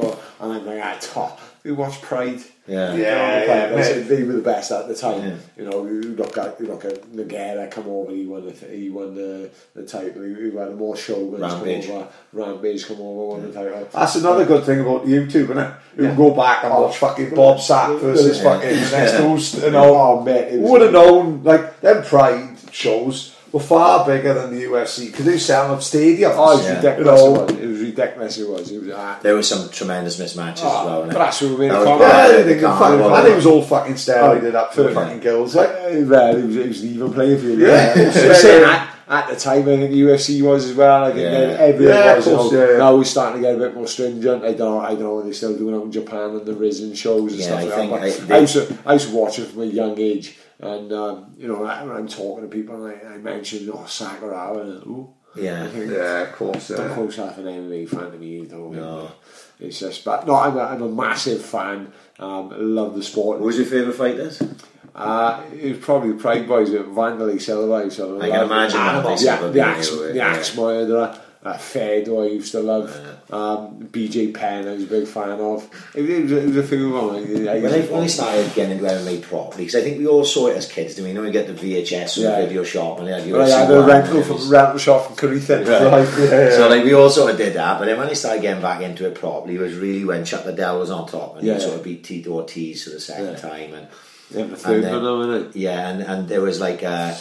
know 0.00 0.18
and 0.40 0.52
I'm 0.52 0.66
like, 0.66 0.80
ah, 0.82 0.96
top. 1.00 1.40
We 1.64 1.70
watch 1.70 2.00
Pride. 2.02 2.40
Yeah. 2.66 2.92
Yeah, 2.96 3.44
Pride. 3.44 3.46
yeah, 3.46 3.66
They 3.68 3.82
said 3.84 3.96
mate. 3.98 4.16
they 4.16 4.22
were 4.24 4.32
the 4.32 4.40
best 4.42 4.72
at 4.72 4.88
the 4.88 4.96
time. 4.96 5.20
Yeah. 5.24 5.36
You 5.56 5.70
know, 5.70 5.86
you 5.86 6.00
look 6.16 6.36
at 6.36 6.58
you 6.58 6.66
look 6.66 6.84
at 6.84 7.02
Nogueira 7.04 7.70
come 7.70 7.86
over. 7.86 8.10
He 8.10 8.26
won 8.26 8.46
the 8.46 8.52
he 8.52 8.90
won 8.90 9.14
the 9.14 9.48
the 9.72 9.84
title. 9.86 10.24
He, 10.24 10.34
he 10.42 10.50
won 10.50 10.74
more 10.76 10.96
Shoguns 10.96 11.38
Rampage. 11.40 11.86
come 11.86 11.96
over. 11.98 12.08
Rampage 12.32 12.84
come 12.88 13.00
over 13.00 13.26
won 13.36 13.42
the 13.42 13.52
title. 13.52 13.88
That's 13.92 14.16
another 14.16 14.44
good 14.44 14.64
thing 14.64 14.80
about 14.80 15.04
YouTube, 15.06 15.44
isn't 15.50 15.58
it? 15.58 15.72
You 15.98 16.02
can 16.08 16.16
go 16.16 16.34
back 16.34 16.64
and 16.64 16.72
Oh. 16.72 16.82
watch 16.82 16.96
fucking 16.98 17.30
Bob 17.32 17.58
Sapp 17.58 18.00
versus 18.00 18.38
Yeah. 18.38 18.42
fucking 18.42 18.70
Next 18.90 19.16
Host, 19.18 19.54
you 19.62 19.70
know. 19.70 19.94
Oh, 19.96 20.20
mate, 20.22 20.54
it 20.54 20.60
was- 20.60 20.68
Would 20.72 20.80
have 20.82 20.92
known, 20.92 21.44
like, 21.44 21.80
them 21.80 22.02
Pride 22.02 22.51
shows 22.72 23.34
were 23.52 23.60
far 23.60 24.06
bigger 24.06 24.32
than 24.32 24.54
the 24.56 24.64
UFC 24.64 25.06
because 25.10 25.26
they 25.26 25.32
were 25.32 25.38
selling 25.38 25.72
up 25.72 25.80
stadiums. 25.80 26.34
Oh, 26.36 26.52
it 26.52 26.56
was 26.56 26.64
Yeah. 26.64 26.76
ridiculous. 26.76 27.20
You 27.20 27.26
It 27.26 27.30
was. 27.32 27.50
It 27.52 27.68
was 27.68 27.80
ridiculous. 27.80 28.38
It 28.38 28.48
was. 28.48 28.70
It 28.70 28.82
was. 28.82 28.90
ah. 28.96 29.18
There 29.22 29.34
were 29.34 29.42
some 29.42 29.68
tremendous 29.68 30.16
mismatches 30.18 30.56
as 30.58 30.62
well. 30.62 30.88
Oh, 31.02 31.06
but 31.06 31.18
that's 31.18 31.42
what 31.42 31.50
we 31.50 31.56
made 31.58 31.70
That 31.70 31.82
a 31.82 32.38
yeah, 32.38 32.42
they 32.42 32.54
can 32.54 32.62
fucking, 32.78 33.00
and 33.00 33.28
it 33.28 33.36
was 33.36 33.46
all 33.46 33.62
fucking 33.62 33.94
steroided 33.94 34.54
up 34.54 34.72
for 34.74 34.84
the 34.84 34.88
Yeah. 34.88 34.94
fucking 34.94 35.20
gills. 35.20 35.54
Like, 35.54 35.68
Uh, 35.68 36.00
well, 36.06 36.36
it 36.36 36.46
was, 36.46 36.56
it 36.56 36.68
was 36.68 36.80
an 36.82 36.88
even 36.94 37.12
playing 37.12 37.38
field. 37.38 37.58
Yeah. 37.58 37.68
Yeah, 37.98 38.10
So 38.12 38.32
saying 38.32 38.62
that, 38.62 38.88
at 39.08 39.28
the 39.28 39.36
time, 39.36 39.60
I 39.60 39.64
think 39.76 39.90
the 39.90 40.00
UFC 40.00 40.40
was 40.40 40.70
as 40.70 40.74
well. 40.74 41.04
I 41.04 41.08
think 41.08 41.20
Yeah. 41.20 41.30
then 41.32 41.60
everyone 41.60 41.94
Yeah, 41.94 42.10
of 42.12 42.16
was. 42.16 42.26
you 42.26 42.36
course, 42.36 42.52
know, 42.52 42.58
yeah, 42.64 42.70
yeah. 42.72 42.78
Now 42.78 42.96
we're 42.96 43.04
starting 43.04 43.42
to 43.42 43.46
get 43.48 43.54
a 43.56 43.58
bit 43.58 43.74
more 43.74 43.86
stringent. 43.86 44.44
I 44.44 44.52
don't 44.52 44.58
know. 44.58 44.80
I 44.80 44.88
don't 44.94 45.02
know 45.02 45.14
what 45.16 45.24
they're 45.24 45.34
still 45.34 45.54
doing 45.54 45.74
out 45.74 45.82
in 45.84 45.92
Japan 45.92 46.30
and 46.30 46.46
the 46.46 46.54
Rizin 46.54 46.94
shows 46.94 47.32
and 47.32 47.40
Yeah, 47.40 47.46
stuff 47.48 47.58
I 47.60 47.64
like 47.64 47.74
think 47.74 47.90
that. 47.92 48.28
But 48.28 48.34
I- 48.34 48.38
I, 48.38 48.40
used 48.40 48.54
to, 48.54 48.78
I 48.86 48.92
used 48.94 49.08
to 49.10 49.14
watch 49.14 49.38
it 49.38 49.48
from 49.48 49.62
a 49.62 49.66
young 49.66 49.98
age, 50.00 50.38
and 50.62 50.92
um, 50.92 51.34
you 51.36 51.48
know, 51.48 51.60
when 51.60 51.70
I'm 51.70 52.08
talking 52.08 52.44
to 52.44 52.48
people, 52.48 52.86
and 52.86 52.96
I, 52.96 53.14
I 53.14 53.18
mentioned 53.18 53.68
oh 53.72 53.84
Sakura, 53.86 54.58
and 54.58 54.82
ooh, 54.86 55.12
Yeah. 55.34 55.68
Yeah, 55.72 56.22
of 56.22 56.32
course. 56.32 56.68
don't 56.68 56.88
Yeah. 56.88 56.94
call 56.94 57.04
an 57.06 57.44
MMA 57.46 57.88
fan 57.88 58.12
to 58.12 58.18
me, 58.18 58.26
you 58.28 58.46
know. 58.46 58.70
No. 58.70 59.10
It's 59.60 59.78
just, 59.78 60.04
but 60.04 60.26
no, 60.26 60.34
I'm 60.36 60.56
a, 60.56 60.60
I'm 60.60 60.82
a 60.82 60.88
massive 60.88 61.44
fan. 61.44 61.92
Um, 62.18 62.52
love 62.74 62.94
the 62.94 63.02
sport. 63.02 63.38
What 63.38 63.46
was 63.46 63.56
your 63.56 63.66
favourite 63.66 63.96
fighters? 63.96 64.42
Uh, 64.94 65.42
it 65.54 65.76
was 65.76 65.78
probably 65.78 66.12
Pride 66.14 66.46
Boys, 66.46 66.70
uh, 66.70 66.82
Vanderlei 66.82 67.40
Silva. 67.40 67.90
So 67.90 68.20
I 68.20 68.28
can 68.28 68.44
imagine 68.44 68.80
Animal. 68.80 69.16
Yeah, 69.18 69.40
the 69.40 69.48
being 69.50 69.64
axe, 69.64 69.90
the 69.90 70.12
yeah. 70.14 70.26
axe 70.28 70.56
murderer. 70.56 71.20
Uh, 71.44 71.58
Fedor 71.58 72.22
I 72.22 72.26
used 72.26 72.52
to 72.52 72.60
love. 72.60 72.88
Um, 73.32 73.88
BJ 73.90 74.32
Penn 74.32 74.68
I 74.68 74.74
was 74.74 74.84
a 74.84 74.86
big 74.86 75.08
fan 75.08 75.40
of. 75.40 75.68
It, 75.92 76.08
it, 76.08 76.22
was, 76.22 76.30
it 76.32 76.46
was 76.46 76.56
a 76.56 76.62
few 76.62 76.96
of 76.96 77.14
them. 77.14 77.48
I, 77.48 77.50
I 77.50 77.60
When 77.60 77.72
I, 77.72 77.76
used 77.78 77.88
to- 77.88 77.94
when 77.94 78.02
I 78.04 78.06
started 78.06 78.54
getting 78.54 78.78
into 78.78 78.84
MMA 78.84 79.22
properly, 79.22 79.64
because 79.64 79.74
I 79.80 79.82
think 79.82 79.98
we 79.98 80.06
all 80.06 80.24
saw 80.24 80.46
it 80.46 80.56
as 80.56 80.70
kids, 80.70 80.94
do 80.94 81.02
we? 81.02 81.08
You 81.08 81.14
know, 81.14 81.22
we 81.22 81.32
get 81.32 81.48
the 81.48 81.52
VHS 81.54 82.18
or 82.18 82.20
Yeah. 82.20 82.40
the 82.42 82.46
video 82.46 82.62
shop 82.62 83.00
and 83.00 83.08
they 83.08 83.20
had 83.20 83.28
Well, 83.28 83.42
I 83.42 83.46
UFC 83.46 83.58
had 83.58 83.70
a 83.72 83.82
rental, 83.82 84.16
and 84.18 84.26
from, 84.26 84.48
rental 84.50 84.78
shop 84.78 85.06
from 85.08 85.16
Corinthian. 85.16 85.60
Right, 85.64 85.68
yeah, 86.18 86.24
yeah. 86.30 86.50
So 86.50 86.68
like 86.68 86.84
we 86.84 86.94
all 86.94 87.10
sort 87.10 87.32
of 87.32 87.36
did 87.36 87.54
that, 87.54 87.78
but 87.80 87.86
then 87.86 87.98
when 87.98 88.06
I 88.08 88.12
started 88.12 88.40
getting 88.40 88.62
back 88.62 88.80
into 88.82 89.04
it 89.08 89.16
properly, 89.16 89.56
it 89.56 89.60
was 89.60 89.74
really 89.74 90.04
when 90.04 90.24
Chuck 90.24 90.44
Liddell 90.46 90.78
was 90.78 90.92
on 90.92 91.08
top 91.08 91.38
and 91.38 91.44
Yeah. 91.46 91.54
he 91.54 91.60
sort 91.60 91.74
of 91.74 91.82
beat 91.82 92.04
Tito 92.04 92.30
Ortiz 92.34 92.84
for 92.84 92.90
the 92.90 93.00
second 93.00 93.36
time, 93.38 93.74
and 93.74 93.88
Yeah, 94.30 94.54
third 94.54 94.84
then- 94.84 94.92
one 94.94 95.02
now, 95.02 95.20
isn't 95.34 95.48
it? 95.50 95.56
yeah, 95.56 95.88
and, 95.88 96.02
and 96.02 96.28
there 96.28 96.40
was 96.40 96.60
like 96.60 96.84
uh, 96.84 97.14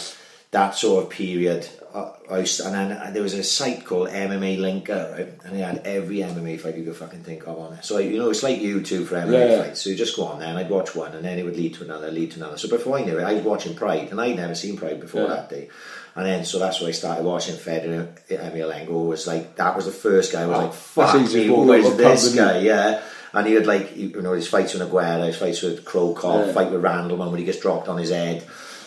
that 0.51 0.75
sort 0.75 1.05
of 1.05 1.09
period. 1.09 1.67
Uh, 1.93 2.11
I 2.29 2.39
used, 2.39 2.61
and 2.61 2.73
then 2.73 2.91
uh, 2.93 3.11
there 3.11 3.21
was 3.23 3.33
a 3.33 3.43
site 3.43 3.83
called 3.85 4.09
MMA 4.09 4.57
Linker, 4.57 5.11
right? 5.17 5.33
And 5.43 5.55
they 5.55 5.59
had 5.59 5.79
every 5.85 6.17
MMA 6.17 6.59
fight 6.59 6.77
you 6.77 6.83
could 6.85 6.95
fucking 6.95 7.23
think 7.23 7.45
of 7.47 7.57
on 7.59 7.73
it. 7.73 7.83
So 7.83 7.97
you 7.97 8.17
know, 8.17 8.29
it's 8.29 8.43
like 8.43 8.59
YouTube 8.59 9.07
for 9.07 9.15
MMA 9.15 9.49
Yeah, 9.49 9.63
fights. 9.63 9.81
So 9.81 9.89
you 9.89 9.95
just 9.97 10.15
go 10.15 10.23
on 10.25 10.39
there, 10.39 10.47
and 10.49 10.57
I'd 10.57 10.69
watch 10.69 10.95
one, 10.95 11.13
and 11.13 11.23
then 11.25 11.37
it 11.37 11.43
would 11.43 11.57
lead 11.57 11.73
to 11.75 11.83
another, 11.83 12.09
lead 12.09 12.31
to 12.31 12.37
another. 12.39 12.57
So 12.57 12.69
before 12.69 12.97
I 12.97 13.03
knew 13.03 13.19
it, 13.19 13.23
I 13.23 13.33
was 13.33 13.43
watching 13.43 13.75
Pride, 13.75 14.07
and 14.11 14.21
I'd 14.21 14.35
never 14.37 14.55
seen 14.55 14.77
Pride 14.77 14.99
before 15.01 15.23
Yeah. 15.23 15.27
that 15.35 15.49
day. 15.49 15.69
And 16.15 16.25
then, 16.25 16.43
so 16.45 16.59
that's 16.59 16.81
why 16.81 16.87
I 16.87 16.91
started 16.91 17.23
watching 17.25 17.55
Fedor 17.55 18.09
Emelianenko. 18.29 19.07
Was 19.07 19.27
like 19.27 19.55
that 19.57 19.75
was 19.75 19.85
the 19.85 19.91
first 19.91 20.31
guy. 20.31 20.43
I 20.43 20.45
was 20.47 20.57
Oh, 20.57 20.61
like, 20.61 20.73
"Fuck 20.73 21.33
me, 21.33 21.45
who 21.47 21.73
is 21.73 21.95
this 21.97 22.35
guy?" 22.35 22.59
Yeah, 22.59 23.01
and 23.33 23.47
he 23.47 23.53
had 23.53 23.65
like 23.65 23.95
you 23.97 24.21
know 24.21 24.33
his 24.33 24.47
fights 24.47 24.73
with 24.73 24.81
Nogueira, 24.89 25.27
his 25.27 25.37
fights 25.37 25.61
with 25.61 25.83
Cop, 25.85 26.15
Yeah. 26.47 26.51
fight 26.53 26.71
with 26.71 26.81
Randleman 26.81 27.29
when 27.31 27.39
he 27.39 27.45
gets 27.45 27.59
dropped 27.59 27.87
on 27.87 27.97
his 27.97 28.09
head. 28.11 28.43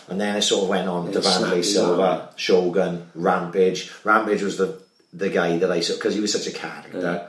And 0.07 0.21
then 0.21 0.35
it 0.35 0.41
sort 0.43 0.63
of 0.63 0.69
went 0.69 0.87
on 0.87 1.11
to 1.11 1.19
Yeah, 1.19 1.21
snapped 1.21 1.53
Vanderlei 1.53 1.57
his 1.57 1.73
Silva, 1.73 2.01
arm. 2.03 2.21
Shogun, 2.35 3.09
Rampage. 3.15 3.91
Rampage 4.03 4.41
was 4.43 4.57
the 4.57 4.79
the 5.13 5.29
guy 5.29 5.57
that 5.57 5.71
I 5.71 5.79
saw 5.79 5.95
because 5.95 6.13
he 6.13 6.19
was 6.21 6.31
such 6.33 6.47
a 6.47 6.51
character. 6.57 6.99
Yeah. 7.01 7.27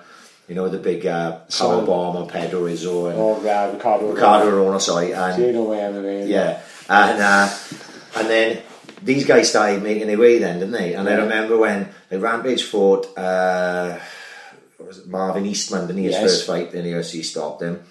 You 0.48 0.54
know 0.54 0.68
the 0.68 0.78
big 0.78 1.04
uh, 1.06 1.38
power 1.58 1.84
bomb 1.84 2.16
on 2.16 2.28
Pedro 2.28 2.64
Rizzo 2.64 3.06
and 3.06 3.18
Oh, 3.18 3.40
yeah, 3.42 3.70
Ricardo. 3.72 4.12
Ricardo 4.12 4.48
Arona, 4.50 4.78
sorry, 4.78 5.12
and 5.12 5.42
You 5.42 5.52
know 5.52 5.66
MMA. 5.68 6.28
yeah, 6.28 6.60
and 6.88 7.20
uh, 7.20 7.48
and 8.16 8.28
then 8.30 8.62
these 9.02 9.24
guys 9.26 9.48
started 9.50 9.82
making 9.82 10.06
their 10.06 10.18
way 10.18 10.38
then, 10.38 10.58
didn't 10.60 10.72
they? 10.72 10.94
And 10.94 11.08
I 11.08 11.14
remember 11.14 11.56
when 11.56 11.88
the 12.10 12.18
Rampage 12.20 12.62
fought 12.64 13.06
uh, 13.18 13.98
was 14.78 14.98
it, 14.98 15.06
Marvin 15.08 15.46
Eastman, 15.46 15.86
didn't 15.88 15.98
he? 15.98 16.04
His 16.06 16.14
Yes. 16.14 16.22
first 16.22 16.46
fight 16.46 16.74
in 16.74 16.84
the 16.84 16.92
UFC 16.92 17.24
stopped 17.24 17.62
him. 17.62 17.82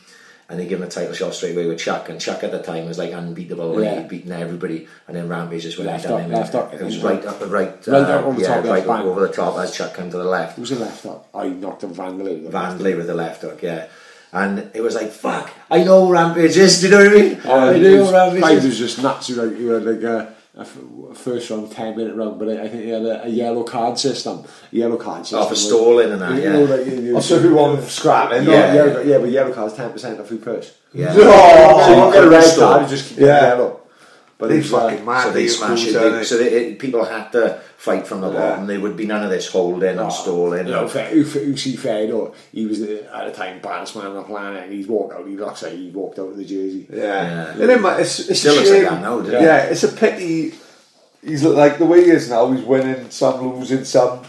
And 0.47 0.59
they 0.59 0.67
give 0.67 0.80
him 0.80 0.85
a 0.88 0.91
title 0.91 1.11
shot 1.15 1.34
straight 1.34 1.55
away 1.55 1.65
with 1.65 1.80
Chuck, 1.80 2.07
and 2.07 2.22
Chuck 2.22 2.43
at 2.43 2.51
the 2.51 2.61
time 2.61 2.85
was 2.85 2.99
like 2.99 3.11
unbeatable, 3.11 3.81
Yeah. 3.81 3.99
he'd 4.01 4.07
beaten 4.09 4.31
everybody, 4.31 4.88
and 5.07 5.17
then 5.17 5.27
Rampage 5.27 5.63
just 5.63 5.80
went 5.80 5.89
Left 5.89 6.03
down 6.03 6.13
up, 6.13 6.19
him. 6.22 6.31
left 6.34 6.53
up. 6.53 6.72
It 6.72 6.81
was 6.81 6.99
right 6.99 7.26
up 7.26 7.39
the 7.39 7.47
right, 7.47 7.73
Right 7.88 7.88
uh, 7.88 8.19
up 8.19 8.26
over 8.26 8.35
the 8.39 8.43
yeah, 8.43 8.55
top, 8.61 8.65
right 8.65 8.85
bang. 8.85 9.01
over 9.07 9.22
the 9.27 9.34
top 9.34 9.57
as 9.57 9.76
Chuck 9.76 9.95
came 9.95 10.11
to 10.11 10.17
the 10.17 10.23
left. 10.23 10.57
Who's 10.57 10.69
the 10.69 10.76
left 10.76 11.03
up? 11.07 11.27
I 11.34 11.47
knocked 11.47 11.84
him 11.84 11.95
Vanderlei. 11.95 12.43
with 12.43 12.51
the 12.51 12.95
with 12.95 13.07
the 13.07 13.15
left 13.15 13.41
hook, 13.41 13.63
yeah. 13.63 13.88
And 14.31 14.69
it 14.76 14.81
was 14.81 14.93
like, 14.93 15.09
fuck, 15.11 15.49
I 15.72 15.84
know 15.84 16.05
who 16.05 16.11
Rampage 16.13 16.57
is, 16.57 16.80
do 16.81 16.89
you 16.89 16.91
know 16.91 17.03
what 17.05 17.07
I 17.07 17.15
mean? 17.22 17.41
Oh, 17.45 17.59
I 17.69 17.73
it 17.73 17.81
know 17.81 18.01
was, 18.03 18.11
Rampage 18.11 18.57
is. 18.59 18.65
was 18.65 18.77
just 18.77 19.01
nuts. 19.01 19.30
You 19.30 19.38
know, 19.38 19.43
you 19.45 19.69
had 19.69 19.84
like 19.84 20.03
a, 20.03 20.35
a 20.57 20.61
f- 20.61 20.77
a 21.11 21.15
first 21.15 21.49
round, 21.49 21.72
ten 21.72 21.95
minute 21.98 22.15
round, 22.15 22.40
but 22.40 22.48
I, 22.49 22.64
I 22.64 22.68
think 22.69 22.84
he 22.84 22.90
had 22.90 23.02
a, 23.03 23.26
a 23.26 23.27
yellow 23.27 23.64
card 23.64 23.98
system. 23.99 24.45
A 24.72 24.76
yellow 24.76 24.98
card 24.98 25.19
oh, 25.19 25.23
system. 25.23 25.40
Oh, 25.40 25.48
for 25.49 25.56
stalling 25.56 26.11
and 26.14 26.22
that, 26.22 26.36
you 26.36 26.41
yeah. 26.44 26.52
know, 26.53 26.64
like, 26.64 26.86
you, 26.86 27.02
you, 27.02 27.18
Oh, 27.18 27.19
so 27.19 27.36
everyone 27.36 27.82
scrapping. 27.84 28.45
no, 28.45 28.52
Yeah. 28.52 28.73
yeah, 28.73 28.99
yeah, 29.02 29.18
but 29.18 29.30
yellow 29.30 29.53
card's 29.53 29.73
ten 29.73 29.91
percent 29.91 30.19
off 30.19 30.30
your 30.32 30.40
purse. 30.40 30.73
Yeah. 30.94 31.14
So 31.14 31.19
you 32.07 32.14
get 32.14 32.23
a 32.23 32.30
red 32.30 32.44
Stall. 32.44 32.72
card, 32.73 32.84
you 32.84 32.98
just 32.98 33.10
keep 33.10 33.19
Yeah. 33.19 33.48
yellow. 33.49 33.82
But 34.38 34.49
They 34.49 34.62
fucking 34.62 35.06
mad. 35.06 35.24
So 35.24 35.32
they 35.32 35.48
smash 35.48 35.88
it. 35.88 35.94
They, 35.94 36.24
so 36.26 36.38
they, 36.38 36.49
it, 36.52 36.80
people 36.80 37.06
had 37.06 37.32
to 37.32 37.62
fight 37.78 38.06
from 38.06 38.20
the 38.20 38.32
Yeah. 38.32 38.40
bottom. 38.40 38.68
There 38.68 38.82
would 38.82 38.98
be 38.98 39.06
none 39.06 39.24
of 39.24 39.30
this 39.30 39.48
holding 39.48 39.98
and 39.98 40.12
stalling. 40.12 40.68
You 40.68 40.74
know, 40.74 40.88
Fe- 40.90 41.12
who, 41.14 41.24
who 41.24 41.56
see 41.56 41.78
Fedor, 41.78 42.32
he 42.52 42.66
was 42.66 42.82
the, 42.82 43.16
at 43.16 43.28
the 43.28 43.34
time 43.34 43.62
baddest 43.62 43.95
man 43.95 44.07
on 44.07 44.16
the 44.16 44.24
planet, 44.24 44.64
and 44.64 44.74
he's 44.74 44.88
walked 44.88 45.14
out. 45.14 45.26
He 45.26 45.38
looks 45.38 45.64
like 45.64 45.72
he 45.74 45.90
walked 45.90 46.20
out 46.20 46.30
of 46.32 46.38
the 46.38 46.44
jersey. 46.44 46.86
Yeah. 46.91 46.98
Yeah. 47.03 47.52
And 47.52 47.62
then, 47.62 47.99
it's, 48.02 48.28
it's 48.28 48.41
Still 48.41 48.56
looks 48.56 48.70
like 48.70 48.82
that 48.90 49.02
now, 49.02 49.22
yeah. 49.22 49.64
it? 49.68 49.72
it's 49.72 49.84
a 49.84 49.91
pity. 49.94 50.53
He's 51.24 51.44
like 51.44 51.78
the 51.78 51.86
way 51.86 52.03
he 52.03 52.12
is 52.12 52.30
now. 52.30 52.52
He's 52.52 52.66
winning 52.66 53.10
some, 53.12 53.56
losing 53.57 53.86
some. 53.86 54.20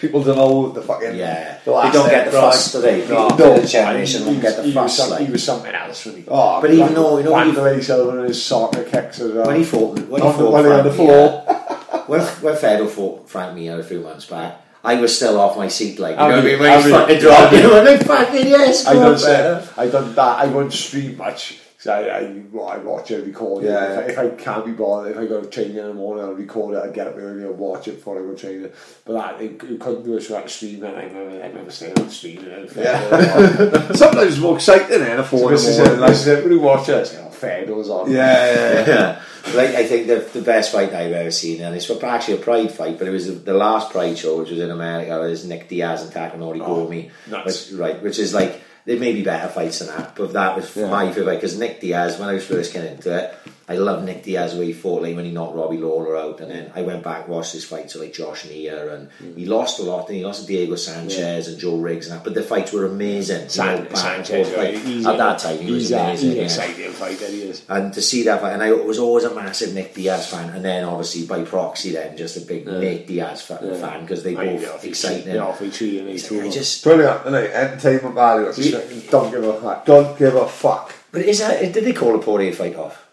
People 0.00 0.22
don't 0.22 0.36
know 0.36 0.70
the 0.72 0.80
fucking. 0.82 1.14
Yeah. 1.14 1.58
The 1.64 1.72
They 1.82 1.90
don't 1.92 2.08
get 2.08 2.24
the 2.26 2.32
fuss 2.32 2.74
right? 2.74 2.80
today. 2.80 3.08
No. 3.08 3.28
The 3.30 3.66
generation 3.66 4.22
he, 4.22 4.26
won't 4.28 4.40
get 4.42 4.56
the 4.56 4.62
he, 4.62 4.72
fuss. 4.72 4.96
some, 4.96 5.10
Like. 5.10 5.26
he 5.26 5.30
was 5.30 5.44
something 5.44 5.74
else 5.74 6.00
for 6.02 6.08
me. 6.10 6.24
Oh, 6.26 6.60
But 6.60 6.70
even 6.72 6.94
though, 6.94 7.18
you 7.18 7.24
know, 7.24 7.32
when 7.32 7.50
he, 7.50 7.52
Wanderlei 7.52 7.82
Silva 7.82 8.18
and 8.18 8.28
his 8.28 8.42
soccer 8.42 8.82
kicks 8.84 9.20
as 9.20 9.32
well. 9.32 9.42
Uh, 9.44 9.46
when 9.48 9.56
he 9.56 9.64
fought, 9.64 9.98
when 10.08 10.22
he 10.22 10.28
fought 10.32 10.52
when 10.52 10.64
he 10.64 10.70
on 10.70 10.84
the 10.84 10.92
floor. 10.92 11.44
When, 12.10 12.20
when 12.42 12.56
Fedor 12.56 12.88
fought 12.88 13.28
Frank 13.28 13.54
Mir 13.56 13.78
a 13.78 13.84
few 13.84 14.00
months 14.00 14.24
back, 14.26 14.60
I 14.82 14.96
was 14.96 15.14
still 15.14 15.38
off 15.38 15.56
my 15.56 15.68
seat, 15.68 16.00
like, 16.00 16.16
you 16.16 16.22
I 16.22 16.28
know 16.28 16.36
what 16.36 16.38
I 16.38 16.42
mean- 16.42 16.52
mean? 16.54 16.60
When 16.60 16.72
I 16.72 16.78
he 16.80 16.84
mean- 16.90 16.94
fucking 16.98 17.18
dropped 17.20 17.52
him, 17.54 17.70
I'm 17.70 17.84
like, 17.84 18.04
fucking 18.04 18.46
yes, 18.48 18.86
I 18.86 18.94
don't 18.94 19.18
say 19.18 19.64
I 19.76 19.86
done 19.86 20.14
that. 20.16 20.38
I 20.38 20.46
won't 20.46 20.72
stream 20.72 21.16
much. 21.16 21.60
So 21.80 21.90
I, 21.90 22.18
I, 22.18 22.74
I 22.74 22.76
watch 22.78 23.10
it, 23.10 23.24
record 23.24 23.64
it. 23.64 23.68
Yeah, 23.68 24.00
if, 24.02 24.18
I, 24.18 24.22
if 24.24 24.32
I 24.32 24.42
can't 24.42 24.66
be 24.66 24.72
bothered, 24.72 25.12
if 25.12 25.18
I 25.18 25.24
go 25.26 25.40
to 25.40 25.48
training 25.48 25.78
in 25.78 25.86
the 25.86 25.94
morning, 25.94 26.22
I'll 26.26 26.32
record 26.34 26.74
it. 26.74 26.78
I'll 26.84 26.92
get 26.92 27.06
up 27.06 27.16
early 27.16 27.42
and 27.42 27.56
watch 27.58 27.88
it 27.88 27.92
before 27.92 28.18
I 28.18 28.20
go 28.22 28.34
training. 28.34 28.70
But 29.06 29.12
that, 29.14 29.40
it, 29.40 29.62
you 29.64 29.78
couldn't 29.78 30.02
do 30.02 30.14
it 30.18 30.20
so 30.20 30.36
I 30.36 30.42
could 30.42 30.50
stream 30.50 30.84
it. 30.84 30.94
I 30.94 31.04
remember, 31.04 31.42
I 31.42 31.48
remember 31.48 31.70
staying 31.70 31.98
on 31.98 32.10
stream 32.10 32.44
it. 32.44 32.76
Yeah. 32.76 33.92
Sometimes 33.94 34.32
it's 34.32 34.38
more 34.38 34.56
exciting 34.56 34.92
eh, 34.92 34.98
than 34.98 35.20
a 35.20 35.24
So 35.24 35.38
four 35.38 35.48
in 35.48 35.54
this 35.54 35.64
the 35.64 35.70
is 35.70 35.78
morning. 35.78 35.94
it. 35.96 36.00
like- 36.00 36.10
This 36.10 36.20
is 36.20 36.26
it. 36.26 36.44
When 36.44 36.52
you 36.52 36.60
watch 36.60 36.88
it, 36.90 36.92
it's 36.98 37.14
like, 37.14 37.24
oh, 37.24 37.30
Fedor's 37.30 37.88
on. 37.88 38.10
Yeah, 38.10 38.54
yeah, 38.54 38.72
yeah. 38.86 39.22
Yeah. 39.46 39.52
like 39.56 39.70
I 39.70 39.86
think 39.86 40.06
the 40.06 40.16
the 40.38 40.42
best 40.42 40.72
fight 40.72 40.92
I've 40.92 41.12
ever 41.12 41.30
seen, 41.30 41.62
and 41.62 41.74
it's 41.74 41.86
for 41.86 42.04
actually 42.04 42.34
a 42.34 42.40
Pride 42.42 42.70
fight, 42.70 42.98
but 42.98 43.08
it 43.08 43.10
was 43.10 43.26
the, 43.26 43.32
the 43.32 43.54
last 43.54 43.90
Pride 43.90 44.18
show, 44.18 44.38
which 44.38 44.50
was 44.50 44.58
in 44.60 44.70
America. 44.70 45.16
It 45.24 45.30
was 45.30 45.46
Nick 45.46 45.66
Diaz 45.70 46.02
and 46.02 46.12
Takanori 46.12 46.60
Oh, 46.60 46.86
Gomi, 46.86 47.10
nuts. 47.26 47.70
which, 47.70 47.78
right? 47.80 48.02
Which 48.02 48.18
is 48.18 48.34
like 48.34 48.60
there 48.86 48.98
may 48.98 49.12
be 49.12 49.22
better 49.22 49.48
fights 49.48 49.78
than 49.80 49.88
that, 49.88 50.14
but 50.16 50.32
that 50.32 50.56
was 50.56 50.74
Yeah. 50.76 50.88
my 50.88 51.12
favourite 51.12 51.36
because 51.36 51.58
Nick 51.58 51.80
Diaz, 51.80 52.18
when 52.18 52.28
I 52.28 52.34
was 52.34 52.44
first 52.44 52.72
getting 52.72 52.92
into 52.96 53.14
it, 53.16 53.34
I 53.70 53.74
loved 53.76 54.04
Nick 54.04 54.24
Diaz 54.24 54.52
the 54.54 54.58
way 54.60 54.66
he 54.66 54.72
fought, 54.72 55.02
like 55.02 55.14
when 55.14 55.24
he 55.24 55.30
knocked 55.30 55.54
Robbie 55.54 55.76
Lawler 55.78 56.16
out, 56.16 56.40
and 56.40 56.50
then 56.50 56.72
I 56.74 56.82
went 56.82 57.04
back 57.04 57.28
watched 57.28 57.52
his 57.52 57.64
fights 57.64 57.94
with 57.94 58.02
like 58.02 58.12
Josh 58.12 58.44
Neer, 58.46 58.90
and 58.90 59.08
Mm. 59.22 59.38
he 59.38 59.46
lost 59.46 59.78
a 59.78 59.84
lot, 59.84 60.08
and 60.08 60.16
he 60.18 60.24
lost 60.24 60.40
to 60.40 60.46
Diego 60.48 60.74
Sanchez 60.74 61.46
and 61.46 61.56
Joe 61.56 61.76
Riggs, 61.76 62.08
and 62.08 62.16
that, 62.16 62.24
but 62.24 62.34
the 62.34 62.42
fights 62.42 62.72
were 62.72 62.84
amazing. 62.86 63.42
you 63.48 63.62
know, 63.64 63.82
back 63.82 63.96
Sanchez, 63.96 64.48
forth, 64.48 64.58
right? 64.58 64.74
like, 64.74 65.06
at 65.06 65.18
that 65.18 65.38
time, 65.38 65.58
he 65.58 65.70
was 65.70 65.82
he's 65.82 65.92
a- 65.92 66.00
amazing. 66.00 66.28
He's 66.30 66.36
yeah. 66.38 66.42
exciting 66.44 66.92
fighter, 66.92 67.26
he 67.28 67.42
is. 67.42 67.62
And 67.68 67.92
to 67.94 68.02
see 68.02 68.24
that 68.24 68.40
fight, 68.40 68.54
and 68.54 68.62
I 68.62 68.72
was 68.72 68.98
always 68.98 69.22
a 69.24 69.32
massive 69.34 69.72
Nick 69.72 69.94
Diaz 69.94 70.26
fan, 70.26 70.50
and 70.50 70.64
then 70.64 70.82
obviously 70.84 71.26
by 71.26 71.42
proxy, 71.44 71.92
then 71.92 72.16
just 72.16 72.36
a 72.36 72.40
big 72.40 72.66
Nick 72.66 73.06
Diaz 73.06 73.40
fa- 73.42 73.58
fan 73.80 74.02
because 74.02 74.24
they 74.24 74.34
I 74.36 74.46
both 74.46 74.62
know, 74.62 74.74
if 74.74 74.82
he- 74.82 74.88
exciting. 74.88 75.32
Yeah, 75.34 75.48
if 75.52 75.60
he 75.60 75.70
treated 75.70 76.06
me 76.06 76.14
I 76.14 76.16
too. 76.16 76.50
just, 76.50 76.82
Brilliant, 76.82 77.20
isn't 77.26 77.34
it? 77.34 77.50
Entertainment 77.54 78.14
value. 78.16 78.46
It's 78.48 78.56
He- 78.58 78.70
don't 79.10 79.30
give 79.30 79.44
a 79.44 79.60
fuck. 79.60 79.86
Don't 79.86 80.18
give 80.18 80.34
a 80.34 80.48
fuck. 80.48 80.92
but 81.12 81.22
is 81.22 81.38
that 81.38 81.72
did 81.72 81.84
they 81.84 81.92
call 81.92 82.16
a 82.16 82.18
Poirier 82.18 82.52
fight 82.52 82.74
off? 82.76 83.06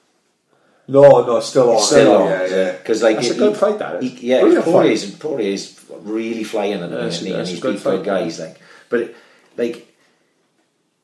No, 0.90 1.26
no, 1.26 1.40
still 1.42 1.72
on. 1.72 1.80
Still 1.82 2.16
on, 2.16 2.30
yeah, 2.30 2.46
yeah. 2.46 2.72
Because 2.74 3.04
like 3.04 3.18
That's 3.18 3.30
a 3.32 3.34
he- 3.34 3.40
good 3.40 3.58
fight, 3.58 3.80
that 3.80 4.02
is. 4.04 4.12
he- 4.20 4.28
yeah, 4.30 4.42
Brilliant 4.42 4.66
Poirier's 4.66 5.12
Poirier's 5.16 5.86
really 6.02 6.44
flying 6.46 6.74
at 6.74 6.80
the 6.82 6.88
minute, 6.96 7.08
it's- 7.08 7.22
and 7.22 7.48
he's 7.48 7.60
good 7.60 7.80
fight, 7.80 8.04
guys. 8.04 8.40
Like, 8.40 8.58
but 8.90 9.14
like 9.58 9.88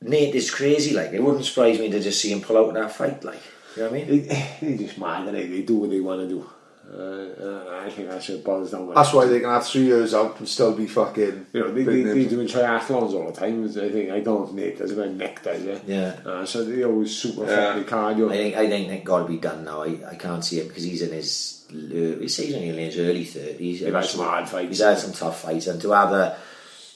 Nate 0.00 0.34
is 0.34 0.50
crazy. 0.50 0.94
Like, 0.94 1.12
it 1.12 1.22
wouldn't 1.22 1.44
surprise 1.44 1.78
me 1.78 1.90
to 1.90 2.00
just 2.00 2.20
see 2.20 2.32
him 2.32 2.40
pull 2.40 2.56
out 2.58 2.68
in 2.68 2.74
that 2.74 2.92
fight. 2.92 3.24
Like, 3.24 3.40
you 3.76 3.82
know 3.82 3.90
what 3.90 4.00
I 4.00 4.04
mean? 4.04 4.26
They, 4.28 4.56
they 4.62 4.76
just 4.84 4.98
mad, 4.98 5.26
and 5.28 5.36
they, 5.36 5.46
they 5.46 5.62
do 5.62 5.76
what 5.76 5.90
they 5.90 6.00
want 6.00 6.20
to 6.22 6.28
do. 6.28 6.46
Uh, 6.92 6.96
uh, 6.96 7.80
I 7.84 7.90
think 7.90 8.08
that's 8.08 8.28
what 8.28 8.44
boils 8.44 8.70
down. 8.70 8.92
That's 8.94 9.12
why 9.12 9.26
they 9.26 9.40
can 9.40 9.48
have 9.50 9.66
three 9.66 9.84
years 9.84 10.14
out 10.14 10.38
and 10.38 10.48
still 10.48 10.74
be 10.76 10.86
fucking. 10.86 11.46
You 11.52 11.60
know, 11.60 11.72
they, 11.72 11.82
they, 11.82 12.02
they 12.02 12.14
names. 12.14 12.30
doing 12.30 12.46
triathlons 12.46 13.12
all 13.14 13.26
the 13.26 13.32
time. 13.32 13.64
I 13.64 13.68
think 13.68 14.10
I 14.10 14.20
don't 14.20 14.40
know 14.40 14.46
if 14.46 14.52
Nate 14.52 14.78
does 14.78 14.92
it, 14.92 14.96
but 14.96 15.10
Nick 15.10 15.42
does 15.42 15.64
it. 15.64 15.82
Yeah. 15.86 16.16
Uh, 16.24 16.44
so 16.46 16.64
they 16.64 16.84
always 16.84 17.16
super 17.16 17.46
Yeah. 17.46 17.74
fit. 17.74 17.86
They 17.86 17.90
cardio. 17.92 18.30
I 18.30 18.36
think 18.36 18.56
I 18.56 18.68
think 18.68 18.88
Nick 18.88 19.04
got 19.04 19.20
to 19.20 19.24
be 19.28 19.38
done 19.38 19.64
now. 19.64 19.82
I, 19.82 19.98
I 20.10 20.14
can't 20.14 20.44
see 20.44 20.60
him 20.60 20.68
because 20.68 20.84
he's 20.84 21.02
in 21.02 21.12
his 21.12 21.66
uh, 21.70 22.20
he's 22.20 22.36
he's 22.36 22.54
only 22.54 22.68
in 22.68 22.76
his 22.76 22.98
early 22.98 23.24
thirties. 23.24 23.80
They've 23.80 23.92
had 23.94 24.04
some 24.04 24.24
hard 24.24 24.48
fights. 24.48 24.68
He's 24.68 24.80
had 24.80 24.98
some 24.98 25.12
tough 25.12 25.40
fights, 25.42 25.66
and 25.66 25.80
to 25.82 25.90
have 25.90 26.10
the 26.10 26.36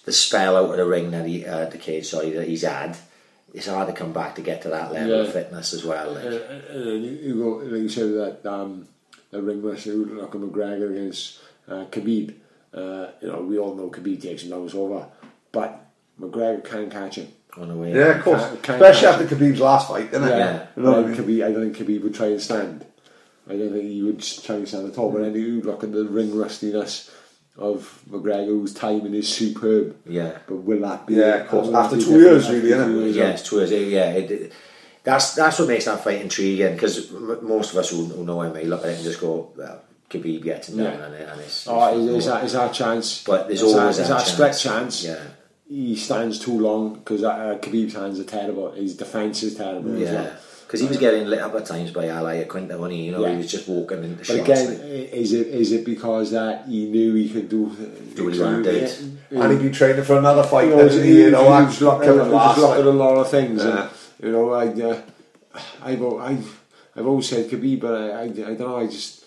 the 0.04 0.12
spell 0.12 0.56
out 0.56 0.70
of 0.70 0.76
the 0.76 0.86
ring 0.86 1.10
that 1.10 1.26
he 1.26 1.44
uh, 1.44 1.66
the 1.66 1.78
cage 1.78 2.06
sorry 2.06 2.30
that 2.30 2.46
he's 2.46 2.62
had, 2.62 2.96
it's 3.52 3.66
hard 3.66 3.88
to 3.88 3.94
come 3.94 4.12
back 4.12 4.36
to 4.36 4.42
get 4.42 4.62
to 4.62 4.68
that 4.68 4.92
level 4.92 5.22
of 5.22 5.32
fitness 5.32 5.72
as 5.72 5.84
well. 5.84 6.12
Like. 6.12 6.24
Uh, 6.24 6.72
and 6.72 7.04
you, 7.04 7.10
you 7.10 7.34
go, 7.42 7.48
like 7.64 7.82
you 7.82 7.88
said, 7.88 8.12
that 8.42 8.46
um, 8.50 8.86
the 9.30 9.42
ring 9.42 9.62
wrestler, 9.62 9.94
like 9.94 10.30
McGregor 10.30 10.90
against 10.90 11.40
uh, 11.68 11.84
Khabib. 11.90 12.34
Uh, 12.72 13.08
you 13.20 13.28
know, 13.28 13.42
we 13.42 13.58
all 13.58 13.74
know 13.74 13.90
Khabib 13.90 14.20
takes 14.22 14.42
him 14.42 14.50
down, 14.50 14.64
it's 14.64 14.74
over. 14.74 15.06
But 15.52 15.84
McGregor 16.20 16.62
can 16.64 16.90
catch 16.90 17.16
him. 17.16 17.28
on 17.56 17.68
the 17.68 17.74
way. 17.74 17.94
Yeah, 17.94 18.16
of 18.18 18.22
course. 18.22 18.42
Can't- 18.42 18.62
can't 18.62 18.82
Especially 18.82 19.06
catch 19.06 19.20
after 19.22 19.36
Khabib's 19.36 19.60
last 19.60 19.88
fight, 19.88 20.10
didn't 20.12 20.28
it? 20.28 20.38
Yeah. 20.38 20.66
You 20.76 20.82
know 20.82 20.90
what 20.92 21.04
I 21.04 21.08
mean? 21.08 21.16
Khabib, 21.16 21.44
I 21.46 21.52
don't 21.52 21.74
think 21.74 21.88
Khabib 21.88 22.02
would 22.02 22.14
try 22.14 22.26
and 22.26 22.40
stand. 22.40 22.84
I 23.48 23.56
don't 23.56 23.72
think 23.72 23.84
he 23.84 24.02
would 24.02 24.20
try 24.20 24.56
and 24.56 24.68
stand 24.68 24.90
at 24.92 24.98
all. 24.98 25.10
But 25.10 25.22
then 25.22 25.34
you 25.34 25.62
look 25.62 25.82
at 25.82 25.92
the 25.92 26.04
ring 26.04 26.36
rustiness 26.36 27.10
of 27.56 28.02
McGregor, 28.10 28.46
whose 28.46 28.74
timing 28.74 29.14
is 29.14 29.28
superb. 29.34 29.96
Yeah. 30.06 30.38
But 30.46 30.56
will 30.56 30.80
that 30.80 31.06
be? 31.06 31.14
Yeah, 31.14 31.36
of 31.36 31.48
course. 31.48 31.68
After 31.74 31.98
two 32.00 32.20
years, 32.20 32.44
after 32.44 32.56
really, 32.58 32.68
two 32.68 32.74
innit? 32.76 33.02
years? 33.04 33.16
Yeah, 33.16 33.28
it's 33.30 33.48
true. 33.48 33.64
Yeah, 33.64 34.10
it, 34.12 34.30
it, 34.30 34.52
that's 35.08 35.34
that's 35.34 35.58
what 35.58 35.68
makes 35.68 35.86
that 35.86 36.02
fight 36.04 36.20
intriguing 36.20 36.74
because 36.74 37.10
most 37.42 37.72
of 37.72 37.78
us 37.78 37.90
who, 37.90 38.04
who 38.06 38.24
know 38.24 38.38
MMA 38.38 38.66
look 38.66 38.82
at 38.84 38.90
it 38.90 38.94
and 38.96 39.04
just 39.04 39.20
go, 39.20 39.50
well, 39.56 39.80
Khabib 40.10 40.42
gets 40.42 40.68
him 40.68 40.78
down, 40.78 40.98
Yeah. 40.98 41.04
and, 41.06 41.14
it, 41.14 41.28
and 41.32 41.40
it's, 41.40 41.66
Oh, 41.68 41.88
it's- 41.88 42.00
is, 42.00 42.16
is, 42.16 42.26
that, 42.26 42.44
is 42.44 42.52
that 42.54 42.70
a 42.70 42.74
chance? 42.74 43.24
But 43.24 43.46
there's 43.48 43.62
Is 43.62 43.74
always 43.74 43.96
that, 43.96 44.02
is 44.02 44.08
that 44.08 44.18
that 44.18 44.26
a 44.26 44.30
split 44.30 44.52
chance. 44.56 45.02
chance? 45.02 45.04
Yeah. 45.04 45.24
He 45.70 45.96
stands 45.96 46.38
too 46.38 46.58
long 46.58 46.94
because 46.94 47.22
uh, 47.24 47.58
Khabib's 47.60 47.94
hands 47.94 48.18
are 48.18 48.24
terrible. 48.24 48.72
His 48.72 48.96
defence 48.96 49.42
is 49.42 49.54
terrible 49.54 49.94
as 49.96 50.00
Yeah, 50.00 50.12
well. 50.14 50.32
because 50.66 50.80
he 50.80 50.86
was 50.86 50.96
getting 50.96 51.26
lit 51.26 51.40
up 51.40 51.54
at 51.56 51.66
times 51.66 51.90
by 51.90 52.08
Al 52.08 52.24
Iaquinta, 52.24 52.78
wasn't 52.78 52.92
he? 52.92 53.04
You 53.06 53.12
know, 53.12 53.20
Yeah. 53.26 53.32
he 53.32 53.36
was 53.36 53.50
just 53.50 53.68
walking 53.68 54.02
into 54.02 54.16
But 54.16 54.26
shots. 54.26 54.38
But 54.38 54.50
again, 54.50 54.66
like, 54.70 55.12
is 55.12 55.32
it 55.34 55.46
is 55.48 55.72
it 55.72 55.84
because 55.84 56.30
that 56.30 56.66
he 56.68 56.86
knew 56.94 57.14
he 57.14 57.28
could 57.28 57.48
do 57.50 57.62
Do 58.16 58.24
what 58.24 58.32
he 58.34 58.40
wanted. 58.40 58.90
Yeah. 59.30 59.42
And 59.42 59.52
he'd 59.52 59.60
been 59.62 59.72
training 59.72 60.04
for 60.04 60.16
another 60.16 60.42
fight, 60.42 60.68
you 60.68 60.76
know, 60.76 60.88
didn't 60.88 61.04
he, 61.04 61.10
he? 61.12 61.20
You 61.24 61.30
know, 61.32 61.42
he 61.44 61.48
I 61.48 61.62
was 61.64 61.80
looking, 61.82 62.02
killed 62.04 62.14
he 62.28 62.32
was 62.32 62.58
last 62.58 62.58
a 62.80 62.90
lot 63.04 63.16
of 63.18 63.30
things, 63.30 63.62
Yeah. 63.62 63.70
and 63.82 63.90
you 64.22 64.32
know, 64.32 64.52
I, 64.52 64.66
uh, 64.68 65.00
I've, 65.82 66.02
I've, 66.02 66.60
I've 66.96 67.06
always 67.06 67.28
said 67.28 67.48
Khabib, 67.50 67.80
but 67.80 67.94
I, 67.94 68.10
I, 68.20 68.22
I 68.24 68.28
don't 68.28 68.60
know, 68.60 68.76
I 68.78 68.86
just, 68.86 69.24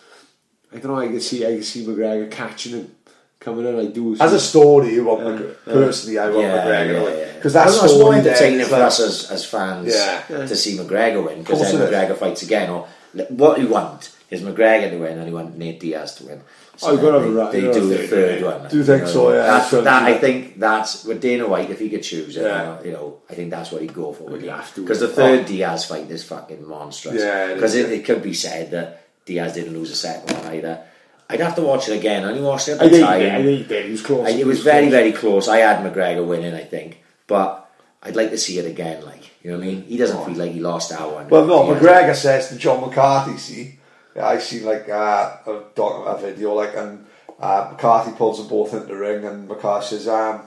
I 0.72 0.78
don't 0.78 0.92
know, 0.92 1.00
I 1.00 1.08
can 1.08 1.22
see, 1.22 1.46
I 1.46 1.54
can 1.56 1.64
see 1.64 1.86
McGregor 1.86 2.30
catching 2.32 2.74
him, 2.74 2.96
coming 3.40 3.66
in, 3.66 3.80
I 3.80 3.86
do. 3.92 4.16
As 4.20 4.34
a 4.34 4.40
story, 4.40 4.94
you 4.94 5.06
want 5.06 5.22
Yeah. 5.22 5.32
Mc- 5.32 5.66
personally, 5.66 6.20
I 6.20 6.30
want 6.30 6.42
yeah, 6.42 6.66
McGregor 6.66 7.04
yeah, 7.10 7.26
yeah. 7.26 7.34
Because 7.36 7.54
that 7.54 7.66
Well, 7.66 7.74
it's 7.74 7.82
more 7.94 8.00
story 8.02 8.22
there 8.22 8.34
entertaining 8.34 8.66
for 8.68 8.76
us 8.76 9.00
as, 9.00 9.32
as 9.32 9.46
fans 9.46 9.94
Yeah. 9.94 10.22
to 10.28 10.56
see 10.56 10.78
McGregor 10.78 11.26
win 11.26 11.40
because 11.40 11.62
then 11.62 11.76
it 11.82 11.84
is. 11.84 11.90
McGregor 11.90 12.18
fights 12.18 12.44
again. 12.44 12.70
Or 12.70 12.88
what 13.30 13.60
you 13.60 13.68
want 13.68 14.16
is 14.32 14.42
McGregor 14.42 14.90
to 14.90 14.98
win, 14.98 15.18
and 15.18 15.28
he 15.28 15.34
want 15.34 15.58
Nate 15.58 15.80
Diaz 15.80 16.16
to 16.16 16.26
win. 16.26 16.42
Oh, 16.82 16.94
you've 16.94 17.02
got 17.02 17.12
to 17.12 17.20
have 17.20 17.30
a 17.30 17.32
they, 17.32 17.36
right- 17.36 17.52
they 17.52 17.62
do 17.62 17.88
the 17.88 17.98
third 17.98 18.10
third, 18.10 18.44
one. 18.44 18.70
Do 18.70 18.78
you 18.78 18.84
think 18.84 19.04
know. 19.04 19.10
so, 19.10 19.34
yeah? 19.34 19.44
That's, 19.44 19.72
That's 19.72 19.84
that, 19.84 20.04
I 20.04 20.18
think 20.18 20.58
that's 20.58 21.04
with 21.04 21.22
Dana 21.22 21.48
White. 21.48 21.70
If 21.70 21.80
he 21.80 21.90
could 21.90 22.02
choose, 22.02 22.38
it, 22.38 22.44
Yeah. 22.44 22.82
you 22.82 22.94
know, 22.94 23.20
I 23.30 23.36
think 23.36 23.52
that's 23.52 23.72
what 23.72 23.82
he'd 23.82 23.94
go 23.94 24.14
for. 24.14 24.36
He'd 24.38 24.48
have 24.48 24.74
to. 24.76 24.82
Because 24.82 25.02
the 25.02 25.10
third 25.10 25.46
Diaz 25.46 25.86
fight 25.86 26.10
is 26.10 26.24
fucking 26.24 26.68
monstrous. 26.68 27.22
Yeah, 27.22 27.54
because 27.54 27.76
is, 27.76 27.86
it, 27.86 28.00
it 28.00 28.06
could 28.06 28.24
be 28.24 28.34
said 28.34 28.72
that 28.72 29.06
Diaz 29.26 29.54
didn't 29.54 29.74
lose 29.74 29.92
a 29.92 29.96
second 29.96 30.36
one 30.38 30.56
either. 30.56 30.82
I'd 31.30 31.42
have 31.42 31.56
to 31.56 31.62
watch 31.62 31.88
it 31.90 31.98
again. 31.98 32.24
I 32.26 32.30
only 32.30 32.42
watched 32.42 32.70
it 32.70 32.74
at 32.74 32.82
I 32.82 32.86
the 32.86 32.90
think, 32.90 33.06
time. 33.06 33.20
he 33.20 33.26
did, 33.26 33.34
I 33.34 33.44
think 33.44 33.58
he 33.60 33.64
did. 33.68 33.86
He 33.86 33.92
was 33.92 34.02
close. 34.02 34.28
I, 34.28 34.30
it 34.32 34.46
was 34.46 34.64
very, 34.64 34.84
close. 34.84 34.92
very 34.92 35.12
close. 35.12 35.48
I 35.48 35.58
had 35.58 35.86
McGregor 35.86 36.26
winning, 36.26 36.54
I 36.54 36.64
think, 36.64 37.04
but 37.28 37.70
I'd 38.02 38.16
like 38.16 38.32
to 38.32 38.38
see 38.38 38.60
it 38.60 38.66
again. 38.66 39.06
Like 39.06 39.32
you 39.44 39.52
know 39.52 39.58
what 39.58 39.64
I 39.64 39.68
mean? 39.68 39.84
He 39.84 39.98
doesn't 39.98 40.18
oh. 40.18 40.26
feel 40.26 40.36
like 40.36 40.52
he 40.52 40.60
lost 40.60 40.90
that 40.92 41.10
one. 41.12 41.28
Well, 41.30 41.46
no, 41.46 41.74
He 41.74 41.80
McGregor 41.80 42.16
says 42.16 42.50
to 42.50 42.58
John 42.58 42.82
McCarthy, 42.82 43.38
see, 43.38 43.64
yeah, 43.64 43.72
I 44.20 44.40
seen 44.40 44.66
like 44.66 44.90
uh, 44.90 45.38
a, 45.46 45.64
doc, 45.76 46.06
a 46.06 46.22
video, 46.22 46.54
like, 46.54 46.76
and 46.76 47.06
uh, 47.40 47.70
McCarthy 47.72 48.12
pulls 48.12 48.38
them 48.40 48.48
both 48.48 48.74
into 48.74 48.88
the 48.88 48.96
ring, 48.96 49.24
and 49.26 49.48
McCarthy 49.48 49.98
says, 49.98 50.08
um, 50.08 50.42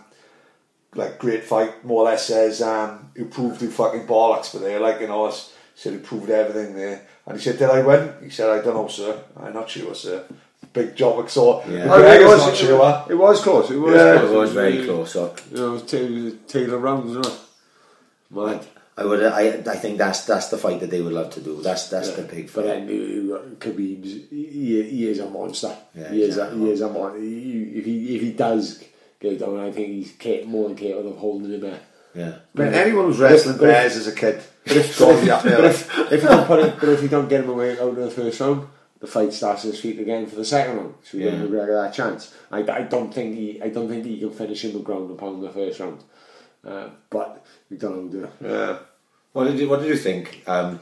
like, 0.94 1.18
great 1.18 1.44
fight, 1.44 1.84
more 1.84 2.02
or 2.02 2.04
less 2.04 2.26
says, 2.26 2.62
um, 2.62 3.10
you 3.16 3.24
proved 3.24 3.60
you 3.62 3.70
fucking 3.70 4.06
bollocks, 4.06 4.52
but 4.52 4.60
they're 4.62 4.80
like, 4.80 5.00
you 5.00 5.08
know, 5.08 5.28
he 5.28 5.36
said 5.74 5.92
he 5.92 5.98
proved 5.98 6.30
everything 6.30 6.74
there. 6.76 7.06
And 7.26 7.36
he 7.36 7.42
said, 7.42 7.58
did 7.58 7.70
I 7.70 7.82
win? 7.82 8.12
He 8.22 8.30
said, 8.30 8.50
I 8.50 8.62
don't 8.62 8.74
know, 8.74 8.88
sir. 8.88 9.18
I'm 9.40 9.54
not 9.54 9.68
sure, 9.70 9.94
sir. 9.94 10.24
Big 10.72 10.94
job, 10.96 11.28
so 11.30 11.60
Yeah. 11.66 11.86
McGregor's 11.86 12.46
not 12.46 12.56
sure. 12.56 13.06
It 13.08 13.14
was 13.14 13.40
close. 13.42 13.70
It 13.70 13.76
was 13.76 13.94
Yeah, 13.94 14.18
close. 14.18 14.30
It 14.30 14.36
was 14.36 14.52
very 14.52 14.84
close. 14.84 15.12
So 15.12 15.34
You 15.50 15.56
know, 15.56 15.78
Taylor, 15.78 16.30
Taylor 16.48 16.78
rounds, 16.78 17.10
isn't 17.10 17.26
it? 17.26 17.40
Mad. 18.30 18.66
I 18.96 19.04
would. 19.04 19.24
I. 19.24 19.48
I 19.70 19.76
think 19.76 19.98
that's 19.98 20.24
that's 20.24 20.48
the 20.48 20.58
fight 20.58 20.78
that 20.80 20.90
they 20.90 21.00
would 21.00 21.12
love 21.12 21.30
to 21.34 21.40
do. 21.40 21.60
That's 21.60 21.88
that's 21.88 22.10
the 22.12 22.22
big 22.22 22.46
But 22.46 22.54
fight. 22.54 22.64
then 22.66 22.88
you, 22.88 22.94
you 23.02 23.56
Khabib's, 23.58 24.30
he, 24.30 24.82
he 24.88 25.08
is 25.08 25.18
a 25.18 25.28
monster. 25.28 25.76
Yeah, 25.94 26.10
he 26.10 26.22
is 26.22 26.36
a, 26.36 26.42
exactly. 26.42 26.60
he 26.60 26.70
is 26.70 26.80
a 26.80 26.88
monster. 26.90 27.18
If 27.18 27.84
he 27.84 28.16
if 28.16 28.22
he 28.22 28.32
does 28.32 28.84
get 29.18 29.40
down, 29.40 29.58
I 29.58 29.72
think 29.72 29.88
he's 29.88 30.12
cap- 30.12 30.44
more 30.44 30.68
than 30.68 30.76
capable 30.76 31.10
of 31.10 31.18
holding 31.18 31.52
him 31.52 31.60
there. 31.60 31.80
Yeah. 32.14 32.38
I 32.56 32.58
mean, 32.62 32.74
anyone 32.74 33.06
who's 33.06 33.18
wrestling 33.18 33.56
But 33.58 33.68
if- 33.68 33.74
bears 33.74 33.96
as 33.96 34.06
a 34.06 34.12
kid, 34.14 34.40
But 34.64 34.76
if, 34.76 34.98
but 35.00 35.16
to 35.16 35.24
be 35.24 35.30
up 35.32 35.44
if, 35.44 35.50
there, 35.50 35.56
but 35.56 35.64
like. 35.64 35.74
if, 35.74 36.12
if 36.12 36.22
you 36.22 36.28
don't 36.28 36.46
put 36.46 36.58
it, 36.60 36.74
but 36.78 36.88
if 36.90 37.02
you 37.02 37.08
don't 37.08 37.28
get 37.28 37.40
him 37.42 37.50
away 37.50 37.72
out 37.72 37.88
of 37.88 37.96
the 37.96 38.10
first 38.12 38.38
round, 38.38 38.68
the 39.00 39.08
fight 39.08 39.32
starts 39.32 39.64
at 39.64 39.72
his 39.72 39.80
feet 39.80 39.98
again 39.98 40.26
for 40.26 40.36
the 40.36 40.44
second 40.44 40.76
round. 40.76 40.94
So 41.02 41.18
you 41.18 41.24
Yeah. 41.24 41.32
give 41.32 41.50
McGregor 41.50 41.82
that 41.82 41.92
chance. 41.94 42.32
I, 42.52 42.58
I 42.60 42.82
don't 42.82 43.12
think 43.12 43.34
he 43.34 43.60
I 43.60 43.70
don't 43.70 43.88
think 43.88 44.04
he 44.06 44.20
can 44.20 44.30
finish 44.30 44.64
him 44.64 44.74
with 44.74 44.84
ground 44.84 45.10
and 45.10 45.18
pound 45.18 45.38
in 45.38 45.40
the 45.42 45.50
first 45.50 45.80
round. 45.80 46.04
Uh, 46.64 46.88
but 47.10 47.44
we 47.70 47.76
don't 47.76 48.04
know. 48.06 48.10
Do 48.10 48.24
it. 48.24 48.30
yeah. 48.42 48.78
What 49.32 49.44
did 49.44 49.58
you 49.58 49.68
What 49.68 49.80
did 49.80 49.88
you 49.88 49.96
think? 49.96 50.42
Um, 50.46 50.80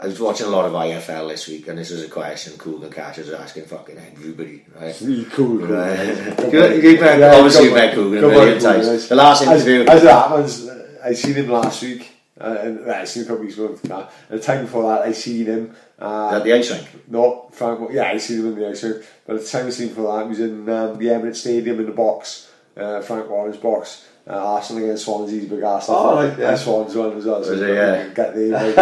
I 0.00 0.06
was 0.06 0.20
watching 0.20 0.46
a 0.46 0.50
lot 0.50 0.64
of 0.64 0.72
IFL 0.72 1.28
this 1.28 1.48
week, 1.48 1.66
and 1.66 1.76
this 1.76 1.90
was 1.90 2.04
a 2.04 2.08
question 2.08 2.52
Kugan 2.52 2.92
Cash 2.92 3.18
was 3.18 3.30
asking 3.32 3.64
fucking 3.64 3.98
everybody. 3.98 4.64
Right. 4.80 4.94
Cool. 5.32 5.58
Right. 5.66 5.98
You- 6.52 6.80
you've 6.90 7.00
met- 7.00 7.18
Yeah, 7.18 7.34
obviously 7.34 7.64
you've 7.64 7.74
met 7.74 7.94
Kugan 7.94 8.18
a 8.24 8.28
million 8.28 8.60
times. 8.60 9.08
The 9.08 9.16
last 9.16 9.42
As- 9.42 9.66
interview- 9.66 9.90
As, 9.90 10.04
it 10.04 10.10
happens, 10.10 10.68
I 11.02 11.12
seen 11.14 11.34
him 11.34 11.48
last 11.50 11.82
week. 11.82 12.12
Uh, 12.40 12.56
and 12.62 12.86
well, 12.86 13.00
I 13.00 13.04
seen 13.04 13.24
him 13.24 13.26
a 13.26 13.30
couple 13.30 13.44
weeks 13.46 13.58
ago. 13.58 13.76
Uh, 13.90 14.08
and 14.30 14.38
the 14.38 14.44
time 14.44 14.64
before 14.64 14.84
that, 14.84 15.02
I 15.02 15.10
seen 15.10 15.46
him. 15.46 15.74
Uh, 16.00 16.36
At 16.36 16.44
the 16.44 16.52
ice 16.52 16.70
rink. 16.70 16.86
No, 17.08 17.48
Frank. 17.50 17.90
Yeah, 17.90 18.04
I 18.04 18.18
seen 18.18 18.38
him 18.38 18.46
in 18.52 18.54
the 18.60 18.68
ice 18.68 18.84
rink. 18.84 19.04
But 19.26 19.40
the 19.40 19.44
time 19.44 19.66
I 19.66 19.70
seen 19.70 19.88
him 19.88 19.94
for 19.96 20.02
that, 20.16 20.22
he 20.22 20.28
was 20.28 20.38
in 20.38 20.68
um, 20.68 20.96
the 20.98 21.06
Emirates 21.06 21.36
Stadium 21.42 21.80
in 21.80 21.86
the 21.86 21.92
box, 21.92 22.48
uh, 22.76 23.00
Frank 23.00 23.28
Warren's 23.28 23.56
box. 23.56 24.06
Uh, 24.28 24.32
Arsenal 24.54 24.84
against 24.84 25.04
Swansea's 25.06 25.46
big 25.46 25.62
Arsenal. 25.62 26.00
Oh, 26.00 26.16
fan. 26.18 26.28
right, 26.30 26.38
yeah. 26.38 26.50
And 26.50 26.58
Swans 26.58 26.94
won 26.94 27.16
as 27.16 27.24
well. 27.24 27.42
So 27.44 27.50
Was 27.52 27.62
it, 27.62 27.74
yeah? 27.74 28.08
Get 28.08 28.34
the 28.34 28.44
invite. 28.68 28.74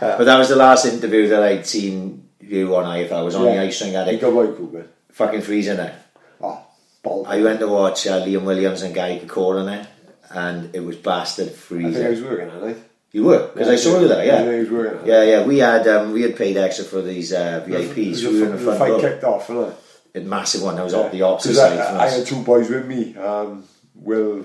But 0.00 0.24
that 0.24 0.38
was 0.38 0.48
the 0.48 0.56
last 0.56 0.86
interview 0.86 1.28
that 1.28 1.42
I'd 1.42 1.66
seen 1.66 2.28
you 2.40 2.74
on 2.76 2.84
IFL. 2.84 3.12
I 3.12 3.22
was 3.22 3.34
on 3.34 3.44
the 3.44 3.58
ice 3.60 3.82
rink 3.82 3.94
at 3.94 4.06
He 4.08 4.14
it. 4.14 4.20
got 4.20 4.32
right 4.32 4.56
cool. 4.56 4.84
Fucking 5.12 5.40
freezing 5.42 5.78
it. 5.80 5.94
Oh, 6.40 6.64
ball. 7.02 7.26
I 7.26 7.42
went 7.42 7.58
to 7.60 7.68
watch 7.68 8.06
uh, 8.06 8.20
Liam 8.24 8.44
Williams 8.44 8.82
and 8.82 8.94
Gary 8.94 9.18
Corcoran 9.26 9.66
in 9.68 9.74
it, 9.80 9.86
and 10.30 10.74
it 10.74 10.80
was 10.80 10.96
bastard 10.96 11.50
freezing. 11.50 11.90
I 11.90 11.94
think 11.94 12.06
I 12.06 12.10
was 12.10 12.18
freezing. 12.20 12.38
working 12.48 12.62
on 12.62 12.68
it. 12.70 12.90
You 13.12 13.22
were 13.24 13.46
because 13.48 13.68
I 13.68 13.76
saw 13.76 14.00
you 14.00 14.08
there. 14.08 14.20
I 14.20 14.24
Yeah, 14.24 14.38
think 14.38 14.50
I 14.50 14.58
was 14.60 14.70
working 14.70 15.00
it. 15.00 15.06
yeah, 15.06 15.22
yeah. 15.22 15.44
We 15.46 15.58
had 15.58 15.86
um, 15.88 16.12
we 16.12 16.22
had 16.22 16.36
paid 16.36 16.56
extra 16.56 16.84
for 16.84 17.00
these 17.00 17.32
uh, 17.32 17.64
VIPs. 17.66 18.22
The, 18.22 18.28
We 18.28 18.40
were 18.40 18.46
in 18.46 18.50
the 18.52 18.56
the 18.58 18.64
front 18.64 18.78
fight 18.80 18.90
row. 18.90 19.00
kicked 19.00 19.24
off, 19.24 19.48
wasn't 19.48 19.76
it? 20.14 20.20
A 20.22 20.24
massive 20.24 20.62
one. 20.62 20.74
That 20.76 20.84
was 20.84 20.94
up 20.94 21.10
the 21.12 21.22
opposite 21.22 21.54
side. 21.54 21.78
I, 21.78 22.04
I 22.04 22.08
had 22.08 22.26
two 22.26 22.42
boys 22.42 22.68
with 22.70 22.86
me. 22.86 23.16
Um, 23.16 23.64
Will, 23.94 24.44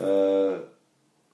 uh, 0.00 0.58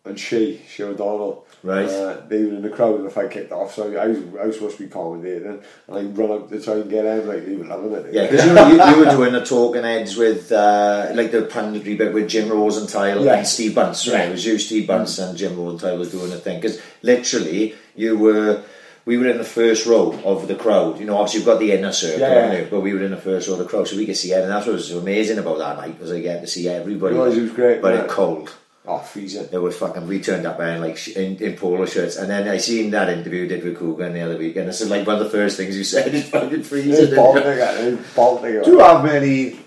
and 0.06 0.20
she, 0.20 0.60
she 0.68 0.82
O'Donnell. 0.82 1.46
Right. 1.62 1.88
Uh, 1.88 2.20
they 2.28 2.44
were 2.44 2.52
in 2.52 2.60
the 2.62 2.68
crowd 2.68 2.96
and 2.96 3.06
the 3.06 3.10
fight 3.10 3.30
kicked 3.30 3.50
off, 3.50 3.72
so 3.74 3.96
I 3.96 4.08
was, 4.08 4.18
I 4.38 4.46
was 4.46 4.56
supposed 4.56 4.76
to 4.76 4.82
be 4.84 4.90
commentating, 4.90 5.62
and 5.88 5.96
I 5.96 6.02
run 6.02 6.30
up 6.30 6.50
to 6.50 6.60
try 6.60 6.74
and 6.74 6.90
get 6.90 7.06
in, 7.06 7.26
like, 7.26 7.46
they 7.46 7.56
were 7.56 7.64
loving 7.64 7.92
it. 7.92 8.12
Yeah, 8.12 8.26
because 8.30 8.44
you, 8.44 8.52
you, 8.52 8.84
you 8.84 8.98
were 8.98 9.10
doing 9.10 9.32
the 9.32 9.42
talking 9.42 9.82
heads 9.82 10.14
with, 10.14 10.52
uh, 10.52 11.10
like 11.14 11.30
the 11.30 11.42
punditry 11.46 11.96
bit 11.96 12.12
with 12.12 12.28
Jim 12.28 12.50
Rosenthal 12.50 13.24
Yeah. 13.24 13.36
and 13.36 13.46
Steve 13.46 13.74
Bunce, 13.74 14.06
right? 14.08 14.28
It 14.28 14.32
was 14.32 14.44
you, 14.44 14.58
Steve 14.58 14.86
Bunce, 14.86 15.18
and 15.18 15.38
Jim 15.38 15.56
Rosenthal 15.56 15.96
was 15.96 16.12
doing 16.12 16.28
the 16.28 16.36
thing. 16.36 16.60
Because 16.60 16.82
literally, 17.00 17.74
you 17.96 18.18
were, 18.18 18.62
we 19.06 19.16
were 19.18 19.28
in 19.28 19.38
the 19.38 19.44
first 19.44 19.86
row 19.86 20.18
of 20.24 20.48
the 20.48 20.54
crowd. 20.54 20.98
You 20.98 21.06
know, 21.06 21.16
obviously 21.18 21.40
we've 21.40 21.46
got 21.46 21.58
the 21.60 21.72
inner 21.72 21.92
circle, 21.92 22.20
Yeah. 22.20 22.64
but 22.70 22.80
we 22.80 22.92
were 22.94 23.02
in 23.04 23.10
the 23.10 23.16
first 23.16 23.46
row 23.48 23.54
of 23.54 23.58
the 23.60 23.66
crowd, 23.66 23.86
so 23.88 23.96
we 23.96 24.06
could 24.06 24.16
see 24.16 24.32
it. 24.32 24.40
And 24.42 24.50
that's 24.50 24.66
what 24.66 24.74
was 24.74 24.90
amazing 24.92 25.38
about 25.38 25.58
that 25.58 25.76
night, 25.76 26.00
was 26.00 26.10
I 26.12 26.20
get 26.20 26.40
to 26.40 26.46
see 26.46 26.68
everybody. 26.68 27.14
It 27.14 27.18
was, 27.18 27.36
it 27.36 27.42
was 27.42 27.50
great, 27.52 27.82
But 27.82 27.94
it 27.94 28.08
cold. 28.08 28.54
Oh, 28.86 28.98
freezing. 28.98 29.48
It 29.50 29.56
was 29.58 29.76
fucking. 29.78 30.06
We 30.06 30.20
turned 30.20 30.44
up 30.46 30.58
wearing 30.58 30.82
like 30.82 31.08
in, 31.16 31.36
in 31.38 31.56
polo 31.56 31.86
shirts, 31.86 32.16
and 32.16 32.28
then 32.30 32.46
I 32.46 32.58
seen 32.58 32.90
that 32.90 33.08
interview 33.08 33.48
did 33.48 33.64
with 33.64 33.78
Kugan 33.78 34.12
the 34.12 34.20
other 34.20 34.36
week, 34.36 34.56
and 34.56 34.68
this 34.68 34.82
is 34.82 34.90
like 34.90 35.06
one 35.06 35.16
of 35.16 35.24
the 35.24 35.30
first 35.30 35.56
things 35.56 35.74
you 35.76 35.84
said 35.94 36.14
is 36.14 36.28
fucking 36.28 36.62
freezing. 36.64 36.90
It's 36.92 37.00
didn't 37.00 37.16
bolting 37.16 37.44
you? 37.44 37.48
again, 37.50 37.94
it's 37.98 38.14
bolting 38.14 38.62
Do 38.62 38.70
you 38.72 38.78
have 38.80 39.02
many? 39.02 39.58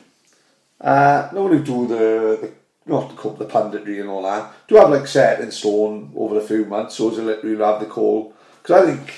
Uh, 0.79 1.29
no 1.33 1.43
one 1.43 1.53
who 1.57 1.63
do 1.63 1.87
the, 1.87 2.37
the 2.41 2.51
not 2.85 3.09
the, 3.09 3.15
co- 3.15 3.33
the 3.33 3.45
punditry 3.45 3.99
and 3.99 4.09
all 4.09 4.21
that. 4.21 4.53
Do 4.67 4.75
you 4.75 4.81
have 4.81 4.91
like 4.91 5.07
set 5.07 5.41
in 5.41 5.51
stone 5.51 6.11
over 6.15 6.37
a 6.37 6.41
few 6.41 6.65
months, 6.65 6.99
or 6.99 7.11
is 7.11 7.17
it 7.17 7.23
literally 7.23 7.57
have 7.57 7.79
the 7.79 7.87
call? 7.87 8.35
Because 8.61 8.83
I 8.83 8.95
think 8.95 9.13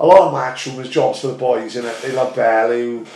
a 0.00 0.06
lot 0.06 0.22
of 0.22 0.32
matchroom 0.32 0.80
is 0.80 0.88
jobs 0.88 1.20
for 1.20 1.28
the 1.28 1.34
boys, 1.34 1.76
and 1.76 1.86
they 1.86 2.12
love 2.12 2.34
Bell 2.34 2.70
who 2.70 3.06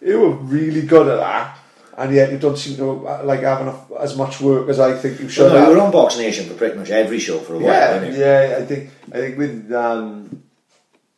who 0.00 0.26
are 0.26 0.34
really 0.36 0.82
good 0.82 1.08
at 1.08 1.16
that, 1.16 1.58
and 1.96 2.14
yet 2.14 2.30
you 2.30 2.38
don't 2.38 2.56
seem 2.58 2.76
to 2.76 3.08
uh, 3.08 3.22
like 3.24 3.40
having 3.40 3.68
a, 3.68 4.00
as 4.00 4.16
much 4.16 4.40
work 4.40 4.68
as 4.68 4.78
I 4.78 4.96
think 4.96 5.20
you 5.20 5.28
should. 5.28 5.48
So 5.48 5.48
no, 5.48 5.58
have. 5.58 5.68
we 5.68 5.74
were 5.74 5.80
on 5.80 5.90
Box 5.90 6.18
Nation 6.18 6.46
for 6.48 6.54
pretty 6.54 6.76
much 6.76 6.90
every 6.90 7.18
show 7.18 7.38
for 7.38 7.54
a 7.54 7.58
while. 7.58 8.04
Yeah. 8.04 8.04
Yeah, 8.04 8.58
I 8.58 8.66
think 8.66 8.90
I 9.12 9.16
think 9.16 9.38
with 9.38 9.72
um 9.72 10.42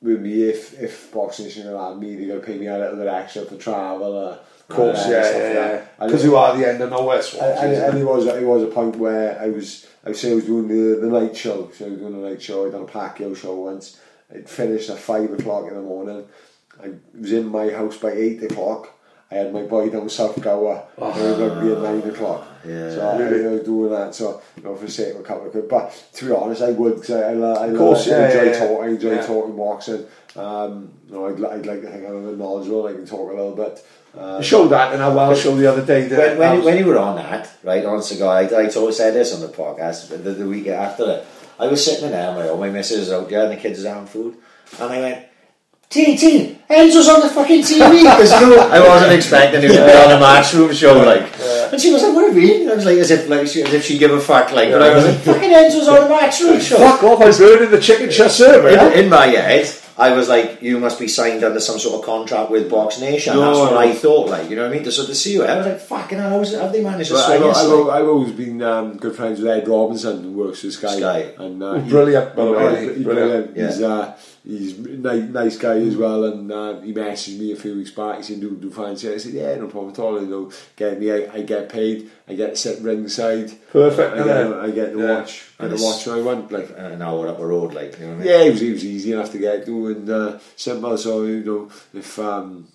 with 0.00 0.20
me 0.20 0.44
if 0.44 0.80
if 0.80 1.12
Box 1.12 1.40
Nation 1.40 1.66
allowed 1.66 2.00
me, 2.00 2.26
gonna 2.26 2.40
pay 2.40 2.56
me 2.56 2.66
a 2.68 2.78
little 2.78 2.96
bit 2.96 3.08
extra 3.08 3.44
for 3.44 3.56
travel. 3.56 4.16
Uh, 4.16 4.38
Of 4.68 4.76
course, 4.76 5.06
yeah, 5.08 5.36
yeah, 5.36 5.52
yeah. 5.52 6.06
Because 6.06 6.24
you 6.24 6.36
are 6.36 6.56
the 6.56 6.66
end 6.66 6.80
of 6.80 6.90
nowhere 6.90 7.20
swatch. 7.20 7.58
And, 7.60 7.72
isn't 7.72 7.84
and 7.84 7.98
it? 7.98 8.04
was 8.04 8.26
it 8.26 8.46
was 8.46 8.62
a 8.62 8.68
point 8.68 8.96
where 8.96 9.38
I 9.38 9.48
was 9.48 9.86
I 10.06 10.12
say 10.12 10.30
I 10.32 10.34
was 10.34 10.46
doing 10.46 10.66
the, 10.68 11.00
the 11.00 11.08
night 11.08 11.36
show. 11.36 11.70
So 11.74 11.86
I 11.86 11.90
was 11.90 11.98
doing 11.98 12.22
the 12.22 12.28
night 12.28 12.40
show. 12.40 12.66
I 12.66 12.70
done 12.70 12.82
a 12.82 12.86
Pacquiao 12.86 13.36
show 13.36 13.54
once. 13.54 13.98
It 14.32 14.48
finished 14.48 14.90
at 14.90 14.98
five 14.98 15.32
o'clock 15.32 15.68
in 15.68 15.74
the 15.74 15.82
morning. 15.82 16.24
I 16.82 16.90
was 17.18 17.32
in 17.32 17.46
my 17.48 17.70
house 17.70 17.96
by 17.98 18.12
eight 18.12 18.42
o'clock. 18.42 18.90
I 19.30 19.36
had 19.36 19.52
my 19.52 19.62
boy 19.62 19.88
down 19.88 20.08
South 20.10 20.38
Gower. 20.42 20.84
Oh, 20.98 21.04
I 21.04 21.08
was 21.08 21.36
going 21.38 21.54
to 21.54 21.60
be 21.64 21.72
at 21.72 21.78
nine 21.80 22.10
o'clock. 22.10 22.46
Yeah. 22.66 22.90
So 22.90 23.00
I, 23.08 23.14
I 23.14 23.50
was 23.52 23.62
doing 23.62 23.90
that. 23.90 24.14
So 24.14 24.42
you 24.58 24.62
know, 24.62 24.76
for 24.76 24.84
the 24.86 24.90
sake 24.90 25.14
of 25.14 25.20
a 25.20 25.22
couple 25.22 25.46
of 25.46 25.52
quid. 25.52 25.68
But 25.68 25.90
to 26.14 26.26
be 26.26 26.32
honest, 26.32 26.60
I 26.62 26.70
would 26.72 26.94
because 26.96 27.10
I, 27.10 27.32
I, 27.32 27.64
I, 27.64 27.66
Of 27.68 27.78
course, 27.78 28.06
I 28.08 28.10
yeah, 28.10 28.26
enjoy 28.28 28.42
yeah, 28.52 28.58
talking. 28.58 28.84
I 28.84 28.88
enjoy 28.88 29.12
Yeah. 29.14 29.26
talking 29.26 29.56
boxing. 29.56 30.06
Um, 30.36 30.92
you 31.08 31.14
know, 31.14 31.26
I'd, 31.28 31.34
I'd 31.44 31.66
like 31.66 31.80
to 31.82 31.88
think 31.90 32.06
I'm 32.06 32.16
a 32.24 32.28
bit 32.30 32.38
knowledgeable. 32.38 32.86
I 32.86 32.92
can 32.92 33.06
talk 33.06 33.30
a 33.30 33.34
little 33.34 33.54
bit. 33.56 33.84
Um, 34.16 34.36
You 34.38 34.42
showed 34.42 34.68
that 34.68 34.92
in 34.94 35.00
our 35.00 35.14
Welsh 35.14 35.42
show 35.42 35.56
the 35.56 35.66
other 35.70 35.84
day. 35.84 36.08
When, 36.08 36.38
when, 36.38 36.56
you- 36.58 36.64
when 36.64 36.78
you 36.78 36.84
were 36.86 36.98
on 36.98 37.16
that, 37.16 37.50
right, 37.62 37.84
on 37.84 38.02
Cigar, 38.02 38.36
I, 38.36 38.42
I 38.44 38.68
always 38.76 38.96
said 38.98 39.14
this 39.14 39.34
on 39.34 39.40
the 39.40 39.48
podcast, 39.48 40.08
the, 40.10 40.16
the 40.18 40.46
week 40.46 40.68
after 40.68 41.04
it, 41.10 41.26
I 41.62 41.68
was 41.68 41.84
sitting 41.84 42.06
in 42.06 42.10
there 42.10 42.34
my 42.34 42.48
own, 42.48 42.58
my 42.58 42.70
missus 42.70 43.06
is 43.06 43.12
out 43.12 43.28
there 43.28 43.44
and 43.44 43.52
the 43.52 43.56
kids 43.56 43.78
is 43.78 43.86
having 43.86 44.06
food, 44.06 44.36
and 44.80 44.92
I 44.92 45.00
went, 45.00 45.26
Teeny, 45.88 46.16
Teeny, 46.16 46.58
Enzo's 46.68 47.08
on 47.08 47.20
the 47.20 47.28
fucking 47.28 47.60
TV! 47.60 48.02
Because 48.02 48.32
you 48.40 48.48
know, 48.48 48.68
I 48.68 48.80
wasn't 48.80 49.12
expecting 49.12 49.62
him 49.62 49.70
to 49.70 49.76
be 49.76 49.92
on 49.92 50.10
a 50.10 50.24
matchroom 50.24 50.72
show, 50.72 50.98
like. 50.98 51.30
And 51.70 51.80
she 51.80 51.92
was 51.92 52.02
like, 52.02 52.14
what 52.14 52.32
do 52.32 52.40
you 52.40 52.60
mean? 52.60 52.70
I 52.70 52.74
was 52.74 52.84
like, 52.84 52.98
as 52.98 53.10
if, 53.10 53.28
like, 53.28 53.46
she, 53.46 53.62
as 53.62 53.72
if 53.74 53.84
she'd 53.84 53.98
give 53.98 54.10
a 54.10 54.20
fuck, 54.20 54.50
like, 54.52 54.70
but 54.70 54.82
I 54.82 54.94
was 54.94 55.04
like, 55.04 55.18
fucking 55.18 55.50
Enzo's 55.50 55.86
on 55.86 55.98
a 55.98 56.12
matchroom 56.12 56.60
show. 56.66 56.78
Fuck 56.78 57.02
off, 57.04 57.20
I'm 57.20 57.36
burning 57.38 57.70
the 57.70 57.80
chicken 57.80 58.10
chasseur, 58.10 58.62
man. 58.62 58.92
in, 58.92 59.04
in 59.04 59.10
my 59.10 59.26
head, 59.26 59.66
I 59.98 60.12
was 60.14 60.28
like, 60.28 60.62
you 60.62 60.78
must 60.78 60.98
be 60.98 61.06
signed 61.06 61.44
under 61.44 61.60
some 61.60 61.78
sort 61.78 62.00
of 62.00 62.06
contract 62.06 62.50
with 62.50 62.70
Box 62.70 62.98
Nation. 63.00 63.34
No, 63.34 63.40
That's 63.46 63.58
what 63.58 63.70
no. 63.72 63.78
I 63.78 63.92
thought, 63.92 64.28
like, 64.30 64.48
you 64.48 64.56
know 64.56 64.62
what 64.62 64.70
I 64.72 64.74
mean? 64.74 64.84
To 64.84 64.92
sort 64.92 65.08
of 65.10 65.16
see 65.16 65.34
you. 65.34 65.44
I 65.44 65.56
was 65.58 65.66
like, 65.66 65.80
fucking 65.80 66.18
hell, 66.18 66.30
how's, 66.30 66.52
have 66.54 66.72
they 66.72 66.82
managed 66.82 67.08
to 67.10 67.14
Well, 67.14 67.26
swing 67.26 67.42
I've. 67.50 67.56
I've, 67.56 67.86
like? 67.86 68.00
I've 68.00 68.08
always 68.08 68.32
been 68.32 68.62
um, 68.62 68.96
good 68.96 69.14
friends 69.14 69.40
with 69.40 69.48
Ed 69.50 69.68
Robinson, 69.68 70.22
who 70.22 70.32
works 70.32 70.62
with 70.62 70.72
Sky. 70.72 70.96
Sky. 70.98 71.18
And, 71.38 71.62
uh, 71.62 71.74
he- 71.74 71.90
brilliant, 71.90 72.34
by 72.34 72.44
the 72.44 72.50
he- 72.50 72.56
way, 72.56 72.80
he- 72.96 73.02
brilliant. 73.02 73.04
brilliant. 73.04 73.56
Yeah. 73.56 73.66
He's, 73.66 73.82
uh, 73.82 74.16
he's 74.44 74.78
a 74.78 74.82
nice, 74.82 75.56
guy 75.56 75.78
as 75.78 75.96
well, 75.96 76.24
and 76.24 76.50
uh, 76.50 76.80
he 76.80 76.92
messaged 76.92 77.38
me 77.38 77.52
a 77.52 77.56
few 77.56 77.74
weeks 77.76 77.90
back. 77.90 78.18
He 78.18 78.22
said, 78.22 78.40
"Do 78.40 78.50
do 78.56 78.70
fancy?" 78.70 79.12
I 79.12 79.16
said, 79.18 79.32
"Yeah, 79.34 79.54
no 79.56 79.68
problem 79.68 79.92
at 79.92 79.98
all." 79.98 80.20
You 80.20 80.26
know, 80.26 80.52
get 80.76 80.98
me, 81.00 81.10
I, 81.12 81.32
I 81.32 81.42
get 81.42 81.68
paid, 81.68 82.10
I 82.28 82.34
get 82.34 82.56
sit 82.58 82.80
ringside, 82.82 83.52
Perfect, 83.70 84.14
I, 84.14 84.24
get. 84.24 84.52
I 84.52 84.70
get 84.70 84.92
to 84.92 84.98
Yeah. 84.98 85.18
watch, 85.20 85.50
And 85.58 85.72
it's- 85.72 85.82
watch 85.82 86.08
I 86.08 86.20
want, 86.20 86.50
like. 86.52 86.70
an 86.76 87.02
hour 87.02 87.28
up 87.28 87.38
the 87.38 87.46
road, 87.46 87.72
like, 87.74 87.98
you 87.98 88.06
know 88.06 88.12
what 88.12 88.20
I 88.22 88.24
mean? 88.24 88.28
Yeah, 88.28 88.42
it 88.42 88.50
was, 88.52 88.62
it 88.62 88.72
was 88.72 88.84
easy 88.84 89.12
enough 89.12 89.30
to 89.32 89.38
get 89.38 89.64
to 89.66 89.86
and 89.88 90.10
uh, 90.10 90.38
simple. 90.56 90.96
So 90.98 91.24
you 91.24 91.44
know, 91.44 91.70
if 91.94 92.18
um, 92.18 92.66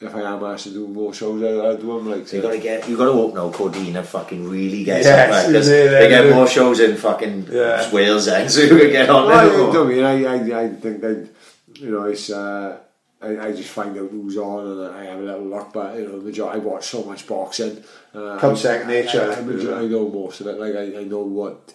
if 0.00 0.14
I 0.14 0.20
am 0.22 0.44
asked 0.44 0.64
to 0.64 0.70
do 0.70 0.86
more 0.86 1.12
shows, 1.12 1.42
I'll, 1.42 1.66
I'll 1.66 1.76
do 1.76 1.86
them. 1.98 2.08
Like 2.10 2.28
So 2.28 2.36
you 2.36 2.42
got 2.42 2.52
to 2.52 2.58
get, 2.60 2.88
you 2.88 2.96
got 2.96 3.06
to 3.06 3.12
hope 3.12 3.34
now 3.34 3.50
Cordina 3.50 4.04
fucking 4.04 4.48
really 4.48 4.84
gets 4.84 5.06
Yes, 5.06 5.44
up 5.44 5.50
because 5.50 5.66
they- 5.68 5.88
they, 5.88 5.98
they 6.02 6.08
get 6.08 6.22
do. 6.22 6.34
more 6.34 6.46
shows 6.46 6.78
in 6.80 6.96
fucking 6.96 7.48
Yeah. 7.50 7.90
Wales 7.92 8.26
then, 8.26 8.48
so 8.54 8.60
you 8.60 8.68
can 8.78 8.90
get 8.90 9.10
on 9.10 9.26
Well. 9.26 9.70
I, 9.70 9.72
don't 9.72 9.88
mean, 9.88 10.04
I, 10.04 10.24
I, 10.24 10.62
I 10.64 10.68
think 10.68 11.00
that 11.00 11.28
you 11.74 11.90
know 11.90 12.04
it's. 12.04 12.30
Uh, 12.30 12.78
I, 13.20 13.48
I 13.48 13.50
just 13.52 13.70
find 13.70 13.98
out 13.98 14.10
who's 14.12 14.36
on 14.36 14.64
and 14.64 14.94
I 14.94 15.06
have 15.06 15.18
a 15.18 15.22
little 15.22 15.46
luck, 15.46 15.72
but 15.72 15.98
you 15.98 16.06
know, 16.06 16.18
major- 16.20 16.46
I 16.46 16.58
watch 16.58 16.86
so 16.86 17.02
much 17.02 17.26
boxing. 17.26 17.82
Uh, 18.14 18.38
Comes 18.38 18.60
second 18.60 18.86
nature. 18.86 19.32
I, 19.32 19.34
I, 19.34 19.80
I 19.82 19.86
know 19.86 20.08
most 20.08 20.40
of 20.40 20.46
it. 20.46 20.60
Like 20.60 20.76
I, 20.76 21.00
I 21.00 21.02
know 21.02 21.22
what 21.24 21.74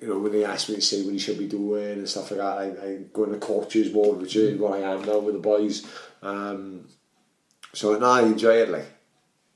you 0.00 0.08
know 0.08 0.18
when 0.20 0.32
they 0.32 0.44
ask 0.46 0.70
me 0.70 0.76
to 0.76 0.80
say 0.80 1.02
what 1.02 1.12
he 1.12 1.18
should 1.18 1.38
be 1.38 1.46
doing 1.46 1.92
and 1.98 2.08
stuff 2.08 2.30
like 2.30 2.40
that. 2.40 2.58
I, 2.58 2.64
I 2.86 2.98
go 3.12 3.24
in 3.24 3.32
the 3.32 3.38
coaches 3.38 3.92
mode, 3.92 4.22
which 4.22 4.36
is 4.36 4.58
what 4.58 4.72
I 4.82 4.94
am 4.94 5.02
now 5.04 5.18
with 5.18 5.34
the 5.34 5.40
boys. 5.40 5.84
Um, 6.22 6.86
so 7.74 7.98
now 7.98 8.12
I 8.12 8.22
enjoy 8.22 8.56
it. 8.62 8.70
Like 8.70 8.86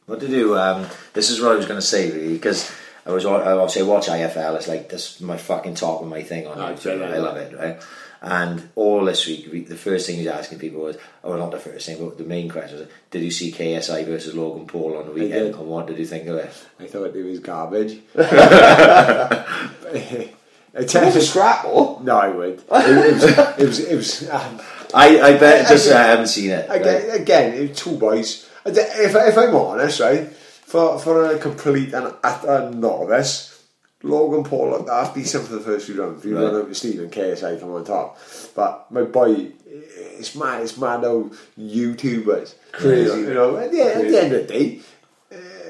What 0.07 0.21
did 0.21 0.31
you? 0.31 0.59
Um, 0.59 0.87
this 1.15 1.31
is 1.31 1.41
what 1.41 1.53
I 1.53 1.57
was 1.57 1.67
going 1.67 1.81
to 1.81 1.87
say 1.87 2.11
really 2.11 2.35
because 2.35 2.71
I 3.07 3.13
was 3.13 3.25
I 3.25 3.53
obviously 3.53 3.83
watch 3.85 4.09
IFL. 4.09 4.57
It's 4.57 4.69
like 4.69 4.89
this 4.89 5.17
is 5.17 5.21
my 5.21 5.37
fucking 5.37 5.75
top 5.75 6.03
of 6.03 6.09
my 6.09 6.23
thing 6.23 6.47
on 6.47 6.59
Oh, 6.59 6.75
YouTube. 6.75 7.03
I 7.03 7.19
love 7.19 7.37
it, 7.37 7.57
right? 7.57 7.81
And 8.21 8.69
all 8.75 9.05
this 9.05 9.29
week, 9.29 9.69
the 9.69 9.77
first 9.77 10.07
thing 10.07 10.17
he's 10.17 10.27
asking 10.27 10.59
people 10.59 10.81
was, 10.81 10.97
oh, 11.23 11.37
not 11.37 11.53
the 11.53 11.59
first 11.61 11.87
thing, 11.87 12.05
but 12.05 12.19
the 12.19 12.25
main 12.25 12.51
question 12.51 12.81
was, 12.81 12.89
did 13.13 13.23
you 13.23 13.31
see 13.31 13.53
KSI 13.53 14.05
versus 14.07 14.35
Logan 14.35 14.67
Paul 14.67 14.97
on 14.97 15.07
the 15.07 15.13
weekend? 15.13 15.55
And 15.55 15.69
what 15.69 15.87
did 15.87 15.99
you 15.99 16.05
think 16.05 16.27
of 16.27 16.35
it? 16.35 16.51
I 16.81 16.89
thought 16.89 17.15
it 17.15 17.25
was 17.25 17.39
garbage. 17.39 18.01
It 20.75 20.75
was 20.75 20.95
a 20.95 21.15
you, 21.15 21.21
scrapple. 21.21 22.01
no, 22.05 22.19
I 22.19 22.29
would. 22.29 22.55
It, 22.55 22.65
it 22.71 23.15
was. 23.15 23.25
It 23.25 23.67
was. 23.67 23.81
It 23.81 23.97
was 23.97 24.31
um, 24.31 24.61
I, 24.95 25.21
I 25.21 25.39
bet 25.39 25.69
just 25.69 25.91
I 25.91 26.03
haven't 26.07 26.29
seen 26.29 26.51
it. 26.51 26.69
right? 26.69 26.81
Again, 26.81 27.11
again, 27.21 27.75
two 27.75 27.97
boys. 27.97 28.49
If, 28.65 29.15
if 29.15 29.39
I'm 29.39 29.55
honest, 29.55 30.01
right, 30.01 30.29
for 30.33 30.99
for 30.99 31.25
a 31.31 31.39
complete 31.39 31.93
and 31.95 32.15
utter 32.23 32.71
novice, 32.71 33.63
Logan 34.03 34.45
Paul 34.45 34.71
looked 34.71 34.89
half 34.91 35.15
decent 35.15 35.47
for 35.47 35.55
the 35.55 35.61
first 35.61 35.87
few 35.87 36.03
rounds. 36.03 36.25
You 36.25 36.37
Right. 36.37 36.45
run 36.45 36.57
out 36.57 36.69
to 36.69 36.75
Stephen 36.75 37.11
KSI 37.11 37.59
come 37.61 37.73
on 37.73 37.85
top, 37.85 38.19
but 38.55 38.91
my 38.91 39.03
boy, 39.03 39.53
it's 39.67 40.35
mad. 40.35 40.63
It's 40.63 40.77
mad 40.77 41.05
how 41.05 41.31
YouTubers 41.59 42.55
Crazy. 42.73 43.21
You 43.21 43.35
know, 43.35 43.57
at 43.57 43.71
the, 43.73 43.81
at 43.83 44.03
the 44.09 44.23
end 44.23 44.33
of 44.35 44.47
the 44.47 44.53
day. 44.53 44.81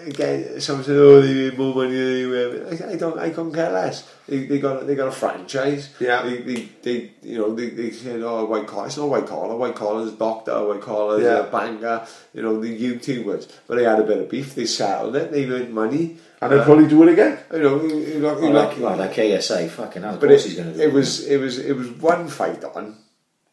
Uh, 0.08 0.10
Again, 0.10 0.60
someone 0.60 0.84
said, 0.84 0.96
"Oh, 0.96 1.20
they 1.20 1.34
made 1.34 1.58
more 1.58 1.74
money 1.74 1.94
than 1.96 2.18
you." 2.18 2.28
were." 2.30 2.68
I, 2.70 2.92
I 2.92 2.96
don't. 2.96 3.18
I 3.18 3.30
couldn't 3.30 3.52
care 3.52 3.70
less. 3.70 4.08
They, 4.26 4.46
they 4.46 4.58
got. 4.58 4.86
They 4.86 4.94
got 4.94 5.08
a 5.08 5.12
franchise. 5.12 5.94
Yeah. 6.00 6.22
They, 6.22 6.38
they, 6.38 6.68
they 6.82 7.10
you 7.22 7.38
know, 7.38 7.54
they, 7.54 7.70
they 7.70 7.90
said, 7.90 8.22
"Oh, 8.22 8.44
white 8.46 8.66
collar." 8.66 8.86
It's 8.86 8.96
not 8.96 9.08
white 9.08 9.26
collar. 9.26 9.56
White 9.56 9.74
collar 9.74 10.04
is 10.06 10.12
doctor. 10.12 10.66
White 10.66 10.80
collar 10.80 11.18
is 11.18 11.24
Yeah. 11.24 11.40
a 11.46 11.50
banker. 11.50 12.06
You 12.34 12.42
know, 12.42 12.60
the 12.60 12.68
YouTubers. 12.78 13.50
But 13.66 13.76
they 13.76 13.84
had 13.84 14.00
a 14.00 14.04
bit 14.04 14.18
of 14.18 14.30
beef. 14.30 14.54
They 14.54 14.66
settled 14.66 15.16
it. 15.16 15.30
They 15.32 15.44
earned 15.46 15.74
money. 15.74 16.16
And 16.40 16.52
they'll 16.52 16.64
probably 16.64 16.86
do 16.86 17.02
it 17.02 17.12
again. 17.12 17.36
You 17.52 17.58
know, 17.58 17.82
you, 17.82 17.96
you, 17.96 18.18
look- 18.20 18.40
you 18.40 18.46
Oh, 18.46 18.50
like, 18.52 18.78
well, 18.78 18.96
like 18.96 19.12
KSI, 19.12 19.68
fucking 19.68 20.02
hell, 20.02 20.18
but 20.18 20.30
it, 20.30 20.40
he's 20.40 20.54
going 20.54 20.72
to 20.72 20.74
do 20.78 20.80
it 20.84 20.92
was 20.92 21.26
it 21.26 21.38
was 21.38 21.58
it 21.58 21.72
was 21.76 21.88
one 21.90 22.28
fight 22.28 22.62
on. 22.64 22.96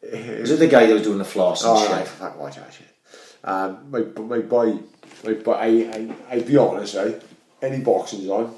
Was 0.03 0.51
it 0.51 0.59
the 0.59 0.67
guy 0.67 0.85
that 0.85 0.93
was 0.93 1.01
doing 1.01 1.17
the 1.17 1.25
floss 1.25 1.63
and 1.63 1.71
Oh, 1.75 1.81
shit? 1.81 1.91
right, 1.91 2.07
fuck, 2.07 2.39
watch 2.39 2.57
that 2.57 2.71
shit. 2.71 2.85
Um, 3.43 3.89
my 3.89 4.01
my 4.21 4.39
boy, 4.39 4.77
my 5.25 5.33
boy, 5.33 5.53
I 5.53 5.67
I 5.67 6.15
I 6.35 6.39
be 6.39 6.57
honest, 6.57 6.95
right? 6.95 7.21
Any 7.61 7.79
boxing's 7.79 8.29
on, 8.29 8.53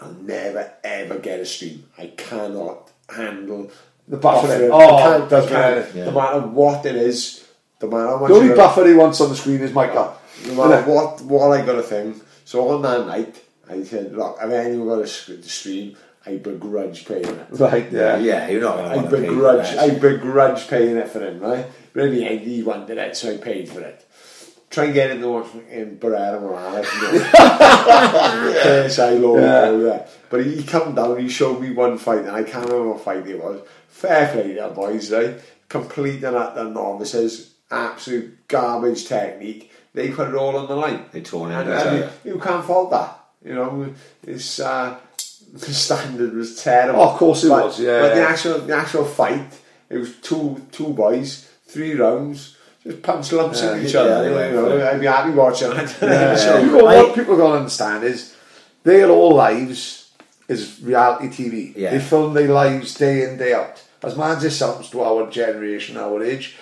I'll 0.00 0.12
never 0.12 0.70
ever 0.84 1.18
get 1.18 1.40
a 1.40 1.46
stream. 1.46 1.84
I 1.98 2.08
cannot 2.16 2.90
handle 3.08 3.70
The 4.08 4.18
buffering. 4.18 4.70
buffering. 4.70 4.70
Oh, 4.72 4.96
I 4.96 5.02
can't, 5.18 5.30
does 5.30 5.46
I 5.46 5.50
can't, 5.50 5.94
matter. 5.94 6.04
No 6.06 6.12
matter 6.12 6.40
what 6.46 6.86
it 6.86 6.96
is, 6.96 7.46
no 7.82 7.88
matter 7.88 8.06
how 8.06 8.18
much. 8.18 8.28
The 8.30 8.34
only 8.36 8.52
I- 8.52 8.56
buffer 8.56 8.86
he 8.86 8.94
wants 8.94 9.20
on 9.20 9.28
the 9.30 9.36
screen 9.36 9.60
is 9.60 9.72
Micah. 9.72 10.14
no 10.46 10.54
matter 10.54 10.82
what 10.90 11.20
what 11.22 11.58
I 11.58 11.64
got 11.64 11.76
a 11.78 11.82
thing. 11.82 12.20
So 12.44 12.68
on 12.68 12.82
that 12.82 13.06
night, 13.06 13.42
I 13.68 13.82
said, 13.82 14.14
look, 14.14 14.38
if 14.40 14.50
anyone 14.50 14.86
got 14.88 15.00
a 15.00 15.06
stream, 15.08 15.96
I 16.24 16.36
begrudge 16.36 17.04
paying 17.06 17.24
it. 17.24 17.46
Right, 17.50 17.90
yeah. 17.90 18.18
Yeah, 18.18 18.48
you're 18.48 18.60
not 18.60 18.76
going 18.76 18.88
to 18.90 18.92
I 18.92 18.96
want 18.96 19.10
pay 19.10 19.20
begrudge. 19.28 19.76
I 19.76 19.90
begrudge 19.90 20.68
paying 20.68 20.96
it 20.96 21.08
for 21.08 21.20
him, 21.26 21.40
right? 21.40 21.66
But 21.92 22.04
in 22.04 22.14
the 22.14 22.24
end, 22.24 22.40
he 22.42 22.62
wanted 22.62 22.98
it, 22.98 23.16
so 23.16 23.32
I 23.32 23.36
paid 23.38 23.68
for 23.68 23.80
it. 23.80 24.05
Try 24.70 24.84
and 24.86 24.94
get 24.94 25.10
it 25.12 25.20
to 25.20 25.28
watch 25.28 25.46
in 25.70 25.96
Barrera 25.98 26.40
Morales. 26.40 26.86
KSI 28.06 29.20
logo, 29.20 29.40
Yeah. 29.40 29.70
yeah. 29.94 30.06
But 30.28 30.44
he 30.44 30.62
come 30.64 30.94
down, 30.94 31.18
he 31.18 31.28
showed 31.28 31.60
me 31.60 31.70
one 31.72 31.98
fight, 31.98 32.20
and 32.20 32.30
I 32.30 32.42
can't 32.42 32.66
remember 32.66 32.92
what 32.92 33.00
fight 33.00 33.26
it 33.26 33.42
was. 33.42 33.60
Fair 33.88 34.28
play 34.32 34.48
to 34.48 34.54
them 34.54 34.74
boys, 34.74 35.10
right? 35.12 35.40
Complete 35.68 36.22
and 36.24 36.36
utter 36.36 36.64
novices, 36.64 37.54
absolute 37.70 38.46
garbage 38.48 39.06
technique. 39.06 39.70
They 39.94 40.10
put 40.10 40.28
it 40.28 40.34
all 40.34 40.56
on 40.56 40.66
the 40.68 40.76
line. 40.76 41.04
They 41.12 41.22
torn 41.22 41.52
it 41.52 41.54
And, 41.54 41.70
out, 41.70 41.86
and 41.86 42.10
you, 42.24 42.32
you 42.34 42.38
can't 42.40 42.64
fault 42.64 42.90
that. 42.90 43.18
You 43.44 43.54
know, 43.54 43.94
it's 44.26 44.60
uh, 44.60 44.96
the 45.52 45.72
standard 45.72 46.34
was 46.34 46.60
terrible. 46.62 47.00
Oh, 47.00 47.10
of 47.12 47.18
course 47.18 47.44
it 47.44 47.48
But- 47.48 47.64
was, 47.66 47.80
yeah, 47.80 48.00
But 48.02 48.14
the 48.14 48.22
actual 48.28 48.58
the 48.58 48.76
actual 48.76 49.04
fight, 49.04 49.58
it 49.88 49.96
was 49.96 50.16
two 50.16 50.60
two 50.72 50.88
boys, 50.88 51.48
three 51.66 51.94
rounds, 51.94 52.55
just 52.86 53.02
punch 53.02 53.32
lumps 53.32 53.62
Yeah, 53.62 53.74
in 53.76 53.86
each 53.86 53.94
other. 53.94 54.30
yeah, 54.30 54.46
you 54.48 54.54
know, 54.56 54.76
yeah. 54.76 54.90
I'd 54.90 55.00
be 55.00 55.06
happy 55.06 55.30
watching 55.30 55.72
it. 55.72 55.88
So 55.88 56.06
Yeah. 56.06 56.72
what, 56.72 56.84
what 56.84 56.96
I- 57.10 57.14
people 57.14 57.36
got 57.36 57.48
to 57.52 57.58
understand 57.58 58.04
is 58.04 58.34
their 58.84 59.08
whole 59.08 59.34
lives 59.34 60.10
is 60.48 60.80
reality 60.82 61.28
TV. 61.28 61.72
Yeah. 61.76 61.90
They 61.90 61.98
film 61.98 62.34
their 62.34 62.48
lives 62.48 62.94
day 62.94 63.22
in 63.28 63.36
day 63.36 63.52
out. 63.54 63.82
As 64.02 64.16
mad 64.16 64.36
as 64.38 64.44
it 64.44 64.50
sounds 64.50 64.88
to 64.90 65.02
our 65.02 65.28
generation, 65.30 65.96
our 65.96 66.22
age, 66.22 66.56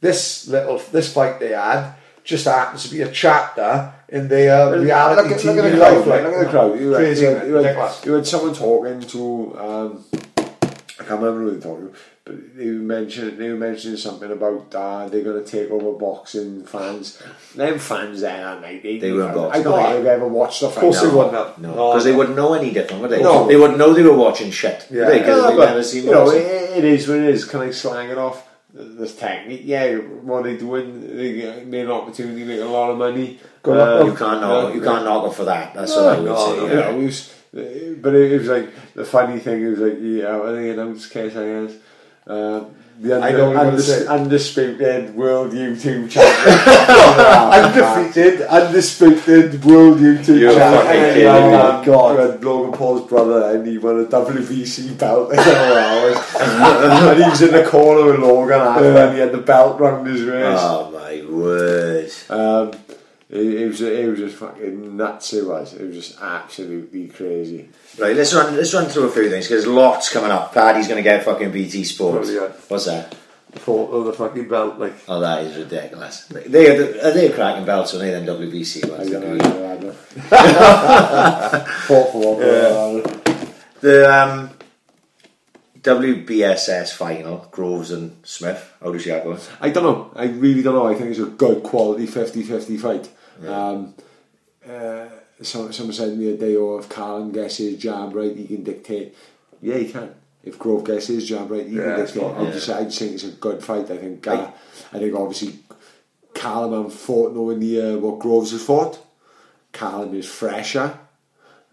this 0.00 0.46
little 0.48 0.78
this 0.92 1.12
fight 1.12 1.40
they 1.40 1.50
had 1.50 1.94
just 2.22 2.44
happens 2.44 2.84
to 2.84 2.90
be 2.90 3.02
a 3.02 3.10
chapter 3.10 3.92
in 4.08 4.28
their 4.28 4.78
reality 4.80 5.28
look, 5.28 5.38
TV 5.40 5.56
look 5.56 5.64
at 5.64 5.72
the 5.72 5.78
life. 5.78 6.06
like, 6.06 6.22
look 6.22 6.32
at 6.34 6.44
the 6.44 6.50
crowd. 6.50 6.78
You 6.80 6.90
had, 6.92 6.98
Crazy, 7.00 7.22
you, 7.24 7.30
had, 7.34 7.46
you, 7.48 7.54
had, 7.54 8.04
you 8.06 8.12
had 8.12 8.26
someone 8.26 8.54
talking 8.54 9.00
to, 9.00 9.58
um, 9.58 10.04
I 10.14 11.04
can't 11.04 11.20
remember 11.20 11.40
who 11.40 11.50
they 11.50 11.56
were 11.56 11.62
talking 11.62 11.88
to, 11.92 11.98
but 12.24 12.56
they 12.56 12.66
were 12.68 12.72
mentioning, 12.78 13.36
they 13.36 13.50
were 13.50 13.56
mentioning 13.58 13.98
something 13.98 14.30
about 14.32 14.74
uh, 14.74 15.06
they're 15.08 15.22
going 15.22 15.44
to 15.44 15.50
take 15.50 15.70
over 15.70 15.92
boxing 15.98 16.64
fans. 16.64 17.22
Them 17.54 17.78
fans 17.78 18.22
there, 18.22 18.46
aren't 18.46 18.62
they? 18.62 18.78
They, 18.78 18.98
They 18.98 19.12
weren't 19.12 19.32
I 19.32 19.34
boxing. 19.34 19.62
don't 19.64 19.82
think 19.82 19.96
they've 19.98 20.06
ever 20.06 20.28
watched 20.28 20.60
the 20.60 20.68
Of 20.68 20.74
course 20.76 21.00
fight. 21.00 21.10
they 21.10 21.14
wouldn't 21.16 21.34
have. 21.34 21.58
No, 21.58 21.72
because 21.90 22.04
they 22.04 22.12
wouldn't 22.16 22.36
know 22.36 22.54
any 22.54 22.72
different, 22.72 23.02
would 23.02 23.10
they? 23.10 23.22
No. 23.22 23.46
They 23.46 23.56
wouldn't 23.56 23.78
know 23.78 23.92
they 23.92 24.02
were 24.02 24.16
watching 24.16 24.50
shit. 24.50 24.86
Yeah. 24.90 25.02
Yeah, 25.02 25.18
because 25.18 25.42
Yeah, 25.42 25.48
they've 25.48 25.56
but, 25.58 25.66
never 25.66 25.82
seen 25.82 26.04
you 26.04 26.10
know, 26.12 26.24
boxing. 26.24 26.40
it, 26.42 26.78
it 26.78 26.84
is 26.84 27.08
what 27.08 27.18
it 27.18 27.24
is. 27.24 27.44
Can 27.44 27.60
I 27.60 27.70
slag 27.70 28.08
it 28.08 28.16
off? 28.18 28.48
This 28.72 29.14
technique, 29.14 29.60
yeah. 29.64 29.94
What 29.98 30.44
they 30.44 30.56
doing? 30.56 31.16
They 31.16 31.34
get- 31.34 31.66
made 31.66 31.84
an 31.84 31.90
opportunity, 31.92 32.40
to 32.40 32.46
make 32.46 32.60
a 32.60 32.64
lot 32.64 32.90
of 32.90 32.98
money. 32.98 33.38
Go 33.62 33.72
on, 33.72 33.78
Uh, 34.02 34.04
you 34.06 34.14
can't 34.14 34.40
knock. 34.40 34.74
You 34.74 34.80
can't 34.80 35.04
knock 35.04 35.24
off 35.24 35.36
for 35.36 35.44
that. 35.44 35.74
That's 35.74 35.94
No, 35.94 36.02
what 36.04 36.12
I 36.12 36.16
would 36.20 36.24
no, 36.26 36.36
say. 36.36 36.56
no, 36.56 36.64
yeah. 36.66 36.70
you 36.70 36.76
know, 36.96 37.00
it 37.00 37.04
was, 37.04 37.34
but 38.02 38.14
it, 38.14 38.32
it 38.32 38.38
was 38.38 38.48
like 38.48 38.68
the 38.94 39.04
funny 39.04 39.38
thing. 39.38 39.62
It 39.62 39.68
was 39.68 39.78
like 39.78 39.98
yeah, 40.00 40.40
I 40.42 40.46
think 40.54 40.72
announced 40.72 41.12
KSIS. 41.12 41.76
Uh, 42.26 42.64
the 43.00 43.20
I 43.20 43.32
know 43.32 43.52
undis- 43.52 44.08
undisputed 44.08 45.14
world 45.14 45.52
YouTube 45.52 46.10
champion. 46.10 46.58
Undefeated, 47.98 48.42
undisputed 48.42 49.64
world 49.64 49.98
YouTube 49.98 50.38
You're 50.38 50.54
champion. 50.54 51.26
Oh 51.26 51.50
my 51.50 51.84
god. 51.84 52.16
We 52.16 52.22
had 52.22 52.44
Logan 52.44 52.72
Paul's 52.72 53.08
brother, 53.08 53.54
and 53.54 53.66
he 53.66 53.78
won 53.78 54.00
a 54.00 54.04
WBC 54.04 54.96
belt 54.96 55.32
in 55.32 55.38
and 55.40 57.18
he 57.18 57.28
was 57.28 57.42
in 57.42 57.52
the 57.52 57.64
corner 57.64 58.12
with 58.12 58.20
Logan, 58.20 58.60
after, 58.60 58.96
and 58.96 59.14
he 59.14 59.20
had 59.20 59.32
the 59.32 59.38
belt 59.38 59.80
round 59.80 60.06
his 60.06 60.22
wrist. 60.22 60.62
Oh 60.64 60.90
my 60.92 61.24
word! 61.28 62.10
Um, 62.30 62.72
it, 63.34 63.62
it 63.62 63.66
was 63.66 63.80
it 63.80 64.08
was 64.08 64.18
just 64.20 64.36
fucking 64.36 64.96
nuts. 64.96 65.32
It 65.32 65.44
was. 65.44 65.74
It 65.74 65.86
was 65.86 65.96
just 65.96 66.20
absolutely 66.20 67.08
crazy. 67.08 67.68
Right, 67.98 68.16
let's 68.16 68.32
run. 68.32 68.54
Let's 68.56 68.72
run 68.72 68.86
through 68.86 69.08
a 69.08 69.10
few 69.10 69.28
things 69.28 69.48
because 69.48 69.66
lots 69.66 70.12
coming 70.12 70.30
up. 70.30 70.54
Paddy's 70.54 70.86
going 70.86 70.98
to 70.98 71.02
get 71.02 71.24
fucking 71.24 71.50
BT 71.50 71.82
Sports. 71.82 72.28
Brilliant. 72.28 72.54
What's 72.68 72.86
that? 72.86 73.12
Photo 73.54 73.92
of 73.98 74.04
the 74.06 74.12
fucking 74.12 74.48
belt, 74.48 74.78
like. 74.78 74.94
Oh, 75.08 75.20
that 75.20 75.44
is 75.44 75.56
ridiculous. 75.56 76.26
They 76.26 76.70
are, 76.70 76.78
the, 76.78 77.08
are 77.08 77.12
they 77.12 77.30
cracking 77.30 77.64
belts 77.64 77.94
or 77.94 77.98
are 77.98 78.00
they 78.00 78.10
them 78.10 78.26
WBC 78.26 78.84
I 78.84 78.98
ones? 78.98 79.10
don't 79.10 79.38
know. 79.38 79.72
I 79.72 79.76
don't 79.76 79.84
know. 79.84 79.92
Fought 81.86 82.12
for 82.12 82.36
one. 82.36 83.02
The 83.80 84.12
um, 84.12 84.50
WBSS 85.82 86.94
final, 86.94 87.48
Groves 87.50 87.90
and 87.90 88.16
Smith. 88.24 88.72
How 88.82 88.92
does 88.92 89.04
that 89.04 89.22
go? 89.22 89.38
I 89.60 89.70
don't 89.70 89.84
know. 89.84 90.10
I 90.16 90.26
really 90.26 90.62
don't 90.62 90.74
know. 90.74 90.86
I 90.86 90.94
think 90.94 91.10
it's 91.10 91.18
a 91.18 91.26
good 91.26 91.62
quality 91.62 92.06
50-50 92.06 92.80
fight. 92.80 93.10
Um, 93.46 93.94
uh, 94.68 95.06
some, 95.42 95.72
someone 95.72 95.92
said 95.94 96.10
to 96.10 96.16
me 96.16 96.30
a 96.30 96.36
day, 96.36 96.54
if 96.54 96.88
Callum 96.88 97.32
gets 97.32 97.56
his 97.58 97.76
jab 97.76 98.14
right, 98.14 98.34
he 98.36 98.46
can 98.46 98.62
dictate. 98.62 99.14
Yeah, 99.60 99.76
he 99.78 99.90
can. 99.90 100.14
If 100.42 100.58
Grove 100.58 100.84
gets 100.84 101.06
his 101.08 101.26
jab 101.28 101.50
right, 101.50 101.66
he 101.66 101.76
Yeah, 101.76 101.96
can 101.96 102.04
dictate. 102.04 102.22
not- 102.22 102.38
I 102.38 102.50
just, 102.50 102.70
I 102.70 102.84
just 102.84 102.98
think 102.98 103.12
it's 103.14 103.24
a 103.24 103.28
good 103.30 103.62
fight. 103.62 103.90
I 103.90 103.96
think. 103.98 104.26
Uh, 104.26 104.50
I 104.92 104.98
think 104.98 105.14
obviously 105.14 105.58
Callum 106.34 106.90
fought 106.90 107.34
nowhere 107.34 107.56
near 107.56 107.98
what 107.98 108.18
Groves 108.18 108.52
has 108.52 108.62
fought. 108.62 108.98
Callum 109.72 110.14
is 110.14 110.26
fresher. 110.26 110.98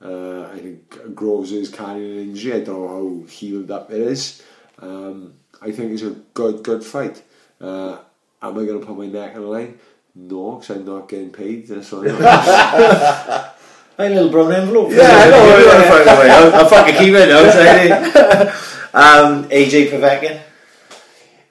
Uh, 0.03 0.43
I 0.51 0.57
think 0.59 1.15
Groves 1.15 1.51
is 1.51 1.69
carrying 1.69 2.11
an 2.13 2.19
injury. 2.29 2.53
I 2.53 2.59
don't 2.61 2.79
know 2.81 2.87
how 3.21 3.27
healed 3.27 3.69
up 3.69 3.91
it 3.91 4.01
is. 4.01 4.41
Um, 4.79 5.33
I 5.61 5.71
think 5.71 5.91
it's 5.91 6.01
a 6.01 6.15
good, 6.33 6.63
good 6.63 6.83
fight. 6.83 7.21
Uh, 7.59 7.99
am 8.41 8.57
I 8.57 8.65
going 8.65 8.79
to 8.79 8.85
put 8.85 8.97
my 8.97 9.05
neck 9.05 9.35
on 9.35 9.41
the 9.43 9.47
line? 9.47 9.79
No, 10.13 10.55
because 10.55 10.77
I'm 10.77 10.85
not 10.85 11.07
getting 11.07 11.31
paid. 11.31 11.67
That's 11.67 11.91
why. 11.91 12.07
My 13.97 14.07
little 14.07 14.29
brown 14.29 14.51
envelope. 14.51 14.91
Yeah, 14.91 15.03
I 15.03 15.29
know, 15.29 16.23
yeah. 16.25 16.33
I'll, 16.33 16.53
I'll 16.55 16.69
fucking 16.69 16.95
keep 16.95 17.13
it 17.13 17.31
out. 17.31 18.47
um, 18.93 19.49
AJ 19.49 19.89
Povetkin. 19.89 20.41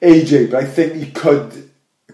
AJ, 0.01 0.51
but 0.51 0.63
I 0.63 0.67
think 0.67 0.93
he 0.93 1.11
could 1.11 1.70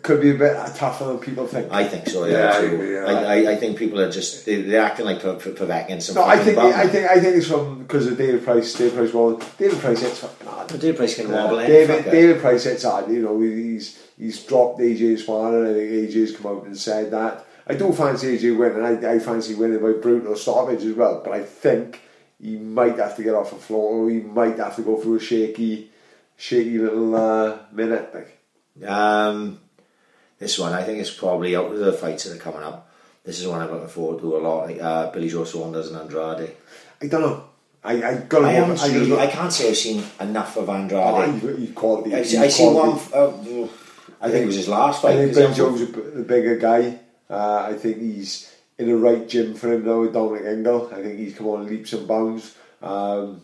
could 0.07 0.21
be 0.21 0.31
a 0.31 0.35
bit 0.35 0.55
tougher 0.75 1.05
than 1.05 1.19
people 1.19 1.45
think. 1.45 1.71
I 1.71 1.83
think 1.83 2.07
so. 2.07 2.25
Yeah, 2.25 2.37
Yeah, 2.37 2.49
I 2.49 2.59
agree, 2.61 2.93
yeah. 2.95 3.05
I, 3.05 3.13
I, 3.13 3.51
I 3.51 3.55
think 3.57 3.77
people 3.77 3.99
are 3.99 4.09
just 4.09 4.45
they, 4.45 4.61
they're 4.61 4.81
acting 4.81 5.05
like 5.05 5.21
P- 5.21 5.35
P- 5.43 5.51
Povetkin. 5.59 6.01
Some 6.01 6.15
no, 6.15 6.23
I 6.23 6.37
think 6.39 6.55
bum. 6.55 6.73
I 6.73 6.87
think 6.87 7.09
I 7.09 7.19
think 7.19 7.35
it's 7.35 7.47
from 7.47 7.83
because 7.83 8.07
of 8.07 8.17
David 8.17 8.43
Price. 8.43 8.73
David 8.73 8.95
Price, 8.97 9.13
well, 9.13 9.33
David 9.57 9.79
Price 9.79 10.01
hits 10.01 10.19
fucking 10.19 10.47
hard. 10.47 10.67
But 10.69 10.79
David 10.79 10.97
Price 10.97 11.15
can 11.15 11.31
wobble 11.31 11.59
in. 11.59 11.67
David, 11.69 12.05
fucker. 12.05 12.11
David 12.11 12.41
Price 12.41 12.63
hits 12.63 12.83
hard. 12.83 13.11
You 13.11 13.21
know, 13.21 13.39
he's 13.41 14.01
he's 14.17 14.41
dropped 14.43 14.79
AJ's 14.79 15.23
fan, 15.25 15.53
and 15.53 15.67
I 15.67 15.73
think 15.73 15.91
AJ's 15.91 16.35
come 16.37 16.47
out 16.57 16.65
and 16.65 16.77
said 16.77 17.11
that. 17.11 17.45
I 17.69 17.75
do 17.75 17.91
fancy 17.91 18.37
AJ 18.37 18.57
winning. 18.57 18.83
I, 19.05 19.15
I 19.15 19.19
fancy 19.19 19.53
winning 19.55 19.79
by 19.81 19.91
brutal 19.99 20.35
stoppage 20.37 20.83
as 20.85 20.95
well. 20.95 21.21
But 21.23 21.33
I 21.33 21.43
think 21.43 21.99
he 22.41 22.55
might 22.55 22.97
have 22.97 23.15
to 23.17 23.23
get 23.23 23.35
off 23.35 23.49
the 23.51 23.57
floor, 23.57 23.91
or 24.05 24.09
he 24.09 24.21
might 24.21 24.57
have 24.57 24.75
to 24.77 24.83
go 24.83 24.95
through 25.01 25.15
a 25.17 25.19
shaky, 25.19 25.91
shaky 26.37 26.77
little 26.77 27.13
uh, 27.13 27.57
minute. 27.73 28.13
Like, 28.15 28.87
Um, 28.89 29.59
this 30.39 30.59
one, 30.59 30.73
I 30.73 30.83
think 30.83 30.99
it's 30.99 31.13
probably 31.13 31.55
out 31.55 31.71
of 31.71 31.79
the 31.79 31.93
fights 31.93 32.23
that 32.25 32.35
are 32.35 32.39
coming 32.39 32.63
up. 32.63 32.89
This 33.23 33.39
is 33.41 33.47
one 33.47 33.59
I'm 33.61 33.71
looking 33.71 33.87
forward 33.89 34.21
to 34.21 34.37
a 34.37 34.39
lot. 34.39 34.67
Like, 34.67 34.81
uh, 34.81 35.11
Billy 35.11 35.29
Joe 35.29 35.43
Saunders 35.43 35.89
and 35.89 35.97
Andrade. 35.97 36.51
I 37.01 37.07
don't 37.07 37.21
know. 37.21 37.43
I 37.83 37.93
I 38.03 38.15
got 38.17 38.43
I 38.45 38.51
haven't 38.51 38.81
I, 38.81 38.87
really, 38.87 39.17
I 39.17 39.25
I, 39.25 39.27
can't 39.27 39.51
say 39.53 39.69
I've 39.69 39.77
seen 39.77 40.03
enough 40.19 40.57
of 40.57 40.69
oh, 40.69 40.73
Andrade. 40.73 41.59
he 41.59 41.67
quality. 41.67 42.15
I, 42.15 42.19
I 42.19 42.47
seen 42.47 42.73
one. 42.73 42.99
Uh, 43.13 43.67
I 44.19 44.31
think 44.31 44.43
it 44.43 44.47
was 44.47 44.55
his 44.55 44.67
last 44.67 45.03
I 45.05 45.09
fight. 45.09 45.17
think 45.17 45.33
'cause 45.33 45.37
Billy 45.37 45.53
Joe's 45.55 45.81
a, 45.81 45.85
b- 45.85 46.19
a 46.21 46.23
bigger 46.23 46.57
guy. 46.57 46.99
Uh, 47.29 47.67
I 47.69 47.73
think 47.73 47.97
he's 47.97 48.51
in 48.77 48.87
the 48.87 48.95
right 48.95 49.27
gym 49.27 49.53
for 49.53 49.71
him 49.71 49.85
now 49.85 50.01
with 50.01 50.13
Dominic 50.13 50.45
Ingle. 50.45 50.91
I 50.93 51.01
think 51.03 51.19
he's 51.19 51.35
come 51.35 51.47
on 51.47 51.67
leaps 51.67 51.93
and 51.93 52.07
bounds. 52.07 52.55
Um, 52.81 53.41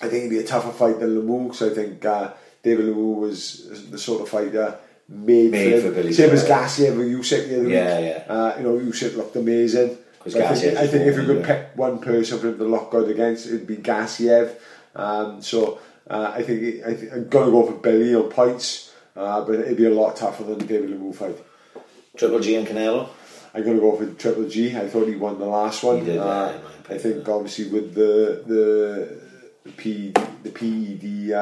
I 0.00 0.08
think 0.08 0.24
it'd 0.24 0.30
be 0.30 0.38
a 0.38 0.44
tougher 0.46 0.72
fight 0.72 0.98
than 0.98 1.10
Lemieux 1.20 1.48
because 1.48 1.70
I 1.70 1.74
think 1.74 2.04
uh, 2.04 2.32
David 2.62 2.86
Lemieux 2.86 3.16
was 3.16 3.90
the 3.90 3.98
sort 3.98 4.22
of 4.22 4.28
fighter 4.28 4.78
made, 5.10 5.50
Made 5.50 5.82
for, 5.82 5.88
for 5.88 5.94
Billy 5.96 6.12
Same 6.12 6.30
as 6.30 6.48
yeah. 6.48 6.64
Gassiev 6.64 6.96
with 6.96 7.08
Usyk 7.08 7.48
the 7.48 7.60
other 7.60 7.68
Yeah, 7.68 8.00
week. 8.00 8.06
yeah. 8.26 8.32
Uh, 8.34 8.54
you 8.58 8.62
know, 8.64 8.78
Usyk 8.78 9.16
looked 9.16 9.36
amazing. 9.36 9.98
'Cause 10.20 10.34
But 10.34 10.42
I 10.42 10.54
think, 10.54 10.74
Gassiev 10.74 10.80
I 10.82 10.86
think 10.86 11.06
if 11.06 11.16
you 11.16 11.24
could 11.24 11.44
pick 11.44 11.70
one 11.76 11.98
person 11.98 12.38
for 12.38 12.48
him 12.48 12.58
to 12.58 12.64
look 12.64 12.90
good 12.90 13.10
against, 13.10 13.46
it'd 13.46 13.66
be 13.66 13.76
Gassiev. 13.76 14.50
Um, 14.94 15.42
so 15.42 15.78
uh, 16.08 16.32
I 16.34 16.42
think 16.42 16.84
I 16.86 16.94
think 16.94 17.12
I'm 17.12 17.28
gonna 17.28 17.50
go 17.50 17.66
for 17.66 17.72
Billy 17.74 18.14
on 18.14 18.28
points, 18.30 18.92
uh, 19.16 19.44
but 19.44 19.54
it'd 19.60 19.76
be 19.76 19.86
a 19.86 19.90
lot 19.90 20.16
tougher 20.16 20.44
than 20.44 20.58
the 20.58 20.64
David 20.66 20.90
Lemieux 20.90 21.14
fight. 21.14 21.36
Triple 22.16 22.40
G 22.40 22.54
and 22.56 22.66
Canelo. 22.66 23.08
I'm 23.54 23.64
going 23.64 23.76
to 23.76 23.80
go 23.80 23.96
for 23.96 24.06
Triple 24.14 24.48
G. 24.48 24.76
I 24.76 24.86
thought 24.86 25.08
he 25.08 25.16
won 25.16 25.38
the 25.40 25.44
last 25.46 25.82
one. 25.82 26.04
Did, 26.04 26.18
Uh, 26.18 26.52
my 26.88 26.94
I 26.94 26.98
think 26.98 27.28
obviously 27.28 27.66
with 27.68 27.94
the 27.94 28.42
the 28.46 29.08
the, 29.64 29.72
P, 29.72 30.12
the 30.44 30.50
PED 30.50 31.32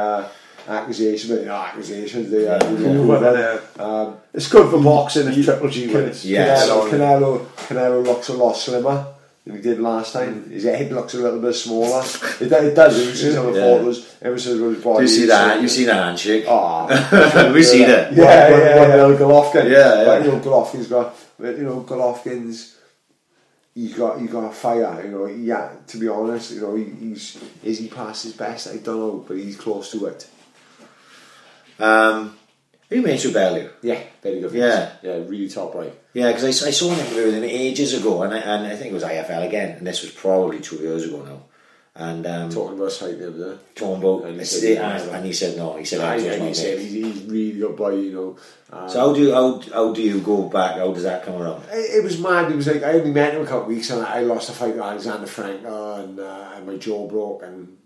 uh, 0.68 0.72
accusation, 0.72 1.34
but 1.36 1.46
not 1.46 1.68
accusations, 1.68 2.30
they 2.30 2.38
they 2.38 2.44
Yeah. 2.44 3.00
were 3.00 3.60
Yeah. 3.78 3.84
um, 3.84 4.14
It's 4.34 4.48
good 4.48 4.70
for 4.70 4.78
boxing 4.82 5.26
if 5.28 5.44
Triple 5.44 5.68
G 5.70 5.86
Can- 5.86 5.94
wins. 5.94 6.24
Yes. 6.24 6.68
Canelo, 6.68 6.90
Canelo, 6.90 7.40
Canelo 7.66 8.04
looks 8.06 8.28
a 8.28 8.34
lot 8.34 8.54
slimmer 8.56 9.06
than 9.44 9.56
he 9.56 9.62
did 9.62 9.80
last 9.80 10.12
time. 10.12 10.50
His 10.50 10.64
head 10.64 10.92
looks 10.92 11.14
a 11.14 11.18
little 11.18 11.40
bit 11.40 11.54
smaller. 11.54 12.04
It, 12.40 12.52
it 12.52 12.74
does. 12.74 12.98
You 12.98 13.14
see 13.14 13.32
some 13.32 13.46
Yeah. 13.54 13.60
photos. 13.62 14.04
Ever 14.20 14.38
since 14.38 14.60
his 14.60 14.84
body. 14.84 14.96
Do 14.98 15.02
you 15.02 15.08
see 15.08 15.22
is 15.22 15.28
that? 15.28 15.54
so- 15.56 15.60
You 15.62 15.68
see 15.68 15.84
that 15.86 15.94
handshake? 16.04 16.44
Oh, 16.48 17.50
we 17.54 17.62
see 17.62 17.84
that. 17.86 18.12
yeah, 18.12 18.24
Yeah, 18.24 18.48
yeah, 18.48 18.58
yeah, 18.58 18.96
yeah. 18.96 19.08
yeah. 19.08 19.16
Golovkin. 19.18 19.64
Yeah, 19.70 20.04
But, 20.04 20.18
yeah. 20.20 20.24
you 20.24 20.32
know, 20.32 20.38
Golovkin's 20.40 20.88
got, 20.88 21.14
you 21.40 21.64
know, 21.68 21.84
Golovkin's, 21.88 22.74
he's 23.74 23.94
got, 23.94 24.20
he's 24.20 24.30
got 24.30 24.44
a 24.50 24.52
fire, 24.52 25.02
you 25.04 25.10
know, 25.12 25.26
yeah, 25.26 25.70
to 25.86 25.96
be 25.98 26.08
honest, 26.08 26.52
you 26.52 26.60
know, 26.60 26.74
he, 26.76 26.84
he's, 27.00 27.38
is 27.64 27.78
he 27.78 27.88
past 27.88 28.24
his 28.24 28.32
best? 28.34 28.68
I 28.68 28.76
don't 28.76 28.98
know, 28.98 29.24
but 29.26 29.36
he's 29.38 29.56
close 29.56 29.90
to 29.92 30.06
it. 30.06 30.26
Um, 31.78 32.36
made 32.90 33.22
you 33.22 33.32
Bellew? 33.32 33.70
Yeah, 33.82 34.00
very 34.22 34.40
good. 34.40 34.52
Yeah. 34.52 34.92
Yeah, 35.02 35.16
really 35.26 35.48
top 35.48 35.74
right. 35.74 35.94
Yeah, 36.14 36.28
because 36.32 36.62
I, 36.64 36.68
I 36.68 36.70
saw 36.70 36.92
an 36.92 36.98
interview 37.00 37.26
with 37.26 37.34
him 37.34 37.44
ages 37.44 37.94
ago, 37.94 38.22
and 38.22 38.34
I, 38.34 38.38
and 38.38 38.66
I 38.66 38.76
think 38.76 38.90
it 38.90 38.94
was 38.94 39.04
IFL 39.04 39.46
again, 39.46 39.76
and 39.78 39.86
this 39.86 40.02
was 40.02 40.10
probably 40.10 40.60
two 40.60 40.76
years 40.76 41.04
ago 41.04 41.22
now. 41.22 41.42
and 41.94 42.26
um, 42.26 42.50
Talking 42.50 42.78
about 42.78 42.92
sight 42.92 43.18
the 43.18 43.28
other 43.28 43.54
day. 43.54 43.60
talking 43.74 44.02
about 44.02 44.24
And 44.28 44.38
he 44.38 44.44
said 44.44 44.94
was 44.94 45.08
and, 45.08 45.24
he 45.26 45.32
said 45.32 45.56
no. 45.56 45.76
He 45.76 45.84
said 45.84 46.00
I, 46.00 46.14
I 46.14 46.16
and 46.16 46.48
he 46.48 46.54
said 46.54 46.78
he's, 46.78 46.92
he's 46.92 47.22
really 47.24 47.58
good 47.58 47.76
boy, 47.76 47.94
you 47.96 48.12
know. 48.12 48.36
Um, 48.72 48.88
So 48.88 49.00
how 49.00 49.14
do 49.14 49.20
you 49.20 49.34
how, 49.34 49.60
how 49.72 49.92
do 49.92 50.02
you 50.02 50.20
go 50.20 50.48
back? 50.48 50.76
How 50.76 50.92
does 50.92 51.02
that 51.04 51.24
come 51.24 51.40
around? 51.42 51.64
it, 51.70 51.98
it 51.98 52.04
was 52.04 52.18
mad. 52.18 52.50
It 52.50 52.56
was 52.56 52.66
like 52.66 52.82
I 52.82 52.92
only 52.94 53.10
met 53.12 53.34
him 53.34 53.42
a 53.42 53.46
couple 53.46 53.62
of 53.62 53.68
weeks, 53.68 53.90
and 53.90 54.04
I 54.04 54.20
lost 54.20 54.48
a 54.48 54.52
fight 54.52 54.74
with 54.74 54.82
Alexander 54.82 55.26
Frenkel, 55.26 56.00
and, 56.02 56.18
uh, 56.20 56.52
and 56.54 56.66
my 56.66 56.76
jaw 56.76 57.06
broke. 57.08 57.42
And 57.42 57.76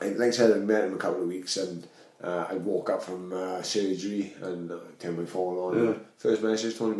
like 0.00 0.28
I 0.28 0.30
said, 0.30 0.52
I 0.52 0.58
met 0.60 0.84
him 0.84 0.94
a 0.94 0.98
couple 0.98 1.22
of 1.22 1.28
weeks, 1.28 1.56
and 1.56 1.86
uh, 2.22 2.46
I 2.50 2.54
woke 2.54 2.90
up 2.90 3.02
from 3.02 3.32
uh, 3.32 3.62
surgery 3.62 4.32
and 4.42 4.70
uh, 4.70 4.76
turned 4.98 5.18
my 5.18 5.24
phone 5.24 5.56
on. 5.56 5.86
Yeah. 5.86 5.94
First 6.16 6.42
message, 6.42 6.76
Tony. 6.76 6.96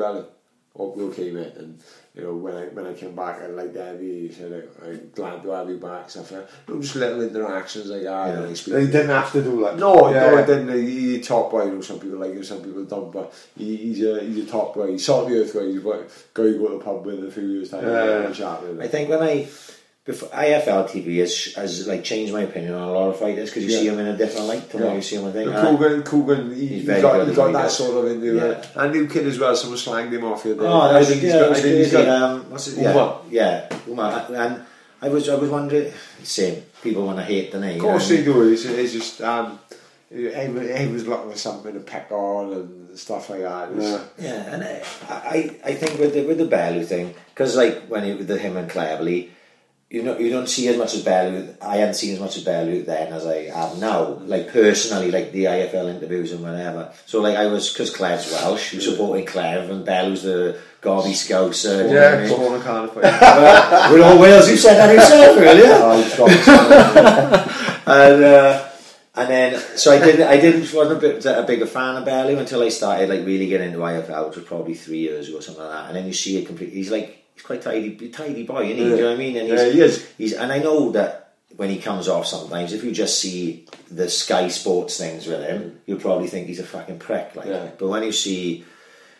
Hope 0.77 0.97
you 0.97 1.09
okay, 1.09 1.32
mate. 1.32 1.55
And 1.57 1.81
you 2.15 2.23
know 2.23 2.35
when 2.36 2.55
I 2.55 2.66
when 2.66 2.86
I 2.86 2.93
came 2.95 3.16
back, 3.16 3.40
I 3.43 3.49
liked 3.49 3.74
Evie. 3.74 4.28
He 4.28 4.32
said 4.32 4.69
I, 4.81 4.86
I'm 4.90 5.11
glad 5.11 5.43
to 5.43 5.51
have 5.51 5.69
you 5.69 5.78
back. 5.78 6.09
Stuff 6.09 6.31
like. 6.31 6.49
You 6.69 6.74
know, 6.74 6.81
just 6.81 6.95
little 6.95 7.20
interactions 7.23 7.86
like 7.86 8.03
that. 8.03 8.28
and 8.36 8.47
I 8.47 8.53
speak 8.55 8.74
They 8.74 8.86
didn't 8.86 9.09
have 9.09 9.32
to 9.32 9.43
do 9.43 9.61
that. 9.65 9.77
no, 9.77 10.09
Yeah. 10.15 10.31
no, 10.31 10.39
I 10.39 10.47
didn't. 10.47 10.73
He, 10.86 11.16
he 11.16 11.20
top 11.20 11.51
boy. 11.51 11.65
You 11.65 11.73
know, 11.74 11.81
some 11.81 11.99
people 11.99 12.19
like 12.19 12.32
him, 12.32 12.45
some 12.45 12.62
people 12.62 12.85
don't. 12.85 13.11
But 13.11 13.35
he, 13.57 13.77
he's 13.77 14.05
a 14.05 14.20
he's 14.20 14.45
a 14.45 14.47
top 14.49 14.74
boy. 14.74 14.93
He's 14.93 15.05
salt 15.05 15.28
the 15.28 15.40
earth 15.40 15.53
guy. 15.53 15.65
He's 15.66 15.78
a 15.78 16.07
guy 16.32 16.43
you 16.45 16.59
go 16.59 16.69
to 16.69 16.78
the 16.78 16.85
pub 16.85 17.05
with 17.05 17.24
a 17.24 17.31
few 17.32 17.49
years 17.49 17.70
time. 17.70 17.85
Yeah. 17.85 18.27
and 18.27 18.35
chat 18.35 18.62
with 18.62 18.70
him. 18.73 18.81
I 18.81 18.86
think 18.86 19.09
when 19.09 19.23
I 19.23 19.49
before 20.09 20.31
IFL 20.31 20.89
TV 20.89 21.19
has, 21.19 21.53
has 21.55 21.87
like 21.87 22.03
changed 22.03 22.33
my 22.33 22.41
opinion 22.41 22.73
on 22.73 22.89
a 22.89 22.93
lot 22.93 23.11
of 23.11 23.19
fighters 23.19 23.51
because 23.51 23.65
you 23.65 23.71
Yeah. 23.73 23.79
see 23.81 23.89
them 23.91 23.99
in 23.99 24.07
a 24.07 24.17
different 24.17 24.47
light 24.47 24.71
to 24.71 24.79
Yeah. 24.79 24.85
what 24.87 24.97
you 24.97 25.03
see 25.03 25.17
them. 25.19 25.27
I 25.27 25.33
think. 25.33 25.53
But 25.53 25.65
Kugan, 25.67 26.03
Kugan, 26.03 26.57
he, 26.57 26.67
He's 26.67 26.85
very 26.87 27.03
got, 27.03 27.13
good 27.19 27.27
he 27.27 27.31
at 27.33 27.37
got 27.37 27.53
that 27.53 27.63
does. 27.65 27.77
sort 27.77 28.05
of 28.07 28.11
in 28.13 28.21
there. 28.23 28.35
Yeah. 28.53 28.65
And 28.83 28.93
new 28.95 29.07
kid 29.07 29.27
as 29.27 29.39
well. 29.39 29.55
Someone 29.55 29.79
slanged 29.79 30.15
him 30.15 30.25
off 30.25 30.43
day. 30.45 30.57
Oh, 30.59 30.81
I 30.81 30.93
that 30.95 30.99
was, 31.01 31.09
think 31.11 31.23
yeah, 31.25 31.39
got- 31.41 31.51
I 31.51 31.61
think 31.61 31.77
he's 31.77 31.93
got- 31.93 32.09
Um, 32.09 32.51
what's 32.51 32.69
it? 32.69 32.79
Yeah, 32.79 33.17
yeah. 33.31 33.69
And 34.47 34.63
I 35.03 35.09
was, 35.11 35.29
I 35.29 35.35
was 35.35 35.51
wondering. 35.51 35.93
Same 36.23 36.63
people 36.83 37.05
want 37.05 37.19
to 37.19 37.25
hate 37.25 37.53
the 37.53 37.61
name. 37.61 37.77
Of 37.77 37.83
course 37.83 38.09
they 38.09 38.25
do. 38.25 38.51
It's, 38.51 38.65
it's 38.65 38.95
just 38.95 39.21
um, 39.21 39.59
he, 40.11 40.23
he 40.31 40.87
was 40.89 41.07
looking 41.07 41.31
for 41.33 41.37
something 41.39 41.75
to 41.75 41.81
pick 41.81 42.07
on 42.11 42.53
and 42.55 42.99
stuff 42.99 43.29
like 43.29 43.41
that. 43.43 43.69
Yeah. 43.79 44.01
Yeah, 44.19 44.55
and 44.55 44.65
I, 44.65 44.83
I, 45.11 45.57
I 45.67 45.75
think 45.75 46.01
with 46.01 46.15
the 46.15 46.23
with 46.25 46.39
the 46.39 46.47
Bellew 46.47 46.83
thing, 46.83 47.15
because 47.35 47.57
like 47.57 47.83
when 47.89 48.05
it, 48.05 48.17
with 48.17 48.27
the 48.29 48.39
him 48.39 48.57
and 48.57 48.71
Cleverly, 48.71 49.33
you 49.90 50.02
know, 50.02 50.19
you 50.19 50.28
don't 50.28 50.48
see 50.48 50.69
as 50.69 50.77
much 50.77 50.93
as 50.94 51.02
Bellew. 51.02 51.48
I 51.62 51.77
hadn't 51.78 51.94
seen 51.94 52.12
as 52.12 52.20
much 52.20 52.36
as 52.36 52.44
Bellew 52.44 52.82
then 52.82 53.10
as 53.10 53.24
I 53.27 53.44
have 53.44 53.78
now. 53.78 54.19
Like 54.20 54.52
personally, 54.52 55.10
like 55.10 55.32
the 55.32 55.44
IFL 55.44 55.89
interviews 55.94 56.31
and 56.32 56.43
whatever. 56.43 56.93
So 57.06 57.23
like 57.23 57.36
I 57.36 57.47
was 57.47 57.70
because 57.73 57.90
Clev's 57.94 58.31
Welsh, 58.31 58.74
you 58.74 58.82
supporting 58.82 59.24
Clev, 59.24 59.70
and 59.70 59.86
Bellew's 59.86 60.24
the 60.24 60.59
Gobby 60.82 61.12
Scouser. 61.12 61.89
you 61.89 61.94
know 61.94 62.01
what 62.01 62.19
I 62.19 62.23
Yeah? 62.23 62.28
Corner 62.36 62.60
Cardiff. 62.62 62.93
fight. 62.94 63.90
We're 63.93 64.02
all 64.05 64.19
Wales. 64.19 64.51
You 64.51 64.59
said 64.59 64.77
that 64.77 64.93
yourself 64.94 65.39
earlier. 65.39 65.69
Oh, 65.81 67.85
and 67.86 68.24
uh, 68.24 68.69
and 69.15 69.28
then 69.31 69.59
so 69.78 69.90
I 69.93 69.98
didn't 70.05 70.28
I 70.28 70.36
didn't 70.39 70.70
wasn't 70.74 70.98
a 70.98 71.01
bit 71.01 71.24
a 71.24 71.43
bigger 71.44 71.66
fan 71.66 71.97
of 71.97 72.05
Bellew 72.05 72.36
until 72.39 72.62
I 72.62 72.69
started 72.69 73.09
like 73.09 73.24
really 73.24 73.47
getting 73.47 73.69
into 73.69 73.78
IFL, 73.78 74.27
which 74.28 74.36
was 74.36 74.44
probably 74.44 74.74
three 74.74 74.98
years 74.98 75.28
ago 75.28 75.39
or 75.39 75.43
something 75.43 75.65
like 75.65 75.73
that. 75.73 75.86
And 75.89 75.97
then 75.97 76.05
you 76.06 76.12
see 76.12 76.36
it 76.36 76.44
complete. 76.47 76.74
He's 76.74 76.90
like 76.90 77.24
he's 77.39 77.47
quite 77.47 77.62
tidy, 77.62 78.09
tidy 78.09 78.43
boy, 78.43 78.65
isn't 78.65 78.77
he? 78.77 78.85
Do 78.85 78.90
you 78.90 78.97
know 79.02 79.09
what 79.10 79.15
I 79.15 79.16
mean? 79.16 79.36
And 79.36 79.48
he's, 79.48 79.60
Yeah, 79.60 79.70
he 79.70 79.81
is. 79.81 80.09
He's 80.19 80.32
and 80.35 80.51
I 80.52 80.59
know 80.59 80.90
that 80.93 81.35
when 81.56 81.70
he 81.70 81.78
comes 81.78 82.09
off 82.09 82.27
sometimes, 82.27 82.73
if 82.73 82.82
you 82.85 82.90
just 82.93 83.19
see 83.20 83.66
the 83.90 84.09
Sky 84.09 84.48
Sports 84.48 84.98
things 84.98 85.27
with 85.27 85.43
him, 85.43 85.81
you'll 85.86 86.01
probably 86.01 86.27
think 86.28 86.47
he's 86.48 86.60
a 86.60 86.65
fucking 86.65 86.98
prick. 86.98 87.35
Like, 87.36 87.47
Yeah. 87.47 87.70
but 87.78 87.89
when 87.89 88.02
you 88.02 88.12
see. 88.12 88.65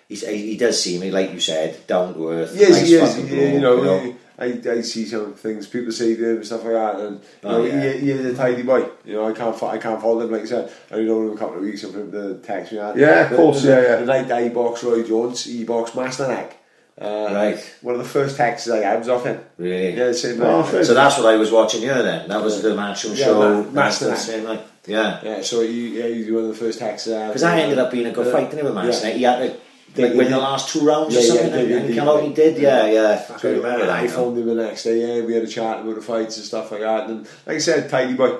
He's, 0.09 0.27
he 0.27 0.57
does 0.57 0.83
seem 0.83 1.13
like 1.13 1.33
you 1.35 1.39
said 1.39 1.87
down 1.87 2.15
to 2.15 2.31
earth. 2.31 2.53
Yes, 2.57 2.71
nice 2.71 2.89
he 2.89 2.95
is. 2.95 3.15
fucking 3.15 3.29
You, 3.29 3.47
you 3.49 3.59
bloke, 3.61 3.85
know, 3.85 4.15
I, 4.39 4.45
I 4.79 4.81
see 4.81 5.05
some 5.05 5.35
things 5.35 5.67
people 5.67 5.93
say 5.93 6.17
to 6.17 6.31
him 6.31 6.37
and 6.37 6.47
stuff 6.47 6.65
like 6.65 6.73
that, 6.73 6.95
and 6.99 7.17
you 7.21 7.27
Oh, 7.45 7.51
know, 7.59 7.65
yeah. 7.67 7.93
he, 7.93 7.99
he 7.99 8.11
is 8.13 8.25
a 8.25 8.35
tidy 8.35 8.63
boy. 8.63 8.89
You 9.05 9.17
know, 9.17 9.29
I 9.29 9.33
can't 9.35 9.63
I 9.65 9.77
can't 9.77 10.01
follow 10.01 10.21
him 10.23 10.31
like 10.33 10.41
I 10.41 10.47
said. 10.47 10.73
I 10.91 10.95
only 10.95 11.07
know 11.09 11.21
him 11.29 11.33
a 11.35 11.37
couple 11.37 11.57
of 11.57 11.61
weeks 11.63 11.85
and 11.85 11.93
for 11.93 12.01
him 12.01 12.13
to 12.13 12.39
text 12.39 12.73
me 12.73 12.79
that. 12.79 12.97
Yeah, 12.97 13.29
of 13.31 13.37
course, 13.37 13.61
the, 13.61 13.69
yeah, 13.69 13.83
yeah. 13.83 13.97
The 13.97 14.07
night 14.07 14.33
I 14.33 14.49
box 14.49 14.83
Roy 14.83 15.03
Jones, 15.07 15.45
he 15.45 15.65
boxed 15.65 15.93
Masternak. 15.95 16.53
Uh, 17.01 17.29
Right. 17.33 17.75
One 17.83 17.95
of 17.95 18.03
the 18.03 18.09
first 18.09 18.37
texts 18.37 18.69
I 18.69 18.79
had 18.79 18.99
was 18.99 19.09
off 19.09 19.25
him. 19.25 19.39
Really? 19.57 19.95
Yeah, 19.97 20.11
same 20.13 20.41
Oh, 20.43 20.63
night. 20.63 20.85
So 20.85 20.95
that's 20.95 21.17
what 21.19 21.27
I 21.33 21.37
was 21.37 21.51
watching 21.53 21.81
here 21.83 22.03
then. 22.03 22.29
That 22.29 22.43
was 22.43 22.61
the 22.63 22.71
matchroom 22.71 23.17
Yeah, 23.17 23.25
show. 23.27 23.63
Ma- 23.63 23.71
Master 23.71 24.17
same 24.17 24.45
night. 24.45 24.63
Yeah. 24.87 25.21
Yeah, 25.23 25.43
so 25.43 25.61
you, 25.61 25.71
yeah, 25.99 26.07
he's 26.09 26.31
one 26.31 26.45
of 26.45 26.49
the 26.49 26.55
first 26.55 26.79
texts. 26.81 27.09
uh, 27.09 27.29
Because 27.29 27.43
I 27.45 27.61
ended 27.61 27.79
up 27.79 27.91
being 27.93 28.07
a 28.07 28.11
good 28.11 28.33
fight, 28.33 28.51
didn't 28.51 28.61
it, 28.61 28.65
with 28.65 28.75
Master 28.75 29.09
Yeah. 29.09 29.15
He 29.15 29.23
had 29.23 29.39
to 29.39 30.03
like, 30.03 30.11
win 30.15 30.19
did- 30.27 30.33
the 30.33 30.39
last 30.39 30.71
two 30.73 30.81
rounds 30.81 31.15
Yeah, 31.15 31.21
or 31.21 31.23
yeah, 31.25 31.29
something 31.29 31.51
did- 31.53 31.71
and, 31.73 31.87
and 31.87 31.95
come 31.97 32.09
out 32.09 32.23
he 32.23 32.33
did, 32.33 32.59
yeah, 32.59 32.87
yeah. 32.87 33.37
So 33.37 33.49
I 33.49 33.53
remember 33.53 33.87
that. 33.87 33.91
I 34.01 34.07
phoned 34.09 34.39
him 34.39 34.47
the 34.47 34.55
next 34.55 34.83
day. 34.85 34.97
Yeah, 35.19 35.25
we 35.25 35.35
had 35.35 35.45
a 35.45 35.47
chat 35.47 35.81
about 35.81 35.95
the 35.95 36.03
fights 36.03 36.37
and 36.37 36.45
stuff 36.47 36.73
like 36.73 36.81
that. 36.81 37.09
And 37.11 37.27
like 37.47 37.57
I 37.57 37.59
said, 37.59 37.89
tidy 37.91 38.15
boy. 38.15 38.39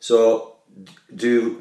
So 0.00 0.54
do 1.14 1.60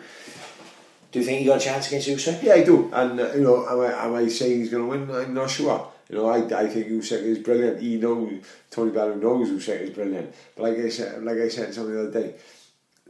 do 1.11 1.19
you 1.19 1.25
think 1.25 1.39
he 1.39 1.45
got 1.45 1.57
a 1.57 1.63
chance 1.63 1.87
against 1.87 2.07
Usyk? 2.07 2.41
Yeah, 2.43 2.53
I 2.53 2.63
do. 2.63 2.89
And 2.93 3.19
uh, 3.19 3.33
you 3.35 3.41
know, 3.41 3.67
am 3.67 3.79
I, 3.81 4.05
am 4.05 4.15
I 4.15 4.27
saying 4.29 4.59
he's 4.61 4.69
going 4.69 4.83
to 4.83 4.89
win? 4.89 5.11
I'm 5.15 5.33
not 5.33 5.49
sure. 5.49 5.89
You 6.09 6.17
know, 6.17 6.27
I, 6.27 6.37
I 6.37 6.67
think 6.67 6.87
Usyk 6.87 7.23
is 7.23 7.39
brilliant. 7.39 7.81
He 7.81 7.97
knows 7.97 8.43
Tony 8.69 8.91
Bellew 8.91 9.15
knows 9.15 9.49
Usyk 9.49 9.81
is 9.81 9.89
brilliant. 9.91 10.33
But 10.55 10.63
like 10.63 10.77
I 10.77 10.89
said, 10.89 11.23
like 11.23 11.37
I 11.37 11.47
said 11.47 11.73
something 11.73 11.93
the 11.93 12.07
other 12.07 12.21
day, 12.21 12.35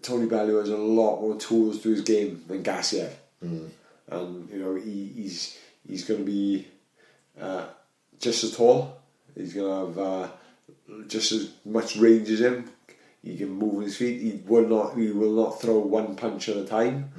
Tony 0.01 0.27
Bellew 0.27 0.57
has 0.57 0.69
a 0.69 0.77
lot 0.77 1.21
more 1.21 1.35
tools 1.37 1.81
to 1.83 1.89
his 1.89 2.01
game 2.01 2.43
than 2.47 2.63
Gassiev. 2.63 3.11
And 3.41 4.49
you 4.49 4.59
know, 4.59 4.75
he, 4.75 5.11
he's 5.15 5.57
he's 5.87 6.05
going 6.05 6.19
to 6.21 6.25
be 6.25 6.67
uh, 7.39 7.65
just 8.19 8.43
as 8.43 8.55
tall. 8.55 8.97
He's 9.35 9.53
going 9.53 9.67
to 9.67 9.87
have 9.87 9.97
uh, 9.97 10.27
just 11.07 11.31
as 11.31 11.49
much 11.65 11.95
range 11.97 12.29
as 12.29 12.41
him. 12.41 12.69
He 13.23 13.37
can 13.37 13.49
move 13.51 13.83
his 13.83 13.95
feet. 13.97 14.21
He 14.21 14.41
will 14.45 14.67
not. 14.67 14.97
He 14.97 15.09
will 15.11 15.31
not 15.31 15.61
throw 15.61 15.79
one 15.79 16.15
punch 16.17 16.49
at 16.49 16.57
a 16.57 16.65
time. 16.65 17.09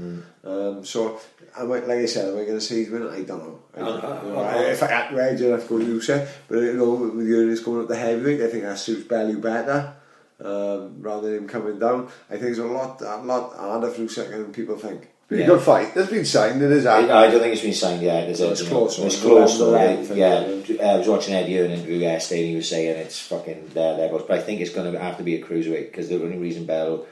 Um, 0.44 0.84
so, 0.84 1.18
I 1.56 1.62
might, 1.62 1.86
like 1.86 1.98
I 1.98 2.06
said, 2.06 2.28
am 2.28 2.34
I 2.40 2.44
going 2.44 2.58
to 2.58 2.60
say 2.60 2.76
he's 2.76 2.90
winning? 2.90 3.08
I 3.08 3.22
don't 3.22 3.38
know. 3.38 3.58
I 3.76 3.78
don't 3.80 4.02
know. 4.02 4.22
You 4.24 4.32
know, 4.32 4.40
I- 4.40 4.62
if 4.72 4.82
I 4.82 4.86
to 5.08 5.18
edge, 5.22 5.40
I'd 5.42 5.50
have 5.50 5.62
to 5.62 5.68
go 5.68 5.78
to 5.78 5.84
Usyk. 5.84 6.20
Eh? 6.20 6.26
But 6.48 6.58
you 6.58 6.72
know, 6.74 6.90
with 6.94 7.26
the 7.26 7.34
earnings 7.34 7.60
going 7.60 7.82
up 7.82 7.88
the 7.88 7.96
heavyweight, 7.96 8.40
I 8.42 8.48
think 8.48 8.64
that 8.64 8.78
suits 8.78 9.06
Bellew 9.06 9.38
better. 9.38 9.94
Um, 10.40 10.96
rather 11.00 11.28
than 11.30 11.38
him 11.44 11.48
coming 11.48 11.78
down, 11.78 12.08
I 12.28 12.36
think 12.36 12.50
it's 12.50 12.58
a 12.58 12.64
lot, 12.64 13.00
a 13.00 13.18
lot 13.18 13.54
harder 13.56 13.88
for 13.88 14.02
Usyk 14.02 14.30
than 14.30 14.52
people 14.52 14.76
think. 14.76 15.08
Pretty 15.28 15.44
Yeah. 15.44 15.50
good 15.50 15.62
fight. 15.62 15.94
There's 15.94 16.10
been 16.10 16.24
signed. 16.24 16.60
It 16.60 16.70
is 16.72 16.84
I, 16.84 16.96
happening. 16.96 17.10
I 17.12 17.30
don't 17.30 17.40
think 17.40 17.52
it's 17.54 17.62
been 17.62 17.72
signed 17.72 18.02
yet. 18.02 18.28
Is 18.28 18.40
it? 18.40 18.50
It's 18.50 18.62
close, 18.62 18.98
It's 18.98 19.20
close. 19.22 19.58
the 19.58 19.64
though, 19.64 19.74
I 19.76 19.92
yeah, 20.12 20.34
uh, 20.82 20.86
I 20.86 20.98
was 20.98 21.08
watching 21.08 21.34
Eddie 21.34 21.56
Hearn 21.56 21.70
interview 21.70 21.96
yesterday, 21.96 22.40
and 22.40 22.48
he 22.50 22.54
uh, 22.54 22.58
was 22.58 22.68
saying 22.68 22.96
it's 22.98 23.20
fucking 23.20 23.70
uh, 23.70 23.74
their 23.74 23.94
levels. 23.96 24.24
But 24.28 24.38
I 24.40 24.42
think 24.42 24.60
it's 24.60 24.72
going 24.74 24.92
to 24.92 24.98
have 24.98 25.16
to 25.16 25.22
be 25.22 25.36
a 25.36 25.42
cruiserweight 25.42 25.90
because 25.92 26.08
the 26.10 26.16
only 26.22 26.36
reason 26.36 26.66
Bellew 26.66 27.06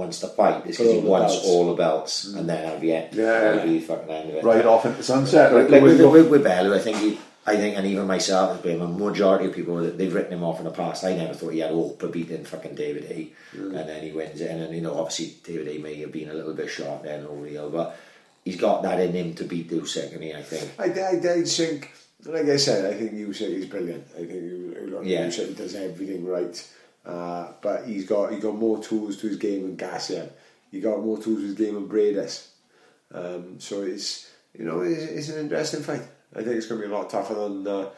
wants 0.00 0.20
to 0.20 0.28
fight 0.28 0.66
is 0.66 0.78
because 0.78 0.92
he 0.92 0.98
wants 0.98 1.34
belts. 1.34 1.46
all 1.46 1.64
mm. 1.64 1.68
the 1.68 1.74
belts, 1.76 2.24
and 2.24 2.48
then 2.48 2.64
have 2.64 2.82
yet. 2.82 3.12
Yeah. 3.12 3.64
be 3.64 3.80
fucking 3.80 4.10
end 4.10 4.30
of 4.30 4.36
it. 4.36 4.44
Right 4.44 4.64
off 4.64 4.86
into 4.86 4.96
the 4.96 5.04
sunset. 5.04 5.54
Like, 5.54 5.68
Like, 5.68 5.82
with, 5.82 6.00
with, 6.00 6.30
with, 6.30 6.42
Bellew, 6.42 6.74
I 6.74 6.78
think 6.78 6.96
he, 6.96 7.18
I 7.46 7.56
think, 7.56 7.76
and 7.76 7.86
even 7.86 8.06
myself 8.06 8.56
as 8.56 8.62
being 8.62 8.80
a 8.80 8.88
majority 8.88 9.46
of 9.46 9.54
people 9.54 9.76
they've 9.78 10.12
written 10.12 10.32
him 10.32 10.42
off 10.42 10.58
in 10.58 10.64
the 10.64 10.70
past. 10.70 11.04
I 11.04 11.14
never 11.14 11.34
thought 11.34 11.52
he 11.52 11.60
had 11.60 11.70
hope 11.70 12.02
of 12.02 12.12
beating 12.12 12.44
fucking 12.44 12.74
David 12.74 13.04
Haye. 13.04 13.32
Mm. 13.54 13.78
And 13.78 13.88
then 13.88 14.02
he 14.02 14.12
wins 14.12 14.40
it, 14.40 14.50
and 14.50 14.62
then 14.62 14.72
you 14.72 14.80
know 14.80 14.98
obviously 14.98 15.36
David 15.44 15.68
Haye. 15.68 15.78
may 15.78 15.94
have 16.00 16.12
been 16.12 16.30
a 16.30 16.34
little 16.34 16.54
bit 16.54 16.70
short 16.70 17.02
then 17.02 17.26
over 17.26 17.44
the 17.44 17.50
hill, 17.50 17.70
but 17.70 17.96
he's 18.44 18.56
got 18.56 18.82
that 18.82 19.00
in 19.00 19.12
him 19.12 19.34
to 19.34 19.44
beat 19.44 19.70
Usyk. 19.70 20.14
I 20.14 20.18
mean, 20.18 20.34
I 20.34 20.42
think. 20.42 20.72
I, 20.78 20.84
I, 20.84 21.40
I 21.40 21.42
think, 21.44 21.92
like 22.24 22.46
I 22.46 22.56
said, 22.56 22.92
I 22.92 22.96
think 22.96 23.12
Usyk 23.12 23.52
is 23.52 23.66
brilliant. 23.66 24.06
I 24.14 24.24
think 24.24 24.30
you 24.30 25.00
Yeah. 25.04 25.26
Usyk 25.26 25.56
does 25.56 25.74
everything 25.74 26.24
right. 26.24 26.56
Uh, 27.04 27.52
but 27.62 27.86
he's 27.86 28.06
got 28.06 28.32
he 28.32 28.38
got 28.38 28.54
more 28.54 28.82
tools 28.82 29.16
to 29.18 29.26
his 29.28 29.36
game 29.36 29.62
than 29.62 29.76
Garcia. 29.76 30.28
He 30.70 30.80
got 30.80 31.00
more 31.02 31.16
tools 31.16 31.40
to 31.40 31.46
his 31.46 31.54
game 31.54 31.74
than 31.74 31.88
Briedis. 31.88 32.48
Um, 33.12 33.58
so 33.58 33.82
it's 33.82 34.30
you 34.56 34.64
know 34.64 34.80
it's, 34.82 35.02
it's 35.02 35.28
an 35.30 35.40
interesting 35.40 35.82
fight. 35.82 36.02
I 36.34 36.42
think 36.42 36.56
it's 36.56 36.66
going 36.66 36.80
to 36.80 36.86
be 36.86 36.92
a 36.92 36.96
lot 36.96 37.10
tougher 37.10 37.34
than 37.34 37.66
uh, 37.66 37.88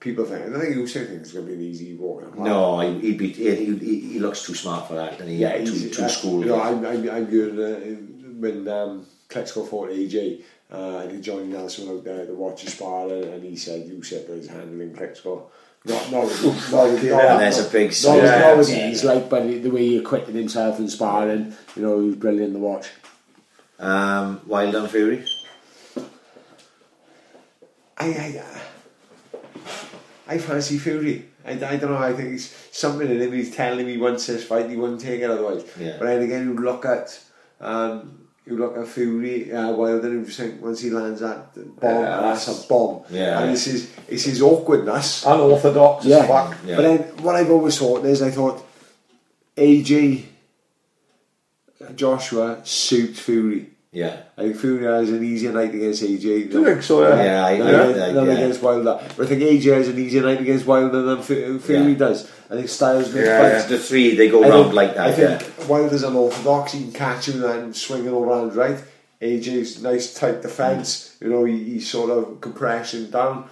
people 0.00 0.24
think. 0.24 0.46
I 0.46 0.48
don't 0.48 0.60
think 0.60 0.74
Usyk 0.76 1.06
thinks 1.08 1.28
it's 1.28 1.32
going 1.32 1.46
to 1.46 1.52
be 1.52 1.58
an 1.58 1.62
easy 1.70 1.94
walk. 1.94 2.36
No, 2.36 2.80
he, 2.80 2.98
he'd 3.00 3.18
be, 3.18 3.32
he, 3.32 3.76
he, 3.76 4.00
he 4.00 4.18
looks 4.18 4.42
too 4.42 4.54
smart 4.54 4.88
for 4.88 4.94
that, 4.94 5.20
and 5.20 5.28
he 5.28 5.36
yeah, 5.36 5.56
too, 5.58 5.72
he's- 5.72 5.96
too 5.96 6.02
uh, 6.04 6.08
school. 6.08 6.40
You 6.40 6.46
know, 6.46 6.60
I'm, 6.60 6.84
I'm, 6.84 7.08
I'm 7.08 7.24
good 7.26 7.52
uh, 7.58 8.00
when 8.40 8.66
um, 8.66 9.06
Klitschko 9.28 9.68
fought 9.68 9.90
AJ. 9.90 10.42
Uh, 10.72 10.98
I 10.98 11.06
think 11.06 11.22
Johnny 11.22 11.46
Nelson 11.46 11.88
out 11.88 12.04
there 12.04 12.26
to 12.26 12.34
watch 12.34 12.64
the 12.64 12.70
sparring, 12.70 13.24
and 13.24 13.42
he 13.44 13.56
said 13.56 13.88
Usyk 13.88 14.28
was 14.28 14.48
handling 14.48 14.92
Klitschko. 14.94 15.44
Not, 15.88 16.12
not, 16.12 16.24
with- 16.24 16.72
not, 16.72 16.84
with- 16.92 17.04
not, 17.04 17.24
and 17.24 17.40
there's 17.40 17.58
a 17.66 17.70
big 17.70 17.94
not, 18.04 18.14
with- 18.16 18.24
Yeah, 18.24 18.38
not 18.40 18.58
with 18.58 18.70
yeah, 18.70 18.88
ease, 18.90 19.04
yeah. 19.04 19.12
like, 19.12 19.28
but 19.30 19.42
the 19.62 19.70
way 19.70 19.86
he 19.86 19.96
acquitted 19.98 20.34
himself 20.34 20.78
in 20.78 20.88
sparring, 20.88 21.54
you 21.74 21.82
know, 21.82 22.00
he 22.00 22.08
was 22.08 22.16
brilliant 22.16 22.52
to 22.52 22.58
watch. 22.58 22.88
Um, 23.78 24.40
Wild 24.46 24.74
and 24.74 24.90
Fury. 24.90 25.24
I, 27.96 28.06
I, 28.06 28.42
uh, 28.44 29.38
I 30.28 30.38
fancy 30.38 30.78
Fury. 30.78 31.26
I, 31.44 31.52
I 31.52 31.76
don't 31.76 31.90
know. 31.90 31.96
I 31.96 32.12
think 32.12 32.34
it's 32.34 32.54
something 32.72 33.08
in 33.10 33.20
him. 33.20 33.32
He's 33.32 33.54
telling 33.54 33.86
me 33.86 33.96
once 33.96 34.26
this 34.26 34.44
fight, 34.44 34.68
he 34.68 34.76
wouldn't 34.76 35.00
take 35.00 35.20
it 35.20 35.30
otherwise. 35.30 35.64
Yeah. 35.78 35.96
But 35.98 36.06
then 36.06 36.22
again, 36.22 36.44
you 36.44 36.54
look 36.54 36.84
at 36.84 37.18
um, 37.60 38.17
you 38.48 38.56
look 38.56 38.78
at 38.78 38.86
Fury, 38.88 39.52
uh, 39.52 39.70
Wilder, 39.72 40.24
just 40.24 40.38
think 40.38 40.62
once 40.62 40.80
he 40.80 40.90
lands 40.90 41.20
that 41.20 41.54
bomb, 41.54 42.02
Yeah, 42.02 42.20
that's 42.22 42.46
that's- 42.46 42.64
a 42.64 42.68
bomb. 42.68 43.02
Yeah. 43.10 43.40
And 43.40 43.50
it's 43.52 43.64
his, 43.64 43.90
it's 44.08 44.24
his 44.24 44.40
awkwardness. 44.40 45.24
unorthodox 45.26 46.04
Yeah. 46.06 46.26
Yeah. 46.64 46.76
But 46.76 46.82
then 46.82 46.98
what 47.24 47.34
I've 47.36 47.50
always 47.50 47.76
thought 47.78 48.04
is, 48.06 48.22
I 48.22 48.30
thought 48.30 48.64
AJ 49.56 50.24
Joshua 51.94 52.60
suit 52.64 53.14
Fury. 53.16 53.70
Yeah. 53.92 54.16
I 54.36 54.42
think 54.42 54.56
Fury 54.56 54.84
has 54.84 55.10
an 55.10 55.24
easier 55.24 55.52
night 55.52 55.74
against 55.74 56.02
AJ. 56.02 56.50
Do 56.50 56.58
you 56.60 56.64
think 56.64 56.82
so? 56.82 57.02
Yeah. 57.08 57.22
Yeah, 57.24 57.46
I, 57.46 57.58
than, 57.58 57.74
I, 57.74 58.08
I, 58.08 58.12
than 58.12 58.26
yeah. 58.26 58.32
against 58.32 58.62
Wilder. 58.62 59.00
But 59.16 59.24
I 59.24 59.28
think 59.28 59.42
AJ 59.42 59.74
has 59.76 59.88
an 59.88 59.98
easier 59.98 60.22
night 60.22 60.40
against 60.40 60.66
Wilder 60.66 61.02
than 61.02 61.22
Fu- 61.22 61.58
Fury 61.58 61.92
Yeah. 61.92 61.98
does. 61.98 62.30
I 62.50 62.54
think 62.54 62.68
Styles 62.68 63.12
makes 63.12 63.26
Yeah. 63.26 63.62
The 63.66 63.78
three, 63.78 64.16
they 64.16 64.28
go 64.30 64.42
I 64.44 64.48
round 64.48 64.64
think- 64.64 64.74
like 64.74 64.94
that. 64.94 65.06
I 65.08 65.12
think 65.12 65.40
Yeah. 65.42 65.66
Wilder's 65.66 66.02
unorthodox. 66.02 66.72
He 66.72 66.80
can 66.84 66.92
catch 66.92 67.28
him 67.28 67.44
and 67.44 67.74
swing 67.76 68.06
it 68.06 68.10
all 68.10 68.24
around 68.24 68.56
right. 68.56 68.78
AJ's 69.20 69.82
nice 69.82 70.14
tight 70.14 70.42
defence. 70.42 71.14
You 71.20 71.28
know, 71.28 71.44
he, 71.44 71.62
he's 71.64 71.90
sort 71.90 72.10
of 72.10 72.40
compression 72.40 73.10
down. 73.10 73.44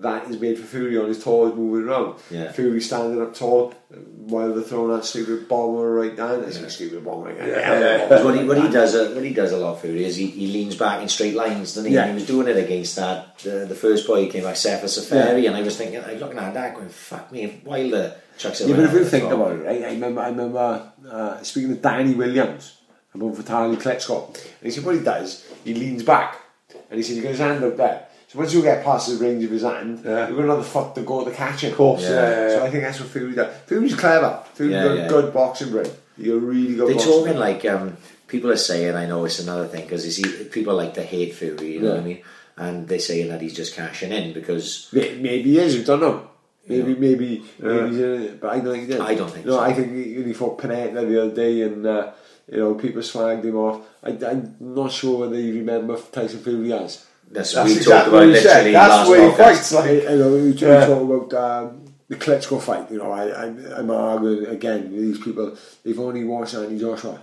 That 0.00 0.30
is 0.30 0.40
made 0.40 0.56
for 0.58 0.64
Fury 0.64 0.96
on 0.96 1.08
his 1.08 1.22
toes 1.22 1.54
moving 1.56 1.88
around. 1.88 2.20
Yeah. 2.30 2.52
Fury 2.52 2.80
standing 2.80 3.20
up 3.20 3.34
tall, 3.34 3.74
Wilder 3.90 4.62
throwing 4.62 4.96
that 4.96 5.04
stupid 5.04 5.48
bomber 5.48 5.92
right 5.92 6.16
down. 6.16 6.42
That's 6.42 6.58
a 6.58 6.70
stupid 6.70 7.04
bomber 7.04 7.30
again. 7.30 7.48
Yeah. 7.48 8.04
Because 8.04 8.24
what 8.24 8.36
he, 8.38 8.44
what 8.44 8.62
he 8.62 8.70
does, 8.70 8.94
uh, 8.94 9.12
what 9.14 9.24
he 9.24 9.32
does 9.32 9.50
a 9.50 9.56
lot, 9.56 9.80
Fury, 9.80 10.04
is 10.04 10.14
he, 10.14 10.28
he 10.28 10.46
leans 10.48 10.76
back 10.76 11.02
in 11.02 11.08
straight 11.08 11.34
lines. 11.34 11.74
Doesn't 11.74 11.86
he? 11.90 11.94
Yeah. 11.96 12.02
And 12.02 12.10
he 12.10 12.14
was 12.14 12.26
doing 12.26 12.46
it 12.46 12.56
against 12.56 12.96
that 12.96 13.38
the, 13.38 13.66
the 13.66 13.74
first 13.74 14.06
boy 14.06 14.22
he 14.22 14.28
came 14.28 14.44
like 14.44 14.56
Sefer 14.56 14.86
Seferi, 14.86 15.46
and 15.48 15.56
I 15.56 15.62
was 15.62 15.76
thinking, 15.76 16.00
I 16.02 16.12
was 16.12 16.20
looking 16.20 16.38
at 16.38 16.54
that, 16.54 16.74
going, 16.76 16.88
"Fuck 16.88 17.32
me!" 17.32 17.42
If 17.42 17.64
Wilder 17.64 18.14
chucks 18.36 18.60
it. 18.60 18.68
Yeah, 18.68 18.76
but 18.76 18.84
if 18.84 18.92
you 18.92 19.04
think 19.04 19.24
top- 19.24 19.32
about 19.32 19.52
it, 19.52 19.64
right? 19.64 19.82
I 19.82 19.90
remember, 19.90 20.20
I 20.20 20.28
remember 20.28 20.92
uh, 21.10 21.42
speaking 21.42 21.74
to 21.74 21.80
Danny 21.80 22.14
Williams 22.14 22.76
about 23.14 23.34
Vitaly 23.34 23.76
Klitschko, 23.76 24.28
and 24.28 24.36
he 24.62 24.70
said 24.70 24.84
what 24.84 24.94
he 24.94 25.00
does, 25.02 25.44
he 25.64 25.74
leans 25.74 26.02
back, 26.04 26.36
and 26.90 26.98
he 26.98 27.02
said 27.02 27.16
you 27.16 27.22
got 27.22 27.30
his 27.30 27.40
hand 27.40 27.64
up 27.64 27.76
there. 27.76 28.07
So 28.28 28.38
once 28.38 28.52
you 28.52 28.60
get 28.62 28.84
past 28.84 29.08
the 29.08 29.24
range 29.24 29.42
of 29.44 29.50
his 29.50 29.62
hand, 29.62 30.02
Yeah. 30.04 30.28
you've 30.28 30.36
got 30.36 30.44
another 30.44 30.62
foot 30.62 30.94
to 30.96 31.00
go 31.02 31.24
to 31.24 31.30
catch 31.30 31.62
him. 31.64 31.70
Of 31.70 31.76
course, 31.78 32.02
yeah, 32.02 32.10
yeah, 32.10 32.48
So. 32.58 32.64
I 32.66 32.70
think 32.70 32.82
that's 32.84 33.00
what 33.00 33.08
Fury 33.08 33.34
does. 33.34 33.54
Fury's 33.66 33.94
clever. 33.94 34.42
Fury's 34.54 34.72
Yeah, 34.72 34.84
got 34.84 34.96
yeah. 34.98 35.08
good 35.08 35.32
boxing 35.32 35.70
brain. 35.70 35.90
You're 36.18 36.38
really 36.38 36.74
good 36.74 36.88
They're 36.88 37.04
talking 37.06 37.24
brain. 37.24 37.38
like 37.38 37.64
um, 37.64 37.96
people 38.26 38.50
are 38.50 38.56
saying. 38.56 38.94
I 38.94 39.06
know 39.06 39.24
it's 39.24 39.38
another 39.38 39.66
thing 39.66 39.82
because 39.84 40.04
you 40.04 40.12
see 40.12 40.44
people 40.44 40.74
like 40.74 40.92
to 40.94 41.02
hate 41.02 41.34
Fury. 41.34 41.72
You 41.74 41.80
know 41.80 41.90
what 41.92 42.00
I 42.00 42.04
mean? 42.04 42.22
And 42.58 42.86
they're 42.88 42.98
saying 42.98 43.28
that 43.30 43.40
he's 43.40 43.54
just 43.54 43.74
cashing 43.74 44.12
in 44.12 44.32
because 44.34 44.88
Maybe 44.92 45.42
he 45.44 45.58
is, 45.58 45.76
we 45.76 45.84
don't 45.84 46.00
know. 46.00 46.28
Maybe, 46.66 46.94
maybe, 46.96 47.42
Yeah. 47.62 47.68
maybe 47.72 47.88
he's 47.90 47.98
in 48.00 48.22
it, 48.24 48.40
but 48.42 48.50
I 48.50 48.60
don't 48.60 48.72
think 48.74 48.82
he 48.88 48.92
did. 48.92 49.00
I 49.00 49.14
don't 49.14 49.30
think 49.30 49.46
no, 49.46 49.52
so. 49.52 49.60
I 49.60 49.72
think 49.72 49.94
he, 49.94 50.22
he 50.22 50.32
fought 50.34 50.58
Pianeta 50.58 51.08
the 51.08 51.22
other 51.22 51.34
day 51.34 51.62
and, 51.62 51.86
uh, 51.86 52.10
you 52.52 52.58
know, 52.58 52.74
people 52.74 53.00
slagged 53.00 53.44
him 53.44 53.56
off. 53.56 53.86
I, 54.02 54.10
I'm 54.26 54.54
not 54.60 54.92
sure 54.92 55.20
whether 55.20 55.40
you 55.40 55.54
remember 55.54 55.96
Tyson 56.12 56.40
Fury 56.40 56.68
has. 56.70 57.06
That's, 57.30 57.52
That's 57.54 57.68
we 57.68 57.76
exactly 57.76 57.92
talked 57.92 58.12
what 58.12 58.22
about 58.22 58.28
literally 58.32 58.72
That's 58.72 58.90
last 58.90 59.08
where 59.08 59.30
he 59.30 59.36
fights. 59.36 59.72
Like, 59.72 60.06
I 60.08 60.14
know 60.14 60.32
we 60.34 60.52
talk, 60.52 60.62
Yeah. 60.62 60.86
talk 60.86 61.02
about 61.02 61.34
um, 61.34 61.84
the 62.08 62.16
Klitschko 62.16 62.60
fight. 62.62 62.90
You 62.90 62.98
know, 62.98 63.10
I, 63.12 63.24
I, 63.28 63.44
I'm 63.78 63.90
arguing 63.90 64.46
again. 64.46 64.92
These 64.92 65.18
people, 65.18 65.56
they've 65.84 65.98
only 66.00 66.24
watched 66.24 66.54
Andy 66.54 66.78
Joshua. 66.78 67.22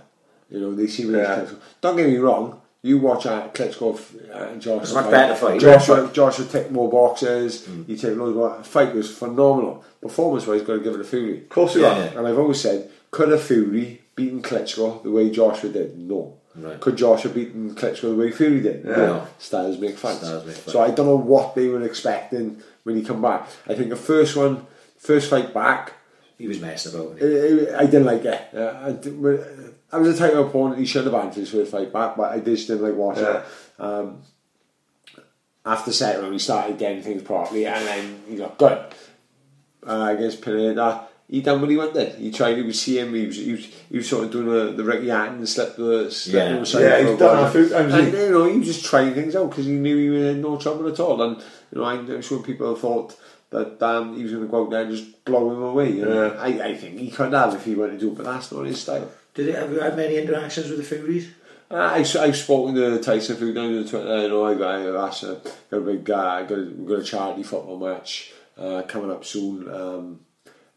You 0.50 0.60
know, 0.60 0.74
they 0.74 0.86
see 0.86 1.04
me 1.04 1.18
Yeah. 1.18 1.36
Klitschko. 1.40 1.56
Don't 1.80 1.96
get 1.96 2.08
me 2.08 2.16
wrong. 2.18 2.60
You 2.82 2.98
watch 2.98 3.26
uh, 3.26 3.48
Klitschko 3.48 3.98
uh, 4.32 4.54
Joshua. 4.56 4.82
It's 4.82 4.92
a 4.92 4.94
much 4.94 5.10
better 5.10 5.34
fight. 5.34 5.60
Joshua, 5.60 6.08
Joshua 6.12 6.44
take 6.44 6.70
more 6.70 6.88
boxes. 6.88 7.66
You 7.88 7.96
take 7.96 8.16
loads 8.16 8.36
more. 8.36 8.62
Fight 8.62 8.94
was 8.94 9.10
phenomenal. 9.10 9.84
Performance 10.00 10.46
wise, 10.46 10.62
got 10.62 10.74
to 10.74 10.80
give 10.80 10.94
it 10.94 11.00
a 11.00 11.04
Fury. 11.04 11.38
of 11.40 11.48
course 11.48 11.74
you 11.74 11.82
Yeah, 11.82 11.98
yeah. 11.98 12.18
And 12.18 12.28
I've 12.28 12.38
always 12.38 12.60
said, 12.60 12.88
could 13.10 13.32
a 13.32 13.38
Fury 13.38 14.02
beaten 14.14 14.40
Klitschko 14.40 15.02
the 15.02 15.10
way 15.10 15.30
Joshua 15.30 15.70
did? 15.70 15.98
No. 15.98 16.34
Right. 16.58 16.80
Could 16.80 16.96
Joshua 16.96 17.30
beaten 17.30 17.74
Klitschko 17.74 18.02
the 18.10 18.14
way 18.14 18.30
Fury 18.32 18.60
did? 18.62 18.84
No. 18.84 19.26
Styles 19.38 19.78
make 19.78 19.96
fights. 19.98 20.18
Styles 20.20 20.46
make 20.46 20.56
fights. 20.56 20.72
So 20.72 20.80
I 20.80 20.90
don't 20.90 21.06
know 21.06 21.16
what 21.16 21.54
they 21.54 21.68
were 21.68 21.82
expecting 21.82 22.62
when 22.84 22.96
he 22.96 23.02
come 23.04 23.20
back. 23.20 23.46
I 23.68 23.74
think 23.74 23.90
the 23.90 23.96
first 23.96 24.36
one, 24.36 24.66
first 24.96 25.28
fight 25.28 25.52
back, 25.52 25.92
He 26.38 26.48
was 26.48 26.60
messing 26.60 26.94
about. 26.94 27.18
I, 27.20 27.26
I- 27.26 27.78
I 27.82 27.86
didn't 27.86 28.04
like 28.06 28.24
it. 28.24 28.48
Uh, 28.54 28.80
I, 28.86 28.92
did- 28.92 29.64
I 29.92 29.98
was 29.98 30.14
a 30.14 30.18
type 30.18 30.32
of 30.34 30.48
opponent 30.48 30.78
he 30.80 30.86
should 30.86 31.04
have 31.04 31.14
had 31.14 31.32
for 31.34 31.40
his 31.40 31.50
first 31.50 31.70
fight 31.72 31.92
back, 31.92 32.16
but 32.16 32.32
I 32.32 32.40
just 32.40 32.66
didn't 32.68 32.82
like 32.84 32.94
watching 32.94 33.24
Yeah. 33.24 33.38
it. 33.42 33.80
Um, 33.80 34.22
after 35.64 35.92
second 35.92 36.20
round, 36.22 36.32
he 36.32 36.38
started 36.38 36.78
getting 36.78 37.02
things 37.02 37.22
properly, 37.22 37.66
and 37.66 37.86
then 37.86 38.22
he 38.28 38.36
got 38.36 38.56
good 38.58 38.78
uh, 39.86 40.14
against 40.16 40.40
Pianeta. 40.40 41.04
He 41.28 41.40
done 41.40 41.60
what 41.60 41.70
he 41.70 41.76
went 41.76 41.92
wanted. 41.94 42.14
He 42.20 42.30
tried. 42.30 42.56
You 42.56 42.64
would 42.66 42.76
see 42.76 43.00
him. 43.00 43.12
He 43.12 43.26
was, 43.26 43.36
he 43.36 43.50
was, 43.52 43.64
he 43.90 43.96
was 43.96 44.08
sort 44.08 44.24
of 44.24 44.30
doing 44.30 44.46
the, 44.48 44.72
the 44.72 44.84
Ricky 44.84 45.08
Hatton 45.08 45.38
and 45.38 45.48
slept 45.48 45.76
the 45.76 46.08
slept 46.10 46.34
Yeah. 46.48 46.54
on 46.54 46.60
the 46.60 46.66
side 46.66 46.82
Yeah, 46.82 46.90
for 46.98 47.02
he's 47.02 47.10
a 47.14 47.18
done 47.18 47.28
while. 47.36 47.42
that 47.42 47.48
a 47.48 47.52
few 47.52 47.68
times, 47.68 47.94
And 47.94 48.06
he- 48.14 48.20
you 48.22 48.30
know, 48.30 48.44
he 48.44 48.58
was 48.58 48.66
just 48.68 48.84
trying 48.84 49.14
things 49.14 49.34
out 49.34 49.50
because 49.50 49.66
he 49.66 49.72
knew 49.72 49.96
he 49.96 50.08
was 50.10 50.22
in 50.34 50.40
no 50.40 50.56
trouble 50.56 50.86
at 50.88 51.00
all. 51.00 51.20
And 51.22 51.36
you 51.72 51.78
know, 51.80 51.84
I'm 51.84 52.22
sure 52.22 52.42
people 52.42 52.76
thought 52.76 53.16
that 53.50 53.82
um, 53.82 54.16
he 54.16 54.22
was 54.22 54.32
going 54.32 54.44
to 54.44 54.50
go 54.50 54.64
out 54.64 54.70
there 54.70 54.82
and 54.82 54.96
just 54.96 55.24
blow 55.24 55.50
him 55.50 55.62
away. 55.62 55.92
You 55.92 56.04
know? 56.04 56.26
Yeah. 56.32 56.40
I, 56.40 56.68
I 56.68 56.74
think 56.76 56.98
he 57.00 57.10
could 57.10 57.32
have 57.32 57.54
if 57.54 57.64
he 57.64 57.74
wanted 57.74 57.98
to, 57.98 58.10
do 58.10 58.14
but 58.14 58.24
that's 58.24 58.52
not 58.52 58.64
his 58.66 58.80
style. 58.80 59.10
Did 59.34 59.46
he, 59.46 59.52
have 59.52 59.72
you 59.72 59.80
had 59.80 59.96
many 59.96 60.16
interactions 60.18 60.68
with 60.70 60.78
the 60.78 60.84
Furies? 60.84 61.28
Uh, 61.68 61.74
I, 61.74 61.98
I've 61.98 62.36
spoken 62.36 62.76
to 62.76 63.00
Tyson 63.02 63.36
Fury 63.36 63.52
down 63.52 63.76
on 63.76 63.84
Twitter. 63.84 64.22
You 64.22 64.28
know, 64.28 64.46
I 64.46 64.54
got, 64.54 64.74
I 64.76 65.06
asked, 65.08 65.24
uh, 65.24 65.34
got 65.70 65.78
a 65.78 65.80
big, 65.80 66.08
uh, 66.08 66.42
got, 66.42 66.52
a, 66.58 66.64
got 66.66 66.98
a 67.00 67.02
charity 67.04 67.42
football 67.42 67.78
match 67.78 68.32
uh, 68.56 68.82
coming 68.86 69.10
up 69.10 69.24
soon, 69.24 69.68
um, 69.74 70.20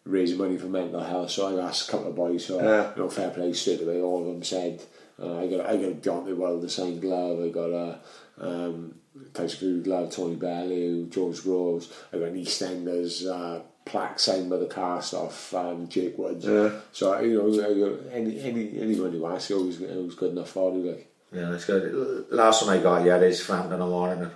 raising 0.10 0.38
money 0.38 0.58
for 0.58 0.68
mental 0.68 1.02
health. 1.02 1.32
So 1.32 1.48
I 1.58 1.64
asked 1.68 1.88
a 1.88 1.92
couple 1.92 2.10
of 2.10 2.16
boys. 2.16 2.46
So 2.46 2.58
Yeah. 2.62 2.92
you 2.96 3.04
know, 3.04 3.10
fair 3.10 3.30
play 3.30 3.54
straight 3.54 3.82
away. 3.82 4.02
All 4.02 4.22
of 4.22 4.28
them 4.28 4.44
said, 4.44 4.82
uh, 5.22 5.38
I 5.40 5.48
got, 5.48 5.66
I 5.66 5.78
got 5.78 5.92
a 5.92 5.96
Deontay 5.96 6.36
Wilder 6.36 6.70
signed 6.70 7.02
glove. 7.02 7.44
I 7.44 7.50
got 7.50 7.70
a 7.70 8.00
um, 8.40 8.96
Tyson 9.34 9.60
Fury 9.60 9.82
glove, 9.82 10.12
Tony 10.12 10.36
Bellew, 10.36 11.08
George 11.08 11.44
Groves. 11.44 11.92
I 12.14 12.18
got 12.18 12.30
an 12.30 12.36
EastEnders 12.44 13.28
uh, 13.28 13.62
plaque 13.86 14.20
signed 14.20 14.50
by 14.50 14.58
the 14.58 14.68
cast 14.68 15.14
off 15.14 15.54
um, 15.54 15.88
Jake 15.90 16.18
Woods. 16.18 16.46
Yeah. 16.46 16.72
So 16.92 17.20
you 17.20 17.38
know, 17.38 17.50
I 17.66 17.74
got 17.80 18.14
any 18.14 18.40
any 18.42 18.80
anyone 18.82 19.12
who 19.12 19.26
asks, 19.28 19.52
always 19.52 19.82
always 19.82 20.16
good 20.16 20.32
enough 20.32 20.50
for 20.52 20.74
you, 20.76 20.84
like 20.92 21.12
Yeah, 21.34 21.50
that's 21.52 21.66
good. 21.66 22.28
Last 22.32 22.66
one 22.66 22.78
I 22.78 22.82
got, 22.82 23.04
yeah, 23.06 23.18
is 23.18 23.42
Frampton 23.42 23.82
and 23.82 23.92
Warrington. 23.92 24.32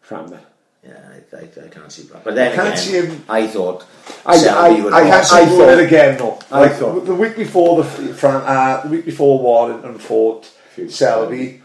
from 0.00 0.28
there. 0.28 0.44
Yeah, 0.84 0.98
I, 1.32 1.36
I, 1.36 1.64
I 1.64 1.68
can't 1.68 1.92
see 1.92 2.02
that. 2.08 2.24
But 2.24 2.34
then 2.34 2.52
I 2.52 2.54
can't 2.56 2.68
again, 2.68 2.76
see 2.76 2.92
him- 2.98 3.24
I 3.28 3.46
thought 3.46 3.86
I- 4.26 4.36
Selby 4.36 4.80
I- 4.80 4.84
would 4.84 4.92
I 4.92 5.02
box 5.04 5.10
can't 5.10 5.26
see 5.26 5.36
I 5.36 5.40
him 5.42 5.48
doing 5.48 5.58
thought- 5.60 5.78
it 5.78 5.86
again 5.86 6.18
though. 6.18 6.38
I 6.50 6.60
Like, 6.60 6.72
thought- 6.74 7.06
the 7.06 7.14
week 7.14 7.36
before 7.36 7.76
the 7.82 7.84
Fran, 8.14 8.42
uh, 8.44 8.80
the 8.82 8.88
week 8.88 9.04
before 9.04 9.38
Warrington 9.40 9.98
fought 9.98 10.48
Selby, 10.88 11.62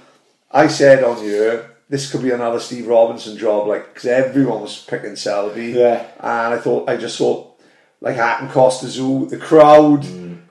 I 0.52 0.68
said 0.68 1.03
on 1.03 1.18
here 1.18 1.72
this 1.89 2.11
could 2.11 2.22
be 2.22 2.31
another 2.31 2.60
Steve 2.60 2.88
Robinson 2.88 3.38
job, 3.38 3.68
like 3.68 3.94
because 3.94 4.06
everyone 4.07 4.61
was 4.61 4.77
picking 4.88 5.15
Selby. 5.15 5.68
Yeah. 5.72 6.03
and 6.19 6.53
I 6.53 6.57
thought 6.57 6.88
I 6.89 6.98
just 6.98 7.18
thought 7.18 7.56
like 8.02 8.15
Hatton 8.18 8.49
Kostya 8.49 8.89
Tszyu, 8.89 9.30
the 9.30 9.38
crowd, 9.38 10.06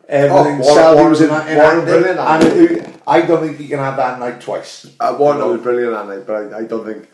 everything. 0.08 0.32
Oh, 0.32 0.42
Warren- 0.42 0.64
Selby 0.64 1.08
was 1.08 1.20
in, 1.20 1.30
Warren- 1.30 1.48
in 1.48 1.56
Warren 1.58 1.84
brilliant, 1.84 2.18
and 2.18 2.42
it, 2.44 2.88
I 3.06 3.20
don't 3.20 3.44
think 3.46 3.58
he 3.58 3.68
can 3.68 3.78
have 3.78 3.96
that 3.96 4.18
night 4.18 4.40
twice. 4.40 4.88
Uh, 4.98 5.14
one 5.14 5.38
was 5.38 5.60
brilliant 5.60 5.92
that 5.92 6.08
night, 6.08 6.26
but 6.26 6.52
I, 6.52 6.58
I 6.58 6.62
don't 6.64 6.84
think 6.84 7.08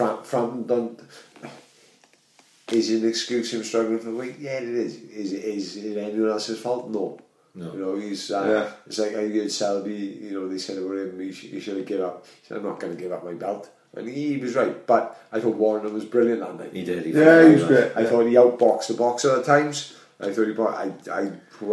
Fram, 0.00 0.22
Frampton. 0.24 0.96
Is 2.72 2.90
it 2.90 3.02
an 3.02 3.08
excuse 3.08 3.52
him 3.52 3.64
struggling 3.64 3.98
for 3.98 4.06
the 4.06 4.16
week? 4.16 4.36
Yeah, 4.38 4.58
it 4.58 4.62
is. 4.68 4.96
Is 5.02 5.32
it 5.32 5.44
is 5.44 5.76
it 5.76 5.96
anyone 5.98 6.30
else's 6.30 6.58
fault? 6.60 6.88
No. 6.88 7.18
No. 7.54 7.72
You 7.72 7.78
know, 7.80 7.96
he's 7.96 8.30
uh, 8.30 8.44
Yeah. 8.48 8.72
it's 8.86 8.98
like 8.98 9.10
I 9.16 9.26
heard 9.28 9.50
Selby. 9.50 9.92
You 10.22 10.30
know, 10.40 10.48
they 10.48 10.58
said 10.58 10.78
about 10.78 10.96
him. 10.98 11.18
He, 11.18 11.32
sh- 11.32 11.50
he 11.50 11.58
should 11.60 11.76
have 11.78 11.86
given 11.86 12.04
up. 12.06 12.24
He 12.42 12.46
said, 12.46 12.58
"I'm 12.58 12.62
not 12.62 12.78
going 12.78 12.94
to 12.96 13.02
give 13.02 13.10
up 13.10 13.24
my 13.24 13.32
belt," 13.34 13.68
and 13.96 14.08
he 14.08 14.36
was 14.36 14.54
right. 14.54 14.86
But 14.86 15.20
I 15.32 15.40
thought 15.40 15.56
Warren 15.56 15.92
was 15.92 16.04
brilliant 16.04 16.40
that 16.40 16.56
night. 16.58 16.72
He 16.72 16.84
did. 16.84 17.04
He 17.06 17.12
Yeah, 17.12 17.48
he 17.48 17.54
was 17.56 17.64
great. 17.64 17.90
I 17.96 18.06
thought 18.06 18.26
he 18.26 18.34
outboxed 18.34 18.86
the 18.86 18.94
boxer 18.94 19.36
at 19.40 19.44
times. 19.44 19.96
I 20.20 20.30
thought 20.32 20.46
he. 20.46 20.52
Bought, 20.54 20.74
I 20.74 20.92
I 21.10 21.32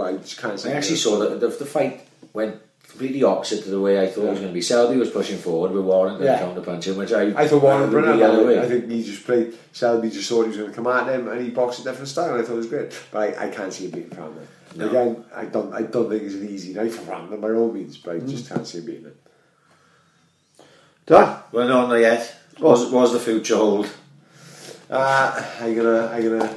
I 0.10 0.14
just 0.18 0.38
can't. 0.40 0.66
I 0.66 0.72
actually 0.72 0.96
saw 0.98 1.20
that 1.20 1.40
the, 1.40 1.48
the 1.50 1.66
fight 1.66 2.02
went 2.34 2.56
completely 2.98 3.24
opposite 3.24 3.64
to 3.64 3.70
the 3.70 3.80
way 3.80 4.02
I 4.02 4.08
thought 4.08 4.26
it 4.26 4.30
was 4.32 4.40
going 4.40 4.52
to 4.52 4.54
be. 4.54 4.62
Selby 4.62 4.98
was 4.98 5.12
pushing 5.12 5.38
forward 5.38 5.72
with 5.72 5.86
Warrington 5.86 6.26
Yeah. 6.26 6.40
counter 6.40 6.62
punching, 6.62 6.98
which 6.98 7.14
I 7.14 7.24
I 7.44 7.48
thought 7.48 7.62
Warren 7.62 7.84
I 7.90 7.92
brilliant. 7.92 8.20
the 8.20 8.26
other 8.28 8.46
way. 8.46 8.60
I 8.60 8.68
think 8.68 8.90
he 8.90 9.04
just 9.04 9.24
played. 9.26 9.54
Selby 9.72 10.10
just 10.10 10.28
thought 10.28 10.42
he 10.44 10.48
was 10.50 10.58
going 10.58 10.70
to 10.70 10.76
come 10.76 10.88
at 10.88 11.08
him, 11.14 11.28
and 11.28 11.40
he 11.42 11.52
boxed 11.52 11.80
a 11.82 11.84
different 11.84 12.08
style. 12.08 12.34
And 12.34 12.42
I 12.42 12.46
thought 12.46 12.54
it 12.54 12.58
was 12.66 12.68
great, 12.68 13.00
but 13.12 13.20
I, 13.38 13.46
I 13.46 13.50
can't 13.50 13.72
see 13.72 13.86
him 13.86 13.92
beating 13.92 14.10
Frampton. 14.10 14.48
No. 14.76 14.90
Again, 14.90 15.24
I 15.36 15.46
don't. 15.46 15.74
I 15.74 15.84
don't 15.84 16.10
think 16.10 16.24
it's 16.24 16.34
an 16.36 16.50
easy 16.50 16.74
night 16.74 16.92
for 16.92 17.02
Frampton 17.02 17.40
by 17.40 17.52
all 17.52 17.72
means, 17.72 17.98
but 17.98 18.16
I 18.16 18.20
Mm. 18.20 18.30
just 18.30 18.50
can't 18.50 18.66
see 18.68 18.80
him 18.80 18.86
beating 18.86 19.04
him. 19.04 19.14
Done. 21.06 21.40
well, 21.52 21.68
no, 21.68 21.88
not 21.88 21.96
yet. 21.96 22.36
Was 22.60 22.92
was 22.92 23.14
the 23.14 23.20
future 23.20 23.56
hold? 23.58 23.88
Uh, 24.90 25.44
I'm 25.62 25.76
gonna. 25.76 26.08
I'm 26.08 26.24
gonna 26.24 26.50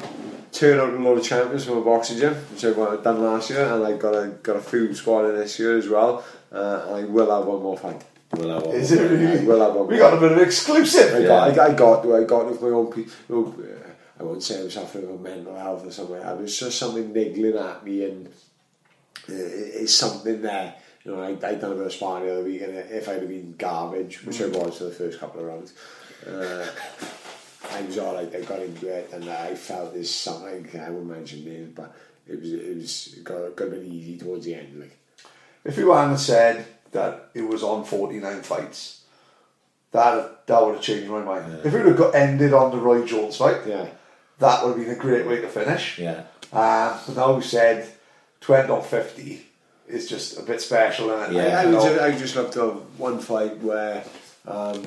turn 0.53 0.79
out 0.81 0.93
a 0.95 0.99
lot 0.99 1.19
of 1.19 1.25
champions 1.25 1.65
from 1.65 1.79
a 1.79 1.83
boxing 1.83 2.19
gym, 2.19 2.35
which 2.35 2.65
I 2.65 2.69
have 2.69 3.03
done 3.05 3.23
last 3.23 3.51
year, 3.51 3.65
and 3.73 3.85
I 3.85 3.97
got 3.97 4.15
a 4.15 4.29
got 4.43 4.57
a 4.57 4.61
food 4.61 4.97
squad 4.97 5.27
in 5.27 5.37
this 5.37 5.59
year 5.59 5.77
as 5.79 5.89
well. 5.89 6.25
Uh, 6.53 6.85
and 6.89 6.95
I 6.97 7.05
will 7.05 7.31
have 7.37 7.47
one 7.47 7.63
more 7.63 7.79
fight. 7.79 8.03
Well, 8.33 8.51
I 8.53 8.59
won't. 8.63 8.75
Is 8.75 8.93
it 8.93 9.01
I 9.01 9.05
really? 9.15 9.45
will 9.47 9.61
have 9.61 9.75
one. 9.75 9.87
We 9.89 9.99
more. 9.99 10.11
got 10.11 10.17
a 10.19 10.21
bit 10.21 10.33
of 10.33 10.39
exclusive. 10.39 11.15
I 11.15 11.19
Yeah. 11.19 11.27
got, 11.29 11.59
I, 11.59 11.67
I 11.67 11.75
got, 11.75 12.07
I 12.13 12.25
got 12.25 12.49
with 12.51 12.63
my 12.63 12.69
own 12.69 12.93
people. 12.93 13.13
You 13.29 13.35
know, 13.35 13.65
uh, 13.65 13.89
I 14.19 14.23
won't 14.23 14.43
say 14.43 14.61
I 14.61 14.65
was 14.65 14.75
suffering 14.75 15.07
from 15.07 15.23
mental 15.23 15.57
health 15.57 15.87
or 15.87 15.91
something. 15.91 16.17
like 16.17 16.25
that. 16.25 16.37
It 16.37 16.43
was 16.43 16.59
just 16.59 16.79
something 16.79 17.13
niggling 17.13 17.57
at 17.57 17.85
me, 17.85 18.05
and 18.05 18.27
uh, 18.27 18.31
it's 19.33 19.95
something 19.95 20.43
there. 20.43 20.75
You 21.05 21.13
know, 21.17 21.23
I 21.23 21.29
I 21.31 21.55
done 21.55 21.73
a 21.73 21.75
bit 21.77 21.87
of 21.87 21.93
sparring 21.93 22.27
the 22.27 22.33
other 22.35 22.45
week, 22.45 22.63
and 22.63 22.75
if 22.77 23.09
I'd 23.09 23.21
have 23.21 23.29
been 23.29 23.55
garbage, 23.57 24.25
which 24.25 24.41
I 24.43 24.47
was 24.49 24.79
for 24.79 24.85
the 24.85 24.91
first 24.91 25.19
couple 25.19 25.41
of 25.41 25.47
rounds, 25.47 25.73
uh, 26.27 26.67
I 27.73 27.83
was 27.83 27.99
all 27.99 28.15
right. 28.15 28.35
I 28.35 28.41
got 28.43 28.61
into 28.61 28.89
it, 28.89 29.11
and 29.13 29.29
I 29.29 29.55
felt 29.55 29.95
there's 29.95 30.13
something 30.15 30.69
I 30.81 30.91
won't 30.91 31.07
mention 31.07 31.45
names, 31.45 31.73
but 31.75 31.95
it 32.27 32.41
was 32.41 32.53
it 32.53 32.77
was 32.77 33.19
got, 33.25 33.57
got 33.57 33.69
a 33.69 33.71
bit 33.71 33.85
easy 33.85 34.19
towards 34.19 34.45
the 34.45 34.55
end. 34.55 34.81
Like 34.81 34.97
If 35.65 35.79
you 35.79 35.93
hadn't 35.93 36.19
said 36.19 36.67
that 36.93 37.31
it 37.35 37.43
was 37.43 37.63
on 37.63 37.85
49 37.85 38.43
fights, 38.43 39.03
that 39.93 40.47
that 40.47 40.65
would 40.65 40.75
have 40.77 40.83
changed 40.83 41.11
my 41.11 41.23
mind. 41.23 41.61
If 41.65 41.73
it 41.75 41.79
would 41.79 41.87
have 41.87 41.97
got 41.97 42.15
ended 42.15 42.53
on 42.53 42.71
the 42.71 42.79
Roy 42.79 43.05
Jones 43.07 43.37
fight, 43.37 43.67
yeah, 43.67 43.87
that 44.39 44.65
would 44.65 44.77
have 44.77 44.87
been 44.87 44.95
a 44.95 44.99
great 44.99 45.27
way 45.27 45.41
to 45.41 45.49
finish. 45.49 45.99
Yeah. 45.99 46.25
Um, 46.53 46.99
but 47.07 47.17
now 47.17 47.33
we 47.35 47.43
said 47.43 47.89
to 48.41 48.55
end 48.55 48.71
on 48.71 48.83
50 48.83 49.47
is 49.89 50.09
just 50.09 50.39
a 50.39 50.43
bit 50.43 50.61
special. 50.61 51.11
And 51.11 51.35
Yeah. 51.35 51.59
I, 51.59 51.63
I, 51.63 51.67
would 51.67 51.75
just, 51.75 52.01
I 52.01 52.09
would 52.09 52.19
just 52.19 52.37
love 52.37 52.51
to 52.53 52.61
have 52.61 52.77
one 52.99 53.19
fight 53.21 53.59
where 53.59 54.05
um, 54.47 54.83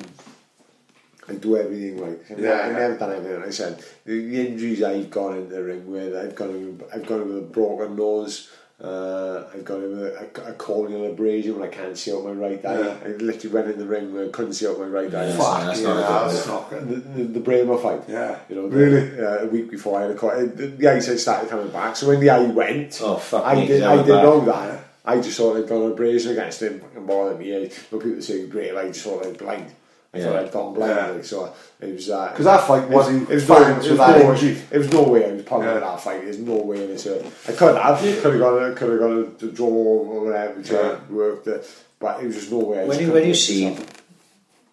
I 1.28 1.34
do 1.34 1.56
everything 1.56 2.00
right. 2.00 2.18
I 2.30 2.34
Yeah, 2.40 2.52
I've 2.64 2.72
yeah. 2.72 2.78
never 2.78 2.96
done 2.98 3.12
everything. 3.12 3.38
Like 3.40 3.48
I 3.48 3.50
said 3.50 3.78
the, 4.04 4.26
the 4.28 4.46
injuries 4.46 4.82
I've 4.82 5.10
gone 5.10 5.36
into 5.38 5.54
the 5.54 5.62
ring 5.62 5.90
with, 5.90 6.14
I've 6.16 6.34
gone 6.34 6.50
in, 6.50 6.82
I've 6.92 7.06
gone 7.06 7.22
in 7.22 7.28
with 7.28 7.38
a 7.38 7.46
broken 7.46 7.96
nose. 7.96 8.50
Uh, 8.82 9.44
I've 9.54 9.64
got 9.64 9.78
in 9.78 9.96
a, 9.98 10.50
a 10.50 10.52
corneal 10.54 11.06
abrasion 11.06 11.58
when 11.58 11.68
I 11.68 11.72
can't 11.72 11.96
see 11.96 12.12
out 12.12 12.24
my 12.24 12.32
right 12.32 12.62
eye. 12.64 12.80
Yeah. 12.80 12.96
I 13.04 13.08
literally 13.08 13.54
went 13.54 13.70
in 13.70 13.78
the 13.78 13.86
ring 13.86 14.12
where 14.12 14.26
I 14.26 14.28
couldn't 14.28 14.54
see 14.54 14.66
out 14.66 14.78
my 14.80 14.86
right 14.86 15.14
eye. 15.14 15.32
Fuck, 15.32 15.60
that's 15.62 15.80
yeah, 15.80 15.94
not 15.94 16.28
that's 16.28 16.46
not 16.46 16.70
good. 16.70 16.88
The, 16.88 16.96
the, 16.96 17.24
the 17.24 17.40
Brähmer 17.40 17.80
fight. 17.80 18.02
Yeah. 18.08 18.36
You 18.48 18.56
know, 18.56 18.66
Really? 18.66 19.08
The, 19.10 19.42
uh, 19.42 19.44
a 19.44 19.46
week 19.46 19.70
before 19.70 20.00
I 20.00 20.02
had 20.02 20.10
a 20.10 20.14
cut, 20.16 20.56
the, 20.56 20.66
the 20.66 20.88
eyesight 20.88 21.20
started 21.20 21.48
coming 21.48 21.70
back. 21.70 21.94
So 21.94 22.08
when 22.08 22.18
the 22.20 22.30
eye 22.30 22.40
went, 22.40 22.98
Oh, 23.00 23.16
fuck 23.16 23.44
I 23.44 23.64
did, 23.64 23.82
I 23.84 23.96
didn't 23.98 24.22
know 24.22 24.44
that. 24.46 24.84
I 25.06 25.20
just 25.20 25.38
thought 25.38 25.56
I'd 25.56 25.68
got 25.68 25.80
an 25.80 25.92
abrasion 25.92 26.32
against 26.32 26.60
him 26.60 26.82
and 26.96 27.06
bothered 27.06 27.38
me. 27.38 27.52
When 27.90 28.00
people 28.00 28.22
say 28.22 28.46
great, 28.48 28.74
I 28.74 28.88
just 28.88 29.04
thought 29.04 29.24
I'd 29.24 29.38
blind. 29.38 29.70
I 30.14 30.20
thought 30.20 30.32
Yeah. 30.34 30.40
I'd 30.40 30.52
gone 30.52 30.74
blind. 30.74 30.96
Yeah. 30.96 31.06
Like, 31.08 31.24
so 31.24 31.52
it 31.80 31.92
was 31.94 32.10
uh, 32.10 32.28
Because 32.30 32.44
that 32.44 32.66
fight 32.66 32.88
wasn't 32.88 33.28
it 33.30 33.34
was 33.34 33.46
fans 33.46 33.60
no, 33.68 33.74
with 33.76 33.86
it 33.86 33.90
was 33.90 33.98
that 33.98 34.18
no, 34.22 34.32
injury. 34.32 34.62
It 34.70 34.78
was 34.78 34.92
no 34.92 35.02
way 35.02 35.24
I 35.28 35.32
was 35.32 35.42
pulling 35.42 35.68
Yeah. 35.68 35.80
that 35.80 36.00
fight. 36.00 36.22
There's 36.22 36.38
no 36.38 36.56
way 36.56 36.82
in 36.84 36.88
this. 36.90 37.06
Uh, 37.06 37.30
I 37.48 37.52
could 37.52 37.76
have, 37.76 37.98
could 38.00 38.32
have 38.32 38.40
got, 38.40 38.56
a, 38.56 38.74
could 38.74 38.90
have 38.90 38.98
got 39.00 39.10
a, 39.10 39.46
a 39.48 39.52
draw 39.52 39.66
or 39.68 40.24
whatever, 40.24 40.54
which 40.54 40.70
Yeah. 40.70 40.98
I 41.08 41.12
worked. 41.12 41.48
Uh, 41.48 41.58
but 41.98 42.22
it 42.22 42.26
was 42.26 42.36
just 42.36 42.50
no 42.52 42.58
way. 42.58 42.86
When 42.86 42.98
you 43.00 43.12
when 43.12 43.26
you 43.26 43.34
see 43.34 43.70
myself. 43.70 44.02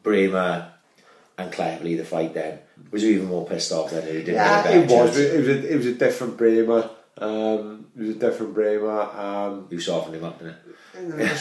Brähmer 0.04 0.68
and 1.38 1.52
Cleverly 1.52 1.96
the 1.96 2.06
fight, 2.06 2.34
then 2.34 2.60
was 2.92 3.04
you 3.04 3.12
even 3.12 3.28
more 3.28 3.46
pissed 3.48 3.72
off 3.72 3.92
than 3.92 4.06
he 4.06 4.14
didn't 4.14 4.36
Yeah, 4.36 4.68
it 4.70 4.90
was. 4.90 5.18
It 5.18 5.38
was 5.40 5.48
a, 5.48 5.74
it 5.74 5.78
was 5.78 5.86
a 5.86 5.94
different 5.94 6.38
Brähmer. 6.38 6.90
Um, 7.18 7.86
it 7.96 8.02
was 8.02 8.10
a 8.10 8.20
different 8.20 8.56
Brähmer. 8.56 9.16
Um, 9.16 9.68
You 9.70 9.80
softened 9.80 10.16
him 10.16 10.24
up, 10.24 10.40
didn't 10.40 10.56
it? 10.56 10.58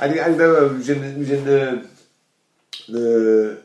I, 0.00 0.08
think- 0.08 0.20
I 0.20 0.26
remember 0.26 0.66
it 0.66 0.72
was 0.74 0.88
in, 0.88 1.02
it 1.02 1.18
was 1.18 1.30
in 1.30 1.44
the 1.44 1.88
the 2.88 3.62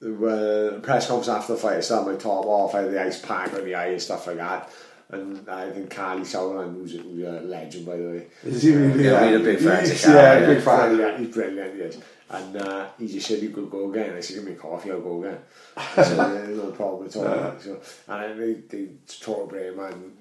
the 0.00 0.76
uh, 0.76 0.80
press 0.80 1.08
conference 1.08 1.28
after 1.28 1.54
the 1.54 1.58
fight. 1.58 1.76
I 1.78 1.80
started 1.80 2.12
my 2.12 2.16
top 2.18 2.46
off. 2.46 2.74
I 2.74 2.82
had 2.82 2.92
the 2.92 3.02
ice 3.02 3.20
pack 3.20 3.52
on 3.54 3.64
the 3.64 3.74
eye 3.74 3.86
and 3.88 4.00
stuff 4.02 4.26
like 4.26 4.36
that. 4.36 4.70
And 5.10 5.48
I 5.48 5.70
think 5.70 5.90
Kalle 5.90 6.20
Sauerland, 6.20 6.74
who's, 6.74 6.94
a- 6.94 6.98
who's 6.98 7.24
a 7.26 7.40
legend 7.40 7.86
by 7.86 7.96
the 7.96 8.04
way, 8.04 8.26
Is 8.44 8.62
he 8.62 8.74
really? 8.76 9.04
Yeah, 9.04 9.22
we're 9.22 9.36
a 9.38 9.40
big 9.42 9.58
fans 9.58 9.88
of 9.90 9.96
He's- 9.96 10.04
Carl, 10.04 10.16
Yeah, 10.16 10.38
yeah. 10.40 10.46
big 10.54 10.62
fan. 10.62 10.88
brilliant, 10.96 11.18
he's 11.20 11.34
brilliant, 11.34 11.74
he 11.74 11.80
is. 11.80 11.98
And 12.30 12.56
uh, 12.58 12.86
he 12.98 13.08
just 13.08 13.26
said 13.26 13.38
he 13.40 13.48
could 13.48 13.70
go 13.70 13.90
again. 13.90 14.14
I 14.14 14.20
said, 14.20 14.34
give 14.36 14.44
me 14.44 14.52
a 14.52 14.56
coffee, 14.56 14.90
I'll 14.92 15.00
go 15.00 15.24
again. 15.24 15.38
I 15.78 16.02
said, 16.02 16.16
"Yeah, 16.18 16.54
no 16.56 16.70
problem 16.76 17.08
at 17.08 17.16
all. 17.16 17.58
So, 17.58 17.80
and 18.08 18.38
they, 18.40 18.52
they 18.52 18.88
talked 19.18 19.50
about 19.50 19.64
him, 19.64 19.78
and, 19.80 20.12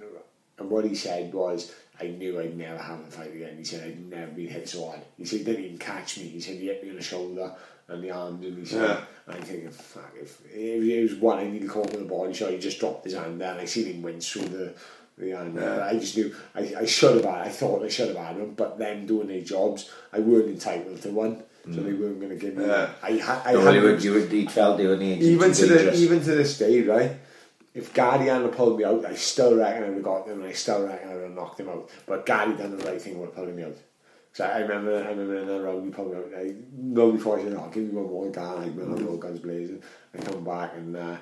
and 0.58 0.70
what 0.70 0.86
he 0.86 0.96
said 0.96 1.34
was, 1.34 1.74
I 2.00 2.08
knew 2.08 2.40
I'd 2.40 2.58
never 2.58 2.78
have 2.78 3.02
a 3.02 3.12
fight 3.12 3.36
again. 3.36 3.58
He 3.58 3.66
said, 3.66 3.84
I'd 3.86 4.10
never 4.10 4.32
been 4.32 4.48
hit 4.48 4.70
so 4.70 4.88
hard. 4.88 5.02
He 5.18 5.26
said, 5.26 5.40
he 5.40 5.44
didn't 5.46 5.66
even 5.66 5.78
catch 5.80 6.18
me. 6.18 6.24
He 6.30 6.40
said, 6.40 6.56
he 6.56 6.68
hit 6.68 6.82
me 6.82 6.92
on 6.92 6.96
the 6.96 7.02
shoulder 7.04 7.54
and 7.90 8.04
the 8.04 8.12
arms, 8.12 8.46
and 8.46 8.58
he 8.58 8.66
said, 8.66 8.82
Yeah. 8.82 9.02
and 9.28 9.36
I'm 9.36 9.42
thinking, 9.42 9.70
fuck, 9.70 10.14
if 10.20 10.40
it 10.54 10.80
was, 10.80 10.88
it 10.88 11.02
was 11.04 11.16
one, 11.16 11.40
I 11.40 11.48
nearly 11.48 11.68
caught 11.68 11.92
with 11.92 12.02
a 12.02 12.06
body 12.06 12.34
shot. 12.34 12.52
He 12.52 12.58
just 12.58 12.80
dropped 12.80 13.06
his 13.06 13.14
hand 13.14 13.40
there, 13.40 13.52
and 13.52 13.62
I 13.62 13.66
seen 13.66 13.86
him 13.86 14.02
wince 14.02 14.30
through 14.30 14.50
the. 14.50 14.74
The 15.20 15.32
hand. 15.32 15.56
Yeah. 15.56 15.84
I 15.84 15.94
just 15.98 16.16
knew 16.16 16.32
I, 16.54 16.76
I 16.78 16.86
should 16.86 17.16
have 17.16 17.26
had. 17.26 17.48
I 17.48 17.50
thought 17.50 17.84
I 17.84 17.88
should 17.88 18.10
have 18.10 18.18
had 18.18 18.38
one, 18.38 18.52
but 18.52 18.78
them 18.78 19.08
doing 19.08 19.30
their 19.30 19.42
jobs, 19.42 19.90
I 20.14 20.20
weren't 20.20 20.48
entitled 20.48 21.02
to 21.02 21.10
one, 21.10 21.42
so 21.66 21.82
they 21.82 21.90
mm. 21.90 22.00
weren't 22.00 22.20
going 22.20 22.30
to 22.30 22.36
give 22.36 22.56
me. 22.56 22.68
Yeah. 22.68 22.92
I, 23.02 23.18
ha- 23.18 23.42
I 23.44 23.54
No, 23.54 23.62
had 23.62 23.74
you 23.74 23.82
would, 23.82 24.04
you 24.04 24.14
would, 24.14 24.32
he 24.32 24.46
felt 24.46 24.78
they 24.78 24.86
were 24.86 25.02
even 25.02 25.54
too 25.54 25.66
to 25.66 25.74
the 25.74 25.96
even 25.96 26.20
to 26.20 26.36
this 26.36 26.60
day, 26.60 26.84
right? 26.84 27.14
If 27.74 27.96
Gardy 27.96 28.26
hadn't 28.26 28.52
pulled 28.52 28.78
me 28.78 28.86
out, 28.86 29.06
I 29.08 29.16
still 29.16 29.56
reckon 29.56 29.86
I 29.86 29.88
would 29.88 29.96
have 29.96 30.04
got 30.04 30.28
him, 30.28 30.42
and 30.42 30.50
I 30.50 30.52
still 30.52 30.86
reckon 30.86 31.10
I 31.10 31.16
would 31.16 31.24
have 31.24 31.32
knocked 31.32 31.60
him 31.60 31.70
out. 31.70 31.90
But 32.06 32.28
Gardy 32.28 32.56
done 32.56 32.78
the 32.78 32.86
right 32.86 33.02
thing 33.02 33.20
with 33.20 33.34
pulling 33.34 33.56
me 33.56 33.64
out. 33.64 33.78
So 34.38 34.46
I 34.46 34.60
remember, 34.60 35.04
I 35.04 35.10
remember 35.10 35.40
in 35.40 35.48
that 35.48 35.64
round 35.64 35.84
he 35.84 35.90
pulled 35.90 36.12
me 36.12 36.18
out. 36.18 36.30
I 36.38 36.54
know 36.78 37.12
before 37.12 37.40
I 37.40 37.44
said, 37.44 37.56
"Oh, 37.56 37.72
give 37.74 37.86
me 37.86 37.90
one 37.90 38.06
more, 38.06 38.30
Gardy." 38.30 38.68
I 38.68 38.70
went 38.70 39.10
on 39.10 39.20
guns 39.20 39.40
blazing. 39.40 39.82
I 40.14 40.20
come 40.22 40.44
back 40.44 40.74
and 40.76 40.96
uh, 40.96 41.18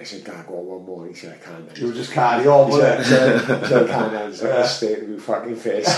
I 0.00 0.04
said, 0.04 0.24
"Gardy, 0.24 0.48
go 0.48 0.60
on 0.60 0.66
one 0.66 0.86
more." 0.86 1.06
He 1.06 1.12
said, 1.12 1.38
"I 1.38 1.44
can't." 1.44 1.76
You 1.76 1.92
just 1.92 2.12
carry 2.12 2.46
on 2.46 2.70
with 2.70 2.80
said, 2.80 3.00
it. 3.00 3.04
said, 3.04 3.66
said, 3.66 3.82
I 3.82 3.86
can't. 3.92 4.14
I 4.16 4.26
was 4.26 4.42
like, 4.42 4.52
I 4.52 4.66
of 5.02 5.08
my 5.10 5.18
fucking 5.18 5.56
face. 5.66 5.86
I 5.86 5.92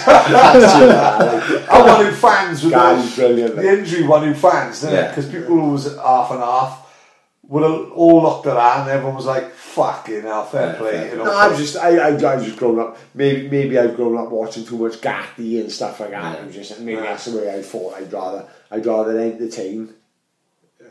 who 2.04 2.10
fans 2.10 2.64
with 2.64 2.72
Gardy's 2.72 3.14
the, 3.14 3.22
brilliant. 3.22 3.54
the 3.54 3.78
injury 3.78 4.02
one 4.02 4.24
who 4.24 4.34
fans, 4.34 4.80
didn't 4.80 4.98
it? 4.98 5.08
Because 5.10 5.26
people 5.30 5.60
who 5.60 5.70
was 5.70 5.96
half 5.96 6.32
and 6.32 6.40
half 6.40 6.91
have 7.60 7.92
all 7.92 8.26
that 8.54 8.80
and 8.80 8.90
everyone 8.90 9.16
was 9.16 9.26
like, 9.26 9.50
fucking 9.52 10.22
hell, 10.22 10.44
fair 10.46 10.68
Yeah, 10.72 10.78
play. 10.78 10.90
fair 10.92 11.10
You 11.10 11.16
know, 11.18 11.24
No, 11.24 11.32
I 11.32 11.48
was 11.48 11.58
just 11.58 11.76
I, 11.76 11.98
I 11.98 12.08
I 12.08 12.36
was 12.36 12.44
just 12.46 12.56
grown 12.58 12.78
up. 12.80 12.96
Maybe 13.14 13.48
maybe 13.50 13.78
I've 13.78 13.94
grown 13.94 14.16
up 14.16 14.30
watching 14.30 14.64
too 14.64 14.78
much 14.78 15.00
Gatti 15.02 15.60
and 15.60 15.70
stuff 15.70 16.00
like 16.00 16.10
that. 16.12 16.36
Yeah. 16.38 16.42
It 16.42 16.46
was 16.46 16.54
just 16.54 16.80
maybe 16.80 16.92
Yeah. 17.00 17.08
that's 17.08 17.26
the 17.26 17.36
way 17.38 17.54
I 17.54 17.60
thought. 17.62 17.94
I'd 17.94 18.12
rather 18.12 18.46
I'd 18.70 18.86
rather 18.86 19.18
entertain. 19.18 19.92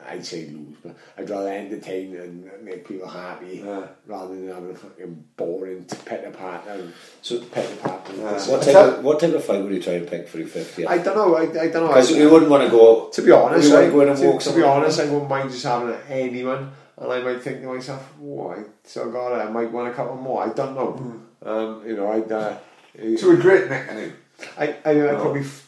I'd 0.08 0.26
say 0.26 0.48
lose, 0.48 0.76
but 0.84 0.96
I'd 1.18 1.30
rather 1.30 1.50
entertain 1.50 2.16
and 2.16 2.50
make 2.64 2.88
people 2.88 3.08
happy 3.08 3.62
Yeah. 3.66 3.88
rather 4.08 4.36
than 4.36 4.48
having 4.48 4.72
a 4.72 4.76
fucking 4.76 5.24
boring 5.38 5.86
pet 6.06 6.26
apart 6.28 6.62
and 6.68 6.94
so 7.22 7.40
pet 7.40 7.72
apart. 7.74 8.02
and 8.10 8.18
Yeah. 8.20 8.34
this- 8.34 8.48
What 8.48 8.62
type, 8.64 8.76
of, 8.76 9.04
what 9.04 9.20
type 9.20 9.34
of 9.34 9.44
fight 9.44 9.64
would 9.64 9.74
you 9.74 9.82
try 9.82 9.94
and 9.94 10.08
pick 10.08 10.28
for 10.28 10.38
your 10.40 10.48
50th? 10.48 10.88
I 10.88 10.98
don't 10.98 11.16
know. 11.16 11.36
I, 11.36 11.42
I 11.44 11.68
don't 11.68 11.74
know. 11.74 11.88
Because 11.88 12.14
I- 12.14 12.18
you 12.18 12.30
wouldn't 12.30 12.50
want 12.52 12.64
to 12.64 12.70
go. 12.70 13.10
to 13.10 13.22
be 13.22 13.32
honest, 13.32 13.70
you 13.70 13.76
I, 13.76 13.90
wouldn't 13.90 13.94
go 13.94 14.02
in 14.02 14.10
and 14.10 14.18
to, 14.20 14.26
walk 14.28 14.42
to 14.42 14.54
be 14.54 14.64
honest, 14.64 15.00
I 15.00 15.06
wouldn't 15.06 15.30
mind 15.30 15.52
just 15.52 15.64
having 15.66 15.96
anyone, 16.10 16.72
and 16.98 17.12
I 17.12 17.22
might 17.22 17.42
think 17.42 17.62
to 17.62 17.68
myself, 17.68 18.14
"Oh, 18.24 18.50
I 18.52 18.64
still 18.84 19.12
got 19.12 19.34
it. 19.40 19.48
I 19.48 19.52
might 19.52 19.72
want 19.72 19.88
a 19.90 19.94
couple 19.94 20.16
more." 20.16 20.44
I 20.44 20.50
don't 20.50 20.76
know. 20.76 20.92
Hmm. 20.92 21.48
Um, 21.48 21.82
you 21.88 21.96
know, 21.96 22.12
I'd. 22.12 22.32
Uh, 22.32 22.56
to 22.98 23.32
a 23.32 23.36
great 23.38 23.70
Nick, 23.70 23.90
I. 23.90 24.12
I, 24.58 24.76
I, 24.86 25.12
I 25.12 25.16
probably 25.16 25.42
f- 25.42 25.61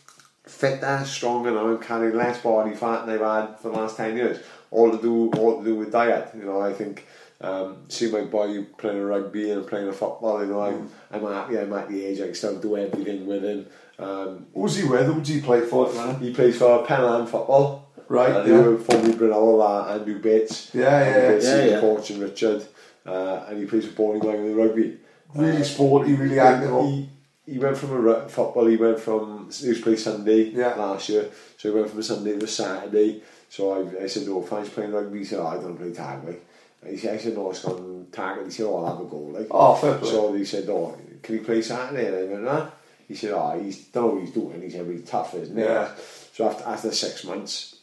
fitter, 0.54 1.04
stronger 1.06 1.52
now, 1.52 1.68
and 1.68 1.82
carrying 1.82 2.16
less 2.16 2.42
body 2.42 2.76
fat 2.76 3.06
than 3.06 3.22
I've 3.22 3.50
had 3.50 3.60
for 3.60 3.70
the 3.70 3.78
last 3.78 3.98
ten 3.98 4.16
years. 4.16 4.40
All 4.72 4.92
to 4.92 5.02
do, 5.02 5.30
all 5.40 5.60
to 5.60 5.64
do 5.64 5.76
with 5.76 5.92
diet. 5.92 6.30
You 6.36 6.46
know, 6.46 6.62
I 6.62 6.74
think. 6.74 7.06
Um, 7.42 7.84
see 7.90 8.10
my 8.10 8.22
boy 8.22 8.64
playing 8.78 9.04
rugby 9.04 9.52
and 9.52 9.68
playing 9.68 9.92
football. 9.92 10.40
You 10.46 10.52
know, 10.52 10.62
I'm, 10.62 10.90
I'm 11.12 11.24
happy. 11.26 11.60
I'm 11.60 11.74
at 11.74 11.90
the 11.90 12.06
age 12.06 12.22
I 12.22 12.26
can 12.26 12.36
still 12.36 12.58
do 12.58 12.78
everything 12.78 13.26
with 13.28 13.44
him. 13.44 13.66
Um, 14.00 14.46
Who's 14.54 14.78
he 14.78 14.88
with? 14.88 15.06
Who 15.08 15.16
did 15.16 15.28
he 15.28 15.42
play 15.42 15.60
for 15.62 15.88
at 15.88 15.94
the 15.94 16.00
minute? 16.06 16.22
he 16.22 16.34
plays 16.34 16.58
for 16.58 16.86
Penland 16.86 17.28
football. 17.28 17.90
Right, 18.08 18.34
And 18.34 18.48
yeah. 18.48 18.62
he 18.62 18.68
were 18.68 18.78
formerly 18.78 19.14
Brunel, 19.16 19.62
uh, 19.62 19.94
Andrew 19.94 20.20
Bates. 20.20 20.72
Yeah, 20.74 20.84
yeah, 20.84 20.88
Andrew 21.06 21.22
yeah. 21.22 21.30
Bates 21.32 21.46
Yeah, 21.46 21.56
is 21.56 21.64
the 21.64 21.70
yeah. 21.72 21.80
coach 21.82 22.12
in 22.12 22.20
Richard. 22.22 22.66
Uh, 23.06 23.46
and 23.50 23.58
he 23.60 23.66
plays 23.66 23.86
for 23.88 23.94
Bowling 23.94 24.24
in 24.24 24.46
the 24.52 24.56
rugby. 24.56 24.98
Really 25.36 25.64
sporty, 25.64 26.14
really 26.14 26.40
active. 26.40 26.72
He, 26.86 27.10
he 27.46 27.60
went 27.60 27.76
from 27.78 28.08
a 28.08 28.30
football, 28.30 28.68
he 28.68 28.78
went 28.78 29.00
from, 29.00 29.33
he 29.52 29.68
used 29.68 29.80
to 29.80 29.84
play 29.84 29.96
Sunday 29.96 30.50
Yeah. 30.50 30.76
last 30.76 31.10
year, 31.10 31.30
so 31.58 31.70
he 31.70 31.76
went 31.76 31.90
from 31.90 32.00
a 32.00 32.04
Sunday 32.04 32.38
to 32.38 32.46
a 32.46 32.48
Saturday. 32.48 33.22
So 33.50 33.72
I, 33.72 34.04
I 34.04 34.08
said, 34.08 34.28
oh, 34.30 34.42
fine, 34.42 34.64
he's 34.64 34.74
playing 34.74 34.92
rugby. 34.92 35.20
He 35.20 35.26
said, 35.26 35.40
oh, 35.40 35.48
I 35.48 35.56
don't 35.56 35.78
play 35.78 35.92
tag, 35.94 36.24
like. 36.26 36.44
And 36.82 36.92
he 36.92 36.98
said, 36.98 37.14
I 37.14 37.18
said, 37.18 37.36
no, 37.36 37.50
it's 37.50 37.64
gone 37.64 38.08
tag. 38.12 38.38
And 38.40 38.48
he 38.48 38.52
said, 38.52 38.66
oh, 38.66 38.78
I'll 38.78 38.96
have 38.98 39.06
a 39.06 39.10
go, 39.10 39.18
like. 39.18 39.48
Oh, 39.52 39.76
fair 39.76 39.98
play. 39.98 40.10
So 40.10 40.34
he 40.34 40.44
said, 40.46 40.68
oh, 40.70 40.98
can 41.22 41.38
he 41.38 41.44
play 41.44 41.62
Saturday? 41.62 42.08
And 42.08 42.16
I 42.16 42.34
went, 42.34 42.44
nah. 42.44 42.70
He 43.08 43.16
said, 43.16 43.32
oh, 43.32 43.60
he's 43.62 43.94
know 43.94 44.08
what 44.08 44.22
he's 44.22 44.32
doing. 44.34 44.62
He 44.62 44.70
said, 44.70 44.88
he's 44.88 45.04
tough, 45.06 45.36
isn't 45.36 45.56
he? 45.56 45.64
Yeah. 45.64 45.92
So 46.34 46.50
after, 46.50 46.64
after 46.64 46.92
six 46.92 47.24
months, 47.26 47.76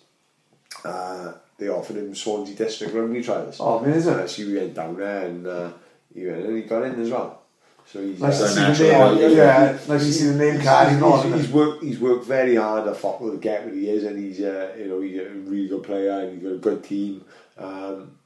uh, 0.84 1.32
they 1.58 1.68
offered 1.68 1.96
him 1.96 2.14
Swansea 2.14 2.56
District 2.56 2.92
rugby 2.92 3.22
trials. 3.22 3.58
Oh, 3.60 3.78
amazing. 3.78 4.14
Uh, 4.14 4.26
so 4.26 4.42
he 4.42 4.54
went 4.54 4.74
down 4.74 4.96
there 4.96 5.26
and 5.26 5.46
uh, 5.46 5.70
he 6.12 6.26
went 6.26 6.44
and 6.46 6.56
he 6.56 6.62
got 6.62 6.82
in 6.82 7.00
as 7.00 7.10
well. 7.10 7.39
So 7.86 8.00
he's 8.02 8.20
Nice 8.20 8.38
to 8.38 8.48
see 8.48 8.54
the 8.84 9.14
name. 9.14 9.18
yeah. 9.18 9.28
Yeah, 9.28 9.72
nice 9.72 10.04
to 10.04 10.12
see 10.12 10.26
the 10.26 10.34
name 10.34 10.60
He's, 10.60 10.68
he's, 10.90 11.00
he's, 11.22 11.34
he's 11.46 11.52
worked. 11.52 11.82
He's 11.82 11.98
worked 11.98 12.24
very 12.24 12.56
hard 12.56 12.86
at 12.88 12.96
football 12.96 13.30
to 13.32 13.36
get 13.38 13.64
where 13.64 13.74
he 13.74 13.88
is, 13.88 14.04
and 14.04 14.18
he's 14.18 14.40
uh, 14.40 14.74
you 14.78 14.86
know 14.86 15.00
he's 15.00 15.18
a 15.18 15.28
really 15.30 15.68
good 15.68 15.82
player 15.82 16.20
and 16.20 16.34
he's 16.34 16.42
got 16.42 16.52
a 16.54 16.58
good 16.58 16.84
team. 16.84 17.24
Um, 17.58 18.16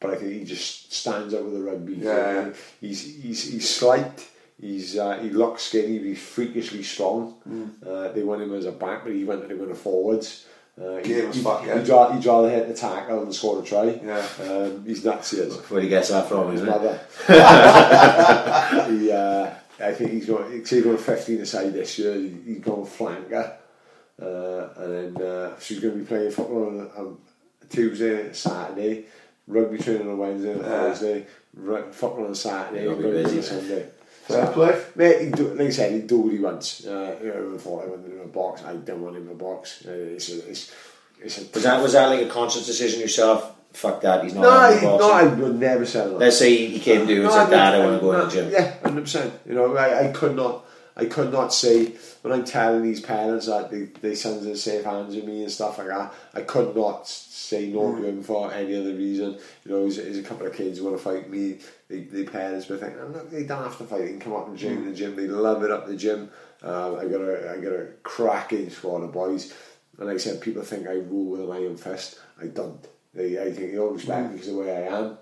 but 0.00 0.10
I 0.10 0.16
think 0.16 0.32
he 0.32 0.44
just 0.44 0.92
stands 0.92 1.32
out 1.32 1.44
with 1.44 1.54
the 1.54 1.60
rugby. 1.62 1.94
Yeah. 1.94 2.50
He's 2.80 3.22
he's 3.22 3.52
he's 3.52 3.68
slight. 3.68 4.28
He's 4.60 4.98
uh, 4.98 5.18
he 5.18 5.30
looks 5.30 5.62
skinny, 5.62 5.98
but 5.98 6.06
he's 6.06 6.22
freakishly 6.22 6.82
strong. 6.82 7.34
Mm. 7.48 7.70
Uh, 7.86 8.12
they 8.12 8.22
want 8.22 8.42
him 8.42 8.54
as 8.54 8.64
a 8.66 8.72
back, 8.72 9.04
but 9.04 9.12
he 9.12 9.24
went 9.24 9.48
to 9.48 9.54
go 9.56 9.74
forwards. 9.74 10.46
Uh, 10.80 10.96
he, 10.98 11.02
Game 11.02 11.28
as 11.28 11.36
he, 11.36 11.42
fuck, 11.42 11.66
yeah. 11.66 11.78
he'd, 11.78 11.88
rather, 11.88 12.14
he'd 12.14 12.24
rather 12.26 12.48
hit 12.50 12.66
the 12.68 12.74
tackle 12.74 13.20
than 13.20 13.32
score 13.32 13.60
a 13.60 13.64
try. 13.64 14.00
Yeah. 14.02 14.26
Um, 14.42 14.84
he's 14.86 15.04
nuts, 15.04 15.30
he 15.32 15.36
is 15.38 15.54
Where 15.70 15.80
do 15.80 15.86
you 15.86 15.90
get 15.90 16.06
that 16.08 16.28
from, 16.28 16.50
his 16.50 16.62
isn't 16.62 16.72
it? 16.72 16.78
mother. 16.82 17.00
he, 18.90 19.12
uh, 19.12 19.50
I 19.80 19.92
think 19.92 20.12
he's 20.12 20.26
going. 20.26 20.50
He's 20.64 20.82
going 20.82 20.96
15 20.96 21.40
aside 21.40 21.72
this 21.74 21.98
year. 21.98 22.14
He's 22.14 22.60
going 22.60 22.86
flanker, 22.86 23.52
uh, 24.20 24.68
and 24.76 25.16
then 25.16 25.26
uh, 25.26 25.58
so 25.58 25.74
he's 25.74 25.80
going 25.80 25.94
to 25.94 26.00
be 26.00 26.06
playing 26.06 26.30
football 26.30 26.66
on, 26.68 26.90
on 26.96 27.18
Tuesday, 27.68 28.32
Saturday. 28.32 29.04
rugby 29.46 29.78
training 29.78 30.08
on 30.08 30.18
Wednesday 30.18 30.52
and 30.52 30.62
Thursday, 30.62 31.26
ru- 31.54 31.90
football 31.92 32.26
on 32.26 32.34
Saturday, 32.34 32.84
You'll 32.84 32.94
rugby 32.94 33.36
on 33.38 33.42
Sunday. 33.42 33.88
Fair 34.22 34.46
play. 34.48 34.84
Mate, 34.94 35.20
he 35.22 35.30
do, 35.30 35.48
like 35.54 35.66
I 35.68 35.70
said, 35.70 35.92
he 35.92 36.00
do 36.00 36.18
what 36.18 36.32
he 36.32 36.38
wants. 36.38 36.86
Uh, 36.86 37.16
everyone 37.18 37.58
thought 37.58 37.84
I 37.84 37.86
wanted 37.88 38.06
him 38.06 38.18
in 38.18 38.24
a 38.24 38.28
box. 38.28 38.62
I 38.64 38.74
don't 38.76 39.02
want 39.02 39.16
him 39.16 39.26
in 39.26 39.32
a 39.32 39.34
box. 39.34 39.84
Uh, 39.86 39.90
it's, 39.90 40.30
a, 40.30 40.48
it's, 40.48 40.72
it's 41.20 41.38
a, 41.38 41.44
Was 41.52 41.62
that 41.64 41.82
was 41.82 41.92
that 41.94 42.06
like 42.06 42.26
a 42.26 42.28
conscious 42.28 42.64
decision 42.66 43.00
yourself? 43.00 43.56
Fuck 43.72 44.02
that, 44.02 44.22
he's 44.22 44.34
not. 44.34 44.42
no, 44.42 44.74
the 44.74 44.98
no. 44.98 45.10
I 45.12 45.24
would 45.24 45.58
never 45.58 45.86
say 45.86 46.00
that. 46.06 46.18
Let's 46.18 46.38
say 46.38 46.66
he 46.66 46.78
came 46.78 47.06
to 47.06 47.12
you 47.12 47.22
and 47.22 47.30
No, 47.30 47.36
said, 47.36 47.50
Dad, 47.50 47.74
I 47.74 47.84
want 47.84 47.96
to 47.96 48.00
go 48.00 48.12
no, 48.12 48.20
in 48.20 48.28
the 48.28 48.34
gym. 48.34 48.50
Yeah, 48.52 48.74
hundred 48.80 49.00
percent. 49.02 49.32
You 49.46 49.54
know, 49.54 49.76
I, 49.76 50.08
I 50.08 50.12
could 50.12 50.36
not, 50.36 50.64
I 50.96 51.06
could 51.06 51.32
not 51.32 51.54
say 51.54 51.92
when 52.20 52.32
I'm 52.32 52.44
telling 52.44 52.82
these 52.82 53.00
parents 53.00 53.46
that 53.46 53.70
they, 53.70 53.84
they 54.00 54.14
sons 54.14 54.44
in 54.44 54.56
safe 54.56 54.84
hands 54.84 55.14
with 55.14 55.24
me 55.24 55.42
and 55.42 55.50
stuff 55.50 55.78
like 55.78 55.88
that. 55.88 56.12
I 56.34 56.42
could 56.42 56.76
not 56.76 57.08
say 57.08 57.68
no 57.68 57.96
to 57.96 58.02
mm. 58.02 58.04
him 58.04 58.22
for 58.22 58.52
any 58.52 58.76
other 58.76 58.94
reason. 58.94 59.38
You 59.64 59.70
know, 59.70 59.80
there's, 59.82 59.96
there's 59.96 60.18
a 60.18 60.22
couple 60.22 60.46
of 60.46 60.54
kids 60.54 60.78
who 60.78 60.84
want 60.84 60.96
to 60.96 61.02
fight 61.02 61.30
me. 61.30 61.58
The, 61.88 62.00
the 62.04 62.24
parents 62.24 62.66
but 62.66 62.80
think, 62.80 62.94
look, 63.10 63.30
they 63.30 63.44
don't 63.44 63.62
have 63.62 63.78
to 63.78 63.84
fight. 63.84 64.02
They 64.02 64.08
can 64.08 64.20
come 64.20 64.34
up 64.34 64.48
and 64.48 64.56
gym 64.56 64.82
mm. 64.82 64.90
the 64.90 64.94
gym. 64.94 65.16
They 65.16 65.26
love 65.26 65.62
it 65.62 65.70
up 65.70 65.86
the 65.86 65.96
gym. 65.96 66.30
Um, 66.62 66.98
I 66.98 67.06
got 67.06 67.20
a, 67.20 67.52
I 67.52 67.56
got 67.60 67.72
a 67.72 67.88
cracking 68.02 68.70
squad 68.70 69.02
of 69.02 69.12
boys. 69.12 69.52
And 69.98 70.06
like 70.06 70.16
I 70.16 70.18
said, 70.18 70.40
people 70.40 70.62
think 70.62 70.86
I 70.86 70.94
rule 70.94 71.32
with 71.32 71.40
an 71.40 71.50
iron 71.50 71.76
fist. 71.76 72.18
I 72.40 72.46
don't. 72.46 72.86
They, 73.14 73.40
I 73.40 73.52
think 73.52 73.72
they 73.72 73.78
all 73.78 73.90
respect 73.90 74.28
me 74.28 74.32
because 74.34 74.48
of 74.48 74.54
the 74.54 74.60
way 74.60 74.86
I 74.88 74.96
am. 74.96 75.18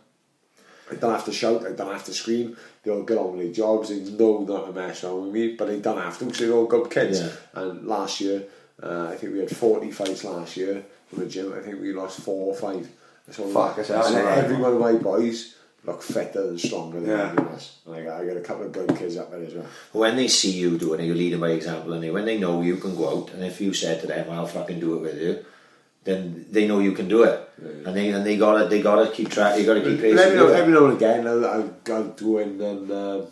I 0.90 0.94
don't 0.96 1.12
have 1.12 1.24
to 1.26 1.32
shout, 1.32 1.66
I 1.66 1.72
don't 1.72 1.92
have 1.92 2.04
to 2.04 2.12
scream. 2.12 2.56
They 2.82 2.90
all 2.90 3.02
get 3.02 3.18
on 3.18 3.36
with 3.36 3.44
their 3.46 3.52
jobs, 3.52 3.88
they 3.90 4.00
know 4.00 4.38
not 4.40 4.66
to 4.66 4.72
mess 4.72 5.04
around 5.04 5.24
with 5.24 5.32
me, 5.32 5.54
but 5.56 5.68
they 5.68 5.78
don't 5.80 5.98
have 5.98 6.18
to 6.18 6.24
because 6.24 6.40
they're 6.40 6.52
all 6.52 6.66
good 6.66 6.90
kids. 6.90 7.20
Yeah. 7.20 7.30
And 7.54 7.86
last 7.86 8.20
year, 8.20 8.42
uh, 8.82 9.08
I 9.12 9.16
think 9.16 9.32
we 9.34 9.40
had 9.40 9.54
40 9.54 9.90
fights 9.90 10.24
last 10.24 10.56
year 10.56 10.82
from 11.08 11.20
the 11.20 11.26
gym. 11.26 11.52
I 11.56 11.60
think 11.60 11.80
we 11.80 11.92
lost 11.92 12.20
four 12.20 12.52
or 12.52 12.56
five. 12.56 12.88
So 13.30 13.46
Fuck, 13.48 13.78
it's 13.78 13.90
and 13.90 14.14
right. 14.16 14.38
every 14.38 14.56
one 14.56 14.72
of 14.72 14.80
my 14.80 14.94
boys 14.94 15.54
look 15.84 16.02
fitter 16.02 16.48
and 16.48 16.60
stronger 16.60 17.00
than 17.00 17.10
Yeah. 17.10 17.28
anyone 17.28 17.52
else. 17.52 17.76
And 17.86 17.94
I 17.94 18.02
got, 18.02 18.20
I 18.20 18.26
got 18.26 18.36
a 18.36 18.40
couple 18.40 18.66
of 18.66 18.72
good 18.72 18.96
kids 18.96 19.16
up 19.16 19.30
there 19.30 19.42
as 19.44 19.54
well. 19.54 19.66
When 19.92 20.16
they 20.16 20.26
see 20.28 20.50
you 20.50 20.76
doing 20.76 21.00
it, 21.00 21.04
you 21.04 21.14
lead 21.14 21.32
them 21.34 21.40
by 21.40 21.50
example, 21.50 21.92
and 21.92 22.02
they, 22.02 22.10
when 22.10 22.24
they 22.24 22.38
know 22.38 22.60
you 22.60 22.76
can 22.76 22.96
go 22.96 23.08
out, 23.20 23.32
and 23.32 23.44
if 23.44 23.60
you 23.60 23.72
said 23.72 24.00
to 24.00 24.06
them, 24.08 24.28
"I'll 24.30 24.46
fucking 24.46 24.80
do 24.80 24.96
it 24.96 25.00
with 25.02 25.20
you," 25.22 25.44
then 26.04 26.46
they 26.50 26.66
know 26.66 26.78
you 26.80 26.92
can 26.92 27.08
do 27.08 27.24
it, 27.24 27.48
and 27.58 27.94
they 27.96 28.10
and 28.10 28.24
they 28.24 28.36
gotta 28.36 28.66
they 28.68 28.80
gotta 28.82 29.10
keep 29.10 29.28
track. 29.30 29.58
You 29.58 29.66
gotta 29.66 29.82
keep 29.82 30.00
pace. 30.00 30.18
every, 30.18 30.38
with 30.40 30.48
now, 30.48 30.54
it. 30.54 30.60
every 30.60 30.72
now 30.72 30.84
and 30.86 30.96
again, 30.96 31.26
I'll, 31.26 31.46
I'll, 31.46 31.74
I'll 31.92 32.04
go 32.08 32.38
in 32.38 32.60
and 32.60 32.90
um, 32.90 33.26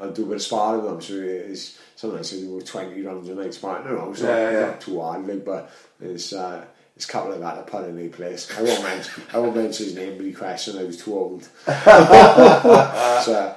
I'll 0.00 0.10
do 0.12 0.24
a 0.24 0.26
bit 0.26 0.36
of 0.36 0.42
sparring 0.42 0.82
with 0.82 0.90
them. 0.92 1.00
So 1.02 1.14
it's 1.14 1.78
sometimes 1.96 2.32
I 2.32 2.36
do 2.36 2.60
20 2.62 3.02
rounds 3.02 3.28
a 3.28 3.34
night 3.34 3.52
sparring. 3.52 3.84
No, 3.84 3.96
no, 3.96 4.10
it's 4.12 4.22
not, 4.22 4.28
Yeah, 4.30 4.50
yeah. 4.50 4.60
not 4.66 4.80
too 4.80 5.00
hard, 5.00 5.26
like, 5.26 5.44
but 5.44 5.70
it's, 6.00 6.32
uh, 6.32 6.64
it's 6.96 7.04
a 7.06 7.12
couple 7.12 7.32
of 7.32 7.40
that 7.40 7.54
to 7.56 7.62
put 7.70 7.84
in 7.84 7.96
their 7.96 8.08
place. 8.08 8.50
I 8.58 8.62
won't 8.62 8.82
mention, 8.82 9.22
I 9.34 9.38
won't 9.38 9.54
mention 9.56 9.84
his 9.86 9.94
name, 9.94 10.16
but 10.16 10.24
he 10.24 10.32
questioned 10.32 10.78
I 10.78 10.84
was 10.84 10.96
too 10.96 11.12
old. 11.14 11.42
so, 11.66 13.54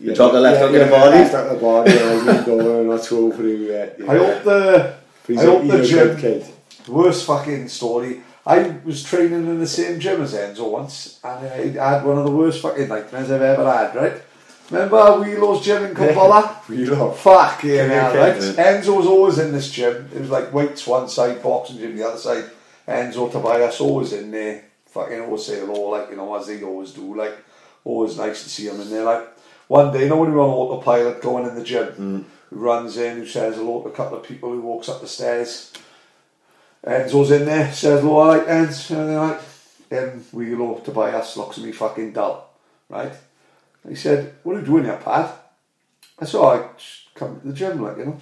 You 0.00 0.14
took 0.14 0.32
the 0.32 0.40
left 0.40 0.60
hook 0.60 0.72
in 0.72 0.78
the 0.80 0.86
body? 0.86 1.10
Left 1.16 1.34
hook 1.34 1.48
the 1.50 1.58
body, 1.60 1.90
and 1.92 2.00
I 2.00 2.24
didn't 2.34 2.46
go, 2.46 2.80
I'm 2.80 2.86
not 2.88 3.02
too 3.02 3.18
old 3.18 3.34
for 3.36 3.42
him 3.42 3.62
yet. 3.64 3.96
I 4.08 4.16
hope 4.16 4.44
the 4.44 4.94
He's 5.26 5.38
I 5.40 5.44
a- 5.44 5.46
hope 5.50 5.62
he's 5.62 5.72
the 5.72 5.80
a 5.80 5.84
gym 5.86 6.06
good 6.08 6.18
kid. 6.18 6.46
Worst 6.92 7.26
fucking 7.26 7.68
story. 7.68 8.22
I 8.46 8.76
was 8.84 9.02
training 9.02 9.46
in 9.46 9.58
the 9.58 9.66
same 9.66 9.98
gym 9.98 10.20
as 10.20 10.34
Enzo 10.34 10.70
once, 10.70 11.18
and 11.24 11.78
I 11.78 11.94
had 11.94 12.04
one 12.04 12.18
of 12.18 12.24
the 12.24 12.30
worst 12.30 12.60
fucking 12.60 12.88
nightmares 12.88 13.30
I've 13.30 13.40
ever 13.40 13.64
had. 13.64 13.94
Right? 13.94 14.22
Remember 14.70 14.96
Wheelo's 14.96 15.64
gym 15.64 15.84
in 15.84 15.94
Kampala? 15.94 16.60
Wheelo. 16.66 17.14
Fuck 17.14 17.64
yeah, 17.64 18.08
Okay, 18.08 18.18
right? 18.18 18.36
Enzo 18.36 18.96
was 18.96 19.06
always 19.06 19.38
in 19.38 19.52
this 19.52 19.70
gym. 19.70 20.08
It 20.14 20.20
was 20.20 20.30
like 20.30 20.52
weights 20.52 20.86
one 20.86 21.08
side, 21.08 21.42
boxing 21.42 21.78
gym 21.78 21.96
the 21.96 22.06
other 22.06 22.18
side. 22.18 22.44
Enzo 22.88 23.30
Tobias 23.30 23.80
always 23.80 24.12
in 24.12 24.30
there. 24.30 24.64
Fucking 24.86 25.20
always 25.20 25.44
say 25.44 25.60
hello, 25.60 25.90
like 25.90 26.10
you 26.10 26.16
know, 26.16 26.34
as 26.34 26.46
they 26.46 26.62
always 26.62 26.92
do. 26.92 27.14
Like 27.14 27.36
always 27.84 28.16
nice 28.16 28.42
to 28.44 28.48
see 28.48 28.68
him 28.68 28.80
in 28.80 28.90
there. 28.90 29.04
Like 29.04 29.28
one 29.68 29.92
day, 29.92 30.04
you 30.04 30.08
know 30.08 30.16
when 30.16 30.30
you're 30.30 30.40
on 30.40 30.50
autopilot 30.50 31.20
going 31.20 31.46
in 31.46 31.54
the 31.54 31.64
gym, 31.64 32.24
who 32.50 32.56
runs 32.56 32.96
in, 32.96 33.16
who 33.18 33.26
says 33.26 33.56
hello 33.56 33.82
to 33.82 33.88
a 33.88 33.92
couple 33.92 34.18
of 34.18 34.24
people, 34.24 34.50
who 34.50 34.60
walks 34.60 34.88
up 34.88 35.00
the 35.00 35.08
stairs. 35.08 35.72
Enzo's 36.86 37.30
in 37.30 37.46
there, 37.46 37.72
says 37.72 38.02
hello, 38.02 38.18
I 38.18 38.36
like 38.36 38.46
Enz, 38.46 38.90
and 38.90 39.08
they're 39.08 39.20
like, 39.20 39.40
um, 39.92 40.20
Wheelo 40.32 40.84
Tobias 40.84 41.36
looks 41.36 41.58
at 41.58 41.64
me 41.64 41.72
fucking 41.72 42.12
dull, 42.12 42.50
right? 42.88 43.12
He 43.88 43.94
said, 43.94 44.34
What 44.42 44.56
are 44.56 44.60
you 44.60 44.66
doing 44.66 44.84
here, 44.84 45.00
Pat? 45.02 45.44
I 46.18 46.24
said, 46.24 46.38
oh, 46.38 46.48
I 46.48 46.68
come 47.14 47.40
to 47.40 47.48
the 47.48 47.52
gym, 47.52 47.82
like, 47.82 47.98
you 47.98 48.06
know. 48.06 48.20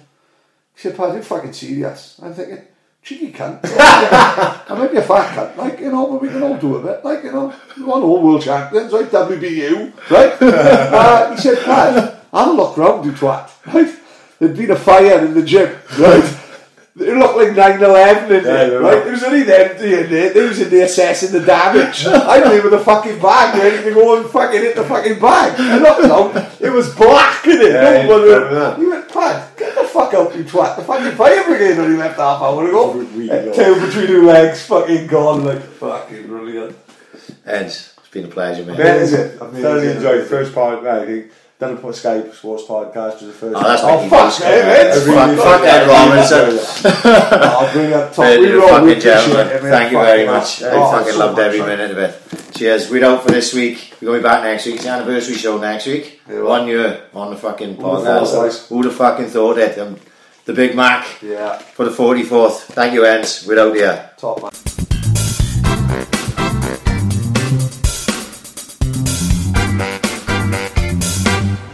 He 0.75 0.81
said, 0.81 0.97
Pat, 0.97 1.13
you're 1.13 1.23
fucking 1.23 1.53
serious. 1.53 2.19
I'm 2.23 2.33
thinking, 2.33 2.65
cheeky 3.03 3.31
cunt. 3.31 3.59
I 3.63 4.75
might 4.77 4.91
be 4.91 4.97
a 4.97 5.01
fat 5.01 5.35
cunt, 5.35 5.57
like, 5.57 5.79
you 5.79 5.91
know, 5.91 6.07
but 6.07 6.21
we 6.21 6.29
can 6.29 6.41
all 6.41 6.57
do 6.57 6.77
a 6.77 6.81
bit, 6.81 7.05
like, 7.05 7.23
you 7.23 7.31
know. 7.31 7.53
We 7.77 7.83
want 7.83 8.03
all 8.03 8.23
world 8.23 8.41
champions, 8.41 8.91
right? 8.91 9.05
WBU, 9.05 10.09
right? 10.09 10.37
uh, 10.41 11.35
he 11.35 11.41
said, 11.41 11.63
Pat, 11.63 12.25
a 12.33 12.51
look 12.51 12.77
round, 12.77 13.05
you 13.05 13.11
twat, 13.11 13.49
right? 13.73 13.93
There'd 14.39 14.57
been 14.57 14.71
a 14.71 14.75
fire 14.75 15.23
in 15.25 15.33
the 15.33 15.43
gym, 15.43 15.77
right? 15.99 16.39
It 16.95 17.17
looked 17.17 17.35
like 17.37 17.49
9-11 17.79 18.29
in 18.29 18.43
there, 18.43 18.71
Yeah, 18.71 18.77
right? 18.77 19.07
It 19.07 19.09
was 19.11 19.23
only 19.23 19.41
them 19.41 19.77
in 19.77 20.13
it. 20.13 20.33
They 20.35 20.47
was 20.47 20.61
in 20.61 20.69
there 20.69 20.85
assessing 20.85 21.31
the 21.31 21.43
damage. 21.43 22.05
I'm 22.05 22.43
there 22.43 22.61
with 22.61 22.73
a 22.73 22.79
fucking 22.83 23.19
bag 23.19 23.57
ready 23.57 23.83
to 23.83 23.93
go 23.95 24.17
and 24.21 24.29
fucking 24.29 24.61
hit 24.61 24.75
the 24.75 24.83
fucking 24.83 25.19
bag. 25.19 25.59
I 25.59 25.77
looked 25.79 26.05
out, 26.05 26.61
it 26.61 26.69
was 26.71 26.93
black 26.93 27.45
in 27.47 27.61
it. 27.61 27.71
Yeah, 27.71 28.03
no 28.03 28.09
one 28.09 28.21
you 28.21 28.29
went, 28.31 28.43
remember 28.53 28.89
went, 28.91 29.09
Pat, 29.11 29.57
get 29.57 29.73
the 29.75 29.85
fuck 29.87 30.13
out, 30.13 30.35
you 30.35 30.43
twat. 30.43 30.75
The 30.75 30.83
fucking 30.83 31.15
fire 31.17 31.43
brigade 31.45 31.79
only 31.79 31.97
left 31.97 32.19
half 32.19 32.41
hour 32.43 32.67
ago. 32.67 32.91
We- 32.91 33.05
we 33.05 33.31
Uh. 33.31 33.51
Tail 33.53 33.73
between 33.83 34.05
two 34.07 34.25
legs, 34.27 34.63
fucking 34.67 35.07
gone, 35.07 35.45
like, 35.45 35.63
fucking 35.63 36.27
brilliant. 36.27 36.75
Eds, 37.47 37.93
it's 37.97 38.07
been 38.11 38.25
a 38.25 38.27
pleasure, 38.27 38.65
man. 38.65 38.77
Yeah, 38.77 38.95
is 38.97 39.13
it? 39.13 39.41
Amazing. 39.41 39.61
Thoroughly 39.63 39.87
enjoyed 39.93 40.21
the 40.21 40.25
first 40.25 40.53
part. 40.53 40.85
I 40.85 41.05
think 41.07 41.31
a 41.71 41.93
Sky 41.93 42.29
Sports 42.31 42.63
Podcast 42.63 43.13
was 43.13 43.21
the 43.27 43.33
first. 43.33 43.55
Oh, 43.55 43.63
that's 43.63 43.81
Oh, 43.83 44.09
fuck, 44.09 44.39
man. 44.41 44.93
Fuck, 44.93 45.05
really 45.07 45.37
fuck 45.37 45.61
fucking 45.61 45.67
Ed 45.67 45.87
Robinson. 45.87 47.01
Oh, 47.05 47.69
brilliant. 47.73 48.13
Top. 48.13 48.25
You're 48.25 48.39
We 48.41 48.61
all 48.61 48.69
fucking 48.69 48.87
it. 49.55 49.61
Thank 49.61 49.91
you 49.91 49.97
very 49.99 50.25
much. 50.25 50.63
I 50.63 50.69
Oh, 50.71 50.91
fucking 50.91 51.13
so 51.13 51.19
loved 51.19 51.37
much 51.37 51.45
every 51.45 51.59
minute 51.61 51.91
of 51.91 51.97
it. 51.97 52.53
Cheers. 52.53 52.89
We're 52.89 53.05
out 53.05 53.23
for 53.23 53.31
this 53.31 53.53
week. 53.53 53.93
We're 54.01 54.09
going 54.11 54.23
back 54.23 54.43
next 54.43 54.65
week. 54.65 54.75
It's 54.75 54.83
the 54.83 54.89
anniversary 54.91 55.35
show 55.35 55.57
next 55.57 55.87
week. 55.87 56.21
Yeah. 56.29 56.41
One 56.41 56.67
year 56.67 57.03
on 57.13 57.31
the 57.31 57.37
fucking 57.37 57.75
Who'd 57.75 58.05
have 58.05 58.27
thought, 58.27 58.27
podcast. 58.49 58.67
Who'd 58.67 58.85
have 58.85 58.95
fucking 58.95 59.27
thought 59.27 59.57
it? 59.57 59.77
Um, 59.79 59.97
the 60.45 60.53
Big 60.53 60.75
Mac 60.75 61.21
Yeah, 61.21 61.57
for 61.57 61.85
the 61.85 61.91
44th. 61.91 62.61
Thank 62.73 62.93
you, 62.93 63.05
Ends. 63.05 63.45
We're 63.47 63.59
out 63.59 63.75
here. 63.75 64.09
top 64.17 64.41
man. 64.41 64.51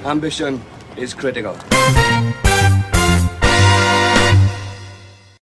Ambition 0.10 0.60
is 0.98 1.14
critical. 1.14 1.56